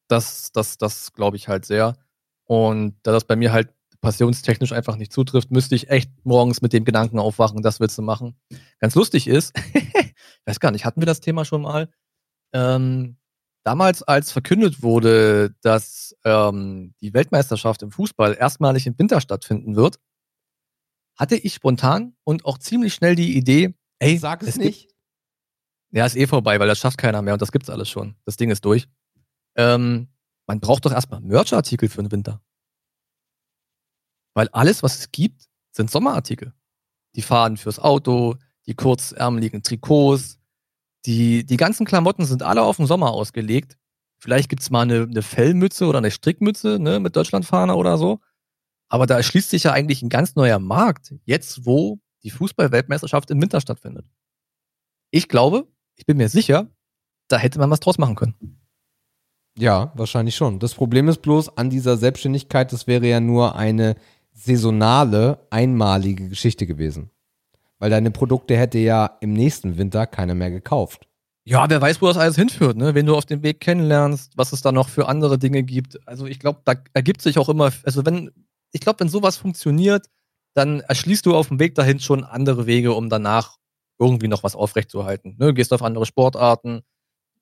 Das, 0.07 0.51
das, 0.53 0.77
das 0.77 1.11
glaube 1.13 1.35
ich 1.35 1.47
halt 1.49 1.65
sehr. 1.65 1.97
Und 2.45 2.95
da 3.03 3.11
das 3.11 3.25
bei 3.25 3.35
mir 3.35 3.51
halt 3.51 3.74
passionstechnisch 4.05 4.71
einfach 4.71 4.97
nicht 4.97 5.11
zutrifft, 5.11 5.49
müsste 5.49 5.73
ich 5.73 5.89
echt 5.89 6.11
morgens 6.23 6.61
mit 6.61 6.73
dem 6.73 6.85
Gedanken 6.85 7.17
aufwachen, 7.17 7.63
das 7.63 7.79
willst 7.79 7.97
du 7.97 8.03
machen. 8.03 8.35
Ganz 8.79 8.93
lustig 8.93 9.27
ist, 9.27 9.57
ich 9.73 10.13
weiß 10.45 10.59
gar 10.59 10.71
nicht, 10.71 10.85
hatten 10.85 11.01
wir 11.01 11.07
das 11.07 11.21
Thema 11.21 11.43
schon 11.43 11.63
mal? 11.63 11.89
Ähm, 12.53 13.17
damals, 13.63 14.03
als 14.03 14.31
verkündet 14.31 14.83
wurde, 14.83 15.55
dass 15.61 16.15
ähm, 16.23 16.93
die 17.01 17.15
Weltmeisterschaft 17.15 17.81
im 17.81 17.89
Fußball 17.89 18.35
erstmalig 18.35 18.85
im 18.85 18.97
Winter 18.99 19.19
stattfinden 19.21 19.75
wird, 19.75 19.99
hatte 21.17 21.35
ich 21.35 21.55
spontan 21.55 22.15
und 22.23 22.45
auch 22.45 22.59
ziemlich 22.59 22.93
schnell 22.93 23.15
die 23.15 23.35
Idee, 23.35 23.73
Ey, 23.97 24.17
sag 24.17 24.43
es, 24.43 24.49
es 24.49 24.57
nicht. 24.57 24.89
Ja, 25.91 26.05
ist 26.05 26.15
eh 26.15 26.27
vorbei, 26.27 26.59
weil 26.59 26.67
das 26.67 26.77
schafft 26.77 26.99
keiner 26.99 27.23
mehr 27.23 27.33
und 27.33 27.41
das 27.41 27.51
gibt's 27.51 27.71
alles 27.71 27.89
schon. 27.89 28.15
Das 28.25 28.37
Ding 28.37 28.51
ist 28.51 28.65
durch. 28.65 28.87
Ähm, 29.55 30.09
man 30.45 30.59
braucht 30.59 30.85
doch 30.85 30.91
erstmal 30.91 31.21
Merch-Artikel 31.21 31.89
für 31.89 32.03
den 32.03 32.11
Winter. 32.11 32.41
Weil 34.35 34.49
alles, 34.49 34.83
was 34.83 34.99
es 34.99 35.11
gibt, 35.11 35.47
sind 35.71 35.89
Sommerartikel. 35.89 36.53
Die 37.15 37.23
Faden 37.23 37.57
fürs 37.57 37.79
Auto, 37.79 38.35
die 38.67 38.75
kurzärmeligen 38.75 39.63
Trikots, 39.63 40.37
die, 41.05 41.45
die 41.45 41.57
ganzen 41.57 41.85
Klamotten 41.85 42.25
sind 42.25 42.43
alle 42.43 42.61
auf 42.61 42.77
den 42.77 42.87
Sommer 42.87 43.11
ausgelegt. 43.11 43.77
Vielleicht 44.19 44.49
gibt's 44.49 44.69
mal 44.69 44.81
eine, 44.81 45.03
eine 45.03 45.21
Fellmütze 45.21 45.85
oder 45.87 45.99
eine 45.99 46.11
Strickmütze 46.11 46.79
ne, 46.79 46.99
mit 46.99 47.15
Deutschlandfahne 47.15 47.75
oder 47.75 47.97
so. 47.97 48.19
Aber 48.89 49.05
da 49.05 49.17
erschließt 49.17 49.49
sich 49.49 49.63
ja 49.63 49.71
eigentlich 49.71 50.01
ein 50.01 50.09
ganz 50.09 50.35
neuer 50.35 50.59
Markt. 50.59 51.13
Jetzt, 51.25 51.65
wo 51.65 51.99
die 52.23 52.31
Fußball-Weltmeisterschaft 52.31 53.29
im 53.29 53.41
Winter 53.41 53.61
stattfindet. 53.61 54.05
Ich 55.11 55.29
glaube, 55.29 55.67
ich 55.95 56.05
bin 56.05 56.17
mir 56.17 56.29
sicher, 56.29 56.69
da 57.27 57.37
hätte 57.37 57.59
man 57.59 57.69
was 57.69 57.79
draus 57.79 57.97
machen 57.97 58.15
können. 58.15 58.59
Ja, 59.57 59.93
wahrscheinlich 59.95 60.35
schon. 60.35 60.59
Das 60.59 60.73
Problem 60.73 61.07
ist 61.07 61.21
bloß 61.21 61.57
an 61.57 61.69
dieser 61.69 61.97
Selbstständigkeit, 61.97 62.73
das 62.73 62.87
wäre 62.87 63.07
ja 63.07 63.21
nur 63.21 63.55
eine 63.55 63.95
saisonale, 64.35 65.39
einmalige 65.49 66.29
Geschichte 66.29 66.67
gewesen. 66.67 67.09
Weil 67.79 67.89
deine 67.89 68.11
Produkte 68.11 68.57
hätte 68.57 68.77
ja 68.77 69.17
im 69.21 69.33
nächsten 69.33 69.77
Winter 69.77 70.05
keiner 70.05 70.35
mehr 70.35 70.51
gekauft. 70.51 71.07
Ja, 71.45 71.69
wer 71.69 71.81
weiß, 71.81 72.01
wo 72.01 72.07
das 72.07 72.17
alles 72.17 72.35
hinführt, 72.35 72.75
ne? 72.75 72.95
Wenn 72.95 73.05
du 73.05 73.15
auf 73.15 73.25
dem 73.25 73.43
Weg 73.43 73.59
kennenlernst, 73.59 74.33
was 74.35 74.51
es 74.51 74.61
da 74.61 74.71
noch 74.71 74.89
für 74.89 75.07
andere 75.07 75.37
Dinge 75.37 75.63
gibt. 75.63 75.99
Also 76.07 76.25
ich 76.25 76.39
glaube, 76.39 76.61
da 76.65 76.73
ergibt 76.93 77.21
sich 77.21 77.37
auch 77.37 77.49
immer, 77.49 77.71
also 77.83 78.05
wenn, 78.05 78.31
ich 78.71 78.81
glaube, 78.81 78.99
wenn 78.99 79.09
sowas 79.09 79.37
funktioniert, 79.37 80.07
dann 80.53 80.79
erschließt 80.79 81.25
du 81.25 81.35
auf 81.35 81.49
dem 81.49 81.59
Weg 81.59 81.75
dahin 81.75 81.99
schon 81.99 82.23
andere 82.23 82.65
Wege, 82.65 82.93
um 82.93 83.09
danach 83.09 83.57
irgendwie 83.99 84.27
noch 84.27 84.43
was 84.43 84.55
aufrechtzuerhalten. 84.55 85.35
Ne? 85.37 85.53
Gehst 85.53 85.71
auf 85.71 85.83
andere 85.83 86.05
Sportarten, 86.05 86.81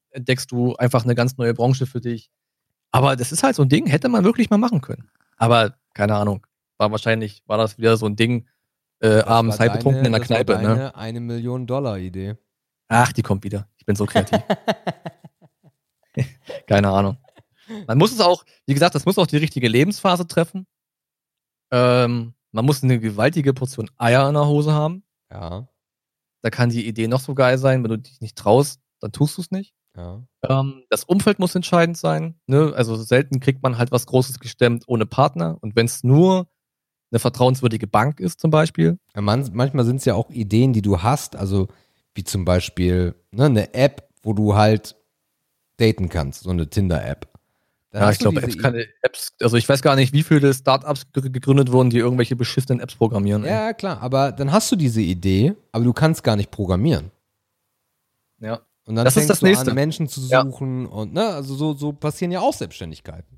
entdeckst 0.10 0.52
du 0.52 0.76
einfach 0.76 1.04
eine 1.04 1.16
ganz 1.16 1.38
neue 1.38 1.54
Branche 1.54 1.86
für 1.86 2.02
dich. 2.02 2.30
Aber 2.92 3.16
das 3.16 3.32
ist 3.32 3.44
halt 3.44 3.56
so 3.56 3.64
ein 3.64 3.70
Ding, 3.70 3.88
hätte 3.88 4.10
man 4.10 4.24
wirklich 4.24 4.50
mal 4.50 4.58
machen 4.58 4.82
können. 4.82 5.10
Aber 5.38 5.76
keine 5.94 6.16
Ahnung, 6.16 6.46
war 6.84 6.92
wahrscheinlich, 6.92 7.42
war 7.48 7.58
das 7.58 7.78
wieder 7.78 7.96
so 7.98 8.06
ein 8.06 8.16
Ding, 8.18 8.48
äh, 9.00 9.22
abends 9.22 9.60
halb 9.60 9.74
betrunken 9.74 10.06
in 10.06 10.12
der 10.12 10.22
Kneipe. 10.22 10.58
Ne? 10.58 10.62
deine 10.62 10.96
eine 10.96 11.20
Million 11.22 11.66
Dollar 11.66 11.98
Idee. 11.98 12.36
Ach, 12.90 13.12
die 13.14 13.22
kommt 13.22 13.44
wieder. 13.44 13.68
Ich 13.78 13.86
bin 13.86 13.96
so 13.96 14.06
kreativ. 14.06 14.40
Keine 16.68 16.90
Ahnung. 16.90 17.18
Man 17.88 17.98
muss 17.98 18.12
es 18.12 18.20
auch, 18.20 18.44
wie 18.66 18.74
gesagt, 18.74 18.96
das 18.96 19.06
muss 19.06 19.18
auch 19.18 19.28
die 19.28 19.38
richtige 19.38 19.68
Lebensphase 19.68 20.28
treffen. 20.28 20.68
Ähm, 21.72 22.34
man 22.52 22.66
muss 22.66 22.84
eine 22.84 23.00
gewaltige 23.00 23.54
Portion 23.54 23.90
Eier 23.98 24.28
in 24.28 24.36
der 24.36 24.48
Hose 24.48 24.74
haben. 24.74 25.04
Ja, 25.32 25.68
Da 26.42 26.50
kann 26.50 26.70
die 26.70 26.88
Idee 26.88 27.08
noch 27.08 27.22
so 27.22 27.34
geil 27.34 27.58
sein. 27.58 27.84
Wenn 27.84 27.90
du 27.90 27.98
dich 27.98 28.22
nicht 28.22 28.38
traust, 28.38 28.80
dann 29.00 29.12
tust 29.12 29.38
du 29.38 29.42
es 29.42 29.52
nicht. 29.52 29.74
ja. 29.98 30.22
Ähm, 30.48 30.84
das 30.90 31.06
Umfeld 31.06 31.40
muss 31.40 31.56
entscheidend 31.56 31.98
sein. 31.98 32.40
Ne? 32.46 32.74
Also 32.76 32.96
selten 32.98 33.40
kriegt 33.40 33.64
man 33.64 33.78
halt 33.78 33.92
was 33.92 34.06
Großes 34.06 34.40
gestemmt 34.40 34.84
ohne 34.88 35.06
Partner. 35.06 35.58
Und 35.62 35.76
wenn 35.76 35.86
es 35.88 36.04
nur 36.04 36.48
eine 37.14 37.20
vertrauenswürdige 37.20 37.86
Bank 37.88 38.20
ist, 38.20 38.40
zum 38.40 38.50
Beispiel. 38.52 38.98
Ja, 39.16 39.22
man, 39.22 39.48
manchmal 39.54 39.86
sind 39.86 39.98
es 39.98 40.06
ja 40.06 40.16
auch 40.16 40.30
Ideen, 40.32 40.74
die 40.74 40.82
du 40.82 41.02
hast, 41.04 41.36
also 41.36 41.68
wie 42.16 42.24
zum 42.24 42.44
Beispiel 42.44 43.16
ne, 43.32 43.46
eine 43.46 43.74
App, 43.74 44.10
wo 44.24 44.34
du 44.34 44.56
halt 44.56 44.96
daten 45.78 46.10
kannst, 46.10 46.44
so 46.44 46.50
eine 46.50 46.70
Tinder-App. 46.70 47.30
Ja, 47.94 48.10
ich 48.10 48.18
glaube, 48.18 48.42
Apps, 48.42 48.58
keine 48.58 48.88
Apps, 49.04 49.34
also 49.40 49.56
ich 49.56 49.70
weiß 49.70 49.84
gar 49.84 49.96
nicht, 49.96 50.14
wie 50.14 50.24
viele 50.24 50.52
Startups 50.52 51.12
ge- 51.12 51.30
gegründet 51.30 51.72
wurden, 51.72 51.92
die 51.92 52.00
irgendwelche 52.00 52.36
beschissenen 52.36 52.80
Apps 52.80 52.96
programmieren. 52.96 53.44
ey. 53.44 53.52
Ja, 53.52 53.74
klar, 53.74 54.02
aber 54.02 54.32
dann 54.32 54.52
hast 54.52 54.72
du 54.72 54.76
diese 54.76 55.02
Idee, 55.02 55.54
aber 55.72 55.84
du 55.84 55.94
kannst 55.94 56.24
gar 56.24 56.36
nicht 56.36 56.50
programmieren. 56.50 57.12
ja. 58.40 58.60
Und 58.86 58.96
dann 58.96 59.06
Das 59.06 59.14
ist 59.14 59.22
fängst 59.22 59.30
das 59.30 59.40
du 59.40 59.46
Nächste. 59.46 59.70
an, 59.72 59.76
Menschen 59.76 60.08
zu 60.10 60.20
Ja. 60.28 60.44
suchen 60.44 60.88
und 60.88 61.14
ne, 61.14 61.26
also 61.26 61.56
so, 61.56 61.74
so 61.74 61.94
passieren 61.94 62.32
ja 62.34 62.42
auch 62.42 62.52
Selbstständigkeiten. 62.54 63.38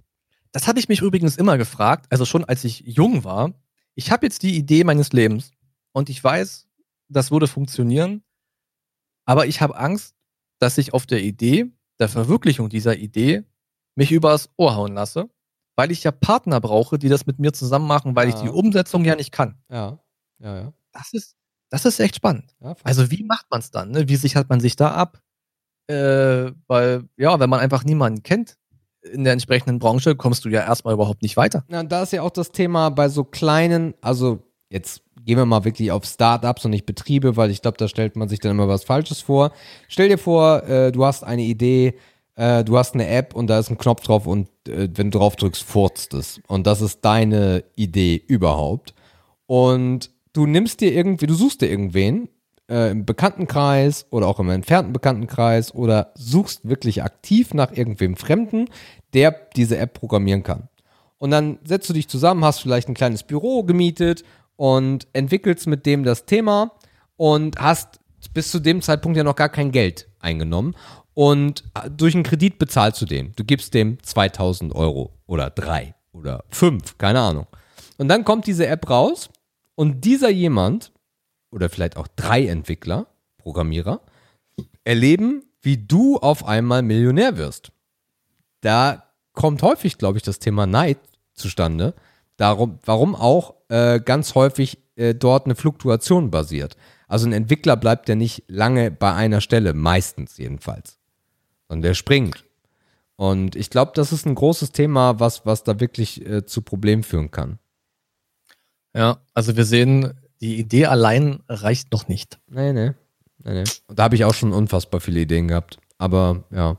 Das 0.52 0.68
habe 0.68 0.80
ich 0.80 0.88
mich 0.90 1.02
übrigens 1.02 1.36
immer 1.38 1.58
gefragt, 1.60 2.08
also 2.10 2.26
schon 2.26 2.44
als 2.46 2.64
ich 2.64 2.80
jung 2.80 3.24
war. 3.26 3.54
Ich 3.96 4.12
habe 4.12 4.26
jetzt 4.26 4.44
die 4.44 4.56
Idee 4.58 4.84
meines 4.84 5.14
Lebens 5.14 5.52
und 5.94 6.10
ich 6.10 6.24
weiß, 6.24 6.68
das 7.10 7.32
würde 7.32 7.48
funktionieren, 7.48 8.24
aber 9.26 9.48
ich 9.48 9.62
habe 9.62 9.78
Angst, 9.78 10.16
dass 10.60 10.78
ich 10.78 10.94
auf 10.94 11.06
der 11.06 11.22
Idee, 11.24 11.72
der 12.00 12.10
Verwirklichung 12.10 12.70
dieser 12.70 12.98
Idee, 12.98 13.44
mich 13.96 14.12
übers 14.12 14.50
Ohr 14.58 14.76
hauen 14.76 14.94
lasse, 14.94 15.30
weil 15.78 15.92
ich 15.92 16.04
ja 16.04 16.12
Partner 16.12 16.60
brauche, 16.62 17.00
die 17.00 17.10
das 17.10 17.26
mit 17.26 17.40
mir 17.40 17.54
zusammen 17.54 17.88
machen, 17.88 18.16
weil 18.16 18.30
ich 18.30 18.36
Ja. 18.36 18.44
die 18.44 18.50
Umsetzung 18.50 19.06
ja 19.06 19.16
nicht 19.16 19.32
kann. 19.32 19.58
Ja, 19.70 20.00
ja, 20.40 20.58
ja. 20.58 20.74
Das 20.92 21.14
ist, 21.14 21.36
das 21.70 21.86
ist 21.86 22.00
echt 22.00 22.16
spannend. 22.16 22.56
ja. 22.62 22.76
Also 22.84 23.12
wie 23.12 23.24
macht 23.24 23.46
man 23.50 23.60
es 23.60 23.72
dann? 23.72 23.92
Ne? 23.92 24.08
Wie 24.08 24.16
sichert 24.16 24.50
man 24.50 24.60
sich 24.60 24.76
da 24.76 24.92
ab? 24.92 25.22
Äh, 25.88 26.52
weil, 26.68 27.08
ja, 27.18 27.40
wenn 27.40 27.50
man 27.50 27.60
einfach 27.60 27.84
niemanden 27.84 28.24
kennt 28.24 28.58
in 29.12 29.24
der 29.24 29.34
entsprechenden 29.34 29.80
Branche, 29.80 30.16
kommst 30.16 30.46
du 30.46 30.50
ja 30.50 30.62
erstmal 30.62 30.94
überhaupt 30.94 31.22
nicht 31.22 31.38
weiter. 31.38 31.64
Na, 31.68 31.84
da 31.84 32.04
ist 32.04 32.14
ja 32.14 32.22
auch 32.22 32.32
das 32.32 32.52
Thema 32.52 32.90
bei 32.90 33.10
so 33.10 33.24
kleinen, 33.24 33.94
also 34.02 34.40
jetzt 34.70 35.02
gehen 35.26 35.38
wir 35.38 35.46
mal 35.46 35.66
wirklich 35.66 35.92
auf 35.92 36.06
Startups 36.06 36.66
und 36.66 36.72
nicht 36.72 36.86
Betriebe, 36.86 37.36
weil 37.36 37.50
ich 37.50 37.62
glaube, 37.62 37.78
da 37.78 37.88
stellt 37.88 38.16
man 38.16 38.30
sich 38.30 38.40
dann 38.40 38.52
immer 38.52 38.68
was 38.68 38.84
Falsches 38.84 39.22
vor. 39.22 39.52
Stell 39.88 40.10
dir 40.10 40.18
vor, 40.18 40.64
äh, 40.64 40.92
du 40.92 41.06
hast 41.06 41.24
eine 41.24 41.42
Idee, 41.42 41.96
äh, 42.36 42.64
du 42.64 42.78
hast 42.78 42.94
eine 42.94 43.08
App 43.08 43.36
und 43.36 43.48
da 43.48 43.60
ist 43.60 43.70
ein 43.70 43.78
Knopf 43.78 44.04
drauf 44.04 44.28
und 44.28 44.48
äh, 44.68 44.90
wenn 44.94 45.12
du 45.12 45.20
drauf 45.20 45.36
drückst, 45.36 45.64
furzt 45.64 46.14
es. 46.14 46.42
Und 46.48 46.68
das 46.68 46.82
ist 46.82 47.04
deine 47.04 47.64
Idee 47.76 48.22
überhaupt. 48.28 48.94
Und 49.48 50.12
du 50.34 50.46
nimmst 50.46 50.82
dir 50.82 50.94
irgendwie, 50.94 51.28
du 51.28 51.34
suchst 51.34 51.62
dir 51.62 51.70
irgendwen 51.70 52.30
äh, 52.70 52.92
im 52.92 53.06
Bekanntenkreis 53.06 54.06
oder 54.10 54.28
auch 54.28 54.40
im 54.40 54.50
entfernten 54.50 54.94
Bekanntenkreis 54.94 55.74
oder 55.74 56.12
suchst 56.16 56.68
wirklich 56.68 57.04
aktiv 57.04 57.54
nach 57.54 57.72
irgendwem 57.72 58.16
Fremden, 58.16 58.70
der 59.14 59.36
diese 59.56 59.78
App 59.78 59.94
programmieren 59.94 60.44
kann. 60.44 60.70
Und 61.18 61.32
dann 61.32 61.60
setzt 61.64 61.90
du 61.90 61.94
dich 61.94 62.08
zusammen, 62.08 62.44
hast 62.44 62.60
vielleicht 62.60 62.90
ein 62.90 62.94
kleines 62.94 63.24
Büro 63.24 63.64
gemietet 63.64 64.24
und 64.56 65.08
entwickelst 65.14 65.68
mit 65.68 65.86
dem 65.86 66.04
das 66.04 66.26
Thema 66.26 66.72
und 67.18 67.60
hast 67.60 68.00
bis 68.34 68.52
zu 68.52 68.60
dem 68.60 68.82
Zeitpunkt 68.82 69.18
ja 69.18 69.24
noch 69.24 69.36
gar 69.36 69.50
kein 69.50 69.72
Geld 69.72 70.10
eingenommen. 70.20 70.76
Und 71.14 71.64
durch 71.90 72.14
einen 72.14 72.24
Kredit 72.24 72.60
bezahlst 72.60 73.02
du 73.02 73.06
dem. 73.06 73.32
Du 73.36 73.46
gibst 73.46 73.74
dem 73.74 74.02
2000 74.04 74.76
Euro 74.76 75.14
oder 75.28 75.50
drei 75.50 75.96
oder 76.12 76.44
fünf, 76.50 76.98
keine 76.98 77.22
Ahnung. 77.22 77.48
Und 77.98 78.10
dann 78.10 78.26
kommt 78.26 78.48
diese 78.48 78.68
App 78.68 78.90
raus 78.90 79.30
und 79.76 80.04
dieser 80.04 80.30
jemand 80.30 80.92
oder 81.56 81.70
vielleicht 81.70 81.98
auch 81.98 82.08
drei 82.16 82.46
Entwickler, 82.48 83.08
Programmierer, 83.38 84.02
erleben, 84.84 85.44
wie 85.62 85.78
du 85.78 86.18
auf 86.18 86.46
einmal 86.46 86.84
Millionär 86.84 87.38
wirst. 87.38 87.72
Da 88.62 89.06
kommt 89.34 89.64
häufig, 89.64 89.98
glaube 89.98 90.18
ich, 90.18 90.24
das 90.24 90.40
Thema 90.40 90.68
Neid 90.68 91.00
zustande. 91.34 91.96
Darum, 92.38 92.80
warum 92.86 93.16
auch 93.16 93.56
äh, 93.70 94.00
ganz 94.02 94.36
häufig 94.36 94.78
äh, 94.96 95.16
dort 95.16 95.46
eine 95.46 95.56
Fluktuation 95.56 96.30
basiert. 96.30 96.76
Also 97.08 97.26
ein 97.26 97.34
Entwickler 97.34 97.78
bleibt 97.78 98.10
ja 98.10 98.16
nicht 98.16 98.44
lange 98.48 98.92
bei 98.92 99.14
einer 99.14 99.40
Stelle, 99.40 99.74
meistens 99.74 100.38
jedenfalls. 100.38 101.00
Sondern 101.68 101.84
der 101.84 101.94
springt. 101.94 102.44
Und 103.16 103.56
ich 103.56 103.70
glaube, 103.70 103.94
das 103.96 104.12
ist 104.12 104.26
ein 104.26 104.36
großes 104.36 104.74
Thema, 104.74 105.22
was, 105.22 105.46
was 105.46 105.64
da 105.64 105.80
wirklich 105.80 106.26
äh, 106.26 106.46
zu 106.46 106.62
Problemen 106.62 107.04
führen 107.04 107.32
kann. 107.32 107.60
Ja, 108.94 109.20
also 109.34 109.56
wir 109.56 109.66
sehen, 109.66 110.14
die 110.46 110.60
Idee 110.60 110.86
allein 110.86 111.40
reicht 111.50 111.92
noch 111.92 112.08
nicht. 112.08 112.40
Nee, 112.48 112.72
nee. 112.72 112.92
nee, 113.44 113.54
nee. 113.54 113.64
Und 113.88 113.98
da 113.98 114.04
habe 114.04 114.16
ich 114.16 114.26
auch 114.26 114.34
schon 114.36 114.54
unfassbar 114.54 115.00
viele 115.00 115.22
Ideen 115.22 115.48
gehabt. 115.48 115.80
Aber 115.98 116.44
ja, 116.52 116.78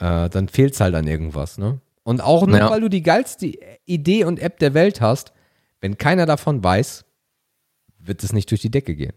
äh, 0.00 0.28
dann 0.28 0.48
fehlt 0.48 0.74
es 0.74 0.80
halt 0.80 0.94
an 0.94 1.06
irgendwas, 1.06 1.58
ne? 1.58 1.80
Und 2.02 2.20
auch 2.22 2.46
nur, 2.46 2.58
Ja. 2.58 2.70
weil 2.70 2.80
du 2.80 2.88
die 2.88 3.02
geilste 3.02 3.52
Idee 3.84 4.24
und 4.24 4.40
App 4.40 4.58
der 4.58 4.74
Welt 4.74 5.00
hast, 5.00 5.32
wenn 5.80 5.96
keiner 5.96 6.26
davon 6.26 6.64
weiß, 6.64 7.04
wird 7.98 8.24
es 8.24 8.32
nicht 8.32 8.50
durch 8.50 8.62
die 8.62 8.70
Decke 8.70 8.96
gehen. 8.96 9.12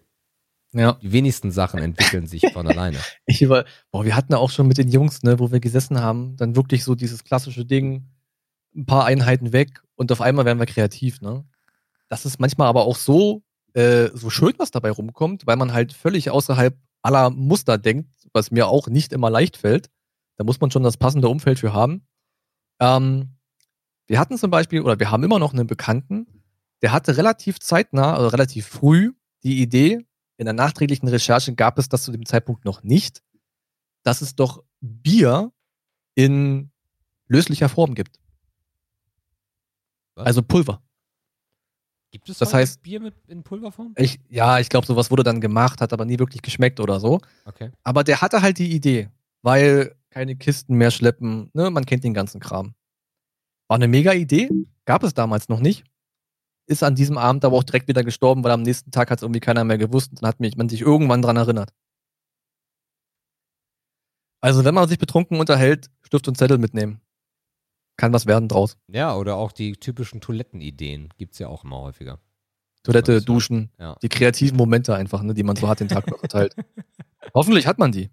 Ja. 0.73 0.93
Die 1.01 1.11
wenigsten 1.11 1.51
Sachen 1.51 1.79
entwickeln 1.81 2.27
sich 2.27 2.43
von 2.53 2.67
alleine. 2.67 2.97
Ich 3.25 3.41
über, 3.41 3.65
boah, 3.91 4.05
wir 4.05 4.15
hatten 4.15 4.33
ja 4.33 4.37
auch 4.37 4.49
schon 4.51 4.67
mit 4.67 4.77
den 4.77 4.89
Jungs, 4.89 5.23
ne, 5.23 5.39
wo 5.39 5.51
wir 5.51 5.59
gesessen 5.59 6.01
haben, 6.01 6.35
dann 6.37 6.55
wirklich 6.55 6.83
so 6.83 6.93
dieses 6.93 7.23
klassische 7.23 7.65
Ding, 7.65 8.05
ein 8.75 8.85
paar 8.85 9.05
Einheiten 9.05 9.53
weg 9.53 9.81
und 9.95 10.11
auf 10.11 10.21
einmal 10.21 10.45
werden 10.45 10.59
wir 10.59 10.65
kreativ, 10.65 11.21
ne? 11.21 11.45
Das 12.13 12.27
ist 12.27 12.39
manchmal 12.39 12.67
aber 12.67 12.85
auch 12.85 12.95
so, 12.95 13.41
äh, 13.73 14.09
so 14.13 14.29
schön, 14.29 14.53
was 14.57 14.69
dabei 14.69 14.91
rumkommt, 14.91 15.47
weil 15.47 15.55
man 15.55 15.73
halt 15.73 15.93
völlig 15.93 16.29
außerhalb 16.29 16.77
aller 17.01 17.31
Muster 17.31 17.79
denkt, 17.79 18.07
was 18.33 18.51
mir 18.51 18.67
auch 18.67 18.87
nicht 18.87 19.13
immer 19.13 19.31
leicht 19.31 19.57
fällt. 19.57 19.89
Da 20.35 20.43
muss 20.43 20.61
man 20.61 20.69
schon 20.69 20.83
das 20.83 20.95
passende 20.95 21.27
Umfeld 21.27 21.57
für 21.57 21.73
haben. 21.73 22.05
Ähm, 22.79 23.39
wir 24.05 24.19
hatten 24.19 24.37
zum 24.37 24.51
Beispiel, 24.51 24.81
oder 24.81 24.99
wir 24.99 25.09
haben 25.09 25.23
immer 25.23 25.39
noch 25.39 25.53
einen 25.53 25.65
Bekannten, 25.65 26.27
der 26.83 26.91
hatte 26.91 27.17
relativ 27.17 27.59
zeitnah, 27.59 28.13
also 28.13 28.27
relativ 28.27 28.67
früh 28.67 29.13
die 29.41 29.63
Idee, 29.63 30.05
in 30.37 30.45
der 30.45 30.53
nachträglichen 30.53 31.07
Recherche 31.07 31.55
gab 31.55 31.79
es 31.79 31.89
das 31.89 32.03
zu 32.03 32.11
dem 32.11 32.27
Zeitpunkt 32.27 32.63
noch 32.63 32.83
nicht, 32.83 33.23
dass 34.03 34.21
es 34.21 34.35
doch 34.35 34.63
Bier 34.81 35.51
in 36.13 36.69
löslicher 37.27 37.69
Form 37.69 37.95
gibt. 37.95 38.19
Was? 40.13 40.27
Also 40.27 40.43
Pulver. 40.43 40.83
Gibt 42.13 42.29
es 42.29 42.37
Das 42.37 42.53
heißt- 42.53 42.81
Bier 42.83 42.99
mit, 42.99 43.15
in 43.27 43.41
Pulverform? 43.41 43.95
Ich, 43.97 44.19
ja, 44.29 44.59
ich 44.59 44.69
glaube, 44.69 44.85
sowas 44.85 45.09
wurde 45.09 45.23
dann 45.23 45.41
gemacht, 45.41 45.81
hat 45.81 45.93
aber 45.93 46.05
nie 46.05 46.19
wirklich 46.19 46.43
geschmeckt 46.43 46.79
oder 46.79 46.99
so. 46.99 47.19
Okay. 47.45 47.71
Aber 47.83 48.03
der 48.03 48.21
hatte 48.21 48.43
halt 48.43 48.59
die 48.59 48.71
Idee, 48.71 49.09
weil 49.41 49.95
keine 50.11 50.35
Kisten 50.35 50.75
mehr 50.75 50.91
schleppen, 50.91 51.49
ne, 51.53 51.71
man 51.71 51.85
kennt 51.87 52.03
den 52.03 52.13
ganzen 52.13 52.39
Kram. 52.39 52.75
War 53.67 53.75
eine 53.77 53.87
mega 53.87 54.13
Idee, 54.13 54.47
gab 54.85 55.01
es 55.01 55.15
damals 55.15 55.49
noch 55.49 55.59
nicht. 55.59 55.85
Ist 56.67 56.83
an 56.83 56.93
diesem 56.93 57.17
Abend 57.17 57.43
aber 57.45 57.57
auch 57.57 57.63
direkt 57.63 57.87
wieder 57.87 58.03
gestorben, 58.03 58.43
weil 58.43 58.51
am 58.51 58.61
nächsten 58.61 58.91
Tag 58.91 59.09
hat 59.09 59.17
es 59.17 59.23
irgendwie 59.23 59.39
keiner 59.39 59.63
mehr 59.63 59.79
gewusst 59.79 60.11
und 60.11 60.21
dann 60.21 60.27
hat 60.27 60.39
mich, 60.39 60.55
man 60.55 60.69
sich 60.69 60.81
irgendwann 60.81 61.23
dran 61.23 61.35
erinnert. 61.35 61.71
Also, 64.39 64.63
wenn 64.65 64.75
man 64.75 64.87
sich 64.87 64.99
betrunken 64.99 65.39
unterhält, 65.39 65.89
Stift 66.03 66.27
und 66.27 66.37
Zettel 66.37 66.59
mitnehmen. 66.59 67.01
Kann 67.97 68.11
was 68.13 68.25
werden 68.25 68.49
draus. 68.49 68.77
Ja, 68.87 69.15
oder 69.15 69.35
auch 69.35 69.51
die 69.51 69.73
typischen 69.73 70.19
Toilettenideen 70.21 71.09
gibt 71.17 71.33
es 71.33 71.39
ja 71.39 71.47
auch 71.47 71.63
immer 71.63 71.79
häufiger. 71.79 72.19
Toilette. 72.83 73.21
Duschen, 73.21 73.69
Ja. 73.79 73.95
die 74.01 74.09
kreativen 74.09 74.57
Momente 74.57 74.95
einfach, 74.95 75.21
ne, 75.23 75.33
die 75.33 75.43
man 75.43 75.55
so 75.55 75.69
hat 75.69 75.79
den 75.79 75.87
Tag 75.87 76.05
verteilt. 76.19 76.55
Hoffentlich 77.33 77.67
hat 77.67 77.77
man 77.77 77.91
die. 77.91 78.09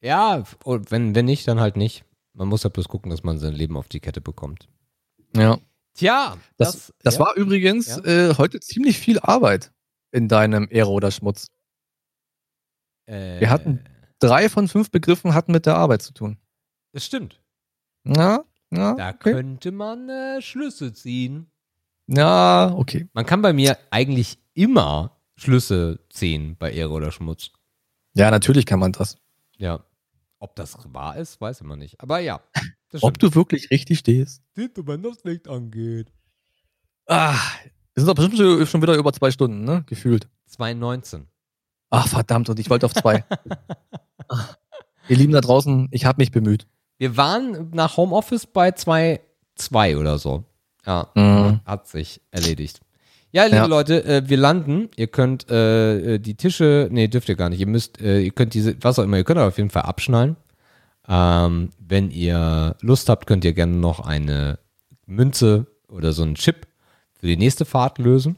Ja, 0.00 0.44
wenn, 0.64 1.14
wenn 1.14 1.24
nicht, 1.26 1.46
dann 1.48 1.60
halt 1.60 1.76
nicht. 1.76 2.04
Man 2.32 2.48
muss 2.48 2.62
ja 2.62 2.70
bloß 2.70 2.88
gucken, 2.88 3.10
dass 3.10 3.22
man 3.24 3.38
sein 3.38 3.52
Leben 3.54 3.76
auf 3.76 3.88
die 3.88 4.00
Kette 4.00 4.20
bekommt. 4.20 4.68
Ja. 5.36 5.58
Tja, 5.94 6.36
Das, 6.56 6.94
das, 7.02 7.14
ja. 7.14 7.20
war 7.20 7.34
übrigens 7.34 7.88
Ja. 7.88 8.04
äh, 8.30 8.34
heute 8.38 8.60
ziemlich 8.60 8.98
viel 8.98 9.18
Arbeit 9.18 9.72
in 10.12 10.28
deinem 10.28 10.68
Ehre 10.70 10.90
oder 10.90 11.10
Schmutz. 11.10 11.48
Äh, 13.06 13.40
wir 13.40 13.50
hatten- 13.50 13.84
Drei 14.20 14.48
von 14.48 14.66
fünf 14.68 14.90
Begriffen 14.90 15.32
hatten 15.34 15.52
mit 15.52 15.64
der 15.66 15.76
Arbeit 15.76 16.02
zu 16.02 16.12
tun. 16.12 16.38
Das 16.92 17.04
stimmt. 17.04 17.40
Ja, 18.04 18.44
ja, 18.72 18.94
Da 18.94 19.08
okay. 19.10 19.32
könnte 19.32 19.72
man 19.72 20.08
äh, 20.08 20.42
Schlüsse 20.42 20.92
ziehen. 20.92 21.46
Ja, 22.06 22.72
okay. 22.74 23.08
Man 23.12 23.26
kann 23.26 23.42
bei 23.42 23.52
mir 23.52 23.76
eigentlich 23.90 24.38
immer 24.54 25.16
Schlüsse 25.36 26.00
ziehen 26.10 26.56
bei 26.58 26.72
Ehre 26.72 26.90
oder 26.90 27.12
Schmutz. 27.12 27.50
Ja, 28.14 28.30
natürlich 28.30 28.66
kann 28.66 28.80
man 28.80 28.92
das. 28.92 29.18
Ja. 29.56 29.84
Ob 30.38 30.54
das 30.56 30.76
wahr 30.92 31.16
ist, 31.16 31.40
weiß 31.40 31.62
man 31.62 31.78
nicht. 31.78 32.00
Aber 32.00 32.18
ja. 32.20 32.40
Ob 33.02 33.18
du 33.18 33.34
wirklich 33.34 33.70
richtig 33.70 33.98
stehst. 33.98 34.42
stimmt, 34.52 34.86
wenn 34.86 35.02
das 35.02 35.22
Licht 35.24 35.48
angeht. 35.48 36.10
Ah, 37.06 37.34
Wir 37.94 38.02
sind 38.02 38.06
doch 38.06 38.14
bestimmt 38.14 38.38
schon- 38.38 38.66
schon 38.66 38.82
wieder 38.82 38.94
über 38.96 39.12
zwei 39.12 39.30
Stunden, 39.30 39.64
ne? 39.64 39.82
Gefühlt. 39.86 40.28
2,19. 40.50 41.24
Ach, 41.90 42.06
verdammt, 42.08 42.48
und 42.48 42.58
ich 42.60 42.70
wollte 42.70 42.86
auf 42.86 42.94
zwei. 42.94 43.24
Ach, 44.28 44.56
Ihr 45.08 45.16
Lieben 45.16 45.32
da 45.32 45.40
draußen, 45.40 45.88
ich 45.90 46.04
habe 46.04 46.20
mich 46.20 46.30
bemüht. 46.30 46.66
Wir 46.98 47.16
waren 47.16 47.70
nach 47.72 47.96
Homeoffice 47.96 48.46
bei 48.46 48.70
2,2 48.70 49.96
oder 49.98 50.18
so. 50.18 50.44
Ja, 50.86 51.08
Mhm. 51.14 51.60
hat 51.64 51.86
sich 51.88 52.20
erledigt. 52.30 52.80
Ja, 53.30 53.44
liebe 53.44 53.56
Ja. 53.56 53.66
Leute, 53.66 54.04
äh, 54.04 54.22
wir 54.28 54.36
landen. 54.38 54.88
Ihr 54.96 55.06
könnt 55.08 55.50
äh, 55.50 56.14
äh, 56.14 56.18
die 56.18 56.34
Tische, 56.34 56.88
nee, 56.90 57.08
dürft 57.08 57.28
ihr 57.28 57.36
gar 57.36 57.50
nicht. 57.50 57.60
Ihr 57.60 57.66
müsst, 57.66 58.00
äh, 58.00 58.20
ihr 58.20 58.30
könnt 58.30 58.54
diese, 58.54 58.82
was 58.82 58.98
auch 58.98 59.04
immer, 59.04 59.18
ihr 59.18 59.24
könnt 59.24 59.38
aber 59.38 59.48
auf 59.48 59.58
jeden 59.58 59.70
Fall 59.70 59.82
abschnallen. 59.82 60.36
Ähm, 61.06 61.70
wenn 61.78 62.10
ihr 62.10 62.76
Lust 62.80 63.08
habt, 63.08 63.26
könnt 63.26 63.44
ihr 63.44 63.52
gerne 63.52 63.76
noch 63.76 64.00
eine 64.00 64.58
Münze 65.06 65.66
oder 65.88 66.12
so 66.12 66.22
einen 66.22 66.34
Chip 66.36 66.66
für 67.20 67.26
die 67.26 67.36
nächste 67.36 67.64
Fahrt 67.64 67.98
lösen. 67.98 68.36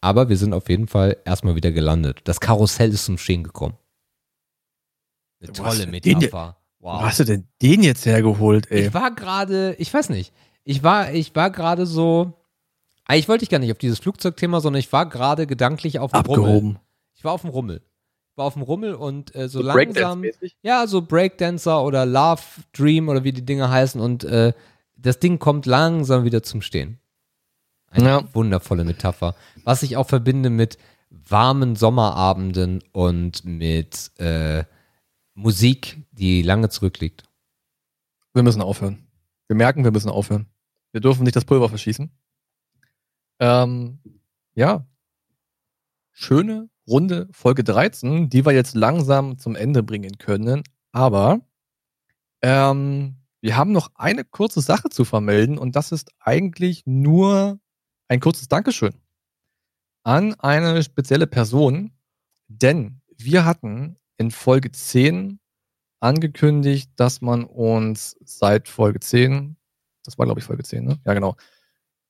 Aber 0.00 0.28
wir 0.28 0.36
sind 0.36 0.52
auf 0.54 0.68
jeden 0.68 0.86
Fall 0.88 1.16
erstmal 1.24 1.54
wieder 1.56 1.72
gelandet. 1.72 2.20
Das 2.24 2.40
Karussell 2.40 2.90
ist 2.92 3.04
zum 3.06 3.18
Stehen 3.18 3.42
gekommen. 3.42 3.76
Eine 5.42 5.52
tolle 5.52 5.86
du 5.86 6.30
Metapher. 6.84 6.98
Wo 6.98 7.00
Wow. 7.00 7.02
hast 7.02 7.20
du 7.20 7.24
denn 7.24 7.46
den 7.62 7.82
jetzt 7.82 8.04
hergeholt, 8.06 8.70
ey? 8.70 8.86
Ich 8.86 8.94
war 8.94 9.10
gerade, 9.14 9.74
ich 9.78 9.92
weiß 9.92 10.10
nicht, 10.10 10.32
ich 10.64 10.82
war, 10.82 11.12
ich 11.12 11.34
war 11.34 11.50
gerade 11.50 11.86
so, 11.86 12.32
eigentlich 13.06 13.28
wollte 13.28 13.44
ich 13.44 13.50
gar 13.50 13.58
nicht 13.58 13.72
auf 13.72 13.78
dieses 13.78 13.98
Flugzeugthema, 13.98 14.60
sondern 14.60 14.80
ich 14.80 14.92
war 14.92 15.08
gerade 15.08 15.46
gedanklich 15.46 15.98
auf 15.98 16.12
dem 16.12 16.20
Rummel. 16.22 16.44
Abgehoben. 16.44 16.78
Ich 17.14 17.24
war 17.24 17.32
auf 17.32 17.40
dem 17.42 17.50
Rummel. 17.50 17.82
Ich 18.32 18.38
war 18.38 18.46
auf 18.46 18.54
dem 18.54 18.62
Rummel 18.62 18.94
und 18.94 19.34
äh, 19.36 19.48
so, 19.48 19.62
langsam, 19.62 20.22
Breakdance-mäßig? 20.22 20.56
ja, 20.62 20.86
so 20.86 21.02
Breakdancer 21.02 21.82
oder 21.84 22.04
Love 22.04 22.42
Dream 22.72 23.08
oder 23.08 23.22
wie 23.24 23.32
die 23.32 23.44
Dinge 23.46 23.70
heißen 23.70 24.00
und 24.00 24.24
äh, 24.24 24.52
das 24.96 25.18
Ding 25.20 25.38
kommt 25.38 25.66
langsam 25.66 26.24
wieder 26.24 26.42
zum 26.42 26.60
Stehen. 26.62 26.98
Eine 27.90 28.08
Ja. 28.08 28.34
wundervolle 28.34 28.84
Metapher. 28.84 29.36
Was 29.62 29.82
ich 29.84 29.96
auch 29.96 30.08
verbinde 30.08 30.50
mit 30.50 30.78
warmen 31.10 31.76
Sommerabenden 31.76 32.82
und 32.92 33.44
mit 33.44 34.10
äh, 34.18 34.64
Musik, 35.34 36.02
die 36.12 36.42
lange 36.42 36.68
zurückliegt. 36.68 37.24
Wir 38.32 38.42
müssen 38.42 38.62
aufhören. 38.62 39.06
Wir 39.48 39.56
merken, 39.56 39.84
wir 39.84 39.90
müssen 39.90 40.08
aufhören. 40.08 40.46
Wir 40.92 41.00
dürfen 41.00 41.24
nicht 41.24 41.36
das 41.36 41.44
Pulver 41.44 41.68
verschießen. 41.68 42.10
Ähm, 43.40 43.98
ja. 44.54 44.86
Schöne, 46.12 46.70
runde 46.86 47.28
Folge 47.32 47.64
13, 47.64 48.28
die 48.28 48.46
wir 48.46 48.52
jetzt 48.52 48.74
langsam 48.74 49.38
zum 49.38 49.56
Ende 49.56 49.82
bringen 49.82 50.18
können. 50.18 50.62
Aber 50.92 51.40
ähm, 52.42 53.16
wir 53.40 53.56
haben 53.56 53.72
noch 53.72 53.90
eine 53.96 54.24
kurze 54.24 54.60
Sache 54.60 54.88
zu 54.88 55.04
vermelden 55.04 55.58
und 55.58 55.74
das 55.74 55.92
ist 55.92 56.12
eigentlich 56.20 56.86
nur 56.86 57.58
ein 58.08 58.20
kurzes 58.20 58.48
Dankeschön 58.48 58.94
an 60.04 60.34
eine 60.34 60.82
spezielle 60.82 61.26
Person, 61.26 61.92
denn 62.46 63.00
wir 63.16 63.44
hatten 63.44 63.96
in 64.16 64.30
Folge 64.30 64.70
10 64.70 65.38
angekündigt, 66.00 66.90
dass 66.96 67.20
man 67.20 67.44
uns 67.44 68.16
seit 68.24 68.68
Folge 68.68 69.00
10, 69.00 69.56
das 70.04 70.18
war 70.18 70.26
glaube 70.26 70.40
ich 70.40 70.46
Folge 70.46 70.62
10, 70.62 70.84
ne? 70.84 70.98
Ja, 71.04 71.14
genau. 71.14 71.36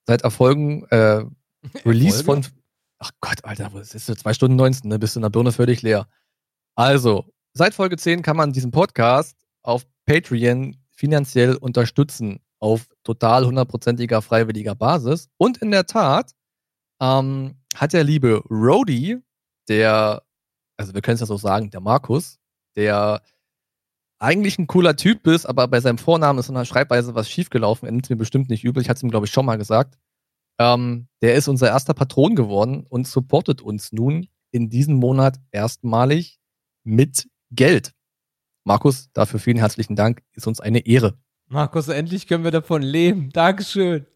Seit 0.07 0.23
Erfolgen, 0.23 0.85
äh, 0.87 1.25
Release 1.87 2.19
Erfolge? 2.19 2.49
von, 2.49 2.61
ach 2.99 3.11
Gott, 3.21 3.45
Alter, 3.45 3.71
das 3.75 3.95
ist 3.95 4.07
so 4.07 4.15
2 4.15 4.35
Stunden 4.35 4.57
19, 4.57 4.89
ne? 4.89 4.99
Bist 4.99 5.17
du 5.17 5.21
in 5.21 5.23
der 5.23 5.31
Birne 5.31 5.53
völlig 5.53 5.83
leer. 5.83 6.09
Also, 6.75 7.33
seit 7.53 7.75
Folge 7.75 7.97
10 7.97 8.23
kann 8.23 8.37
man 8.37 8.53
diesen 8.53 8.71
Podcast 8.71 9.37
auf 9.63 9.87
Patreon 10.07 10.77
finanziell 10.91 11.57
unterstützen, 11.57 12.41
auf 12.59 12.89
total 13.05 13.47
hundertprozentiger 13.47 14.23
freiwilliger 14.23 14.75
Basis. 14.75 15.29
Und 15.37 15.59
in 15.59 15.71
der 15.71 15.87
Tat 15.87 16.33
ähm, 17.01 17.57
hat 17.75 17.93
der 17.93 18.05
liebe 18.05 18.43
Rody, 18.51 19.19
der, 19.69 20.23
also 20.77 20.95
wir 20.95 21.03
können 21.03 21.15
es 21.15 21.21
ja 21.21 21.27
so 21.27 21.37
sagen, 21.37 21.71
der 21.71 21.81
Markus, 21.81 22.39
der 22.77 23.23
eigentlich 24.19 24.59
ein 24.59 24.67
cooler 24.67 24.97
Typ 24.97 25.27
ist, 25.27 25.47
aber 25.47 25.69
bei 25.69 25.81
seinem 25.81 25.99
Vornamen 25.99 26.39
ist 26.39 26.49
in 26.49 26.55
der 26.55 26.65
Schreibweise 26.65 27.15
was 27.15 27.29
schiefgelaufen. 27.29 27.87
Er 27.87 27.93
nimmt 27.93 28.09
mir 28.09 28.17
bestimmt 28.17 28.49
nicht 28.49 28.65
übel. 28.65 28.83
Ich 28.83 28.89
hatte 28.89 28.99
es 28.99 29.03
ihm, 29.03 29.11
glaube 29.11 29.27
ich, 29.27 29.33
schon 29.33 29.47
mal 29.47 29.59
gesagt. 29.59 29.99
Ähm, 30.59 31.09
der 31.21 31.35
ist 31.35 31.49
unser 31.49 31.69
erster 31.69 31.95
Patron 31.95 32.37
geworden 32.37 32.87
und 32.89 33.07
supportet 33.09 33.61
uns 33.61 33.93
nun 33.93 34.29
in 34.51 34.71
diesem 34.71 34.95
Monat 34.95 35.41
erstmalig 35.51 36.39
mit 36.85 37.29
Geld. 37.51 37.93
Markus, 38.65 39.11
dafür 39.13 39.41
vielen 39.41 39.59
herzlichen 39.59 39.97
Dank. 39.97 40.23
Ist 40.33 40.47
uns 40.47 40.61
eine 40.61 40.87
Ehre. 40.87 41.19
Markus, 41.49 41.89
endlich 41.89 42.27
können 42.27 42.45
wir 42.45 42.51
davon 42.51 42.83
leben. 42.83 43.31
Dankeschön. 43.31 44.07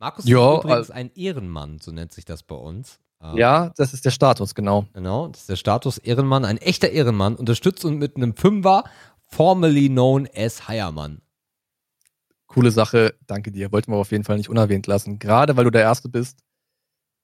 Markus 0.00 0.26
Ja, 0.26 0.54
ist 0.54 0.64
übrigens 0.64 0.90
ein 0.90 1.10
Ehrenmann, 1.14 1.78
so 1.78 1.92
nennt 1.92 2.12
sich 2.12 2.24
das 2.24 2.42
bei 2.42 2.54
uns. 2.54 3.00
Ähm, 3.20 3.36
Ja, 3.36 3.72
das 3.76 3.94
ist 3.94 4.04
der 4.04 4.10
Status, 4.10 4.54
genau. 4.54 4.86
Genau, 4.92 5.28
das 5.28 5.40
ist 5.40 5.48
der 5.48 5.56
Status 5.56 5.98
Ehrenmann. 5.98 6.44
Ein 6.44 6.58
echter 6.58 6.90
Ehrenmann 6.90 7.36
unterstützt 7.36 7.84
uns 7.84 7.98
mit 7.98 8.16
einem 8.16 8.34
Fünfer, 8.34 8.84
formerly 9.26 9.88
known 9.88 10.28
as 10.34 10.68
Heiermann. 10.68 11.20
Coole 12.46 12.70
Sache. 12.70 13.14
Danke 13.26 13.52
dir. 13.52 13.72
Wollten 13.72 13.92
wir 13.92 13.96
auf 13.98 14.10
jeden 14.10 14.24
Fall 14.24 14.38
nicht 14.38 14.48
unerwähnt 14.48 14.86
lassen. 14.86 15.18
Gerade 15.18 15.56
weil 15.56 15.64
du 15.64 15.70
der 15.70 15.82
Erste 15.82 16.08
bist. 16.08 16.38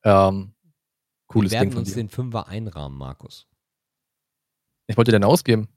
Ähm, 0.03 0.53
cooles 1.27 1.53
wir 1.53 1.61
Ding 1.61 1.69
werden 1.69 1.73
von 1.73 1.83
uns 1.85 1.95
den 1.95 2.11
Fünfer 2.11 2.47
einrahmen, 2.47 2.99
Markus. 2.99 3.47
Ich 4.87 4.97
wollte 4.97 5.13
den 5.13 5.25
ausgeben. 5.25 5.69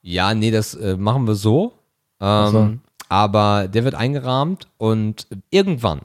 Ja, 0.00 0.34
nee, 0.34 0.50
das 0.50 0.74
äh, 0.74 0.96
machen 0.96 1.26
wir 1.26 1.34
so. 1.36 1.78
Ähm, 2.20 2.50
so. 2.50 2.78
Aber 3.08 3.68
der 3.68 3.84
wird 3.84 3.94
eingerahmt 3.94 4.68
und 4.76 5.28
irgendwann, 5.50 6.00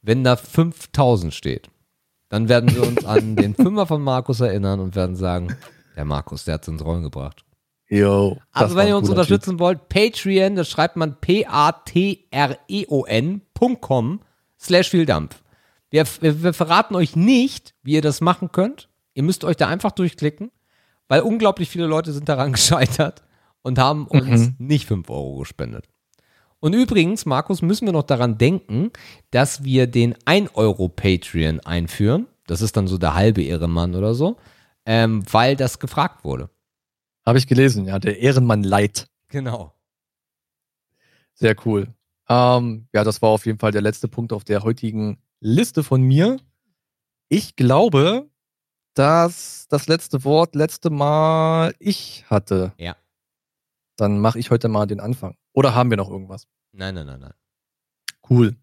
wenn 0.00 0.22
da 0.24 0.36
5000 0.36 1.34
steht, 1.34 1.68
dann 2.30 2.48
werden 2.48 2.74
wir 2.74 2.86
uns 2.86 3.04
an 3.04 3.36
den 3.36 3.54
Fünfer 3.54 3.86
von 3.86 4.00
Markus 4.02 4.40
erinnern 4.40 4.80
und 4.80 4.96
werden 4.96 5.16
sagen, 5.16 5.54
der 5.96 6.04
Markus, 6.06 6.44
der 6.44 6.54
hat 6.54 6.62
es 6.62 6.68
ins 6.68 6.82
Rollen 6.84 7.02
gebracht. 7.02 7.44
Yo. 7.88 8.38
Also 8.52 8.76
wenn 8.76 8.86
ihr 8.88 8.96
uns 8.96 9.10
unterstützen 9.10 9.58
wollt, 9.58 9.88
Patreon, 9.88 10.54
das 10.56 10.70
schreibt 10.70 10.96
man 10.96 11.16
p-a-t-r-e-o-n.com 12.90 14.20
slash 14.58 14.90
viel 14.90 15.06
Dampf. 15.06 15.42
Wir, 15.90 16.04
wir, 16.20 16.42
wir 16.42 16.52
verraten 16.52 16.94
euch 16.94 17.16
nicht, 17.16 17.74
wie 17.82 17.92
ihr 17.94 18.02
das 18.02 18.20
machen 18.20 18.52
könnt. 18.52 18.88
Ihr 19.14 19.22
müsst 19.24 19.44
euch 19.44 19.56
da 19.56 19.66
einfach 19.68 19.90
durchklicken, 19.90 20.50
weil 21.08 21.22
unglaublich 21.22 21.68
viele 21.68 21.86
Leute 21.86 22.12
sind 22.12 22.28
daran 22.28 22.52
gescheitert 22.54 23.22
und 23.62 23.78
haben 23.78 24.06
uns 24.06 24.24
Mhm. 24.24 24.54
nicht 24.58 24.86
5 24.86 25.10
Euro 25.10 25.38
gespendet. 25.38 25.86
Und 26.60 26.74
übrigens, 26.74 27.24
Markus, 27.24 27.62
müssen 27.62 27.86
wir 27.86 27.92
noch 27.92 28.04
daran 28.04 28.36
denken, 28.36 28.90
dass 29.30 29.64
wir 29.64 29.86
den 29.86 30.14
1 30.26 30.54
Euro 30.54 30.88
Patreon 30.88 31.60
einführen. 31.60 32.26
Das 32.46 32.60
ist 32.60 32.76
dann 32.76 32.86
so 32.86 32.98
der 32.98 33.14
halbe 33.14 33.42
Ehrenmann 33.42 33.94
oder 33.94 34.14
so, 34.14 34.36
ähm, 34.84 35.22
weil 35.32 35.56
das 35.56 35.78
gefragt 35.78 36.24
wurde. 36.24 36.50
Habe 37.24 37.38
ich 37.38 37.46
gelesen, 37.46 37.86
ja. 37.86 37.98
Der 37.98 38.18
Ehrenmann 38.18 38.62
Light. 38.62 39.08
Genau. 39.28 39.72
Sehr 41.34 41.56
cool. 41.64 41.88
Ähm, 42.28 42.88
ja, 42.92 43.04
das 43.04 43.22
war 43.22 43.30
auf 43.30 43.46
jeden 43.46 43.58
Fall 43.58 43.72
der 43.72 43.82
letzte 43.82 44.08
Punkt 44.08 44.32
auf 44.32 44.44
der 44.44 44.62
heutigen 44.62 45.18
Liste 45.40 45.82
von 45.82 46.02
mir. 46.02 46.38
Ich 47.28 47.56
glaube, 47.56 48.28
dass 48.94 49.66
das 49.68 49.88
letzte 49.88 50.24
Wort 50.24 50.54
letzte 50.54 50.90
Mal 50.90 51.74
ich 51.78 52.24
hatte. 52.28 52.72
Ja. 52.76 52.96
Dann 54.00 54.18
mache 54.18 54.38
ich 54.38 54.50
heute 54.50 54.68
mal 54.68 54.86
den 54.86 54.98
Anfang. 54.98 55.36
Oder 55.52 55.74
haben 55.74 55.90
wir 55.90 55.98
noch 55.98 56.08
irgendwas? 56.08 56.46
Nein, 56.72 56.94
nein, 56.94 57.06
nein, 57.06 57.20
nein. 57.20 57.34
Cool. 58.30 58.56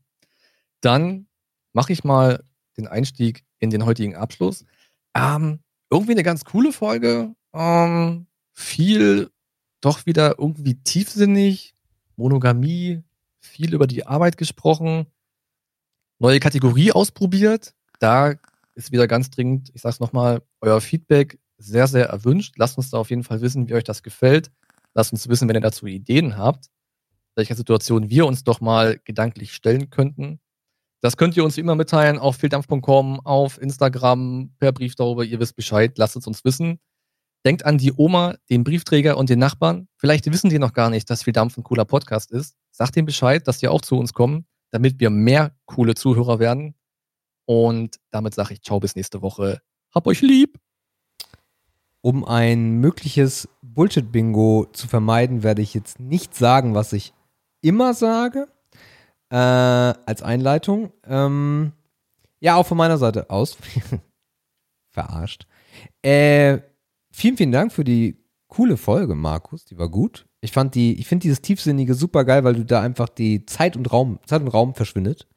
Dann 0.81 1.27
mache 1.73 1.93
ich 1.93 2.03
mal 2.03 2.43
den 2.75 2.87
Einstieg 2.87 3.45
in 3.59 3.69
den 3.69 3.85
heutigen 3.85 4.15
Abschluss. 4.15 4.65
Ähm, 5.13 5.59
irgendwie 5.91 6.13
eine 6.13 6.23
ganz 6.23 6.43
coole 6.43 6.73
Folge. 6.73 7.35
Ähm, 7.53 8.25
viel 8.55 9.29
doch 9.79 10.07
wieder 10.07 10.39
irgendwie 10.39 10.81
tiefsinnig. 10.81 11.75
Monogamie, 12.15 13.03
viel 13.39 13.75
über 13.75 13.85
die 13.85 14.07
Arbeit 14.07 14.37
gesprochen. 14.37 15.05
Neue 16.17 16.39
Kategorie 16.39 16.91
ausprobiert. 16.91 17.75
Da 17.99 18.33
ist 18.73 18.91
wieder 18.91 19.07
ganz 19.07 19.29
dringend, 19.29 19.69
ich 19.75 19.81
sag's 19.81 19.99
nochmal, 19.99 20.41
euer 20.61 20.81
Feedback 20.81 21.37
sehr, 21.59 21.85
sehr 21.85 22.07
erwünscht. 22.07 22.55
Lasst 22.57 22.77
uns 22.79 22.89
da 22.89 22.97
auf 22.97 23.11
jeden 23.11 23.23
Fall 23.23 23.41
wissen, 23.41 23.69
wie 23.69 23.75
euch 23.75 23.83
das 23.83 24.01
gefällt. 24.01 24.49
Lasst 24.97 25.13
uns 25.13 25.29
wissen, 25.29 25.47
wenn 25.47 25.55
ihr 25.55 25.61
dazu 25.61 25.85
Ideen 25.85 26.37
habt 26.37 26.69
welcher 27.37 27.55
Situation 27.55 28.09
wir 28.09 28.25
uns 28.25 28.43
doch 28.43 28.59
mal 28.59 28.99
gedanklich 29.05 29.53
stellen 29.53 29.89
könnten. 29.89 30.39
Das 31.01 31.15
könnt 31.15 31.37
ihr 31.37 31.45
uns 31.45 31.55
wie 31.55 31.61
immer 31.61 31.75
mitteilen 31.75 32.17
auf 32.17 32.37
fehldampf.com, 32.37 33.19
auf 33.21 33.61
Instagram, 33.61 34.51
per 34.59 34.71
Brief 34.71 34.95
darüber. 34.95 35.23
Ihr 35.23 35.39
wisst 35.39 35.55
Bescheid. 35.55 35.97
Lasst 35.97 36.15
es 36.15 36.25
uns 36.25 36.43
wissen. 36.43 36.79
Denkt 37.45 37.63
an 37.65 37.77
die 37.77 37.93
Oma, 37.95 38.35
den 38.49 38.63
Briefträger 38.63 39.15
und 39.15 39.29
den 39.29 39.39
Nachbarn. 39.39 39.87
Vielleicht 39.95 40.29
wissen 40.31 40.49
die 40.49 40.59
noch 40.59 40.73
gar 40.73 40.89
nicht, 40.89 41.09
dass 41.09 41.23
Viel 41.23 41.37
ein 41.37 41.63
cooler 41.63 41.85
Podcast 41.85 42.31
ist. 42.31 42.57
Sagt 42.71 42.95
denen 42.95 43.05
Bescheid, 43.05 43.47
dass 43.47 43.59
die 43.59 43.67
auch 43.67 43.81
zu 43.81 43.97
uns 43.97 44.13
kommen, 44.13 44.47
damit 44.71 44.99
wir 44.99 45.11
mehr 45.11 45.55
coole 45.65 45.93
Zuhörer 45.93 46.39
werden. 46.39 46.73
Und 47.45 47.97
damit 48.09 48.33
sage 48.33 48.55
ich 48.55 48.63
Ciao 48.63 48.79
bis 48.79 48.95
nächste 48.95 49.21
Woche. 49.21 49.61
Hab 49.93 50.07
euch 50.07 50.21
lieb. 50.21 50.57
Um 52.07 52.23
ein 52.23 52.79
mögliches 52.79 53.49
Bullshit-Bingo 53.61 54.67
zu 54.71 54.87
vermeiden, 54.87 55.43
werde 55.43 55.61
ich 55.61 55.73
jetzt 55.73 55.99
nicht 55.99 56.33
sagen, 56.33 56.73
was 56.73 56.93
ich 56.93 57.13
immer 57.59 57.93
sage. 57.93 58.47
äh, 59.29 59.35
als 59.35 60.23
Einleitung. 60.23 60.93
Ähm, 61.05 61.73
ja, 62.39 62.55
auch 62.55 62.65
von 62.65 62.77
meiner 62.77 62.97
Seite 62.97 63.29
aus. 63.29 63.57
Verarscht. 64.91 65.47
Äh, 66.01 66.59
vielen, 67.11 67.35
vielen 67.35 67.51
Dank 67.51 67.73
für 67.73 67.83
die 67.83 68.15
coole 68.47 68.77
Folge, 68.77 69.13
Markus. 69.13 69.65
Die 69.65 69.77
war 69.77 69.89
gut. 69.89 70.27
Ich 70.39 70.53
die, 70.53 70.97
ich 70.97 71.07
finde 71.07 71.23
dieses 71.23 71.41
Tiefsinnige 71.41 71.93
super 71.93 72.23
geil, 72.23 72.45
weil 72.45 72.53
du 72.53 72.63
da 72.63 72.79
einfach 72.79 73.09
die 73.09 73.45
Zeit 73.45 73.75
und 73.75 73.91
Raum, 73.91 74.19
Zeit 74.25 74.39
und 74.43 74.47
Raum 74.47 74.75
verschwindet. 74.75 75.27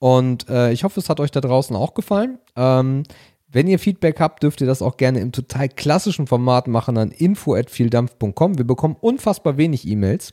Und 0.00 0.50
äh, 0.50 0.70
ich 0.70 0.84
hoffe, 0.84 1.00
es 1.00 1.08
hat 1.08 1.18
euch 1.18 1.30
da 1.30 1.40
draußen 1.40 1.74
auch 1.74 1.94
gefallen. 1.94 2.38
Ähm, 2.56 3.04
wenn 3.54 3.68
ihr 3.68 3.78
Feedback 3.78 4.18
habt, 4.18 4.42
dürft 4.42 4.60
ihr 4.60 4.66
das 4.66 4.82
auch 4.82 4.96
gerne 4.96 5.20
im 5.20 5.30
total 5.30 5.68
klassischen 5.68 6.26
Format 6.26 6.66
machen 6.66 6.98
an 6.98 7.12
info@vieldampf.com. 7.12 8.58
Wir 8.58 8.66
bekommen 8.66 8.96
unfassbar 9.00 9.56
wenig 9.56 9.86
E-Mails, 9.86 10.32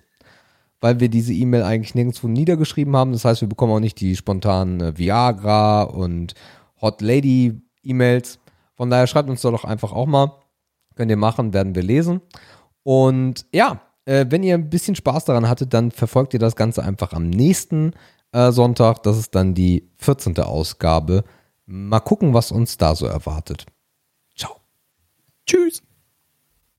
weil 0.80 1.00
wir 1.00 1.08
diese 1.08 1.32
E-Mail 1.32 1.61
eigentlich 1.61 1.93
nirgendwo 1.93 2.27
niedergeschrieben 2.27 2.95
haben. 2.95 3.11
Das 3.11 3.24
heißt, 3.24 3.41
wir 3.41 3.48
bekommen 3.48 3.74
auch 3.74 3.80
nicht 3.80 4.00
die 4.01 4.16
spontanen 4.16 4.82
äh, 4.82 4.98
Viagra 4.98 5.83
und 5.83 6.33
Hot 6.82 7.01
Lady 7.01 7.61
E-Mails. 7.83 8.40
Von 8.74 8.90
daher 8.90 9.06
schreibt 9.06 9.30
uns 9.30 9.41
doch 9.41 9.66
einfach 9.66 9.91
auch 9.91 10.08
mal. 10.08 10.32
Könnt 10.95 11.11
ihr 11.11 11.17
machen, 11.17 11.53
werden 11.53 11.75
wir 11.75 11.83
lesen. 11.83 12.22
Und 12.82 13.45
ja, 13.53 13.82
äh, 14.06 14.25
wenn 14.30 14.41
ihr 14.41 14.56
ein 14.56 14.72
bisschen 14.72 14.95
Spaß 14.95 15.25
daran 15.25 15.48
hattet, 15.48 15.75
dann 15.75 15.91
verfolgt 15.91 16.33
ihr 16.33 16.40
das 16.40 16.56
Ganze 16.56 16.83
einfach 16.83 17.14
am 17.14 17.30
nächsten 17.30 17.93
äh, 18.32 18.51
Sonntag. 18.51 19.03
Das 19.03 19.19
ist 19.19 19.35
dann 19.35 19.53
die 19.53 19.91
14. 19.98 20.40
Ausgabe 20.40 21.24
Mal 21.74 22.01
gucken, 22.01 22.33
was 22.33 22.51
uns 22.51 22.75
da 22.75 22.95
so 22.95 23.06
erwartet. 23.06 23.66
Ciao. 24.35 24.59
Tschüss. 25.45 25.82